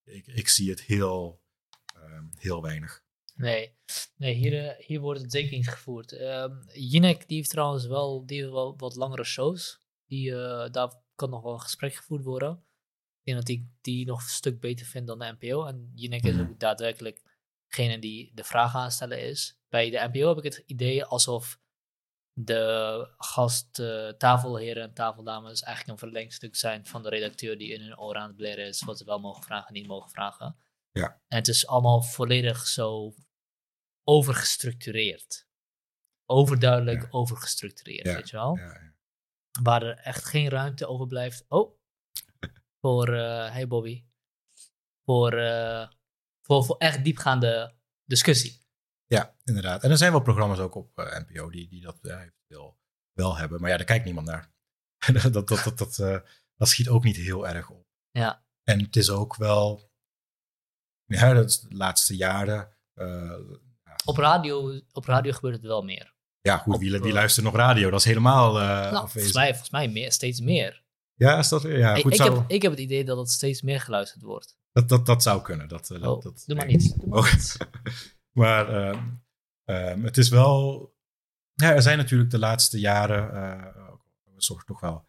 ik, 0.04 0.28
ik 0.28 0.48
zie 0.48 0.70
het 0.70 0.82
heel 0.82 1.41
Ehm, 2.12 2.26
heel 2.38 2.62
weinig. 2.62 3.04
Nee, 3.36 3.76
nee 4.16 4.34
hier, 4.34 4.68
eh, 4.68 4.86
hier 4.86 5.00
wordt 5.00 5.22
het 5.22 5.32
zeker 5.32 5.58
niet 5.58 5.70
gevoerd. 5.70 6.12
Um, 6.12 6.64
Jinek 6.74 7.28
die 7.28 7.38
heeft 7.38 7.50
trouwens 7.50 7.86
wel, 7.86 8.26
die 8.26 8.40
heeft 8.40 8.52
wel 8.52 8.78
wat 8.78 8.96
langere 8.96 9.24
shows. 9.24 9.80
Die, 10.06 10.32
uh, 10.32 10.70
daar 10.72 10.94
kan 11.16 11.30
nog 11.30 11.44
wel 11.44 11.54
een 11.54 11.62
gesprek 11.62 11.94
gevoerd 11.94 12.24
worden. 12.24 12.52
Ik 13.20 13.26
denk 13.26 13.38
dat 13.38 13.50
ik 13.50 13.66
die 13.82 14.06
nog 14.06 14.22
een 14.22 14.30
stuk 14.30 14.60
beter 14.60 14.86
vind 14.86 15.08
dan 15.08 15.20
de 15.20 15.36
NPO. 15.40 15.66
En 15.66 15.92
Jinek 15.96 16.24
is 16.24 16.34
mhm. 16.34 16.42
ook 16.42 16.60
daadwerkelijk 16.60 17.22
degene 17.68 18.00
die 18.00 18.32
de 18.34 18.44
vragen 18.44 18.80
aanstellen 18.80 19.22
is. 19.22 19.60
Bij 19.70 19.90
de 19.90 20.10
NPO 20.12 20.28
heb 20.28 20.38
ik 20.38 20.54
het 20.54 20.64
idee 20.66 21.06
alsof 21.06 21.60
de 22.34 23.08
gast, 23.18 23.80
uh, 23.80 24.10
tafelheren 24.10 24.84
en 24.84 24.94
tafeldames 24.94 25.62
eigenlijk 25.62 26.02
een 26.02 26.08
verlengstuk 26.08 26.56
zijn 26.56 26.86
van 26.86 27.04
de 27.04 27.10
redacteur 27.10 27.58
die 27.58 27.74
in 27.74 27.82
hun 27.82 28.00
oor 28.00 28.16
aan 28.16 28.28
het 28.28 28.36
bleren 28.36 28.66
is 28.66 28.84
wat 28.84 28.98
ze 28.98 29.06
wel 29.06 29.20
mogen 29.20 29.44
vragen 29.44 29.68
en 29.68 29.74
niet 29.74 29.88
mogen 29.88 30.10
vragen. 30.10 30.56
Ja. 30.92 31.22
En 31.28 31.38
het 31.38 31.48
is 31.48 31.68
allemaal 31.68 32.02
volledig 32.02 32.68
zo 32.68 33.16
overgestructureerd. 34.04 35.48
Overduidelijk 36.26 37.08
overgestructureerd, 37.10 38.06
weet 38.06 38.30
je 38.30 38.36
wel? 38.36 38.60
Waar 39.62 39.84
er 39.84 39.98
echt 39.98 40.26
geen 40.26 40.50
ruimte 40.50 40.88
over 40.88 41.08
blijft. 41.08 41.46
Oh, 41.48 41.80
voor, 42.82 43.10
uh, 43.10 43.52
hey 43.52 43.68
Bobby. 43.68 44.06
Voor, 45.06 45.34
uh, 45.34 45.90
voor, 46.46 46.64
voor 46.66 46.78
echt 46.78 47.04
diepgaande 47.04 47.76
discussie. 48.06 48.60
Ja, 49.06 49.36
inderdaad. 49.44 49.84
En 49.84 49.90
er 49.90 49.98
zijn 49.98 50.12
wel 50.12 50.22
programma's 50.22 50.60
ook 50.60 50.76
op 50.76 51.00
uh, 51.00 51.16
eh, 51.16 51.28
NPO 51.28 51.50
die, 51.50 51.68
die 51.68 51.82
dat 51.82 52.00
wel, 52.48 52.78
wel 53.12 53.38
hebben. 53.38 53.62
Maar 53.62 53.70
ja, 53.70 53.78
daar 53.78 53.86
kijkt 53.86 54.06
niemand 54.06 54.28
naar. 54.28 54.52
dat, 55.22 55.34
dat, 55.34 55.48
dat, 55.48 55.78
dat, 55.78 55.96
dat 56.56 56.68
schiet 56.68 56.90
ook 56.90 57.04
niet 57.04 57.16
heel 57.16 57.48
erg 57.48 57.70
op. 57.70 57.88
Ja. 58.12 58.46
En 58.64 58.80
het 58.80 58.96
is 58.96 59.10
ook 59.10 59.36
wel 59.36 59.91
ja, 61.20 61.34
dat 61.34 61.50
is 61.50 61.60
de 61.60 61.76
laatste 61.76 62.16
jaren. 62.16 62.70
Uh, 62.96 63.32
op, 64.06 64.18
radio, 64.18 64.80
op 64.92 65.06
radio 65.06 65.32
gebeurt 65.32 65.56
het 65.56 65.66
wel 65.66 65.82
meer. 65.82 66.14
Ja, 66.42 66.58
goed, 66.58 66.78
wie, 66.78 67.00
wie 67.00 67.14
luistert 67.14 67.46
nog 67.46 67.56
radio? 67.56 67.90
Dat 67.90 68.00
is 68.00 68.06
helemaal 68.06 68.60
uh, 68.60 68.92
nou, 68.92 69.10
volgens 69.10 69.34
mij, 69.34 69.50
volgens 69.50 69.70
mij 69.70 69.88
meer, 69.88 70.12
steeds 70.12 70.40
meer. 70.40 70.84
Ja, 71.14 71.38
is 71.38 71.50
dat 71.50 71.62
Ja, 71.62 71.96
goed, 71.96 72.14
ik, 72.14 72.20
ik, 72.20 72.24
heb, 72.26 72.44
ik 72.48 72.62
heb 72.62 72.72
het 72.72 72.80
idee 72.80 73.06
dat 73.06 73.18
het 73.18 73.30
steeds 73.30 73.62
meer 73.62 73.80
geluisterd 73.82 74.24
wordt. 74.24 74.58
Dat, 74.72 74.90
dat, 74.90 75.06
dat 75.06 75.24
zou 75.24 75.42
kunnen. 75.42 75.68
Dat, 75.68 75.92
oh, 75.92 76.22
dat, 76.22 76.44
doe 76.46 76.56
maar 76.56 76.66
niet. 76.66 77.00
Doe 77.00 77.10
maar, 77.10 77.32
niet. 77.34 77.58
maar 78.32 78.96
het 80.02 80.18
is 80.18 80.30
wel... 80.30 80.90
Ja, 81.54 81.74
er 81.74 81.82
zijn 81.82 81.98
natuurlijk 81.98 82.32
de 82.32 82.40
laatste 82.40 82.80
jaren... 82.80 83.34
Uh, 83.34 84.56
toch 84.66 84.80
wel 84.80 85.06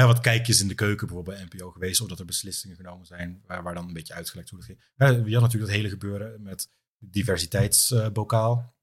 hè, 0.00 0.06
wat 0.06 0.20
kijkjes 0.20 0.60
in 0.60 0.68
de 0.68 0.74
keuken 0.74 1.06
bijvoorbeeld 1.06 1.36
bij 1.36 1.46
NPO 1.50 1.70
geweest, 1.70 2.00
of 2.00 2.08
dat 2.08 2.18
er 2.18 2.24
beslissingen 2.24 2.76
genomen 2.76 3.06
zijn 3.06 3.42
waar, 3.46 3.62
waar 3.62 3.74
dan 3.74 3.86
een 3.86 3.92
beetje 3.92 4.14
uitgelegd 4.14 4.50
hoe 4.50 4.58
het 4.58 4.68
ging. 4.68 4.80
Hè, 4.96 5.06
je 5.06 5.32
had 5.32 5.42
natuurlijk 5.42 5.52
dat 5.52 5.80
hele 5.80 5.88
gebeuren 5.88 6.42
met 6.42 6.68
diversiteitsbokaal. 6.98 8.74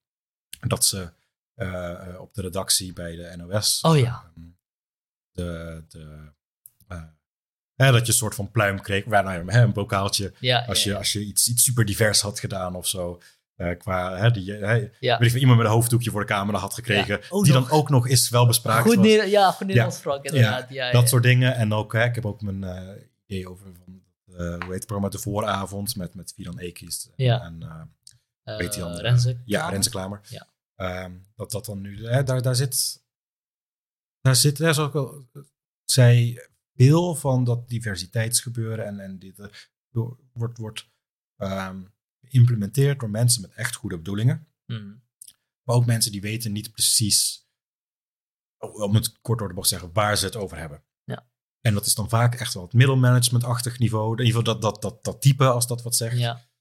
dat 0.59 0.85
ze 0.85 1.11
uh, 1.55 2.15
op 2.19 2.33
de 2.33 2.41
redactie 2.41 2.93
bij 2.93 3.15
de 3.15 3.33
NOS 3.37 3.81
oh, 3.81 3.97
ja. 3.97 4.31
Ehm, 4.35 4.47
de, 5.31 5.83
de 5.87 6.31
uh, 6.89 7.03
Hè, 7.75 7.91
dat 7.91 8.01
je 8.01 8.11
een 8.11 8.17
soort 8.17 8.35
van 8.35 8.51
pluim 8.51 8.81
kreeg. 8.81 9.05
Waar, 9.05 9.23
nou 9.23 9.45
ja, 9.45 9.53
hè, 9.53 9.61
een 9.61 9.73
bokaaltje. 9.73 10.33
Ja, 10.39 10.65
Als 10.65 10.77
ja, 10.77 10.83
je, 10.83 10.89
ja. 10.89 10.97
als 10.97 11.13
je 11.13 11.19
iets, 11.19 11.49
iets 11.49 11.63
super 11.63 11.85
divers 11.85 12.21
had 12.21 12.39
gedaan 12.39 12.75
of 12.75 12.87
zo. 12.87 13.21
Eh, 13.55 13.77
qua, 13.77 14.17
hè, 14.17 14.31
die, 14.31 14.51
hè, 14.53 14.89
Ja. 14.99 15.17
weet 15.17 15.33
ik 15.33 15.39
iemand 15.41 15.57
met 15.57 15.67
een 15.67 15.73
hoofddoekje 15.73 16.11
voor 16.11 16.19
de 16.19 16.27
camera 16.27 16.57
had 16.57 16.73
gekregen. 16.73 17.17
Ja. 17.21 17.27
Oh, 17.29 17.43
die 17.43 17.53
nog. 17.53 17.69
dan 17.69 17.77
ook 17.79 17.89
nog 17.89 18.07
eens 18.07 18.29
wel 18.29 18.47
bespraakt 18.47 18.87
Goed, 18.87 18.97
neer, 18.99 19.27
ja, 19.27 19.51
goed 19.51 19.59
Ja. 19.59 19.65
Nederlands 19.65 20.03
inderdaad. 20.21 20.69
Ja, 20.69 20.91
dat 20.91 21.09
soort 21.09 21.23
dingen. 21.23 21.55
En 21.55 21.73
ook, 21.73 21.93
hè, 21.93 22.03
ik 22.03 22.15
heb 22.15 22.25
ook 22.25 22.41
mijn 22.41 22.63
eh, 22.63 23.01
idee 23.25 23.49
over 23.49 23.67
van, 23.85 24.03
eh, 24.25 24.37
hoe 24.37 24.47
heet 24.63 24.69
het 24.73 24.85
programma 24.85 25.09
De 25.09 25.19
Vooravond 25.19 25.95
met, 25.95 26.15
met 26.15 26.33
Fidan 26.35 26.59
Ekis. 26.59 27.09
En, 27.15 27.57
eh, 27.63 27.81
Eh, 28.43 28.57
weet? 28.57 28.75
Renze 28.75 29.41
ja? 29.45 29.69
Renze 29.69 29.89
Klamer. 29.89 30.19
Ja. 30.29 30.47
Ehm, 30.75 31.11
dat 31.35 31.51
dat 31.51 31.65
dan 31.65 31.81
nu, 31.81 32.07
hè, 32.07 32.23
daar, 32.23 32.41
daar 32.41 32.55
zit, 32.55 33.03
daar 34.21 34.35
zit, 34.35 34.57
daar 34.57 34.69
is 34.69 34.79
ook 34.79 34.93
wel, 34.93 35.27
zij 35.83 36.47
veel 36.75 37.15
van 37.15 37.43
dat 37.43 37.69
diversiteitsgebeuren 37.69 38.85
en, 38.85 38.99
en 38.99 39.19
dit 39.19 39.39
eh, 39.39 39.47
wordt, 40.33 40.57
wordt 40.57 40.89
ehm, 41.37 41.81
geïmplementeerd 42.33 42.99
door 42.99 43.09
mensen 43.09 43.41
met 43.41 43.53
echt 43.53 43.75
goede 43.75 43.97
bedoelingen. 43.97 44.47
Mhm. 44.65 44.93
Maar 45.63 45.75
ook 45.75 45.85
mensen 45.85 46.11
die 46.11 46.21
weten 46.21 46.51
niet 46.51 46.71
precies, 46.71 47.47
om 48.57 48.95
het 48.95 49.19
kort 49.21 49.39
door 49.39 49.47
de 49.47 49.53
bocht 49.53 49.67
te 49.67 49.73
zeggen, 49.73 49.93
waar 49.93 50.17
ze 50.17 50.25
het 50.25 50.35
over 50.35 50.57
hebben. 50.57 50.83
Ja. 51.03 51.29
En 51.61 51.73
dat 51.73 51.85
is 51.85 51.95
dan 51.95 52.09
vaak 52.09 52.35
echt 52.35 52.53
wel 52.53 52.63
het 52.63 52.73
middelmanagementachtig 52.73 53.79
niveau. 53.79 54.11
In 54.11 54.25
ieder 54.25 54.39
geval 54.39 54.59
dat, 54.59 54.61
dat, 54.61 54.81
dat, 54.81 55.03
dat 55.03 55.21
type, 55.21 55.45
als 55.45 55.67
dat 55.67 55.81
wat 55.81 55.95
zegt. 55.95 56.17
Ja, 56.17 56.51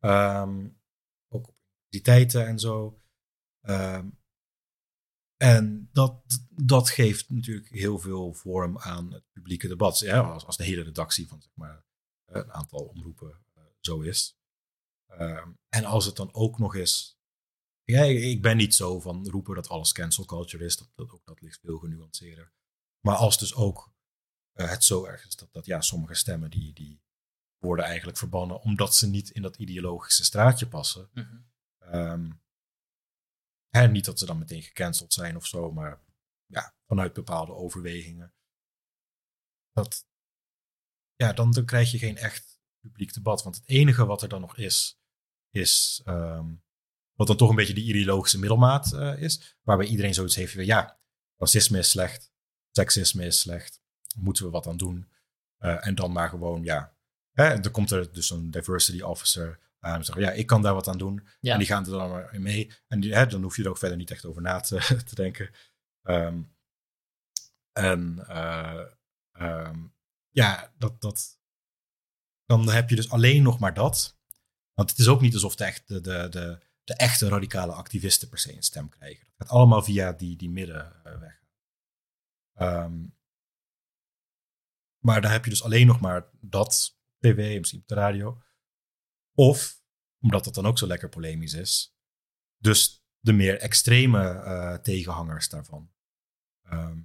Ehm, 0.00 0.68
ook 1.28 1.48
op 1.48 1.56
universiteiten 1.90 2.46
en 2.46 2.58
zo. 2.58 3.02
Ehm, 3.60 4.10
en 5.36 5.88
dat, 5.92 6.22
dat 6.50 6.88
geeft 6.88 7.30
natuurlijk 7.30 7.68
heel 7.68 7.98
veel 7.98 8.34
vorm 8.34 8.78
aan 8.78 9.12
het 9.12 9.24
publieke 9.32 9.68
debat. 9.68 9.98
Ja, 9.98 10.20
als, 10.20 10.46
als 10.46 10.56
de 10.56 10.64
hele 10.64 10.82
redactie 10.82 11.28
van 11.28 11.42
zeg 11.42 11.52
maar, 11.54 11.84
een 12.26 12.52
aantal 12.52 12.80
omroepen 12.80 13.44
eh, 13.54 13.62
zo 13.80 14.00
is. 14.00 14.39
Ehm, 15.10 15.52
en 15.68 15.84
als 15.84 16.04
het 16.04 16.16
dan 16.16 16.34
ook 16.34 16.58
nog 16.58 16.74
eens. 16.74 17.18
Ja, 17.84 18.02
ik 18.02 18.42
ben 18.42 18.56
niet 18.56 18.74
zo 18.74 19.00
van 19.00 19.28
roepen 19.28 19.54
dat 19.54 19.68
alles 19.68 19.92
cancel 19.92 20.24
culture 20.24 20.64
is. 20.64 20.76
Dat, 20.76 20.90
dat, 20.94 21.10
ook 21.10 21.24
dat 21.24 21.40
ligt 21.40 21.60
veel 21.60 21.78
genuanceerder. 21.78 22.52
Maar 23.00 23.16
als 23.16 23.38
dus 23.38 23.54
ook 23.54 23.92
eh, 24.52 24.70
het 24.70 24.84
zo 24.84 25.04
erg 25.04 25.26
is 25.26 25.36
dat, 25.36 25.52
dat 25.52 25.66
ja, 25.66 25.80
sommige 25.80 26.14
stemmen 26.14 26.50
die, 26.50 26.72
die 26.72 27.02
worden 27.58 27.84
eigenlijk 27.84 28.18
verbannen 28.18 28.60
omdat 28.60 28.96
ze 28.96 29.06
niet 29.06 29.30
in 29.30 29.42
dat 29.42 29.56
ideologische 29.56 30.24
straatje 30.24 30.68
passen. 30.68 31.10
Mhm. 31.12 31.40
Ehm, 31.78 32.30
hè, 33.68 33.88
niet 33.88 34.04
dat 34.04 34.18
ze 34.18 34.26
dan 34.26 34.38
meteen 34.38 34.62
gecanceld 34.62 35.12
zijn 35.12 35.36
of 35.36 35.46
zo, 35.46 35.72
maar 35.72 36.04
ja, 36.46 36.74
vanuit 36.86 37.12
bepaalde 37.12 37.52
overwegingen. 37.52 38.34
Dat, 39.72 40.06
ja, 41.14 41.32
dan, 41.32 41.50
dan 41.50 41.64
krijg 41.64 41.90
je 41.90 41.98
geen 41.98 42.16
echt 42.16 42.60
publiek 42.80 43.14
debat. 43.14 43.42
Want 43.42 43.56
het 43.56 43.68
enige 43.68 44.06
wat 44.06 44.22
er 44.22 44.28
dan 44.28 44.40
nog 44.40 44.56
is, 44.56 44.99
is 45.50 46.00
ehm, 46.04 46.46
wat 47.14 47.26
dan 47.26 47.36
toch 47.36 47.50
een 47.50 47.56
beetje 47.56 47.74
die 47.74 47.88
ideologische 47.88 48.38
middelmaat 48.38 48.92
eh, 48.92 49.22
is, 49.22 49.56
waarbij 49.62 49.86
iedereen 49.86 50.14
zoiets 50.14 50.36
heeft 50.36 50.52
van 50.52 50.64
ja, 50.64 50.98
racisme 51.36 51.78
is 51.78 51.90
slecht, 51.90 52.32
seksisme 52.70 53.24
is 53.24 53.40
slecht, 53.40 53.80
moeten 54.16 54.44
we 54.44 54.50
wat 54.50 54.66
aan 54.66 54.76
doen. 54.76 55.08
Eh, 55.56 55.86
en 55.86 55.94
dan 55.94 56.12
maar 56.12 56.28
gewoon, 56.28 56.62
ja, 56.62 56.94
hè, 57.32 57.44
en 57.44 57.62
dan 57.62 57.72
komt 57.72 57.90
er 57.90 58.12
dus 58.12 58.30
een 58.30 58.50
diversity 58.50 59.00
officer 59.00 59.58
aan 59.80 59.94
en 59.94 60.04
zegt, 60.04 60.18
ja, 60.18 60.30
ik 60.30 60.46
kan 60.46 60.62
daar 60.62 60.74
wat 60.74 60.88
aan 60.88 60.98
doen. 60.98 61.26
Ja. 61.40 61.52
En 61.52 61.58
die 61.58 61.66
gaan 61.66 61.84
er 61.84 61.90
dan 61.90 62.10
maar 62.10 62.40
mee. 62.40 62.72
En 62.86 63.00
die, 63.00 63.14
hè, 63.14 63.26
dan 63.26 63.42
hoef 63.42 63.56
je 63.56 63.62
er 63.62 63.68
ook 63.68 63.78
verder 63.78 63.96
niet 63.96 64.10
echt 64.10 64.24
over 64.24 64.42
na 64.42 64.60
te, 64.60 64.76
te 65.08 65.14
denken. 65.14 65.50
Ehm, 66.02 66.42
en 67.72 68.24
eh, 68.26 68.86
ehm, 69.32 69.78
ja, 70.28 70.72
dat, 70.78 71.00
dat, 71.00 71.40
dan 72.46 72.68
heb 72.68 72.90
je 72.90 72.96
dus 72.96 73.10
alleen 73.10 73.42
nog 73.42 73.58
maar 73.58 73.74
dat. 73.74 74.19
Want 74.80 74.92
het 74.92 75.00
is 75.00 75.08
ook 75.08 75.20
niet 75.20 75.34
alsof 75.34 75.56
de, 75.56 75.64
echt, 75.64 75.88
de, 75.88 76.00
de, 76.00 76.58
de, 76.84 76.94
echte 76.94 77.28
radicale 77.28 77.72
activisten 77.72 78.28
per 78.28 78.38
se 78.38 78.56
een 78.56 78.62
stem 78.62 78.88
krijgen. 78.88 79.26
Dat 79.26 79.34
gaat 79.36 79.56
allemaal 79.56 79.82
via 79.82 80.12
die, 80.12 80.36
die 80.36 80.50
middenweg. 80.50 81.42
Ehm, 82.54 83.04
maar 84.98 85.20
dan 85.20 85.30
heb 85.30 85.44
je 85.44 85.50
dus 85.50 85.62
alleen 85.62 85.86
nog 85.86 86.00
maar 86.00 86.28
dat 86.40 86.98
tv, 87.18 87.58
misschien 87.58 87.80
op 87.80 87.88
de 87.88 87.94
radio. 87.94 88.42
Of, 89.34 89.82
omdat 90.20 90.44
dat 90.44 90.54
dan 90.54 90.66
ook 90.66 90.78
zo 90.78 90.86
lekker 90.86 91.08
polemisch 91.08 91.54
is, 91.54 91.96
dus 92.56 93.04
de 93.18 93.32
meer 93.32 93.58
extreme 93.58 94.28
eh, 94.28 94.74
tegenhangers 94.74 95.48
daarvan. 95.48 95.92
Ehm, 96.62 97.00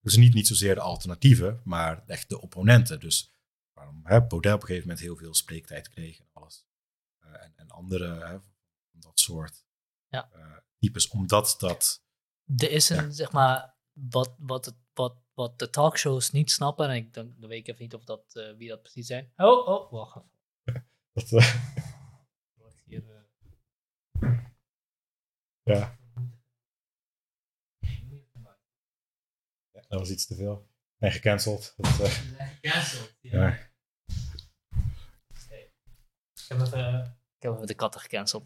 dus 0.00 0.16
niet, 0.16 0.34
niet 0.34 0.46
zozeer 0.46 0.74
de 0.74 0.80
alternatieven, 0.80 1.60
maar 1.64 2.04
echt 2.06 2.28
de 2.28 2.40
opponenten. 2.40 3.00
Dus 3.00 3.34
waarom 3.72 4.00
hè, 4.04 4.26
Baudet 4.26 4.54
op 4.54 4.60
een 4.60 4.66
gegeven 4.66 4.88
moment 4.88 5.06
heel 5.06 5.16
veel 5.16 5.34
spreektijd 5.34 5.88
kreeg 5.88 6.18
en 6.18 6.28
alles. 6.32 6.66
Eh, 7.24 7.42
en, 7.44 7.52
en 7.56 7.63
andere 7.74 8.24
hè, 8.26 8.38
dat 8.90 9.20
soort 9.20 9.64
Ja. 10.08 10.30
eh, 10.32 10.56
types, 10.78 11.08
omdat 11.08 11.54
dat... 11.58 12.04
Er 12.56 12.70
is 12.70 12.88
een, 12.88 13.04
Ja. 13.04 13.10
zeg 13.10 13.32
maar, 13.32 13.74
wat, 13.92 14.34
wat, 14.38 14.64
het, 14.64 14.74
wat, 14.92 15.16
wat 15.34 15.58
de 15.58 15.70
talkshows 15.70 16.30
niet 16.30 16.50
snappen, 16.50 16.88
en 16.88 16.94
ik 16.94 17.12
dan, 17.14 17.34
dan 17.38 17.48
weet 17.48 17.58
ik 17.60 17.68
even 17.68 17.82
niet 17.82 17.94
of 17.94 18.04
dat, 18.04 18.34
eh, 18.36 18.52
wie 18.56 18.68
dat 18.68 18.82
precies 18.82 19.06
zijn. 19.06 19.32
Oh, 19.36 19.68
oh, 19.68 19.90
wacht 19.92 20.16
even. 20.16 20.32
dat 21.12 21.32
eh, 21.32 21.54
Hier, 22.84 23.04
ja. 25.62 25.96
ja, 29.70 29.80
dat 29.88 29.98
was 29.98 30.10
iets 30.10 30.26
te 30.26 30.34
veel. 30.34 30.68
En 30.98 31.12
gecanceld. 31.12 31.74
Dat, 31.76 31.86
Gecanceld. 32.08 33.14
ja. 33.20 33.48
Ik 36.34 36.48
heb 36.48 36.60
even, 36.60 37.18
ik 37.44 37.50
heb 37.50 37.58
even 37.58 37.74
de 37.74 37.82
katten 37.82 38.00
gecanceld. 38.00 38.42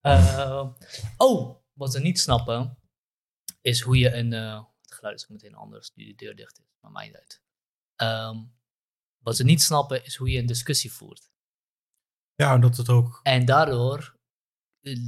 Eh, 0.00 0.70
oh, 1.16 1.62
wat 1.72 1.92
ze 1.92 2.00
niet 2.00 2.20
snappen, 2.20 2.78
is 3.60 3.80
hoe 3.80 3.98
je 3.98 4.14
een. 4.14 4.32
eh, 4.32 4.64
het 4.80 4.94
geluid 4.94 5.16
is 5.16 5.22
ook 5.22 5.30
meteen 5.30 5.54
anders 5.54 5.90
nu 5.94 6.06
de 6.06 6.14
deur 6.14 6.36
dicht 6.36 6.58
is, 6.58 6.64
maar 6.80 6.90
mij 6.90 7.06
niet 7.06 7.16
uit. 7.16 7.42
Ehm, 7.96 8.44
wat 9.18 9.36
ze 9.36 9.44
niet 9.44 9.62
snappen, 9.62 10.04
is 10.04 10.16
hoe 10.16 10.30
je 10.30 10.38
een 10.38 10.46
discussie 10.46 10.92
voert. 10.92 11.30
ja, 12.34 12.54
en 12.54 12.60
dat 12.60 12.76
het 12.76 12.88
ook... 12.88 13.20
En 13.22 13.44
daardoor 13.44 14.18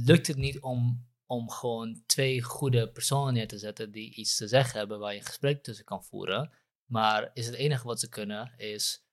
lukt 0.05 0.27
het 0.27 0.37
niet 0.37 0.59
om, 0.59 1.07
om 1.25 1.49
gewoon 1.49 2.03
twee 2.05 2.41
goede 2.41 2.91
personen 2.91 3.33
neer 3.33 3.47
te 3.47 3.57
zetten 3.57 3.91
die 3.91 4.15
iets 4.15 4.35
te 4.35 4.47
zeggen 4.47 4.79
hebben 4.79 4.99
waar 4.99 5.13
je 5.13 5.19
een 5.19 5.25
gesprek 5.25 5.63
tussen 5.63 5.85
kan 5.85 6.03
voeren. 6.03 6.53
Maar 6.85 7.31
is 7.33 7.45
het 7.45 7.55
enige 7.55 7.87
wat 7.87 7.99
ze 7.99 8.09
kunnen 8.09 8.53
is 8.57 9.05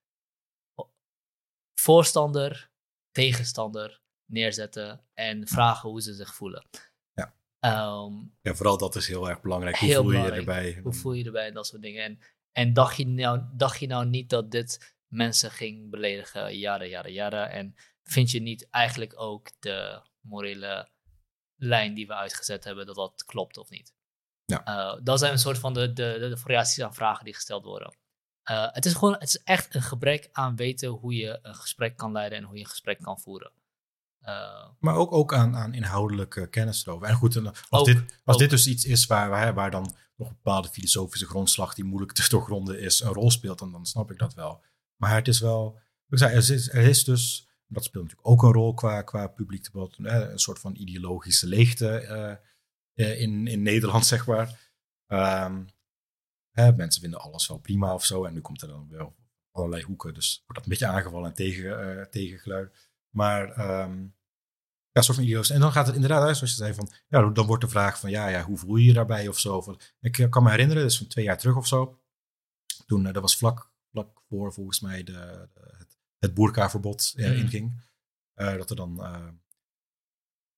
voorstander, 1.74 2.70
tegenstander 3.12 4.00
neerzetten 4.24 5.04
en 5.14 5.48
vragen 5.48 5.88
hoe 5.88 6.02
ze 6.02 6.14
zich 6.14 6.34
voelen. 6.34 6.68
Ja. 7.12 7.34
Ehm, 7.60 8.12
Ja, 8.42 8.54
vooral 8.54 8.78
dat 8.78 8.96
is 8.96 9.06
heel 9.06 9.28
erg 9.28 9.40
belangrijk. 9.40 9.76
Hoe 9.76 9.88
voel 9.94 10.02
je 10.02 10.06
je 10.06 10.12
belangrijk. 10.12 10.40
erbij? 10.40 10.80
hoe 10.82 10.92
voel 10.92 11.12
je 11.12 11.24
erbij 11.24 11.46
en 11.46 11.54
dat 11.54 11.66
soort 11.66 11.82
dingen. 11.82 12.04
En, 12.04 12.18
en 12.52 12.72
dacht, 12.72 12.96
je 12.96 13.06
nou, 13.06 13.42
dacht 13.52 13.80
je 13.80 13.86
nou 13.86 14.06
niet 14.06 14.30
dat 14.30 14.50
dit 14.50 14.96
mensen 15.06 15.50
ging 15.50 15.90
beledigen, 15.90 16.58
jaren, 16.58 16.88
jaren, 16.88 17.12
jaren. 17.12 17.50
En 17.50 17.74
vind 18.02 18.30
je 18.30 18.40
niet 18.40 18.68
eigenlijk 18.70 19.20
ook 19.20 19.50
de 19.58 20.02
morele 20.20 20.88
lijn 21.56 21.94
die 21.94 22.06
we 22.06 22.14
uitgezet 22.14 22.64
hebben, 22.64 22.86
dat 22.86 22.94
dat 22.96 23.24
klopt 23.24 23.56
of 23.58 23.70
niet? 23.70 23.94
Ja. 24.44 24.64
Eh, 24.64 25.00
dat 25.02 25.18
zijn 25.18 25.32
een 25.32 25.38
soort 25.38 25.58
van 25.58 25.74
de, 25.74 25.92
de, 25.92 26.16
de, 26.20 26.28
de 26.28 26.36
variaties 26.36 26.82
aan 26.82 26.94
vragen 26.94 27.24
die 27.24 27.34
gesteld 27.34 27.64
worden. 27.64 27.96
Eh, 28.50 28.66
het 28.70 28.86
is 28.86 28.94
gewoon, 28.94 29.12
het 29.12 29.22
is 29.28 29.42
echt 29.42 29.74
een 29.74 29.82
gebrek 29.82 30.28
aan 30.32 30.56
weten 30.56 30.88
hoe 30.88 31.14
je 31.14 31.38
een 31.42 31.54
gesprek 31.54 31.96
kan 31.96 32.12
leiden 32.12 32.38
en 32.38 32.44
hoe 32.44 32.54
je 32.54 32.60
een 32.60 32.68
gesprek 32.68 33.00
kan 33.02 33.20
voeren. 33.20 33.52
Eh, 34.20 34.68
Maar 34.80 34.94
ook, 34.94 35.12
ook 35.12 35.34
aan, 35.34 35.56
aan 35.56 35.74
inhoudelijke 35.74 36.48
kennis 36.48 36.86
erover. 36.86 37.06
En 37.08 37.14
goed, 37.14 37.36
als, 37.36 37.58
Ook, 37.70 37.84
dit, 37.84 38.20
als 38.24 38.34
ook. 38.34 38.40
dit 38.40 38.50
dus 38.50 38.66
iets 38.66 38.84
is 38.84 39.06
waar, 39.06 39.28
waar, 39.28 39.54
waar 39.54 39.70
dan 39.70 39.94
nog 40.16 40.28
een 40.28 40.34
bepaalde 40.42 40.68
filosofische 40.68 41.26
grondslag 41.26 41.74
die 41.74 41.84
moeilijk 41.84 42.12
te 42.12 42.28
doorgronden 42.28 42.80
is, 42.80 43.00
een 43.00 43.12
rol 43.12 43.30
speelt, 43.30 43.58
dan, 43.58 43.72
dan 43.72 43.86
snap 43.86 44.10
ik 44.10 44.18
dat 44.18 44.34
wel. 44.34 44.62
Maar 44.96 45.14
het 45.14 45.28
is 45.28 45.40
wel, 45.40 45.78
ik 46.08 46.18
zei, 46.18 46.32
er 46.32 46.50
is, 46.50 46.68
er 46.68 46.84
is 46.84 47.04
dus, 47.04 47.48
dat 47.66 47.84
speelt 47.84 48.04
natuurlijk 48.04 48.28
ook 48.28 48.42
een 48.42 48.52
rol 48.52 48.74
qua, 48.74 49.02
qua 49.02 49.26
publiek 49.26 49.64
debat, 49.64 49.94
een 49.98 50.38
soort 50.38 50.58
van 50.58 50.74
ideologische 50.74 51.46
leegte 51.46 51.88
eh, 52.94 53.20
in, 53.20 53.46
in 53.46 53.62
Nederland, 53.62 54.06
zeg 54.14 54.26
maar. 54.26 54.58
Ehm, 55.06 55.62
hè, 56.50 56.72
mensen 56.72 57.00
vinden 57.02 57.20
alles 57.20 57.46
wel 57.48 57.58
prima 57.58 57.94
of 57.94 58.04
zo. 58.04 58.24
En 58.24 58.32
nu 58.32 58.40
komt 58.40 58.62
er 58.62 58.68
dan 58.68 58.88
wel 58.88 59.16
allerlei 59.50 59.82
hoeken, 59.82 60.14
dus 60.14 60.36
wordt 60.46 60.54
dat 60.54 60.62
een 60.64 60.68
beetje 60.78 60.86
aangevallen 60.96 61.28
en 61.28 61.34
tegen, 61.34 61.98
eh, 61.98 62.06
tegengeluid. 62.06 62.88
Maar 63.14 63.48
ehm, 63.52 64.02
ja, 64.92 64.98
een 64.98 65.02
soort 65.02 65.16
van 65.16 65.24
ideologisch. 65.26 65.50
En 65.50 65.60
dan 65.60 65.72
gaat 65.72 65.86
het 65.86 65.94
inderdaad, 65.94 66.26
hè, 66.28 66.34
zoals 66.34 66.50
je 66.50 66.56
zei, 66.56 66.74
van, 66.74 66.90
ja, 67.08 67.28
dan 67.30 67.46
wordt 67.46 67.62
de 67.62 67.68
vraag 67.68 67.98
van, 68.00 68.10
ja, 68.10 68.28
ja 68.28 68.42
hoe 68.44 68.56
voel 68.58 68.76
je 68.76 68.84
je 68.84 68.92
daarbij 68.92 69.28
of 69.28 69.38
zo. 69.38 69.76
Ik 70.00 70.18
eh, 70.18 70.28
kan 70.28 70.42
me 70.42 70.50
herinneren, 70.50 70.82
dat 70.82 70.90
is 70.92 70.98
van 70.98 71.06
twee 71.06 71.24
jaar 71.24 71.38
terug 71.38 71.56
of 71.56 71.66
zo. 71.66 72.00
Toen, 72.86 73.06
eh, 73.06 73.12
dat 73.12 73.22
was 73.22 73.36
vlak, 73.36 73.72
vlak 73.90 74.22
voor 74.28 74.52
volgens 74.52 74.80
mij 74.80 75.02
de, 75.02 75.12
de- 75.54 75.74
het, 75.78 75.98
het 76.18 76.34
boerkaverbod 76.34 77.12
Mm. 77.16 77.24
inging. 77.24 77.88
Dat 78.34 78.70
er 78.70 78.76
dan 78.76 78.96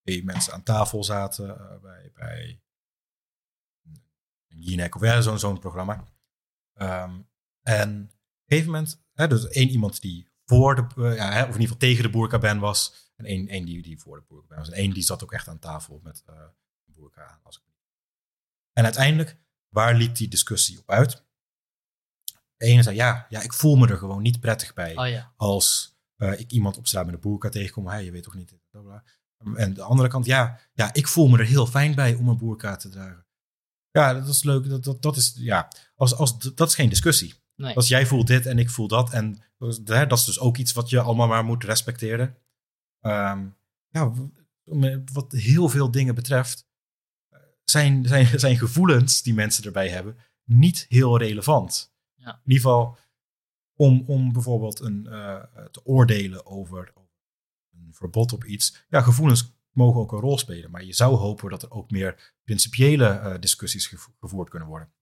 twee 0.02 0.24
mensen 0.24 0.52
aan 0.52 0.62
tafel 0.62 1.04
zaten 1.04 1.78
bij, 1.82 2.10
bij 2.14 2.62
Jinek 4.56 4.94
of 4.94 5.02
ja, 5.02 5.20
zo'n 5.20 5.38
zo'n 5.38 5.58
programma. 5.58 6.04
Ehm, 6.72 7.20
en 7.62 8.10
gegeven 8.52 8.72
moment, 8.72 9.02
hè, 9.12 9.28
dus 9.28 9.48
één 9.48 9.68
iemand 9.68 10.00
die 10.00 10.30
voor 10.44 10.74
de, 10.74 10.86
uh, 10.96 11.16
ja, 11.16 11.28
of 11.28 11.38
in 11.38 11.46
ieder 11.46 11.60
geval 11.60 11.76
tegen 11.76 12.02
de 12.02 12.10
boerka-ban 12.10 12.58
was, 12.58 13.10
en 13.16 13.24
één, 13.24 13.48
één 13.48 13.64
die, 13.64 13.82
die 13.82 13.98
voor 13.98 14.16
de 14.16 14.24
boerka-ban 14.28 14.58
was. 14.58 14.68
En 14.68 14.74
één 14.74 14.92
die 14.92 15.02
zat 15.02 15.22
ook 15.22 15.32
echt 15.32 15.48
aan 15.48 15.58
tafel 15.58 16.00
met 16.02 16.22
uh, 16.30 16.36
de 16.84 16.92
boerka 16.92 17.26
aan. 17.26 17.40
Als 17.42 17.56
ik... 17.56 17.62
En 18.72 18.84
uiteindelijk, 18.84 19.38
waar 19.68 19.94
liep 19.94 20.16
die 20.16 20.28
discussie 20.28 20.78
op 20.78 20.90
uit? 20.90 21.24
De 22.56 22.66
ene 22.66 22.82
zei, 22.82 22.96
ja, 22.96 23.26
ja, 23.28 23.40
ik 23.40 23.52
voel 23.52 23.76
me 23.76 23.88
er 23.88 23.96
gewoon 23.96 24.22
niet 24.22 24.40
prettig 24.40 24.74
bij 24.74 24.96
Oh 24.96 25.08
ja. 25.08 25.32
als 25.36 25.96
uh, 26.16 26.40
ik 26.40 26.50
iemand 26.50 26.76
op 26.76 26.86
straat 26.86 27.04
met 27.04 27.14
een 27.14 27.20
boerka 27.20 27.48
tegenkom. 27.48 27.86
Hey, 27.86 28.04
je 28.04 28.10
weet 28.10 28.22
toch 28.22 28.34
niet, 28.34 28.54
bla 28.70 28.80
bla. 28.80 29.04
En 29.54 29.74
de 29.74 29.82
andere 29.82 30.08
kant, 30.08 30.26
ja, 30.26 30.60
ja, 30.72 30.92
ik 30.92 31.08
voel 31.08 31.28
me 31.28 31.38
er 31.38 31.44
heel 31.44 31.66
fijn 31.66 31.94
bij 31.94 32.14
om 32.14 32.28
een 32.28 32.38
boerka 32.38 32.76
te 32.76 32.88
dragen. 32.88 33.26
Ja, 33.92 34.14
dat 34.14 34.28
is 34.28 34.42
leuk. 34.42 34.68
Dat, 34.68 34.84
dat, 34.84 35.02
dat 35.02 35.16
is, 35.16 35.32
ja, 35.36 35.68
als, 35.94 36.14
als, 36.14 36.38
dat 36.38 36.68
is 36.68 36.74
geen 36.74 36.88
discussie. 36.88 37.34
Nee. 37.56 37.74
Als 37.74 37.88
jij 37.88 38.06
voelt 38.06 38.26
dit 38.26 38.46
en 38.46 38.58
ik 38.58 38.70
voel 38.70 38.88
dat. 38.88 39.12
En 39.12 39.42
hè, 39.84 40.06
dat 40.06 40.18
is 40.18 40.24
dus 40.24 40.40
ook 40.40 40.56
iets 40.56 40.72
wat 40.72 40.90
je 40.90 41.00
allemaal 41.00 41.26
maar 41.26 41.44
moet 41.44 41.64
respecteren. 41.64 42.36
Um, 43.00 43.56
ja, 43.88 44.12
wat 45.12 45.32
heel 45.32 45.68
veel 45.68 45.90
dingen 45.90 46.14
betreft, 46.14 46.68
zijn, 47.64 48.06
zijn, 48.06 48.38
zijn 48.40 48.58
gevoelens 48.58 49.22
die 49.22 49.34
mensen 49.34 49.64
erbij 49.64 49.88
hebben 49.88 50.16
niet 50.44 50.86
heel 50.88 51.18
relevant. 51.18 51.94
Ja. 52.14 52.32
In 52.44 52.52
ieder 52.52 52.62
geval 52.62 52.98
om, 53.76 54.02
om 54.06 54.32
bijvoorbeeld 54.32 54.80
een, 54.80 55.06
uh, 55.08 55.42
te 55.70 55.84
oordelen 55.84 56.46
over 56.46 56.92
een 57.70 57.88
verbod 57.94 58.32
op 58.32 58.44
iets. 58.44 58.84
Ja, 58.88 59.00
gevoelens 59.00 59.52
mogen 59.72 60.00
ook 60.00 60.12
een 60.12 60.20
rol 60.20 60.38
spelen. 60.38 60.70
Maar 60.70 60.84
je 60.84 60.92
zou 60.92 61.16
hopen 61.16 61.50
dat 61.50 61.62
er 61.62 61.70
ook 61.70 61.90
meer 61.90 62.34
principiële 62.44 63.20
uh, 63.24 63.38
discussies 63.40 63.86
gevoerd 64.20 64.50
kunnen 64.50 64.68
worden. 64.68 64.92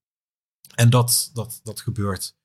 En 0.74 0.90
dat, 0.90 1.30
dat, 1.32 1.60
dat 1.62 1.80
gebeurt 1.80 2.36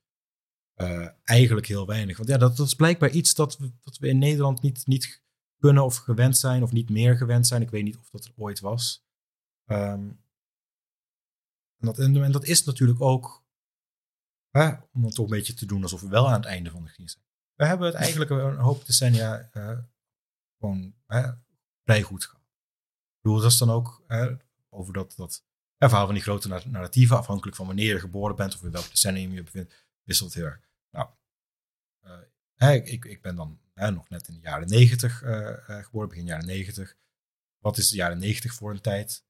uh, 0.76 1.08
eigenlijk 1.24 1.68
heel 1.68 1.86
weinig. 1.86 2.18
Want 2.18 2.30
ja, 2.30 2.38
dat, 2.38 2.60
is 2.60 2.76
blijkbaar 2.76 3.10
iets 3.10 3.34
dat 3.34 3.58
we, 3.58 3.72
dat 3.84 3.98
we 3.98 4.08
in 4.08 4.18
Nederland 4.18 4.62
niet, 4.62 4.88
niet 4.88 5.24
kunnen 5.60 5.84
of 5.84 5.96
gewend 5.96 6.38
zijn, 6.38 6.64
of 6.64 6.72
niet 6.72 6.90
meer 6.90 7.18
gewend 7.18 7.48
zijn. 7.48 7.62
Ik 7.62 7.70
weet 7.70 7.84
niet 7.84 7.98
of 7.98 8.10
dat 8.10 8.26
er 8.26 8.34
ooit 8.36 8.60
was. 8.60 9.06
Um, 9.66 10.24
en, 11.78 11.86
dat, 11.86 12.00
en, 12.00 12.24
en, 12.24 12.32
dat 12.32 12.46
is 12.46 12.64
natuurlijk 12.64 13.02
ook, 13.02 13.46
hè, 14.50 14.74
om 14.94 15.02
dan 15.02 15.12
toch 15.12 15.26
een 15.26 15.38
beetje 15.38 15.54
te 15.54 15.66
doen 15.66 15.82
alsof 15.82 16.02
we 16.02 16.08
wel 16.08 16.28
aan 16.28 16.40
het 16.40 16.46
einde 16.46 16.72
van 16.72 16.84
de 16.84 16.92
crisis 16.92 17.12
zijn. 17.12 17.26
We 17.54 17.66
hebben 17.66 17.88
het 17.88 17.96
eigenlijk 17.96 18.30
een 18.30 18.58
hoop 18.58 18.86
decennia 18.86 19.50
uh, 19.54 19.78
gewoon 20.60 20.94
vrij 21.86 22.02
goed 22.02 22.26
gehad. 22.26 22.42
Ik 22.42 23.22
bedoel, 23.22 23.40
dat 23.40 23.52
is 23.52 23.58
dan 23.58 23.70
ook 23.70 24.04
over 24.70 24.94
dat, 24.94 25.14
dat 25.16 25.44
verhaal 25.78 26.06
van 26.06 26.14
die 26.14 26.24
grote 26.24 26.48
narratieven, 26.48 27.18
afhankelijk 27.18 27.56
van 27.56 27.66
wanneer 27.66 27.94
je 27.94 28.00
geboren 28.00 28.36
bent 28.36 28.56
of 28.56 28.64
in 28.64 28.72
welk 28.72 28.90
decennium 28.90 29.32
je 29.32 29.44
bevindt, 29.44 29.88
wisselt 30.04 30.34
heel 30.34 30.46
erg. 30.46 30.60
Nou, 30.92 31.10
hè, 32.56 32.74
ik, 32.74 33.06
ik 33.06 33.22
ben 33.22 33.36
dan 33.36 33.60
nog 33.74 34.10
net 34.10 34.28
in 34.28 34.34
de 34.34 34.40
jaren 34.40 34.68
negentig 34.68 35.24
uh, 35.24 35.54
geboren, 35.68 36.10
begin 36.10 36.26
jaren 36.26 36.46
negentig. 36.46 36.96
Wat 37.58 37.78
is 37.78 37.90
de 37.90 37.96
jaren 37.96 38.18
negentig 38.18 38.54
voor 38.54 38.72
een 38.72 38.82
tijd? 38.82 39.24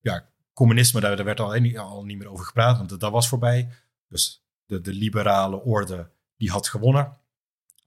ja, 0.00 0.30
communisme, 0.52 1.00
daar, 1.00 1.24
werd 1.24 1.40
al, 1.40 1.76
al 1.76 2.04
niet 2.04 2.18
meer 2.18 2.28
over 2.28 2.44
gepraat, 2.44 2.76
want 2.76 3.00
dat 3.00 3.12
was 3.12 3.28
voorbij. 3.28 3.68
Dus 4.08 4.44
de, 4.66 4.80
de 4.80 4.92
liberale 4.92 5.62
orde, 5.62 6.10
die 6.36 6.50
had 6.50 6.68
gewonnen. 6.68 7.16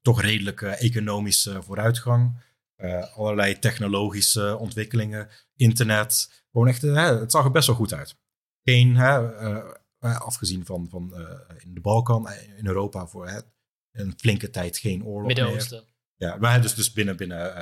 Toch 0.01 0.21
redelijke 0.21 0.67
economische 0.67 1.63
vooruitgang. 1.63 2.41
Uh, 2.81 3.17
allerlei 3.17 3.59
technologische 3.59 4.57
ontwikkelingen, 4.57 5.29
internet. 5.55 6.43
Gewoon 6.51 6.67
echt, 6.67 6.83
uh, 6.83 7.19
het 7.19 7.31
zag 7.31 7.45
er 7.45 7.51
best 7.51 7.67
wel 7.67 7.75
goed 7.75 7.93
uit. 7.93 8.17
Geen, 8.63 8.95
uh, 8.95 9.71
afgezien 9.99 10.65
van, 10.65 10.89
van 10.89 11.13
in 11.57 11.73
de 11.73 11.81
Balkan, 11.81 12.31
in 12.57 12.67
Europa 12.67 13.07
voor 13.07 13.43
een 13.91 14.13
flinke 14.17 14.49
tijd 14.49 14.77
geen 14.77 15.05
oorlog 15.05 15.27
Midden-Oosten. 15.27 15.83
Ja, 16.15 16.35
maar 16.35 16.61
dus, 16.61 16.75
dus 16.75 16.93
binnen, 16.93 17.17
binnen 17.17 17.55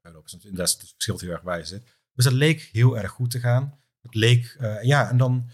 Europa. 0.00 0.30
Dat 0.52 0.76
verschilt 0.76 1.20
heel 1.20 1.30
erg 1.30 1.42
waar 1.42 1.58
je 1.58 1.64
zit. 1.64 1.98
Dus 2.12 2.24
het 2.24 2.34
leek 2.34 2.68
heel 2.72 2.98
erg 2.98 3.10
goed 3.10 3.30
te 3.30 3.40
gaan. 3.40 3.80
Het 4.00 4.14
leek, 4.14 4.56
ja, 4.82 5.10
en 5.10 5.16
dan 5.16 5.50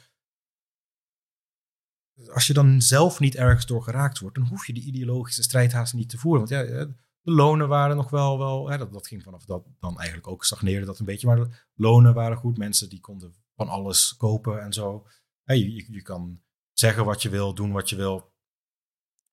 als 2.33 2.47
je 2.47 2.53
dan 2.53 2.83
zelf 2.83 3.21
niet 3.21 3.35
ergens 3.35 3.67
door 3.67 3.83
geraakt 3.83 4.19
wordt, 4.19 4.37
dan 4.37 4.47
hoef 4.47 4.67
je 4.67 4.73
die 4.73 4.85
ideologische 4.85 5.43
strijd 5.43 5.73
haast 5.73 5.95
niet 5.95 6.09
te 6.09 6.19
voeren. 6.19 6.49
Want 6.49 6.69
ja, 6.69 6.87
de 7.31 7.37
lonen 7.37 7.69
waren 7.69 7.97
nog 7.97 8.11
wel, 8.11 8.39
wel 8.39 8.71
hè, 8.71 8.79
dat, 8.79 8.93
dat 8.93 9.07
ging 9.07 9.23
vanaf 9.23 9.45
dat 9.45 9.65
dan 9.79 9.99
eigenlijk 9.99 10.29
ook 10.29 10.45
stagneerde 10.45 10.87
dat 10.87 10.99
een 10.99 11.05
beetje. 11.05 11.27
Maar 11.27 11.37
de 11.37 11.49
lonen 11.75 12.15
waren 12.15 12.37
goed, 12.37 12.59
mensen 12.59 12.89
die 12.89 13.01
konden 13.01 13.35
van 13.55 13.69
alles 13.69 14.17
kopen 14.17 14.63
en 14.63 14.73
zo. 14.73 15.07
Hè, 15.45 15.55
je, 15.55 15.93
je 15.93 16.03
kan 16.03 16.43
zeggen 16.73 17.05
wat 17.05 17.23
je 17.23 17.29
wil, 17.29 17.55
doen 17.55 17.73
wat 17.73 17.89
je 17.89 17.97
wil. 17.97 18.33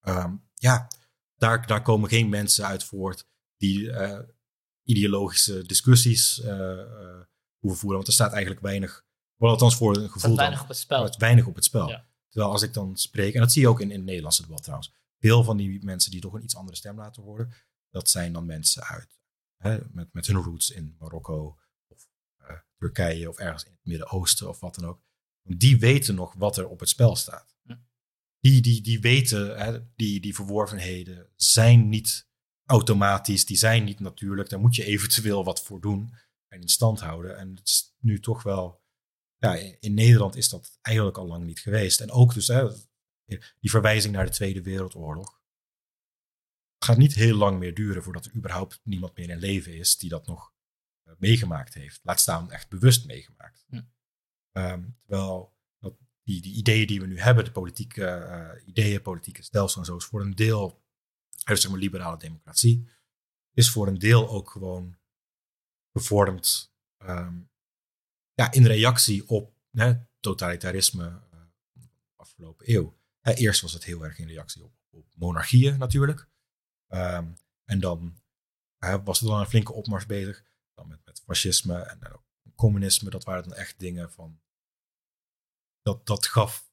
Um, 0.07 0.47
ja, 0.53 0.87
daar, 1.35 1.67
daar 1.67 1.81
komen 1.81 2.09
geen 2.09 2.29
mensen 2.29 2.65
uit 2.65 2.83
voort 2.83 3.29
die 3.57 3.79
uh, 3.79 4.19
ideologische 4.83 5.65
discussies 5.65 6.39
uh, 6.39 6.47
uh, 6.47 7.21
hoeven 7.57 7.79
voeren. 7.79 7.97
Want 7.97 8.07
er 8.07 8.13
staat 8.13 8.31
eigenlijk 8.31 8.61
weinig, 8.61 9.05
wel 9.35 9.49
althans 9.49 9.75
voor 9.75 9.97
een 9.97 10.09
gevoel. 10.09 10.35
weinig 10.35 10.61
op 10.61 10.67
het 10.67 10.77
spel. 10.77 11.03
Het 11.03 11.15
weinig 11.15 11.45
op 11.45 11.55
het 11.55 11.63
spel. 11.63 11.89
Ja. 11.89 12.07
Terwijl 12.29 12.51
als 12.51 12.61
ik 12.61 12.73
dan 12.73 12.97
spreek, 12.97 13.33
en 13.33 13.39
dat 13.39 13.51
zie 13.51 13.61
je 13.61 13.67
ook 13.67 13.81
in, 13.81 13.91
in 13.91 13.97
het 13.97 14.05
Nederlandse 14.05 14.41
debat 14.41 14.63
trouwens, 14.63 14.93
veel 15.19 15.43
van 15.43 15.57
die 15.57 15.85
mensen 15.85 16.11
die 16.11 16.21
toch 16.21 16.33
een 16.33 16.43
iets 16.43 16.55
andere 16.55 16.77
stem 16.77 16.97
laten 16.97 17.23
horen, 17.23 17.53
dat 17.89 18.09
zijn 18.09 18.33
dan 18.33 18.45
mensen 18.45 18.83
uit, 18.83 19.19
hè, 19.57 19.79
met, 19.91 20.13
met 20.13 20.27
hun 20.27 20.35
roots 20.35 20.69
in 20.69 20.95
Marokko 20.99 21.59
of 21.87 22.07
uh, 22.41 22.57
Turkije 22.77 23.29
of 23.29 23.37
ergens 23.37 23.63
in 23.63 23.71
het 23.71 23.85
Midden-Oosten 23.85 24.49
of 24.49 24.59
wat 24.59 24.75
dan 24.75 24.85
ook. 24.85 25.01
Die 25.41 25.79
weten 25.79 26.15
nog 26.15 26.33
wat 26.33 26.57
er 26.57 26.67
op 26.67 26.79
het 26.79 26.89
spel 26.89 27.15
staat. 27.15 27.55
Ja. 27.63 27.81
Die, 28.39 28.61
die, 28.61 28.81
die 28.81 28.99
weten, 28.99 29.57
hè, 29.57 29.93
die, 29.95 30.19
die 30.19 30.35
verworvenheden 30.35 31.29
zijn 31.35 31.89
niet 31.89 32.27
automatisch, 32.65 33.45
die 33.45 33.57
zijn 33.57 33.83
niet 33.83 33.99
natuurlijk. 33.99 34.49
Daar 34.49 34.59
moet 34.59 34.75
je 34.75 34.83
eventueel 34.83 35.43
wat 35.43 35.63
voor 35.63 35.81
doen 35.81 36.13
en 36.47 36.61
in 36.61 36.69
stand 36.69 36.99
houden. 36.99 37.37
En 37.37 37.55
het 37.55 37.67
is 37.67 37.95
nu 37.99 38.19
toch 38.19 38.43
wel 38.43 38.85
ja, 39.37 39.53
in 39.79 39.93
Nederland 39.93 40.35
is 40.35 40.49
dat 40.49 40.79
eigenlijk 40.81 41.17
al 41.17 41.27
lang 41.27 41.45
niet 41.45 41.59
geweest. 41.59 42.01
En 42.01 42.11
ook 42.11 42.33
dus 42.33 42.47
hè, 42.47 42.67
die 43.59 43.69
verwijzing 43.69 44.13
naar 44.13 44.25
de 44.25 44.31
Tweede 44.31 44.61
Wereldoorlog. 44.61 45.41
Het 46.77 46.85
gaat 46.85 46.97
niet 46.97 47.13
heel 47.13 47.35
lang 47.35 47.59
meer 47.59 47.73
duren 47.73 48.03
voordat 48.03 48.25
er 48.25 48.35
überhaupt 48.35 48.79
niemand 48.83 49.17
meer 49.17 49.29
in 49.29 49.37
leven 49.37 49.77
is 49.77 49.97
die 49.97 50.09
dat 50.09 50.27
nog 50.27 50.53
uh, 51.03 51.13
meegemaakt 51.17 51.73
heeft. 51.73 51.99
Laat 52.03 52.19
staan 52.19 52.51
echt 52.51 52.69
bewust 52.69 53.05
meegemaakt. 53.05 53.65
Hm. 53.69 53.81
Um, 54.51 54.97
terwijl 54.99 55.55
dat 55.79 55.95
die, 56.23 56.41
die 56.41 56.55
ideeën 56.55 56.87
die 56.87 56.99
we 56.99 57.07
nu 57.07 57.19
hebben, 57.19 57.45
de 57.45 57.51
politieke 57.51 58.01
uh, 58.01 58.67
ideeën, 58.67 59.01
politieke 59.01 59.43
stelsel 59.43 59.79
en 59.79 59.85
zo, 59.85 59.95
is 59.95 60.05
voor 60.05 60.21
een 60.21 60.35
deel, 60.35 60.83
zeg 61.35 61.69
maar 61.69 61.79
liberale 61.79 62.17
democratie, 62.17 62.89
is 63.53 63.69
voor 63.69 63.87
een 63.87 63.99
deel 63.99 64.29
ook 64.29 64.49
gewoon 64.49 64.97
gevormd 65.91 66.73
um, 66.97 67.49
ja, 68.33 68.51
in 68.51 68.65
reactie 68.65 69.27
op 69.27 69.53
hè, 69.71 69.93
totalitarisme 70.19 71.05
uh, 71.05 71.39
de 71.73 71.87
afgelopen 72.15 72.73
eeuw. 72.73 72.97
Hè, 73.19 73.33
eerst 73.33 73.61
was 73.61 73.73
het 73.73 73.83
heel 73.83 74.05
erg 74.05 74.19
in 74.19 74.27
reactie 74.27 74.63
op, 74.63 74.73
op 74.89 75.05
monarchieën 75.13 75.77
natuurlijk. 75.77 76.27
Um, 76.89 77.37
en 77.63 77.79
dan 77.79 78.21
hè, 78.77 79.03
was 79.03 79.21
er 79.21 79.27
dan 79.27 79.39
een 79.39 79.47
flinke 79.47 79.73
opmars 79.73 80.05
bezig. 80.05 80.43
Dan 80.73 80.87
met, 80.87 80.99
met 81.05 81.21
fascisme 81.25 81.79
en, 81.79 82.01
en 82.01 82.13
ook 82.13 82.23
communisme. 82.55 83.09
Dat 83.09 83.23
waren 83.23 83.43
dan 83.43 83.57
echt 83.57 83.79
dingen 83.79 84.11
van... 84.11 84.39
Dat, 85.81 86.05
dat 86.05 86.27
gaf 86.27 86.69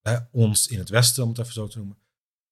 hè, 0.00 0.18
ons 0.30 0.66
in 0.66 0.78
het 0.78 0.88
Westen, 0.88 1.22
om 1.22 1.28
het 1.28 1.38
even 1.38 1.52
zo 1.52 1.66
te 1.66 1.78
noemen, 1.78 1.98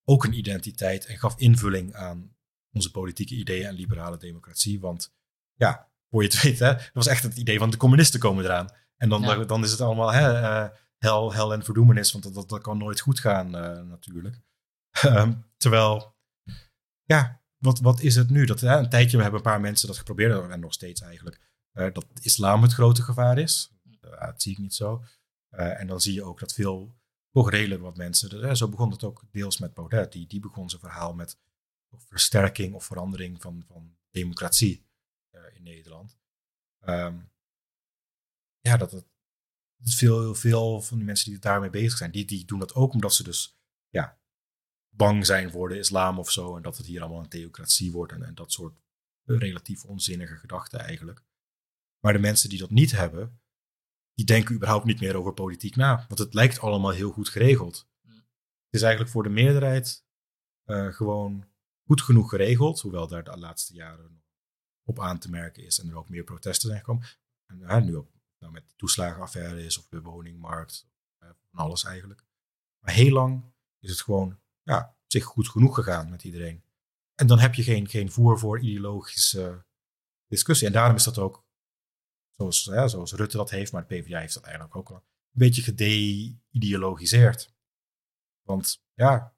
ook 0.05 0.25
een 0.25 0.39
identiteit 0.39 1.07
en 1.07 1.19
gaf 1.19 1.39
invulling 1.39 1.95
aan 1.95 2.37
onze 2.73 2.91
politieke 2.91 3.35
ideeën 3.35 3.67
en 3.67 3.75
liberale 3.75 4.17
democratie. 4.17 4.81
Want 4.81 5.15
ja, 5.55 5.91
voor 6.11 6.23
je 6.23 6.29
het 6.29 6.41
weet, 6.43 6.59
hè, 6.59 6.73
dat 6.75 6.91
was 6.93 7.07
echt 7.07 7.23
het 7.23 7.37
idee 7.37 7.59
van 7.59 7.71
de 7.71 7.77
communisten 7.77 8.21
komen 8.21 8.45
eraan. 8.45 8.69
En 8.97 9.09
dan, 9.09 9.23
Ja. 9.23 9.45
dan 9.45 9.65
is 9.65 9.71
het 9.71 9.81
allemaal 9.81 10.13
hè, 10.13 10.41
uh, 10.41 10.69
hel, 10.99 11.33
hel 11.33 11.53
en 11.53 11.65
verdoemenis, 11.65 12.13
want 12.13 12.25
dat, 12.25 12.35
dat, 12.35 12.49
dat 12.49 12.63
kan 12.63 12.79
nooit 12.79 13.01
goed 13.01 13.21
gaan 13.21 13.47
uh, 13.47 13.83
natuurlijk. 13.83 14.41
Um, 15.05 15.45
terwijl, 15.57 16.16
ja, 17.07 17.41
wat, 17.57 17.81
wat 17.81 18.01
is 18.01 18.15
het 18.15 18.31
nu? 18.31 18.45
Dat, 18.45 18.63
een 18.63 18.89
tijdje 18.89 19.17
we 19.17 19.23
hebben 19.23 19.41
een 19.41 19.51
paar 19.51 19.61
mensen 19.61 19.87
dat 19.87 19.97
geprobeerd, 19.97 20.51
en 20.51 20.61
nog 20.61 20.73
steeds 20.73 21.01
eigenlijk, 21.01 21.41
uh, 21.73 21.93
dat 21.93 22.07
islam 22.21 22.63
het 22.63 22.73
grote 22.73 23.03
gevaar 23.03 23.39
is. 23.39 23.73
dat 24.01 24.43
zie 24.43 24.53
ik 24.53 24.59
niet 24.59 24.75
zo. 24.75 25.05
Uh, 25.51 25.81
en 25.81 25.87
dan 25.87 26.01
zie 26.01 26.15
je 26.15 26.23
ook 26.23 26.41
dat 26.41 26.53
veel, 26.53 26.97
toch 27.31 27.51
redelijk 27.51 27.83
wat 27.83 27.97
mensen, 27.97 28.57
zo 28.57 28.69
begon 28.69 28.91
het 28.91 29.05
ook 29.05 29.25
deels 29.31 29.59
met 29.59 29.75
Baudet, 29.75 30.13
die, 30.13 30.27
die 30.27 30.41
begon 30.41 30.69
zijn 30.69 30.81
verhaal 30.81 31.15
met 31.15 31.39
versterking 31.97 32.75
of 32.75 32.85
verandering 32.85 33.43
van, 33.43 33.65
van 33.67 33.97
democratie 34.11 34.85
in 35.53 35.63
Nederland. 35.63 36.19
Um, 36.89 37.31
ja, 38.61 38.77
dat 38.77 38.93
het 38.93 39.07
veel, 39.83 40.35
veel 40.35 40.81
van 40.83 40.97
die 40.97 41.07
mensen 41.07 41.31
die 41.31 41.39
daarmee 41.39 41.71
bezig 41.71 41.99
zijn, 41.99 42.11
die, 42.11 42.25
die 42.25 42.45
doen 42.45 42.59
dat 42.59 42.75
ook 42.75 42.93
omdat 42.93 43.15
ze 43.15 43.23
dus 43.23 43.59
ja, 43.89 44.19
bang 44.97 45.27
zijn 45.27 45.51
voor 45.51 45.69
de 45.69 45.79
islam 45.79 46.19
of 46.19 46.31
zo. 46.31 46.57
En 46.57 46.63
dat 46.63 46.77
het 46.77 46.87
hier 46.87 47.01
allemaal 47.01 47.21
een 47.21 47.29
theocratie 47.29 47.93
wordt 47.93 48.13
en, 48.13 48.23
en 48.23 48.35
dat 48.35 48.53
soort 48.53 48.79
relatief 49.25 49.85
onzinnige 49.85 50.37
gedachten 50.37 50.81
eigenlijk. 50.81 51.23
Maar 52.01 52.13
de 52.13 52.19
mensen 52.19 52.49
die 52.49 52.59
dat 52.59 52.71
niet 52.71 52.91
hebben, 52.91 53.41
die 54.15 54.25
denken 54.25 54.55
überhaupt 54.55 54.85
niet 54.85 55.01
meer 55.01 55.17
over 55.17 55.33
politiek 55.33 55.77
na. 55.77 56.05
Want 56.09 56.19
het 56.19 56.35
lijkt 56.35 56.61
allemaal 56.61 56.91
heel 56.91 57.11
goed 57.11 57.29
geregeld. 57.29 57.89
Het 58.07 58.75
is 58.75 58.83
eigenlijk 58.83 59.13
voor 59.13 59.23
de 59.23 59.29
meerderheid 59.29 60.05
eh, 60.65 60.93
gewoon 60.93 61.49
goed 61.85 62.03
genoeg 62.03 62.29
geregeld. 62.29 62.81
Hoewel 62.81 63.09
daar 63.09 63.25
de 63.25 63.37
laatste 63.37 63.75
jaren 63.75 64.25
op 64.83 65.01
aan 65.01 65.19
te 65.19 65.31
merken 65.31 65.65
is 65.65 65.79
en 65.79 65.89
er 65.89 65.97
ook 65.97 66.09
meer 66.09 66.25
protesten 66.25 66.69
zijn 66.69 66.81
gekomen. 66.81 67.07
En 67.47 67.85
nu 67.85 67.97
ook 67.97 68.11
nou, 68.39 68.53
met 68.53 68.69
de 68.69 68.75
toeslagenaffaire 68.77 69.65
is 69.65 69.79
of 69.79 69.87
de 69.89 70.01
woningmarkt, 70.01 70.89
uh, 71.23 71.29
van 71.29 71.65
alles 71.65 71.85
eigenlijk. 71.85 72.25
Maar 72.79 72.95
heel 72.95 73.13
lang 73.13 73.45
is 73.79 73.91
het 73.91 74.01
gewoon 74.01 74.39
ja, 74.67 74.97
zich 75.07 75.25
goed 75.25 75.49
genoeg 75.49 75.75
gegaan 75.75 76.11
met 76.11 76.25
iedereen. 76.25 76.65
En 77.15 77.27
dan 77.27 77.39
heb 77.39 77.55
je 77.55 77.63
geen, 77.63 77.89
geen 77.89 78.11
voer 78.11 78.39
voor 78.39 78.61
ideologische 78.61 79.65
discussie. 80.27 80.67
En 80.67 80.73
daarom 80.73 80.97
is 80.97 81.05
dat 81.05 81.19
ook, 81.19 81.45
zoals, 82.31 82.65
ja, 82.65 82.89
zoals 82.89 83.13
Rutte 83.13 83.37
dat 83.37 83.51
heeft, 83.51 83.73
maar 83.73 83.87
de 83.87 83.95
PvdA 83.95 84.19
heeft 84.19 84.35
dat 84.35 84.43
eigenlijk 84.43 84.77
ook 84.77 84.89
wel, 84.89 84.99
een 84.99 85.05
beetje 85.33 85.63
gede-ideologiseerd. 85.63 87.55
Want 88.43 88.85
ja, 88.95 89.37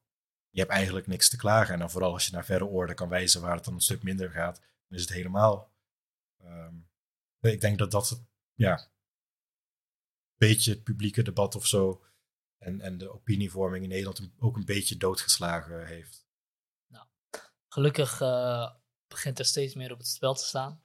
je 0.50 0.60
hebt 0.60 0.72
eigenlijk 0.72 1.06
niks 1.06 1.28
te 1.28 1.36
klagen. 1.36 1.74
En 1.74 1.80
dan 1.80 1.90
vooral 1.90 2.12
als 2.12 2.26
je 2.26 2.32
naar 2.32 2.44
verre 2.44 2.64
orde 2.64 2.94
kan 2.94 3.08
wijzen 3.08 3.40
waar 3.40 3.54
het 3.54 3.64
dan 3.64 3.74
een 3.74 3.80
stuk 3.80 4.02
minder 4.02 4.30
gaat, 4.30 4.60
dan 4.88 4.98
is 4.98 5.00
het 5.00 5.12
helemaal. 5.12 5.72
Ehm, 6.36 6.74
ik 7.40 7.60
denk 7.60 7.78
dat 7.78 7.90
dat 7.90 8.22
ja, 8.54 8.78
een 8.78 8.88
beetje 10.36 10.72
het 10.72 10.82
publieke 10.82 11.22
debat 11.22 11.54
of 11.54 11.66
zo 11.66 12.02
en, 12.58 12.80
en 12.80 12.98
de 12.98 13.12
opinievorming 13.12 13.82
in 13.82 13.88
Nederland 13.88 14.30
ook 14.38 14.56
een 14.56 14.64
beetje 14.64 14.96
doodgeslagen 14.96 15.86
heeft. 15.86 16.26
Nou, 16.86 17.06
gelukkig 17.68 18.20
uh, 18.20 18.70
begint 19.08 19.38
er 19.38 19.44
steeds 19.44 19.74
meer 19.74 19.92
op 19.92 19.98
het 19.98 20.08
spel 20.08 20.34
te 20.34 20.44
staan. 20.44 20.82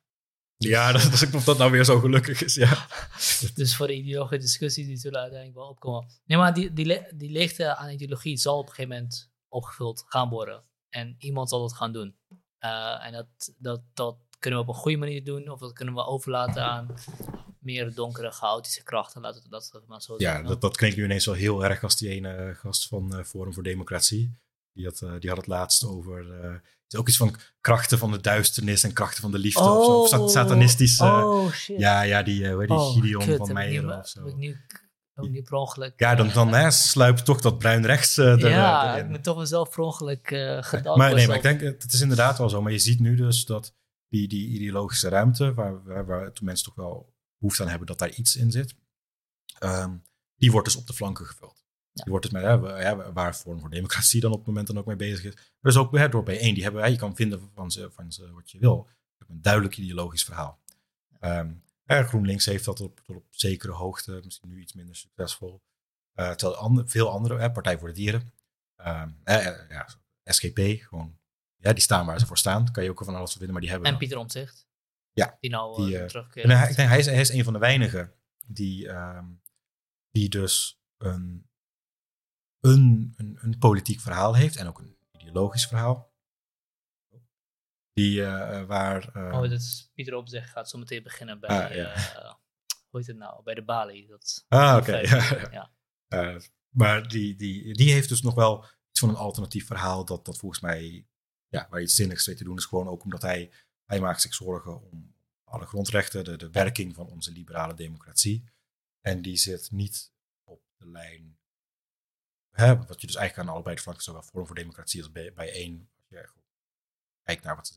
Ja, 0.58 0.92
dat, 0.92 1.02
dat, 1.20 1.34
of 1.34 1.44
dat 1.44 1.58
nou 1.58 1.72
weer 1.72 1.84
zo 1.84 2.00
gelukkig 2.00 2.44
is, 2.44 2.56
ja. 2.56 2.88
dus 3.56 3.76
voor 3.76 3.88
de 3.88 3.96
ideologische 3.96 4.42
discussies 4.42 4.86
die 4.86 4.98
zullen 4.98 5.20
uiteindelijk 5.20 5.60
wel 5.60 5.70
opkomen. 5.70 6.10
Nee, 6.26 6.38
maar 6.38 6.54
die, 6.54 6.74
die, 6.74 7.02
die 7.16 7.32
leegte 7.32 7.76
aan 7.76 7.90
ideologie 7.90 8.38
zal 8.38 8.58
op 8.58 8.68
een 8.68 8.74
gegeven 8.74 8.96
moment 8.96 9.32
opgevuld 9.48 10.04
gaan 10.08 10.30
worden. 10.30 10.64
En 10.90 11.16
iemand 11.18 11.50
zal 11.50 11.62
dat 11.62 11.74
gaan 11.74 11.92
doen. 11.92 12.16
Uh, 12.60 13.06
en 13.06 13.14
dat, 13.14 13.54
dat, 13.58 13.82
dat 13.94 14.18
kunnen 14.40 14.60
we 14.60 14.66
op 14.66 14.74
een 14.74 14.82
goede 14.82 14.98
manier 14.98 15.24
doen, 15.24 15.50
of 15.50 15.60
dat 15.60 15.74
kunnen 15.74 15.94
we 15.94 16.06
overlaten 16.06 16.64
aan 16.64 16.94
meer 17.64 17.94
donkere, 17.94 18.32
chaotische 18.32 18.84
krachten. 18.84 19.22
Laten 19.22 19.42
we 19.44 19.50
dat 19.50 19.84
maar 19.88 20.02
zo 20.02 20.16
Ja, 20.18 20.42
dat, 20.42 20.62
dat 20.62 20.78
klinkt 20.78 20.98
nu 20.98 21.04
ineens 21.04 21.26
wel 21.26 21.36
heel 21.36 21.64
erg 21.64 21.84
als 21.84 21.98
die 21.98 22.10
ene 22.10 22.54
gast 22.56 22.88
van 22.88 23.18
uh, 23.18 23.24
Forum 23.24 23.54
voor 23.54 23.64
Democratie. 23.64 24.38
Die 24.74 24.86
had, 24.86 25.02
uh, 25.02 25.12
die 25.20 25.30
had 25.30 25.38
het 25.38 25.48
laatst 25.48 25.86
over. 25.86 26.26
Is 26.94 27.00
ook 27.00 27.08
iets 27.08 27.18
van 27.18 27.36
krachten 27.62 27.98
van 27.98 28.12
de 28.12 28.22
duisternis 28.22 28.84
en 28.84 28.94
krachten 28.94 29.22
van 29.22 29.32
de 29.32 29.38
liefde. 29.38 29.64
Oh, 29.64 30.02
of 30.02 30.10
zo. 30.10 30.28
Satanistische. 30.28 31.04
Oh, 31.04 31.52
shit. 31.52 31.80
Ja, 31.80 32.02
ja, 32.02 32.24
die, 32.24 32.42
uh, 32.42 32.60
die 32.60 32.70
oh, 32.70 32.94
Gideon 32.94 33.26
kut, 33.26 33.38
van 33.38 33.54
Meijer 33.54 33.98
of 33.98 34.08
zo. 34.08 34.26
Ik 34.26 34.36
nu, 34.36 34.58
ook 35.16 35.30
niet 35.30 35.44
per 35.44 35.58
ongeluk. 35.58 35.94
Ja, 35.98 36.16
dan, 36.16 36.30
dan 36.34 36.54
hè, 36.54 36.72
sluipt 36.72 37.26
toch 37.26 37.42
dat 37.42 37.58
bruin 37.58 37.86
rechts 37.86 38.18
uh, 38.18 38.38
Ja, 38.38 38.98
ik 38.98 39.08
ben 39.08 39.22
toch 39.22 39.36
wel 39.36 39.46
zelf 39.46 39.70
per 39.70 39.80
ongeluk 39.80 40.32
uh, 40.32 40.64
gedacht. 40.64 40.98
Maar 40.98 41.14
nee, 41.14 41.28
maar 41.28 41.36
ik 41.36 41.42
denk, 41.42 41.62
het 41.62 41.94
is 41.94 42.02
inderdaad 42.02 42.38
wel 42.38 42.50
zo. 42.50 42.62
Maar 42.62 42.72
je 42.72 42.80
ziet 42.80 43.00
nu 43.00 43.16
dus 43.16 43.46
dat 43.46 43.76
die, 44.08 44.28
die 44.28 44.48
ideologische 44.48 45.10
ruimte, 45.10 45.54
waar, 45.54 45.84
waar, 45.84 46.06
waar 46.06 46.32
toen 46.32 46.46
mensen 46.46 46.66
toch 46.66 46.76
wel 46.76 47.13
behoefte 47.44 47.64
aan 47.64 47.70
hebben 47.70 47.88
dat 47.88 48.00
daar 48.00 48.10
iets 48.10 48.36
in 48.36 48.52
zit, 48.52 48.76
um, 49.60 50.04
die 50.36 50.52
wordt 50.52 50.68
dus 50.68 50.76
op 50.76 50.88
de 50.88 50.94
flanken 50.94 51.26
gevuld. 51.26 51.64
Die 51.94 52.12
wordt 52.12 52.24
dus 52.24 52.34
met, 52.34 52.44
hè, 52.44 53.14
waar 53.14 53.36
Vorm 53.36 53.60
voor 53.60 53.70
Democratie 53.70 54.22
dan 54.22 54.32
op 54.32 54.38
het 54.38 54.48
moment 54.48 54.68
dan 54.68 54.78
ook 54.78 54.86
mee 54.86 54.96
bezig 54.96 55.24
is. 55.24 55.52
Dus 55.62 55.78
ook 55.78 55.98
hè, 55.98 56.10
door 56.10 56.24
bijeen, 56.24 56.54
die 56.54 56.64
hebben, 56.64 56.82
hè, 56.82 56.88
je 56.88 56.98
kan 56.98 57.16
vinden 57.16 57.52
van 57.54 57.72
ze, 57.72 57.92
van 57.92 58.12
ze 58.12 58.32
wat 58.32 58.52
je 58.52 58.60
wil. 58.60 58.90
Een 59.28 59.42
duidelijk 59.42 59.78
ideologisch 59.78 60.24
verhaal. 60.24 60.60
Um, 61.22 61.64
GroenLinks 61.86 62.46
heeft 62.46 62.66
dat 62.66 62.82
op, 62.82 63.00
tot 63.00 63.16
op 63.16 63.26
zekere 63.30 63.72
hoogte, 63.72 64.22
misschien 64.24 64.50
nu 64.50 64.62
iets 64.62 64.74
minder 64.74 64.96
succesvol. 64.96 65.62
Uh, 66.16 66.32
terwijl 66.32 66.60
andere, 66.60 66.88
veel 66.88 67.10
andere, 67.10 67.40
hè, 67.40 67.52
Partij 67.52 67.80
voor 67.80 67.88
de 67.88 67.94
Dieren, 67.94 68.34
uh, 68.78 69.06
ja, 69.70 69.88
SGP, 70.24 70.60
gewoon, 70.60 71.18
ja, 71.56 71.74
die 71.74 71.84
staan 71.84 72.06
waar 72.06 72.20
ze 72.20 72.26
voor 72.26 72.38
staan. 72.38 72.72
Kan 72.72 72.84
je 72.84 72.90
ook 72.90 73.04
van 73.04 73.16
alles 73.16 73.32
vinden, 73.32 73.52
maar 73.52 73.62
die 73.62 73.70
hebben. 73.70 73.92
En 73.92 73.98
Pieter 73.98 74.18
Omtzigt. 74.18 74.68
Ja. 75.14 75.38
Die 75.40 75.50
nou 75.50 75.86
die, 75.86 76.00
uh, 76.00 76.06
terugkeert. 76.06 76.48
hij, 76.48 76.70
ik 76.70 76.76
denk, 76.76 76.90
hij 76.90 77.00
is, 77.00 77.06
hij 77.06 77.20
is 77.20 77.30
een 77.30 77.44
van 77.44 77.54
de 77.54 77.60
weinigen 77.60 78.14
die, 78.48 78.88
ehm, 78.88 79.26
die 80.12 80.30
dus 80.30 80.82
een, 80.98 81.50
een, 82.60 83.14
een, 83.18 83.38
een 83.42 83.58
politiek 83.58 84.00
verhaal 84.00 84.36
heeft 84.36 84.56
en 84.56 84.68
ook 84.68 84.80
een 84.80 84.98
ideologisch 85.12 85.68
verhaal. 85.68 86.12
Die, 87.94 88.20
uh, 88.20 88.64
waar... 88.64 89.10
Uh, 89.18 89.34
oh, 89.34 89.42
dat 89.42 89.52
is 89.52 89.92
Pieter 89.94 90.16
Opzeg 90.16 90.52
gaat 90.52 90.70
zo 90.70 90.78
meteen 90.78 91.04
beginnen 91.04 91.40
bij... 91.40 91.50
Ah, 91.50 91.76
ja. 91.76 91.96
uh, 91.96 92.34
hoe 92.90 93.00
heet 93.00 93.08
het 93.08 93.18
nou? 93.18 93.44
Bij 93.44 93.54
de 93.54 93.64
Bali. 93.64 94.08
Dat, 94.08 94.46
ah, 94.48 94.78
oké. 94.78 94.90
Okay. 94.90 95.04
ja. 95.52 95.72
ja. 96.08 96.40
maar 96.70 97.08
die, 97.08 97.36
die, 97.36 97.74
die 97.74 97.92
heeft 97.92 98.10
dus 98.10 98.22
nog 98.22 98.34
wel 98.34 98.66
iets 98.90 99.00
van 99.00 99.10
een 99.10 99.16
alternatief 99.16 99.68
verhaal 99.68 100.06
dat, 100.06 100.26
dat 100.26 100.38
volgens 100.38 100.62
mij... 100.62 101.08
Ja, 101.48 101.68
waar 101.70 101.82
iets 101.82 101.96
zinnigs 101.96 102.28
mee 102.28 102.36
te 102.36 102.44
doen 102.44 102.58
is 102.58 102.66
gewoon 102.66 102.88
ook 102.88 103.04
omdat 103.04 103.22
hij... 103.22 103.52
Hij 103.86 104.00
maakt 104.00 104.22
zich 104.22 104.34
zorgen 104.34 104.92
om 104.92 105.16
alle 105.44 105.66
grondrechten, 105.66 106.24
de, 106.24 106.38
de 106.38 106.50
werking 106.50 106.96
van 106.96 107.08
onze 107.08 107.32
liberale 107.32 107.74
democratie. 107.74 108.44
En 109.02 109.22
die 109.22 109.38
zit 109.38 109.72
niet 109.72 110.12
op 110.44 110.62
de 110.78 110.88
lijn... 110.88 111.38
Hè, 112.50 112.78
wat 112.86 113.02
je 113.02 113.08
dus 113.08 113.16
eigenlijk 113.16 113.48
aan 113.48 113.56
allebei 113.56 113.76
de 113.76 113.82
flanken, 113.82 114.04
zowel 114.04 114.22
Forum 114.22 114.46
voor 114.46 114.56
Democratie 114.56 115.02
als 115.02 115.12
bij, 115.12 115.34
één... 115.36 115.90
Als 115.98 116.06
je 116.08 116.30
kijkt 117.24 117.44
naar 117.44 117.56
wat 117.56 117.68
ze 117.68 117.74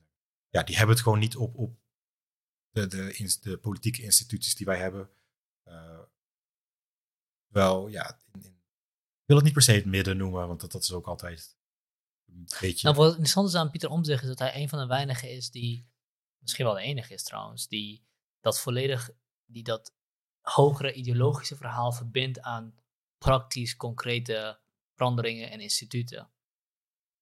ja, 0.57 0.63
die 0.63 0.77
hebben 0.77 0.95
het 0.95 1.05
gewoon 1.05 1.19
niet 1.19 1.37
op, 1.37 1.57
op 1.57 1.79
de, 2.71 2.87
de, 2.87 3.37
de 3.41 3.59
politieke 3.59 4.03
instituties 4.03 4.55
die 4.55 4.67
wij 4.67 4.79
hebben. 4.79 5.11
Uh, 5.69 6.01
wel, 7.47 7.89
ja, 7.89 8.21
in, 8.33 8.43
in, 8.43 8.55
ik 9.21 9.27
wil 9.27 9.37
het 9.37 9.45
niet 9.45 9.55
per 9.55 9.63
se 9.63 9.73
het 9.73 9.85
midden 9.85 10.17
noemen, 10.17 10.49
want 10.49 10.61
dat, 10.61 10.73
dat 10.73 10.83
is 10.83 10.93
ook 10.93 11.07
altijd 11.07 11.57
een 12.27 12.47
beetje... 12.61 12.87
Nou, 12.87 12.99
wat 12.99 13.11
interessant 13.11 13.49
is 13.49 13.55
aan 13.55 13.71
Pieter 13.71 13.91
Omtzigt 13.91 14.23
is 14.23 14.29
dat 14.29 14.39
hij 14.39 14.55
een 14.55 14.69
van 14.69 14.79
de 14.79 14.87
weinigen 14.87 15.31
is 15.31 15.51
die, 15.51 15.89
misschien 16.47 16.65
wel 16.65 16.75
de 16.75 16.81
enige 16.81 17.15
is 17.15 17.23
trouwens, 17.23 17.69
die 17.69 18.05
dat 18.41 18.61
volledig, 18.61 19.11
die 19.45 19.63
dat 19.63 19.95
hogere 20.41 20.93
ideologische 20.93 21.57
verhaal 21.57 21.93
verbindt 21.93 22.41
aan 22.41 22.75
praktisch 23.19 23.77
concrete 23.77 24.61
veranderingen 24.95 25.51
en 25.51 25.61
instituten. 25.61 26.31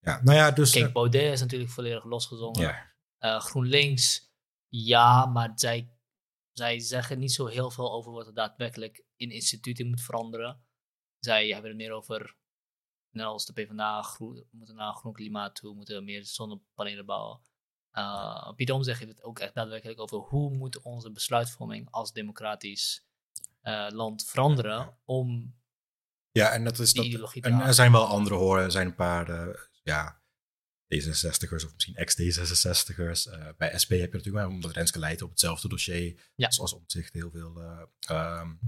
Ja, 0.01 0.23
nou 0.23 0.37
ja, 0.37 0.51
dus... 0.51 0.71
Kijk, 0.71 0.93
Baudet 0.93 1.33
is 1.33 1.41
natuurlijk 1.41 1.71
volledig 1.71 2.05
losgezongen. 2.05 2.61
Ja. 2.61 2.93
Uh, 3.21 3.41
GroenLinks, 3.41 4.33
ja, 4.69 5.27
maar 5.27 5.53
zij, 5.55 5.91
zij 6.53 6.79
zeggen 6.79 7.19
niet 7.19 7.33
zo 7.33 7.47
heel 7.47 7.71
veel 7.71 7.93
over 7.93 8.13
wat 8.13 8.27
er 8.27 8.35
daadwerkelijk 8.35 9.05
in 9.17 9.31
instituten 9.31 9.89
moet 9.89 10.03
veranderen. 10.03 10.65
Zij 11.19 11.49
hebben 11.49 11.71
het 11.71 11.79
meer 11.79 11.93
over, 11.93 12.37
net 13.11 13.27
als 13.27 13.47
de 13.47 13.53
PvdA, 13.53 14.03
groen, 14.03 14.47
moeten 14.51 14.75
naar 14.75 14.89
een 14.89 14.95
groen 14.95 15.13
klimaat 15.13 15.55
toe, 15.55 15.75
moeten 15.75 16.05
meer 16.05 16.25
zonnepanelen 16.25 17.07
bouwen. 17.07 17.41
Uh, 17.95 18.53
Pieter 18.57 18.75
Omtzigt 18.75 18.99
heeft 18.99 19.11
het 19.11 19.23
ook 19.23 19.39
echt 19.39 19.55
daadwerkelijk 19.55 20.01
over 20.01 20.19
hoe 20.19 20.51
moet 20.51 20.81
onze 20.81 21.11
besluitvorming 21.11 21.89
als 21.91 22.13
democratisch 22.13 23.07
uh, 23.63 23.87
land 23.91 24.25
veranderen 24.25 24.97
om 25.05 25.55
ja, 26.31 26.53
en 26.53 26.65
dat 26.65 26.79
is 26.79 26.93
dat, 26.93 27.35
en 27.41 27.61
er 27.61 27.75
zijn 27.75 27.93
wel 27.93 28.07
andere 28.07 28.35
horen, 28.35 28.65
er 28.65 28.71
zijn 28.71 28.87
een 28.87 28.95
paar 28.95 29.31
uh, 29.31 29.55
ja, 29.83 30.23
D66ers 30.95 31.65
of 31.65 31.73
misschien 31.73 31.95
ex-D66ers. 31.95 33.33
Uh, 33.33 33.35
eh, 33.35 33.57
bij 33.57 33.79
SP 33.83 33.91
heb 33.91 34.13
je 34.13 34.17
natuurlijk 34.17 34.45
wel, 34.45 34.49
omdat 34.49 34.73
Renske 34.73 34.99
leidt 34.99 35.23
op 35.23 35.31
hetzelfde 35.31 35.69
dossier. 35.69 36.21
Ja. 36.35 36.51
Zoals 36.51 36.73
omzicht 36.73 37.13
heel 37.13 37.31
veel 37.31 37.63
um, 38.11 38.59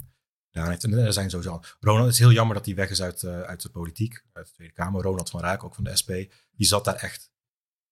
heeft. 0.51 0.85
En 0.85 0.93
er 0.93 1.12
zijn 1.12 1.31
sowieso... 1.31 1.61
Ronald, 1.81 2.05
het 2.05 2.15
is 2.15 2.20
heel 2.20 2.32
jammer 2.32 2.57
dat 2.57 2.66
hij 2.66 2.74
weg 2.74 2.90
is 2.90 3.03
uit, 3.03 3.23
uh, 3.23 3.40
uit 3.40 3.62
de 3.62 3.69
politiek, 3.69 4.24
uit 4.32 4.47
de 4.47 4.53
Tweede 4.53 4.74
Kamer. 4.74 5.03
Ronald 5.03 5.31
van 5.31 5.40
Raak, 5.40 5.65
ook 5.65 5.74
van 5.74 5.85
de 5.85 5.97
SP. 6.01 6.11
Die 6.51 6.66
zat 6.66 6.85
daar 6.85 6.94
echt 6.94 7.31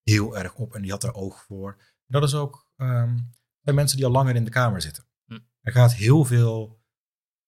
heel 0.05 0.39
erg 0.39 0.55
op 0.55 0.75
en 0.75 0.83
die 0.83 0.91
had 0.91 1.05
er 1.05 1.15
oog 1.15 1.43
voor. 1.43 1.77
dat 2.07 2.23
is 2.23 2.35
ook 2.35 2.69
um, 2.77 3.33
bij 3.61 3.75
mensen 3.75 3.97
die 3.97 4.07
al 4.07 4.13
langer 4.13 4.35
in 4.35 4.45
de 4.45 4.51
Kamer 4.51 4.83
zitten. 4.83 5.07
Hm. 5.27 5.39
Er 5.61 5.73
gaat 5.73 5.95
heel 5.95 6.25
veel 6.25 6.83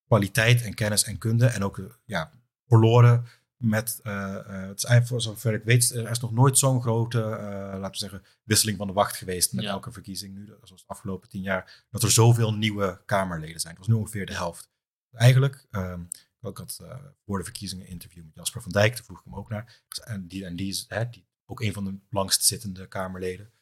kwaliteit 0.06 0.62
en 0.62 0.74
kennis 0.74 1.04
en 1.04 1.18
kunde 1.18 1.46
en 1.46 1.64
ook 1.64 2.00
ja, 2.04 2.32
verloren 2.66 3.26
met, 3.56 4.00
uh, 4.02 4.34
het 4.46 4.78
is 4.78 4.84
eigenlijk 4.84 5.06
voor 5.06 5.20
zover 5.20 5.54
ik 5.54 5.64
weet, 5.64 5.90
er 5.90 6.10
is 6.10 6.20
nog 6.20 6.32
nooit 6.32 6.58
zo'n 6.58 6.82
grote, 6.82 7.18
uh, 7.18 7.78
laten 7.80 7.90
we 7.90 7.96
zeggen, 7.96 8.22
wisseling 8.42 8.78
van 8.78 8.86
de 8.86 8.92
wacht 8.92 9.16
geweest 9.16 9.52
met 9.52 9.64
elke 9.64 9.92
verkiezing 9.92 10.34
nu, 10.34 10.46
zoals 10.46 10.82
de 10.82 10.88
afgelopen 10.88 11.28
tien 11.28 11.42
jaar, 11.42 11.86
dat 11.90 12.02
er 12.02 12.10
zoveel 12.10 12.54
nieuwe 12.54 13.02
Kamerleden 13.04 13.60
zijn. 13.60 13.74
Dat 13.74 13.86
was 13.86 13.94
nu 13.94 14.00
ongeveer 14.00 14.26
de 14.26 14.34
helft. 14.34 14.70
Eigenlijk, 15.12 15.66
um, 15.70 16.08
ik 16.40 16.56
had 16.56 16.78
uh, 16.82 16.94
voor 17.24 17.38
de 17.38 17.44
verkiezingen 17.44 17.84
een 17.84 17.92
interview 17.92 18.24
met 18.24 18.34
Jasper 18.34 18.62
van 18.62 18.72
Dijk, 18.72 18.94
daar 18.94 19.04
vroeg 19.04 19.18
ik 19.18 19.24
hem 19.24 19.34
ook 19.34 19.48
naar. 19.48 19.82
En 20.04 20.26
die, 20.26 20.44
en 20.44 20.56
die 20.56 20.84
hè, 20.88 21.08
die, 21.08 21.25
ook 21.46 21.60
een 21.60 21.72
van 21.72 21.84
de 21.84 21.98
langst 22.10 22.44
zittende 22.44 22.88
Kamerleden. 22.88 23.52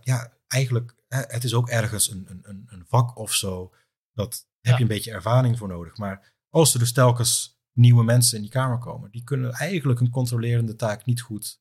ja, 0.00 0.32
eigenlijk, 0.46 0.94
het 1.08 1.44
is 1.44 1.54
ook 1.54 1.68
ergens 1.68 2.10
een, 2.10 2.26
een, 2.42 2.66
een 2.68 2.86
vak 2.86 3.16
of 3.16 3.34
zo, 3.34 3.74
dat 4.12 4.48
heb 4.60 4.76
je 4.76 4.82
een 4.82 4.88
beetje 4.88 5.12
ervaring 5.12 5.58
voor 5.58 5.68
nodig. 5.68 5.96
Maar 5.96 6.34
als 6.48 6.72
er 6.72 6.78
dus 6.78 6.92
telkens 6.92 7.56
nieuwe 7.76 8.04
mensen 8.04 8.36
in 8.36 8.42
die 8.42 8.50
kamer 8.50 8.78
komen. 8.78 9.10
Die 9.10 9.24
kunnen 9.24 9.52
eigenlijk 9.52 10.00
een 10.00 10.10
controlerende 10.10 10.76
taak 10.76 11.04
niet 11.04 11.20
goed 11.20 11.60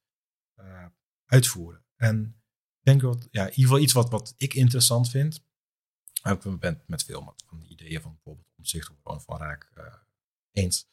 uh, 0.59 0.85
uitvoeren. 1.26 1.85
En 1.95 2.23
ik 2.80 2.84
denk 2.84 3.01
dat, 3.01 3.27
ja, 3.31 3.41
in 3.41 3.49
ieder 3.49 3.63
geval 3.63 3.80
iets 3.80 3.93
wat, 3.93 4.09
wat 4.09 4.34
ik 4.38 4.53
interessant 4.53 5.09
vind. 5.09 5.43
Ik 6.23 6.59
ben 6.59 6.84
met 6.88 7.03
veel 7.03 7.35
van 7.47 7.59
de 7.59 7.67
ideeën 7.67 8.01
van 8.01 8.11
bijvoorbeeld 8.13 8.47
omzicht 8.57 8.89
of 8.89 8.97
gewoon 9.03 9.22
van 9.22 9.38
Raak 9.38 9.72
uh, 9.77 9.84
eens. 10.51 10.88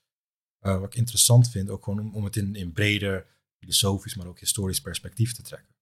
wat 0.59 0.85
ik 0.85 0.95
interessant 0.95 1.51
vind, 1.51 1.71
ook 1.71 1.85
gewoon 1.85 2.01
om, 2.01 2.15
om 2.15 2.25
het 2.25 2.37
in, 2.37 2.55
in 2.55 2.73
breder 2.73 3.27
filosofisch, 3.63 4.15
maar 4.15 4.27
ook 4.27 4.41
historisch 4.41 4.81
perspectief 4.81 5.33
te 5.35 5.43
trekken. 5.43 5.75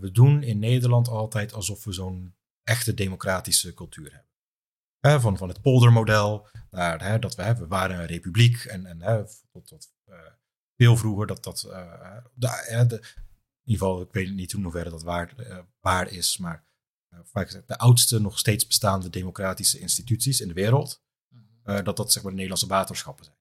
we 0.00 0.10
doen 0.12 0.42
in 0.42 0.58
Nederland 0.58 1.08
altijd 1.08 1.52
alsof 1.52 1.84
we 1.84 1.92
zo'n 1.92 2.34
echte 2.62 2.94
democratische 2.94 3.74
cultuur 3.74 4.12
hebben. 4.12 5.20
van, 5.20 5.36
van 5.36 5.48
het 5.48 5.60
poldermodel 5.60 6.48
naar 6.70 7.04
hè, 7.04 7.18
dat 7.18 7.34
we, 7.34 7.54
we 7.54 7.66
waren 7.66 7.98
een 7.98 8.06
republiek 8.06 8.64
en, 8.64 8.86
en 8.86 9.02
hè, 9.02 9.24
tot, 9.50 9.66
tot 9.66 9.92
veel 10.76 10.96
vroeger 10.96 11.26
dat 11.26 11.44
dat. 11.44 11.64
Uh, 11.66 12.16
de, 12.34 12.86
de, 12.88 12.94
in 13.64 13.72
ieder 13.72 13.86
geval, 13.86 14.00
ik 14.00 14.12
weet 14.12 14.34
niet 14.34 14.52
hoe 14.52 14.62
hoeverre 14.62 14.90
dat 14.90 15.02
waar, 15.02 15.34
waar 15.80 16.10
is, 16.12 16.38
maar 16.38 16.64
vaak 17.22 17.66
de 17.66 17.78
oudste 17.78 18.20
nog 18.20 18.38
steeds 18.38 18.66
bestaande 18.66 19.10
democratische 19.10 19.78
instituties 19.78 20.40
in 20.40 20.48
de 20.48 20.54
wereld, 20.54 21.02
uh, 21.64 21.82
dat 21.82 21.96
dat 21.96 22.12
zeg 22.12 22.22
maar 22.22 22.32
de 22.32 22.36
Nederlandse 22.36 22.66
waterschappen 22.66 23.24
zijn. 23.24 23.36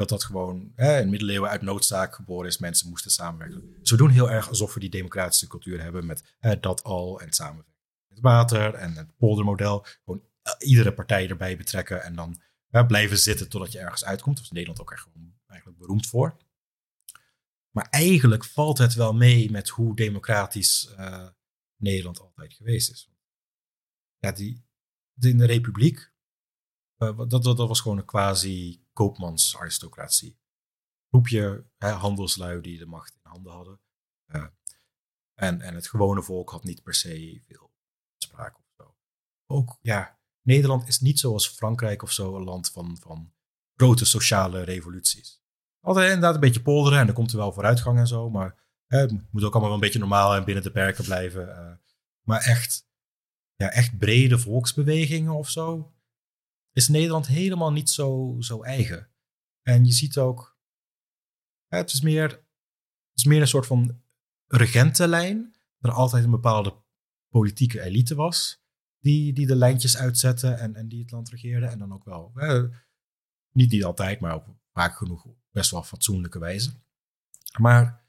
Dat 0.00 0.08
dat 0.08 0.24
gewoon 0.24 0.72
hè, 0.74 1.00
in 1.00 1.10
middeleeuwen 1.10 1.50
uit 1.50 1.62
noodzaak 1.62 2.14
geboren 2.14 2.48
is, 2.48 2.58
mensen 2.58 2.88
moesten 2.88 3.10
samenwerken. 3.10 3.76
We 3.82 3.96
doen 3.96 4.10
heel 4.10 4.30
erg 4.30 4.48
alsof 4.48 4.74
we 4.74 4.80
die 4.80 4.90
democratische 4.90 5.46
cultuur 5.46 5.82
hebben 5.82 6.06
met 6.06 6.36
dat 6.60 6.82
al 6.82 7.20
en 7.20 7.32
samenwerken. 7.32 7.74
Het 8.08 8.20
water 8.20 8.74
en 8.74 8.96
het 8.96 9.16
poldermodel, 9.16 9.86
gewoon 10.04 10.22
iedere 10.58 10.94
partij 10.94 11.28
erbij 11.28 11.56
betrekken 11.56 12.02
en 12.02 12.14
dan 12.14 12.40
blijven 12.86 13.18
zitten 13.18 13.48
totdat 13.48 13.72
je 13.72 13.78
ergens 13.78 14.04
uitkomt. 14.04 14.36
Dat 14.36 14.44
is 14.44 14.50
Nederland 14.50 14.80
ook 14.80 14.92
echt 14.92 15.02
gewoon 15.02 15.34
eigenlijk 15.46 15.80
beroemd 15.80 16.06
voor. 16.06 16.36
Maar 17.70 17.88
eigenlijk 17.90 18.44
valt 18.44 18.78
het 18.78 18.94
wel 18.94 19.12
mee 19.12 19.50
met 19.50 19.68
hoe 19.68 19.96
democratisch 19.96 20.94
uh, 20.98 21.28
Nederland 21.76 22.20
altijd 22.20 22.54
geweest 22.54 22.90
is. 22.90 23.10
Ja, 24.18 24.32
die, 24.32 24.64
in 25.20 25.38
de 25.38 25.46
Republiek, 25.46 26.12
uh, 26.98 27.18
dat, 27.28 27.42
dat, 27.42 27.56
was 27.56 27.80
gewoon 27.80 27.98
een 27.98 28.04
quasi-koopmansaristocratie. 29.00 30.38
Groepje 31.08 31.66
hè, 31.78 31.88
handelslui 31.88 32.60
die 32.60 32.78
de 32.78 32.86
macht 32.86 33.14
in 33.14 33.30
handen 33.30 33.52
hadden. 33.52 33.80
Uh, 34.26 34.46
en, 35.34 35.60
en 35.60 35.74
het 35.74 35.88
gewone 35.88 36.22
volk 36.22 36.50
had 36.50 36.64
niet 36.64 36.82
per 36.82 36.94
se 36.94 37.42
veel 37.46 37.70
spraak 38.16 38.58
of 38.58 38.64
zo. 38.76 38.96
Ook, 39.46 39.78
ja, 39.82 40.18
Nederland 40.42 40.88
is 40.88 41.00
niet 41.00 41.18
zoals 41.18 41.48
Frankrijk 41.48 42.02
of 42.02 42.12
zo 42.12 42.36
een 42.36 42.44
land 42.44 42.70
van, 42.70 42.98
van 43.00 43.32
grote 43.74 44.04
sociale 44.04 44.62
revoluties 44.62 45.40
altijd 45.80 46.06
inderdaad 46.06 46.34
een 46.34 46.40
beetje 46.40 46.62
polderen 46.62 46.98
en 46.98 47.06
dan 47.06 47.14
komt 47.14 47.30
er 47.30 47.36
wel 47.36 47.52
vooruitgang 47.52 47.98
en 47.98 48.06
zo. 48.06 48.30
Maar 48.30 48.54
het 48.86 49.10
moet 49.30 49.44
ook 49.44 49.52
allemaal 49.52 49.62
wel 49.62 49.72
een 49.72 49.80
beetje 49.80 49.98
normaal 49.98 50.34
en 50.34 50.44
binnen 50.44 50.62
de 50.62 50.70
perken 50.70 51.04
blijven. 51.04 51.48
Uh, 51.48 51.72
maar 52.22 52.40
echt, 52.40 52.88
ja, 53.54 53.70
echt 53.70 53.98
brede 53.98 54.38
volksbewegingen 54.38 55.32
of 55.32 55.50
zo 55.50 55.92
is 56.72 56.88
Nederland 56.88 57.26
helemaal 57.26 57.72
niet 57.72 57.90
zo, 57.90 58.36
zo 58.38 58.62
eigen. 58.62 59.10
En 59.62 59.84
je 59.84 59.92
ziet 59.92 60.18
ook, 60.18 60.58
het, 61.66 61.92
is 61.92 62.00
meer, 62.00 62.28
het 62.28 62.44
is 63.14 63.24
meer 63.24 63.40
een 63.40 63.48
soort 63.48 63.66
van 63.66 64.02
regentenlijn. 64.46 65.56
Dat 65.78 65.90
er 65.90 65.96
altijd 65.96 66.24
een 66.24 66.30
bepaalde 66.30 66.82
politieke 67.28 67.80
elite 67.80 68.14
was. 68.14 68.64
Die, 68.98 69.32
die 69.32 69.46
de 69.46 69.56
lijntjes 69.56 69.96
uitzette 69.96 70.48
en, 70.48 70.74
en 70.74 70.88
die 70.88 71.00
het 71.00 71.10
land 71.10 71.28
regeerde. 71.28 71.66
En 71.66 71.78
dan 71.78 71.92
ook 71.92 72.04
wel, 72.04 72.32
niet, 73.52 73.70
niet 73.70 73.84
altijd, 73.84 74.20
maar 74.20 74.34
ook 74.34 74.46
vaak 74.72 74.96
genoeg 74.96 75.26
best 75.50 75.70
wel 75.70 75.82
fatsoenlijke 75.82 76.38
wijze. 76.38 76.72
Maar 77.58 78.08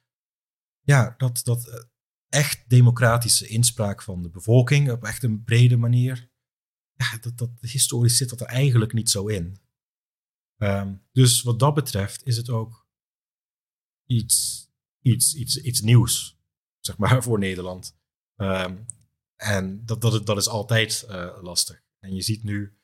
ja, 0.80 1.14
dat, 1.18 1.42
dat 1.44 1.68
eh, 1.68 1.84
echt 2.30 2.70
democratische 2.70 3.48
inspraak 3.48 4.02
van 4.02 4.24
de 4.24 4.30
bevolking 4.30 4.92
op 4.92 5.04
echt 5.04 5.24
een 5.24 5.44
brede 5.44 5.78
manier, 5.78 6.31
ja, 6.94 7.18
dat, 7.22 7.38
dat, 7.38 7.50
historisch 7.62 8.18
zit 8.18 8.30
dat 8.30 8.42
er 8.42 8.48
eigenlijk 8.48 8.94
niet 8.94 9.10
zo 9.10 9.28
in. 9.28 9.58
Ehm, 10.58 10.96
dus 11.12 11.42
wat 11.42 11.60
dat 11.60 11.74
betreft 11.74 12.26
is 12.26 12.38
het 12.38 12.50
ook 12.50 12.88
iets, 14.06 14.70
iets, 15.02 15.36
iets, 15.36 15.58
iets 15.58 15.82
nieuws, 15.82 16.40
zeg 16.80 16.98
maar, 16.98 17.24
voor 17.28 17.40
Nederland. 17.40 17.98
Um, 18.36 18.86
en 19.36 19.86
dat, 19.86 20.02
dat, 20.02 20.26
dat 20.26 20.38
is 20.38 20.48
altijd 20.48 21.06
uh, 21.10 21.38
lastig. 21.42 21.84
En 22.00 22.16
je 22.16 22.22
ziet 22.22 22.44
nu, 22.44 22.78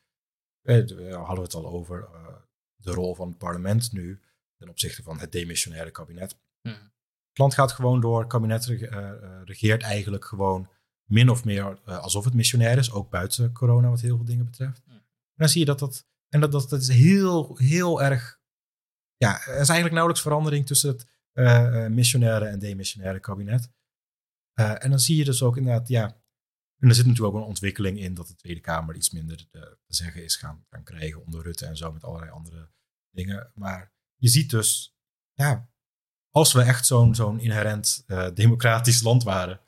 eh, 0.62 0.86
we 0.86 1.14
hadden 1.14 1.44
het 1.44 1.54
al 1.54 1.66
over, 1.66 2.08
uh, 2.12 2.36
de 2.76 2.90
rol 2.90 3.14
van 3.14 3.28
het 3.28 3.38
parlement 3.38 3.92
nu 3.92 4.20
ten 4.56 4.68
opzichte 4.68 5.02
van 5.02 5.18
het 5.18 5.32
demissionaire 5.32 5.90
kabinet. 5.90 6.38
Hmm. 6.60 6.92
Het 7.28 7.38
land 7.38 7.54
gaat 7.54 7.72
gewoon 7.72 8.00
door, 8.00 8.18
het 8.20 8.28
kabinet 8.28 8.64
regeert 9.44 9.82
eigenlijk 9.82 10.24
gewoon 10.24 10.68
min 11.08 11.30
of 11.30 11.44
meer 11.44 11.78
uh, 11.86 11.98
alsof 11.98 12.24
het 12.24 12.34
missionair 12.34 12.78
is, 12.78 12.92
ook 12.92 13.10
buiten 13.10 13.52
corona 13.52 13.88
wat 13.88 14.00
heel 14.00 14.16
veel 14.16 14.24
dingen 14.24 14.44
betreft. 14.44 14.82
En 14.86 15.02
dan 15.34 15.48
zie 15.48 15.60
je 15.60 15.66
dat 15.66 15.78
dat, 15.78 16.06
en 16.28 16.40
dat, 16.40 16.52
dat, 16.52 16.68
dat 16.68 16.80
is 16.80 16.88
heel, 16.88 17.56
heel 17.56 18.02
erg, 18.02 18.40
ja, 19.16 19.32
er 19.34 19.60
is 19.60 19.68
eigenlijk 19.68 19.92
nauwelijks 19.92 20.22
verandering 20.22 20.66
tussen 20.66 20.88
het 20.88 21.06
missionaire 21.90 22.44
en 22.44 22.58
demissionaire 22.58 23.20
kabinet. 23.20 23.70
en 24.54 24.90
dan 24.90 25.00
zie 25.00 25.16
je 25.16 25.24
dus 25.24 25.42
ook 25.42 25.56
inderdaad, 25.56 25.88
ja, 25.88 26.04
en 26.78 26.88
er 26.88 26.94
zit 26.94 27.06
natuurlijk 27.06 27.34
ook 27.34 27.42
een 27.42 27.48
ontwikkeling 27.48 27.98
in 27.98 28.14
dat 28.14 28.26
de 28.26 28.34
Tweede 28.34 28.60
Kamer 28.60 28.94
iets 28.94 29.10
minder 29.10 29.48
te 29.50 29.78
zeggen 29.86 30.24
is 30.24 30.36
gaan, 30.36 30.64
gaan 30.70 30.82
krijgen 30.82 31.24
onder 31.24 31.42
Rutte 31.42 31.66
en 31.66 31.76
zo 31.76 31.92
met 31.92 32.04
allerlei 32.04 32.30
andere 32.30 32.70
dingen. 33.10 33.50
Maar 33.54 33.92
je 34.16 34.28
ziet 34.28 34.50
dus, 34.50 34.96
ja, 35.32 35.70
als 36.30 36.52
we 36.52 36.62
echt 36.62 36.86
zo'n 36.86 37.14
zo'n 37.14 37.40
inherent 37.40 38.04
democratisch 38.34 39.02
land 39.02 39.22
waren, 39.22 39.60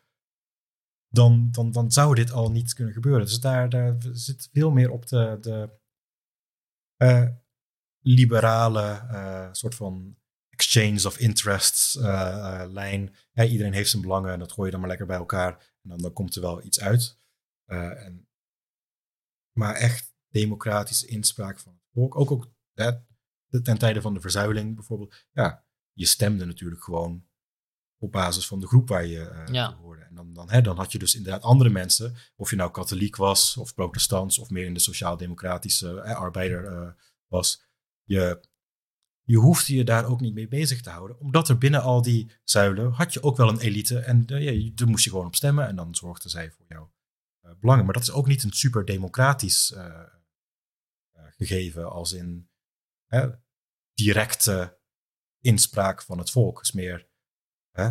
dan, 1.10 1.48
dan, 1.50 1.72
dan 1.72 1.90
zou 1.90 2.14
dit 2.14 2.32
al 2.32 2.50
niet 2.50 2.74
kunnen 2.74 2.94
gebeuren. 2.94 3.24
Dus 3.24 3.40
daar, 3.40 3.68
daar 3.68 3.96
zit 4.12 4.48
veel 4.52 4.70
meer 4.70 4.90
op 4.90 5.06
de, 5.06 5.38
de 5.40 5.78
uh, 7.02 7.28
liberale 8.00 9.06
uh, 9.10 9.48
soort 9.52 9.74
van 9.74 10.18
exchange 10.48 11.06
of 11.06 11.18
interests 11.18 11.94
lijn. 12.70 13.14
Ja, 13.32 13.44
iedereen 13.44 13.72
heeft 13.72 13.90
zijn 13.90 14.02
belangen 14.02 14.32
en 14.32 14.38
dat 14.38 14.52
gooi 14.52 14.64
je 14.64 14.70
dan 14.70 14.80
maar 14.80 14.88
lekker 14.88 15.06
bij 15.06 15.16
elkaar. 15.16 15.52
En 15.82 15.88
dan, 15.88 15.98
dan 15.98 16.12
komt 16.12 16.34
er 16.34 16.42
wel 16.42 16.62
iets 16.64 16.80
uit. 16.80 17.18
en, 17.64 18.28
maar 19.52 19.74
echt 19.74 20.14
democratische 20.28 21.06
inspraak 21.06 21.58
van 21.60 21.72
het 21.72 21.82
volk. 21.92 22.16
Ook, 22.16 22.30
ook 22.30 22.52
ten 23.62 23.78
tijde 23.78 24.00
van 24.00 24.14
de 24.14 24.20
verzuiling 24.20 24.74
bijvoorbeeld. 24.74 25.26
Ja, 25.30 25.64
je 25.92 26.06
stemde 26.06 26.44
natuurlijk 26.44 26.82
gewoon 26.82 27.28
op 28.00 28.12
basis 28.12 28.46
van 28.46 28.60
de 28.60 28.66
groep 28.66 28.88
waar 28.88 29.06
je 29.06 29.46
uh, 29.50 29.68
hoorde. 29.80 30.02
En 30.02 30.14
dan, 30.14 30.32
dan, 30.32 30.50
hè, 30.50 30.60
dan 30.60 30.76
had 30.76 30.92
je 30.92 30.98
dus 30.98 31.14
inderdaad 31.14 31.42
andere 31.42 31.70
mensen, 31.70 32.14
of 32.36 32.50
je 32.50 32.56
nou 32.56 32.70
katholiek 32.70 33.16
was, 33.16 33.56
of 33.56 33.74
protestants, 33.74 34.38
of 34.38 34.50
meer 34.50 34.64
in 34.64 34.74
de 34.74 34.80
sociaal-democratische 34.80 36.00
eh, 36.00 36.16
arbeider 36.16 36.72
uh, 36.72 36.90
was. 37.26 37.62
Je, 38.04 38.40
je 39.22 39.36
hoefde 39.36 39.74
je 39.74 39.84
daar 39.84 40.06
ook 40.06 40.20
niet 40.20 40.34
mee 40.34 40.48
bezig 40.48 40.80
te 40.80 40.90
houden, 40.90 41.18
omdat 41.18 41.48
er 41.48 41.58
binnen 41.58 41.82
al 41.82 42.02
die 42.02 42.30
zuilen 42.44 42.92
had 42.92 43.12
je 43.12 43.22
ook 43.22 43.36
wel 43.36 43.48
een 43.48 43.60
elite 43.60 43.98
en 43.98 44.24
ja, 44.26 44.70
daar 44.74 44.88
moest 44.88 45.04
je 45.04 45.10
gewoon 45.10 45.26
op 45.26 45.34
stemmen 45.34 45.66
en 45.66 45.76
dan 45.76 45.94
zorgden 45.94 46.30
zij 46.30 46.50
voor 46.50 46.66
jouw 46.68 46.92
belangen. 47.60 47.84
Maar 47.84 47.94
dat 47.94 48.02
is 48.02 48.10
ook 48.10 48.26
niet 48.26 48.42
een 48.42 48.52
super 48.52 48.84
democratisch 48.84 49.74
gegeven 51.12 51.90
als 51.90 52.12
in 52.12 52.48
hè, 53.06 53.28
directe 53.94 54.78
inspraak 55.40 56.02
van 56.02 56.18
het 56.18 56.30
volk. 56.30 56.60
is 56.60 56.72
meer 56.72 57.09
hè, 57.72 57.90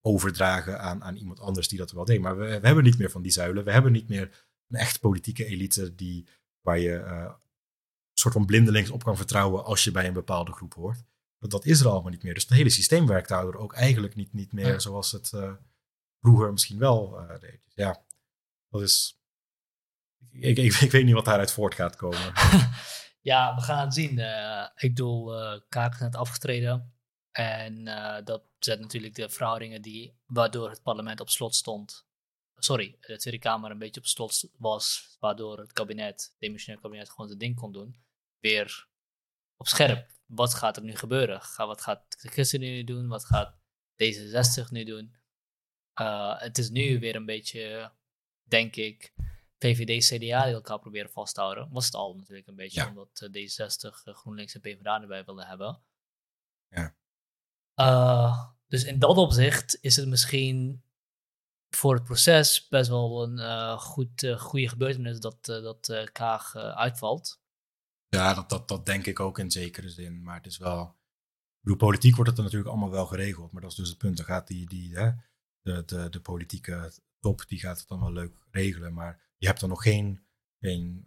overdragen 0.00 0.80
aan, 0.80 1.04
aan 1.04 1.16
iemand 1.16 1.40
anders 1.40 1.68
die 1.68 1.78
dat 1.78 1.92
wel 1.92 2.04
deed. 2.04 2.20
Maar 2.20 2.38
we, 2.38 2.60
we, 2.60 2.66
hebben 2.66 2.84
niet 2.84 2.98
meer 2.98 3.10
van 3.10 3.22
die 3.22 3.32
zuilen. 3.32 3.64
We 3.64 3.72
hebben 3.72 3.92
niet 3.92 4.08
meer 4.08 4.46
een 4.68 4.78
echt 4.78 5.00
politieke 5.00 5.44
elite 5.44 5.94
die, 5.94 6.28
waar 6.60 6.78
je 6.78 6.90
uh, 6.90 7.22
een 7.22 8.18
soort 8.18 8.34
van 8.34 8.46
blindelings 8.46 8.90
op 8.90 9.04
kan 9.04 9.16
vertrouwen 9.16 9.64
als 9.64 9.84
je 9.84 9.90
bij 9.90 10.06
een 10.06 10.12
bepaalde 10.12 10.52
groep 10.52 10.74
hoort. 10.74 11.04
Dat, 11.38 11.50
dat 11.50 11.64
is 11.64 11.80
er 11.80 11.88
allemaal 11.88 12.10
niet 12.10 12.22
meer. 12.22 12.34
Dus 12.34 12.42
het 12.42 12.52
hele 12.52 12.70
systeem 12.70 13.06
werkt 13.06 13.28
daardoor 13.28 13.54
ook 13.54 13.72
eigenlijk 13.72 14.14
niet, 14.14 14.32
niet 14.32 14.52
meer 14.52 14.80
zoals 14.80 15.12
het 15.12 15.32
uh, 15.34 15.52
vroeger 16.20 16.52
misschien 16.52 16.78
wel 16.78 17.20
uh, 17.20 17.40
deed. 17.40 17.64
Dus 17.64 17.74
ja, 17.74 18.02
dat 18.68 18.82
is. 18.82 19.20
Ik, 20.30 20.56
ik, 20.58 20.74
ik, 20.74 20.90
weet 20.90 21.04
niet 21.04 21.14
wat 21.14 21.24
daaruit 21.24 21.52
voort 21.52 21.74
gaat 21.74 21.96
komen. 21.96 22.32
Ja, 23.24 23.54
we 23.54 23.60
gaan 23.60 23.84
het 23.84 23.94
zien. 23.94 24.18
Ik 24.74 24.94
bedoel, 24.94 25.32
Kaak 25.68 25.92
is 25.94 26.00
net 26.00 26.16
afgetreden. 26.16 26.92
En 27.32 27.86
uh, 27.86 28.18
dat 28.24 28.42
zet 28.58 28.80
natuurlijk 28.80 29.14
de 29.14 29.28
verhoudingen 29.28 29.82
die, 29.82 30.18
waardoor 30.26 30.70
het 30.70 30.82
parlement 30.82 31.20
op 31.20 31.30
slot 31.30 31.54
stond. 31.54 32.06
Sorry, 32.56 32.96
de 33.00 33.16
Tweede 33.16 33.40
Kamer 33.40 33.70
een 33.70 33.78
beetje 33.78 34.00
op 34.00 34.06
slot 34.06 34.44
was, 34.58 35.16
waardoor 35.20 35.58
het 35.58 35.72
kabinet, 35.72 36.22
het 36.22 36.36
demissionair 36.38 36.82
kabinet, 36.82 37.10
gewoon 37.10 37.26
zijn 37.26 37.38
ding 37.38 37.56
kon 37.56 37.72
doen. 37.72 37.96
Weer 38.38 38.88
op 39.56 39.66
scherp. 39.66 40.10
Wat 40.26 40.54
gaat 40.54 40.76
er 40.76 40.82
nu 40.82 40.96
gebeuren? 40.96 41.40
Wat 41.56 41.80
gaat 41.80 42.22
de 42.22 42.28
ChristenUnie 42.28 42.74
nu 42.74 42.84
doen? 42.84 43.08
Wat 43.08 43.24
gaat 43.24 43.56
D66 44.02 44.68
nu 44.70 44.84
doen? 44.84 45.20
het 46.38 46.58
is 46.58 46.70
nu 46.70 46.98
weer 46.98 47.16
een 47.16 47.26
beetje, 47.26 47.92
denk 48.42 48.76
ik, 48.76 49.14
VVD, 49.58 50.06
CDA 50.06 50.44
die 50.44 50.54
elkaar 50.54 50.78
proberen 50.78 51.10
vast 51.10 51.34
te 51.34 51.40
houden. 51.40 51.68
Was 51.70 51.84
het 51.84 51.94
al 51.94 52.14
natuurlijk 52.14 52.48
een 52.48 52.54
beetje, 52.54 52.86
omdat 52.86 53.28
D60, 53.30 54.04
uh, 54.04 54.14
GroenLinks 54.14 54.54
en 54.54 54.60
PvdA 54.60 55.00
erbij 55.00 55.24
wilden 55.24 55.46
hebben. 55.46 55.82
Ja. 56.68 56.96
Uh, 57.76 58.44
dus 58.66 58.84
in 58.84 58.98
dat 58.98 59.16
opzicht 59.16 59.78
is 59.80 59.96
het 59.96 60.08
misschien 60.08 60.82
voor 61.70 61.94
het 61.94 62.04
proces 62.04 62.68
best 62.68 62.88
wel 62.88 63.22
een 63.22 63.38
uh, 63.38 63.78
goed, 63.78 64.34
goede 64.36 64.68
gebeurtenis 64.68 65.20
dat, 65.20 65.44
dat 65.44 66.10
Kaag 66.12 66.56
uitvalt. 66.56 67.40
Ja, 68.08 68.34
dat, 68.34 68.48
dat, 68.48 68.68
dat 68.68 68.86
denk 68.86 69.06
ik 69.06 69.20
ook 69.20 69.38
in 69.38 69.50
zekere 69.50 69.88
zin. 69.88 70.22
Maar 70.22 70.36
het 70.36 70.46
is 70.46 70.58
wel. 70.58 70.82
Ik 70.82 71.68
bedoel, 71.68 71.88
politiek 71.88 72.14
wordt 72.14 72.30
het 72.30 72.38
er 72.38 72.44
natuurlijk 72.44 72.70
allemaal 72.70 72.90
wel 72.90 73.06
geregeld. 73.06 73.52
Maar 73.52 73.62
dat 73.62 73.70
is 73.70 73.76
dus 73.76 73.88
het 73.88 73.98
punt. 73.98 74.16
Dan 74.16 74.26
gaat 74.26 74.46
die, 74.46 74.68
die, 74.68 74.96
hè, 74.96 75.10
de, 75.60 75.82
de, 75.86 76.08
de 76.10 76.20
politieke 76.20 76.92
top, 77.20 77.48
die 77.48 77.58
gaat 77.58 77.78
het 77.78 77.88
dan 77.88 78.00
wel 78.00 78.12
leuk 78.12 78.34
regelen. 78.50 78.92
Maar 78.92 79.20
je 79.36 79.46
hebt 79.46 79.60
dan 79.60 79.68
nog 79.68 79.82
geen, 79.82 80.26
geen 80.60 81.06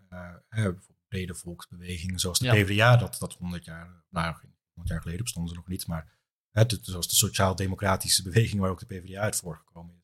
brede 1.08 1.36
volksbewegingen 1.36 2.20
zoals 2.20 2.40
de 2.40 2.46
ja. 2.46 2.54
PvdA, 2.54 2.98
dat, 2.98 3.16
dat 3.20 3.34
100 3.34 3.66
jaar, 3.66 4.04
nou, 4.10 4.36
100 4.74 4.88
jaar 4.88 5.02
geleden 5.02 5.24
bestonden 5.24 5.52
ze 5.52 5.58
nog 5.58 5.68
niet. 5.68 5.88
Maar 5.88 6.14
hè, 6.56 6.64
zoals 6.82 7.08
de 7.08 7.16
sociaal-democratische 7.16 8.24
beweging 8.24 8.62
waar 8.62 8.70
ook 8.70 8.80
de 8.80 8.86
PvdA 8.86 9.20
uit 9.20 9.36
voorgekomen 9.36 9.96
is. 9.96 10.04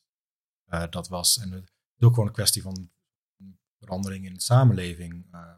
Uh, 0.74 0.84
dat 0.90 1.08
was. 1.08 1.38
En 1.38 1.52
het 1.52 1.72
is 1.98 2.06
ook 2.06 2.14
gewoon 2.14 2.28
een 2.28 2.34
kwestie 2.34 2.62
van 2.62 2.92
verandering 3.80 4.26
in 4.26 4.34
de 4.34 4.42
samenleving. 4.42 5.28
Uh, 5.34 5.54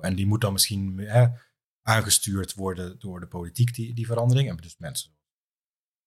en 0.00 0.14
die 0.14 0.26
moet 0.26 0.40
dan 0.40 0.52
misschien 0.52 0.98
eh, 0.98 1.32
aangestuurd 1.82 2.54
worden 2.54 2.98
door 2.98 3.20
de 3.20 3.26
politiek, 3.26 3.74
die, 3.74 3.94
die 3.94 4.06
verandering. 4.06 4.48
En 4.48 4.56
dus 4.56 4.76
mensen, 4.76 5.18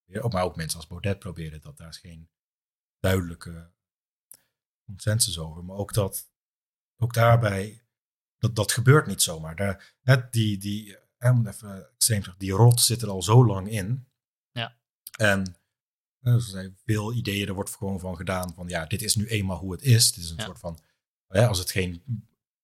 maar 0.06 0.44
ook 0.44 0.56
mensen 0.56 0.80
als 0.80 0.88
Baudet 0.88 1.20
proberen 1.20 1.62
dat. 1.62 1.78
Daar 1.78 1.90
is 1.90 1.98
geen 1.98 2.30
duidelijke 3.00 3.72
consensus 4.86 5.40
over. 5.40 5.64
Maar 5.64 5.78
ook 5.78 5.94
dat, 5.94 6.32
ook 6.98 7.14
daarbij, 7.14 7.86
dat, 8.38 8.56
dat 8.56 8.72
gebeurt 8.72 9.08
niet 9.08 9.22
zomaar. 9.22 9.56
Daar, 9.56 9.96
hè, 10.02 10.30
die, 10.30 10.58
die, 10.58 10.98
even 11.22 11.94
extreem 11.94 12.24
zeggen, 12.24 12.36
die 12.38 12.52
rot 12.52 12.82
zit 12.82 13.02
er 13.02 13.10
al 13.10 13.24
zo 13.24 13.46
lang 13.46 13.70
in. 13.70 14.08
Ja. 14.52 14.78
En 15.18 15.56
er 16.20 16.42
zijn 16.42 16.78
veel 16.86 17.14
ideeën, 17.14 17.48
er 17.48 17.54
wordt 17.54 17.76
gewoon 17.76 18.00
van 18.00 18.16
gedaan 18.16 18.54
van 18.54 18.68
ja, 18.68 18.86
dit 18.86 19.02
is 19.02 19.16
nu 19.16 19.28
eenmaal 19.28 19.58
hoe 19.58 19.72
het 19.72 19.82
is. 19.82 20.06
Het 20.06 20.18
is 20.18 20.30
een 20.30 20.40
soort 20.40 20.60
van, 20.60 20.80
hè, 21.28 21.48
als 21.48 21.60
het 21.60 21.72
geen 21.72 22.04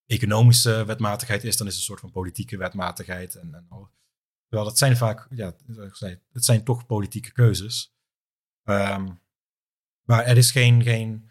economische 0.06 0.84
wetmatigheid 0.84 1.44
is, 1.44 1.56
dan 1.56 1.66
is 1.66 1.72
het 1.72 1.80
een 1.80 1.86
soort 1.86 2.00
van 2.00 2.10
politieke 2.10 2.56
wetmatigheid. 2.56 3.34
En, 3.34 3.54
en 3.54 3.66
al. 3.68 3.90
Terwijl 4.46 4.68
dat 4.68 4.78
zijn 4.78 4.96
vaak, 4.96 5.26
ja, 5.30 5.56
het 6.32 6.44
zijn 6.44 6.64
toch 6.64 6.86
politieke 6.86 7.32
keuzes. 7.32 7.96
Um, 8.64 9.20
maar 10.02 10.24
er 10.24 10.36
is 10.36 10.50
geen, 10.50 10.82
geen 10.82 11.30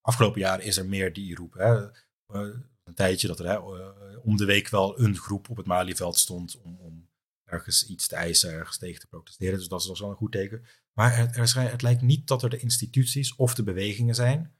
afgelopen 0.00 0.40
jaren 0.40 0.64
is 0.64 0.76
er 0.76 0.86
meer 0.86 1.12
die 1.12 1.34
roep. 1.34 1.54
Hè. 1.54 1.82
Uh, 2.28 2.56
een 2.88 2.94
tijdje 2.94 3.26
dat 3.26 3.38
er 3.38 3.46
hè, 3.46 3.54
uh, 3.54 4.18
om 4.24 4.36
de 4.36 4.44
week 4.44 4.68
wel 4.68 5.00
een 5.00 5.16
groep 5.16 5.50
op 5.50 5.56
het 5.56 5.66
Malieveld 5.66 6.16
stond 6.16 6.60
om, 6.60 6.76
om 6.80 7.08
ergens 7.44 7.86
iets 7.86 8.08
te 8.08 8.16
eisen, 8.16 8.52
ergens 8.52 8.78
tegen 8.78 9.00
te 9.00 9.06
protesteren. 9.06 9.58
Dus 9.58 9.68
dat 9.68 9.80
is, 9.80 9.86
dat 9.86 9.98
wel 9.98 10.10
een 10.10 10.16
goed 10.16 10.32
teken. 10.32 10.64
Maar 10.92 11.16
het, 11.16 11.36
er, 11.36 11.70
het 11.70 11.82
lijkt 11.82 12.02
niet 12.02 12.26
dat 12.26 12.42
er 12.42 12.50
de 12.50 12.58
instituties 12.58 13.34
of 13.34 13.54
de 13.54 13.62
bewegingen 13.62 14.14
zijn 14.14 14.54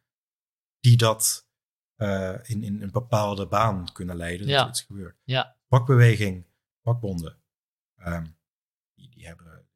die 0.81 0.97
dat 0.97 1.49
uh, 1.97 2.35
in, 2.43 2.63
in 2.63 2.83
een 2.83 2.91
bepaalde 2.91 3.47
baan 3.47 3.93
kunnen 3.93 4.17
leiden 4.17 4.47
dat 4.47 4.61
er 4.61 4.69
iets 4.69 4.83
gebeurt. 4.83 5.17
Ja. 5.25 5.57
Vakbeweging, 5.69 6.47
vakbonden, 6.83 7.37
um, 8.07 8.37
die, 8.95 9.11
die 9.11 9.27
hebben 9.27 9.67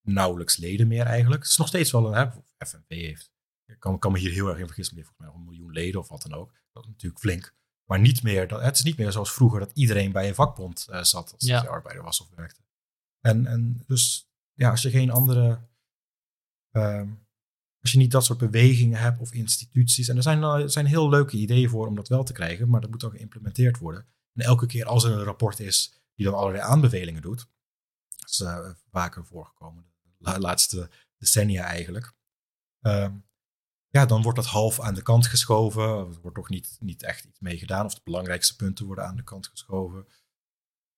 nauwelijks 0.00 0.56
leden 0.56 0.88
meer 0.88 1.04
eigenlijk. 1.04 1.42
Het 1.42 1.50
is 1.50 1.56
nog 1.56 1.68
steeds 1.68 1.90
wel 1.90 2.06
een, 2.06 2.14
hè, 2.14 2.66
FNV 2.66 2.88
heeft, 2.88 3.32
ik 3.66 3.80
kan, 3.80 3.98
kan 3.98 4.12
me 4.12 4.18
hier 4.18 4.32
heel 4.32 4.48
erg 4.48 4.58
in 4.58 4.66
vergissen, 4.66 4.94
maar 4.94 5.04
heeft 5.04 5.16
volgens 5.16 5.36
mij 5.36 5.46
een 5.46 5.56
miljoen 5.56 5.72
leden 5.72 6.00
of 6.00 6.08
wat 6.08 6.22
dan 6.22 6.34
ook. 6.34 6.52
Dat 6.72 6.84
is 6.84 6.88
natuurlijk 6.90 7.20
flink. 7.20 7.54
Maar 7.88 8.00
niet 8.00 8.22
meer, 8.22 8.48
dat, 8.48 8.60
het 8.60 8.76
is 8.76 8.82
niet 8.82 8.98
meer 8.98 9.12
zoals 9.12 9.32
vroeger 9.32 9.60
dat 9.60 9.70
iedereen 9.74 10.12
bij 10.12 10.28
een 10.28 10.34
vakbond 10.34 10.86
uh, 10.90 11.02
zat 11.02 11.32
als 11.32 11.46
ja. 11.46 11.62
je 11.62 11.68
arbeider 11.68 12.04
was 12.04 12.20
of 12.20 12.28
werkte. 12.34 12.60
En, 13.20 13.46
en 13.46 13.82
dus 13.86 14.30
ja, 14.52 14.70
als 14.70 14.82
je 14.82 14.90
geen 14.90 15.10
andere 15.10 15.58
um, 16.72 17.26
als 17.86 17.94
je 17.94 18.00
niet 18.00 18.10
dat 18.10 18.24
soort 18.24 18.38
bewegingen 18.38 19.00
hebt 19.00 19.20
of 19.20 19.32
instituties. 19.32 20.08
En 20.08 20.16
er 20.16 20.22
zijn, 20.22 20.42
er 20.42 20.70
zijn 20.70 20.86
heel 20.86 21.08
leuke 21.08 21.36
ideeën 21.36 21.68
voor 21.68 21.86
om 21.86 21.94
dat 21.94 22.08
wel 22.08 22.24
te 22.24 22.32
krijgen, 22.32 22.68
maar 22.68 22.80
dat 22.80 22.90
moet 22.90 23.04
ook 23.04 23.16
geïmplementeerd 23.16 23.78
worden. 23.78 24.06
En 24.34 24.44
elke 24.44 24.66
keer 24.66 24.84
als 24.84 25.04
er 25.04 25.12
een 25.12 25.24
rapport 25.24 25.60
is 25.60 26.00
die 26.14 26.24
dan 26.26 26.34
allerlei 26.34 26.62
aanbevelingen 26.62 27.22
doet, 27.22 27.48
dat 28.16 28.28
is 28.28 28.40
uh, 28.40 28.70
vaker 28.90 29.24
voorgekomen, 29.26 29.84
de 30.18 30.40
laatste 30.40 30.90
decennia 31.18 31.64
eigenlijk. 31.64 32.12
Uh, 32.82 33.08
ja, 33.96 34.06
dan 34.06 34.22
wordt 34.22 34.38
dat 34.38 34.46
half 34.46 34.80
aan 34.80 34.94
de 34.94 35.02
kant 35.02 35.26
geschoven. 35.26 35.82
Er 35.82 36.20
wordt 36.20 36.36
toch 36.36 36.48
niet, 36.48 36.76
niet 36.80 37.02
echt 37.02 37.24
iets 37.24 37.40
mee 37.40 37.58
gedaan. 37.58 37.84
Of 37.84 37.94
de 37.94 38.00
belangrijkste 38.04 38.56
punten 38.56 38.86
worden 38.86 39.04
aan 39.04 39.16
de 39.16 39.24
kant 39.24 39.46
geschoven. 39.46 40.06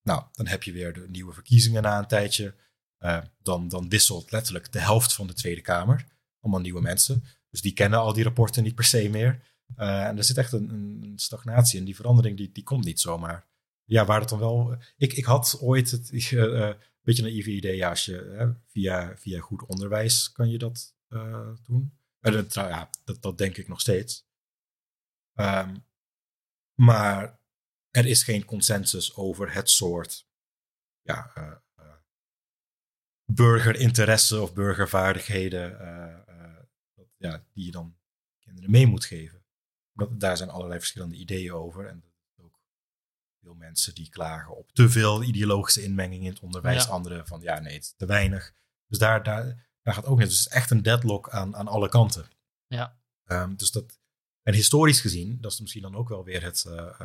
Nou, 0.02 0.22
dan 0.32 0.46
heb 0.46 0.62
je 0.62 0.72
weer 0.72 0.92
de 0.92 1.06
nieuwe 1.08 1.32
verkiezingen 1.32 1.82
na 1.82 1.98
een 1.98 2.06
tijdje. 2.06 2.54
Uh, 3.00 3.22
dan, 3.42 3.68
dan 3.68 3.88
wisselt 3.88 4.30
letterlijk 4.30 4.72
de 4.72 4.80
helft 4.80 5.12
van 5.12 5.26
de 5.26 5.32
Tweede 5.32 5.60
Kamer 5.60 6.06
allemaal 6.40 6.60
nieuwe 6.60 6.80
mensen. 6.80 7.24
Dus 7.50 7.60
die 7.60 7.72
kennen 7.72 7.98
al 7.98 8.12
die 8.12 8.24
rapporten 8.24 8.62
niet 8.62 8.74
per 8.74 8.84
se 8.84 9.08
meer. 9.08 9.42
Uh, 9.76 10.06
en 10.06 10.16
er 10.16 10.24
zit 10.24 10.36
echt 10.36 10.52
een, 10.52 10.70
een, 10.70 11.12
stagnatie 11.18 11.78
en 11.78 11.84
die 11.84 11.96
verandering 11.96 12.36
die, 12.36 12.52
die 12.52 12.62
komt 12.62 12.84
niet 12.84 13.00
zomaar. 13.00 13.46
Ja, 13.84 14.04
waar 14.04 14.20
het 14.20 14.28
dan 14.28 14.38
wel... 14.38 14.76
Ik, 14.96 15.12
ik 15.12 15.24
had 15.24 15.58
ooit 15.60 15.90
het 15.90 16.10
beetje 17.02 17.22
een 17.22 17.28
naïeve 17.28 17.50
idee, 17.50 17.86
als 17.86 18.04
je 18.04 18.54
via, 18.66 19.16
via 19.16 19.40
goed 19.40 19.66
onderwijs 19.66 20.32
kan 20.32 20.50
je 20.50 20.58
dat 20.58 20.94
doen. 21.62 21.92
Dat, 22.20 22.54
ja, 22.54 22.90
dat, 23.04 23.22
dat 23.22 23.38
denk 23.38 23.56
ik 23.56 23.68
nog 23.68 23.80
steeds. 23.80 24.26
Um, 25.34 25.86
maar 26.74 27.40
er 27.90 28.06
is 28.06 28.22
geen 28.22 28.44
consensus 28.44 29.14
over 29.14 29.52
het 29.52 29.70
soort 29.70 30.28
ja, 31.00 31.32
burgerinteresse 33.24 34.40
of 34.40 34.54
burgervaardigheden 34.54 35.70
ja, 37.16 37.44
die 37.52 37.64
je 37.64 37.70
dan 37.70 37.96
kinderen 38.38 38.70
mee 38.70 38.86
moet 38.86 39.04
geven. 39.04 39.44
Dat, 39.92 40.20
daar 40.20 40.36
zijn 40.36 40.50
allerlei 40.50 40.78
verschillende 40.78 41.16
ideeën 41.16 41.52
over. 41.52 41.86
En 41.86 42.00
dat 42.00 42.44
ook 42.44 42.60
veel 43.40 43.54
mensen 43.54 43.94
die 43.94 44.08
klagen 44.08 44.56
op 44.56 44.72
te 44.72 44.88
veel 44.88 45.22
ideologische 45.22 45.82
inmenging 45.82 46.22
in 46.22 46.30
het 46.30 46.40
onderwijs. 46.40 46.84
Ja. 46.84 46.90
Anderen 46.90 47.26
van 47.26 47.40
ja, 47.40 47.58
nee, 47.58 47.74
het 47.74 47.82
is 47.82 47.94
te 47.96 48.06
weinig. 48.06 48.54
Dus 48.86 48.98
daar, 48.98 49.22
daar, 49.22 49.67
daar 49.88 50.02
gaat 50.02 50.06
ook 50.06 50.18
niet. 50.18 50.28
Dus 50.28 50.38
het 50.38 50.46
is 50.46 50.52
echt 50.52 50.70
een 50.70 50.82
deadlock 50.82 51.30
aan, 51.30 51.56
aan 51.56 51.68
alle 51.68 51.88
kanten. 51.88 52.26
Ja. 52.66 52.98
Um, 53.24 53.56
dus 53.56 53.70
dat, 53.70 54.00
en 54.42 54.54
historisch 54.54 55.00
gezien, 55.00 55.38
dat 55.40 55.52
is 55.52 55.60
misschien 55.60 55.82
dan 55.82 55.96
ook 55.96 56.08
wel 56.08 56.24
weer 56.24 56.42
het, 56.42 56.64
uh, 56.68 57.00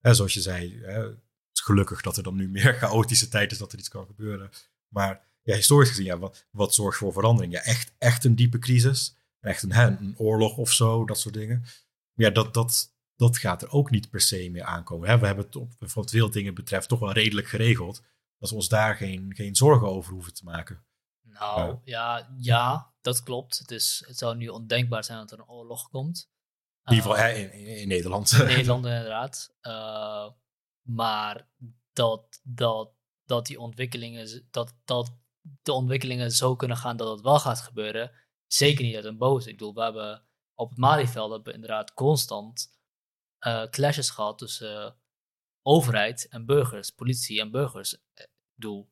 uh, 0.00 0.12
zoals 0.12 0.34
je 0.34 0.40
zei, 0.40 0.80
het 0.84 1.16
is 1.52 1.60
gelukkig 1.60 2.00
dat 2.00 2.16
er 2.16 2.22
dan 2.22 2.34
nu 2.34 2.48
meer 2.48 2.74
chaotische 2.82 3.28
tijd 3.28 3.52
is 3.52 3.58
dat 3.58 3.72
er 3.72 3.78
iets 3.78 3.88
kan 3.88 4.06
gebeuren. 4.06 4.50
Maar 4.88 5.30
ja, 5.42 5.54
historisch 5.54 5.88
gezien, 5.88 6.04
ja, 6.04 6.18
wat, 6.18 6.46
wat 6.50 6.74
zorgt 6.74 6.98
voor 6.98 7.12
verandering? 7.12 7.52
Ja, 7.52 7.62
echt, 7.62 7.92
echt 7.98 8.24
een 8.24 8.34
diepe 8.34 8.58
crisis 8.58 9.14
echt 9.42 9.62
een, 9.62 9.76
een 9.76 10.18
oorlog 10.18 10.56
of 10.56 10.72
zo, 10.72 11.04
dat 11.04 11.18
soort 11.20 11.34
dingen. 11.34 11.64
Ja, 12.14 12.30
dat, 12.30 12.54
dat, 12.54 12.94
dat 13.16 13.38
gaat 13.38 13.62
er 13.62 13.70
ook 13.70 13.90
niet 13.90 14.10
per 14.10 14.20
se 14.20 14.48
meer 14.50 14.64
aankomen. 14.64 15.08
Hè? 15.08 15.18
We 15.18 15.26
hebben 15.26 15.44
het 15.44 15.56
op, 15.56 15.72
wat 15.78 16.10
veel 16.10 16.30
dingen 16.30 16.54
betreft 16.54 16.88
toch 16.88 16.98
wel 16.98 17.12
redelijk 17.12 17.46
geregeld. 17.46 18.02
Dat 18.38 18.50
we 18.50 18.56
ons 18.56 18.68
daar 18.68 18.96
geen, 18.96 19.34
geen 19.34 19.56
zorgen 19.56 19.88
over 19.88 20.12
hoeven 20.12 20.34
te 20.34 20.44
maken. 20.44 20.84
Nou, 21.32 21.78
ja, 21.84 22.34
ja, 22.36 22.94
dat 23.00 23.22
klopt. 23.22 23.58
Het, 23.58 23.70
is, 23.70 24.04
het 24.06 24.18
zou 24.18 24.36
nu 24.36 24.48
ondenkbaar 24.48 25.04
zijn 25.04 25.18
dat 25.18 25.30
er 25.30 25.38
een 25.38 25.48
oorlog 25.48 25.88
komt. 25.88 26.30
In 26.84 26.94
ieder 26.94 27.10
geval 27.10 27.26
uh, 27.26 27.38
in, 27.38 27.52
in, 27.52 27.88
Nederland. 27.88 28.30
In 28.32 28.46
Nederland 28.56 28.86
inderdaad. 28.86 29.54
Uh, 29.62 30.28
maar 30.82 31.48
dat, 31.92 32.40
dat, 32.42 32.92
dat 33.24 33.46
die 33.46 33.60
ontwikkelingen, 33.60 34.46
dat, 34.50 34.74
dat 34.84 35.16
de 35.62 35.72
ontwikkelingen 35.72 36.30
zo 36.30 36.56
kunnen 36.56 36.76
gaan 36.76 36.96
dat 36.96 37.10
het 37.10 37.20
wel 37.20 37.38
gaat 37.38 37.60
gebeuren, 37.60 38.10
Zeker 38.52 38.84
niet 38.84 38.94
uit 38.94 39.04
een 39.04 39.18
boos. 39.18 39.46
Ik 39.46 39.56
bedoel, 39.56 39.74
we 39.74 39.82
hebben 39.82 40.26
op 40.54 40.68
het 40.68 40.78
Malieveld 40.78 41.30
hebben 41.30 41.48
we 41.48 41.54
inderdaad 41.54 41.94
constant 41.94 42.80
uh, 43.46 43.64
clashes 43.64 44.10
gehad 44.10 44.38
tussen 44.38 45.00
overheid 45.62 46.28
en 46.28 46.46
burgers, 46.46 46.90
politie 46.90 47.40
en 47.40 47.50
burgers. 47.50 47.94
Ik 47.94 48.30
bedoel, 48.54 48.91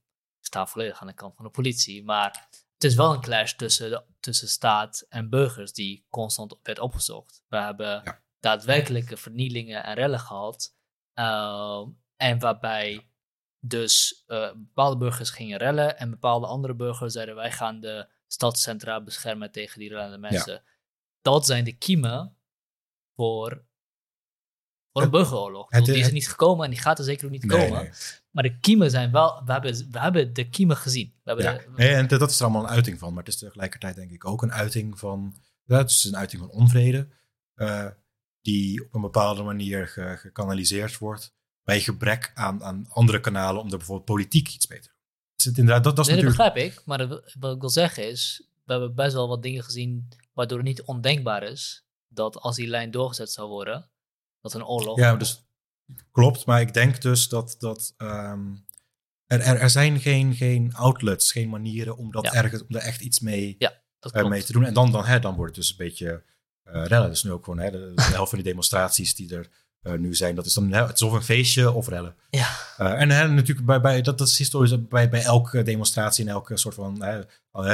sta 0.51 0.67
volledig 0.67 1.01
aan 1.01 1.07
de 1.07 1.15
kant 1.15 1.35
van 1.37 1.45
de 1.45 1.51
politie, 1.51 2.05
maar 2.05 2.49
het 2.75 2.85
is 2.85 2.95
wel 2.95 3.12
een 3.12 3.20
clash 3.20 3.53
tussen, 3.53 3.91
de, 3.91 4.05
tussen 4.20 4.49
staat 4.49 5.07
en 5.09 5.29
burgers 5.29 5.73
die 5.73 6.07
constant 6.09 6.57
werd 6.62 6.79
opgezocht. 6.79 7.43
We 7.49 7.57
hebben 7.57 8.20
daadwerkelijke 8.41 9.17
vernielingen 9.17 9.85
en 9.85 9.95
rellen 9.95 10.20
gehad. 10.20 10.77
Uh, 11.15 11.87
en 12.17 12.39
waarbij 12.39 13.11
dus 13.61 14.25
uh, 14.27 14.53
bepaalde 14.53 14.97
burgers 14.97 15.31
gingen 15.31 15.59
rellen 15.59 15.99
en 15.99 16.11
bepaalde 16.11 16.47
andere 16.47 16.75
burgers 16.75 17.12
zeiden 17.12 17.35
wij 17.35 17.53
gaan 17.53 17.81
de 17.81 18.09
stadscentra 18.27 19.01
beschermen 19.01 19.53
tegen 19.53 19.81
die 19.81 19.89
rellende 19.89 20.19
mensen. 20.19 20.62
Dat 21.23 21.47
zijn 21.47 21.65
de 21.65 21.77
kiemen 21.77 22.37
voor, 23.17 23.65
voor 24.93 25.02
een 25.02 25.10
burgeroorlog. 25.10 25.69
die 25.69 25.97
is 25.97 26.07
er 26.07 26.12
niet 26.12 26.28
gekomen 26.28 26.65
en 26.65 26.70
die 26.70 26.81
gaat 26.81 26.99
er 26.99 27.05
zeker 27.05 27.25
ook 27.25 27.31
niet 27.31 27.47
komen. 27.47 27.91
Maar 28.31 28.43
de 28.43 28.59
kiemen 28.59 28.91
zijn 28.91 29.12
wel, 29.12 29.43
we 29.44 29.52
hebben, 29.52 29.89
we 29.91 30.01
hebben 30.01 30.33
de 30.33 30.49
kiemen 30.49 30.77
gezien. 30.77 31.12
We 31.23 31.33
hebben 31.33 31.44
ja. 31.44 31.60
nee, 31.77 31.94
en 31.94 32.07
dat 32.07 32.31
is 32.31 32.39
er 32.39 32.44
allemaal 32.44 32.62
een 32.62 32.69
uiting 32.69 32.99
van. 32.99 33.09
Maar 33.09 33.25
het 33.25 33.33
is 33.33 33.39
tegelijkertijd 33.39 33.97
denk 33.97 34.10
ik 34.10 34.25
ook 34.25 34.43
een 34.43 34.52
uiting 34.52 34.99
van, 34.99 35.35
ja, 35.65 35.78
het 35.78 35.91
is 35.91 36.05
een 36.05 36.17
uiting 36.17 36.43
van 36.43 36.51
onvrede. 36.51 37.09
Uh, 37.57 37.86
die 38.43 38.85
op 38.85 38.94
een 38.94 39.01
bepaalde 39.01 39.43
manier 39.43 39.89
ge, 39.89 40.17
gekanaliseerd 40.19 40.99
wordt 40.99 41.35
bij 41.62 41.81
gebrek 41.81 42.31
aan, 42.35 42.65
aan 42.65 42.86
andere 42.89 43.20
kanalen 43.20 43.60
om 43.60 43.70
er 43.70 43.77
bijvoorbeeld 43.77 44.07
politiek 44.07 44.49
iets 44.49 44.67
mee 44.67 44.81
te 44.81 44.89
doen 44.89 44.99
het 45.44 45.59
inderdaad, 45.59 45.85
dat, 45.85 45.97
dat 45.97 46.09
is 46.09 46.15
dat 46.15 46.25
begrijp 46.25 46.57
ik. 46.57 46.83
Maar 46.85 47.09
wat 47.39 47.55
ik 47.55 47.60
wil 47.60 47.70
zeggen 47.70 48.09
is, 48.09 48.43
we 48.65 48.73
hebben 48.73 48.94
best 48.94 49.15
wel 49.15 49.28
wat 49.28 49.43
dingen 49.43 49.65
gezien 49.65 50.09
waardoor 50.33 50.59
het 50.59 50.67
niet 50.67 50.83
ondenkbaar 50.83 51.43
is 51.43 51.85
dat 52.09 52.36
als 52.36 52.57
die 52.57 52.67
lijn 52.67 52.91
doorgezet 52.91 53.33
zou 53.33 53.49
worden, 53.49 53.90
dat 54.41 54.55
een 54.55 54.65
oorlog... 54.65 54.99
Ja, 54.99 55.17
dus 55.17 55.44
klopt, 56.12 56.47
maar 56.47 56.60
ik 56.60 56.75
denk 56.75 57.02
dus 57.02 57.28
dat, 57.28 57.57
dat 57.59 57.94
ehm, 57.97 58.47
er, 59.27 59.41
er, 59.41 59.57
er 59.57 59.70
zijn 59.70 60.01
geen, 60.01 60.35
geen 60.35 60.75
outlets, 60.75 61.33
geen 61.33 61.49
manieren 61.49 61.97
om, 61.97 62.10
dat 62.12 62.25
Ja. 62.25 62.33
ergens, 62.35 62.62
om 62.62 62.77
er 62.77 62.83
echt 62.83 63.01
iets 63.01 63.20
mee, 63.20 63.55
Ja, 63.59 63.83
dat 63.99 64.12
eh, 64.12 64.28
mee 64.28 64.43
te 64.44 64.52
doen. 64.52 64.65
En 64.65 64.75
dan, 64.75 64.93
dan, 64.93 65.05
hè, 65.05 65.19
dan 65.20 65.35
wordt 65.35 65.57
het 65.57 65.65
dus 65.65 65.70
een 65.70 65.85
beetje 65.86 66.23
eh 66.65 66.85
rellen. 66.86 67.09
Dus 67.09 67.23
nu 67.23 67.31
ook 67.33 67.44
gewoon 67.44 67.59
hè, 67.59 67.70
de, 67.70 67.93
de 67.94 68.02
helft 68.02 68.31
van 68.31 68.39
die 68.39 68.49
demonstraties 68.49 69.15
die 69.15 69.35
er 69.36 69.49
eh, 69.81 69.93
nu 69.94 70.15
zijn, 70.15 70.35
dat 70.35 70.47
is 70.47 70.55
dan 70.55 70.73
hè, 70.73 70.86
het 70.86 70.94
is 70.94 71.02
of 71.02 71.12
een 71.12 71.23
feestje 71.23 71.73
of 71.73 71.89
rellen. 71.89 72.15
Ja, 72.31 72.57
en 72.77 73.10
hè, 73.10 73.28
natuurlijk, 73.28 73.67
bij, 73.67 73.81
bij, 73.81 74.02
dat, 74.02 74.19
dat 74.19 74.28
is 74.28 74.39
historisch 74.39 74.86
bij, 74.89 75.09
bij 75.09 75.23
elke 75.23 75.62
demonstratie 75.62 76.25
en 76.25 76.31
elke 76.31 76.57
soort 76.57 76.75
van 76.75 77.02
hè, 77.02 77.23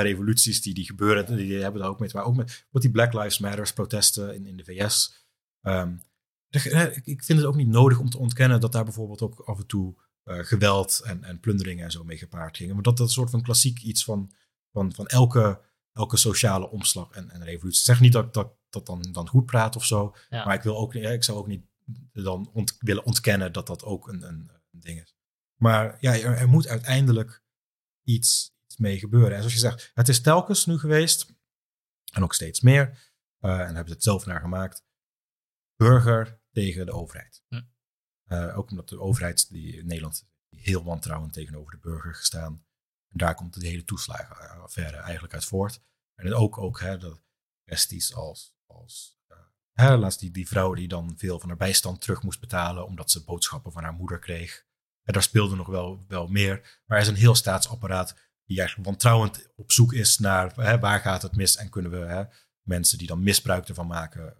revoluties 0.01 0.63
die, 0.63 0.75
die 0.75 0.85
gebeuren, 0.87 1.37
die 1.37 1.63
hebben 1.63 1.81
daar 1.81 1.91
ook 1.91 2.01
mee 2.01 2.09
te 2.09 2.17
maken. 2.17 2.31
Ook 2.31 2.37
met 2.37 2.67
wat 2.71 2.83
die 2.83 2.91
Black 2.91 3.13
Lives 3.13 3.39
Matter 3.39 3.73
protesten 3.75 4.35
in, 4.35 4.47
in 4.47 4.57
de 4.57 4.65
VS. 4.65 5.27
Ehm, 5.63 5.89
de- 5.89 6.01
ik- 6.65 7.07
ik 7.07 7.25
vind 7.25 7.39
het 7.39 7.49
ook 7.49 7.57
niet 7.57 7.69
nodig 7.69 7.99
om 7.99 8.11
te 8.11 8.19
ontkennen 8.19 8.61
dat 8.61 8.73
daar 8.73 8.85
bijvoorbeeld 8.85 9.23
ook 9.23 9.41
af 9.41 9.59
en 9.59 9.67
toe 9.67 9.95
eh, 10.23 10.39
geweld 10.39 11.01
en, 11.05 11.25
en 11.25 11.41
plunderingen 11.41 11.85
en 11.85 11.91
zo 11.91 12.05
mee 12.05 12.19
gepaard 12.19 12.57
gingen. 12.57 12.75
Maar 12.75 12.83
dat 12.83 12.97
dat 12.97 13.07
een 13.07 13.13
soort 13.13 13.31
van 13.31 13.43
klassiek 13.43 13.83
iets 13.83 14.05
van, 14.05 14.33
van, 14.73 14.95
van 14.95 15.07
elke, 15.07 15.61
elke 15.93 16.17
sociale 16.17 16.71
omslag 16.71 17.11
en, 17.11 17.31
en 17.31 17.45
revolutie. 17.45 17.81
Ik 17.81 17.87
zeg 17.87 18.01
niet 18.01 18.13
dat 18.13 18.25
ik 18.27 18.33
dat, 18.33 18.53
dat 18.71 18.87
dan, 18.87 19.03
dan 19.13 19.29
goed 19.29 19.47
praat 19.47 19.77
of 19.77 19.85
zo, 19.85 20.15
Ja. 20.29 20.45
maar 20.45 20.55
ik, 20.55 20.63
wil 20.63 20.77
ook, 20.77 20.95
ik 20.95 21.25
zou 21.25 21.39
ook 21.39 21.47
niet 21.47 21.65
dan 22.13 22.51
ont- 22.53 22.77
willen 22.79 23.05
ontkennen 23.05 23.53
dat 23.53 23.67
dat 23.67 23.85
ook 23.85 24.09
een, 24.09 24.23
een, 24.23 24.51
een 24.73 24.81
ding 24.81 25.01
is. 25.01 25.17
Maar 25.57 25.97
ja, 26.01 26.13
er, 26.19 26.37
er 26.37 26.49
moet 26.49 26.67
uiteindelijk 26.69 27.43
iets, 28.03 28.55
mee 28.77 28.99
gebeuren. 28.99 29.31
En 29.33 29.37
zoals 29.39 29.53
je 29.53 29.59
zegt, 29.59 29.91
het 29.95 30.09
is 30.09 30.21
telkens 30.21 30.67
nu 30.67 30.79
geweest, 30.79 31.35
en 32.13 32.23
ook 32.23 32.35
steeds 32.35 32.61
meer, 32.61 32.81
eh, 33.39 33.51
en 33.51 33.57
daar 33.57 33.67
hebben 33.67 33.87
ze 33.87 33.93
het 33.93 34.03
zelf 34.03 34.27
naar 34.27 34.41
gemaakt, 34.41 34.85
burger 35.77 36.41
tegen 36.57 36.87
de 36.87 36.93
overheid. 36.93 37.43
Hm. 37.49 37.63
Eh, 38.25 38.59
ook 38.59 38.71
omdat 38.71 38.89
de 38.89 39.01
overheid 39.01 39.51
die 39.51 39.77
in 39.77 39.87
Nederland 39.87 40.29
heel 40.49 40.85
wantrouwend 40.85 41.33
tegenover 41.33 41.71
de 41.71 41.79
burger 41.79 42.15
gestaan. 42.15 42.65
En 43.09 43.19
daar 43.19 43.35
komt 43.35 43.61
de 43.61 43.67
hele 43.67 43.85
toeslagenaffaire 43.85 44.97
eigenlijk 44.97 45.35
uit 45.35 45.45
voort. 45.45 45.81
En 46.15 46.35
ook, 46.35 46.59
ook 46.59 46.81
hè, 46.81 46.99
dat 46.99 47.23
kwesties 47.65 48.15
als, 48.15 48.55
als 48.67 49.19
eh, 49.27 49.37
hè, 49.73 49.97
laatst 49.97 50.21
die, 50.21 50.31
die 50.31 50.49
vrouw 50.49 50.75
die 50.75 50.89
dan 50.89 51.15
veel 51.17 51.41
van 51.41 51.49
haar 51.49 51.59
bijstand 51.59 52.01
terug 52.01 52.23
moest 52.23 52.41
betalen 52.41 52.87
omdat 52.87 53.11
ze 53.11 53.25
boodschappen 53.25 53.73
van 53.73 53.83
haar 53.83 53.95
moeder 53.95 54.19
kreeg. 54.19 54.67
En 55.03 55.13
daar 55.13 55.23
speelde 55.23 55.57
nog 55.57 55.67
wel, 55.67 56.05
wel 56.09 56.27
meer. 56.27 56.83
Maar 56.87 56.97
er 56.97 57.03
is 57.03 57.09
een 57.09 57.15
heel 57.15 57.35
staatsapparaat 57.35 58.15
die 58.45 58.59
eigenlijk 58.59 58.89
wantrouwend 58.89 59.53
op 59.57 59.73
zoek 59.73 59.93
is 59.93 60.19
naar 60.19 60.55
hè, 60.55 60.79
waar 60.79 61.01
gaat 61.01 61.23
het 61.23 61.37
mis 61.37 61.57
en 61.57 61.71
kunnen 61.71 61.91
we 61.91 61.97
hè, 61.97 62.25
mensen 62.63 62.99
die 62.99 63.07
dan 63.07 63.23
misbruik 63.23 63.69
ervan 63.69 63.87
maken. 63.87 64.37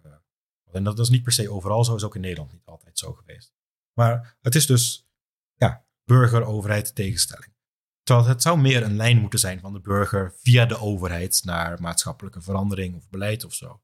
En 0.71 0.83
dat, 0.83 0.97
dat 0.97 1.05
is 1.05 1.11
niet 1.11 1.23
per 1.23 1.31
se 1.31 1.51
overal 1.51 1.83
zo, 1.83 1.95
is 1.95 2.03
ook 2.03 2.15
in 2.15 2.21
Nederland 2.21 2.51
niet 2.51 2.65
altijd 2.65 2.99
zo 2.99 3.13
geweest. 3.13 3.53
Maar 3.93 4.37
het 4.41 4.55
is 4.55 4.65
dus 4.65 5.09
ja, 5.55 5.85
burger-overheid 6.03 6.95
tegenstelling. 6.95 7.55
Terwijl 8.03 8.27
het 8.27 8.41
zou 8.41 8.59
meer 8.59 8.83
een 8.83 8.95
lijn 8.95 9.17
moeten 9.17 9.39
zijn 9.39 9.59
van 9.59 9.73
de 9.73 9.79
burger 9.79 10.33
via 10.37 10.65
de 10.65 10.79
overheid 10.79 11.41
naar 11.43 11.81
maatschappelijke 11.81 12.41
verandering 12.41 12.95
of 12.95 13.09
beleid 13.09 13.43
of 13.43 13.53
zo. 13.53 13.81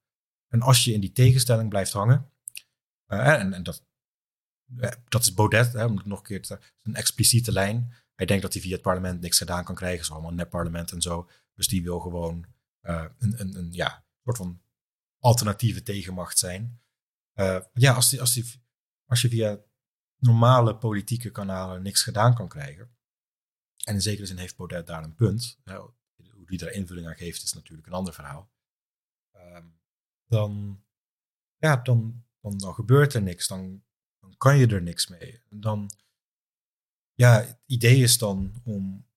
En 0.47 0.61
als 0.61 0.83
je 0.83 0.93
in 0.93 0.99
die 0.99 1.11
tegenstelling 1.11 1.69
blijft 1.69 1.91
hangen, 1.91 2.31
eh, 3.05 3.33
en, 3.33 3.53
en 3.53 3.63
dat, 3.63 3.85
eh, 4.77 4.91
dat 5.07 5.21
is 5.21 5.33
Baudet, 5.33 5.73
hè, 5.73 5.85
om 5.85 5.97
het 5.97 6.05
nog 6.05 6.19
een 6.19 6.25
keer 6.25 6.41
te 6.41 6.59
een 6.81 6.95
expliciete 6.95 7.51
lijn. 7.51 7.93
Hij 8.15 8.25
denkt 8.25 8.43
dat 8.43 8.53
hij 8.53 8.61
via 8.61 8.73
het 8.73 8.81
parlement 8.81 9.21
niks 9.21 9.37
gedaan 9.37 9.63
kan 9.63 9.75
krijgen, 9.75 10.05
zo 10.05 10.13
allemaal 10.13 10.31
een 10.31 10.37
nepparlement 10.37 10.91
en 10.91 11.01
zo. 11.01 11.29
Dus 11.53 11.67
die 11.67 11.83
wil 11.83 11.99
gewoon 11.99 12.45
eh, 12.79 13.05
een, 13.17 13.41
een, 13.41 13.57
een 13.57 13.71
ja, 13.71 14.05
soort 14.23 14.37
van 14.37 14.61
alternatieve 15.23 15.83
tegenmacht 15.83 16.37
zijn. 16.37 16.81
Eh, 17.33 17.59
ja, 17.73 17.93
als, 17.93 18.09
die, 18.09 18.19
als, 18.19 18.33
die, 18.33 18.61
als 19.05 19.21
je 19.21 19.29
via 19.29 19.63
normale 20.17 20.77
politieke 20.77 21.31
kanalen 21.31 21.81
niks 21.81 22.03
gedaan 22.03 22.35
kan 22.35 22.47
krijgen. 22.47 22.95
En 23.83 23.93
in 23.93 24.01
zekere 24.01 24.25
zin 24.25 24.37
heeft 24.37 24.55
Baudet 24.55 24.87
daar 24.87 25.03
een 25.03 25.15
punt. 25.15 25.59
hè, 25.63 25.75
hoe 25.75 26.45
die 26.45 26.57
daar 26.57 26.71
invulling 26.71 27.07
aan 27.07 27.15
geeft, 27.15 27.43
is 27.43 27.53
natuurlijk 27.53 27.87
een 27.87 27.93
ander 27.93 28.13
verhaal. 28.13 28.51
Ehm, 29.31 29.67
dan, 30.25 30.83
ja, 31.57 31.75
dan, 31.75 32.25
dan, 32.41 32.57
dan 32.57 32.73
gebeurt 32.73 33.13
er 33.13 33.21
niks. 33.21 33.47
Dan, 33.47 33.83
dan 34.19 34.37
kan 34.37 34.57
je 34.57 34.67
er 34.67 34.81
niks 34.81 35.07
mee. 35.07 35.41
Dan, 35.49 35.89
ja, 37.13 37.41
het 37.41 37.59
idee 37.65 38.01
is 38.01 38.17
dan 38.17 38.61
om, 38.63 39.07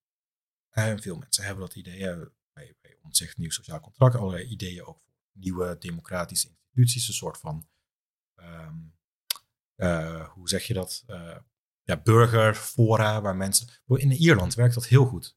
en 0.70 1.02
veel 1.02 1.16
mensen 1.16 1.44
hebben 1.44 1.66
dat 1.66 1.76
idee, 1.76 2.14
bij, 2.52 2.76
bij 2.80 2.98
Omtzigt 3.02 3.36
Nieuw 3.36 3.50
Sociaal 3.50 3.80
Contract, 3.80 4.14
allerlei 4.14 4.44
ideeën 4.44 4.84
ook 4.84 5.05
nieuwe 5.36 5.76
democratische 5.78 6.48
instituties, 6.48 7.08
een 7.08 7.14
soort 7.14 7.38
van, 7.38 7.68
ehm, 8.34 8.76
eh, 9.74 10.28
hoe 10.28 10.48
zeg 10.48 10.66
je 10.66 10.74
dat, 10.74 11.02
Eh, 11.06 11.36
ja, 11.82 11.96
burgerfora, 11.96 13.20
waar 13.20 13.36
mensen, 13.36 13.68
in 13.86 14.12
Ierland 14.12 14.54
werkt 14.54 14.74
dat 14.74 14.86
heel 14.86 15.04
goed. 15.04 15.36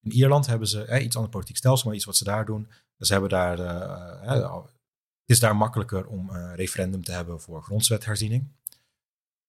In 0.00 0.10
Ierland 0.12 0.46
hebben 0.46 0.68
ze 0.68 0.84
eh, 0.84 1.04
iets 1.04 1.16
ander 1.16 1.30
politiek 1.30 1.56
stelsel, 1.56 1.86
maar 1.86 1.96
iets 1.96 2.04
wat 2.04 2.16
ze 2.16 2.24
daar 2.24 2.44
doen. 2.44 2.70
Ze 2.98 3.12
hebben 3.12 3.30
daar, 3.30 3.58
eh, 3.58 4.54
het 4.62 5.30
is 5.36 5.40
daar 5.40 5.56
makkelijker 5.56 6.06
om 6.06 6.30
een 6.30 6.54
referendum 6.54 7.02
te 7.02 7.12
hebben 7.12 7.40
voor 7.40 7.62
grondwetherziening. 7.62 8.54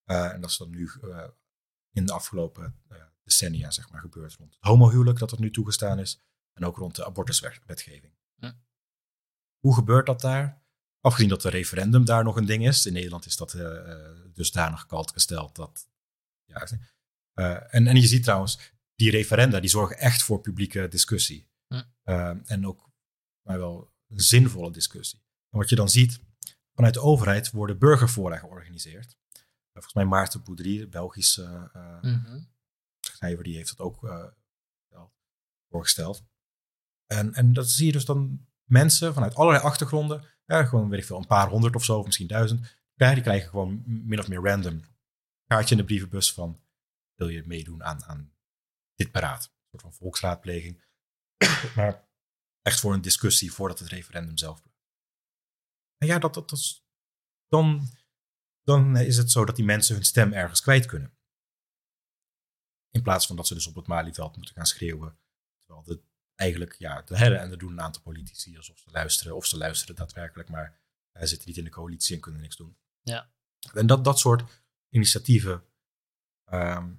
En 0.04 0.42
dat 0.42 0.50
is 0.50 0.58
dan 0.58 0.70
nu 0.70 0.92
in 1.92 2.06
de 2.06 2.14
afgelopen 2.14 2.76
decennia 3.24 3.72
zeg 3.72 3.90
maar, 3.90 4.02
gebeurd 4.02 4.36
rond 4.36 4.54
het 4.54 4.64
homohuwelijk, 4.64 5.20
dat 5.20 5.30
dat 5.30 5.40
nu 5.40 5.52
toegestaan 5.52 6.00
is. 6.00 6.22
En 6.54 6.66
ook 6.66 6.78
rond 6.78 6.96
de 6.96 7.06
abortuswetgeving. 7.06 8.17
Hoe 9.60 9.74
gebeurt 9.74 10.06
dat 10.06 10.22
daar? 10.22 10.66
Afgezien 11.02 11.30
dat 11.30 11.42
de 11.42 11.50
referendum 11.50 12.06
daar 12.06 12.24
nog 12.24 12.36
een 12.36 12.46
ding 12.46 12.68
is. 12.68 12.86
In 12.86 12.94
Nederland 12.94 13.26
is 13.26 13.38
dat 13.38 13.54
eh, 13.54 14.10
dusdanig 14.34 14.86
kalt 14.86 15.12
gesteld 15.12 15.56
dat. 15.56 15.90
Ja, 16.46 16.68
eh, 17.34 17.74
en, 17.76 17.88
en 17.88 17.96
je 17.96 18.08
ziet 18.08 18.24
trouwens, 18.24 18.60
die 18.96 19.12
referenda 19.12 19.60
die 19.60 19.70
zorgen 19.70 19.98
echt 19.98 20.24
voor 20.24 20.42
publieke 20.42 20.88
discussie. 20.88 21.48
Hm. 21.68 21.84
En 22.46 22.68
ook 22.68 22.90
maar 23.42 23.58
wel 23.58 23.92
een 24.08 24.20
zinvolle 24.20 24.72
discussie. 24.72 25.20
En 25.50 25.58
wat 25.60 25.70
je 25.70 25.76
dan 25.76 25.90
ziet, 25.90 26.20
vanuit 26.74 26.94
de 26.94 27.02
overheid 27.02 27.52
worden 27.52 27.78
burgerfora 27.78 28.38
georganiseerd. 28.38 29.18
Volgens 29.72 29.94
mij 29.94 30.06
Maarten 30.06 30.44
Boudry, 30.44 30.78
de 30.78 30.88
Belgische 30.88 31.70
Mhm. 32.02 32.40
schrijver, 33.00 33.44
die 33.44 33.56
heeft 33.56 33.78
dat 33.78 33.80
ook 33.80 34.00
voorgesteld. 35.70 36.24
En, 37.06 37.34
en 37.34 37.54
dat 37.54 37.70
zie 37.70 37.86
je 37.86 37.92
dus 37.92 38.06
dan 38.06 38.48
mensen 38.68 39.14
vanuit 39.14 39.36
allerlei 39.36 39.64
achtergronden, 39.64 40.24
gewoon 40.46 40.90
weet 40.90 41.00
ik 41.00 41.06
veel, 41.06 41.18
een 41.18 41.28
paar 41.28 41.50
honderd 41.50 41.76
of 41.76 41.84
zo, 41.84 42.00
of 42.00 42.06
misschien 42.06 42.28
duizend, 42.28 42.78
die 42.96 43.22
krijgen 43.22 43.50
gewoon 43.50 43.84
min 43.86 44.20
of 44.20 44.28
meer 44.28 44.42
random 44.42 44.84
kaartje 45.48 45.76
in 45.76 45.82
de 45.82 45.88
brievenbus 45.88 46.34
van 46.34 46.62
wil 47.16 47.28
je 47.28 47.44
meedoen 47.46 47.84
aan, 47.84 48.04
aan 48.04 48.34
dit 48.96 49.12
beraad. 49.12 49.44
Een 49.44 49.70
soort 49.70 49.82
van 49.82 49.94
volksraadpleging. 49.94 50.84
maar 51.76 52.10
echt 52.62 52.80
voor 52.80 52.94
een 52.94 53.02
discussie 53.02 53.54
voordat 53.54 53.80
het 53.80 53.88
referendum 53.88 54.38
zelf. 54.38 54.64
En 55.98 56.08
ja, 56.08 56.20
dat, 56.20 56.34
dat, 56.34 56.50
dat 56.50 56.60
is, 56.60 56.88
dan, 57.48 57.88
dan 58.64 58.98
is 58.98 59.18
het 59.18 59.32
zo 59.32 59.46
dat 59.46 59.56
die 59.56 59.66
mensen 59.66 59.96
hun 59.96 60.06
stem 60.06 60.34
ergens 60.34 60.62
kwijt 60.62 60.86
kunnen. 60.86 61.18
In 62.90 63.02
plaats 63.02 63.28
van 63.28 63.36
dat 63.36 63.48
ze 63.48 63.54
dus 63.54 63.68
op 63.68 63.76
het 63.76 63.88
Malieveld 63.88 64.36
moeten 64.36 64.56
gaan 64.56 64.66
schreeuwen. 64.66 65.20
Terwijl 65.58 65.84
de, 65.84 66.04
eigenlijk, 66.38 66.76
ja, 66.78 67.02
de 67.02 67.18
herren 67.18 67.40
en 67.40 67.52
er 67.52 67.58
doen 67.58 67.72
een 67.72 67.82
aantal 67.82 68.02
politici 68.02 68.58
alsof 68.58 68.78
ze 68.78 68.92
luisteren. 68.92 69.36
Of 69.36 69.46
ze 69.46 69.58
luisteren 69.58 69.96
daadwerkelijk, 69.96 70.50
maar 70.50 70.80
zij 71.12 71.28
zitten 71.28 71.48
niet 71.48 71.58
in 71.58 71.64
de 71.64 71.70
coalitie 71.70 72.16
en 72.16 72.22
kunnen 72.22 72.42
niks 72.42 72.56
doen. 72.56 72.78
Ja. 73.02 73.32
En 73.74 73.88
dat, 73.88 74.04
dat 74.04 74.20
soort 74.20 74.44
initiatieven 74.90 75.64
ehm, 76.46 76.94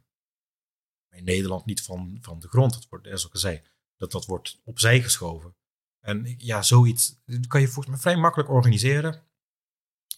in 1.11 1.25
Nederland 1.25 1.65
niet 1.65 1.83
van, 1.83 2.19
van 2.21 2.39
de 2.39 2.49
grond. 2.49 2.73
Dat 2.73 2.89
wordt, 2.89 3.07
zoals 3.07 3.25
ik 3.25 3.33
al 3.33 3.41
zei, 3.41 3.63
dat, 3.97 4.11
dat 4.11 4.27
wordt 4.27 4.61
opzij 4.65 5.03
geschoven. 5.03 5.57
En 6.01 6.35
ja, 6.39 6.63
zoiets 6.63 7.21
kan 7.49 7.61
je 7.61 7.69
volgens 7.69 7.87
mij 7.87 7.99
vrij 7.99 8.17
makkelijk 8.17 8.51
organiseren. 8.51 9.27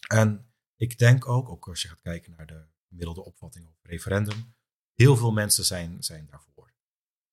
En 0.07 0.53
ik 0.75 0.97
denk 0.97 1.27
ook, 1.27 1.49
ook 1.49 1.67
als 1.67 1.81
je 1.81 1.87
gaat 1.87 2.01
kijken 2.01 2.33
naar 2.37 2.45
de 2.45 2.65
gemiddelde 2.87 3.23
opvatting 3.23 3.67
over 3.67 3.89
referendum, 3.89 4.55
heel 4.93 5.17
veel 5.17 5.31
mensen 5.31 5.65
zijn, 5.65 6.03
zijn 6.03 6.25
daarvoor. 6.25 6.73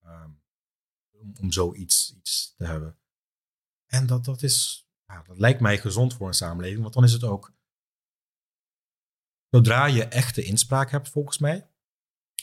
Ehm, 0.02 0.30
om, 1.18 1.32
om 1.40 1.52
zoiets 1.52 2.14
iets 2.16 2.54
te 2.56 2.64
hebben. 2.64 2.98
En 3.86 4.06
dat, 4.06 4.24
dat 4.24 4.42
is, 4.42 4.88
ja, 5.06 5.22
dat 5.22 5.38
lijkt 5.38 5.60
mij 5.60 5.78
gezond 5.78 6.14
voor 6.14 6.26
een 6.26 6.34
samenleving, 6.34 6.82
want 6.82 6.94
dan 6.94 7.04
is 7.04 7.12
het 7.12 7.24
ook, 7.24 7.52
zodra 9.50 9.86
je 9.86 10.04
echte 10.04 10.42
inspraak 10.42 10.90
hebt 10.90 11.08
volgens 11.08 11.38
mij, 11.38 11.70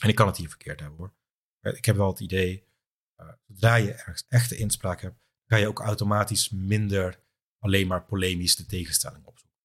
en 0.00 0.08
ik 0.08 0.14
kan 0.14 0.26
het 0.26 0.36
hier 0.36 0.48
verkeerd 0.48 0.80
hebben 0.80 0.98
hoor, 0.98 1.14
ik 1.60 1.84
heb 1.84 1.96
wel 1.96 2.10
het 2.10 2.20
idee, 2.20 2.66
eh, 3.14 3.32
zodra 3.46 3.74
je 3.74 3.92
ergens 3.92 4.24
echte 4.28 4.56
inspraak 4.56 5.00
hebt, 5.00 5.20
ga 5.46 5.56
je 5.56 5.68
ook 5.68 5.80
automatisch 5.80 6.50
minder 6.50 7.24
alleen 7.58 7.86
maar 7.86 8.04
polemisch 8.04 8.56
de 8.56 8.66
tegenstelling 8.66 9.24
opzoeken. 9.24 9.60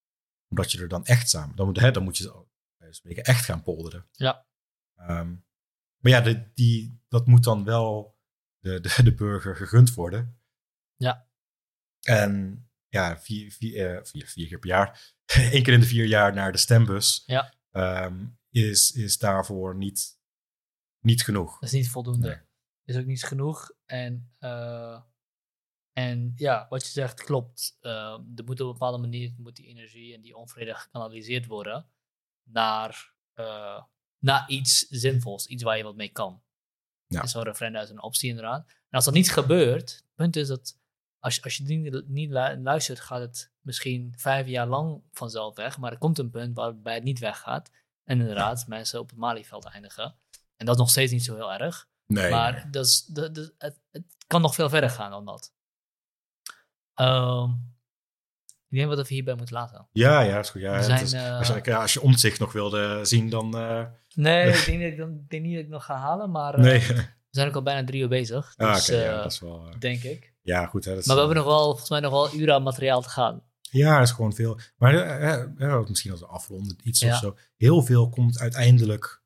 Omdat 0.48 0.72
je 0.72 0.82
er 0.82 0.88
dan 0.88 1.06
echt 1.06 1.30
samen, 1.30 1.56
dan 1.56 1.66
moet, 1.66 1.80
hè, 1.80 1.92
dan 1.92 2.04
moet 2.04 2.18
je 2.18 2.46
spreken 2.90 3.24
echt 3.24 3.46
gaan 3.46 3.64
polderen. 3.64 4.08
Ja. 4.12 4.46
Ehm, 4.96 5.36
maar 5.98 6.12
ja, 6.12 6.22
de, 6.22 6.52
die, 6.54 7.00
dat 7.08 7.28
moet 7.28 7.44
dan 7.44 7.64
wel 7.64 8.11
de, 8.62 8.80
de, 8.80 9.04
de 9.04 9.14
burger 9.14 9.56
gegund 9.56 9.94
worden. 9.94 10.40
Ja. 10.96 11.30
En 12.02 12.66
ja, 12.88 13.20
vier, 13.20 13.52
vier, 13.52 13.96
eh, 13.96 14.04
vier, 14.04 14.28
vier 14.28 14.48
keer 14.48 14.60
per 14.60 14.70
jaar, 14.70 15.14
één 15.52 15.64
keer 15.64 15.74
in 15.74 15.80
de 15.80 15.86
vier 15.86 16.06
jaar 16.06 16.34
naar 16.34 16.52
de 16.52 16.58
stembus. 16.58 17.24
Ja. 17.26 17.54
Ehm, 17.72 18.26
is, 18.50 18.92
is 18.92 19.18
daarvoor 19.18 19.76
niet, 19.76 20.20
niet 21.00 21.24
genoeg. 21.24 21.60
Dat 21.60 21.70
is 21.70 21.76
niet 21.76 21.90
voldoende. 21.90 22.28
Nee. 22.28 22.40
Is 22.86 22.98
ook 22.98 23.06
niet 23.06 23.24
genoeg. 23.24 23.72
En, 23.86 24.32
eh, 24.40 25.02
en 25.94 26.34
ja, 26.36 26.66
wat 26.70 26.84
je 26.84 26.92
zegt 26.92 27.24
klopt. 27.24 27.78
Eh, 27.80 28.20
er 28.36 28.44
moet 28.46 28.60
op 28.60 28.68
een 28.68 28.74
bepaalde 28.74 28.98
manier 28.98 29.34
moet 29.38 29.56
die 29.56 29.68
energie 29.68 30.14
en 30.14 30.22
die 30.22 30.36
onvrede 30.36 30.74
gekanaliseerd 30.74 31.46
worden 31.46 31.92
naar, 32.44 33.16
eh, 33.34 33.84
naar 34.18 34.50
iets 34.50 34.80
zinvols, 34.80 35.48
iets 35.48 35.64
waar 35.64 35.78
je 35.78 35.84
wat 35.84 35.96
mee 35.96 36.12
kan. 36.12 36.44
Ja. 37.14 37.26
Zo'n 37.28 37.44
referendum 37.44 37.82
is 37.82 37.90
een 37.90 38.02
optie 38.02 38.30
inderdaad. 38.30 38.66
En 38.68 38.74
als 38.90 39.06
dat 39.06 39.14
niet 39.14 39.32
gebeurt, 39.32 39.90
het 39.92 40.06
punt 40.16 40.36
is 40.36 40.48
dat 40.48 40.80
als, 41.20 41.36
je- 41.36 41.42
als 41.44 41.58
je 41.58 41.64
niet, 41.64 42.08
niet 42.08 42.30
lu- 42.30 42.62
luistert, 42.62 43.00
gaat 43.00 43.20
het 43.20 43.52
misschien 43.62 44.14
vijf 44.18 44.48
jaar 44.48 44.68
lang 44.68 45.02
vanzelf 45.12 45.56
weg. 45.56 45.78
Maar 45.78 45.92
er 45.92 45.98
komt 45.98 46.18
een 46.20 46.30
punt 46.30 46.56
waarbij 46.56 46.94
het 46.94 47.04
niet 47.04 47.20
weggaat. 47.20 47.70
En 48.04 48.20
inderdaad, 48.20 48.68
mensen 48.68 49.00
op 49.00 49.10
het 49.10 49.18
Malieveld 49.20 49.66
eindigen. 49.66 50.16
En 50.56 50.66
dat 50.66 50.76
is 50.76 50.82
nog 50.82 50.90
steeds 50.90 51.12
niet 51.12 51.24
zo 51.24 51.36
heel 51.36 51.54
erg. 51.54 51.88
Nee. 52.06 52.32
Maar 52.32 52.68
dat 52.72 52.86
is, 52.86 53.06
dat, 53.06 53.36
dat- 53.36 53.54
het, 53.58 53.80
het 53.92 54.04
kan 54.28 54.42
nog 54.42 54.56
veel 54.56 54.70
verder 54.70 54.90
gaan 54.90 55.12
dan 55.12 55.26
dat. 55.26 55.54
Ehm, 56.94 57.50
ik 58.72 58.78
denk 58.78 58.96
dat 58.96 59.08
we 59.08 59.14
hierbij 59.14 59.36
moeten 59.36 59.56
laten. 59.56 59.88
Ja, 59.92 60.22
ja, 60.22 60.40
is 60.40 60.50
goed. 60.50 60.62
Ja, 60.62 60.82
zijn, 60.82 61.02
is- 61.02 61.14
eh, 61.14 61.38
als, 61.38 61.48
je, 61.48 61.60
ja, 61.64 61.82
als 61.82 61.94
je 61.94 62.02
omzicht 62.02 62.40
nog 62.40 62.52
wilde 62.52 63.00
zien, 63.06 63.30
dan. 63.30 63.58
eh, 63.58 63.86
Nee, 64.16 64.48
ik 64.54 64.66
denk, 64.66 64.82
dat 64.82 64.92
ik, 64.92 64.98
dan- 64.98 65.14
ik 65.24 65.30
denk 65.30 65.44
niet 65.44 65.56
dat 65.56 65.64
ik 65.64 65.70
nog 65.70 65.86
ga 65.86 65.96
halen, 65.96 66.32
maar 66.32 66.54
eh, 66.54 66.62
nee. 66.62 66.80
we 66.88 67.06
zijn 67.30 67.48
ook 67.48 67.56
al 67.56 67.64
bijna 67.64 67.84
drie 67.88 68.02
uur 68.02 68.08
bezig. 68.10 68.54
Ah, 68.58 68.74
Dus, 68.74 68.86
ja, 68.86 69.22
dat 69.22 69.32
is 69.32 69.40
wel. 69.40 69.70
denk 69.80 70.04
ik. 70.04 70.34
ja, 70.42 70.66
goed. 70.66 70.86
Hè, 70.86 70.92
dat 70.92 71.00
is, 71.00 71.06
Maar 71.06 71.16
we 71.16 71.22
hebben 71.22 71.40
nog 71.44 71.48
wel, 71.52 71.64
volgens 71.68 71.90
mij 71.90 72.00
nog 72.00 72.12
wel 72.12 72.34
uren 72.36 72.54
aan 72.54 72.64
materiaal 72.64 73.02
te 73.02 73.10
gaan. 73.10 73.44
Ja, 73.62 73.98
dat 73.98 74.08
is 74.08 74.14
gewoon 74.14 74.34
veel. 74.34 74.60
Maar 74.78 74.94
misschien 75.88 76.12
als 76.12 76.20
we 76.20 76.26
afronden 76.26 76.76
iets 76.84 77.00
Ja. 77.00 77.12
of 77.14 77.18
zo. 77.20 77.36
Heel 77.58 77.82
veel 77.82 78.10
komt 78.10 78.40
uiteindelijk 78.40 79.24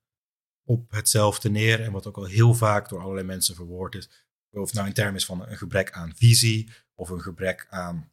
op 0.65 0.91
hetzelfde 0.91 1.49
neer. 1.49 1.82
En 1.82 1.91
wat 1.91 2.07
ook 2.07 2.17
al 2.17 2.25
heel 2.25 2.53
vaak 2.53 2.90
door 2.90 3.01
allerlei 3.01 3.25
mensen 3.27 3.56
verwoord 3.56 3.95
is. 3.95 4.09
Of 4.51 4.74
nou 4.74 4.88
in 4.88 4.93
termen 4.93 5.15
is 5.15 5.25
van 5.25 5.48
een 5.48 5.57
gebrek 5.57 5.91
aan 5.91 6.11
visie. 6.15 6.72
Of 6.95 7.09
een 7.09 7.22
gebrek 7.22 7.67
aan, 7.69 8.11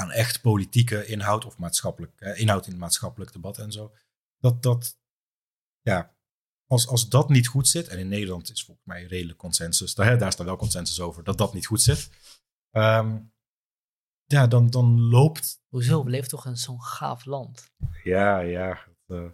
aan 0.00 0.10
echt 0.10 0.40
politieke 0.40 1.06
inhoud. 1.06 1.44
Of 1.44 1.58
maatschappelijk, 1.58 2.20
eh, 2.20 2.40
inhoud 2.40 2.64
in 2.64 2.70
het 2.70 2.80
maatschappelijk 2.80 3.32
debat 3.32 3.58
en 3.58 3.72
zo. 3.72 3.94
Dat, 4.38 4.62
dat 4.62 4.98
ja, 5.80 6.14
als, 6.66 6.88
als 6.88 7.08
dat 7.08 7.28
niet 7.28 7.46
goed 7.48 7.68
zit. 7.68 7.88
En 7.88 7.98
in 7.98 8.08
Nederland 8.08 8.50
is 8.50 8.64
volgens 8.64 8.86
mij 8.86 9.04
redelijk 9.04 9.38
consensus. 9.38 9.94
Daar, 9.94 10.18
daar 10.18 10.32
staat 10.32 10.46
wel 10.46 10.56
consensus 10.56 11.00
over 11.00 11.24
dat 11.24 11.38
dat 11.38 11.54
niet 11.54 11.66
goed 11.66 11.82
zit. 11.82 12.10
Ehm, 12.70 13.18
ja, 14.24 14.46
dan, 14.46 14.70
dan 14.70 15.00
loopt 15.00 15.58
Hoezo? 15.68 16.04
We 16.04 16.10
leven 16.10 16.28
toch 16.28 16.46
in 16.46 16.56
zo'n 16.56 16.82
gaaf 16.82 17.24
land. 17.24 17.72
ja, 18.04 18.38
ja. 18.38 18.86
eh, 19.06 19.30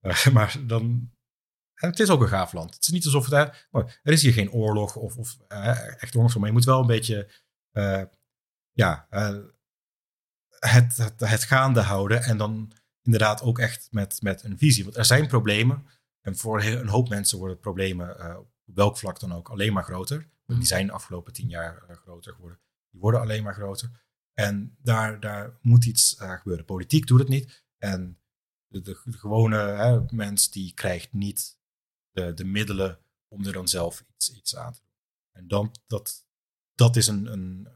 eh, 0.00 0.26
maar 0.32 0.66
dan. 0.66 1.10
en 1.74 1.88
Het 1.90 2.00
is 2.00 2.10
ook 2.10 2.20
een 2.22 2.28
gaaf 2.28 2.52
land. 2.52 2.74
Het 2.74 2.82
is 2.82 2.88
niet 2.90 3.04
alsof 3.04 3.24
het. 3.26 3.34
eh, 3.34 3.54
maar 3.70 4.00
er 4.02 4.12
is 4.12 4.22
hier 4.22 4.32
geen 4.32 4.50
oorlog 4.52 4.96
of, 4.96 5.16
of 5.16 5.38
eh, 5.48 6.02
echt 6.02 6.16
oorlog. 6.16 6.36
Maar 6.36 6.46
je 6.46 6.52
moet 6.52 6.64
wel 6.64 6.80
een 6.80 6.86
beetje. 6.86 7.30
eh, 7.72 8.02
ja. 8.72 9.06
Het, 10.58 10.96
het, 10.96 11.20
het 11.20 11.44
gaande 11.44 11.80
houden. 11.80 12.22
En 12.22 12.36
dan 12.36 12.72
inderdaad 13.02 13.42
ook 13.42 13.58
echt 13.58 13.88
met, 13.90 14.22
met 14.22 14.42
een 14.42 14.58
visie. 14.58 14.84
Want 14.84 14.96
er 14.96 15.04
zijn 15.04 15.26
problemen. 15.26 15.86
En 16.20 16.36
voor 16.36 16.62
een 16.62 16.88
hoop 16.88 17.08
mensen 17.08 17.38
worden 17.38 17.58
problemen. 17.58 18.18
eh, 18.18 18.36
op 18.38 18.74
welk 18.74 18.98
vlak 18.98 19.20
dan 19.20 19.32
ook 19.32 19.48
alleen 19.48 19.72
maar 19.72 19.84
groter. 19.84 20.28
Die 20.46 20.64
zijn 20.64 20.86
de 20.86 20.92
afgelopen 20.92 21.32
tien 21.32 21.48
jaar 21.48 21.82
eh, 21.82 21.96
groter 21.96 22.32
geworden. 22.32 22.60
Die 22.90 23.00
worden 23.00 23.20
alleen 23.20 23.42
maar 23.42 23.54
groter. 23.54 23.90
En 24.34 24.76
daar, 24.82 25.20
daar 25.20 25.58
moet 25.60 25.84
iets 25.84 26.16
eh, 26.16 26.32
gebeuren. 26.32 26.64
Politiek 26.64 27.06
doet 27.06 27.18
het 27.18 27.28
niet. 27.28 27.64
En 27.78 28.18
de, 28.66 28.80
de, 28.82 29.00
de 29.04 29.18
gewone 29.18 29.56
hè, 29.56 30.00
mens 30.10 30.50
die 30.50 30.74
krijgt 30.74 31.12
niet 31.12 31.58
de, 32.10 32.34
de 32.34 32.44
middelen 32.44 32.98
om 33.28 33.44
er 33.46 33.52
dan 33.52 33.68
zelf 33.68 34.04
iets, 34.14 34.32
iets 34.32 34.56
aan 34.56 34.72
te 34.72 34.80
doen. 34.80 34.94
En 35.32 35.48
dan, 35.48 35.74
dat, 35.86 36.26
dat 36.74 36.96
is 36.96 37.06
een, 37.06 37.32
een, 37.32 37.68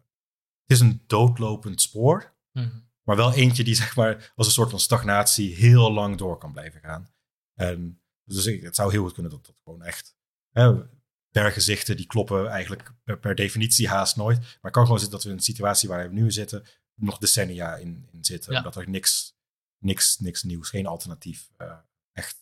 het 0.66 0.78
is 0.78 0.80
een 0.80 1.02
doodlopend 1.06 1.80
spoor. 1.80 2.34
Mhm. 2.52 2.80
Maar 3.02 3.16
wel 3.16 3.32
eentje 3.32 3.64
die 3.64 3.74
zeg 3.74 3.96
maar 3.96 4.32
als 4.34 4.46
een 4.46 4.52
soort 4.52 4.70
van 4.70 4.80
stagnatie 4.80 5.54
heel 5.54 5.92
lang 5.92 6.16
door 6.16 6.38
kan 6.38 6.52
blijven 6.52 6.80
gaan. 6.80 7.12
En 7.54 8.02
dus 8.24 8.46
ik, 8.46 8.62
het 8.62 8.76
zou 8.76 8.90
heel 8.90 9.02
goed 9.02 9.12
kunnen 9.12 9.32
dat 9.32 9.46
dat 9.46 9.60
gewoon 9.64 9.82
echt. 9.82 10.16
Hè, 10.50 10.82
berggezichten 11.30 11.96
die 11.96 12.06
kloppen 12.06 12.48
eigenlijk 12.48 12.92
per, 13.20 13.34
definitie 13.34 13.88
haast 13.88 14.16
nooit. 14.16 14.38
Maar 14.38 14.58
het 14.60 14.72
kan 14.72 14.84
gewoon 14.84 14.98
zitten 14.98 15.16
dat 15.16 15.22
we 15.22 15.32
in 15.32 15.36
een 15.36 15.42
situatie 15.42 15.88
waar 15.88 16.08
we 16.08 16.14
nu 16.14 16.30
zitten, 16.30 16.66
nog 16.94 17.18
decennia 17.18 17.76
in, 17.76 18.08
in 18.12 18.24
zitten. 18.24 18.52
Ja. 18.52 18.58
Omdat 18.58 18.76
er 18.76 18.88
niks, 18.88 19.36
niks, 19.78 20.18
niks 20.18 20.42
nieuws, 20.42 20.68
geen 20.68 20.86
alternatief, 20.86 21.50
eh, 21.56 21.78
echt 22.12 22.38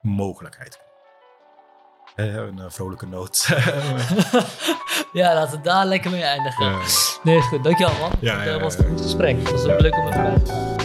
mogelijkheid. 0.00 0.87
Een 2.18 2.58
eh, 2.58 2.64
vrolijke 2.68 3.06
noot. 3.06 3.48
ja, 5.12 5.34
laten 5.34 5.56
we 5.56 5.62
daar 5.62 5.86
lekker 5.86 6.10
mee 6.10 6.22
eindigen. 6.22 6.72
Nee, 7.22 7.36
is 7.36 7.44
goed. 7.44 7.64
Dankjewel 7.64 7.94
man. 8.00 8.10
Ja, 8.20 8.44
dat 8.44 8.60
was 8.60 8.78
een 8.78 8.84
goed 8.84 9.00
gesprek. 9.00 9.36
Het 9.36 9.50
was 9.50 9.66
ook 9.66 9.80
leuk 9.80 9.96
om 9.96 10.06
even 10.06 10.22
bij 10.22 10.34
te 10.34 10.42
praten. 10.42 10.77